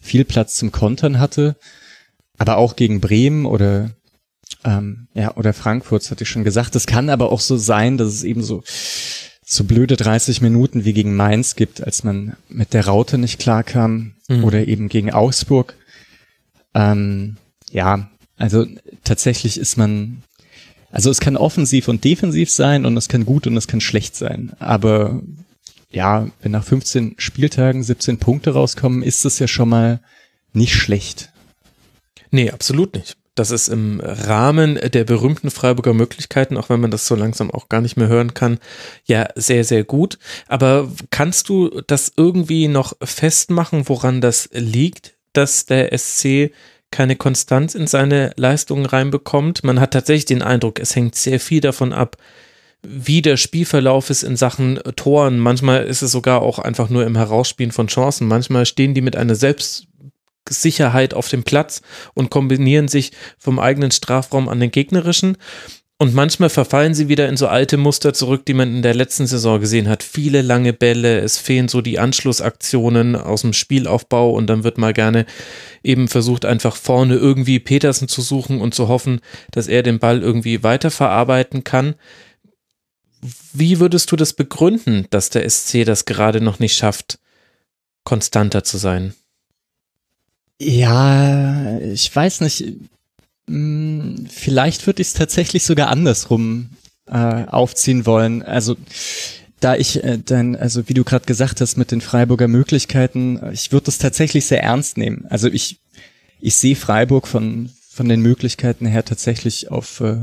viel 0.00 0.24
Platz 0.24 0.56
zum 0.56 0.72
Kontern 0.72 1.20
hatte 1.20 1.56
aber 2.38 2.56
auch 2.56 2.76
gegen 2.76 3.00
Bremen 3.00 3.46
oder 3.46 3.90
ähm, 4.64 5.08
ja 5.14 5.36
oder 5.36 5.52
Frankfurt, 5.52 6.02
das 6.02 6.10
hatte 6.10 6.24
ich 6.24 6.30
schon 6.30 6.44
gesagt. 6.44 6.74
Es 6.76 6.86
kann 6.86 7.10
aber 7.10 7.32
auch 7.32 7.40
so 7.40 7.56
sein, 7.56 7.98
dass 7.98 8.08
es 8.08 8.24
eben 8.24 8.42
so 8.42 8.62
so 9.48 9.64
blöde 9.64 9.96
30 9.96 10.40
Minuten 10.40 10.84
wie 10.84 10.92
gegen 10.92 11.14
Mainz 11.14 11.54
gibt, 11.54 11.82
als 11.82 12.02
man 12.02 12.36
mit 12.48 12.74
der 12.74 12.86
Raute 12.86 13.16
nicht 13.16 13.38
klarkam 13.38 14.14
mhm. 14.28 14.42
oder 14.42 14.66
eben 14.66 14.88
gegen 14.88 15.12
Augsburg. 15.12 15.74
Ähm, 16.74 17.36
ja, 17.70 18.10
also 18.36 18.66
tatsächlich 19.04 19.58
ist 19.58 19.76
man, 19.76 20.22
also 20.90 21.10
es 21.10 21.20
kann 21.20 21.36
offensiv 21.36 21.86
und 21.86 22.02
defensiv 22.02 22.50
sein 22.50 22.84
und 22.84 22.96
es 22.96 23.08
kann 23.08 23.24
gut 23.24 23.46
und 23.46 23.56
es 23.56 23.68
kann 23.68 23.80
schlecht 23.80 24.16
sein. 24.16 24.52
Aber 24.58 25.22
ja, 25.90 26.28
wenn 26.42 26.50
nach 26.52 26.64
15 26.64 27.14
Spieltagen 27.18 27.84
17 27.84 28.18
Punkte 28.18 28.50
rauskommen, 28.50 29.04
ist 29.04 29.24
es 29.24 29.38
ja 29.38 29.46
schon 29.46 29.68
mal 29.68 30.00
nicht 30.52 30.74
schlecht. 30.74 31.30
Nee, 32.36 32.50
absolut 32.50 32.94
nicht. 32.94 33.16
Das 33.34 33.50
ist 33.50 33.68
im 33.68 33.98
Rahmen 34.04 34.78
der 34.92 35.04
berühmten 35.04 35.50
Freiburger 35.50 35.94
Möglichkeiten, 35.94 36.58
auch 36.58 36.68
wenn 36.68 36.80
man 36.80 36.90
das 36.90 37.06
so 37.06 37.14
langsam 37.14 37.50
auch 37.50 37.70
gar 37.70 37.80
nicht 37.80 37.96
mehr 37.96 38.08
hören 38.08 38.34
kann, 38.34 38.58
ja, 39.06 39.26
sehr, 39.36 39.64
sehr 39.64 39.84
gut. 39.84 40.18
Aber 40.46 40.86
kannst 41.08 41.48
du 41.48 41.80
das 41.86 42.12
irgendwie 42.14 42.68
noch 42.68 42.92
festmachen, 43.02 43.88
woran 43.88 44.20
das 44.20 44.50
liegt, 44.52 45.14
dass 45.32 45.64
der 45.64 45.96
SC 45.96 46.50
keine 46.90 47.16
Konstanz 47.16 47.74
in 47.74 47.86
seine 47.86 48.32
Leistungen 48.36 48.84
reinbekommt? 48.84 49.64
Man 49.64 49.80
hat 49.80 49.92
tatsächlich 49.92 50.26
den 50.26 50.42
Eindruck, 50.42 50.78
es 50.78 50.94
hängt 50.94 51.14
sehr 51.14 51.40
viel 51.40 51.62
davon 51.62 51.94
ab, 51.94 52.18
wie 52.82 53.22
der 53.22 53.38
Spielverlauf 53.38 54.10
ist 54.10 54.24
in 54.24 54.36
Sachen 54.36 54.78
Toren. 54.94 55.38
Manchmal 55.38 55.84
ist 55.84 56.02
es 56.02 56.12
sogar 56.12 56.42
auch 56.42 56.58
einfach 56.58 56.90
nur 56.90 57.06
im 57.06 57.16
Herausspielen 57.16 57.72
von 57.72 57.86
Chancen. 57.86 58.28
Manchmal 58.28 58.66
stehen 58.66 58.92
die 58.92 59.00
mit 59.00 59.16
einer 59.16 59.36
selbst 59.36 59.86
Sicherheit 60.50 61.14
auf 61.14 61.28
dem 61.28 61.42
Platz 61.42 61.82
und 62.14 62.30
kombinieren 62.30 62.88
sich 62.88 63.12
vom 63.38 63.58
eigenen 63.58 63.90
Strafraum 63.90 64.48
an 64.48 64.60
den 64.60 64.70
gegnerischen. 64.70 65.36
Und 65.98 66.12
manchmal 66.12 66.50
verfallen 66.50 66.92
sie 66.92 67.08
wieder 67.08 67.26
in 67.26 67.38
so 67.38 67.46
alte 67.46 67.78
Muster 67.78 68.12
zurück, 68.12 68.44
die 68.44 68.52
man 68.52 68.68
in 68.68 68.82
der 68.82 68.94
letzten 68.94 69.26
Saison 69.26 69.60
gesehen 69.60 69.88
hat. 69.88 70.02
Viele 70.02 70.42
lange 70.42 70.74
Bälle, 70.74 71.20
es 71.20 71.38
fehlen 71.38 71.68
so 71.68 71.80
die 71.80 71.98
Anschlussaktionen 71.98 73.16
aus 73.16 73.40
dem 73.40 73.54
Spielaufbau 73.54 74.30
und 74.32 74.46
dann 74.48 74.62
wird 74.62 74.76
mal 74.76 74.92
gerne 74.92 75.24
eben 75.82 76.08
versucht, 76.08 76.44
einfach 76.44 76.76
vorne 76.76 77.14
irgendwie 77.14 77.60
Petersen 77.60 78.08
zu 78.08 78.20
suchen 78.20 78.60
und 78.60 78.74
zu 78.74 78.88
hoffen, 78.88 79.20
dass 79.52 79.68
er 79.68 79.82
den 79.82 79.98
Ball 79.98 80.20
irgendwie 80.20 80.62
weiterverarbeiten 80.62 81.64
kann. 81.64 81.94
Wie 83.54 83.80
würdest 83.80 84.12
du 84.12 84.16
das 84.16 84.34
begründen, 84.34 85.06
dass 85.08 85.30
der 85.30 85.48
SC 85.48 85.86
das 85.86 86.04
gerade 86.04 86.42
noch 86.42 86.58
nicht 86.58 86.76
schafft, 86.76 87.18
konstanter 88.04 88.64
zu 88.64 88.76
sein? 88.76 89.14
Ja, 90.60 91.78
ich 91.80 92.14
weiß 92.14 92.40
nicht. 92.40 92.64
Hm, 93.48 94.26
vielleicht 94.28 94.86
würde 94.86 95.02
ich 95.02 95.08
es 95.08 95.14
tatsächlich 95.14 95.64
sogar 95.64 95.88
andersrum 95.88 96.70
äh, 97.06 97.44
aufziehen 97.46 98.06
wollen. 98.06 98.42
Also 98.42 98.76
da 99.60 99.76
ich 99.76 100.02
äh, 100.02 100.18
dann, 100.24 100.56
also 100.56 100.88
wie 100.88 100.94
du 100.94 101.04
gerade 101.04 101.26
gesagt 101.26 101.60
hast, 101.60 101.76
mit 101.76 101.90
den 101.92 102.00
Freiburger 102.00 102.48
Möglichkeiten, 102.48 103.40
ich 103.52 103.72
würde 103.72 103.90
es 103.90 103.98
tatsächlich 103.98 104.46
sehr 104.46 104.62
ernst 104.62 104.96
nehmen. 104.96 105.26
Also 105.28 105.48
ich, 105.48 105.80
ich 106.40 106.56
sehe 106.56 106.76
Freiburg 106.76 107.26
von, 107.26 107.70
von 107.88 108.08
den 108.08 108.20
Möglichkeiten 108.20 108.86
her 108.86 109.04
tatsächlich 109.04 109.70
auf, 109.70 110.00
äh, 110.00 110.16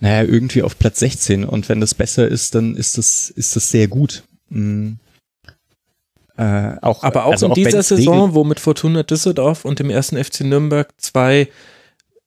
naja, 0.00 0.22
irgendwie 0.22 0.62
auf 0.62 0.78
Platz 0.78 1.00
16. 1.00 1.44
Und 1.44 1.68
wenn 1.68 1.80
das 1.80 1.94
besser 1.94 2.28
ist, 2.28 2.54
dann 2.54 2.76
ist 2.76 2.98
das, 2.98 3.30
ist 3.30 3.56
das 3.56 3.70
sehr 3.70 3.88
gut. 3.88 4.22
Mhm. 4.50 4.98
Äh, 6.36 6.76
auch, 6.82 7.02
Aber 7.02 7.26
auch 7.26 7.32
also 7.32 7.46
in 7.46 7.52
auch 7.52 7.54
dieser 7.54 7.82
Saison, 7.82 8.34
wo 8.34 8.44
mit 8.44 8.58
Fortuna 8.60 9.02
Düsseldorf 9.02 9.64
und 9.64 9.78
dem 9.78 9.90
ersten 9.90 10.22
FC 10.22 10.40
Nürnberg 10.40 10.88
zwei 10.96 11.48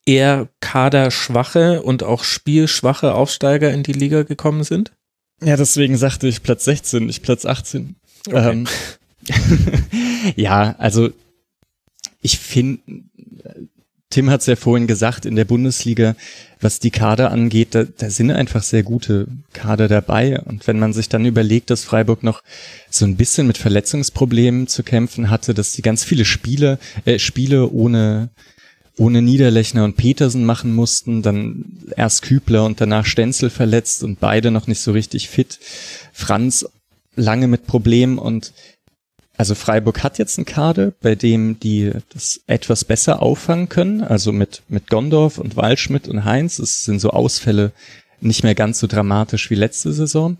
eher 0.05 0.47
kaderschwache 0.61 1.81
und 1.81 2.03
auch 2.03 2.23
spielschwache 2.23 3.13
Aufsteiger 3.13 3.71
in 3.71 3.83
die 3.83 3.93
Liga 3.93 4.23
gekommen 4.23 4.63
sind? 4.63 4.93
Ja, 5.43 5.57
deswegen 5.57 5.97
sagte 5.97 6.27
ich 6.27 6.41
Platz 6.41 6.63
16, 6.65 7.05
nicht 7.05 7.21
Platz 7.21 7.45
18. 7.45 7.95
Okay. 8.27 8.51
Ähm, 8.51 8.67
ja, 10.35 10.75
also 10.77 11.09
ich 12.21 12.39
finde, 12.39 12.81
Tim 14.09 14.29
hat 14.29 14.41
es 14.41 14.47
ja 14.47 14.55
vorhin 14.55 14.87
gesagt, 14.87 15.25
in 15.25 15.35
der 15.35 15.45
Bundesliga, 15.45 16.15
was 16.61 16.79
die 16.79 16.91
Kader 16.91 17.31
angeht, 17.31 17.75
da, 17.75 17.83
da 17.83 18.09
sind 18.09 18.31
einfach 18.31 18.63
sehr 18.63 18.83
gute 18.83 19.27
Kader 19.51 19.89
dabei. 19.89 20.39
Und 20.39 20.65
wenn 20.65 20.79
man 20.79 20.93
sich 20.93 21.09
dann 21.09 21.25
überlegt, 21.25 21.69
dass 21.69 21.83
Freiburg 21.83 22.23
noch 22.23 22.41
so 22.89 23.05
ein 23.05 23.17
bisschen 23.17 23.47
mit 23.47 23.57
Verletzungsproblemen 23.57 24.67
zu 24.67 24.83
kämpfen 24.83 25.29
hatte, 25.29 25.53
dass 25.53 25.73
sie 25.73 25.81
ganz 25.81 26.05
viele 26.05 26.23
Spiele, 26.23 26.79
äh, 27.05 27.19
Spiele 27.19 27.69
ohne 27.69 28.29
ohne 28.99 29.21
Niederlechner 29.21 29.83
und 29.83 29.95
Petersen 29.95 30.43
machen 30.43 30.73
mussten, 30.73 31.21
dann 31.21 31.65
erst 31.95 32.23
Kübler 32.23 32.65
und 32.65 32.81
danach 32.81 33.05
Stenzel 33.05 33.51
verletzt 33.51 34.03
und 34.03 34.19
beide 34.19 34.49
noch 34.49 34.65
nicht 34.65 34.79
so 34.79 34.91
richtig 34.91 35.29
fit. 35.29 35.59
Franz 36.13 36.65
lange 37.15 37.47
mit 37.47 37.67
Problemen 37.67 38.17
und 38.17 38.53
also 39.37 39.53
Freiburg 39.53 40.03
hat 40.03 40.17
jetzt 40.17 40.37
einen 40.39 40.45
Kader, 40.45 40.91
bei 41.01 41.13
dem 41.13 41.59
die 41.59 41.91
das 42.13 42.41
etwas 42.47 42.83
besser 42.83 43.21
auffangen 43.21 43.69
können, 43.69 44.03
also 44.03 44.31
mit, 44.31 44.63
mit 44.67 44.89
Gondorf 44.89 45.37
und 45.37 45.55
Waldschmidt 45.55 46.07
und 46.07 46.25
Heinz. 46.25 46.57
Es 46.57 46.83
sind 46.83 46.99
so 46.99 47.11
Ausfälle 47.11 47.71
nicht 48.19 48.43
mehr 48.43 48.55
ganz 48.55 48.79
so 48.79 48.87
dramatisch 48.87 49.51
wie 49.51 49.55
letzte 49.55 49.93
Saison. 49.93 50.37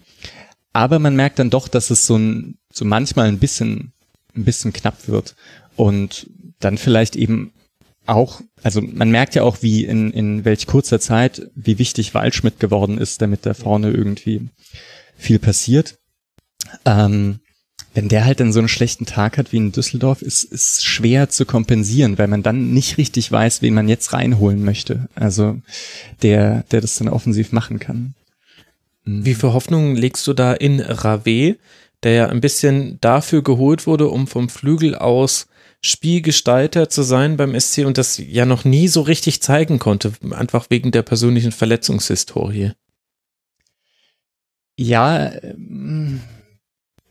Aber 0.74 0.98
man 0.98 1.16
merkt 1.16 1.38
dann 1.38 1.52
doch, 1.52 1.68
dass 1.68 1.92
es 1.92 2.08
so 2.08 2.18
ein, 2.18 2.58
so 2.72 2.86
manchmal 2.86 3.28
ein 3.28 3.38
bisschen, 3.38 3.94
ein 4.36 4.46
bisschen 4.46 4.74
knapp 4.74 5.08
wird. 5.08 5.36
Und 5.76 6.28
dann 6.60 6.80
vielleicht 6.80 7.16
eben 7.16 7.54
auch, 8.08 8.42
also 8.64 8.82
man 8.82 9.12
merkt 9.12 9.36
ja 9.36 9.44
auch, 9.44 9.62
wie 9.62 9.86
in, 9.86 10.12
in 10.12 10.44
welch 10.44 10.66
kurzer 10.66 11.00
Zeit, 11.00 11.50
wie 11.56 11.78
wichtig 11.78 12.16
Waldschmidt 12.16 12.60
geworden 12.60 12.98
ist, 12.98 13.22
damit 13.22 13.46
da 13.46 13.54
vorne 13.54 13.92
irgendwie 13.92 14.50
viel 15.18 15.38
passiert. 15.38 16.00
Ähm, 16.86 17.40
wenn 17.98 18.10
der 18.10 18.26
halt 18.26 18.40
dann 18.40 18.54
so 18.54 18.60
einen 18.60 18.68
schlechten 18.68 19.08
Tag 19.08 19.40
hat 19.40 19.52
wie 19.52 19.58
in 19.58 19.72
Düsseldorf, 19.72 20.22
ist, 20.22 20.44
ist 20.44 20.86
schwer 20.86 21.30
zu 21.30 21.48
kompensieren, 21.48 22.20
weil 22.20 22.28
man 22.28 22.44
dann 22.44 22.72
nicht 22.72 23.00
richtig 23.00 23.32
weiß, 23.32 23.64
wen 23.64 23.74
man 23.74 23.90
jetzt 23.90 24.14
reinholen 24.14 24.64
möchte. 24.64 25.10
Also 25.16 25.60
der, 26.22 26.64
der 26.70 26.82
das 26.82 26.98
dann 26.98 27.10
offensiv 27.10 27.52
machen 27.52 27.80
kann. 27.80 28.14
Mhm. 29.04 29.26
Wie 29.26 29.34
viel 29.34 29.52
Hoffnung 29.52 29.96
legst 29.96 30.28
du 30.28 30.34
da 30.34 30.54
in 30.54 30.80
Rave, 30.80 31.56
der 32.04 32.12
ja 32.12 32.30
ein 32.30 32.40
bisschen 32.40 33.02
dafür 33.02 33.42
geholt 33.42 33.88
wurde, 33.88 34.10
um 34.10 34.28
vom 34.28 34.48
Flügel 34.48 34.94
aus 34.94 35.48
Spielgestalter 35.82 36.90
zu 36.90 37.02
sein 37.02 37.36
beim 37.36 37.60
SC 37.60 37.80
und 37.80 37.98
das 37.98 38.20
ja 38.20 38.46
noch 38.46 38.64
nie 38.64 38.90
so 38.90 39.02
richtig 39.02 39.42
zeigen 39.42 39.80
konnte, 39.80 40.14
einfach 40.30 40.68
wegen 40.70 40.92
der 40.92 41.02
persönlichen 41.02 41.52
Verletzungshistorie? 41.52 42.74
Ja, 44.76 45.34
ähm, 45.42 46.22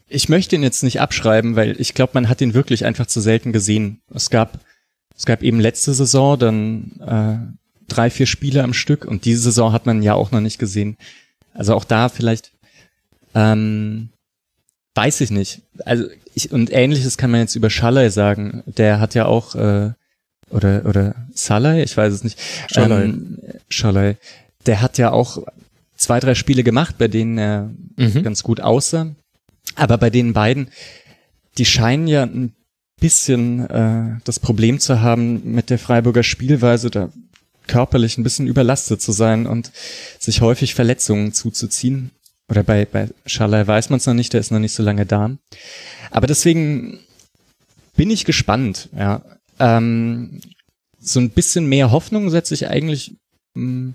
ich 0.08 0.28
möchte 0.28 0.56
ihn 0.56 0.62
jetzt 0.62 0.82
nicht 0.82 1.00
abschreiben, 1.00 1.56
weil 1.56 1.80
ich 1.80 1.94
glaube, 1.94 2.12
man 2.14 2.28
hat 2.28 2.40
ihn 2.40 2.54
wirklich 2.54 2.84
einfach 2.84 3.06
zu 3.06 3.20
selten 3.20 3.52
gesehen. 3.52 4.00
Es 4.14 4.30
gab, 4.30 4.60
es 5.16 5.26
gab 5.26 5.42
eben 5.42 5.60
letzte 5.60 5.94
Saison 5.94 6.38
dann 6.38 6.92
äh, 7.00 7.92
drei, 7.92 8.10
vier 8.10 8.26
Spiele 8.26 8.62
am 8.62 8.74
Stück 8.74 9.04
und 9.04 9.24
diese 9.24 9.42
Saison 9.42 9.72
hat 9.72 9.86
man 9.86 10.02
ja 10.02 10.14
auch 10.14 10.30
noch 10.30 10.40
nicht 10.40 10.58
gesehen. 10.58 10.96
Also 11.54 11.74
auch 11.74 11.84
da 11.84 12.08
vielleicht 12.08 12.52
ähm, 13.34 14.10
weiß 14.94 15.20
ich 15.20 15.30
nicht. 15.30 15.62
Also 15.84 16.06
ich, 16.34 16.52
und 16.52 16.72
ähnliches 16.72 17.16
kann 17.16 17.30
man 17.30 17.40
jetzt 17.40 17.56
über 17.56 17.70
Schalay 17.70 18.10
sagen. 18.10 18.62
Der 18.66 19.00
hat 19.00 19.14
ja 19.14 19.26
auch 19.26 19.54
äh, 19.54 19.92
oder 20.50 20.86
oder 20.86 21.14
Salai, 21.32 21.82
ich 21.82 21.96
weiß 21.96 22.12
es 22.12 22.24
nicht. 22.24 22.38
Schalay. 22.72 23.04
Ähm, 23.04 23.38
Schalay. 23.68 24.16
Der 24.66 24.80
hat 24.80 24.98
ja 24.98 25.12
auch 25.12 25.42
zwei, 25.96 26.20
drei 26.20 26.34
Spiele 26.34 26.62
gemacht, 26.62 26.96
bei 26.98 27.08
denen 27.08 27.38
er 27.38 27.70
mhm. 27.96 28.22
ganz 28.22 28.42
gut 28.42 28.60
aussah. 28.60 29.14
Aber 29.74 29.98
bei 29.98 30.10
den 30.10 30.32
beiden, 30.32 30.68
die 31.58 31.64
scheinen 31.64 32.06
ja 32.06 32.22
ein 32.22 32.54
bisschen 33.00 33.68
äh, 33.68 34.20
das 34.24 34.40
Problem 34.40 34.78
zu 34.80 35.00
haben 35.00 35.52
mit 35.52 35.70
der 35.70 35.78
Freiburger 35.78 36.22
Spielweise, 36.22 36.90
da 36.90 37.10
körperlich 37.66 38.16
ein 38.16 38.22
bisschen 38.22 38.46
überlastet 38.46 39.02
zu 39.02 39.12
sein 39.12 39.46
und 39.46 39.72
sich 40.18 40.40
häufig 40.40 40.74
Verletzungen 40.74 41.32
zuzuziehen. 41.32 42.10
Oder 42.48 42.62
bei, 42.62 42.84
bei 42.84 43.08
Schalai 43.26 43.66
weiß 43.66 43.90
man 43.90 43.98
es 43.98 44.06
noch 44.06 44.14
nicht, 44.14 44.32
der 44.32 44.40
ist 44.40 44.52
noch 44.52 44.60
nicht 44.60 44.72
so 44.72 44.82
lange 44.82 45.04
da. 45.04 45.30
Aber 46.10 46.26
deswegen 46.26 47.00
bin 47.96 48.10
ich 48.10 48.24
gespannt, 48.24 48.88
ja. 48.96 49.22
Ähm, 49.58 50.40
so 51.00 51.18
ein 51.18 51.30
bisschen 51.30 51.66
mehr 51.66 51.90
Hoffnung 51.90 52.30
setze 52.30 52.54
ich 52.54 52.68
eigentlich 52.68 53.16
mh, 53.54 53.62
mm, 53.62 53.94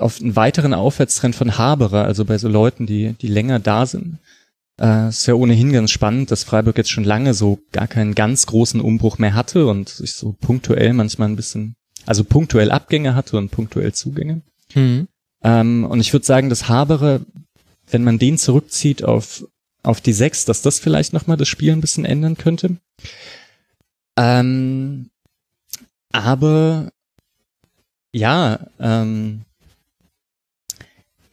auf 0.00 0.20
einen 0.20 0.36
weiteren 0.36 0.74
Aufwärtstrend 0.74 1.34
von 1.34 1.58
Haberer, 1.58 2.04
also 2.04 2.24
bei 2.24 2.38
so 2.38 2.48
Leuten, 2.48 2.86
die, 2.86 3.14
die 3.14 3.28
länger 3.28 3.58
da 3.58 3.86
sind. 3.86 4.18
Äh, 4.80 5.08
ist 5.08 5.26
ja 5.26 5.34
ohnehin 5.34 5.72
ganz 5.72 5.90
spannend, 5.90 6.30
dass 6.30 6.44
Freiburg 6.44 6.76
jetzt 6.76 6.90
schon 6.90 7.04
lange 7.04 7.32
so 7.34 7.58
gar 7.72 7.86
keinen 7.86 8.14
ganz 8.14 8.46
großen 8.46 8.80
Umbruch 8.80 9.18
mehr 9.18 9.34
hatte 9.34 9.66
und 9.66 9.88
sich 9.88 10.14
so 10.14 10.34
punktuell 10.40 10.92
manchmal 10.92 11.28
ein 11.28 11.36
bisschen, 11.36 11.76
also 12.04 12.24
punktuell 12.24 12.70
Abgänge 12.70 13.14
hatte 13.14 13.38
und 13.38 13.50
punktuell 13.50 13.94
Zugänge. 13.94 14.42
Mhm. 14.74 15.08
Ähm, 15.42 15.84
und 15.84 16.00
ich 16.00 16.12
würde 16.12 16.26
sagen, 16.26 16.50
dass 16.50 16.68
Haberer, 16.68 17.20
wenn 17.90 18.04
man 18.04 18.18
den 18.18 18.36
zurückzieht 18.36 19.02
auf, 19.02 19.44
auf 19.82 20.00
die 20.00 20.12
sechs, 20.12 20.44
dass 20.44 20.60
das 20.60 20.78
vielleicht 20.78 21.12
nochmal 21.12 21.36
das 21.36 21.48
Spiel 21.48 21.72
ein 21.72 21.80
bisschen 21.80 22.04
ändern 22.04 22.36
könnte. 22.36 22.76
Ähm, 24.18 25.10
aber 26.12 26.90
ja, 28.12 28.60
ähm, 28.78 29.42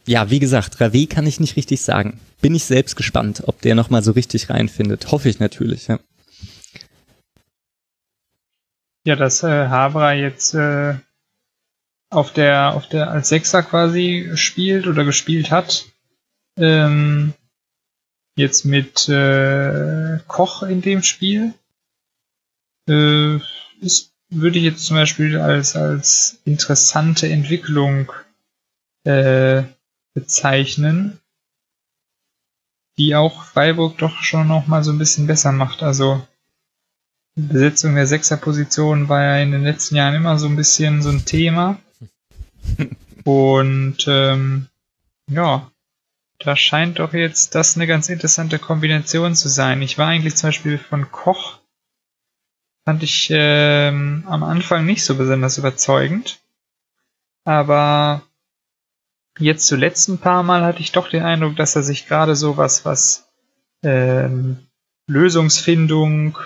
ja, 0.06 0.30
wie 0.30 0.38
gesagt, 0.38 0.80
Rave 0.80 1.06
kann 1.06 1.26
ich 1.26 1.40
nicht 1.40 1.56
richtig 1.56 1.82
sagen. 1.82 2.20
Bin 2.40 2.54
ich 2.54 2.64
selbst 2.64 2.96
gespannt, 2.96 3.42
ob 3.46 3.60
der 3.62 3.74
nochmal 3.74 4.02
so 4.02 4.12
richtig 4.12 4.50
reinfindet. 4.50 5.10
Hoffe 5.10 5.28
ich 5.28 5.38
natürlich, 5.38 5.88
ja. 5.88 5.98
Ja, 9.06 9.16
dass 9.16 9.42
äh, 9.42 9.68
Habra 9.68 10.14
jetzt 10.14 10.54
äh, 10.54 10.94
auf 12.10 12.32
der, 12.32 12.74
auf 12.74 12.88
der 12.88 13.10
als 13.10 13.28
Sechser 13.28 13.62
quasi 13.62 14.30
spielt 14.34 14.86
oder 14.86 15.04
gespielt 15.04 15.50
hat. 15.50 15.86
Ähm, 16.56 17.34
jetzt 18.36 18.64
mit 18.64 19.08
äh, 19.08 20.18
Koch 20.26 20.62
in 20.62 20.80
dem 20.80 21.02
Spiel. 21.02 21.54
Äh, 22.88 23.38
ist, 23.80 24.12
würde 24.30 24.58
ich 24.58 24.64
jetzt 24.64 24.86
zum 24.86 24.96
Beispiel 24.96 25.38
als, 25.38 25.76
als 25.76 26.40
interessante 26.44 27.28
Entwicklung 27.28 28.12
äh, 29.04 29.64
bezeichnen, 30.14 31.20
die 32.96 33.14
auch 33.14 33.44
Freiburg 33.44 33.98
doch 33.98 34.22
schon 34.22 34.48
noch 34.48 34.66
mal 34.66 34.84
so 34.84 34.92
ein 34.92 34.98
bisschen 34.98 35.26
besser 35.26 35.52
macht. 35.52 35.82
Also 35.82 36.26
die 37.36 37.42
Besetzung 37.42 37.96
der 37.96 38.06
Sechserposition 38.06 39.08
war 39.08 39.22
ja 39.22 39.38
in 39.38 39.50
den 39.50 39.64
letzten 39.64 39.96
Jahren 39.96 40.14
immer 40.14 40.38
so 40.38 40.46
ein 40.46 40.56
bisschen 40.56 41.02
so 41.02 41.10
ein 41.10 41.24
Thema. 41.24 41.78
Und 43.24 44.04
ähm, 44.06 44.68
ja, 45.28 45.70
da 46.38 46.56
scheint 46.56 46.98
doch 46.98 47.12
jetzt 47.12 47.54
das 47.54 47.76
eine 47.76 47.86
ganz 47.86 48.08
interessante 48.08 48.58
Kombination 48.58 49.34
zu 49.34 49.48
sein. 49.48 49.82
Ich 49.82 49.98
war 49.98 50.08
eigentlich 50.08 50.36
zum 50.36 50.48
Beispiel 50.48 50.78
von 50.78 51.10
Koch, 51.10 51.58
fand 52.84 53.02
ich 53.02 53.28
ähm, 53.30 54.24
am 54.26 54.42
Anfang 54.42 54.84
nicht 54.84 55.04
so 55.04 55.16
besonders 55.16 55.58
überzeugend. 55.58 56.40
Aber 57.44 58.22
jetzt 59.38 59.66
zuletzt 59.66 60.08
ein 60.08 60.18
paar 60.18 60.42
Mal 60.42 60.64
hatte 60.64 60.80
ich 60.80 60.92
doch 60.92 61.08
den 61.08 61.22
Eindruck, 61.22 61.56
dass 61.56 61.76
er 61.76 61.82
sich 61.82 62.06
gerade 62.06 62.36
so 62.36 62.56
was, 62.56 62.84
was 62.84 63.28
ähm, 63.82 64.58
Lösungsfindung 65.06 66.38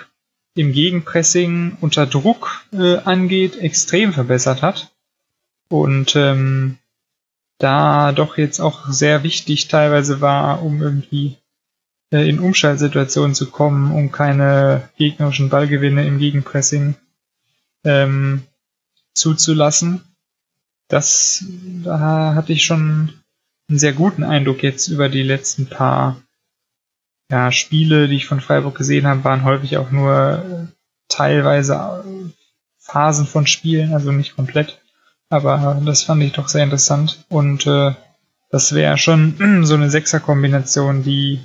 im 0.55 0.73
Gegenpressing 0.73 1.77
unter 1.81 2.05
Druck 2.05 2.65
äh, 2.73 2.97
angeht, 2.97 3.57
extrem 3.57 4.13
verbessert 4.13 4.61
hat. 4.61 4.91
Und 5.69 6.15
ähm, 6.15 6.77
da 7.59 8.11
doch 8.11 8.37
jetzt 8.37 8.59
auch 8.59 8.89
sehr 8.89 9.23
wichtig 9.23 9.67
teilweise 9.67 10.21
war, 10.21 10.63
um 10.63 10.81
irgendwie 10.81 11.37
äh, 12.11 12.27
in 12.27 12.39
Umschaltsituationen 12.39 13.35
zu 13.35 13.51
kommen, 13.51 13.91
um 13.91 14.11
keine 14.11 14.89
gegnerischen 14.97 15.49
Ballgewinne 15.49 16.07
im 16.07 16.17
Gegenpressing 16.17 16.95
ähm, 17.83 18.43
zuzulassen 19.13 20.03
das, 20.89 21.45
da 21.83 22.33
hatte 22.35 22.51
ich 22.51 22.65
schon 22.65 23.13
einen 23.69 23.79
sehr 23.79 23.93
guten 23.93 24.23
Eindruck 24.23 24.63
jetzt 24.63 24.87
über 24.87 25.07
die 25.07 25.23
letzten 25.23 25.67
paar 25.67 26.21
ja, 27.31 27.51
Spiele, 27.51 28.07
die 28.07 28.15
ich 28.15 28.25
von 28.25 28.41
Freiburg 28.41 28.75
gesehen 28.75 29.05
habe, 29.05 29.23
waren 29.23 29.43
häufig 29.43 29.77
auch 29.77 29.91
nur 29.91 30.43
äh, 30.43 30.73
teilweise 31.07 31.75
äh, 31.75 32.29
Phasen 32.79 33.27
von 33.27 33.45
Spielen, 33.45 33.93
also 33.93 34.11
nicht 34.11 34.35
komplett. 34.35 34.81
Aber 35.29 35.79
das 35.85 36.01
fand 36.01 36.23
ich 36.23 36.33
doch 36.33 36.47
sehr 36.47 36.63
interessant. 36.63 37.23
Und 37.29 37.67
äh, 37.67 37.93
das 38.49 38.73
wäre 38.73 38.97
schon 38.97 39.61
so 39.63 39.75
eine 39.75 39.91
Sechser-Kombination, 39.91 41.03
die 41.03 41.39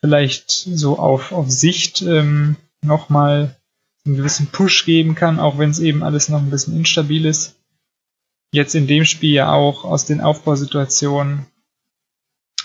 vielleicht 0.00 0.50
so 0.50 0.98
auf, 0.98 1.30
auf 1.30 1.50
Sicht 1.50 2.00
ähm, 2.00 2.56
nochmal 2.80 3.54
einen 4.06 4.16
gewissen 4.16 4.46
Push 4.46 4.86
geben 4.86 5.14
kann, 5.14 5.38
auch 5.38 5.58
wenn 5.58 5.70
es 5.70 5.78
eben 5.78 6.02
alles 6.02 6.30
noch 6.30 6.40
ein 6.40 6.50
bisschen 6.50 6.74
instabil 6.74 7.26
ist 7.26 7.56
jetzt 8.52 8.74
in 8.74 8.86
dem 8.86 9.04
Spiel 9.04 9.32
ja 9.32 9.52
auch 9.52 9.84
aus 9.84 10.04
den 10.04 10.20
Aufbausituationen 10.20 11.46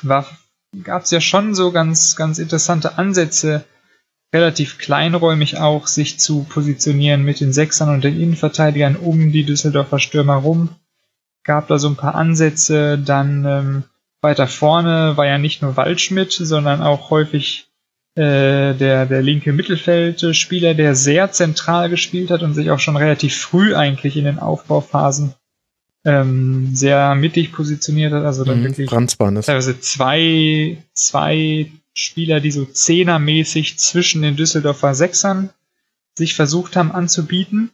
gab 0.03 1.03
es 1.03 1.11
ja 1.11 1.21
schon 1.21 1.55
so 1.55 1.71
ganz, 1.71 2.15
ganz 2.15 2.39
interessante 2.39 2.97
Ansätze, 2.97 3.63
relativ 4.33 4.77
kleinräumig 4.77 5.57
auch, 5.57 5.87
sich 5.87 6.19
zu 6.19 6.43
positionieren 6.43 7.23
mit 7.23 7.39
den 7.39 7.53
Sechsern 7.53 7.89
und 7.89 8.03
den 8.03 8.19
Innenverteidigern 8.19 8.97
um 8.97 9.31
die 9.31 9.45
Düsseldorfer 9.45 9.99
Stürmer 9.99 10.35
rum. 10.35 10.69
Gab 11.43 11.67
da 11.69 11.79
so 11.79 11.87
ein 11.87 11.95
paar 11.95 12.15
Ansätze, 12.15 12.97
dann 12.99 13.45
ähm, 13.45 13.83
weiter 14.21 14.47
vorne 14.47 15.15
war 15.15 15.25
ja 15.25 15.37
nicht 15.37 15.61
nur 15.61 15.77
Waldschmidt, 15.77 16.33
sondern 16.33 16.81
auch 16.81 17.09
häufig 17.09 17.69
äh, 18.15 18.73
der, 18.73 19.05
der 19.05 19.21
linke 19.21 19.53
Mittelfeldspieler, 19.53 20.73
der 20.73 20.95
sehr 20.95 21.31
zentral 21.31 21.89
gespielt 21.89 22.29
hat 22.29 22.43
und 22.43 22.53
sich 22.53 22.69
auch 22.69 22.79
schon 22.79 22.97
relativ 22.97 23.37
früh 23.37 23.73
eigentlich 23.73 24.17
in 24.17 24.25
den 24.25 24.39
Aufbauphasen 24.39 25.33
ähm, 26.05 26.75
sehr 26.75 27.15
mittig 27.15 27.51
positioniert 27.51 28.13
hat. 28.13 28.23
Also 28.23 28.43
dann 28.43 28.61
Mhm, 28.61 28.65
wirklich 28.65 28.89
teilweise 28.89 29.79
zwei, 29.79 30.77
zwei 30.93 31.71
Spieler, 31.93 32.39
die 32.39 32.51
so 32.51 32.65
zehnermäßig 32.65 33.77
zwischen 33.79 34.21
den 34.21 34.35
Düsseldorfer 34.35 34.93
Sechsern 34.93 35.49
sich 36.15 36.35
versucht 36.35 36.75
haben 36.75 36.91
anzubieten. 36.91 37.71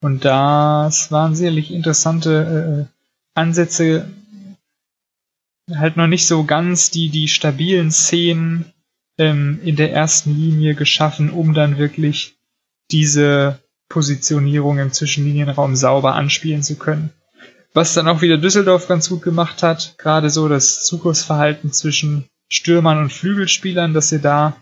Und 0.00 0.24
das 0.24 1.12
waren 1.12 1.34
sicherlich 1.34 1.70
interessante 1.72 2.88
äh, 2.88 3.38
Ansätze, 3.38 4.08
halt 5.72 5.96
noch 5.96 6.08
nicht 6.08 6.26
so 6.26 6.44
ganz 6.44 6.90
die, 6.90 7.08
die 7.08 7.28
stabilen 7.28 7.90
Szenen 7.90 8.72
ähm, 9.18 9.60
in 9.62 9.76
der 9.76 9.92
ersten 9.92 10.34
Linie 10.34 10.74
geschaffen, 10.74 11.30
um 11.30 11.54
dann 11.54 11.78
wirklich 11.78 12.36
diese 12.90 13.60
Positionierung 13.88 14.78
im 14.78 14.92
Zwischenlinienraum 14.92 15.76
sauber 15.76 16.14
anspielen 16.14 16.62
zu 16.62 16.76
können. 16.76 17.10
Was 17.74 17.94
dann 17.94 18.08
auch 18.08 18.20
wieder 18.20 18.36
Düsseldorf 18.36 18.86
ganz 18.86 19.08
gut 19.08 19.22
gemacht 19.22 19.62
hat, 19.62 19.94
gerade 19.96 20.28
so 20.28 20.48
das 20.48 20.84
Zugriffsverhalten 20.84 21.72
zwischen 21.72 22.26
Stürmern 22.48 22.98
und 22.98 23.12
Flügelspielern, 23.12 23.94
dass 23.94 24.10
sie 24.10 24.20
da 24.20 24.56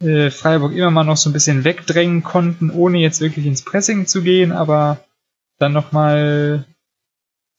äh, 0.00 0.30
Freiburg 0.30 0.72
immer 0.72 0.90
mal 0.90 1.04
noch 1.04 1.16
so 1.16 1.30
ein 1.30 1.32
bisschen 1.32 1.64
wegdrängen 1.64 2.22
konnten, 2.22 2.70
ohne 2.70 2.98
jetzt 2.98 3.22
wirklich 3.22 3.46
ins 3.46 3.62
Pressing 3.62 4.06
zu 4.06 4.22
gehen, 4.22 4.52
aber 4.52 4.98
dann 5.58 5.72
nochmal 5.72 6.66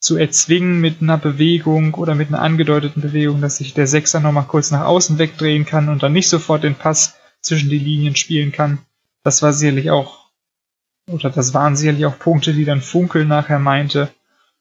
zu 0.00 0.16
erzwingen 0.16 0.80
mit 0.80 1.02
einer 1.02 1.18
Bewegung 1.18 1.94
oder 1.94 2.14
mit 2.14 2.28
einer 2.28 2.40
angedeuteten 2.40 3.02
Bewegung, 3.02 3.40
dass 3.40 3.56
sich 3.56 3.74
der 3.74 3.88
Sechser 3.88 4.20
nochmal 4.20 4.46
kurz 4.46 4.70
nach 4.70 4.84
außen 4.84 5.18
wegdrehen 5.18 5.66
kann 5.66 5.88
und 5.88 6.04
dann 6.04 6.12
nicht 6.12 6.28
sofort 6.28 6.62
den 6.62 6.76
Pass 6.76 7.16
zwischen 7.40 7.68
die 7.68 7.80
Linien 7.80 8.14
spielen 8.14 8.52
kann. 8.52 8.78
Das 9.24 9.42
war 9.42 9.52
sicherlich 9.52 9.90
auch, 9.90 10.30
oder 11.10 11.30
das 11.30 11.52
waren 11.52 11.74
sicherlich 11.74 12.06
auch 12.06 12.20
Punkte, 12.20 12.54
die 12.54 12.64
dann 12.64 12.80
Funkel 12.80 13.24
nachher 13.24 13.58
meinte 13.58 14.10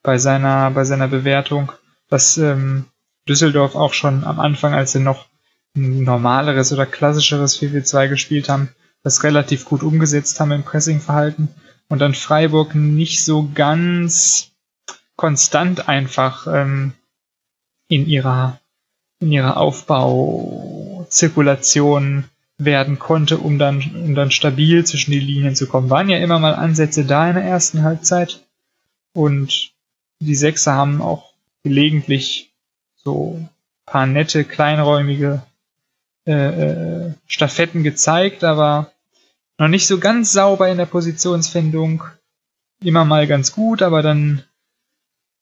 bei 0.08 0.18
seiner, 0.18 0.72
bei 0.72 0.86
seiner 0.86 1.10
Bewertung, 1.10 1.74
dass 2.08 2.38
ähm, 2.38 2.86
Düsseldorf 3.28 3.76
auch 3.76 3.92
schon 3.92 4.24
am 4.24 4.40
Anfang, 4.40 4.74
als 4.74 4.94
sie 4.94 5.02
noch 5.02 5.26
ein 5.76 6.06
normaleres 6.06 6.72
oder 6.72 6.86
klassischeres 6.86 7.60
4-4-2 7.60 8.08
gespielt 8.08 8.48
haben, 8.48 8.70
das 9.04 9.26
relativ 9.26 9.66
gut 9.66 9.84
umgesetzt 9.84 10.40
haben 10.40 10.54
im 10.54 10.64
Pressingverhalten 10.64 11.50
und 11.90 12.00
dann 12.00 12.14
Freiburg 12.14 12.74
nicht 12.74 13.26
so 13.26 13.50
ganz 13.54 14.52
konstant 15.18 15.90
einfach 15.90 16.48
ähm, 16.48 16.94
in 17.90 18.08
ihrer 18.08 18.62
in 19.20 19.34
ihrer 19.34 19.58
Aufbauzirkulation 19.58 22.24
werden 22.58 22.98
konnte, 22.98 23.40
um 23.40 23.60
dann 23.60 23.84
um 24.06 24.16
dann 24.16 24.32
stabil 24.32 24.86
zwischen 24.86 25.12
die 25.12 25.20
Linien 25.20 25.58
zu 25.58 25.68
kommen. 25.68 25.90
Waren 25.90 26.08
ja 26.08 26.20
immer 26.20 26.40
mal 26.40 26.56
Ansätze 26.56 27.04
da 27.04 27.28
in 27.28 27.36
der 27.36 27.44
ersten 27.44 27.84
Halbzeit 27.84 28.48
und 29.12 29.74
die 30.20 30.36
Sechser 30.36 30.74
haben 30.74 31.02
auch 31.02 31.34
gelegentlich 31.64 32.54
so 32.96 33.48
paar 33.86 34.06
nette 34.06 34.44
kleinräumige 34.44 35.42
äh, 36.26 36.34
äh, 36.34 37.14
Staffetten 37.26 37.84
gezeigt, 37.84 38.44
aber 38.44 38.92
noch 39.58 39.70
nicht 39.70 39.88
so 39.88 39.98
ganz 40.00 40.34
sauber 40.34 40.70
in 40.70 40.78
der 40.78 40.86
Positionsfindung. 40.86 42.04
Immer 42.82 43.06
mal 43.06 43.26
ganz 43.28 43.54
gut, 43.54 43.82
aber 43.82 44.02
dann 44.02 44.44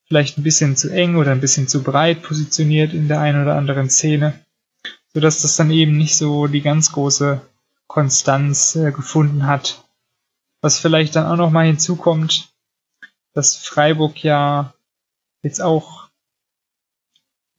vielleicht 0.07 0.37
ein 0.37 0.43
bisschen 0.43 0.77
zu 0.77 0.89
eng 0.89 1.15
oder 1.15 1.31
ein 1.31 1.41
bisschen 1.41 1.67
zu 1.67 1.83
breit 1.83 2.21
positioniert 2.21 2.93
in 2.93 3.07
der 3.07 3.19
einen 3.19 3.41
oder 3.41 3.55
anderen 3.55 3.89
Szene, 3.89 4.39
sodass 5.13 5.41
das 5.41 5.55
dann 5.57 5.71
eben 5.71 5.97
nicht 5.97 6.15
so 6.15 6.47
die 6.47 6.61
ganz 6.61 6.91
große 6.91 7.41
Konstanz 7.87 8.75
äh, 8.75 8.91
gefunden 8.91 9.47
hat. 9.47 9.83
Was 10.61 10.79
vielleicht 10.79 11.15
dann 11.15 11.25
auch 11.25 11.37
noch 11.37 11.51
mal 11.51 11.65
hinzukommt, 11.65 12.53
dass 13.35 13.57
Freiburg 13.57 14.23
ja 14.23 14.73
jetzt 15.43 15.61
auch, 15.61 16.09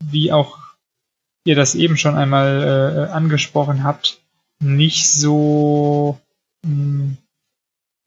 wie 0.03 0.33
auch 0.33 0.59
ihr 1.45 1.55
das 1.55 1.75
eben 1.75 1.97
schon 1.97 2.17
einmal 2.17 3.09
äh, 3.09 3.13
angesprochen 3.13 3.85
habt, 3.85 4.21
nicht 4.59 5.09
so 5.11 6.19
mh, 6.65 7.17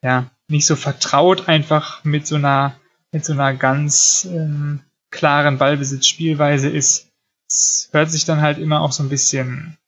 ja 0.03 0.29
nicht 0.49 0.65
so 0.65 0.75
vertraut 0.75 1.47
einfach 1.47 2.03
mit 2.03 2.27
so 2.27 2.35
einer 2.35 2.75
mit 3.11 3.23
so 3.23 3.33
einer 3.33 3.53
ganz 3.53 4.27
ähm, 4.29 4.81
klaren 5.11 5.57
Ballbesitzspielweise 5.57 6.69
ist. 6.69 7.07
Es 7.47 7.89
hört 7.91 8.11
sich 8.11 8.25
dann 8.25 8.41
halt 8.41 8.59
immer 8.59 8.81
auch 8.81 8.91
so 8.91 9.01
ein 9.03 9.09
bisschen 9.09 9.78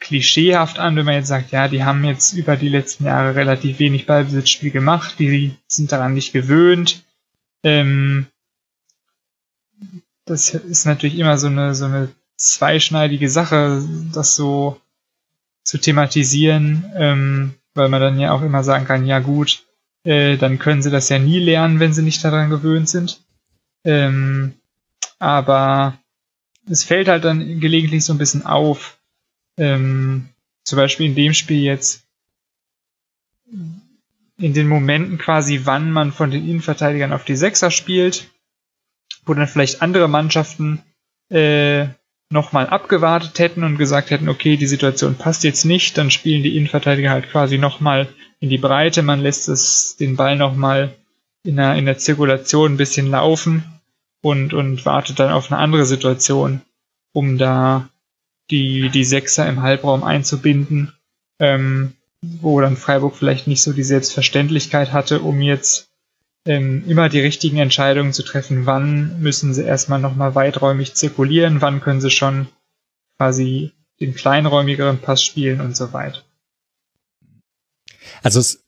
klischeehaft 0.00 0.78
an, 0.78 0.96
wenn 0.96 1.04
man 1.04 1.14
jetzt 1.14 1.28
sagt, 1.28 1.50
ja, 1.50 1.68
die 1.68 1.84
haben 1.84 2.04
jetzt 2.04 2.32
über 2.32 2.56
die 2.56 2.68
letzten 2.68 3.04
Jahre 3.04 3.34
relativ 3.34 3.78
wenig 3.78 4.06
Ballbesitzspiel 4.06 4.70
gemacht, 4.70 5.16
die 5.18 5.56
sind 5.66 5.92
daran 5.92 6.14
nicht 6.14 6.32
gewöhnt. 6.32 7.04
Ähm, 7.62 8.26
das 10.24 10.50
ist 10.50 10.84
natürlich 10.84 11.18
immer 11.18 11.38
so 11.38 11.46
eine, 11.48 11.74
so 11.74 11.86
eine 11.86 12.08
zweischneidige 12.36 13.28
Sache, 13.28 13.82
das 14.12 14.36
so 14.36 14.80
zu 15.64 15.78
thematisieren, 15.78 16.92
ähm, 16.94 17.54
weil 17.74 17.88
man 17.88 18.00
dann 18.00 18.18
ja 18.18 18.32
auch 18.32 18.42
immer 18.42 18.64
sagen 18.64 18.86
kann, 18.86 19.06
ja 19.06 19.18
gut, 19.18 19.64
äh, 20.04 20.36
dann 20.36 20.58
können 20.58 20.82
sie 20.82 20.90
das 20.90 21.08
ja 21.08 21.18
nie 21.18 21.40
lernen, 21.40 21.80
wenn 21.80 21.92
sie 21.92 22.02
nicht 22.02 22.24
daran 22.24 22.50
gewöhnt 22.50 22.88
sind. 22.88 23.20
Ähm, 23.84 24.54
aber 25.18 25.98
es 26.70 26.84
fällt 26.84 27.08
halt 27.08 27.24
dann 27.24 27.60
gelegentlich 27.60 28.04
so 28.04 28.12
ein 28.12 28.18
bisschen 28.18 28.46
auf, 28.46 28.97
ähm, 29.58 30.28
zum 30.64 30.76
Beispiel 30.76 31.06
in 31.06 31.14
dem 31.14 31.34
Spiel 31.34 31.62
jetzt, 31.62 32.04
in 34.38 34.54
den 34.54 34.68
Momenten 34.68 35.18
quasi, 35.18 35.62
wann 35.64 35.90
man 35.90 36.12
von 36.12 36.30
den 36.30 36.48
Innenverteidigern 36.48 37.12
auf 37.12 37.24
die 37.24 37.36
Sechser 37.36 37.70
spielt, 37.70 38.30
wo 39.26 39.34
dann 39.34 39.48
vielleicht 39.48 39.82
andere 39.82 40.08
Mannschaften 40.08 40.82
äh, 41.30 41.86
nochmal 42.30 42.66
abgewartet 42.66 43.38
hätten 43.38 43.64
und 43.64 43.78
gesagt 43.78 44.10
hätten, 44.10 44.28
okay, 44.28 44.56
die 44.56 44.66
Situation 44.66 45.14
passt 45.16 45.44
jetzt 45.44 45.64
nicht, 45.64 45.96
dann 45.96 46.10
spielen 46.10 46.42
die 46.42 46.56
Innenverteidiger 46.56 47.10
halt 47.10 47.30
quasi 47.30 47.58
nochmal 47.58 48.08
in 48.40 48.50
die 48.50 48.58
Breite, 48.58 49.02
man 49.02 49.20
lässt 49.20 49.48
es 49.48 49.96
den 49.96 50.16
Ball 50.16 50.36
nochmal 50.36 50.94
in 51.42 51.56
der, 51.56 51.74
in 51.76 51.86
der 51.86 51.98
Zirkulation 51.98 52.74
ein 52.74 52.76
bisschen 52.76 53.10
laufen 53.10 53.64
und, 54.20 54.52
und 54.52 54.84
wartet 54.84 55.18
dann 55.18 55.32
auf 55.32 55.50
eine 55.50 55.60
andere 55.60 55.86
Situation, 55.86 56.60
um 57.12 57.38
da 57.38 57.88
die, 58.50 58.88
die 58.90 59.04
Sechser 59.04 59.48
im 59.48 59.62
Halbraum 59.62 60.04
einzubinden, 60.04 60.92
ähm, 61.38 61.94
wo 62.20 62.60
dann 62.60 62.76
Freiburg 62.76 63.16
vielleicht 63.16 63.46
nicht 63.46 63.62
so 63.62 63.72
die 63.72 63.84
Selbstverständlichkeit 63.84 64.92
hatte, 64.92 65.20
um 65.20 65.40
jetzt 65.40 65.88
ähm, 66.44 66.84
immer 66.88 67.08
die 67.08 67.20
richtigen 67.20 67.58
Entscheidungen 67.58 68.12
zu 68.12 68.22
treffen, 68.22 68.66
wann 68.66 69.20
müssen 69.20 69.54
sie 69.54 69.64
erstmal 69.64 70.00
nochmal 70.00 70.34
weiträumig 70.34 70.94
zirkulieren, 70.94 71.60
wann 71.60 71.80
können 71.80 72.00
sie 72.00 72.10
schon 72.10 72.48
quasi 73.16 73.72
den 74.00 74.14
kleinräumigeren 74.14 74.98
Pass 74.98 75.22
spielen 75.22 75.60
und 75.60 75.76
so 75.76 75.92
weiter. 75.92 76.22
Also 78.22 78.40
es, 78.40 78.64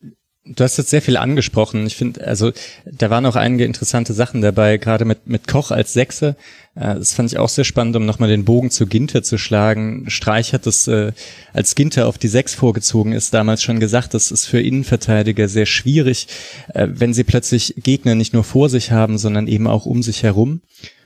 du 0.54 0.64
hast 0.64 0.76
jetzt 0.76 0.90
sehr 0.90 1.02
viel 1.02 1.16
angesprochen. 1.16 1.86
Ich 1.86 1.96
finde, 1.96 2.26
also 2.26 2.52
da 2.84 3.10
waren 3.10 3.26
auch 3.26 3.36
einige 3.36 3.64
interessante 3.64 4.12
Sachen 4.12 4.40
dabei, 4.40 4.76
gerade 4.76 5.04
mit, 5.04 5.26
mit 5.26 5.46
Koch 5.46 5.70
als 5.70 5.92
Sechse. 5.92 6.36
Äh, 6.74 6.96
das 6.96 7.14
fand 7.14 7.30
ich 7.30 7.38
auch 7.38 7.48
sehr 7.48 7.64
spannend, 7.64 7.96
um 7.96 8.04
nochmal 8.04 8.28
den 8.28 8.44
Bogen 8.44 8.70
zu 8.70 8.86
Ginter 8.86 9.22
zu 9.22 9.38
schlagen. 9.38 10.04
Streich 10.08 10.52
hat 10.52 10.66
es, 10.66 10.88
äh, 10.88 11.12
als 11.52 11.74
Ginter 11.74 12.06
auf 12.06 12.18
die 12.18 12.28
Sechs 12.28 12.54
vorgezogen 12.54 13.12
ist, 13.12 13.32
damals 13.32 13.62
schon 13.62 13.80
gesagt, 13.80 14.14
das 14.14 14.30
ist 14.30 14.46
für 14.46 14.60
Innenverteidiger 14.60 15.48
sehr 15.48 15.66
schwierig, 15.66 16.26
äh, 16.74 16.88
wenn 16.90 17.14
sie 17.14 17.24
plötzlich 17.24 17.74
Gegner 17.76 18.14
nicht 18.14 18.34
nur 18.34 18.44
vor 18.44 18.68
sich 18.68 18.90
haben, 18.90 19.18
sondern 19.18 19.46
eben 19.46 19.66
auch 19.66 19.86
um 19.86 20.02
sich 20.02 20.22
herum. 20.22 20.60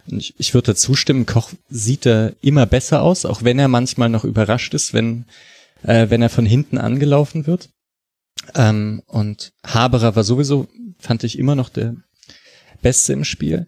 Und 0.06 0.18
ich, 0.18 0.34
ich 0.38 0.54
würde 0.54 0.72
dazu 0.72 0.94
stimmen, 0.94 1.26
Koch 1.26 1.50
sieht 1.68 2.06
da 2.06 2.32
immer 2.42 2.66
besser 2.66 3.02
aus, 3.02 3.24
auch 3.24 3.42
wenn 3.42 3.58
er 3.58 3.68
manchmal 3.68 4.08
noch 4.08 4.24
überrascht 4.24 4.74
ist, 4.74 4.92
wenn, 4.92 5.24
äh, 5.82 6.10
wenn 6.10 6.22
er 6.22 6.30
von 6.30 6.46
hinten 6.46 6.78
angelaufen 6.78 7.46
wird. 7.46 7.70
Ähm, 8.54 9.02
und 9.06 9.52
Haberer 9.64 10.16
war 10.16 10.24
sowieso, 10.24 10.66
fand 10.98 11.24
ich 11.24 11.38
immer 11.38 11.54
noch 11.54 11.68
der 11.68 11.96
Beste 12.82 13.12
im 13.12 13.24
Spiel. 13.24 13.66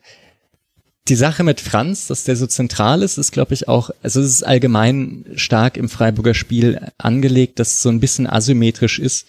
Die 1.09 1.15
Sache 1.15 1.45
mit 1.45 1.61
Franz, 1.61 2.09
dass 2.09 2.25
der 2.25 2.35
so 2.35 2.47
zentral 2.47 3.03
ist, 3.03 3.17
ist, 3.17 3.31
glaube 3.31 3.55
ich, 3.55 3.69
auch, 3.69 3.91
also 4.03 4.21
es 4.21 4.27
ist 4.27 4.43
allgemein 4.43 5.25
stark 5.37 5.77
im 5.77 5.89
Freiburger 5.89 6.35
Spiel 6.35 6.81
angelegt, 6.99 7.61
dass 7.61 7.75
es 7.75 7.83
so 7.83 7.89
ein 7.89 8.01
bisschen 8.01 8.27
asymmetrisch 8.27 8.99
ist. 8.99 9.27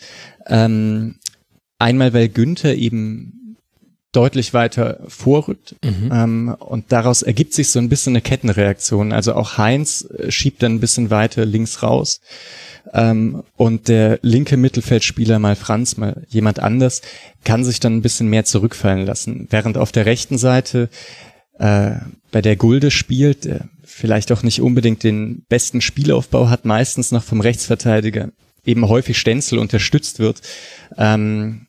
Ähm, 0.48 1.16
einmal, 1.78 2.14
weil 2.14 2.30
Günther 2.30 2.76
eben 2.76 3.37
deutlich 4.18 4.54
weiter 4.56 5.00
vorrückt 5.08 5.76
Mhm. 5.84 6.10
ähm, 6.12 6.56
und 6.60 6.92
daraus 6.92 7.22
ergibt 7.22 7.54
sich 7.54 7.70
so 7.70 7.78
ein 7.78 7.88
bisschen 7.88 8.14
eine 8.14 8.22
Kettenreaktion. 8.22 9.14
Also 9.14 9.36
auch 9.36 9.60
Heinz 9.60 10.08
äh, 10.18 10.32
schiebt 10.32 10.64
dann 10.64 10.74
ein 10.74 10.80
bisschen 10.80 11.12
weiter 11.12 11.46
links 11.46 11.84
raus 11.84 12.20
ähm, 12.94 13.44
und 13.56 13.88
der 13.90 14.18
linke 14.24 14.58
Mittelfeldspieler, 14.58 15.38
mal 15.38 15.56
Franz, 15.56 15.98
mal 15.98 16.26
jemand 16.30 16.60
anders, 16.60 17.04
kann 17.44 17.64
sich 17.64 17.80
dann 17.80 17.98
ein 17.98 18.02
bisschen 18.02 18.28
mehr 18.28 18.44
zurückfallen 18.44 19.06
lassen. 19.06 19.48
Während 19.52 19.78
auf 19.78 19.92
der 19.92 20.08
rechten 20.08 20.40
Seite 20.40 20.90
äh, 21.60 21.92
bei 22.32 22.42
der 22.42 22.56
Gulde 22.56 22.90
spielt, 22.90 23.46
der 23.46 23.70
vielleicht 23.84 24.32
auch 24.32 24.42
nicht 24.42 24.62
unbedingt 24.62 25.04
den 25.04 25.44
besten 25.48 25.82
Spielaufbau 25.82 26.50
hat, 26.50 26.66
meistens 26.66 27.12
noch 27.12 27.24
vom 27.24 27.40
Rechtsverteidiger 27.40 28.30
eben 28.66 28.88
häufig 28.90 29.18
Stenzel 29.20 29.60
unterstützt 29.60 30.18
wird 30.20 30.42
ähm, 30.98 31.67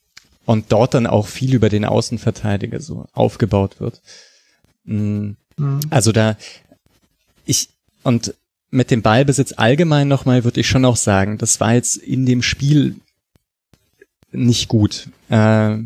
und 0.48 0.72
dort 0.72 0.94
dann 0.94 1.06
auch 1.06 1.26
viel 1.26 1.52
über 1.52 1.68
den 1.68 1.84
Außenverteidiger 1.84 2.80
so 2.80 3.04
aufgebaut 3.12 3.80
wird. 3.80 4.00
Mhm. 4.84 5.36
Also 5.90 6.10
da 6.10 6.38
ich 7.44 7.68
und 8.02 8.34
mit 8.70 8.90
dem 8.90 9.02
Ballbesitz 9.02 9.52
allgemein 9.58 10.08
nochmal 10.08 10.44
würde 10.44 10.60
ich 10.60 10.66
schon 10.66 10.86
auch 10.86 10.96
sagen, 10.96 11.36
das 11.36 11.60
war 11.60 11.74
jetzt 11.74 11.98
in 11.98 12.24
dem 12.24 12.40
Spiel 12.40 12.96
nicht 14.32 14.68
gut. 14.68 15.10
Äh, 15.28 15.80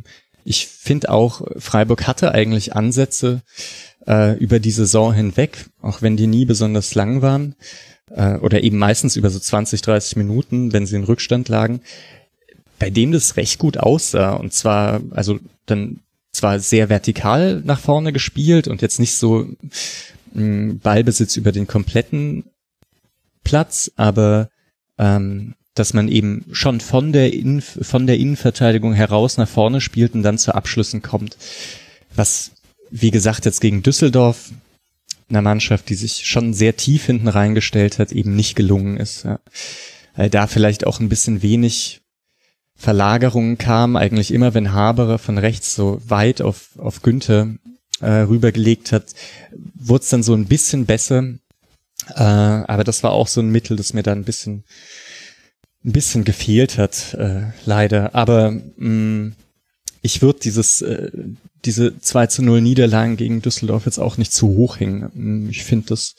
ich 0.44 0.68
finde 0.68 1.10
auch, 1.10 1.42
Freiburg 1.58 2.06
hatte 2.06 2.30
eigentlich 2.30 2.76
Ansätze 2.76 3.42
äh, 4.06 4.38
über 4.38 4.60
die 4.60 4.70
Saison 4.70 5.12
hinweg, 5.12 5.66
auch 5.80 6.02
wenn 6.02 6.16
die 6.16 6.28
nie 6.28 6.44
besonders 6.44 6.94
lang 6.94 7.20
waren, 7.20 7.56
äh, 8.10 8.36
oder 8.36 8.62
eben 8.62 8.78
meistens 8.78 9.16
über 9.16 9.30
so 9.30 9.40
20, 9.40 9.82
30 9.82 10.14
Minuten, 10.14 10.72
wenn 10.72 10.86
sie 10.86 10.94
in 10.94 11.04
Rückstand 11.04 11.48
lagen, 11.48 11.80
bei 12.82 12.90
dem 12.90 13.12
das 13.12 13.36
recht 13.36 13.60
gut 13.60 13.76
aussah. 13.76 14.32
Und 14.32 14.52
zwar, 14.52 15.00
also 15.12 15.38
dann 15.66 16.00
zwar 16.32 16.58
sehr 16.58 16.88
vertikal 16.88 17.62
nach 17.64 17.78
vorne 17.78 18.12
gespielt 18.12 18.66
und 18.66 18.82
jetzt 18.82 18.98
nicht 18.98 19.14
so 19.14 19.46
mh, 20.32 20.42
mm, 20.42 20.80
Ballbesitz 20.80 21.36
über 21.36 21.52
den 21.52 21.68
kompletten 21.68 22.42
Platz, 23.44 23.92
aber 23.94 24.48
ähm, 24.98 25.54
dass 25.74 25.94
man 25.94 26.08
eben 26.08 26.44
schon 26.50 26.80
von 26.80 27.12
der, 27.12 27.32
Innen 27.32 27.60
von 27.60 28.08
der 28.08 28.18
Innenverteidigung 28.18 28.94
heraus 28.94 29.36
nach 29.36 29.48
vorne 29.48 29.80
spielt 29.80 30.14
und 30.14 30.24
dann 30.24 30.36
zu 30.36 30.52
Abschlüssen 30.52 31.02
kommt. 31.02 31.36
Was, 32.16 32.50
wie 32.90 33.12
gesagt, 33.12 33.44
jetzt 33.44 33.60
gegen 33.60 33.84
Düsseldorf, 33.84 34.50
einer 35.28 35.40
Mannschaft, 35.40 35.88
die 35.88 35.94
sich 35.94 36.26
schon 36.26 36.52
sehr 36.52 36.76
tief 36.76 37.06
hinten 37.06 37.28
reingestellt 37.28 38.00
hat, 38.00 38.10
eben 38.10 38.34
nicht 38.34 38.56
gelungen 38.56 38.96
ist. 38.96 39.22
Ja. 39.22 39.38
Weil 40.16 40.30
da 40.30 40.48
vielleicht 40.48 40.84
auch 40.84 40.98
ein 40.98 41.08
bisschen 41.08 41.42
wenig 41.42 42.01
Verlagerungen 42.82 43.58
kam, 43.58 43.94
eigentlich 43.94 44.34
immer, 44.34 44.54
wenn 44.54 44.72
Haberer 44.72 45.18
von 45.18 45.38
rechts 45.38 45.76
so 45.76 46.02
weit 46.04 46.42
auf, 46.42 46.70
auf 46.78 47.02
Günther 47.02 47.46
äh, 48.00 48.10
rübergelegt 48.10 48.90
hat, 48.90 49.04
wurde 49.76 50.02
es 50.02 50.08
dann 50.08 50.24
so 50.24 50.34
ein 50.34 50.46
bisschen 50.46 50.84
besser. 50.84 51.22
Äh, 52.08 52.22
aber 52.22 52.82
das 52.82 53.04
war 53.04 53.12
auch 53.12 53.28
so 53.28 53.40
ein 53.40 53.50
Mittel, 53.50 53.76
das 53.76 53.94
mir 53.94 54.02
dann 54.02 54.18
ein 54.18 54.24
bisschen 54.24 54.64
ein 55.84 55.92
bisschen 55.92 56.24
gefehlt 56.24 56.76
hat, 56.76 57.14
äh, 57.14 57.52
leider. 57.66 58.16
Aber 58.16 58.50
mh, 58.50 58.64
mm, 58.76 59.32
ich 60.02 60.20
würde 60.20 60.40
dieses 60.40 60.82
äh, 60.82 61.12
diese 61.64 61.96
2 61.96 62.26
zu 62.26 62.42
0 62.42 62.62
Niederlagen 62.62 63.16
gegen 63.16 63.42
Düsseldorf 63.42 63.86
jetzt 63.86 64.00
auch 64.00 64.16
nicht 64.16 64.32
zu 64.32 64.48
hoch 64.48 64.80
hängen. 64.80 65.08
Mm, 65.14 65.50
ich 65.50 65.62
finde 65.62 65.86
das 65.90 66.16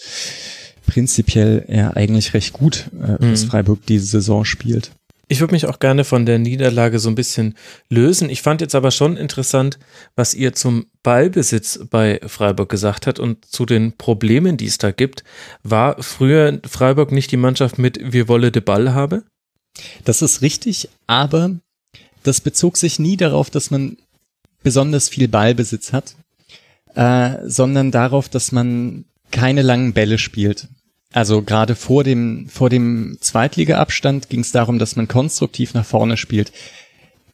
prinzipiell 0.88 1.66
ja 1.68 1.92
eigentlich 1.92 2.34
recht 2.34 2.54
gut, 2.54 2.90
äh, 3.02 3.18
dass 3.20 3.44
mhm. 3.44 3.50
Freiburg 3.50 3.86
diese 3.86 4.06
Saison 4.06 4.46
spielt. 4.46 4.92
Ich 5.30 5.40
würde 5.40 5.54
mich 5.54 5.66
auch 5.66 5.80
gerne 5.80 6.04
von 6.04 6.26
der 6.26 6.38
Niederlage 6.38 7.00
so 7.00 7.10
ein 7.10 7.16
bisschen 7.16 7.56
lösen. 7.90 8.30
Ich 8.30 8.42
fand 8.42 8.62
jetzt 8.62 8.76
aber 8.76 8.92
schon 8.92 9.16
interessant, 9.16 9.80
was 10.16 10.34
ihr 10.34 10.54
zum 10.54 10.88
Ballbesitz 11.02 11.80
bei 11.90 12.20
Freiburg 12.28 12.70
gesagt 12.70 13.08
hat 13.08 13.20
und 13.20 13.46
zu 13.46 13.66
den 13.66 13.94
Problemen, 13.94 14.58
die 14.58 14.68
es 14.68 14.78
da 14.78 14.92
gibt. 14.92 15.24
War 15.64 16.02
früher 16.04 16.60
Freiburg 16.66 17.12
nicht 17.12 17.32
die 17.32 17.38
Mannschaft 17.38 17.80
mit 17.80 18.00
Wir 18.02 18.28
wolle 18.28 18.52
de 18.52 18.62
Ball 18.62 18.94
habe? 18.94 19.24
Das 20.04 20.22
ist 20.22 20.42
richtig, 20.42 20.90
aber 21.08 21.52
das 22.24 22.42
bezog 22.42 22.78
sich 22.78 23.00
nie 23.00 23.18
darauf, 23.18 23.50
dass 23.50 23.72
man 23.72 23.98
besonders 24.62 25.10
viel 25.10 25.28
Ballbesitz 25.28 25.94
hat, 25.94 26.16
äh, 26.96 27.38
sondern 27.46 27.92
darauf, 27.92 28.30
dass 28.30 28.52
man 28.52 29.06
keine 29.32 29.62
langen 29.62 29.94
Bälle 29.94 30.18
spielt. 30.18 30.68
Also 31.14 31.44
gerade 31.44 31.76
vor 31.76 32.04
dem, 32.04 32.50
vor 32.50 32.70
dem 32.70 33.18
Zweitliga-Abstand 33.22 34.30
ging 34.30 34.40
es 34.40 34.52
darum, 34.52 34.80
dass 34.80 34.96
man 34.96 35.08
konstruktiv 35.08 35.76
nach 35.76 35.86
vorne 35.86 36.18
spielt. 36.18 36.52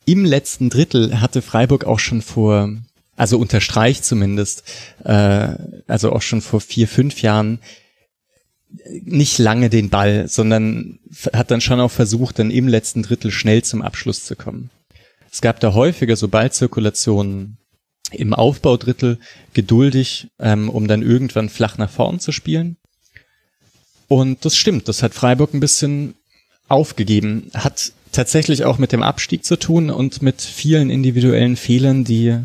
Im 0.06 0.26
letzten 0.26 0.70
Drittel 0.70 1.22
hatte 1.22 1.42
Freiburg 1.42 1.86
auch 1.86 2.00
schon 2.00 2.22
vor, 2.22 2.70
also 3.16 3.40
unterstreicht 3.40 4.04
zumindest, 4.04 4.64
äh, 5.06 5.56
also 5.88 6.12
auch 6.12 6.22
schon 6.22 6.42
vor 6.42 6.60
vier, 6.60 6.90
fünf 6.90 7.22
Jahren 7.22 7.60
nicht 9.04 9.38
lange 9.40 9.70
den 9.70 9.90
Ball, 9.90 10.28
sondern 10.28 11.00
hat 11.34 11.50
dann 11.50 11.62
schon 11.62 11.80
auch 11.80 11.92
versucht, 11.92 12.38
dann 12.38 12.52
im 12.52 12.68
letzten 12.68 13.02
Drittel 13.02 13.32
schnell 13.32 13.64
zum 13.64 13.82
Abschluss 13.82 14.26
zu 14.26 14.36
kommen. 14.36 14.70
Es 15.32 15.42
gab 15.42 15.60
da 15.62 15.74
häufiger 15.74 16.16
so 16.18 16.28
Ballzirkulationen 16.28 17.58
im 18.12 18.34
Aufbaudrittel, 18.34 19.20
geduldig, 19.54 20.28
ähm, 20.40 20.70
um 20.70 20.88
dann 20.88 21.02
irgendwann 21.02 21.48
flach 21.48 21.78
nach 21.78 21.90
vorn 21.90 22.20
zu 22.20 22.32
spielen. 22.32 22.76
Und 24.10 24.44
das 24.44 24.58
stimmt, 24.58 24.90
das 24.90 25.02
hat 25.04 25.14
Freiburg 25.14 25.54
ein 25.54 25.62
bisschen 25.62 26.16
aufgegeben, 26.68 27.50
hat 27.54 27.94
tatsächlich 28.12 28.66
auch 28.66 28.80
mit 28.80 28.92
dem 28.92 29.04
Abstieg 29.04 29.46
zu 29.46 29.58
tun 29.58 29.90
und 29.90 30.22
mit 30.22 30.42
vielen 30.42 30.90
individuellen 30.90 31.56
Fehlern, 31.56 32.04
die 32.04 32.38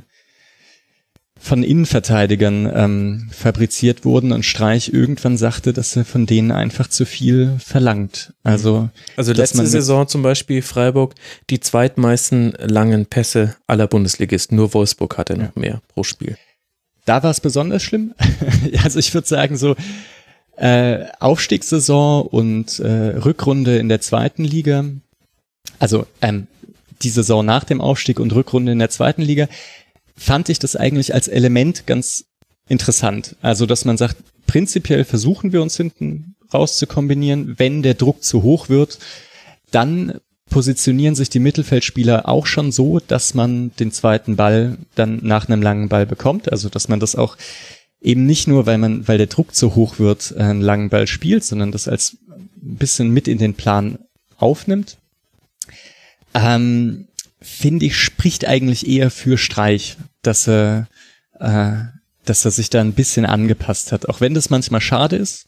von 1.38 1.62
Innenverteidigern 1.62 2.70
ähm, 2.74 3.28
fabriziert 3.30 4.04
wurden 4.04 4.32
und 4.32 4.44
Streich 4.44 4.92
irgendwann 4.92 5.36
sagte, 5.36 5.72
dass 5.72 5.96
er 5.96 6.04
von 6.04 6.26
denen 6.26 6.50
einfach 6.50 6.88
zu 6.88 7.04
viel 7.04 7.58
verlangt. 7.58 8.32
Also, 8.42 8.88
also 9.16 9.32
letzte 9.32 9.66
Saison 9.66 10.06
zum 10.06 10.22
Beispiel 10.22 10.62
Freiburg 10.62 11.14
die 11.50 11.60
zweitmeisten 11.60 12.52
langen 12.58 13.06
Pässe 13.06 13.56
aller 13.66 13.86
Bundesligisten. 13.86 14.56
Nur 14.56 14.72
Wolfsburg 14.72 15.18
hatte 15.18 15.34
noch 15.34 15.56
ja. 15.56 15.60
mehr 15.60 15.82
pro 15.88 16.02
Spiel. 16.02 16.36
Da 17.04 17.22
war 17.22 17.30
es 17.30 17.40
besonders 17.40 17.82
schlimm. 17.82 18.14
also 18.82 18.98
ich 18.98 19.12
würde 19.12 19.28
sagen 19.28 19.58
so 19.58 19.76
äh, 20.56 21.06
Aufstiegssaison 21.20 22.26
und 22.26 22.78
äh, 22.78 23.16
Rückrunde 23.16 23.78
in 23.78 23.88
der 23.88 24.00
zweiten 24.00 24.44
Liga. 24.44 24.84
Also 25.78 26.06
ähm, 26.20 26.46
die 27.02 27.10
Saison 27.10 27.44
nach 27.44 27.64
dem 27.64 27.80
Aufstieg 27.80 28.20
und 28.20 28.34
Rückrunde 28.34 28.72
in 28.72 28.78
der 28.78 28.90
zweiten 28.90 29.22
Liga 29.22 29.48
fand 30.16 30.48
ich 30.48 30.58
das 30.58 30.76
eigentlich 30.76 31.12
als 31.14 31.28
Element 31.28 31.86
ganz 31.86 32.24
interessant. 32.68 33.36
Also, 33.42 33.66
dass 33.66 33.84
man 33.84 33.96
sagt, 33.96 34.16
prinzipiell 34.46 35.04
versuchen 35.04 35.52
wir 35.52 35.62
uns 35.62 35.76
hinten 35.76 36.36
raus 36.52 36.78
zu 36.78 36.86
kombinieren. 36.86 37.54
Wenn 37.58 37.82
der 37.82 37.94
Druck 37.94 38.22
zu 38.22 38.42
hoch 38.42 38.68
wird, 38.68 38.98
dann 39.70 40.20
positionieren 40.50 41.14
sich 41.14 41.30
die 41.30 41.40
Mittelfeldspieler 41.40 42.28
auch 42.28 42.46
schon 42.46 42.70
so, 42.70 43.00
dass 43.00 43.34
man 43.34 43.72
den 43.80 43.90
zweiten 43.90 44.36
Ball 44.36 44.78
dann 44.94 45.18
nach 45.22 45.48
einem 45.48 45.62
langen 45.62 45.88
Ball 45.88 46.06
bekommt. 46.06 46.50
Also, 46.50 46.68
dass 46.68 46.88
man 46.88 47.00
das 47.00 47.16
auch 47.16 47.36
eben 48.04 48.26
nicht 48.26 48.46
nur, 48.46 48.66
weil 48.66 48.78
man, 48.78 49.08
weil 49.08 49.18
der 49.18 49.26
Druck 49.26 49.54
zu 49.54 49.74
hoch 49.74 49.98
wird, 49.98 50.36
einen 50.36 50.60
langen 50.60 50.90
Ball 50.90 51.06
spielt, 51.06 51.42
sondern 51.42 51.72
das 51.72 51.88
als 51.88 52.18
ein 52.28 52.76
bisschen 52.76 53.10
mit 53.10 53.26
in 53.26 53.38
den 53.38 53.54
Plan 53.54 53.98
aufnimmt. 54.36 54.98
Ähm, 56.34 57.08
finde 57.40 57.86
ich, 57.86 57.96
spricht 57.96 58.46
eigentlich 58.46 58.86
eher 58.86 59.10
für 59.10 59.38
Streich, 59.38 59.96
dass 60.22 60.46
er, 60.46 60.88
äh, 61.40 61.76
dass 62.24 62.44
er 62.44 62.50
sich 62.50 62.70
da 62.70 62.80
ein 62.80 62.92
bisschen 62.92 63.24
angepasst 63.24 63.90
hat, 63.90 64.08
auch 64.08 64.20
wenn 64.20 64.34
das 64.34 64.50
manchmal 64.50 64.80
schade 64.80 65.16
ist. 65.16 65.46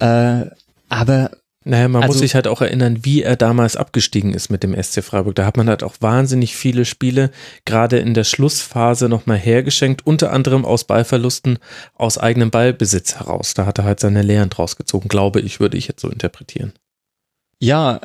Äh, 0.00 0.46
aber 0.88 1.30
naja, 1.68 1.86
man 1.86 2.02
also, 2.02 2.14
muss 2.14 2.20
sich 2.20 2.34
halt 2.34 2.48
auch 2.48 2.62
erinnern, 2.62 3.00
wie 3.02 3.22
er 3.22 3.36
damals 3.36 3.76
abgestiegen 3.76 4.32
ist 4.32 4.48
mit 4.48 4.62
dem 4.62 4.74
SC 4.82 5.04
Freiburg. 5.04 5.34
Da 5.34 5.44
hat 5.44 5.58
man 5.58 5.68
halt 5.68 5.82
auch 5.82 5.96
wahnsinnig 6.00 6.56
viele 6.56 6.86
Spiele, 6.86 7.30
gerade 7.66 7.98
in 7.98 8.14
der 8.14 8.24
Schlussphase 8.24 9.10
nochmal 9.10 9.36
hergeschenkt, 9.36 10.06
unter 10.06 10.32
anderem 10.32 10.64
aus 10.64 10.84
Ballverlusten, 10.84 11.58
aus 11.94 12.16
eigenem 12.16 12.50
Ballbesitz 12.50 13.16
heraus. 13.16 13.52
Da 13.52 13.66
hat 13.66 13.76
er 13.76 13.84
halt 13.84 14.00
seine 14.00 14.22
Lehren 14.22 14.48
draus 14.48 14.76
gezogen, 14.76 15.08
glaube 15.08 15.40
ich, 15.40 15.60
würde 15.60 15.76
ich 15.76 15.88
jetzt 15.88 16.00
so 16.00 16.08
interpretieren. 16.08 16.72
Ja, 17.60 18.00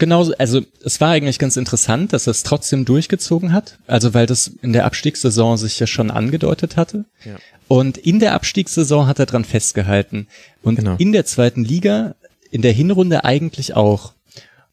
Genau, 0.00 0.30
also 0.38 0.60
es 0.84 1.00
war 1.00 1.10
eigentlich 1.10 1.40
ganz 1.40 1.56
interessant, 1.56 2.12
dass 2.12 2.28
er 2.28 2.30
es 2.30 2.44
trotzdem 2.44 2.84
durchgezogen 2.84 3.52
hat, 3.52 3.78
also 3.88 4.14
weil 4.14 4.26
das 4.26 4.52
in 4.62 4.72
der 4.72 4.84
Abstiegssaison 4.84 5.56
sich 5.56 5.80
ja 5.80 5.88
schon 5.88 6.12
angedeutet 6.12 6.76
hatte. 6.76 7.04
Ja. 7.24 7.34
Und 7.66 7.98
in 7.98 8.18
der 8.18 8.34
Abstiegssaison 8.34 9.06
hat 9.06 9.18
er 9.18 9.26
dran 9.26 9.44
festgehalten. 9.44 10.26
Und 10.62 10.76
genau. 10.76 10.96
in 10.98 11.12
der 11.12 11.26
zweiten 11.26 11.64
Liga, 11.64 12.14
in 12.50 12.62
der 12.62 12.72
Hinrunde 12.72 13.24
eigentlich 13.24 13.74
auch. 13.74 14.12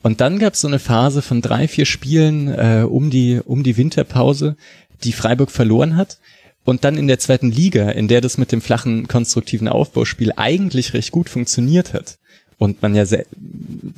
Und 0.02 0.22
dann 0.22 0.38
gab 0.38 0.54
es 0.54 0.62
so 0.62 0.68
eine 0.68 0.80
Phase 0.80 1.22
von 1.22 1.42
drei, 1.42 1.68
vier 1.68 1.86
Spielen 1.86 2.48
äh, 2.48 2.86
um, 2.88 3.10
die, 3.10 3.42
um 3.44 3.64
die 3.64 3.76
Winterpause, 3.76 4.56
die 5.04 5.14
Freiburg 5.14 5.50
verloren 5.50 5.98
hat. 5.98 6.20
Und 6.64 6.84
dann 6.84 6.98
in 6.98 7.08
der 7.08 7.20
zweiten 7.20 7.52
Liga, 7.52 7.90
in 7.90 8.08
der 8.08 8.22
das 8.22 8.38
mit 8.38 8.52
dem 8.52 8.62
flachen 8.62 9.08
konstruktiven 9.08 9.68
Aufbauspiel 9.68 10.32
eigentlich 10.36 10.94
recht 10.94 11.12
gut 11.12 11.30
funktioniert 11.30 11.94
hat 11.94 12.18
und 12.58 12.82
man 12.82 12.96
ja 12.96 13.06
sehr, 13.06 13.26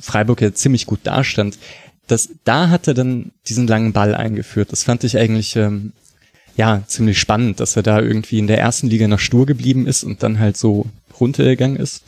Freiburg 0.00 0.40
ja 0.40 0.52
ziemlich 0.52 0.86
gut 0.86 1.00
dastand, 1.04 1.58
das, 2.06 2.30
da 2.44 2.68
hat 2.68 2.88
er 2.88 2.94
dann 2.94 3.32
diesen 3.46 3.66
langen 3.66 3.92
Ball 3.92 4.14
eingeführt. 4.14 4.72
Das 4.72 4.84
fand 4.84 5.04
ich 5.04 5.16
eigentlich 5.16 5.56
ähm, 5.56 5.92
ja 6.56 6.82
ziemlich 6.86 7.18
spannend, 7.18 7.60
dass 7.60 7.76
er 7.76 7.82
da 7.82 8.00
irgendwie 8.00 8.38
in 8.38 8.46
der 8.46 8.58
ersten 8.58 8.88
Liga 8.88 9.08
noch 9.08 9.20
stur 9.20 9.46
geblieben 9.46 9.86
ist 9.86 10.04
und 10.04 10.22
dann 10.22 10.38
halt 10.38 10.56
so 10.56 10.86
runtergegangen 11.20 11.76
ist. 11.76 12.02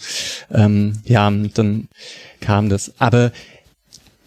Ähm, 0.51 0.95
ja, 1.05 1.31
dann 1.31 1.89
kam 2.41 2.69
das. 2.69 2.93
Aber 2.99 3.33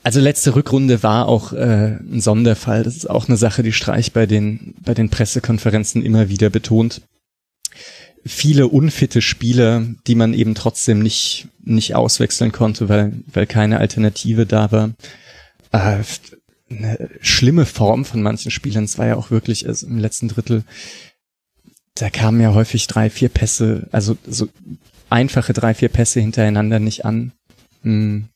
also 0.03 0.19
letzte 0.19 0.55
Rückrunde 0.55 1.01
war 1.03 1.27
auch 1.27 1.53
äh, 1.53 1.97
ein 1.99 2.19
Sonderfall. 2.19 2.83
Das 2.83 2.95
ist 2.95 3.09
auch 3.09 3.27
eine 3.27 3.37
Sache, 3.37 3.63
die 3.63 3.71
Streich 3.71 4.11
bei 4.11 4.25
den 4.25 4.75
bei 4.83 4.93
den 4.93 5.09
Pressekonferenzen 5.09 6.03
immer 6.03 6.29
wieder 6.29 6.49
betont 6.49 7.01
viele 8.25 8.67
unfitte 8.67 9.21
Spieler, 9.21 9.85
die 10.07 10.15
man 10.15 10.33
eben 10.33 10.55
trotzdem 10.55 10.99
nicht, 10.99 11.47
nicht 11.63 11.95
auswechseln 11.95 12.51
konnte, 12.51 12.89
weil, 12.89 13.13
weil 13.27 13.47
keine 13.47 13.79
Alternative 13.79 14.45
da 14.45 14.71
war. 14.71 14.91
Äh, 15.71 16.03
eine 16.69 17.09
schlimme 17.21 17.65
Form 17.65 18.03
von 18.05 18.23
manchen 18.23 18.49
Spielern. 18.49 18.85
Es 18.85 18.97
war 18.97 19.05
ja 19.05 19.15
auch 19.15 19.29
wirklich 19.29 19.67
also 19.67 19.85
im 19.85 19.99
letzten 19.99 20.29
Drittel, 20.29 20.63
da 21.95 22.09
kamen 22.09 22.41
ja 22.41 22.53
häufig 22.53 22.87
drei, 22.87 23.09
vier 23.09 23.29
Pässe, 23.29 23.87
also 23.91 24.17
so 24.25 24.47
einfache 25.09 25.53
drei, 25.53 25.73
vier 25.73 25.89
Pässe 25.89 26.19
hintereinander 26.19 26.79
nicht 26.79 27.05
an. 27.05 27.33
Hm, 27.83 28.29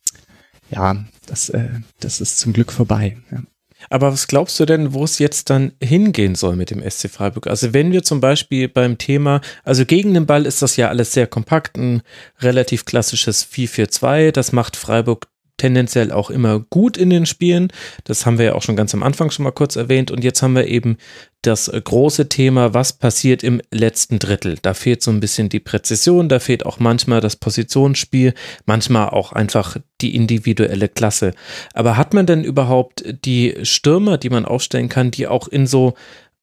ja, 0.70 1.06
das, 1.26 1.50
äh, 1.50 1.70
das 2.00 2.22
ist 2.22 2.40
zum 2.40 2.54
Glück 2.54 2.72
vorbei. 2.72 3.18
Ja. 3.32 3.42
Aber 3.90 4.12
was 4.12 4.28
glaubst 4.28 4.60
du 4.60 4.66
denn, 4.66 4.94
wo 4.94 5.04
es 5.04 5.20
jetzt 5.20 5.50
dann 5.50 5.72
hingehen 5.82 6.36
soll 6.36 6.56
mit 6.56 6.72
dem 6.72 6.88
SC 6.88 7.10
Freiburg? 7.10 7.48
Also 7.48 7.74
wenn 7.74 7.92
wir 7.92 8.04
zum 8.04 8.22
Beispiel 8.22 8.68
beim 8.68 8.98
Thema, 8.98 9.42
also 9.64 9.86
gegen 9.86 10.14
den 10.14 10.26
Ball 10.26 10.46
ist 10.46 10.62
das 10.62 10.78
ja 10.78 10.90
alles 10.90 11.14
sehr 11.14 11.28
kompakt, 11.28 11.78
ein 11.78 12.02
relativ 12.40 12.86
klassisches 12.86 13.46
4-4-2, 13.46 14.32
das 14.32 14.52
macht 14.52 14.76
Freiburg 14.76 15.28
tendenziell 15.58 16.12
auch 16.12 16.30
immer 16.30 16.60
gut 16.60 16.98
in 16.98 17.10
den 17.10 17.26
Spielen. 17.26 17.70
Das 18.04 18.26
haben 18.26 18.38
wir 18.38 18.46
ja 18.46 18.56
auch 18.56 18.62
schon 18.62 18.76
ganz 18.76 18.94
am 18.94 19.04
Anfang 19.04 19.32
schon 19.32 19.44
mal 19.44 19.52
kurz 19.52 19.76
erwähnt. 19.76 20.12
Und 20.12 20.24
jetzt 20.24 20.42
haben 20.42 20.56
wir 20.56 20.68
eben 20.68 20.98
das 21.42 21.72
große 21.72 22.30
Thema, 22.30 22.74
was 22.74 22.94
passiert 22.94 23.44
im 23.44 23.62
letzten 23.72 24.20
Drittel. 24.20 24.58
Da 24.62 24.74
fehlt 24.74 25.02
so 25.02 25.12
ein 25.12 25.20
bisschen 25.20 25.50
die 25.50 25.60
Präzision, 25.60 26.30
da 26.30 26.40
fehlt 26.40 26.66
auch 26.66 26.80
manchmal 26.80 27.22
das 27.22 27.36
Positionsspiel, 27.36 28.34
manchmal 28.66 29.10
auch 29.10 29.34
einfach 29.34 29.78
die 30.02 30.16
individuelle 30.16 30.90
Klasse. 30.90 31.34
Aber 31.74 31.98
hat 31.98 32.14
man 32.14 32.26
denn 32.26 32.44
überhaupt 32.44 33.04
die 33.26 33.56
Stürmer, 33.64 34.18
die 34.18 34.30
man 34.30 34.46
aufstellen 34.46 34.90
kann, 34.90 35.12
die 35.12 35.28
auch 35.28 35.48
in 35.48 35.68
so 35.68 35.94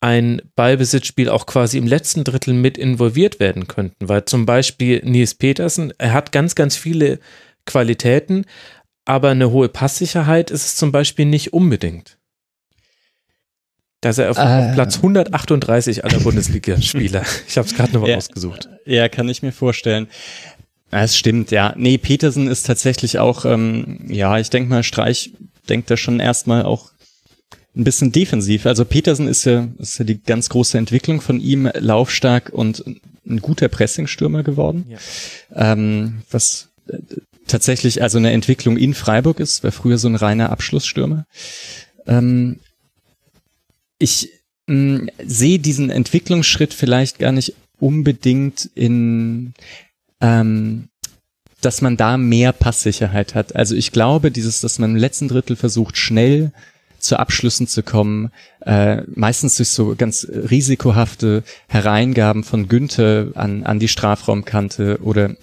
ein 0.01 0.43
Ballbesitzspiel 0.55 1.31
auch 1.31 1.47
quasi 1.47 1.79
im 1.79 1.87
letzten 1.87 2.25
Drittel 2.25 2.53
mit 2.53 2.77
involviert 2.77 3.41
werden 3.41 3.69
könnten, 3.69 4.07
weil 4.07 4.27
zum 4.27 4.45
Beispiel 4.45 5.01
Nils 5.03 5.35
Petersen, 5.35 5.95
er 5.97 6.13
hat 6.13 6.31
ganz, 6.31 6.55
ganz 6.55 6.77
viele 6.77 7.21
Qualitäten, 7.65 8.45
aber 9.05 9.31
eine 9.31 9.51
hohe 9.51 9.69
Passsicherheit 9.69 10.51
ist 10.51 10.65
es 10.65 10.77
zum 10.77 10.93
Beispiel 10.93 11.27
nicht 11.27 11.53
unbedingt. 11.53 12.19
Da 14.01 14.11
ist 14.11 14.19
er 14.19 14.31
auf, 14.31 14.39
äh, 14.39 14.73
Platz 14.75 14.97
138 14.97 16.05
aller 16.05 16.21
Bundesligaspieler. 16.21 17.25
Ich 17.49 17.57
habe 17.57 17.67
es 17.67 17.75
gerade 17.75 17.93
nochmal 17.93 18.11
ja, 18.11 18.17
rausgesucht. 18.17 18.69
Ja, 18.85 19.09
kann 19.09 19.29
ich 19.29 19.43
mir 19.43 19.53
vorstellen. 19.53 20.09
Es 20.91 21.17
stimmt, 21.17 21.51
ja. 21.51 21.75
Nee, 21.77 21.99
Petersen 21.99 22.47
ist 22.47 22.67
tatsächlich 22.67 23.19
auch, 23.19 23.45
ähm, 23.47 24.01
ja, 24.09 24.39
ich 24.39 24.51
denke 24.51 24.69
mal, 24.69 24.83
Streich 24.83 25.33
denkt 25.69 25.91
da 25.91 25.97
schon 25.97 26.21
erstmal 26.21 26.65
auch 26.65 26.91
ein 27.75 27.85
bisschen 27.85 28.13
defensiv. 28.13 28.67
Also 28.67 28.85
Petersen 28.85 29.27
ist 29.27 29.45
ja, 29.45 29.69
ist 29.79 29.99
ja 29.99 30.05
die 30.05 30.23
ganz 30.23 30.49
große 30.51 30.79
Entwicklung 30.79 31.21
von 31.21 31.41
ihm, 31.41 31.71
laufstark 31.75 32.51
und 32.53 32.85
ein 33.27 33.41
guter 33.41 33.69
Pressingstürmer 33.69 34.43
geworden. 34.43 34.87
Ja. 34.89 35.73
Ähm, 35.73 36.23
was 36.31 36.69
tatsächlich 37.47 38.03
also 38.03 38.19
eine 38.19 38.33
Entwicklung 38.33 38.77
in 38.77 38.95
Freiburg 38.95 39.41
ist, 39.41 39.65
war 39.65 39.73
früher 39.73 39.99
so 39.99 40.09
ein 40.09 40.17
reiner 40.17 40.51
Abschlussstürmer. 40.51 41.27
Ähm, 42.07 42.59
ich 43.99 44.31
mh, 44.67 45.09
sehe 45.25 45.59
diesen 45.59 45.91
Entwicklungsschritt 45.91 46.75
vielleicht 46.75 47.19
gar 47.19 47.33
nicht 47.33 47.55
unbedingt 47.79 48.71
in, 48.75 49.55
ähm, 50.21 50.89
dass 51.61 51.83
man 51.83 51.97
da 51.97 52.17
mehr 52.17 52.53
Passsicherheit 52.53 53.35
hat. 53.35 53.57
Also 53.57 53.75
ich 53.75 53.93
glaube, 53.93 54.31
dieses, 54.31 54.61
dass 54.61 54.79
man 54.79 54.91
im 54.91 54.97
letzten 54.97 55.29
Drittel 55.29 55.57
versucht, 55.57 55.97
schnell 55.97 56.53
zu 56.99 57.19
Abschlüssen 57.19 57.67
zu 57.67 57.83
kommen, 57.83 58.31
äh, 58.61 59.03
meistens 59.15 59.57
durch 59.57 59.69
so 59.69 59.95
ganz 59.97 60.27
risikohafte 60.31 61.43
Hereingaben 61.69 62.45
von 62.45 62.69
Günther 62.69 63.29
an, 63.35 63.65
an 63.65 63.79
die 63.79 63.89
Strafraumkante 63.89 65.01
oder 65.03 65.37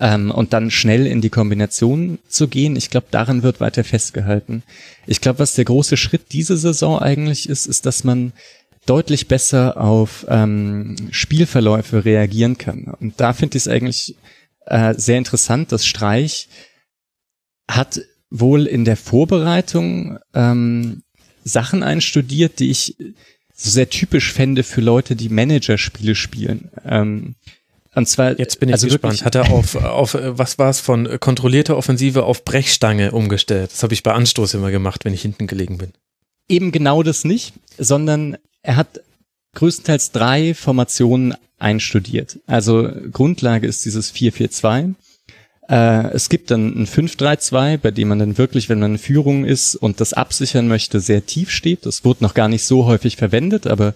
ähm, 0.00 0.30
und 0.30 0.52
dann 0.52 0.70
schnell 0.70 1.06
in 1.06 1.20
die 1.20 1.30
Kombination 1.30 2.18
zu 2.28 2.48
gehen. 2.48 2.74
Ich 2.74 2.90
glaube, 2.90 3.06
daran 3.10 3.42
wird 3.42 3.60
weiter 3.60 3.84
festgehalten. 3.84 4.62
Ich 5.06 5.20
glaube, 5.20 5.38
was 5.38 5.54
der 5.54 5.66
große 5.66 5.96
Schritt 5.96 6.32
diese 6.32 6.56
Saison 6.56 6.98
eigentlich 6.98 7.48
ist, 7.48 7.66
ist, 7.66 7.86
dass 7.86 8.02
man 8.02 8.32
deutlich 8.86 9.28
besser 9.28 9.80
auf 9.80 10.26
ähm, 10.28 10.96
Spielverläufe 11.10 12.04
reagieren 12.04 12.56
kann. 12.56 12.84
Und 12.98 13.20
da 13.20 13.34
finde 13.34 13.58
ich 13.58 13.64
es 13.64 13.68
eigentlich 13.68 14.16
äh, 14.66 14.94
sehr 14.96 15.18
interessant, 15.18 15.70
dass 15.70 15.86
Streich 15.86 16.48
hat 17.70 18.00
wohl 18.30 18.66
in 18.66 18.84
der 18.84 18.96
Vorbereitung 18.96 20.18
ähm, 20.34 21.02
Sachen 21.44 21.82
einstudiert, 21.82 22.58
die 22.58 22.70
ich 22.70 22.96
so 23.54 23.70
sehr 23.70 23.90
typisch 23.90 24.32
fände 24.32 24.62
für 24.62 24.80
Leute, 24.80 25.14
die 25.14 25.28
Managerspiele 25.28 26.14
spielen. 26.14 26.70
Ähm, 26.84 27.34
und 27.94 28.06
zwar, 28.06 28.38
jetzt 28.38 28.60
bin 28.60 28.68
ich 28.68 28.74
also 28.74 28.86
gespannt. 28.86 29.24
Hat 29.24 29.34
er 29.34 29.50
auf, 29.50 29.74
auf 29.74 30.16
was 30.20 30.58
war 30.58 30.70
es 30.70 30.80
von 30.80 31.18
kontrollierter 31.18 31.76
Offensive 31.76 32.24
auf 32.24 32.44
Brechstange 32.44 33.10
umgestellt? 33.10 33.72
Das 33.72 33.82
habe 33.82 33.94
ich 33.94 34.02
bei 34.02 34.12
Anstoß 34.12 34.54
immer 34.54 34.70
gemacht, 34.70 35.04
wenn 35.04 35.14
ich 35.14 35.22
hinten 35.22 35.46
gelegen 35.46 35.78
bin. 35.78 35.92
Eben 36.48 36.70
genau 36.70 37.02
das 37.02 37.24
nicht, 37.24 37.54
sondern 37.78 38.36
er 38.62 38.76
hat 38.76 39.00
größtenteils 39.54 40.12
drei 40.12 40.54
Formationen 40.54 41.34
einstudiert. 41.58 42.38
Also 42.46 42.90
Grundlage 43.12 43.66
ist 43.66 43.84
dieses 43.84 44.14
4-4-2. 44.14 44.94
Äh, 45.68 46.08
es 46.12 46.28
gibt 46.28 46.50
dann 46.52 46.82
ein 46.82 46.86
5-3-2, 46.86 47.78
bei 47.78 47.90
dem 47.90 48.08
man 48.08 48.20
dann 48.20 48.38
wirklich, 48.38 48.68
wenn 48.68 48.78
man 48.78 48.92
in 48.92 48.98
Führung 48.98 49.44
ist 49.44 49.74
und 49.74 50.00
das 50.00 50.12
absichern 50.12 50.68
möchte, 50.68 51.00
sehr 51.00 51.26
tief 51.26 51.50
steht. 51.50 51.86
Das 51.86 52.04
wurde 52.04 52.22
noch 52.22 52.34
gar 52.34 52.48
nicht 52.48 52.64
so 52.64 52.86
häufig 52.86 53.16
verwendet, 53.16 53.66
aber 53.66 53.94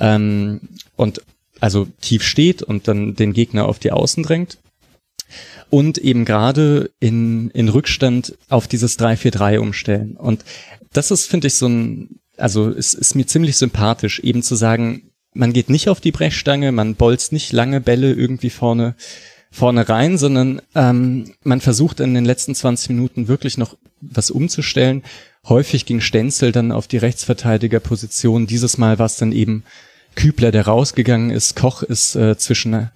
ähm, 0.00 0.60
und 0.96 1.22
also 1.60 1.86
tief 2.00 2.22
steht 2.22 2.62
und 2.62 2.88
dann 2.88 3.14
den 3.14 3.32
Gegner 3.32 3.66
auf 3.66 3.78
die 3.78 3.92
Außen 3.92 4.22
drängt. 4.22 4.58
Und 5.70 5.98
eben 5.98 6.24
gerade 6.24 6.90
in, 7.00 7.50
in 7.50 7.68
Rückstand 7.68 8.36
auf 8.48 8.66
dieses 8.68 8.98
3-4-3 8.98 9.58
umstellen. 9.58 10.16
Und 10.16 10.44
das 10.92 11.10
ist, 11.10 11.26
finde 11.26 11.48
ich, 11.48 11.54
so 11.54 11.68
ein, 11.68 12.20
also 12.38 12.70
es 12.70 12.94
ist 12.94 13.14
mir 13.14 13.26
ziemlich 13.26 13.56
sympathisch, 13.56 14.20
eben 14.20 14.42
zu 14.42 14.54
sagen, 14.54 15.10
man 15.34 15.52
geht 15.52 15.68
nicht 15.68 15.88
auf 15.88 16.00
die 16.00 16.12
Brechstange, 16.12 16.72
man 16.72 16.94
bolzt 16.94 17.32
nicht 17.32 17.52
lange 17.52 17.80
Bälle 17.80 18.12
irgendwie 18.12 18.50
vorne, 18.50 18.94
vorne 19.50 19.88
rein, 19.88 20.18
sondern 20.18 20.62
ähm, 20.74 21.34
man 21.42 21.60
versucht 21.60 22.00
in 22.00 22.14
den 22.14 22.24
letzten 22.24 22.54
20 22.54 22.90
Minuten 22.90 23.28
wirklich 23.28 23.58
noch 23.58 23.76
was 24.00 24.30
umzustellen. 24.30 25.02
Häufig 25.46 25.86
ging 25.86 26.00
Stenzel 26.00 26.52
dann 26.52 26.72
auf 26.72 26.88
die 26.88 26.98
Rechtsverteidigerposition. 26.98 28.46
Dieses 28.46 28.78
Mal 28.78 28.98
war 28.98 29.06
es 29.06 29.16
dann 29.16 29.32
eben 29.32 29.64
Kübler, 30.18 30.50
der 30.50 30.66
rausgegangen 30.66 31.30
ist. 31.30 31.54
Koch 31.54 31.84
ist 31.84 32.16
äh, 32.16 32.36
zwischen, 32.36 32.90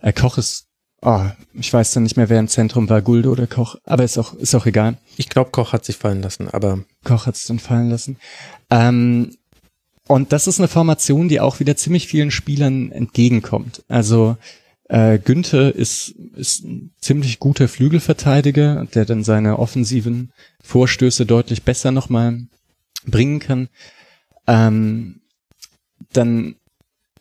äh, 0.00 0.12
Koch 0.14 0.38
ist, 0.38 0.64
oh, 1.02 1.26
ich 1.52 1.70
weiß 1.70 1.92
dann 1.92 2.04
nicht 2.04 2.16
mehr, 2.16 2.30
wer 2.30 2.40
im 2.40 2.48
Zentrum 2.48 2.88
war, 2.88 3.02
Gulde 3.02 3.28
oder 3.28 3.46
Koch, 3.46 3.76
aber 3.84 4.02
ist 4.02 4.16
auch, 4.16 4.32
ist 4.32 4.54
auch 4.54 4.64
egal. 4.64 4.96
Ich 5.18 5.28
glaube, 5.28 5.50
Koch 5.50 5.74
hat 5.74 5.84
sich 5.84 5.96
fallen 5.96 6.22
lassen, 6.22 6.48
aber. 6.48 6.82
Koch 7.04 7.26
hat 7.26 7.34
es 7.34 7.44
dann 7.44 7.58
fallen 7.58 7.90
lassen. 7.90 8.16
Ähm, 8.70 9.36
und 10.08 10.32
das 10.32 10.46
ist 10.46 10.58
eine 10.58 10.68
Formation, 10.68 11.28
die 11.28 11.38
auch 11.38 11.60
wieder 11.60 11.76
ziemlich 11.76 12.08
vielen 12.08 12.30
Spielern 12.30 12.90
entgegenkommt. 12.92 13.84
Also 13.88 14.38
äh, 14.88 15.18
Günther 15.18 15.74
ist, 15.74 16.14
ist 16.34 16.64
ein 16.64 16.94
ziemlich 16.98 17.40
guter 17.40 17.68
Flügelverteidiger, 17.68 18.86
der 18.94 19.04
dann 19.04 19.22
seine 19.22 19.58
offensiven 19.58 20.32
Vorstöße 20.62 21.26
deutlich 21.26 21.62
besser 21.62 21.90
nochmal 21.90 22.46
bringen 23.06 23.38
kann. 23.38 23.68
Ähm, 24.46 25.20
dann 26.16 26.56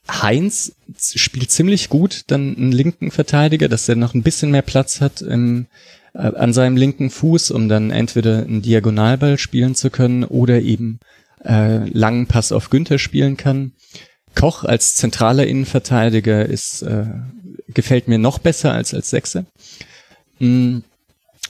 Heinz 0.09 0.75
spielt 0.99 1.51
ziemlich 1.51 1.89
gut, 1.89 2.23
dann 2.27 2.55
einen 2.57 2.71
linken 2.71 3.11
Verteidiger, 3.11 3.69
dass 3.69 3.87
er 3.87 3.95
noch 3.95 4.13
ein 4.13 4.23
bisschen 4.23 4.51
mehr 4.51 4.61
Platz 4.61 4.99
hat 4.99 5.21
im, 5.21 5.67
äh, 6.13 6.19
an 6.19 6.53
seinem 6.53 6.75
linken 6.75 7.09
Fuß, 7.09 7.51
um 7.51 7.69
dann 7.69 7.89
entweder 7.89 8.39
einen 8.39 8.61
Diagonalball 8.61 9.37
spielen 9.37 9.75
zu 9.75 9.89
können 9.89 10.23
oder 10.23 10.61
eben 10.61 10.99
äh, 11.45 11.87
langen 11.89 12.27
Pass 12.27 12.51
auf 12.51 12.69
Günther 12.69 12.99
spielen 12.99 13.37
kann. 13.37 13.73
Koch 14.35 14.63
als 14.63 14.95
zentraler 14.95 15.47
Innenverteidiger 15.47 16.45
ist 16.45 16.81
äh, 16.81 17.05
gefällt 17.69 18.07
mir 18.07 18.17
noch 18.17 18.39
besser 18.39 18.73
als 18.73 18.93
als 18.93 19.09
Sechser. 19.09 19.45
Mm, 20.39 20.79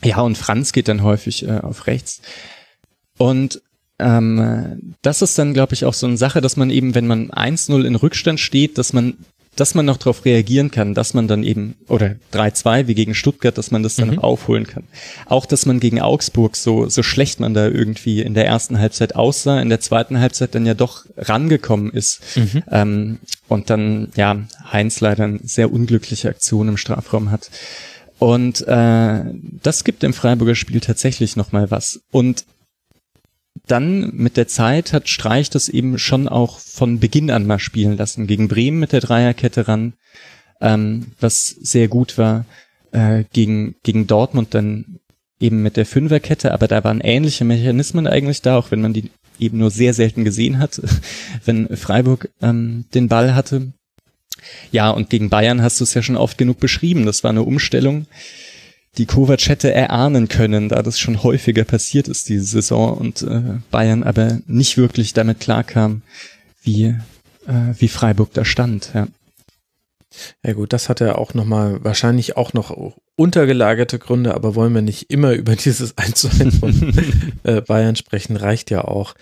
ja, 0.03 0.19
und 0.19 0.38
Franz 0.38 0.73
geht 0.73 0.89
dann 0.89 1.01
häufig 1.01 1.47
äh, 1.47 1.59
auf 1.59 1.88
rechts. 1.88 2.22
Und 3.17 3.61
ähm, 4.03 4.95
das 5.01 5.22
ist 5.22 5.38
dann, 5.40 5.53
glaube 5.53 5.73
ich, 5.73 5.85
auch 5.85 5.93
so 5.93 6.07
eine 6.07 6.17
Sache, 6.17 6.41
dass 6.41 6.57
man 6.57 6.69
eben, 6.69 6.95
wenn 6.95 7.07
man 7.07 7.32
1-0 7.32 7.83
in 7.83 7.95
Rückstand 7.95 8.40
steht, 8.40 8.77
dass 8.77 8.93
man 8.93 9.15
dass 9.56 9.75
man 9.75 9.85
noch 9.85 9.98
darauf 9.98 10.25
reagieren 10.25 10.72
kann, 10.72 10.93
dass 10.93 11.14
man 11.14 11.27
dann 11.27 11.43
eben, 11.43 11.75
oder 11.88 12.15
3-2 12.33 12.88
wie 12.88 12.95
gegen 12.95 13.14
Stuttgart, 13.14 13.57
dass 13.57 13.72
man 13.72 13.83
das 13.83 13.95
dann 13.95 14.09
mhm. 14.09 14.15
noch 14.15 14.23
aufholen 14.23 14.65
kann. 14.65 14.83
Auch, 15.27 15.45
dass 15.45 15.65
man 15.65 15.80
gegen 15.80 16.01
Augsburg 16.01 16.56
so, 16.56 16.90
so 16.90 17.03
schlecht 17.03 17.40
man 17.40 17.53
da 17.53 17.67
irgendwie 17.67 18.22
in 18.22 18.33
der 18.33 18.48
ersten 18.48 18.80
Halbzeit 18.80 19.15
aussah, 19.15 19.61
in 19.61 19.69
der 19.69 19.80
zweiten 19.80 20.19
Halbzeit 20.19 20.56
dann 20.56 20.65
ja 20.65 20.73
doch 20.73 21.06
rangekommen 21.17 21.91
ist. 21.91 22.22
Mhm. 22.35 22.64
Ähm, 22.72 23.19
und 23.48 23.69
dann, 23.69 24.09
ja, 24.15 24.38
Heinz 24.72 25.01
leider 25.01 25.25
eine 25.25 25.40
sehr 25.43 25.72
unglückliche 25.72 26.30
Aktion 26.30 26.69
im 26.69 26.77
Strafraum 26.77 27.30
hat. 27.30 27.51
Und 28.17 28.65
äh, 28.67 29.22
das 29.61 29.83
gibt 29.83 30.01
dem 30.01 30.14
Freiburger 30.14 30.56
Spiel 30.56 30.80
tatsächlich 30.80 31.35
nochmal 31.35 31.69
was. 31.69 32.01
Und 32.11 32.45
dann 33.67 34.14
mit 34.16 34.38
der 34.38 34.48
Zeit 34.48 34.93
hat 34.93 35.08
Streich 35.08 35.50
das 35.50 35.69
eben 35.69 35.98
schon 35.98 36.27
auch 36.27 36.59
von 36.59 37.00
Beginn 37.00 37.32
an 37.32 37.48
mal 37.48 37.59
spielen 37.59 37.98
lassen. 37.98 38.27
Gegen 38.27 38.48
Bremen 38.48 38.80
mit 38.80 38.92
der 38.92 39.00
Dreierkette 39.00 39.67
ran, 39.67 39.93
ähm, 40.59 41.14
was 41.19 41.48
sehr 41.48 41.88
gut 41.88 42.17
war. 42.17 42.45
Äh, 42.92 43.24
gegen, 43.33 43.75
gegen 43.83 44.06
Dortmund 44.06 44.53
dann 44.53 45.00
eben 45.40 45.64
mit 45.64 45.77
der 45.77 45.85
Fünferkette, 45.85 46.53
aber 46.53 46.67
da 46.67 46.83
waren 46.83 47.01
ähnliche 47.01 47.43
Mechanismen 47.43 48.06
eigentlich 48.06 48.42
da, 48.42 48.58
auch 48.58 48.72
wenn 48.72 48.82
man 48.82 48.93
die 48.93 49.09
eben 49.40 49.58
nur 49.58 49.72
sehr 49.72 49.93
selten 49.93 50.24
gesehen 50.24 50.59
hat, 50.59 50.80
wenn 51.45 51.75
Freiburg 51.75 52.30
ähm, 52.42 52.85
den 52.93 53.08
Ball 53.08 53.33
hatte. 53.33 53.74
Ja, 54.72 54.90
und 54.90 55.09
gegen 55.09 55.30
Bayern 55.30 55.61
hast 55.61 55.80
du 55.80 55.85
es 55.85 55.93
ja 55.93 56.01
schon 56.01 56.17
oft 56.17 56.38
genug 56.38 56.59
beschrieben. 56.59 57.06
Das 57.06 57.24
war 57.24 57.32
eine 57.32 57.43
Umstellung, 57.43 58.08
die 58.97 59.05
Kovac 59.05 59.47
hätte 59.47 59.73
erahnen 59.73 60.27
können, 60.27 60.69
da 60.69 60.81
das 60.81 60.99
schon 60.99 61.23
häufiger 61.23 61.63
passiert 61.63 62.07
ist 62.07 62.30
diese 62.30 62.45
Saison 62.45 62.95
und 62.95 63.23
äh, 63.23 63.59
Bayern 63.72 64.03
aber 64.03 64.39
nicht 64.45 64.77
wirklich 64.77 65.13
damit 65.13 65.39
klarkam, 65.39 66.03
wie, 66.61 66.95
äh, 67.47 67.73
wie 67.77 67.88
Freiburg 67.88 68.33
da 68.33 68.45
stand. 68.45 68.91
Ja. 68.93 69.07
Ja 70.45 70.53
gut, 70.53 70.73
das 70.73 70.89
hat 70.89 71.01
er 71.01 71.17
auch 71.17 71.33
nochmal, 71.33 71.83
wahrscheinlich 71.83 72.38
auch 72.38 72.53
noch 72.53 72.95
untergelagerte 73.16 74.00
Gründe, 74.00 74.33
aber 74.33 74.56
wollen 74.56 74.74
wir 74.74 74.82
nicht 74.82 75.11
immer 75.11 75.32
über 75.33 75.56
dieses 75.56 75.98
1 75.98 76.16
zu 76.16 76.30
1 76.30 76.59
von 76.59 76.93
äh, 77.43 77.61
Bayern 77.61 77.95
sprechen, 77.95 78.35
reicht 78.35 78.72
ja 78.72 78.83
auch. 78.83 79.14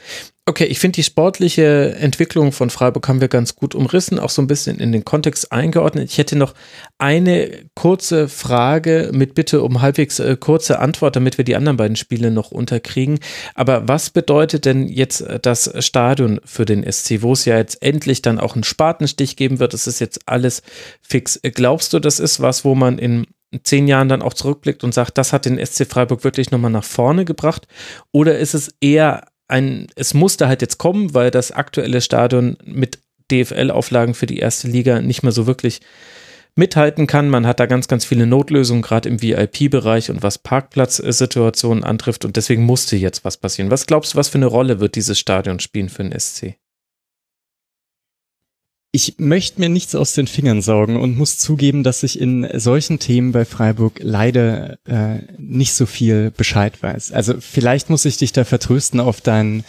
Okay, 0.47 0.65
ich 0.65 0.79
finde 0.79 0.95
die 0.95 1.03
sportliche 1.03 1.95
Entwicklung 1.99 2.51
von 2.51 2.71
Freiburg 2.71 3.07
haben 3.07 3.21
wir 3.21 3.27
ganz 3.27 3.55
gut 3.55 3.75
umrissen, 3.75 4.17
auch 4.17 4.31
so 4.31 4.41
ein 4.41 4.47
bisschen 4.47 4.79
in 4.79 4.91
den 4.91 5.05
Kontext 5.05 5.51
eingeordnet. 5.51 6.09
Ich 6.09 6.17
hätte 6.17 6.35
noch 6.35 6.55
eine 6.97 7.51
kurze 7.75 8.27
Frage 8.27 9.11
mit 9.13 9.35
Bitte 9.35 9.61
um 9.61 9.81
halbwegs 9.81 10.19
äh, 10.19 10.35
kurze 10.37 10.79
Antwort, 10.79 11.15
damit 11.15 11.37
wir 11.37 11.45
die 11.45 11.55
anderen 11.55 11.77
beiden 11.77 11.95
Spiele 11.95 12.31
noch 12.31 12.49
unterkriegen. 12.51 13.19
Aber 13.53 13.87
was 13.87 14.09
bedeutet 14.09 14.65
denn 14.65 14.87
jetzt 14.87 15.21
äh, 15.21 15.39
das 15.39 15.71
Stadion 15.77 16.41
für 16.43 16.65
den 16.65 16.91
SC, 16.91 17.21
wo 17.21 17.33
es 17.33 17.45
ja 17.45 17.57
jetzt 17.57 17.81
endlich 17.83 18.23
dann 18.23 18.39
auch 18.39 18.55
einen 18.55 18.63
Spatenstich 18.63 19.35
geben 19.35 19.59
wird? 19.59 19.75
Es 19.75 19.85
ist 19.85 19.99
jetzt 19.99 20.27
alles 20.27 20.63
fix. 21.03 21.39
Glaubst 21.43 21.93
du, 21.93 21.99
das 21.99 22.19
ist 22.19 22.41
was, 22.41 22.65
wo 22.65 22.73
man 22.73 22.97
in 22.97 23.27
zehn 23.63 23.87
Jahren 23.87 24.09
dann 24.09 24.21
auch 24.21 24.33
zurückblickt 24.33 24.83
und 24.83 24.93
sagt, 24.93 25.17
das 25.17 25.33
hat 25.33 25.45
den 25.45 25.63
SC 25.63 25.85
Freiburg 25.85 26.23
wirklich 26.23 26.51
nochmal 26.51 26.71
nach 26.71 26.83
vorne 26.83 27.25
gebracht? 27.25 27.67
Oder 28.11 28.37
ist 28.37 28.53
es 28.53 28.73
eher 28.79 29.25
ein, 29.47 29.87
es 29.95 30.13
musste 30.13 30.47
halt 30.47 30.61
jetzt 30.61 30.77
kommen, 30.77 31.13
weil 31.13 31.31
das 31.31 31.51
aktuelle 31.51 32.01
Stadion 32.01 32.57
mit 32.63 32.99
DFL-Auflagen 33.31 34.13
für 34.13 34.25
die 34.25 34.39
erste 34.39 34.67
Liga 34.67 35.01
nicht 35.01 35.23
mehr 35.23 35.31
so 35.31 35.47
wirklich 35.47 35.81
mithalten 36.55 37.07
kann. 37.07 37.29
Man 37.29 37.47
hat 37.47 37.59
da 37.59 37.65
ganz, 37.65 37.87
ganz 37.87 38.05
viele 38.05 38.25
Notlösungen, 38.25 38.81
gerade 38.81 39.09
im 39.09 39.21
VIP-Bereich 39.21 40.09
und 40.09 40.21
was 40.23 40.37
Parkplatzsituationen 40.37 41.83
antrifft 41.83 42.25
und 42.25 42.35
deswegen 42.35 42.63
musste 42.63 42.95
jetzt 42.95 43.23
was 43.23 43.37
passieren. 43.37 43.71
Was 43.71 43.85
glaubst 43.85 44.13
du, 44.13 44.17
was 44.17 44.29
für 44.29 44.37
eine 44.37 44.47
Rolle 44.47 44.79
wird 44.79 44.95
dieses 44.95 45.19
Stadion 45.19 45.59
spielen 45.59 45.89
für 45.89 46.03
den 46.03 46.17
SC? 46.17 46.55
Ich 48.93 49.15
möchte 49.19 49.61
mir 49.61 49.69
nichts 49.69 49.95
aus 49.95 50.11
den 50.13 50.27
Fingern 50.27 50.61
saugen 50.61 50.97
und 50.97 51.17
muss 51.17 51.37
zugeben, 51.37 51.83
dass 51.83 52.03
ich 52.03 52.19
in 52.19 52.45
solchen 52.59 52.99
Themen 52.99 53.31
bei 53.31 53.45
Freiburg 53.45 53.99
leider 54.01 54.77
äh, 54.85 55.19
nicht 55.37 55.73
so 55.73 55.85
viel 55.85 56.29
Bescheid 56.31 56.83
weiß. 56.83 57.13
Also 57.13 57.35
vielleicht 57.39 57.89
muss 57.89 58.03
ich 58.03 58.17
dich 58.17 58.33
da 58.33 58.43
vertrösten 58.43 58.99
auf 58.99 59.21
deinen 59.21 59.63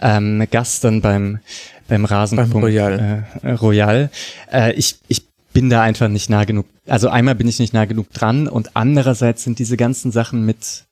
ähm, 0.00 0.46
Gast 0.50 0.84
dann 0.84 1.00
beim 1.00 1.40
beim 1.88 2.04
Rasenpunkt 2.04 2.52
beim 2.52 2.62
Royal. 2.62 3.26
Äh, 3.42 3.50
Royal. 3.52 4.10
Äh, 4.52 4.74
ich, 4.74 4.98
ich 5.08 5.22
bin 5.52 5.70
da 5.70 5.82
einfach 5.82 6.08
nicht 6.08 6.30
nah 6.30 6.44
genug. 6.44 6.66
Also 6.86 7.08
einmal 7.08 7.34
bin 7.34 7.48
ich 7.48 7.58
nicht 7.58 7.74
nah 7.74 7.86
genug 7.86 8.12
dran 8.12 8.46
und 8.46 8.76
andererseits 8.76 9.42
sind 9.42 9.58
diese 9.58 9.76
ganzen 9.76 10.12
Sachen 10.12 10.44
mit 10.44 10.84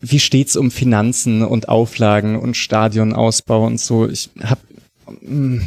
wie 0.00 0.20
steht's 0.20 0.56
um 0.56 0.70
Finanzen 0.70 1.42
und 1.42 1.68
Auflagen 1.68 2.36
und 2.36 2.56
Stadionausbau 2.56 3.66
und 3.66 3.80
so. 3.80 4.08
Ich 4.08 4.30
habe 4.42 4.60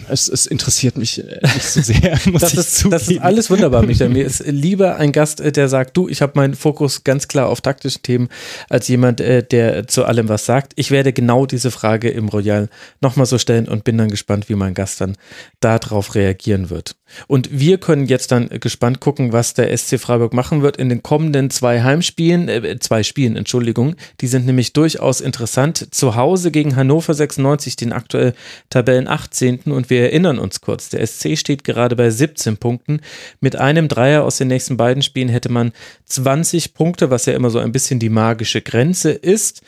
es, 0.10 0.28
es 0.28 0.46
interessiert 0.46 0.98
mich 0.98 1.20
äh, 1.20 1.40
nicht 1.42 1.64
so 1.64 1.82
sehr. 1.82 2.20
Muss 2.32 2.42
das, 2.42 2.54
ist, 2.54 2.86
das 2.90 3.08
ist 3.08 3.22
alles 3.22 3.50
wunderbar, 3.50 3.84
Michael. 3.84 4.10
Mir 4.14 4.26
ist 4.26 4.46
lieber 4.46 4.96
ein 4.98 5.12
Gast, 5.12 5.42
äh, 5.42 5.52
der 5.52 5.68
sagt, 5.68 5.98
du, 5.98 6.08
ich 6.08 6.22
habe 6.22 6.34
meinen 6.36 6.56
Fokus 6.56 7.04
ganz 7.04 7.28
klar 7.28 7.48
auf 7.48 7.62
taktischen 7.62 8.02
Themen, 8.04 8.30
als 8.70 8.88
jemand, 8.88 9.22
äh, 9.22 9.44
der 9.44 9.88
zu 9.88 10.06
allem 10.06 10.30
was 10.30 10.46
sagt. 10.46 10.74
Ich 10.76 10.92
werde 10.92 11.14
genau 11.14 11.46
diese 11.46 11.72
Frage 11.72 12.10
im 12.10 12.30
Royal 12.30 12.70
nochmal 13.02 13.26
so 13.26 13.38
stellen 13.38 13.68
und 13.68 13.84
bin 13.84 13.98
dann 13.98 14.10
gespannt, 14.10 14.50
wie 14.50 14.56
mein 14.56 14.74
Gast 14.74 15.02
dann 15.02 15.16
darauf 15.60 16.16
reagieren 16.16 16.70
wird. 16.70 16.96
Und 17.28 17.50
wir 17.52 17.78
können 17.78 18.06
jetzt 18.06 18.32
dann 18.32 18.50
gespannt 18.50 19.00
gucken, 19.00 19.34
was 19.34 19.54
der 19.54 19.76
SC 19.76 20.00
Freiburg 20.00 20.34
machen 20.34 20.62
wird 20.62 20.78
in 20.78 20.90
den 20.90 21.04
kommenden 21.04 21.50
zwei 21.50 21.82
Heimspielen, 21.82 22.50
äh, 22.50 22.80
zwei 22.80 23.04
Spielen, 23.04 23.36
Entschuldigung. 23.36 23.96
Die 24.22 24.28
sind 24.28 24.46
nämlich 24.46 24.74
durchaus 24.74 25.22
interessant. 25.22 25.94
Zu 25.94 26.16
Hause 26.16 26.52
gegen 26.52 26.76
Hannover 26.76 27.14
96, 27.14 27.76
den 27.76 27.94
aktuell 27.94 28.34
Tabellen 28.70 29.08
18. 29.08 29.62
Und 29.66 29.90
wir 29.90 30.02
erinnern 30.02 30.40
uns 30.40 30.62
kurz, 30.62 30.90
der 30.90 31.06
SC 31.06 31.38
steht 31.38 31.64
gerade 31.64 31.96
bei 31.96 32.10
17 32.10 32.58
Punkten. 32.58 33.02
Mit 33.40 33.56
einem 33.56 33.88
Dreier 33.88 34.24
aus 34.24 34.38
den 34.38 34.48
nächsten 34.48 34.78
beiden 34.78 35.04
Spielen 35.04 35.30
hätte 35.30 35.50
man 35.50 35.72
20 36.06 36.74
Punkte, 36.74 37.10
was 37.10 37.26
ja 37.26 37.34
immer 37.34 37.50
so 37.50 37.60
ein 37.60 37.72
bisschen 37.72 38.00
die 38.00 38.10
magische 38.10 38.62
Grenze 38.62 39.12
ist. 39.12 39.62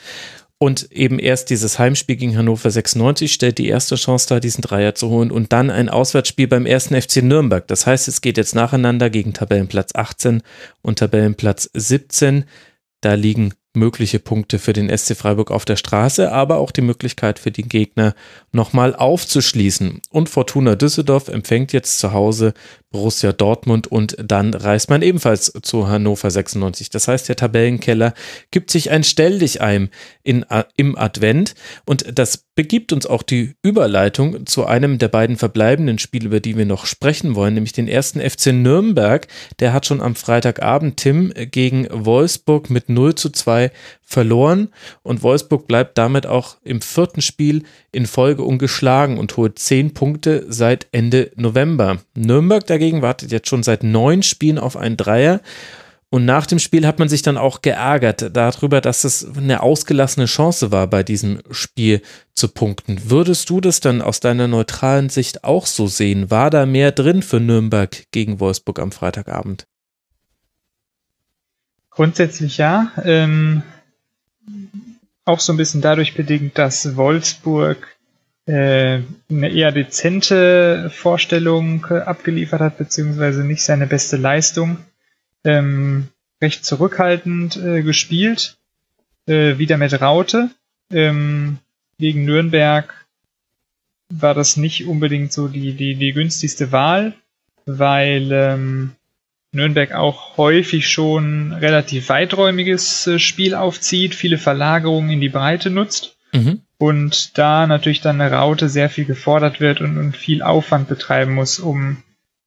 Und 0.64 0.90
eben 0.92 1.18
erst 1.18 1.50
dieses 1.50 1.78
Heimspiel 1.78 2.16
gegen 2.16 2.38
Hannover 2.38 2.70
96 2.70 3.30
stellt 3.30 3.58
die 3.58 3.68
erste 3.68 3.96
Chance 3.96 4.30
dar, 4.30 4.40
diesen 4.40 4.62
Dreier 4.62 4.94
zu 4.94 5.10
holen 5.10 5.30
und 5.30 5.52
dann 5.52 5.68
ein 5.68 5.90
Auswärtsspiel 5.90 6.48
beim 6.48 6.64
ersten 6.64 6.98
FC 6.98 7.16
Nürnberg. 7.16 7.68
Das 7.68 7.86
heißt, 7.86 8.08
es 8.08 8.22
geht 8.22 8.38
jetzt 8.38 8.54
nacheinander 8.54 9.10
gegen 9.10 9.34
Tabellenplatz 9.34 9.94
18 9.94 10.40
und 10.80 11.00
Tabellenplatz 11.00 11.68
17. 11.74 12.46
Da 13.02 13.12
liegen 13.12 13.52
mögliche 13.74 14.18
Punkte 14.18 14.58
für 14.58 14.72
den 14.72 14.94
SC 14.96 15.16
Freiburg 15.16 15.50
auf 15.50 15.64
der 15.64 15.76
Straße, 15.76 16.30
aber 16.30 16.58
auch 16.58 16.70
die 16.70 16.80
Möglichkeit 16.80 17.38
für 17.38 17.50
die 17.50 17.62
Gegner 17.62 18.14
nochmal 18.52 18.94
aufzuschließen. 18.94 20.00
Und 20.10 20.28
Fortuna 20.28 20.76
Düsseldorf 20.76 21.28
empfängt 21.28 21.72
jetzt 21.72 21.98
zu 21.98 22.12
Hause 22.12 22.54
Borussia 22.94 23.32
Dortmund 23.32 23.88
und 23.88 24.16
dann 24.24 24.54
reist 24.54 24.88
man 24.88 25.02
ebenfalls 25.02 25.52
zu 25.62 25.88
Hannover 25.88 26.30
96. 26.30 26.90
Das 26.90 27.08
heißt, 27.08 27.28
der 27.28 27.34
Tabellenkeller 27.34 28.14
gibt 28.52 28.70
sich 28.70 28.92
ein 28.92 29.02
Stelldichein 29.02 29.90
in, 30.22 30.46
im 30.76 30.96
Advent 30.96 31.56
und 31.86 32.16
das 32.16 32.44
begibt 32.54 32.92
uns 32.92 33.04
auch 33.06 33.24
die 33.24 33.56
Überleitung 33.62 34.46
zu 34.46 34.64
einem 34.64 34.98
der 34.98 35.08
beiden 35.08 35.36
verbleibenden 35.36 35.98
Spiele, 35.98 36.26
über 36.26 36.38
die 36.38 36.56
wir 36.56 36.66
noch 36.66 36.86
sprechen 36.86 37.34
wollen, 37.34 37.54
nämlich 37.54 37.72
den 37.72 37.88
ersten 37.88 38.20
FC 38.20 38.52
Nürnberg. 38.52 39.26
Der 39.58 39.72
hat 39.72 39.86
schon 39.86 40.00
am 40.00 40.14
Freitagabend 40.14 40.96
Tim 40.96 41.32
gegen 41.34 41.88
Wolfsburg 41.90 42.70
mit 42.70 42.88
0 42.88 43.16
zu 43.16 43.30
2 43.30 43.63
verloren 44.02 44.68
und 45.02 45.22
Wolfsburg 45.22 45.66
bleibt 45.66 45.98
damit 45.98 46.26
auch 46.26 46.56
im 46.62 46.80
vierten 46.80 47.20
Spiel 47.20 47.64
in 47.92 48.06
Folge 48.06 48.42
ungeschlagen 48.42 49.18
und 49.18 49.36
holt 49.36 49.58
zehn 49.58 49.94
Punkte 49.94 50.44
seit 50.48 50.86
Ende 50.92 51.30
November. 51.36 51.98
Nürnberg 52.14 52.66
dagegen 52.66 53.02
wartet 53.02 53.32
jetzt 53.32 53.48
schon 53.48 53.62
seit 53.62 53.82
neun 53.82 54.22
Spielen 54.22 54.58
auf 54.58 54.76
einen 54.76 54.96
Dreier. 54.96 55.40
Und 56.14 56.26
nach 56.26 56.46
dem 56.46 56.60
Spiel 56.60 56.86
hat 56.86 57.00
man 57.00 57.08
sich 57.08 57.22
dann 57.22 57.36
auch 57.36 57.60
geärgert 57.60 58.36
darüber, 58.36 58.80
dass 58.80 59.02
es 59.02 59.26
eine 59.36 59.64
ausgelassene 59.64 60.26
Chance 60.26 60.70
war, 60.70 60.86
bei 60.86 61.02
diesem 61.02 61.40
Spiel 61.50 62.02
zu 62.36 62.46
punkten. 62.46 63.10
Würdest 63.10 63.50
du 63.50 63.60
das 63.60 63.80
dann 63.80 64.00
aus 64.00 64.20
deiner 64.20 64.46
neutralen 64.46 65.08
Sicht 65.08 65.42
auch 65.42 65.66
so 65.66 65.88
sehen? 65.88 66.30
War 66.30 66.50
da 66.50 66.66
mehr 66.66 66.92
drin 66.92 67.20
für 67.20 67.40
Nürnberg 67.40 68.04
gegen 68.12 68.38
Wolfsburg 68.38 68.78
am 68.78 68.92
Freitagabend? 68.92 69.66
Grundsätzlich 71.94 72.58
ja. 72.58 72.92
Ähm, 73.04 73.62
auch 75.24 75.40
so 75.40 75.52
ein 75.52 75.56
bisschen 75.56 75.80
dadurch 75.80 76.14
bedingt, 76.14 76.58
dass 76.58 76.96
Wolfsburg 76.96 77.96
äh, 78.46 79.00
eine 79.30 79.48
eher 79.48 79.72
dezente 79.72 80.90
Vorstellung 80.90 81.86
abgeliefert 81.86 82.60
hat, 82.60 82.78
beziehungsweise 82.78 83.44
nicht 83.44 83.62
seine 83.62 83.86
beste 83.86 84.16
Leistung. 84.16 84.78
Ähm, 85.44 86.08
recht 86.42 86.64
zurückhaltend 86.64 87.56
äh, 87.56 87.82
gespielt, 87.82 88.58
äh, 89.26 89.56
wieder 89.58 89.78
mit 89.78 89.98
Raute. 90.00 90.50
Ähm, 90.90 91.58
gegen 91.98 92.24
Nürnberg 92.24 93.06
war 94.10 94.34
das 94.34 94.56
nicht 94.56 94.86
unbedingt 94.86 95.32
so 95.32 95.48
die, 95.48 95.72
die, 95.72 95.94
die 95.94 96.12
günstigste 96.12 96.72
Wahl, 96.72 97.14
weil 97.66 98.30
ähm, 98.32 98.92
Nürnberg 99.54 99.92
auch 99.92 100.36
häufig 100.36 100.88
schon 100.88 101.52
relativ 101.52 102.08
weiträumiges 102.08 103.06
äh, 103.06 103.18
Spiel 103.18 103.54
aufzieht, 103.54 104.14
viele 104.14 104.38
Verlagerungen 104.38 105.10
in 105.10 105.20
die 105.20 105.28
Breite 105.28 105.70
nutzt 105.70 106.16
mhm. 106.32 106.60
und 106.78 107.38
da 107.38 107.66
natürlich 107.66 108.00
dann 108.00 108.20
eine 108.20 108.34
Raute 108.34 108.68
sehr 108.68 108.90
viel 108.90 109.04
gefordert 109.04 109.60
wird 109.60 109.80
und, 109.80 109.98
und 109.98 110.16
viel 110.16 110.42
Aufwand 110.42 110.88
betreiben 110.88 111.34
muss, 111.34 111.58
um 111.58 112.02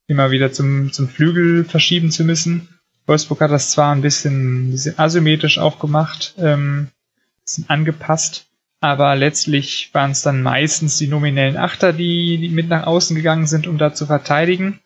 immer 0.08 0.32
wieder 0.32 0.52
zum, 0.52 0.92
zum 0.92 1.10
Flügel 1.10 1.66
verschieben 1.66 2.12
zu 2.12 2.24
müssen. 2.24 2.70
Wolfsburg 3.06 3.42
hat 3.42 3.52
das 3.52 3.72
zwar 3.72 3.94
ein 3.94 4.02
bisschen, 4.02 4.68
ein 4.68 4.72
bisschen 4.72 5.00
asymmetrisch 5.00 5.60
auch 5.60 5.80
gemacht, 5.80 6.36
ähm, 6.38 6.90
bisschen 7.44 7.70
angepasst, 7.70 8.46
aber 8.80 9.16
letztlich 9.16 9.90
waren 9.94 10.12
es 10.12 10.22
dann 10.22 10.44
meistens 10.44 10.98
die 10.98 11.08
nominellen 11.08 11.58
Achter, 11.58 11.94
die, 11.94 12.38
die 12.38 12.50
mit 12.50 12.68
nach 12.68 12.86
außen 12.86 13.16
gegangen 13.16 13.48
sind, 13.48 13.68
um 13.68 13.78
da 13.78 13.94
zu 13.94 14.06
verteidigen. 14.06 14.80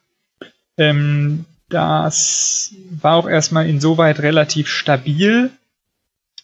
Ähm, 0.77 1.45
das 1.71 2.73
war 2.91 3.15
auch 3.15 3.27
erstmal 3.27 3.67
insoweit 3.67 4.19
relativ 4.19 4.67
stabil. 4.67 5.49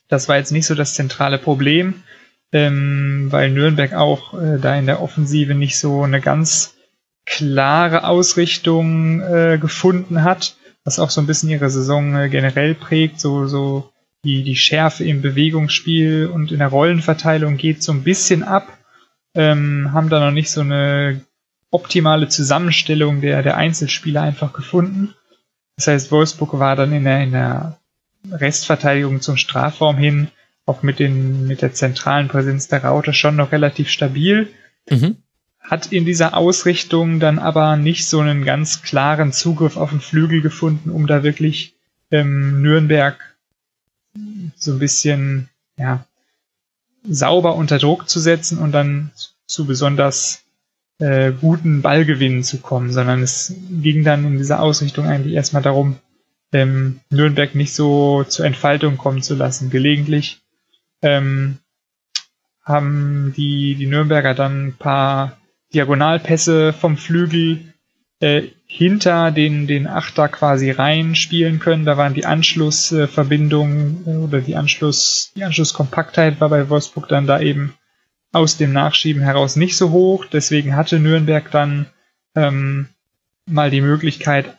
Das 0.07 0.27
war 0.27 0.37
jetzt 0.37 0.51
nicht 0.51 0.65
so 0.65 0.73
das 0.73 0.95
zentrale 0.95 1.37
Problem. 1.37 2.03
ähm, 2.51 3.27
weil 3.29 3.51
Nürnberg 3.51 3.93
auch 3.93 4.33
äh, 4.33 4.57
da 4.59 4.75
in 4.77 4.85
der 4.85 5.01
Offensive 5.01 5.53
nicht 5.53 5.77
so 5.77 6.03
eine 6.03 6.21
ganz 6.21 6.75
klare 7.25 8.05
Ausrichtung 8.05 9.21
äh, 9.21 9.57
gefunden 9.59 10.23
hat, 10.23 10.55
was 10.85 10.99
auch 10.99 11.09
so 11.09 11.19
ein 11.19 11.27
bisschen 11.27 11.49
ihre 11.49 11.69
Saison 11.69 12.15
äh, 12.15 12.29
generell 12.29 12.73
prägt, 12.73 13.19
so, 13.19 13.47
so 13.47 13.91
die, 14.23 14.43
die 14.43 14.55
Schärfe 14.55 15.03
im 15.03 15.21
Bewegungsspiel 15.21 16.27
und 16.33 16.51
in 16.51 16.59
der 16.59 16.69
Rollenverteilung 16.69 17.57
geht 17.57 17.83
so 17.83 17.91
ein 17.91 18.03
bisschen 18.03 18.43
ab, 18.43 18.67
ähm, 19.35 19.91
haben 19.91 20.09
da 20.09 20.19
noch 20.19 20.31
nicht 20.31 20.49
so 20.49 20.61
eine 20.61 21.21
optimale 21.71 22.29
Zusammenstellung 22.29 23.21
der, 23.21 23.43
der 23.43 23.57
Einzelspieler 23.57 24.21
einfach 24.21 24.53
gefunden. 24.53 25.13
Das 25.75 25.87
heißt, 25.87 26.11
Wolfsburg 26.11 26.59
war 26.59 26.75
dann 26.75 26.93
in 26.93 27.03
der, 27.03 27.23
in 27.23 27.31
der 27.31 27.79
Restverteidigung 28.31 29.21
zum 29.21 29.37
Strafraum 29.37 29.97
hin, 29.97 30.29
auch 30.65 30.83
mit, 30.83 30.99
den, 30.99 31.47
mit 31.47 31.61
der 31.61 31.73
zentralen 31.73 32.27
Präsenz 32.27 32.67
der 32.67 32.83
Raute 32.83 33.13
schon 33.13 33.35
noch 33.35 33.51
relativ 33.51 33.89
stabil. 33.89 34.49
Mhm. 34.89 35.17
Hat 35.59 35.91
in 35.91 36.05
dieser 36.05 36.35
Ausrichtung 36.35 37.19
dann 37.19 37.39
aber 37.39 37.75
nicht 37.75 38.07
so 38.07 38.19
einen 38.19 38.45
ganz 38.45 38.81
klaren 38.81 39.33
Zugriff 39.33 39.77
auf 39.77 39.89
den 39.89 40.01
Flügel 40.01 40.41
gefunden, 40.41 40.89
um 40.89 41.07
da 41.07 41.23
wirklich 41.23 41.75
ähm, 42.11 42.61
Nürnberg 42.61 43.17
so 44.55 44.71
ein 44.71 44.79
bisschen 44.79 45.49
ja, 45.77 46.05
sauber 47.03 47.55
unter 47.55 47.79
Druck 47.79 48.09
zu 48.09 48.19
setzen 48.19 48.57
und 48.57 48.71
dann 48.71 49.11
zu 49.45 49.65
besonders 49.65 50.43
äh, 50.99 51.31
guten 51.31 51.81
Ballgewinnen 51.81 52.43
zu 52.43 52.59
kommen, 52.59 52.91
sondern 52.91 53.21
es 53.21 53.55
ging 53.69 54.03
dann 54.03 54.25
in 54.25 54.37
dieser 54.37 54.61
Ausrichtung 54.61 55.05
eigentlich 55.05 55.33
erstmal 55.33 55.63
darum, 55.63 55.97
ähm, 56.53 56.99
Nürnberg 57.09 57.55
nicht 57.55 57.73
so 57.73 58.23
zur 58.23 58.45
Entfaltung 58.45 58.97
kommen 58.97 59.21
zu 59.21 59.35
lassen. 59.35 59.69
Gelegentlich 59.69 60.41
ähm, 61.01 61.57
haben 62.63 63.33
die, 63.35 63.75
die 63.75 63.85
Nürnberger 63.85 64.33
dann 64.33 64.67
ein 64.67 64.73
paar 64.73 65.37
Diagonalpässe 65.73 66.73
vom 66.73 66.97
Flügel 66.97 67.73
äh, 68.19 68.43
hinter 68.65 69.31
den, 69.31 69.67
den 69.67 69.87
Achter 69.87 70.27
quasi 70.27 70.71
rein 70.71 71.15
spielen 71.15 71.59
können. 71.59 71.85
Da 71.85 71.97
waren 71.97 72.13
die 72.13 72.25
Anschlussverbindungen 72.25 74.03
äh, 74.05 74.17
oder 74.17 74.41
die 74.41 74.55
Anschluss, 74.55 75.31
die 75.35 75.43
Anschlusskompaktheit 75.43 76.41
war 76.41 76.49
bei 76.49 76.69
Wolfsburg 76.69 77.07
dann 77.07 77.27
da 77.27 77.39
eben 77.39 77.73
aus 78.31 78.57
dem 78.57 78.73
Nachschieben 78.73 79.21
heraus 79.21 79.55
nicht 79.55 79.77
so 79.77 79.91
hoch. 79.91 80.25
Deswegen 80.25 80.75
hatte 80.75 80.99
Nürnberg 80.99 81.49
dann 81.51 81.87
ähm, 82.35 82.89
mal 83.45 83.71
die 83.71 83.81
Möglichkeit, 83.81 84.57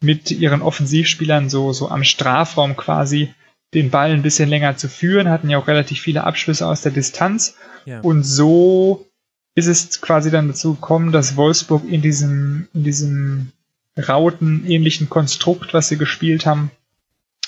mit 0.00 0.30
ihren 0.30 0.62
Offensivspielern 0.62 1.48
so, 1.48 1.72
so 1.72 1.88
am 1.88 2.04
Strafraum 2.04 2.76
quasi 2.76 3.32
den 3.72 3.90
Ball 3.90 4.12
ein 4.12 4.22
bisschen 4.22 4.48
länger 4.48 4.76
zu 4.76 4.88
führen, 4.88 5.28
hatten 5.28 5.50
ja 5.50 5.58
auch 5.58 5.66
relativ 5.66 6.00
viele 6.00 6.24
Abschlüsse 6.24 6.66
aus 6.66 6.82
der 6.82 6.92
Distanz. 6.92 7.56
Ja. 7.86 8.00
Und 8.00 8.22
so 8.22 9.06
ist 9.54 9.66
es 9.66 10.00
quasi 10.00 10.30
dann 10.30 10.48
dazu 10.48 10.74
gekommen, 10.74 11.10
dass 11.10 11.36
Wolfsburg 11.36 11.84
in 11.88 12.02
diesem, 12.02 12.68
in 12.74 12.84
diesem 12.84 13.52
Rauten-ähnlichen 13.96 15.08
Konstrukt, 15.08 15.74
was 15.74 15.88
sie 15.88 15.98
gespielt 15.98 16.46
haben, 16.46 16.70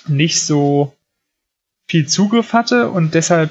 nicht 0.09 0.41
so 0.41 0.95
viel 1.89 2.09
Zugriff 2.09 2.53
hatte 2.53 2.91
und 2.91 3.15
deshalb 3.15 3.51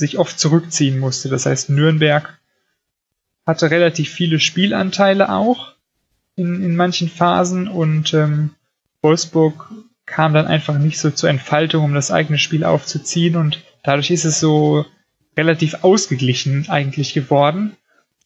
sich 0.00 0.18
oft 0.18 0.40
zurückziehen 0.40 0.98
musste. 0.98 1.28
Das 1.28 1.46
heißt, 1.46 1.70
Nürnberg 1.70 2.40
hatte 3.46 3.70
relativ 3.70 4.10
viele 4.10 4.40
Spielanteile 4.40 5.30
auch 5.30 5.74
in, 6.34 6.62
in 6.64 6.74
manchen 6.74 7.08
Phasen 7.08 7.68
und 7.68 8.12
ähm, 8.14 8.50
Wolfsburg 9.02 9.70
kam 10.06 10.34
dann 10.34 10.46
einfach 10.46 10.78
nicht 10.78 10.98
so 10.98 11.10
zur 11.10 11.30
Entfaltung, 11.30 11.84
um 11.84 11.94
das 11.94 12.10
eigene 12.10 12.38
Spiel 12.38 12.64
aufzuziehen 12.64 13.36
und 13.36 13.62
dadurch 13.84 14.10
ist 14.10 14.24
es 14.24 14.40
so 14.40 14.84
relativ 15.36 15.84
ausgeglichen 15.84 16.68
eigentlich 16.68 17.14
geworden 17.14 17.76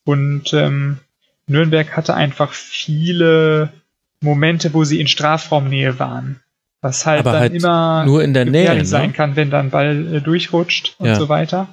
und 0.04 0.52
ähm, 0.54 0.98
Nürnberg 1.46 1.96
hatte 1.96 2.14
einfach 2.14 2.52
viele 2.52 3.72
Momente, 4.20 4.72
wo 4.72 4.84
sie 4.84 5.00
in 5.00 5.08
Strafraumnähe 5.08 5.98
waren. 5.98 6.40
Was 6.84 7.06
halt 7.06 7.20
Aber 7.20 7.32
dann 7.32 7.40
halt 7.40 7.54
immer 7.54 8.04
nur 8.04 8.22
in 8.22 8.34
der 8.34 8.44
Nähe 8.44 8.74
ne? 8.74 8.84
sein 8.84 9.14
kann, 9.14 9.36
wenn 9.36 9.48
dann 9.48 9.70
Ball 9.70 10.16
äh, 10.16 10.20
durchrutscht 10.20 10.96
und 10.98 11.06
Ja. 11.06 11.14
so 11.14 11.30
weiter. 11.30 11.68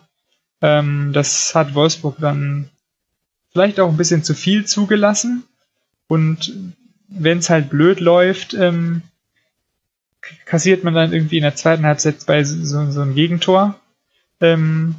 Ähm, 0.61 1.11
das 1.11 1.53
hat 1.53 1.75
Wolfsburg 1.75 2.15
dann 2.19 2.69
vielleicht 3.51 3.81
auch 3.81 3.89
ein 3.89 3.97
bisschen 3.97 4.23
zu 4.23 4.33
viel 4.33 4.63
zugelassen. 4.63 5.43
Und 6.07 6.53
wenn 7.09 7.39
es 7.39 7.49
halt 7.49 7.69
blöd 7.69 7.99
läuft, 7.99 8.53
ähm, 8.53 9.01
kassiert 10.45 10.85
man 10.85 10.93
dann 10.93 11.11
irgendwie 11.11 11.39
in 11.39 11.43
der 11.43 11.57
zweiten 11.57 11.85
Halbzeit 11.85 12.25
bei 12.25 12.45
so, 12.45 12.89
so 12.89 13.01
ein 13.01 13.13
Gegentor. 13.13 13.75
Ähm, 14.39 14.95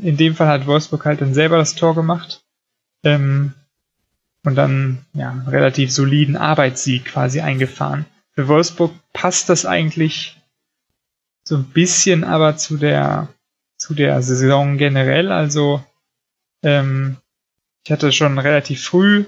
in 0.00 0.16
dem 0.16 0.36
Fall 0.36 0.48
hat 0.48 0.66
Wolfsburg 0.66 1.04
halt 1.04 1.20
dann 1.20 1.34
selber 1.34 1.58
das 1.58 1.74
Tor 1.74 1.94
gemacht. 1.94 2.40
Ähm, 3.04 3.52
und 4.42 4.54
dann 4.54 5.04
ja, 5.12 5.32
einen 5.32 5.48
relativ 5.48 5.92
soliden 5.92 6.38
Arbeitssieg 6.38 7.04
quasi 7.04 7.42
eingefahren. 7.42 8.06
Für 8.38 8.46
Wolfsburg 8.46 8.92
passt 9.12 9.48
das 9.48 9.66
eigentlich 9.66 10.36
so 11.42 11.56
ein 11.56 11.64
bisschen 11.64 12.22
aber 12.22 12.56
zu 12.56 12.76
der 12.76 13.26
zu 13.76 13.94
der 13.94 14.22
Saison 14.22 14.78
generell. 14.78 15.32
Also 15.32 15.82
ähm, 16.62 17.16
ich 17.84 17.90
hatte 17.90 18.12
schon 18.12 18.38
relativ 18.38 18.84
früh 18.84 19.24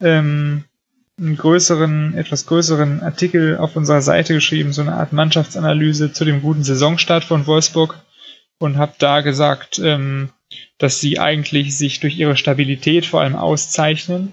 ähm, 0.00 0.64
einen 1.18 1.36
größeren, 1.36 2.14
etwas 2.14 2.46
größeren 2.46 3.02
Artikel 3.02 3.58
auf 3.58 3.76
unserer 3.76 4.00
Seite 4.00 4.32
geschrieben, 4.32 4.72
so 4.72 4.80
eine 4.80 4.94
Art 4.94 5.12
Mannschaftsanalyse 5.12 6.14
zu 6.14 6.24
dem 6.24 6.40
guten 6.40 6.64
Saisonstart 6.64 7.24
von 7.24 7.46
Wolfsburg 7.46 8.02
und 8.56 8.78
habe 8.78 8.94
da 8.98 9.20
gesagt, 9.20 9.78
ähm, 9.78 10.30
dass 10.78 11.00
sie 11.00 11.18
eigentlich 11.18 11.76
sich 11.76 12.00
durch 12.00 12.16
ihre 12.16 12.38
Stabilität 12.38 13.04
vor 13.04 13.20
allem 13.20 13.36
auszeichnen 13.36 14.32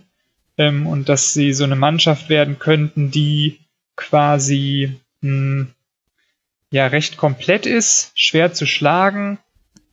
ähm, 0.57 0.87
und 0.87 1.09
dass 1.09 1.33
sie 1.33 1.51
so 1.51 1.65
eine 1.65 1.75
Mannschaft 1.75 2.29
werden 2.29 2.59
könnten, 2.59 3.11
die 3.11 3.60
quasi 4.01 4.99
mh, 5.21 5.67
ja 6.71 6.87
recht 6.87 7.17
komplett 7.17 7.65
ist, 7.65 8.11
schwer 8.15 8.53
zu 8.53 8.65
schlagen 8.65 9.37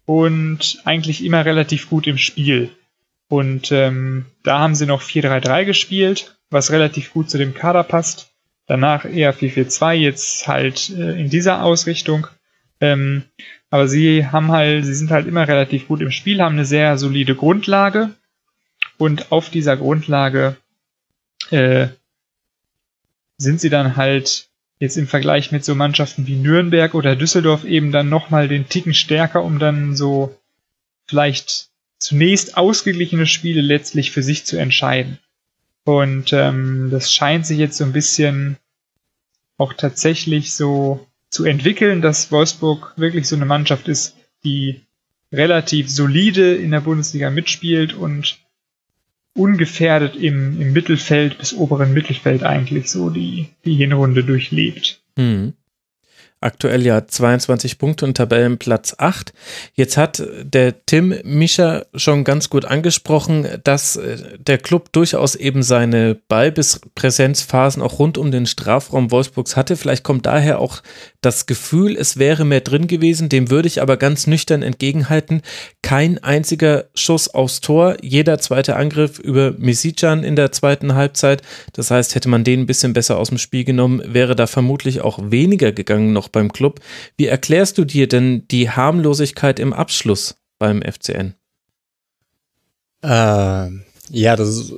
und 0.06 0.80
eigentlich 0.84 1.24
immer 1.24 1.44
relativ 1.44 1.90
gut 1.90 2.06
im 2.06 2.18
Spiel. 2.18 2.70
Und 3.28 3.70
ähm, 3.72 4.24
da 4.42 4.58
haben 4.58 4.74
sie 4.74 4.86
noch 4.86 5.02
4-3-3 5.02 5.66
gespielt, 5.66 6.38
was 6.50 6.70
relativ 6.70 7.12
gut 7.12 7.28
zu 7.28 7.36
dem 7.36 7.52
Kader 7.52 7.84
passt. 7.84 8.32
Danach 8.66 9.04
eher 9.04 9.34
4-4-2, 9.34 9.92
jetzt 9.94 10.48
halt 10.48 10.90
äh, 10.90 11.20
in 11.20 11.28
dieser 11.28 11.62
Ausrichtung. 11.62 12.26
Ähm, 12.80 13.24
aber 13.70 13.86
sie 13.86 14.26
haben 14.26 14.50
halt, 14.50 14.86
sie 14.86 14.94
sind 14.94 15.10
halt 15.10 15.26
immer 15.26 15.46
relativ 15.46 15.88
gut 15.88 16.00
im 16.00 16.10
Spiel, 16.10 16.40
haben 16.40 16.54
eine 16.54 16.64
sehr 16.64 16.96
solide 16.96 17.34
Grundlage 17.34 18.10
und 18.96 19.30
auf 19.30 19.50
dieser 19.50 19.76
Grundlage 19.76 20.56
äh, 21.50 21.88
sind 23.38 23.60
sie 23.60 23.70
dann 23.70 23.96
halt 23.96 24.48
jetzt 24.80 24.96
im 24.96 25.06
Vergleich 25.06 25.50
mit 25.50 25.64
so 25.64 25.74
Mannschaften 25.74 26.26
wie 26.26 26.36
Nürnberg 26.36 26.94
oder 26.94 27.16
Düsseldorf 27.16 27.64
eben 27.64 27.90
dann 27.90 28.08
nochmal 28.08 28.48
den 28.48 28.68
Ticken 28.68 28.94
stärker, 28.94 29.42
um 29.42 29.58
dann 29.58 29.96
so 29.96 30.36
vielleicht 31.06 31.68
zunächst 31.98 32.56
ausgeglichene 32.56 33.26
Spiele 33.26 33.60
letztlich 33.60 34.10
für 34.12 34.22
sich 34.22 34.44
zu 34.44 34.56
entscheiden. 34.56 35.18
Und 35.84 36.32
ähm, 36.32 36.88
das 36.90 37.12
scheint 37.12 37.46
sich 37.46 37.58
jetzt 37.58 37.78
so 37.78 37.84
ein 37.84 37.92
bisschen 37.92 38.56
auch 39.56 39.72
tatsächlich 39.72 40.54
so 40.54 41.06
zu 41.30 41.44
entwickeln, 41.44 42.02
dass 42.02 42.30
Wolfsburg 42.30 42.92
wirklich 42.96 43.26
so 43.26 43.36
eine 43.36 43.46
Mannschaft 43.46 43.88
ist, 43.88 44.16
die 44.44 44.82
relativ 45.32 45.90
solide 45.90 46.54
in 46.54 46.70
der 46.70 46.80
Bundesliga 46.80 47.30
mitspielt 47.30 47.94
und 47.94 48.38
ungefährdet 49.34 50.16
im, 50.16 50.60
im 50.60 50.72
Mittelfeld 50.72 51.38
bis 51.38 51.54
oberen 51.54 51.92
Mittelfeld 51.92 52.42
eigentlich 52.42 52.90
so 52.90 53.10
die, 53.10 53.48
die 53.64 53.74
Hinrunde 53.74 54.24
durchlebt. 54.24 55.00
Hm. 55.16 55.54
Aktuell 56.40 56.86
ja 56.86 57.04
22 57.04 57.78
Punkte 57.78 58.04
und 58.04 58.16
Tabellenplatz 58.16 58.94
8. 58.98 59.32
Jetzt 59.74 59.96
hat 59.96 60.22
der 60.44 60.86
Tim 60.86 61.12
Mischer 61.24 61.86
schon 61.94 62.22
ganz 62.22 62.48
gut 62.48 62.64
angesprochen, 62.64 63.44
dass 63.64 63.96
äh, 63.96 64.38
der 64.38 64.58
Club 64.58 64.92
durchaus 64.92 65.34
eben 65.34 65.64
seine 65.64 66.14
Ballbisspräsenzphasen 66.14 67.82
auch 67.82 67.98
rund 67.98 68.18
um 68.18 68.30
den 68.30 68.46
Strafraum 68.46 69.10
Wolfsburgs 69.10 69.56
hatte. 69.56 69.76
Vielleicht 69.76 70.04
kommt 70.04 70.26
daher 70.26 70.60
auch 70.60 70.80
das 71.20 71.46
Gefühl, 71.46 71.96
es 71.96 72.18
wäre 72.18 72.44
mehr 72.44 72.60
drin 72.60 72.86
gewesen. 72.86 73.28
Dem 73.28 73.50
würde 73.50 73.66
ich 73.66 73.82
aber 73.82 73.96
ganz 73.96 74.26
nüchtern 74.26 74.62
entgegenhalten. 74.62 75.42
Kein 75.82 76.22
einziger 76.22 76.86
Schuss 76.94 77.28
aufs 77.28 77.60
Tor. 77.60 77.96
Jeder 78.02 78.38
zweite 78.38 78.76
Angriff 78.76 79.18
über 79.18 79.52
Misicjan 79.58 80.22
in 80.22 80.36
der 80.36 80.52
zweiten 80.52 80.94
Halbzeit. 80.94 81.42
Das 81.72 81.90
heißt, 81.90 82.14
hätte 82.14 82.28
man 82.28 82.44
den 82.44 82.60
ein 82.60 82.66
bisschen 82.66 82.92
besser 82.92 83.18
aus 83.18 83.30
dem 83.30 83.38
Spiel 83.38 83.64
genommen, 83.64 84.02
wäre 84.06 84.36
da 84.36 84.46
vermutlich 84.46 85.00
auch 85.00 85.18
weniger 85.22 85.72
gegangen 85.72 86.12
noch 86.12 86.28
beim 86.28 86.52
Club. 86.52 86.80
Wie 87.16 87.26
erklärst 87.26 87.78
du 87.78 87.84
dir 87.84 88.06
denn 88.06 88.46
die 88.48 88.70
Harmlosigkeit 88.70 89.58
im 89.58 89.72
Abschluss 89.72 90.36
beim 90.58 90.82
FCN? 90.82 91.34
Äh, 93.02 93.70
ja, 94.10 94.36
das 94.36 94.48
ist 94.48 94.72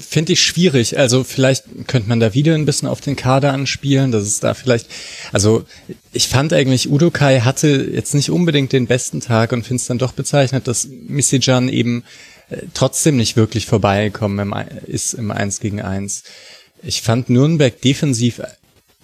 Finde 0.00 0.34
ich 0.34 0.42
schwierig. 0.42 0.98
Also 0.98 1.24
vielleicht 1.24 1.64
könnte 1.86 2.10
man 2.10 2.20
da 2.20 2.34
wieder 2.34 2.54
ein 2.54 2.66
bisschen 2.66 2.88
auf 2.88 3.00
den 3.00 3.16
Kader 3.16 3.52
anspielen, 3.52 4.12
dass 4.12 4.24
es 4.24 4.38
da 4.38 4.52
vielleicht, 4.52 4.86
also 5.32 5.64
ich 6.12 6.28
fand 6.28 6.52
eigentlich 6.52 6.90
Udokai 6.90 7.40
hatte 7.40 7.68
jetzt 7.68 8.14
nicht 8.14 8.30
unbedingt 8.30 8.72
den 8.72 8.86
besten 8.86 9.20
Tag 9.20 9.52
und 9.52 9.62
finde 9.62 9.80
es 9.80 9.86
dann 9.86 9.98
doch 9.98 10.12
bezeichnet, 10.12 10.68
dass 10.68 10.86
Misijan 10.86 11.70
eben 11.70 12.04
äh, 12.50 12.58
trotzdem 12.74 13.16
nicht 13.16 13.36
wirklich 13.36 13.64
vorbeigekommen 13.64 14.52
ist 14.86 15.14
im 15.14 15.30
1 15.30 15.60
gegen 15.60 15.80
1. 15.80 16.24
Ich 16.82 17.00
fand 17.00 17.30
Nürnberg 17.30 17.80
defensiv 17.80 18.42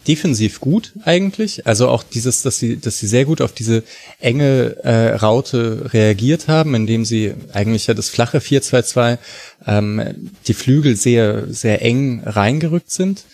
defensiv 0.09 0.61
gut 0.61 0.93
eigentlich. 1.05 1.67
Also 1.67 1.89
auch 1.89 2.03
dieses, 2.03 2.43
dass 2.43 2.59
sie, 2.59 2.79
dass 2.79 2.99
sie 2.99 3.07
sehr 3.07 3.25
gut 3.25 3.41
auf 3.41 3.53
diese 3.53 3.83
enge 4.21 4.77
äh, 4.83 5.15
Raute 5.15 5.93
reagiert 5.93 6.49
haben, 6.49 6.75
indem 6.75 7.05
sie 7.05 7.35
eigentlich 7.53 7.87
ja 7.87 7.95
das 7.95 8.09
flache 8.09 8.39
4-2-2 8.39 9.19
ähm, 9.67 10.31
die 10.47 10.55
Flügel 10.55 10.97
sehr, 10.97 11.47
sehr 11.49 11.83
eng 11.83 12.23
reingerückt 12.25 12.91
sind. 12.91 13.25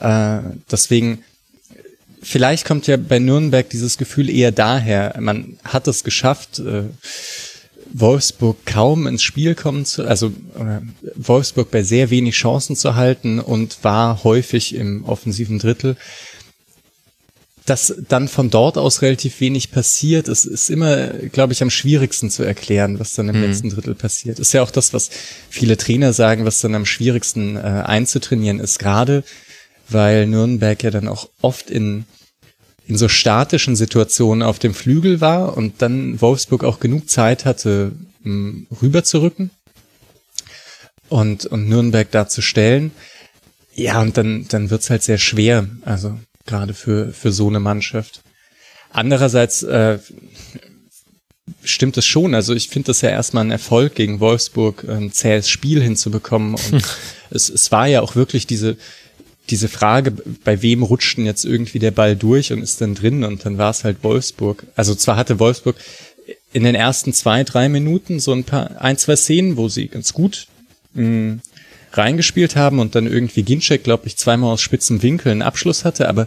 Äh, 0.00 0.40
deswegen 0.70 1.22
vielleicht 2.22 2.66
kommt 2.66 2.86
ja 2.86 2.96
bei 2.96 3.18
Nürnberg 3.18 3.68
dieses 3.70 3.98
Gefühl 3.98 4.28
eher 4.28 4.52
daher. 4.52 5.14
Man 5.20 5.58
hat 5.64 5.86
es 5.86 6.04
geschafft, 6.04 6.58
äh, 6.58 6.84
Wolfsburg 7.98 8.58
kaum 8.66 9.06
ins 9.06 9.22
Spiel 9.22 9.54
kommen 9.54 9.84
zu, 9.84 10.06
also 10.06 10.32
Wolfsburg 11.14 11.70
bei 11.70 11.82
sehr 11.82 12.10
wenig 12.10 12.34
Chancen 12.34 12.76
zu 12.76 12.94
halten 12.94 13.40
und 13.40 13.78
war 13.82 14.22
häufig 14.24 14.74
im 14.74 15.04
offensiven 15.04 15.58
Drittel. 15.58 15.96
Dass 17.64 17.94
dann 18.08 18.28
von 18.28 18.48
dort 18.48 18.78
aus 18.78 19.02
relativ 19.02 19.40
wenig 19.40 19.72
passiert, 19.72 20.28
es 20.28 20.44
ist 20.44 20.70
immer, 20.70 21.08
glaube 21.32 21.52
ich, 21.52 21.62
am 21.62 21.70
schwierigsten 21.70 22.30
zu 22.30 22.44
erklären, 22.44 23.00
was 23.00 23.14
dann 23.14 23.28
im 23.28 23.36
mhm. 23.36 23.42
letzten 23.42 23.70
Drittel 23.70 23.96
passiert. 23.96 24.38
Ist 24.38 24.52
ja 24.52 24.62
auch 24.62 24.70
das, 24.70 24.92
was 24.92 25.10
viele 25.50 25.76
Trainer 25.76 26.12
sagen, 26.12 26.44
was 26.44 26.60
dann 26.60 26.76
am 26.76 26.86
schwierigsten 26.86 27.56
äh, 27.56 27.60
einzutrainieren 27.60 28.60
ist, 28.60 28.78
gerade 28.78 29.24
weil 29.88 30.26
Nürnberg 30.26 30.82
ja 30.82 30.90
dann 30.90 31.08
auch 31.08 31.28
oft 31.40 31.70
in 31.70 32.04
in 32.86 32.96
so 32.96 33.08
statischen 33.08 33.76
Situationen 33.76 34.42
auf 34.42 34.58
dem 34.58 34.74
Flügel 34.74 35.20
war 35.20 35.56
und 35.56 35.82
dann 35.82 36.20
Wolfsburg 36.20 36.64
auch 36.64 36.80
genug 36.80 37.10
Zeit 37.10 37.44
hatte, 37.44 37.92
rüber 38.82 39.04
zu 39.04 39.22
rücken 39.22 39.50
und, 41.08 41.46
und 41.46 41.68
Nürnberg 41.68 42.10
da 42.10 42.28
zu 42.28 42.42
stellen. 42.42 42.92
Ja, 43.74 44.00
und 44.00 44.16
dann, 44.16 44.46
dann 44.48 44.70
wird's 44.70 44.90
halt 44.90 45.02
sehr 45.02 45.18
schwer, 45.18 45.68
also 45.82 46.18
gerade 46.46 46.74
für, 46.74 47.12
für 47.12 47.32
so 47.32 47.48
eine 47.48 47.60
Mannschaft. 47.60 48.22
Andererseits 48.90 49.62
äh, 49.64 49.98
stimmt 51.62 51.96
es 51.96 52.06
schon. 52.06 52.34
Also 52.34 52.54
ich 52.54 52.68
finde 52.68 52.86
das 52.88 53.00
ja 53.02 53.10
erstmal 53.10 53.44
ein 53.44 53.50
Erfolg 53.50 53.94
gegen 53.94 54.20
Wolfsburg, 54.20 54.88
ein 54.88 55.12
zähes 55.12 55.50
Spiel 55.50 55.82
hinzubekommen. 55.82 56.54
Und 56.54 56.84
es, 57.30 57.48
es 57.48 57.70
war 57.72 57.86
ja 57.86 58.00
auch 58.00 58.16
wirklich 58.16 58.46
diese, 58.46 58.76
diese 59.50 59.68
Frage, 59.68 60.10
bei 60.10 60.62
wem 60.62 60.82
rutscht 60.82 61.18
denn 61.18 61.26
jetzt 61.26 61.44
irgendwie 61.44 61.78
der 61.78 61.90
Ball 61.90 62.16
durch 62.16 62.52
und 62.52 62.62
ist 62.62 62.80
dann 62.80 62.94
drin 62.94 63.24
und 63.24 63.44
dann 63.44 63.58
war 63.58 63.70
es 63.70 63.84
halt 63.84 64.02
Wolfsburg. 64.02 64.66
Also 64.74 64.94
zwar 64.94 65.16
hatte 65.16 65.38
Wolfsburg 65.38 65.76
in 66.52 66.64
den 66.64 66.74
ersten 66.74 67.12
zwei, 67.12 67.44
drei 67.44 67.68
Minuten 67.68 68.18
so 68.18 68.32
ein 68.32 68.44
paar, 68.44 68.80
ein, 68.80 68.98
zwei 68.98 69.16
Szenen, 69.16 69.56
wo 69.56 69.68
sie 69.68 69.88
ganz 69.88 70.12
gut 70.12 70.46
mh, 70.94 71.02
hm, 71.02 71.40
reingespielt 71.92 72.56
haben 72.56 72.78
und 72.78 72.94
dann 72.94 73.06
irgendwie 73.06 73.42
Ginczek, 73.42 73.84
glaube 73.84 74.06
ich, 74.06 74.16
zweimal 74.16 74.52
aus 74.52 74.60
spitzen 74.60 75.02
Winkel 75.02 75.32
einen 75.32 75.42
Abschluss 75.42 75.84
hatte, 75.84 76.08
aber 76.08 76.26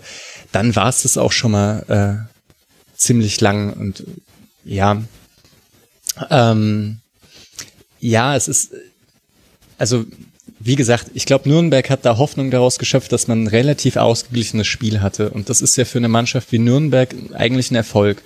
dann 0.51 0.75
war 0.75 0.89
es 0.89 1.03
das 1.03 1.17
auch 1.17 1.31
schon 1.31 1.51
mal 1.51 2.27
äh, 2.29 2.95
ziemlich 2.95 3.39
lang 3.41 3.73
und 3.73 4.03
ja, 4.65 5.01
ähm, 6.29 6.99
ja, 7.99 8.35
es 8.35 8.47
ist, 8.47 8.71
also 9.77 10.05
wie 10.59 10.75
gesagt, 10.75 11.11
ich 11.13 11.25
glaube, 11.25 11.47
Nürnberg 11.47 11.89
hat 11.89 12.05
da 12.05 12.17
Hoffnung 12.17 12.51
daraus 12.51 12.79
geschöpft, 12.79 13.11
dass 13.11 13.27
man 13.27 13.43
ein 13.43 13.47
relativ 13.47 13.95
ausgeglichenes 13.95 14.67
Spiel 14.67 15.01
hatte. 15.01 15.29
Und 15.29 15.49
das 15.49 15.61
ist 15.61 15.77
ja 15.77 15.85
für 15.85 15.99
eine 15.99 16.09
Mannschaft 16.09 16.51
wie 16.51 16.59
Nürnberg 16.59 17.15
eigentlich 17.33 17.71
ein 17.71 17.75
Erfolg. 17.75 18.21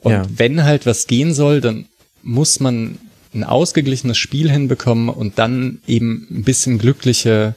Und 0.00 0.12
ja. 0.12 0.26
wenn 0.28 0.64
halt 0.64 0.86
was 0.86 1.06
gehen 1.06 1.34
soll, 1.34 1.60
dann 1.60 1.86
muss 2.22 2.60
man 2.60 2.98
ein 3.34 3.44
ausgeglichenes 3.44 4.16
Spiel 4.18 4.50
hinbekommen 4.50 5.08
und 5.08 5.38
dann 5.38 5.80
eben 5.86 6.26
ein 6.30 6.44
bisschen 6.44 6.78
glücklicher 6.78 7.54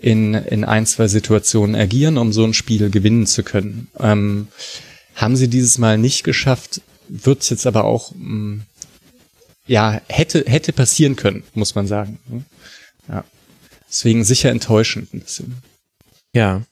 in, 0.00 0.34
in 0.34 0.64
ein, 0.64 0.86
zwei 0.86 1.08
Situationen 1.08 1.74
agieren, 1.74 2.18
um 2.18 2.32
so 2.32 2.44
ein 2.44 2.54
Spiel 2.54 2.90
gewinnen 2.90 3.26
zu 3.26 3.42
können. 3.42 3.88
Ähm, 3.98 4.48
haben 5.14 5.36
sie 5.36 5.48
dieses 5.48 5.78
Mal 5.78 5.98
nicht 5.98 6.24
geschafft, 6.24 6.80
wird 7.08 7.42
es 7.42 7.50
jetzt 7.50 7.66
aber 7.66 7.84
auch, 7.84 8.12
mh, 8.14 8.24
mm, 8.24 8.62
ja, 9.66 10.00
hätte, 10.08 10.44
hätte 10.46 10.72
passieren 10.72 11.16
können, 11.16 11.44
muss 11.54 11.74
man 11.74 11.86
sagen. 11.86 12.18
Ja. 13.08 13.24
Deswegen 13.90 14.24
sicher 14.24 14.50
enttäuschend 14.50 15.12
ein 15.12 15.20
bisschen. 15.20 15.56
Ja, 16.32 16.62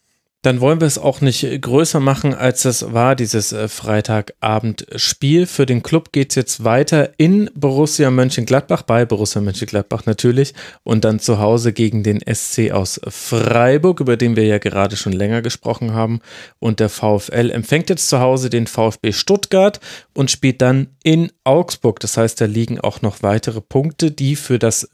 dann 0.43 0.61
wollen 0.61 0.81
wir 0.81 0.87
es 0.87 0.99
auch 0.99 1.21
nicht 1.21 1.45
größer 1.61 1.99
machen, 1.99 2.33
als 2.33 2.63
das 2.63 2.93
war, 2.93 3.17
dieses 3.17 3.53
äh, 3.53 3.67
Freitagabendspiel. 3.67 5.47
Für 5.47 5.67
den 5.67 5.83
Club 5.83 6.13
geht 6.13 6.31
es 6.31 6.37
jetzt 6.37 6.63
weiter 6.63 7.11
in 7.17 7.51
Borussia 7.57 8.09
Mönchengladbach, 8.13 8.83
bei 8.83 9.05
Borussia 9.05 9.41
Mönchengladbach 9.41 10.07
natürlich, 10.07 10.55
und 10.85 11.05
dann 11.05 11.19
zu 11.19 11.41
Hause 11.41 11.73
gegen 11.73 12.05
den 12.05 12.21
SC 12.21 12.71
aus 12.71 13.01
Freiburg, 13.09 13.99
über 13.99 14.17
den 14.17 14.37
wir 14.37 14.47
ja 14.47 14.59
gerade 14.59 14.97
schon 14.97 15.13
länger 15.13 15.43
gesprochen 15.43 15.93
haben. 15.93 16.21
Und 16.61 16.79
der 16.79 16.89
VfL 16.89 17.51
empfängt 17.51 17.91
jetzt 17.91 18.09
zu 18.09 18.21
Hause 18.21 18.49
den 18.49 18.69
VfB 18.69 19.11
Stuttgart 19.11 19.81
und 20.15 20.31
spielt 20.31 20.63
dann 20.63 20.91
in 21.03 21.33
Augsburg. 21.43 21.99
Das 21.99 22.17
heißt, 22.17 22.41
da 22.41 22.45
liegen 22.45 22.79
auch 22.79 23.03
noch 23.03 23.25
weitere 23.25 23.61
Punkte, 23.61 24.13
die 24.13 24.37
für 24.37 24.61
das 24.61 24.89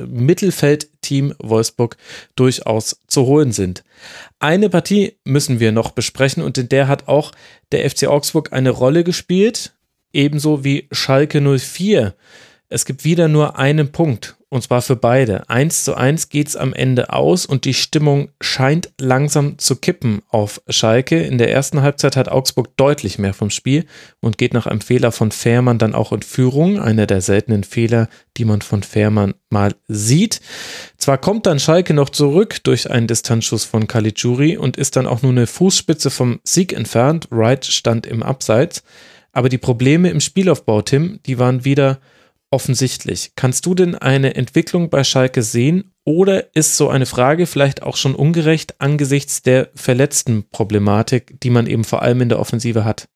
Mittelfeldteam 1.04 1.34
Wolfsburg 1.38 1.96
durchaus 2.36 3.00
zu 3.06 3.26
holen 3.26 3.52
sind. 3.52 3.84
Eine 4.38 4.68
Partie 4.70 5.16
müssen 5.24 5.60
wir 5.60 5.72
noch 5.72 5.90
besprechen 5.90 6.42
und 6.42 6.58
in 6.58 6.68
der 6.68 6.88
hat 6.88 7.08
auch 7.08 7.32
der 7.72 7.88
FC 7.88 8.06
Augsburg 8.06 8.52
eine 8.52 8.70
Rolle 8.70 9.04
gespielt, 9.04 9.74
ebenso 10.12 10.64
wie 10.64 10.88
Schalke 10.90 11.40
04. 11.40 12.14
Es 12.68 12.84
gibt 12.84 13.04
wieder 13.04 13.28
nur 13.28 13.58
einen 13.58 13.92
Punkt 13.92 14.36
und 14.54 14.62
zwar 14.62 14.82
für 14.82 14.94
beide. 14.94 15.50
Eins 15.50 15.82
zu 15.82 15.96
eins 15.96 16.28
geht 16.28 16.46
es 16.46 16.54
am 16.54 16.72
Ende 16.72 17.12
aus 17.12 17.44
und 17.44 17.64
die 17.64 17.74
Stimmung 17.74 18.28
scheint 18.40 18.92
langsam 19.00 19.58
zu 19.58 19.74
kippen 19.74 20.22
auf 20.28 20.62
Schalke. 20.68 21.20
In 21.20 21.38
der 21.38 21.50
ersten 21.50 21.82
Halbzeit 21.82 22.14
hat 22.14 22.28
Augsburg 22.28 22.76
deutlich 22.76 23.18
mehr 23.18 23.34
vom 23.34 23.50
Spiel 23.50 23.84
und 24.20 24.38
geht 24.38 24.54
nach 24.54 24.68
einem 24.68 24.80
Fehler 24.80 25.10
von 25.10 25.32
Fährmann 25.32 25.78
dann 25.78 25.92
auch 25.92 26.12
in 26.12 26.22
Führung. 26.22 26.78
Einer 26.78 27.08
der 27.08 27.20
seltenen 27.20 27.64
Fehler, 27.64 28.08
die 28.36 28.44
man 28.44 28.62
von 28.62 28.84
Fährmann 28.84 29.34
mal 29.50 29.74
sieht. 29.88 30.40
Zwar 30.98 31.18
kommt 31.18 31.46
dann 31.46 31.58
Schalke 31.58 31.92
noch 31.92 32.10
zurück 32.10 32.62
durch 32.62 32.88
einen 32.88 33.08
Distanzschuss 33.08 33.64
von 33.64 33.88
Caligiuri 33.88 34.56
und 34.56 34.76
ist 34.76 34.94
dann 34.94 35.08
auch 35.08 35.22
nur 35.22 35.32
eine 35.32 35.48
Fußspitze 35.48 36.10
vom 36.10 36.38
Sieg 36.44 36.72
entfernt. 36.72 37.26
Wright 37.32 37.64
stand 37.64 38.06
im 38.06 38.22
Abseits. 38.22 38.84
Aber 39.32 39.48
die 39.48 39.58
Probleme 39.58 40.10
im 40.10 40.20
Spielaufbau, 40.20 40.82
Tim, 40.82 41.18
die 41.26 41.40
waren 41.40 41.64
wieder 41.64 41.98
offensichtlich. 42.54 43.32
Kannst 43.34 43.66
du 43.66 43.74
denn 43.74 43.96
eine 43.96 44.36
Entwicklung 44.36 44.88
bei 44.88 45.02
Schalke 45.02 45.42
sehen 45.42 45.92
oder 46.04 46.54
ist 46.54 46.76
so 46.76 46.88
eine 46.88 47.04
Frage 47.04 47.46
vielleicht 47.46 47.82
auch 47.82 47.96
schon 47.96 48.14
ungerecht 48.14 48.80
angesichts 48.80 49.42
der 49.42 49.70
verletzten 49.74 50.48
Problematik, 50.48 51.40
die 51.40 51.50
man 51.50 51.66
eben 51.66 51.82
vor 51.84 52.02
allem 52.02 52.20
in 52.20 52.28
der 52.28 52.38
Offensive 52.38 52.84
hat? 52.84 53.08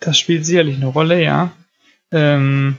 Das 0.00 0.18
spielt 0.18 0.44
sicherlich 0.44 0.76
eine 0.76 0.86
Rolle, 0.86 1.22
ja. 1.22 1.52
Ähm, 2.12 2.78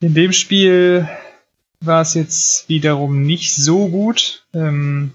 in 0.00 0.14
dem 0.14 0.32
Spiel 0.32 1.08
war 1.80 2.02
es 2.02 2.14
jetzt 2.14 2.68
wiederum 2.68 3.22
nicht 3.22 3.52
so 3.52 3.88
gut. 3.88 4.46
Ähm, 4.54 5.12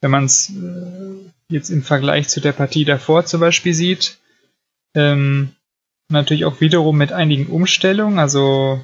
wenn 0.00 0.10
man 0.12 0.24
es 0.24 0.50
äh, 0.50 1.30
jetzt 1.48 1.70
im 1.70 1.82
Vergleich 1.82 2.28
zu 2.28 2.40
der 2.40 2.52
Partie 2.52 2.84
davor 2.84 3.26
zum 3.26 3.40
Beispiel 3.40 3.74
sieht. 3.74 4.18
Ähm, 4.94 5.50
natürlich 6.10 6.44
auch 6.44 6.60
wiederum 6.60 6.96
mit 6.96 7.12
einigen 7.12 7.46
Umstellungen, 7.46 8.18
also 8.18 8.80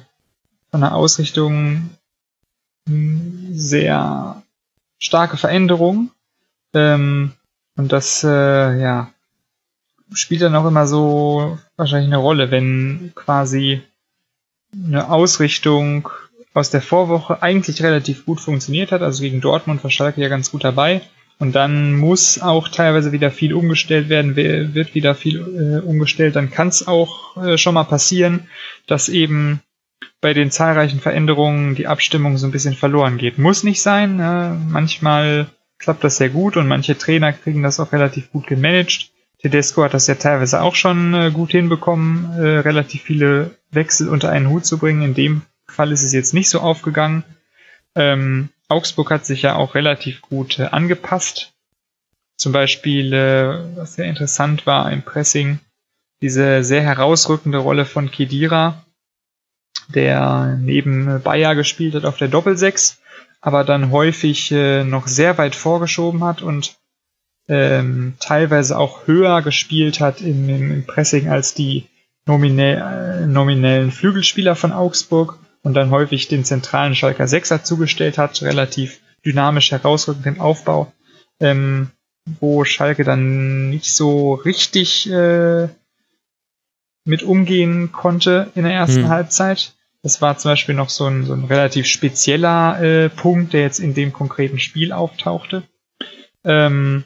von 0.71 0.81
der 0.81 0.95
Ausrichtung 0.95 1.89
hm, 2.87 3.49
sehr 3.53 4.41
starke 4.99 5.37
Veränderungen. 5.37 6.11
Ähm, 6.73 7.33
und 7.75 7.91
das, 7.91 8.23
äh, 8.23 8.79
ja, 8.79 9.11
spielt 10.13 10.41
dann 10.41 10.55
auch 10.55 10.65
immer 10.65 10.87
so 10.87 11.57
wahrscheinlich 11.75 12.07
eine 12.07 12.17
Rolle, 12.17 12.51
wenn 12.51 13.11
quasi 13.15 13.81
eine 14.73 15.09
Ausrichtung 15.09 16.09
aus 16.53 16.69
der 16.69 16.81
Vorwoche 16.81 17.41
eigentlich 17.41 17.83
relativ 17.83 18.25
gut 18.25 18.39
funktioniert 18.39 18.91
hat. 18.91 19.01
Also 19.01 19.21
gegen 19.21 19.41
Dortmund 19.41 19.83
war 19.83 19.91
Schalke 19.91 20.21
ja 20.21 20.27
ganz 20.27 20.51
gut 20.51 20.63
dabei. 20.63 21.01
Und 21.39 21.55
dann 21.55 21.93
muss 21.93 22.41
auch 22.41 22.67
teilweise 22.67 23.11
wieder 23.11 23.29
viel 23.29 23.53
umgestellt 23.53 24.09
werden, 24.09 24.35
wird 24.35 24.95
wieder 24.95 25.13
viel 25.13 25.39
äh, 25.39 25.85
umgestellt. 25.85 26.35
Dann 26.35 26.49
kann 26.49 26.69
es 26.69 26.87
auch 26.87 27.37
äh, 27.37 27.57
schon 27.57 27.75
mal 27.75 27.83
passieren, 27.83 28.47
dass 28.87 29.07
eben 29.07 29.61
bei 30.19 30.33
den 30.33 30.49
zahlreichen 30.49 30.99
Veränderungen 30.99 31.75
die 31.75 31.87
Abstimmung 31.87 32.37
so 32.37 32.47
ein 32.47 32.51
bisschen 32.51 32.73
verloren 32.73 33.17
geht. 33.17 33.37
Muss 33.37 33.63
nicht 33.63 33.81
sein. 33.83 34.17
Ne? 34.17 34.59
Manchmal 34.67 35.47
klappt 35.77 36.03
das 36.03 36.17
sehr 36.17 36.29
gut 36.29 36.57
und 36.57 36.67
manche 36.67 36.97
Trainer 36.97 37.33
kriegen 37.33 37.61
das 37.61 37.79
auch 37.79 37.91
relativ 37.91 38.31
gut 38.31 38.47
gemanagt. 38.47 39.11
Tedesco 39.39 39.83
hat 39.83 39.93
das 39.93 40.07
ja 40.07 40.15
teilweise 40.15 40.61
auch 40.61 40.73
schon 40.73 41.13
äh, 41.13 41.29
gut 41.31 41.51
hinbekommen, 41.51 42.33
äh, 42.33 42.59
relativ 42.59 43.03
viele 43.03 43.51
Wechsel 43.69 44.09
unter 44.09 44.31
einen 44.31 44.49
Hut 44.49 44.65
zu 44.65 44.79
bringen. 44.79 45.03
In 45.03 45.13
dem 45.13 45.43
Fall 45.67 45.91
ist 45.91 46.01
es 46.01 46.13
jetzt 46.13 46.33
nicht 46.33 46.49
so 46.49 46.59
aufgegangen. 46.59 47.23
Ähm, 47.93 48.49
Augsburg 48.69 49.11
hat 49.11 49.25
sich 49.25 49.43
ja 49.43 49.55
auch 49.55 49.75
relativ 49.75 50.21
gut 50.21 50.59
äh, 50.59 50.65
angepasst. 50.65 51.53
Zum 52.37 52.51
Beispiel, 52.51 53.13
äh, 53.13 53.77
was 53.77 53.95
sehr 53.95 54.05
interessant 54.05 54.65
war 54.65 54.91
im 54.91 55.03
Pressing, 55.03 55.59
diese 56.21 56.63
sehr 56.63 56.81
herausrückende 56.81 57.59
Rolle 57.59 57.85
von 57.85 58.11
Kedira, 58.11 58.83
der 59.87 60.57
neben 60.59 61.21
Bayer 61.21 61.55
gespielt 61.55 61.95
hat 61.95 62.05
auf 62.05 62.17
der 62.17 62.27
Doppelsechs, 62.27 63.01
aber 63.41 63.63
dann 63.63 63.91
häufig 63.91 64.51
äh, 64.51 64.83
noch 64.83 65.07
sehr 65.07 65.37
weit 65.37 65.55
vorgeschoben 65.55 66.23
hat 66.23 66.41
und 66.41 66.75
ähm, 67.47 68.15
teilweise 68.19 68.77
auch 68.77 69.07
höher 69.07 69.41
gespielt 69.41 69.99
hat 69.99 70.21
im, 70.21 70.49
im 70.49 70.85
Pressing 70.85 71.29
als 71.29 71.53
die 71.53 71.87
nominell, 72.25 73.23
äh, 73.23 73.25
nominellen 73.25 73.91
Flügelspieler 73.91 74.55
von 74.55 74.73
Augsburg 74.73 75.39
und 75.63 75.73
dann 75.73 75.91
häufig 75.91 76.27
den 76.27 76.45
zentralen 76.45 76.95
Schalker 76.95 77.27
Sechser 77.27 77.63
zugestellt 77.63 78.17
hat, 78.17 78.41
relativ 78.41 78.99
dynamisch 79.25 79.71
herausrückend 79.71 80.25
im 80.25 80.39
Aufbau, 80.39 80.91
ähm, 81.39 81.91
wo 82.39 82.63
Schalke 82.63 83.03
dann 83.03 83.69
nicht 83.69 83.93
so 83.93 84.33
richtig 84.33 85.09
äh, 85.09 85.67
mit 87.05 87.23
umgehen 87.23 87.91
konnte 87.91 88.51
in 88.55 88.63
der 88.63 88.73
ersten 88.73 89.03
hm. 89.03 89.09
Halbzeit. 89.09 89.73
Das 90.03 90.21
war 90.21 90.37
zum 90.37 90.51
Beispiel 90.51 90.75
noch 90.75 90.89
so 90.89 91.05
ein, 91.05 91.25
so 91.25 91.33
ein 91.33 91.45
relativ 91.45 91.87
spezieller 91.87 92.81
äh, 92.81 93.09
Punkt, 93.09 93.53
der 93.53 93.61
jetzt 93.61 93.79
in 93.79 93.93
dem 93.93 94.13
konkreten 94.13 94.59
Spiel 94.59 94.91
auftauchte. 94.91 95.63
Ähm, 96.43 97.03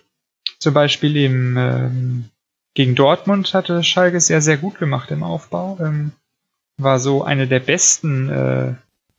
zum 0.60 0.74
Beispiel 0.74 1.18
im 1.18 1.58
ähm, 1.58 2.26
gegen 2.74 2.96
Dortmund 2.96 3.54
hatte 3.54 3.84
Schalke 3.84 4.20
sehr, 4.20 4.42
sehr 4.42 4.58
gut 4.58 4.80
gemacht 4.80 5.12
im 5.12 5.24
Aufbau. 5.24 5.78
Ähm, 5.82 6.14
war 6.84 7.00
so 7.00 7.24
eine 7.24 7.48
der 7.48 7.60
besten 7.60 8.30
äh, 8.30 8.74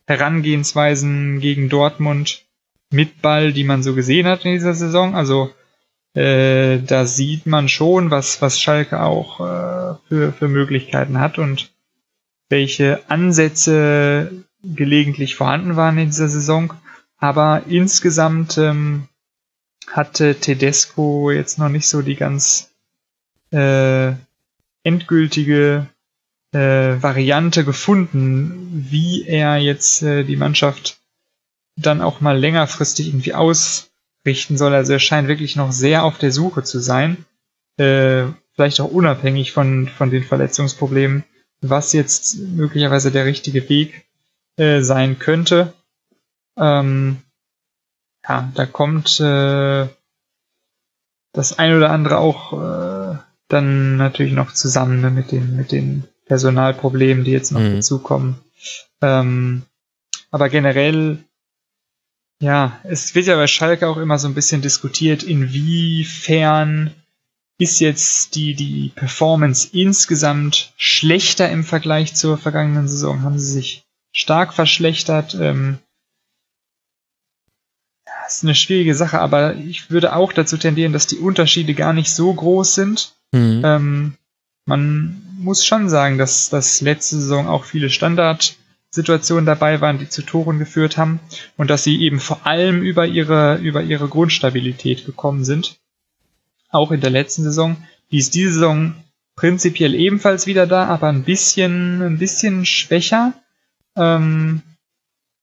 Herangehensweisen 0.06 1.40
gegen 1.40 1.68
Dortmund 1.68 2.44
mit 2.90 3.22
Ball, 3.22 3.52
die 3.52 3.64
man 3.64 3.82
so 3.82 3.94
gesehen 3.94 4.26
hat 4.26 4.44
in 4.44 4.52
dieser 4.52 4.74
Saison. 4.74 5.14
Also 5.14 5.50
äh, 6.14 6.78
da 6.80 7.06
sieht 7.06 7.46
man 7.46 7.68
schon, 7.68 8.10
was, 8.10 8.42
was 8.42 8.60
Schalke 8.60 9.00
auch 9.00 9.40
äh, 9.40 9.94
für, 10.08 10.32
für 10.32 10.48
Möglichkeiten 10.48 11.18
hat 11.18 11.38
und 11.38 11.72
welche 12.48 13.00
Ansätze 13.08 14.30
gelegentlich 14.62 15.34
vorhanden 15.34 15.76
waren 15.76 15.98
in 15.98 16.06
dieser 16.06 16.28
Saison. 16.28 16.74
Aber 17.16 17.62
insgesamt 17.68 18.58
ähm, 18.58 19.08
hatte 19.90 20.34
Tedesco 20.34 21.30
jetzt 21.30 21.58
noch 21.58 21.68
nicht 21.68 21.88
so 21.88 22.02
die 22.02 22.16
ganz 22.16 22.70
äh, 23.52 24.12
endgültige 24.82 25.86
äh, 26.52 27.02
Variante 27.02 27.64
gefunden, 27.64 28.86
wie 28.90 29.26
er 29.26 29.56
jetzt 29.56 30.02
äh, 30.02 30.24
die 30.24 30.36
Mannschaft 30.36 30.98
dann 31.76 32.02
auch 32.02 32.20
mal 32.20 32.38
längerfristig 32.38 33.08
irgendwie 33.08 33.34
ausrichten 33.34 34.56
soll. 34.56 34.74
Also 34.74 34.92
er 34.92 34.98
scheint 34.98 35.28
wirklich 35.28 35.56
noch 35.56 35.72
sehr 35.72 36.04
auf 36.04 36.18
der 36.18 36.32
Suche 36.32 36.62
zu 36.62 36.78
sein. 36.78 37.24
Äh, 37.78 38.24
vielleicht 38.54 38.80
auch 38.80 38.90
unabhängig 38.90 39.52
von, 39.52 39.88
von 39.88 40.10
den 40.10 40.24
Verletzungsproblemen, 40.24 41.24
was 41.62 41.92
jetzt 41.92 42.38
möglicherweise 42.38 43.10
der 43.10 43.24
richtige 43.24 43.68
Weg 43.68 44.04
äh, 44.56 44.82
sein 44.82 45.18
könnte. 45.18 45.72
Ähm, 46.58 47.22
ja, 48.28 48.52
da 48.54 48.66
kommt 48.66 49.18
äh, 49.20 49.88
das 51.32 51.58
ein 51.58 51.74
oder 51.74 51.90
andere 51.90 52.18
auch 52.18 52.52
äh, 52.52 53.18
dann 53.48 53.96
natürlich 53.96 54.34
noch 54.34 54.52
zusammen 54.52 55.00
ne, 55.00 55.10
mit 55.10 55.32
den 55.32 55.56
mit 55.56 55.72
den 55.72 56.04
Personalproblemen, 56.32 57.24
die 57.24 57.30
jetzt 57.30 57.52
noch 57.52 57.60
mhm. 57.60 57.74
dazukommen. 57.74 58.36
Ähm, 59.02 59.64
aber 60.30 60.48
generell, 60.48 61.18
ja, 62.40 62.80
es 62.84 63.14
wird 63.14 63.26
ja 63.26 63.36
bei 63.36 63.46
Schalke 63.46 63.86
auch 63.86 63.98
immer 63.98 64.18
so 64.18 64.28
ein 64.28 64.34
bisschen 64.34 64.62
diskutiert, 64.62 65.22
inwiefern 65.22 66.94
ist 67.58 67.80
jetzt 67.80 68.34
die, 68.34 68.54
die 68.54 68.92
Performance 68.94 69.68
insgesamt 69.72 70.72
schlechter 70.78 71.50
im 71.50 71.64
Vergleich 71.64 72.14
zur 72.14 72.38
vergangenen 72.38 72.88
Saison? 72.88 73.20
Haben 73.20 73.38
sie 73.38 73.52
sich 73.52 73.84
stark 74.10 74.54
verschlechtert? 74.54 75.36
Ähm, 75.38 75.80
das 78.06 78.36
ist 78.36 78.44
eine 78.44 78.54
schwierige 78.54 78.94
Sache, 78.94 79.20
aber 79.20 79.54
ich 79.56 79.90
würde 79.90 80.16
auch 80.16 80.32
dazu 80.32 80.56
tendieren, 80.56 80.94
dass 80.94 81.06
die 81.06 81.18
Unterschiede 81.18 81.74
gar 81.74 81.92
nicht 81.92 82.10
so 82.10 82.32
groß 82.32 82.74
sind. 82.74 83.12
Mhm. 83.32 83.60
Ähm, 83.62 84.14
man 84.64 85.22
muss 85.38 85.64
schon 85.64 85.88
sagen, 85.88 86.18
dass 86.18 86.50
das 86.50 86.80
letzte 86.80 87.16
Saison 87.16 87.48
auch 87.48 87.64
viele 87.64 87.90
Standardsituationen 87.90 89.46
dabei 89.46 89.80
waren, 89.80 89.98
die 89.98 90.08
zu 90.08 90.22
Toren 90.22 90.58
geführt 90.58 90.96
haben 90.96 91.20
und 91.56 91.68
dass 91.68 91.84
sie 91.84 92.00
eben 92.00 92.20
vor 92.20 92.46
allem 92.46 92.82
über 92.82 93.06
ihre, 93.06 93.56
über 93.56 93.82
ihre 93.82 94.08
Grundstabilität 94.08 95.04
gekommen 95.04 95.44
sind. 95.44 95.78
Auch 96.70 96.90
in 96.92 97.00
der 97.00 97.10
letzten 97.10 97.42
Saison. 97.42 97.76
Die 98.10 98.18
ist 98.18 98.34
diese 98.34 98.52
Saison 98.52 98.94
prinzipiell 99.34 99.94
ebenfalls 99.94 100.46
wieder 100.46 100.66
da, 100.66 100.86
aber 100.86 101.08
ein 101.08 101.24
bisschen, 101.24 102.02
ein 102.02 102.18
bisschen 102.18 102.64
schwächer. 102.66 103.34
Ähm, 103.96 104.62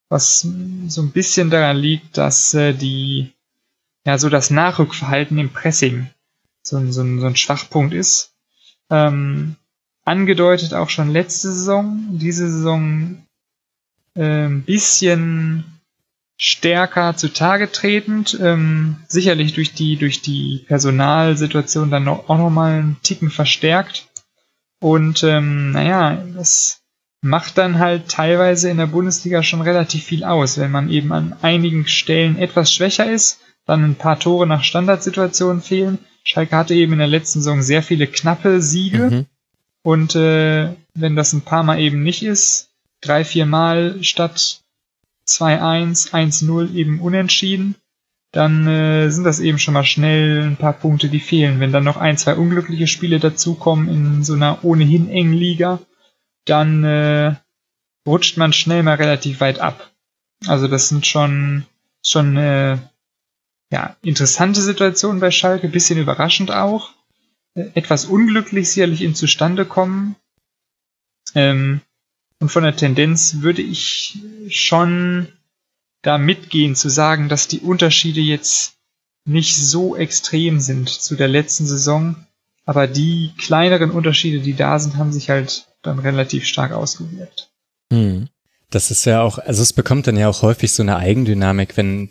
was 0.10 0.42
so 0.88 1.02
ein 1.02 1.12
bisschen 1.12 1.52
daran 1.52 1.78
liegt, 1.78 2.18
dass 2.18 2.54
äh, 2.56 2.74
die, 2.74 3.32
ja, 4.06 4.18
so 4.18 4.30
das 4.30 4.50
Nachrückverhalten 4.50 5.38
im 5.38 5.52
Pressing 5.52 6.10
so, 6.64 6.80
so, 6.92 7.20
so 7.20 7.26
ein 7.26 7.36
Schwachpunkt 7.36 7.94
ist. 7.94 8.34
Ähm, 8.90 9.56
angedeutet 10.06 10.74
auch 10.74 10.90
schon 10.90 11.10
letzte 11.10 11.52
Saison, 11.52 12.08
diese 12.12 12.50
Saison 12.50 13.24
äh, 14.16 14.48
ein 14.48 14.64
bisschen 14.64 15.66
stärker 16.38 17.16
zutage 17.16 17.72
tretend, 17.72 18.40
ähm, 18.42 18.96
sicherlich 19.08 19.54
durch 19.54 19.74
die, 19.74 19.98
durch 19.98 20.22
die 20.22 20.64
Personalsituation 20.68 21.92
dann 21.92 22.06
noch, 22.06 22.30
auch 22.30 22.38
nochmal 22.38 22.80
einen 22.80 22.98
Ticken 23.04 23.30
verstärkt. 23.30 24.08
Und 24.80 25.24
ähm, 25.24 25.72
naja, 25.72 26.24
das 26.36 26.80
macht 27.22 27.58
dann 27.58 27.80
halt 27.80 28.08
teilweise 28.10 28.70
in 28.70 28.78
der 28.78 28.88
Bundesliga 28.88 29.44
schon 29.44 29.62
relativ 29.62 30.06
viel 30.06 30.24
aus, 30.24 30.58
wenn 30.58 30.72
man 30.72 30.90
eben 30.90 31.12
an 31.12 31.36
einigen 31.42 31.86
Stellen 31.86 32.38
etwas 32.38 32.74
schwächer 32.74 33.12
ist, 33.12 33.42
dann 33.66 33.84
ein 33.84 33.96
paar 33.96 34.18
Tore 34.18 34.48
nach 34.48 34.64
Standardsituationen 34.64 35.62
fehlen. 35.62 36.00
Schalke 36.24 36.56
hatte 36.56 36.74
eben 36.74 36.94
in 36.94 37.00
der 37.00 37.08
letzten 37.08 37.42
Saison 37.42 37.62
sehr 37.62 37.84
viele 37.84 38.08
knappe 38.08 38.62
Siege. 38.62 39.10
Mhm. 39.10 39.26
Und 39.82 40.16
äh, 40.16 40.74
wenn 40.94 41.16
das 41.16 41.34
ein 41.34 41.42
paar 41.42 41.64
Mal 41.64 41.80
eben 41.80 42.04
nicht 42.04 42.24
ist, 42.24 42.70
drei, 43.02 43.24
vier 43.24 43.46
Mal 43.46 44.04
statt 44.04 44.62
2-1, 45.28 46.12
1-0 46.12 46.74
eben 46.74 47.00
unentschieden, 47.00 47.76
dann 48.32 48.68
äh, 48.68 49.10
sind 49.10 49.24
das 49.24 49.40
eben 49.40 49.58
schon 49.58 49.74
mal 49.74 49.86
schnell 49.86 50.44
ein 50.44 50.58
paar 50.58 50.74
Punkte, 50.74 51.10
die 51.10 51.20
fehlen. 51.20 51.60
Wenn 51.60 51.72
dann 51.72 51.84
noch 51.84 51.98
ein, 51.98 52.18
zwei 52.18 52.36
unglückliche 52.36 52.88
Spiele 52.88 53.20
dazukommen 53.20 53.88
in 53.90 54.24
so 54.24 54.34
einer 54.34 54.64
ohnehin 54.64 55.10
engen 55.10 55.34
Liga, 55.34 55.80
dann 56.46 56.84
äh, 56.84 57.36
rutscht 58.06 58.38
man 58.38 58.54
schnell 58.54 58.84
mal 58.84 58.96
relativ 58.96 59.40
weit 59.40 59.60
ab. 59.60 59.92
Also 60.46 60.68
das 60.68 60.90
sind 60.90 61.06
schon 61.08 61.66
schon 62.04 62.38
äh, 62.38 62.78
ja 63.72 63.96
interessante 64.02 64.62
Situationen 64.62 65.20
bei 65.20 65.32
Schalke, 65.32 65.68
bisschen 65.68 66.00
überraschend 66.00 66.52
auch 66.52 66.92
etwas 67.54 68.06
unglücklich 68.06 68.70
sicherlich 68.70 69.02
in 69.02 69.16
zustande 69.16 69.66
kommen. 69.66 70.16
Ähm, 71.36 71.82
und 72.40 72.50
von 72.50 72.64
der 72.64 72.76
Tendenz 72.76 73.38
würde 73.42 73.62
ich 73.62 74.20
schon 74.50 75.28
da 76.02 76.18
mitgehen 76.18 76.76
zu 76.76 76.90
sagen, 76.90 77.28
dass 77.28 77.48
die 77.48 77.60
Unterschiede 77.60 78.22
jetzt 78.22 78.78
nicht 79.26 79.58
so 79.58 79.96
extrem 79.96 80.60
sind 80.60 80.90
zu 80.90 81.16
der 81.16 81.28
letzten 81.28 81.68
Saison, 81.68 82.16
aber 82.66 82.88
die 82.88 83.34
kleineren 83.38 83.92
Unterschiede, 83.92 84.40
die 84.40 84.56
da 84.56 84.80
sind, 84.80 84.96
haben 84.96 85.12
sich 85.12 85.30
halt 85.30 85.68
dann 85.82 86.00
relativ 86.00 86.46
stark 86.46 86.72
ausgewirkt. 86.72 87.52
Hm. 87.92 88.30
Das 88.72 88.92
ist 88.92 89.06
ja 89.06 89.24
auch, 89.24 89.40
also 89.40 89.64
es 89.64 89.74
bekommt 89.74 90.06
dann 90.06 90.16
ja 90.16 90.30
auch 90.30 90.44
häufig 90.44 90.72
so 90.72 90.84
eine 90.84 90.98
Eigendynamik, 90.98 91.76
wenn 91.76 92.10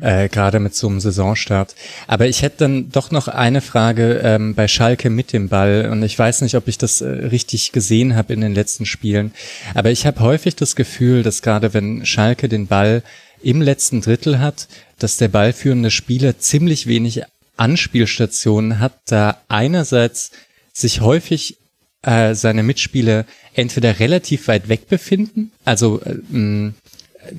äh, 0.00 0.30
gerade 0.30 0.58
mit 0.58 0.74
so 0.74 0.88
einem 0.88 1.00
Saisonstart. 1.00 1.74
Aber 2.06 2.26
ich 2.26 2.40
hätte 2.40 2.58
dann 2.60 2.90
doch 2.90 3.10
noch 3.10 3.28
eine 3.28 3.60
Frage 3.60 4.20
ähm, 4.24 4.54
bei 4.54 4.68
Schalke 4.68 5.10
mit 5.10 5.34
dem 5.34 5.50
Ball 5.50 5.90
und 5.92 6.02
ich 6.02 6.18
weiß 6.18 6.40
nicht, 6.40 6.54
ob 6.54 6.66
ich 6.66 6.78
das 6.78 7.02
äh, 7.02 7.08
richtig 7.08 7.72
gesehen 7.72 8.16
habe 8.16 8.32
in 8.32 8.40
den 8.40 8.54
letzten 8.54 8.86
Spielen. 8.86 9.32
Aber 9.74 9.90
ich 9.90 10.06
habe 10.06 10.20
häufig 10.20 10.56
das 10.56 10.76
Gefühl, 10.76 11.22
dass 11.22 11.42
gerade 11.42 11.74
wenn 11.74 12.06
Schalke 12.06 12.48
den 12.48 12.68
Ball 12.68 13.02
im 13.42 13.60
letzten 13.60 14.00
Drittel 14.00 14.38
hat, 14.38 14.66
dass 14.98 15.18
der 15.18 15.28
ballführende 15.28 15.90
Spieler 15.90 16.38
ziemlich 16.38 16.86
wenig 16.86 17.22
Anspielstationen 17.58 18.78
hat, 18.78 18.94
da 19.06 19.42
einerseits 19.48 20.30
sich 20.72 21.02
häufig 21.02 21.57
äh, 22.02 22.34
seine 22.34 22.62
Mitspieler 22.62 23.24
entweder 23.54 23.98
relativ 23.98 24.48
weit 24.48 24.68
weg 24.68 24.88
befinden, 24.88 25.52
also 25.64 26.00
äh, 26.00 26.70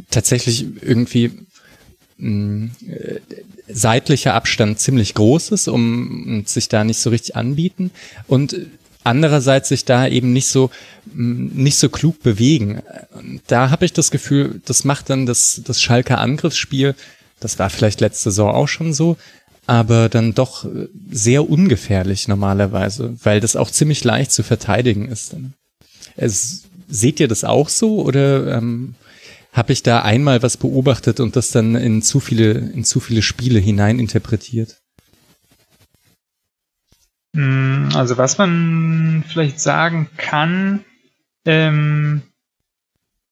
tatsächlich 0.10 0.66
irgendwie 0.82 1.32
äh, 2.20 3.20
seitlicher 3.70 4.34
Abstand 4.34 4.80
ziemlich 4.80 5.14
groß 5.14 5.52
ist, 5.52 5.68
um, 5.68 6.26
um 6.28 6.46
sich 6.46 6.68
da 6.68 6.84
nicht 6.84 7.00
so 7.00 7.10
richtig 7.12 7.36
anbieten 7.36 7.92
und 8.28 8.58
andererseits 9.04 9.70
sich 9.70 9.86
da 9.86 10.08
eben 10.08 10.34
nicht 10.34 10.48
so 10.48 10.70
nicht 11.14 11.78
so 11.78 11.90
klug 11.90 12.22
bewegen. 12.22 12.82
Da 13.48 13.70
habe 13.70 13.86
ich 13.86 13.94
das 13.94 14.12
Gefühl, 14.12 14.62
das 14.66 14.84
macht 14.84 15.10
dann 15.10 15.26
das 15.26 15.62
das 15.64 15.82
Schalker 15.82 16.20
Angriffsspiel, 16.20 16.96
das 17.40 17.58
war 17.60 17.70
vielleicht 17.70 18.02
letzte 18.02 18.32
Saison 18.32 18.52
auch 18.52 18.68
schon 18.68 18.94
so, 18.94 19.18
aber 19.70 20.10
dann 20.10 20.34
doch 20.34 20.66
sehr 21.12 21.48
ungefährlich 21.48 22.28
normalerweise, 22.28 23.16
weil 23.24 23.40
das 23.40 23.56
auch 23.56 23.70
ziemlich 23.70 24.04
leicht 24.04 24.32
zu 24.32 24.42
verteidigen 24.42 25.08
ist. 25.08 25.36
Es, 26.16 26.64
seht 26.88 27.20
ihr 27.20 27.28
das 27.28 27.44
auch 27.44 27.70
so 27.70 28.02
oder 28.02 28.58
ähm, 28.58 28.96
habe 29.54 29.72
ich 29.72 29.84
da 29.84 30.02
einmal 30.02 30.42
was 30.42 30.58
beobachtet 30.58 31.20
und 31.20 31.36
das 31.36 31.52
dann 31.52 31.76
in 31.76 32.02
zu 32.02 32.20
viele 32.20 32.52
in 32.54 32.84
zu 32.84 33.00
viele 33.00 33.22
Spiele 33.22 33.60
hinein 33.60 34.00
interpretiert? 34.00 34.82
Hm, 37.36 37.90
also 37.94 38.18
was 38.18 38.40
man 38.40 39.24
vielleicht 39.28 39.60
sagen 39.60 40.10
kann, 40.18 40.84
ähm, 41.46 42.24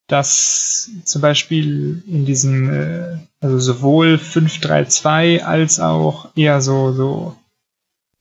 dass 0.07 0.89
zum 1.03 1.21
Beispiel 1.21 2.01
in 2.07 2.25
diesem, 2.25 2.73
äh, 2.73 3.17
also 3.41 3.59
sowohl 3.59 4.15
5-3-2 4.15 5.41
als 5.41 5.79
auch 5.79 6.29
eher 6.35 6.61
so, 6.61 6.93
so, 6.93 7.37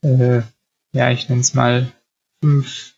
äh, 0.02 0.42
ja, 0.92 1.10
ich 1.10 1.28
nenne 1.28 1.40
es 1.40 1.54
mal 1.54 1.92
5, 2.42 2.94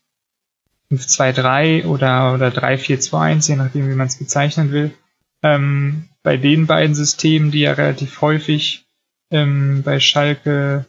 5-2-3 0.91 1.85
oder, 1.85 2.35
oder 2.35 2.49
3-4-2-1, 2.49 3.49
je 3.49 3.57
nachdem, 3.57 3.91
wie 3.91 3.95
man 3.95 4.07
es 4.07 4.19
bezeichnen 4.19 4.73
will. 4.73 4.93
Ähm, 5.43 6.09
bei 6.23 6.37
den 6.37 6.67
beiden 6.67 6.95
Systemen, 6.95 7.51
die 7.51 7.61
ja 7.61 7.73
relativ 7.73 8.21
häufig 8.23 8.87
ähm, 9.31 9.83
bei 9.83 10.01
Schalke 10.01 10.87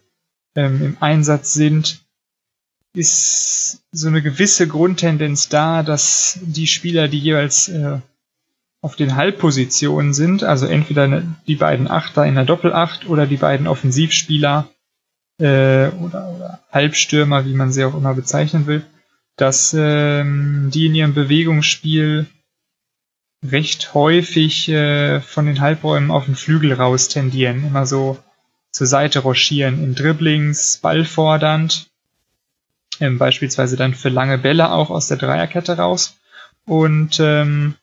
ähm, 0.55 0.81
im 0.83 0.97
Einsatz 1.01 1.53
sind, 1.53 2.01
ist 2.93 3.83
so 3.91 4.07
eine 4.07 4.21
gewisse 4.21 4.67
Grundtendenz 4.67 5.49
da, 5.49 5.83
dass 5.83 6.39
die 6.41 6.67
Spieler, 6.67 7.07
die 7.07 7.19
jeweils 7.19 7.69
äh, 7.69 7.99
auf 8.81 8.95
den 8.95 9.15
Halbpositionen 9.15 10.13
sind, 10.13 10.43
also 10.43 10.65
entweder 10.65 11.23
die 11.47 11.55
beiden 11.55 11.89
Achter 11.89 12.25
in 12.25 12.35
der 12.35 12.45
Doppelacht 12.45 13.07
oder 13.07 13.27
die 13.27 13.37
beiden 13.37 13.67
Offensivspieler 13.67 14.69
äh, 15.39 15.89
oder, 15.89 16.29
oder 16.29 16.59
Halbstürmer, 16.71 17.45
wie 17.45 17.53
man 17.53 17.71
sie 17.71 17.83
auch 17.83 17.95
immer 17.95 18.13
bezeichnen 18.13 18.67
will, 18.67 18.85
dass 19.35 19.75
ähm, 19.77 20.69
die 20.73 20.87
in 20.87 20.95
ihrem 20.95 21.13
Bewegungsspiel 21.13 22.27
recht 23.45 23.93
häufig 23.93 24.69
äh, 24.69 25.21
von 25.21 25.45
den 25.45 25.61
Halbräumen 25.61 26.11
auf 26.11 26.25
den 26.25 26.35
Flügel 26.35 26.73
raus 26.73 27.07
tendieren, 27.07 27.65
immer 27.65 27.85
so 27.85 28.17
zur 28.71 28.87
Seite 28.87 29.19
rochieren, 29.19 29.83
in 29.83 29.95
Dribblings, 29.95 30.79
ballfordernd, 30.81 31.88
ähm, 32.99 33.17
beispielsweise 33.17 33.75
dann 33.75 33.93
für 33.93 34.09
lange 34.09 34.37
Bälle 34.37 34.71
auch 34.71 34.89
aus 34.89 35.07
der 35.07 35.17
Dreierkette 35.17 35.77
raus. 35.77 36.17
Und 36.65 37.19
ähm, 37.19 37.75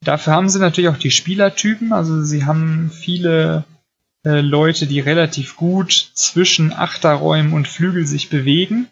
dafür 0.00 0.32
haben 0.32 0.48
sie 0.48 0.58
natürlich 0.58 0.90
auch 0.90 0.96
die 0.96 1.10
Spielertypen, 1.10 1.92
also 1.92 2.22
sie 2.22 2.44
haben 2.44 2.90
viele 2.90 3.64
äh, 4.24 4.40
Leute, 4.40 4.86
die 4.86 5.00
relativ 5.00 5.56
gut 5.56 5.92
zwischen 6.14 6.72
Achterräumen 6.72 7.52
und 7.52 7.68
Flügel 7.68 8.06
sich 8.06 8.28
bewegen. 8.28 8.88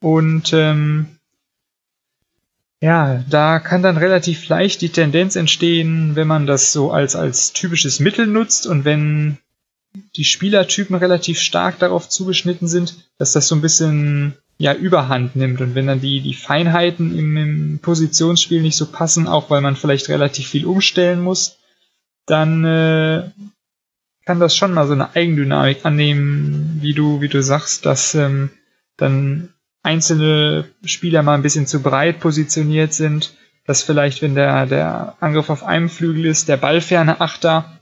Und 0.00 0.52
ähm, 0.52 1.06
ja, 2.80 3.24
da 3.28 3.58
kann 3.58 3.82
dann 3.82 3.96
relativ 3.96 4.48
leicht 4.48 4.80
die 4.80 4.90
Tendenz 4.90 5.34
entstehen, 5.34 6.14
wenn 6.14 6.28
man 6.28 6.46
das 6.46 6.72
so 6.72 6.92
als, 6.92 7.16
als 7.16 7.52
typisches 7.52 7.98
Mittel 7.98 8.26
nutzt 8.26 8.66
und 8.66 8.84
wenn 8.84 9.38
die 10.16 10.24
Spielertypen 10.24 10.96
relativ 10.96 11.40
stark 11.40 11.78
darauf 11.78 12.08
zugeschnitten 12.08 12.68
sind, 12.68 12.96
dass 13.18 13.32
das 13.32 13.48
so 13.48 13.54
ein 13.54 13.60
bisschen 13.60 14.34
ja 14.58 14.74
Überhand 14.74 15.36
nimmt. 15.36 15.60
Und 15.60 15.74
wenn 15.74 15.86
dann 15.86 16.00
die 16.00 16.20
die 16.20 16.34
Feinheiten 16.34 17.16
im, 17.16 17.36
im 17.36 17.78
Positionsspiel 17.80 18.60
nicht 18.60 18.76
so 18.76 18.86
passen, 18.86 19.26
auch 19.28 19.50
weil 19.50 19.60
man 19.60 19.76
vielleicht 19.76 20.08
relativ 20.08 20.48
viel 20.48 20.66
umstellen 20.66 21.20
muss, 21.20 21.58
dann 22.26 22.64
äh, 22.64 23.30
kann 24.26 24.40
das 24.40 24.56
schon 24.56 24.74
mal 24.74 24.86
so 24.86 24.92
eine 24.92 25.14
Eigendynamik 25.14 25.84
annehmen, 25.86 26.78
wie 26.82 26.92
du 26.92 27.20
wie 27.20 27.28
du 27.28 27.42
sagst, 27.42 27.86
dass 27.86 28.14
ähm, 28.14 28.50
dann 28.96 29.54
einzelne 29.82 30.64
Spieler 30.84 31.22
mal 31.22 31.34
ein 31.34 31.42
bisschen 31.42 31.66
zu 31.66 31.80
breit 31.80 32.20
positioniert 32.20 32.92
sind, 32.92 33.34
dass 33.64 33.82
vielleicht 33.82 34.22
wenn 34.22 34.34
der 34.34 34.66
der 34.66 35.16
Angriff 35.20 35.50
auf 35.50 35.62
einem 35.62 35.88
Flügel 35.88 36.26
ist, 36.26 36.48
der 36.48 36.56
ballferne 36.56 37.20
Achter 37.20 37.78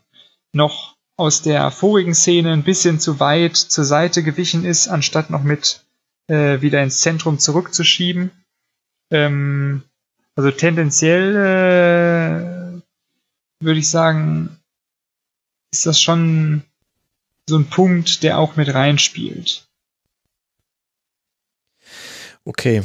noch 0.52 0.95
aus 1.16 1.42
der 1.42 1.70
vorigen 1.70 2.14
Szene 2.14 2.52
ein 2.52 2.64
bisschen 2.64 3.00
zu 3.00 3.20
weit 3.20 3.56
zur 3.56 3.84
Seite 3.84 4.22
gewichen 4.22 4.64
ist, 4.64 4.88
anstatt 4.88 5.30
noch 5.30 5.42
mit 5.42 5.84
äh, 6.28 6.60
wieder 6.60 6.82
ins 6.82 7.00
Zentrum 7.00 7.38
zurückzuschieben. 7.38 8.30
Ähm, 9.10 9.82
also 10.34 10.50
tendenziell 10.50 11.34
äh, 11.34 13.64
würde 13.64 13.80
ich 13.80 13.88
sagen, 13.88 14.58
ist 15.72 15.86
das 15.86 16.00
schon 16.00 16.62
so 17.48 17.56
ein 17.56 17.68
Punkt, 17.68 18.22
der 18.22 18.38
auch 18.38 18.56
mit 18.56 18.74
reinspielt. 18.74 19.66
Okay, 22.44 22.82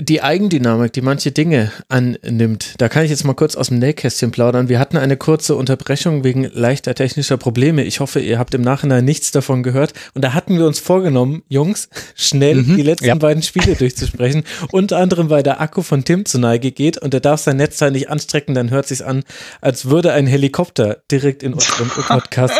die 0.00 0.22
Eigendynamik, 0.22 0.92
die 0.92 1.00
manche 1.02 1.32
Dinge 1.32 1.72
annimmt, 1.88 2.74
da 2.78 2.88
kann 2.88 3.04
ich 3.04 3.10
jetzt 3.10 3.24
mal 3.24 3.34
kurz 3.34 3.56
aus 3.56 3.68
dem 3.68 3.78
Nähkästchen 3.78 4.30
plaudern. 4.30 4.68
Wir 4.68 4.78
hatten 4.78 4.96
eine 4.96 5.16
kurze 5.16 5.54
Unterbrechung 5.56 6.24
wegen 6.24 6.50
leichter 6.52 6.94
technischer 6.94 7.36
Probleme. 7.36 7.84
Ich 7.84 8.00
hoffe, 8.00 8.20
ihr 8.20 8.38
habt 8.38 8.54
im 8.54 8.62
Nachhinein 8.62 9.04
nichts 9.04 9.30
davon 9.30 9.62
gehört. 9.62 9.92
Und 10.14 10.22
da 10.22 10.34
hatten 10.34 10.58
wir 10.58 10.66
uns 10.66 10.78
vorgenommen, 10.78 11.42
Jungs, 11.48 11.88
schnell 12.14 12.62
mhm, 12.62 12.76
die 12.76 12.82
letzten 12.82 13.06
ja. 13.06 13.14
beiden 13.14 13.42
Spiele 13.42 13.74
durchzusprechen. 13.74 14.44
Unter 14.72 14.98
anderem, 14.98 15.30
weil 15.30 15.42
der 15.42 15.60
Akku 15.60 15.82
von 15.82 16.04
Tim 16.04 16.24
zu 16.24 16.38
Neige 16.38 16.72
geht 16.72 16.98
und 16.98 17.14
er 17.14 17.20
darf 17.20 17.40
sein 17.40 17.56
Netzteil 17.56 17.90
nicht 17.90 18.10
anstrecken, 18.10 18.54
dann 18.54 18.70
hört 18.70 18.88
sich's 18.88 19.02
an, 19.02 19.22
als 19.60 19.86
würde 19.86 20.12
ein 20.12 20.26
Helikopter 20.26 21.02
direkt 21.10 21.42
in 21.42 21.54
unserem 21.54 21.88
Podcast 22.08 22.54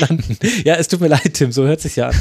landen. 0.00 0.38
Ja, 0.64 0.74
es 0.74 0.88
tut 0.88 1.00
mir 1.00 1.08
leid, 1.08 1.34
Tim, 1.34 1.52
so 1.52 1.66
hört 1.66 1.80
sich 1.80 1.96
ja 1.96 2.08
an. 2.08 2.16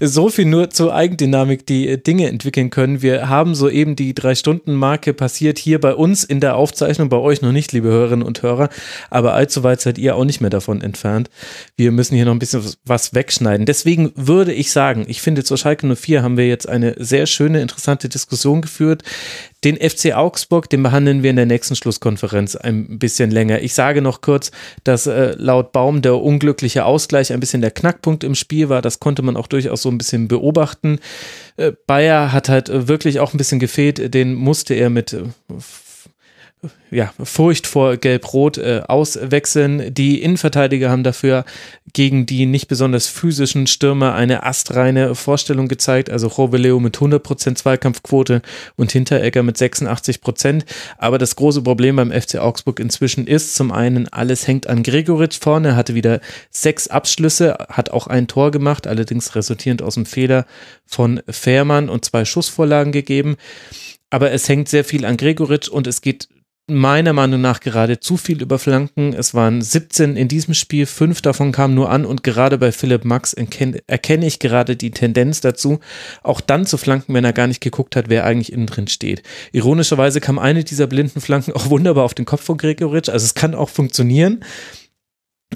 So 0.00 0.28
viel 0.28 0.46
nur 0.46 0.70
zur 0.70 0.94
Eigendynamik, 0.94 1.66
die 1.66 2.02
Dinge 2.02 2.28
entwickeln 2.28 2.70
können. 2.70 3.02
Wir 3.02 3.28
haben 3.28 3.54
soeben 3.54 3.96
die 4.00 4.14
Drei-Stunden-Marke 4.14 5.12
passiert 5.12 5.58
hier 5.58 5.78
bei 5.78 5.94
uns 5.94 6.24
in 6.24 6.40
der 6.40 6.56
Aufzeichnung, 6.56 7.10
bei 7.10 7.18
euch 7.18 7.42
noch 7.42 7.52
nicht, 7.52 7.72
liebe 7.72 7.88
Hörerinnen 7.88 8.26
und 8.26 8.42
Hörer, 8.42 8.70
aber 9.10 9.34
allzu 9.34 9.62
weit 9.62 9.82
seid 9.82 9.98
ihr 9.98 10.16
auch 10.16 10.24
nicht 10.24 10.40
mehr 10.40 10.48
davon 10.48 10.80
entfernt. 10.80 11.28
Wir 11.76 11.92
müssen 11.92 12.16
hier 12.16 12.24
noch 12.24 12.32
ein 12.32 12.38
bisschen 12.38 12.64
was 12.84 13.14
wegschneiden. 13.14 13.66
Deswegen 13.66 14.12
würde 14.16 14.54
ich 14.54 14.72
sagen, 14.72 15.04
ich 15.06 15.20
finde, 15.20 15.44
zur 15.44 15.58
Schalke 15.58 15.94
04 15.94 16.22
haben 16.22 16.38
wir 16.38 16.48
jetzt 16.48 16.66
eine 16.68 16.94
sehr 16.98 17.26
schöne, 17.26 17.60
interessante 17.60 18.08
Diskussion 18.08 18.62
geführt. 18.62 19.02
Den 19.64 19.76
FC 19.76 20.12
Augsburg, 20.14 20.70
den 20.70 20.82
behandeln 20.82 21.22
wir 21.22 21.30
in 21.30 21.36
der 21.36 21.46
nächsten 21.46 21.76
Schlusskonferenz 21.76 22.56
ein 22.56 22.98
bisschen 22.98 23.30
länger. 23.30 23.60
Ich 23.60 23.74
sage 23.74 24.00
noch 24.00 24.22
kurz, 24.22 24.50
dass 24.84 25.06
äh, 25.06 25.34
laut 25.36 25.72
Baum 25.72 26.00
der 26.00 26.16
unglückliche 26.16 26.84
Ausgleich 26.86 27.32
ein 27.32 27.40
bisschen 27.40 27.60
der 27.60 27.70
Knackpunkt 27.70 28.24
im 28.24 28.34
Spiel 28.34 28.70
war. 28.70 28.80
Das 28.80 29.00
konnte 29.00 29.22
man 29.22 29.36
auch 29.36 29.46
durchaus 29.46 29.82
so 29.82 29.90
ein 29.90 29.98
bisschen 29.98 30.28
beobachten. 30.28 30.98
Äh, 31.56 31.72
Bayer 31.86 32.32
hat 32.32 32.48
halt 32.48 32.70
äh, 32.70 32.88
wirklich 32.88 33.20
auch 33.20 33.34
ein 33.34 33.38
bisschen 33.38 33.60
gefehlt. 33.60 34.14
Den 34.14 34.34
musste 34.34 34.74
er 34.74 34.88
mit 34.88 35.16
ja, 36.90 37.12
Furcht 37.22 37.66
vor 37.66 37.96
Gelb-Rot 37.96 38.58
äh, 38.58 38.82
auswechseln. 38.86 39.94
Die 39.94 40.20
Innenverteidiger 40.22 40.90
haben 40.90 41.04
dafür 41.04 41.44
gegen 41.92 42.26
die 42.26 42.44
nicht 42.44 42.68
besonders 42.68 43.06
physischen 43.06 43.66
Stürmer 43.66 44.14
eine 44.14 44.42
astreine 44.44 45.14
Vorstellung 45.14 45.68
gezeigt. 45.68 46.10
Also 46.10 46.26
Roveleo 46.26 46.78
mit 46.78 46.98
100% 46.98 47.54
Zweikampfquote 47.54 48.42
und 48.76 48.92
Hinteregger 48.92 49.42
mit 49.42 49.56
86%. 49.56 50.64
Aber 50.98 51.16
das 51.16 51.36
große 51.36 51.62
Problem 51.62 51.96
beim 51.96 52.12
FC 52.12 52.36
Augsburg 52.36 52.78
inzwischen 52.78 53.26
ist 53.26 53.54
zum 53.54 53.72
einen, 53.72 54.08
alles 54.08 54.46
hängt 54.46 54.66
an 54.66 54.82
Gregoritsch 54.82 55.38
vorne. 55.40 55.68
Er 55.68 55.76
hatte 55.76 55.94
wieder 55.94 56.20
sechs 56.50 56.88
Abschlüsse, 56.88 57.56
hat 57.70 57.90
auch 57.90 58.06
ein 58.06 58.28
Tor 58.28 58.50
gemacht, 58.50 58.86
allerdings 58.86 59.34
resultierend 59.34 59.80
aus 59.80 59.94
dem 59.94 60.04
Fehler 60.04 60.44
von 60.84 61.22
Fährmann 61.28 61.88
und 61.88 62.04
zwei 62.04 62.24
Schussvorlagen 62.26 62.92
gegeben. 62.92 63.36
Aber 64.10 64.32
es 64.32 64.48
hängt 64.48 64.68
sehr 64.68 64.84
viel 64.84 65.04
an 65.04 65.16
Gregoritsch 65.16 65.68
und 65.68 65.86
es 65.86 66.02
geht 66.02 66.28
meiner 66.70 67.12
Meinung 67.12 67.40
nach 67.40 67.60
gerade 67.60 68.00
zu 68.00 68.16
viel 68.16 68.40
über 68.42 68.58
Flanken. 68.58 69.12
Es 69.12 69.34
waren 69.34 69.60
17 69.60 70.16
in 70.16 70.28
diesem 70.28 70.54
Spiel, 70.54 70.86
fünf 70.86 71.20
davon 71.20 71.52
kamen 71.52 71.74
nur 71.74 71.90
an 71.90 72.04
und 72.04 72.22
gerade 72.22 72.58
bei 72.58 72.72
Philipp 72.72 73.04
Max 73.04 73.34
erkenne 73.34 74.26
ich 74.26 74.38
gerade 74.38 74.76
die 74.76 74.90
Tendenz 74.90 75.40
dazu, 75.40 75.80
auch 76.22 76.40
dann 76.40 76.66
zu 76.66 76.78
flanken, 76.78 77.14
wenn 77.14 77.24
er 77.24 77.32
gar 77.32 77.46
nicht 77.46 77.60
geguckt 77.60 77.96
hat, 77.96 78.08
wer 78.08 78.24
eigentlich 78.24 78.52
innen 78.52 78.66
drin 78.66 78.88
steht. 78.88 79.22
Ironischerweise 79.52 80.20
kam 80.20 80.38
eine 80.38 80.64
dieser 80.64 80.86
blinden 80.86 81.20
Flanken 81.20 81.52
auch 81.52 81.70
wunderbar 81.70 82.04
auf 82.04 82.14
den 82.14 82.24
Kopf 82.24 82.42
von 82.42 82.56
Gregoritsch, 82.56 83.08
also 83.08 83.24
es 83.24 83.34
kann 83.34 83.54
auch 83.54 83.68
funktionieren. 83.68 84.44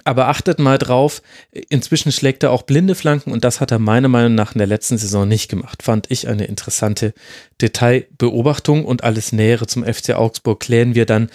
Aber 0.02 0.26
achtet 0.26 0.58
mal 0.58 0.76
drauf, 0.76 1.22
inzwischen 1.68 2.10
schlägt 2.10 2.42
er 2.42 2.50
auch 2.50 2.62
blinde 2.62 2.96
Flanken 2.96 3.30
und 3.30 3.44
das 3.44 3.60
hat 3.60 3.70
er 3.70 3.78
meiner 3.78 4.08
Meinung 4.08 4.34
nach 4.34 4.52
in 4.52 4.58
der 4.58 4.66
letzten 4.66 4.98
Saison 4.98 5.28
nicht 5.28 5.48
gemacht. 5.48 5.84
Fand 5.84 6.10
ich 6.10 6.26
eine 6.26 6.46
interessante 6.46 7.14
Detailbeobachtung 7.62 8.84
und 8.84 9.04
alles 9.04 9.30
Nähere 9.30 9.68
zum 9.68 9.84
FC 9.84 10.10
Augsburg 10.14 10.58
klären 10.58 10.96
wir 10.96 11.06
dann 11.06 11.30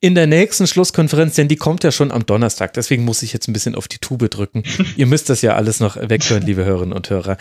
in 0.00 0.14
der 0.14 0.28
nächsten 0.28 0.68
Schlusskonferenz, 0.68 1.34
denn 1.34 1.48
die 1.48 1.56
kommt 1.56 1.82
ja 1.82 1.90
schon 1.90 2.12
am 2.12 2.24
Donnerstag. 2.24 2.72
Deswegen 2.74 3.04
muss 3.04 3.22
ich 3.24 3.32
jetzt 3.32 3.48
ein 3.48 3.52
bisschen 3.52 3.74
auf 3.74 3.88
die 3.88 3.98
Tube 3.98 4.30
drücken. 4.30 4.62
Ihr 4.96 5.06
müsst 5.06 5.28
das 5.28 5.42
ja 5.42 5.54
alles 5.54 5.80
noch 5.80 5.96
weghören, 5.96 6.44
liebe 6.44 6.64
Hörerinnen 6.64 6.94
und 6.94 7.10
Hörer. 7.10 7.36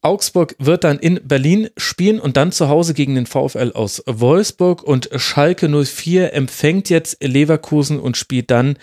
Augsburg 0.00 0.54
wird 0.58 0.84
dann 0.84 0.98
in 0.98 1.20
Berlin 1.24 1.70
spielen 1.76 2.20
und 2.20 2.36
dann 2.36 2.52
zu 2.52 2.68
Hause 2.68 2.94
gegen 2.94 3.16
den 3.16 3.26
VfL 3.26 3.72
aus 3.74 4.02
Wolfsburg 4.06 4.82
und 4.82 5.10
Schalke 5.16 5.68
04 5.68 6.32
empfängt 6.34 6.88
jetzt 6.88 7.22
Leverkusen 7.22 7.98
und 7.98 8.16
spielt 8.16 8.50
dann 8.50 8.78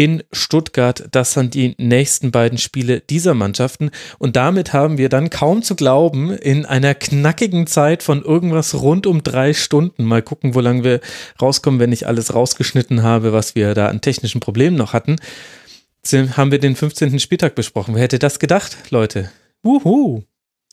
in 0.00 0.22
Stuttgart. 0.32 1.08
Das 1.10 1.34
sind 1.34 1.52
die 1.52 1.74
nächsten 1.76 2.30
beiden 2.30 2.56
Spiele 2.56 3.00
dieser 3.00 3.34
Mannschaften. 3.34 3.90
Und 4.18 4.34
damit 4.34 4.72
haben 4.72 4.96
wir 4.96 5.10
dann 5.10 5.28
kaum 5.28 5.62
zu 5.62 5.76
glauben 5.76 6.32
in 6.32 6.64
einer 6.64 6.94
knackigen 6.94 7.66
Zeit 7.66 8.02
von 8.02 8.24
irgendwas 8.24 8.80
rund 8.80 9.06
um 9.06 9.22
drei 9.22 9.52
Stunden. 9.52 10.04
Mal 10.04 10.22
gucken, 10.22 10.54
wo 10.54 10.60
lange 10.60 10.84
wir 10.84 11.00
rauskommen, 11.42 11.80
wenn 11.80 11.92
ich 11.92 12.06
alles 12.06 12.34
rausgeschnitten 12.34 13.02
habe, 13.02 13.34
was 13.34 13.54
wir 13.54 13.74
da 13.74 13.88
an 13.88 14.00
technischen 14.00 14.40
Problemen 14.40 14.74
noch 14.74 14.94
hatten. 14.94 15.16
Haben 16.10 16.50
wir 16.50 16.60
den 16.60 16.76
15. 16.76 17.18
Spieltag 17.20 17.54
besprochen. 17.54 17.94
Wer 17.94 18.04
hätte 18.04 18.18
das 18.18 18.38
gedacht, 18.38 18.78
Leute? 18.88 19.30
Wuhu! 19.62 20.22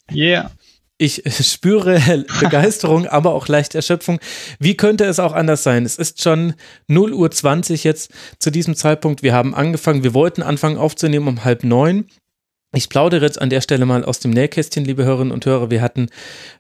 Yeah. 0.10 0.52
Ich 1.00 1.24
spüre 1.42 2.00
Begeisterung, 2.40 3.06
aber 3.06 3.34
auch 3.34 3.48
leicht 3.48 3.76
Erschöpfung. 3.76 4.20
Wie 4.60 4.76
könnte 4.76 5.06
es 5.06 5.20
auch 5.20 5.34
anders 5.34 5.64
sein? 5.64 5.86
Es 5.86 5.98
ist 5.98 6.22
schon 6.22 6.56
0 6.88 7.14
Uhr 7.14 7.30
20 7.30 7.84
jetzt 7.84 8.12
zu 8.40 8.50
diesem 8.50 8.76
Zeitpunkt. 8.76 9.22
Wir 9.22 9.34
haben 9.34 9.54
angefangen, 9.54 10.04
wir 10.04 10.14
wollten 10.14 10.42
anfangen 10.42 10.78
aufzunehmen 10.78 11.28
um 11.28 11.44
halb 11.44 11.64
neun. 11.64 12.08
Ich 12.74 12.90
plaudere 12.90 13.24
jetzt 13.24 13.40
an 13.40 13.50
der 13.50 13.62
Stelle 13.62 13.86
mal 13.86 14.04
aus 14.04 14.20
dem 14.20 14.32
Nähkästchen, 14.32 14.84
liebe 14.84 15.06
Hörerinnen 15.06 15.32
und 15.32 15.46
Hörer. 15.46 15.72
Wir 15.72 15.82
hatten, 15.82 16.10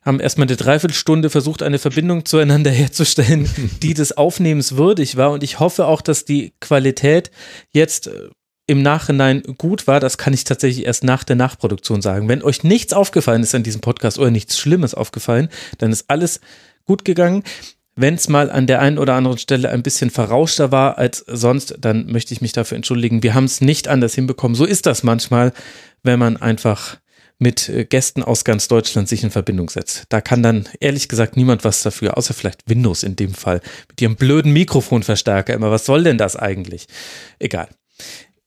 haben 0.04 0.20
erstmal 0.20 0.48
eine 0.48 0.56
Dreiviertelstunde 0.56 1.30
versucht, 1.30 1.64
eine 1.64 1.80
Verbindung 1.80 2.24
zueinander 2.26 2.72
herzustellen, 2.72 3.50
die 3.82 3.94
des 3.94 4.16
Aufnehmens 4.16 4.78
würdig 4.78 5.18
war. 5.18 5.32
Und 5.32 5.44
ich 5.44 5.60
hoffe 5.60 5.86
auch, 5.86 6.02
dass 6.02 6.26
die 6.26 6.54
Qualität 6.60 7.32
jetzt 7.72 8.08
äh, 8.08 8.30
im 8.68 8.82
Nachhinein 8.82 9.44
gut 9.58 9.88
war, 9.88 10.00
das 10.00 10.18
kann 10.18 10.34
ich 10.34 10.44
tatsächlich 10.44 10.86
erst 10.86 11.04
nach 11.04 11.24
der 11.24 11.38
Nachproduktion 11.38 12.02
sagen. 12.02 12.28
Wenn 12.28 12.44
euch 12.44 12.64
nichts 12.64 12.94
aufgefallen 12.94 13.42
ist 13.42 13.56
an 13.56 13.64
diesem 13.64 13.82
Podcast 13.82 14.20
oder 14.20 14.30
nichts 14.30 14.60
Schlimmes 14.60 14.94
aufgefallen, 14.94 15.50
dann 15.78 15.92
ist 15.92 16.06
alles 16.10 16.42
gut 16.86 17.06
gegangen. 17.06 17.44
Wenn 17.96 18.14
es 18.14 18.28
mal 18.28 18.52
an 18.52 18.68
der 18.68 18.82
einen 18.82 19.00
oder 19.00 19.16
anderen 19.16 19.40
Stelle 19.40 19.70
ein 19.70 19.82
bisschen 19.82 20.12
verrauschter 20.12 20.72
war 20.72 21.00
als 21.00 21.20
sonst, 21.28 21.76
dann 21.80 22.06
möchte 22.12 22.34
ich 22.34 22.42
mich 22.42 22.52
dafür 22.52 22.76
entschuldigen. 22.76 23.24
Wir 23.24 23.34
haben 23.34 23.46
es 23.46 23.62
nicht 23.62 23.88
anders 23.88 24.14
hinbekommen. 24.14 24.54
So 24.54 24.66
ist 24.66 24.86
das 24.86 25.02
manchmal, 25.02 25.52
wenn 26.04 26.20
man 26.20 26.38
einfach 26.38 26.98
mit 27.40 27.70
äh, 27.70 27.86
Gästen 27.86 28.22
aus 28.22 28.44
ganz 28.44 28.68
Deutschland 28.68 29.08
sich 29.08 29.24
in 29.24 29.32
Verbindung 29.32 29.70
setzt. 29.70 30.06
Da 30.10 30.22
kann 30.22 30.44
dann 30.44 30.68
ehrlich 30.80 31.08
gesagt 31.08 31.38
niemand 31.38 31.64
was 31.64 31.84
dafür, 31.84 32.18
außer 32.18 32.34
vielleicht 32.34 32.70
Windows 32.70 33.04
in 33.04 33.16
dem 33.16 33.34
Fall. 33.34 33.62
Mit 33.90 34.02
ihrem 34.02 34.16
blöden 34.16 34.54
Mikrofonverstärker 34.54 35.54
immer. 35.54 35.72
Was 35.72 35.86
soll 35.86 36.04
denn 36.04 36.18
das 36.18 36.36
eigentlich? 36.36 36.88
Egal. 37.40 37.70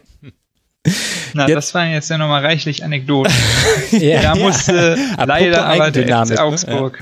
Na, 1.33 1.47
jetzt. 1.47 1.55
das 1.55 1.73
waren 1.73 1.91
jetzt 1.91 2.09
ja 2.09 2.17
nochmal 2.17 2.45
reichlich 2.45 2.83
Anekdoten. 2.83 3.33
ja, 3.91 4.21
da 4.21 4.35
musste 4.35 4.97
ja. 5.17 5.23
leider 5.23 5.65
aber 5.65 5.91
der 5.91 6.25
FC 6.25 6.31
ne? 6.31 6.41
Augsburg 6.41 6.99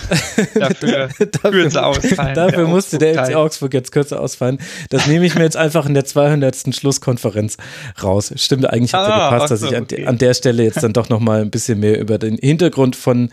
ja. 0.55 0.69
dafür, 0.69 1.09
kürzer 1.41 1.87
ausfallen. 1.87 2.35
Dafür 2.35 2.67
musste 2.67 2.99
der 2.99 3.25
FC 3.25 3.35
Augsburg 3.35 3.73
jetzt 3.73 3.91
kürzer 3.91 4.19
ausfallen. 4.19 4.59
Das 4.89 5.07
nehme 5.07 5.25
ich 5.25 5.33
mir 5.33 5.43
jetzt 5.43 5.57
einfach 5.57 5.87
in 5.87 5.95
der 5.95 6.05
200. 6.05 6.75
Schlusskonferenz 6.75 7.57
raus. 8.03 8.31
Stimmt, 8.35 8.67
eigentlich 8.67 8.93
hat 8.93 9.07
es 9.07 9.13
ah, 9.13 9.29
gepasst, 9.31 9.51
dass 9.51 9.59
so, 9.61 9.67
ich 9.67 9.75
an, 9.75 9.83
okay. 9.83 10.05
an, 10.05 10.17
der 10.19 10.35
Stelle 10.35 10.63
jetzt 10.63 10.83
dann 10.83 10.93
doch 10.93 11.09
nochmal 11.09 11.41
ein 11.41 11.49
bisschen 11.49 11.79
mehr 11.79 11.99
über 11.99 12.19
den 12.19 12.37
Hintergrund 12.37 12.95
von 12.95 13.31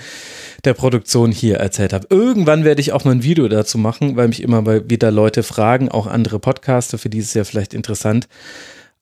der 0.64 0.72
Produktion 0.72 1.30
hier 1.30 1.58
erzählt 1.58 1.92
habe. 1.92 2.06
Irgendwann 2.08 2.64
werde 2.64 2.80
ich 2.80 2.92
auch 2.92 3.04
mal 3.04 3.12
ein 3.12 3.22
Video 3.22 3.48
dazu 3.48 3.76
machen, 3.76 4.16
weil 4.16 4.28
mich 4.28 4.42
immer 4.42 4.64
wieder 4.88 5.10
Leute 5.10 5.42
fragen, 5.42 5.90
auch 5.90 6.06
andere 6.06 6.38
Podcaster, 6.38 6.96
für 6.96 7.10
die 7.10 7.18
ist 7.18 7.28
es 7.28 7.34
ja 7.34 7.44
vielleicht 7.44 7.74
interessant. 7.74 8.28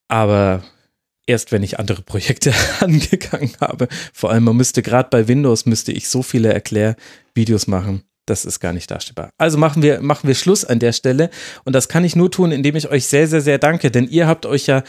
Aber 0.08 0.62
erst 1.26 1.52
wenn 1.52 1.62
ich 1.62 1.78
andere 1.78 2.02
Projekte 2.02 2.52
angegangen 2.80 3.52
habe. 3.60 3.88
Vor 4.12 4.30
allem, 4.30 4.44
man 4.44 4.56
müsste 4.56 4.82
gerade 4.82 5.08
bei 5.10 5.28
Windows 5.28 5.66
müsste 5.66 5.92
ich 5.92 6.08
so 6.08 6.22
viele 6.22 6.52
Erklärvideos 6.52 7.66
machen. 7.66 8.02
Das 8.26 8.44
ist 8.44 8.58
gar 8.58 8.72
nicht 8.72 8.90
darstellbar. 8.90 9.30
Also 9.38 9.56
machen 9.56 9.84
wir, 9.84 10.00
machen 10.00 10.26
wir 10.26 10.34
Schluss 10.34 10.64
an 10.64 10.80
der 10.80 10.92
Stelle. 10.92 11.30
Und 11.64 11.74
das 11.74 11.88
kann 11.88 12.04
ich 12.04 12.16
nur 12.16 12.28
tun, 12.28 12.50
indem 12.50 12.74
ich 12.74 12.90
euch 12.90 13.06
sehr, 13.06 13.28
sehr, 13.28 13.40
sehr 13.40 13.58
danke. 13.58 13.92
Denn 13.92 14.08
ihr 14.08 14.26
habt 14.26 14.46
euch 14.46 14.66
ja 14.66 14.82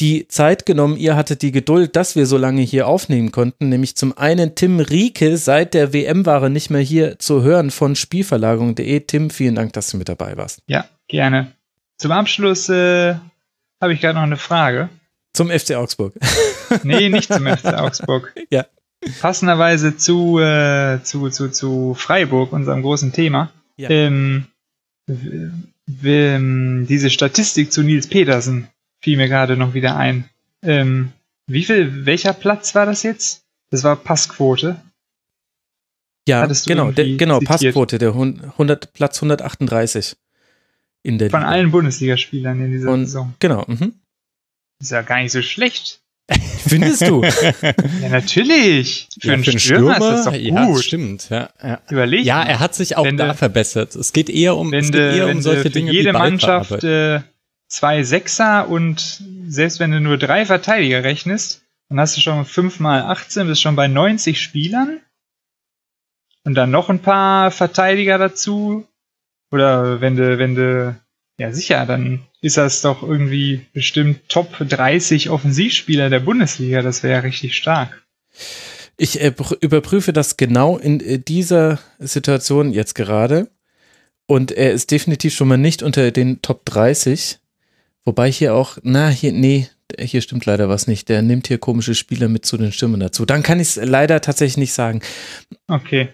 die 0.00 0.26
Zeit 0.28 0.64
genommen, 0.64 0.96
ihr 0.96 1.14
hattet 1.14 1.42
die 1.42 1.52
Geduld, 1.52 1.94
dass 1.94 2.16
wir 2.16 2.24
so 2.24 2.38
lange 2.38 2.62
hier 2.62 2.86
aufnehmen 2.86 3.32
konnten. 3.32 3.68
Nämlich 3.68 3.96
zum 3.96 4.16
einen 4.16 4.54
Tim 4.54 4.80
Rieke, 4.80 5.36
seit 5.36 5.74
der 5.74 5.92
WM-Ware 5.92 6.48
nicht 6.48 6.70
mehr 6.70 6.80
hier 6.80 7.18
zu 7.18 7.42
hören 7.42 7.70
von 7.70 7.96
Spielverlagerung.de. 7.96 9.00
Tim, 9.00 9.28
vielen 9.28 9.56
Dank, 9.56 9.74
dass 9.74 9.90
du 9.90 9.98
mit 9.98 10.08
dabei 10.08 10.38
warst. 10.38 10.62
Ja, 10.66 10.86
gerne. 11.06 11.52
Zum 11.98 12.12
Abschluss 12.12 12.70
äh, 12.70 13.14
habe 13.78 13.92
ich 13.92 14.00
gerade 14.00 14.14
noch 14.14 14.22
eine 14.22 14.38
Frage. 14.38 14.88
Zum 15.32 15.50
FC 15.50 15.74
Augsburg. 15.74 16.14
nee, 16.82 17.08
nicht 17.08 17.32
zum 17.32 17.46
FC 17.46 17.66
Augsburg. 17.66 18.34
ja. 18.50 18.66
Passenderweise 19.20 19.96
zu, 19.96 20.38
äh, 20.38 21.02
zu, 21.02 21.30
zu, 21.30 21.48
zu 21.50 21.94
Freiburg, 21.94 22.52
unserem 22.52 22.82
großen 22.82 23.12
Thema. 23.12 23.50
Ja. 23.76 23.88
Ähm, 23.88 24.46
diese 25.86 27.10
Statistik 27.10 27.72
zu 27.72 27.82
Nils 27.82 28.06
Petersen 28.06 28.68
fiel 29.00 29.16
mir 29.16 29.28
gerade 29.28 29.56
noch 29.56 29.74
wieder 29.74 29.96
ein. 29.96 30.28
Ähm, 30.62 31.12
wie 31.46 31.64
viel, 31.64 32.06
welcher 32.06 32.32
Platz 32.32 32.74
war 32.74 32.86
das 32.86 33.02
jetzt? 33.02 33.42
Das 33.70 33.82
war 33.82 33.96
Passquote. 33.96 34.80
Ja, 36.28 36.46
genau, 36.46 36.92
der, 36.92 37.16
genau, 37.16 37.40
zitiert? 37.40 37.74
Passquote, 37.74 37.98
der 37.98 38.10
100, 38.10 38.92
Platz 38.92 39.16
138 39.16 40.16
in 41.02 41.18
der 41.18 41.30
Von 41.30 41.40
Liga. 41.40 41.50
allen 41.50 41.70
Bundesligaspielern 41.70 42.60
in 42.60 42.72
dieser 42.72 42.90
Und, 42.90 43.06
Saison. 43.06 43.34
Genau, 43.38 43.64
mhm. 43.66 43.94
Ist 44.80 44.92
ja 44.92 45.02
gar 45.02 45.18
nicht 45.18 45.32
so 45.32 45.42
schlecht. 45.42 46.00
Findest 46.66 47.02
du? 47.02 47.22
ja, 47.22 48.08
natürlich. 48.08 49.08
Für, 49.20 49.28
ja, 49.28 49.34
einen, 49.34 49.44
für 49.44 49.50
einen 49.50 49.60
Stürmer, 49.60 49.94
Stürmer, 49.94 50.14
ist 50.14 50.24
das 50.24 50.32
doch 50.32 50.32
gut. 50.32 50.76
Ja, 50.76 50.82
stimmt. 50.82 51.30
Ja, 51.30 51.50
ja. 51.62 51.80
Überleg 51.90 52.24
ja, 52.24 52.42
er 52.42 52.60
hat 52.60 52.74
sich 52.74 52.96
auch 52.96 53.04
da 53.04 53.26
de, 53.26 53.34
verbessert. 53.34 53.94
Es 53.96 54.12
geht 54.12 54.30
eher 54.30 54.56
um, 54.56 54.72
es 54.72 54.90
geht 54.90 55.14
eher 55.14 55.28
um 55.28 55.42
solche 55.42 55.64
de 55.64 55.72
Dinge 55.72 55.92
jede 55.92 56.12
Mannschaft 56.12 56.84
äh, 56.84 57.20
zwei 57.68 58.02
Sechser 58.04 58.68
und 58.68 59.22
selbst 59.48 59.80
wenn 59.80 59.90
du 59.90 60.00
nur 60.00 60.18
drei 60.18 60.46
Verteidiger 60.46 61.02
rechnest, 61.02 61.62
dann 61.88 61.98
hast 61.98 62.16
du 62.16 62.20
schon 62.20 62.44
fünf 62.44 62.78
mal 62.78 63.02
18, 63.02 63.48
bist 63.48 63.62
schon 63.62 63.76
bei 63.76 63.88
90 63.88 64.40
Spielern. 64.40 65.00
Und 66.44 66.54
dann 66.54 66.70
noch 66.70 66.88
ein 66.88 67.00
paar 67.00 67.50
Verteidiger 67.50 68.16
dazu. 68.16 68.86
Oder 69.50 70.00
wenn 70.00 70.16
du, 70.16 70.38
wenn 70.38 70.54
du 70.54 70.99
ja, 71.40 71.54
sicher, 71.54 71.86
dann 71.86 72.20
ist 72.42 72.58
das 72.58 72.82
doch 72.82 73.02
irgendwie 73.02 73.66
bestimmt 73.72 74.28
Top 74.28 74.58
30 74.58 75.30
Offensivspieler 75.30 76.10
der 76.10 76.20
Bundesliga. 76.20 76.82
Das 76.82 77.02
wäre 77.02 77.14
ja 77.14 77.20
richtig 77.20 77.56
stark. 77.56 78.02
Ich 78.98 79.22
äh, 79.22 79.32
überprüfe 79.62 80.12
das 80.12 80.36
genau 80.36 80.76
in 80.76 81.00
äh, 81.00 81.18
dieser 81.18 81.78
Situation 81.98 82.72
jetzt 82.72 82.94
gerade. 82.94 83.48
Und 84.26 84.52
er 84.52 84.72
ist 84.72 84.90
definitiv 84.90 85.34
schon 85.34 85.48
mal 85.48 85.56
nicht 85.56 85.82
unter 85.82 86.10
den 86.10 86.42
Top 86.42 86.66
30. 86.66 87.38
Wobei 88.04 88.30
hier 88.30 88.54
auch, 88.54 88.76
na, 88.82 89.08
hier, 89.08 89.32
nee, 89.32 89.66
hier 89.98 90.20
stimmt 90.20 90.44
leider 90.44 90.68
was 90.68 90.86
nicht. 90.86 91.08
Der 91.08 91.22
nimmt 91.22 91.48
hier 91.48 91.56
komische 91.56 91.94
Spieler 91.94 92.28
mit 92.28 92.44
zu 92.44 92.58
den 92.58 92.70
Stimmen 92.70 93.00
dazu. 93.00 93.24
Dann 93.24 93.42
kann 93.42 93.60
ich 93.60 93.68
es 93.68 93.76
leider 93.76 94.20
tatsächlich 94.20 94.58
nicht 94.58 94.74
sagen. 94.74 95.00
Okay. 95.68 96.10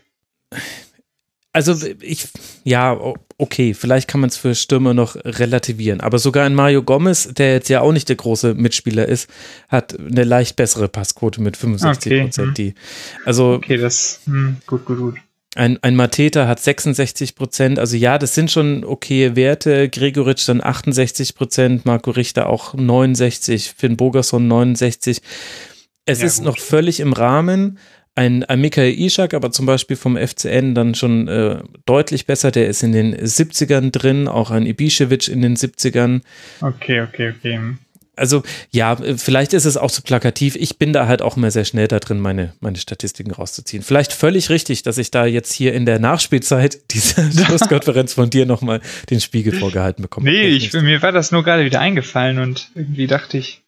Also 1.52 1.74
ich, 2.00 2.28
ja, 2.62 2.96
okay, 3.38 3.74
vielleicht 3.74 4.08
kann 4.08 4.20
man 4.20 4.30
es 4.30 4.36
für 4.36 4.54
Stürmer 4.54 4.94
noch 4.94 5.16
relativieren. 5.24 6.00
Aber 6.00 6.18
sogar 6.18 6.46
ein 6.46 6.54
Mario 6.54 6.82
Gomez, 6.82 7.28
der 7.34 7.52
jetzt 7.52 7.68
ja 7.68 7.80
auch 7.80 7.92
nicht 7.92 8.08
der 8.08 8.16
große 8.16 8.54
Mitspieler 8.54 9.06
ist, 9.06 9.28
hat 9.68 9.98
eine 9.98 10.24
leicht 10.24 10.56
bessere 10.56 10.88
Passquote 10.88 11.40
mit 11.40 11.56
65 11.56 12.22
Prozent. 12.22 12.50
Okay. 12.50 12.68
Hm. 12.68 13.22
also 13.24 13.54
okay, 13.54 13.76
das 13.76 14.20
hm, 14.24 14.56
gut, 14.66 14.84
gut, 14.84 14.98
gut. 14.98 15.14
Ein, 15.54 15.78
ein 15.82 15.96
Mateta 15.96 16.46
hat 16.46 16.60
66 16.60 17.34
Prozent. 17.34 17.78
Also 17.78 17.96
ja, 17.96 18.18
das 18.18 18.34
sind 18.34 18.50
schon 18.50 18.84
okay 18.84 19.36
Werte. 19.36 19.88
Gregoritsch 19.88 20.46
dann 20.46 20.62
68 20.62 21.34
Prozent, 21.34 21.86
Marco 21.86 22.10
Richter 22.10 22.48
auch 22.48 22.74
69, 22.74 23.72
Finn 23.76 23.96
Bogerson 23.96 24.46
69. 24.48 25.22
Es 26.04 26.20
ja, 26.20 26.26
ist 26.26 26.38
gut. 26.38 26.44
noch 26.46 26.58
völlig 26.58 27.00
im 27.00 27.14
Rahmen 27.14 27.78
ein, 28.16 28.44
ein 28.44 28.60
Michael 28.60 28.98
Ishak, 28.98 29.34
aber 29.34 29.52
zum 29.52 29.66
Beispiel 29.66 29.96
vom 29.96 30.16
FCN 30.16 30.74
dann 30.74 30.94
schon 30.94 31.28
äh, 31.28 31.58
deutlich 31.84 32.26
besser. 32.26 32.50
Der 32.50 32.66
ist 32.66 32.82
in 32.82 32.92
den 32.92 33.14
70ern 33.14 33.90
drin, 33.90 34.26
auch 34.26 34.50
ein 34.50 34.64
Ibišević 34.64 35.30
in 35.30 35.42
den 35.42 35.56
70ern. 35.56 36.22
Okay, 36.62 37.02
okay, 37.02 37.34
okay. 37.36 37.60
Also 38.16 38.42
ja, 38.70 38.96
vielleicht 38.96 39.52
ist 39.52 39.66
es 39.66 39.76
auch 39.76 39.90
zu 39.90 40.00
plakativ. 40.00 40.56
Ich 40.56 40.78
bin 40.78 40.94
da 40.94 41.06
halt 41.06 41.20
auch 41.20 41.36
immer 41.36 41.50
sehr 41.50 41.66
schnell 41.66 41.86
da 41.86 41.98
drin, 41.98 42.18
meine, 42.18 42.54
meine 42.60 42.78
Statistiken 42.78 43.30
rauszuziehen. 43.30 43.82
Vielleicht 43.82 44.14
völlig 44.14 44.48
richtig, 44.48 44.82
dass 44.82 44.96
ich 44.96 45.10
da 45.10 45.26
jetzt 45.26 45.52
hier 45.52 45.74
in 45.74 45.84
der 45.84 45.98
Nachspielzeit 45.98 46.78
dieser 46.92 47.30
Schlusskonferenz 47.44 48.14
von 48.14 48.30
dir 48.30 48.46
nochmal 48.46 48.80
den 49.10 49.20
Spiegel 49.20 49.52
vorgehalten 49.52 50.00
bekomme. 50.00 50.30
Nee, 50.30 50.46
ich, 50.46 50.72
mir 50.72 51.02
war 51.02 51.12
das 51.12 51.30
nur 51.30 51.44
gerade 51.44 51.66
wieder 51.66 51.80
eingefallen 51.80 52.38
und 52.38 52.70
irgendwie 52.74 53.06
dachte 53.06 53.36
ich, 53.36 53.62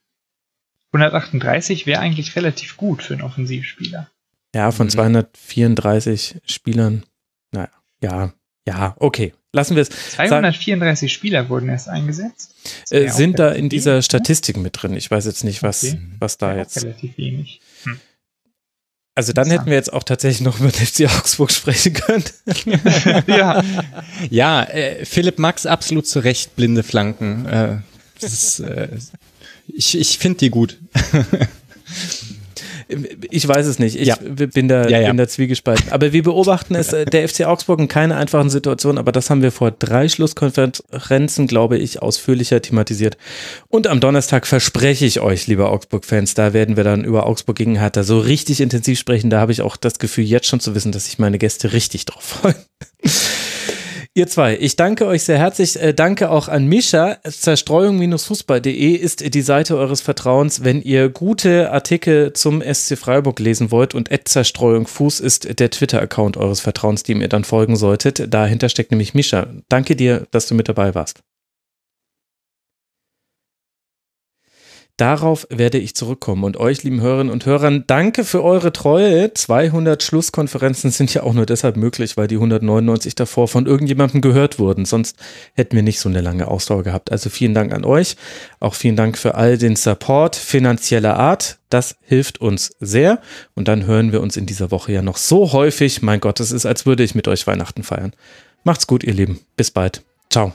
138 0.93 1.85
wäre 1.85 2.01
eigentlich 2.01 2.35
relativ 2.35 2.79
gut 2.79 3.03
für 3.03 3.13
einen 3.13 3.23
Offensivspieler. 3.23 4.09
Ja, 4.55 4.71
von 4.71 4.87
mhm. 4.87 4.91
234 4.91 6.41
Spielern. 6.47 7.05
Naja, 7.53 7.71
ja, 8.03 8.33
ja, 8.67 8.97
okay. 8.99 9.35
Lassen 9.53 9.77
wir 9.77 9.83
es. 9.83 9.89
234 9.89 11.11
Spieler 11.11 11.49
wurden 11.49 11.71
erst 11.71 11.89
eingesetzt. 11.89 12.55
Äh, 12.91 13.09
sind 13.09 13.39
da 13.39 13.51
in 13.51 13.71
dieser 13.71 14.03
Statistik 14.03 14.59
mit 14.59 14.83
drin. 14.83 14.95
Ich 14.95 15.11
weiß 15.11 15.25
jetzt 15.25 15.43
nicht, 15.43 15.63
was, 15.63 15.85
okay. 15.85 15.99
was 16.19 16.37
da 16.37 16.55
jetzt. 16.55 16.83
Relativ 16.83 17.17
wenig. 17.17 17.61
Hm. 17.85 17.99
Also 19.15 19.33
dann 19.33 19.51
hätten 19.51 19.67
wir 19.67 19.75
jetzt 19.75 19.93
auch 19.93 20.05
tatsächlich 20.05 20.43
noch 20.43 20.61
mit 20.61 20.77
FC 20.77 21.07
Augsburg 21.07 21.51
sprechen 21.51 21.95
können. 21.95 22.23
ja, 23.27 23.65
ja 24.31 24.63
äh, 24.63 25.05
Philipp 25.05 25.41
Max 25.41 25.67
absolut 25.67 26.07
zu 26.07 26.21
Recht 26.21 26.55
blinde 26.55 26.85
Flanken. 26.85 27.47
Äh, 27.47 27.79
ist, 28.21 28.61
äh, 28.61 28.97
ich 29.67 29.99
ich 29.99 30.19
finde 30.19 30.39
die 30.39 30.51
gut. 30.51 30.79
Ich 33.31 33.47
weiß 33.47 33.67
es 33.67 33.79
nicht. 33.79 34.01
Ich 34.01 34.09
ja. 34.09 34.17
bin, 34.17 34.69
da, 34.69 34.89
ja, 34.89 35.01
ja. 35.01 35.09
bin 35.09 35.19
da 35.19 35.29
zwiegespalten. 35.29 35.93
Aber 35.93 36.13
wir 36.13 36.23
beobachten 36.23 36.75
es, 36.75 36.93
äh, 36.93 37.05
der 37.05 37.29
FC 37.29 37.45
Augsburg 37.45 37.81
in 37.81 37.89
keiner 37.89 38.17
einfachen 38.17 38.49
Situation, 38.49 38.97
aber 38.97 39.13
das 39.13 39.29
haben 39.29 39.43
wir 39.43 39.53
vor 39.53 39.71
drei 39.71 40.09
Schlusskonferenzen, 40.09 41.47
glaube 41.47 41.77
ich, 41.77 42.01
ausführlicher 42.01 42.63
thematisiert. 42.63 43.19
Und 43.69 43.87
am 43.87 44.01
Donnerstag 44.01 44.47
verspreche 44.47 45.05
ich 45.05 45.21
euch, 45.21 45.47
liebe 45.47 45.69
Augsburg-Fans, 45.69 46.33
da 46.35 46.55
werden 46.55 46.77
wir 46.77 46.85
dann 46.85 47.05
über 47.05 47.27
Augsburg 47.27 47.57
gegen 47.57 47.79
Hertha 47.79 48.03
so 48.03 48.19
richtig 48.19 48.61
intensiv 48.61 48.99
sprechen. 48.99 49.29
Da 49.29 49.41
habe 49.41 49.53
ich 49.53 49.61
auch 49.61 49.77
das 49.77 49.99
Gefühl, 49.99 50.25
jetzt 50.25 50.47
schon 50.47 50.61
zu 50.61 50.75
wissen, 50.75 50.93
dass 50.93 51.05
sich 51.05 51.19
meine 51.19 51.39
Gäste 51.39 51.73
richtig 51.73 52.07
drauf 52.07 52.23
freuen. 52.23 52.57
Ihr 54.19 54.27
zwei, 54.27 54.59
ich 54.59 54.75
danke 54.75 55.07
euch 55.07 55.23
sehr 55.23 55.39
herzlich. 55.39 55.81
Äh, 55.81 55.95
danke 55.95 56.29
auch 56.33 56.49
an 56.49 56.67
Mischa. 56.67 57.19
Zerstreuung-fußball.de 57.23 58.97
ist 58.97 59.33
die 59.33 59.43
Seite 59.43 59.77
eures 59.77 60.01
Vertrauens, 60.01 60.65
wenn 60.65 60.83
ihr 60.83 61.09
gute 61.09 61.71
Artikel 61.71 62.33
zum 62.33 62.61
SC 62.61 62.99
Freiburg 62.99 63.39
lesen 63.39 63.71
wollt. 63.71 63.95
Und 63.95 64.11
Zerstreuung 64.25 64.89
Fuß 64.89 65.21
ist 65.21 65.61
der 65.61 65.71
Twitter-Account 65.71 66.37
eures 66.37 66.59
Vertrauens, 66.59 67.05
dem 67.05 67.21
ihr 67.21 67.29
dann 67.29 67.45
folgen 67.45 67.77
solltet. 67.77 68.35
Dahinter 68.35 68.69
steckt 68.69 68.91
nämlich 68.91 69.15
Mischa. 69.15 69.47
Danke 69.69 69.95
dir, 69.95 70.27
dass 70.33 70.49
du 70.49 70.57
mit 70.57 70.69
dabei 70.69 70.97
warst. 70.97 71.21
Darauf 74.99 75.47
werde 75.49 75.79
ich 75.79 75.95
zurückkommen. 75.95 76.43
Und 76.43 76.57
euch, 76.57 76.83
lieben 76.83 77.01
Hörerinnen 77.01 77.33
und 77.33 77.47
Hörern, 77.47 77.85
danke 77.87 78.25
für 78.25 78.43
eure 78.43 78.73
Treue. 78.73 79.33
200 79.33 80.03
Schlusskonferenzen 80.03 80.91
sind 80.91 81.15
ja 81.15 81.23
auch 81.23 81.35
nur 81.35 81.47
deshalb 81.47 81.77
möglich, 81.77 82.17
weil 82.17 82.27
die 82.27 82.35
199 82.35 83.15
davor 83.15 83.47
von 83.47 83.67
irgendjemandem 83.67 84.21
gehört 84.21 84.59
wurden. 84.59 84.85
Sonst 84.85 85.17
hätten 85.55 85.77
wir 85.77 85.85
nicht 85.85 86.01
so 86.01 86.09
eine 86.09 86.21
lange 86.21 86.49
Ausdauer 86.49 86.83
gehabt. 86.83 87.13
Also 87.13 87.31
vielen 87.31 87.55
Dank 87.55 87.73
an 87.73 87.85
euch. 87.85 88.17
Auch 88.59 88.75
vielen 88.75 88.97
Dank 88.97 89.17
für 89.17 89.37
all 89.37 89.57
den 89.57 89.77
Support 89.77 90.35
finanzieller 90.35 91.17
Art. 91.17 91.59
Das 91.71 91.97
hilft 92.03 92.41
uns 92.41 92.75
sehr. 92.81 93.21
Und 93.55 93.69
dann 93.69 93.87
hören 93.87 94.11
wir 94.11 94.21
uns 94.21 94.37
in 94.37 94.47
dieser 94.47 94.73
Woche 94.73 94.91
ja 94.91 95.03
noch 95.03 95.17
so 95.17 95.53
häufig. 95.53 96.03
Mein 96.03 96.19
Gott, 96.19 96.41
es 96.41 96.51
ist, 96.51 96.67
als 96.67 96.87
würde 96.87 97.05
ich 97.05 97.15
mit 97.15 97.29
euch 97.29 97.47
Weihnachten 97.47 97.85
feiern. 97.85 98.15
Macht's 98.65 98.89
gut, 98.89 99.05
ihr 99.05 99.15
Lieben. 99.15 99.39
Bis 99.57 99.71
bald. 99.71 100.03
Ciao. 100.29 100.55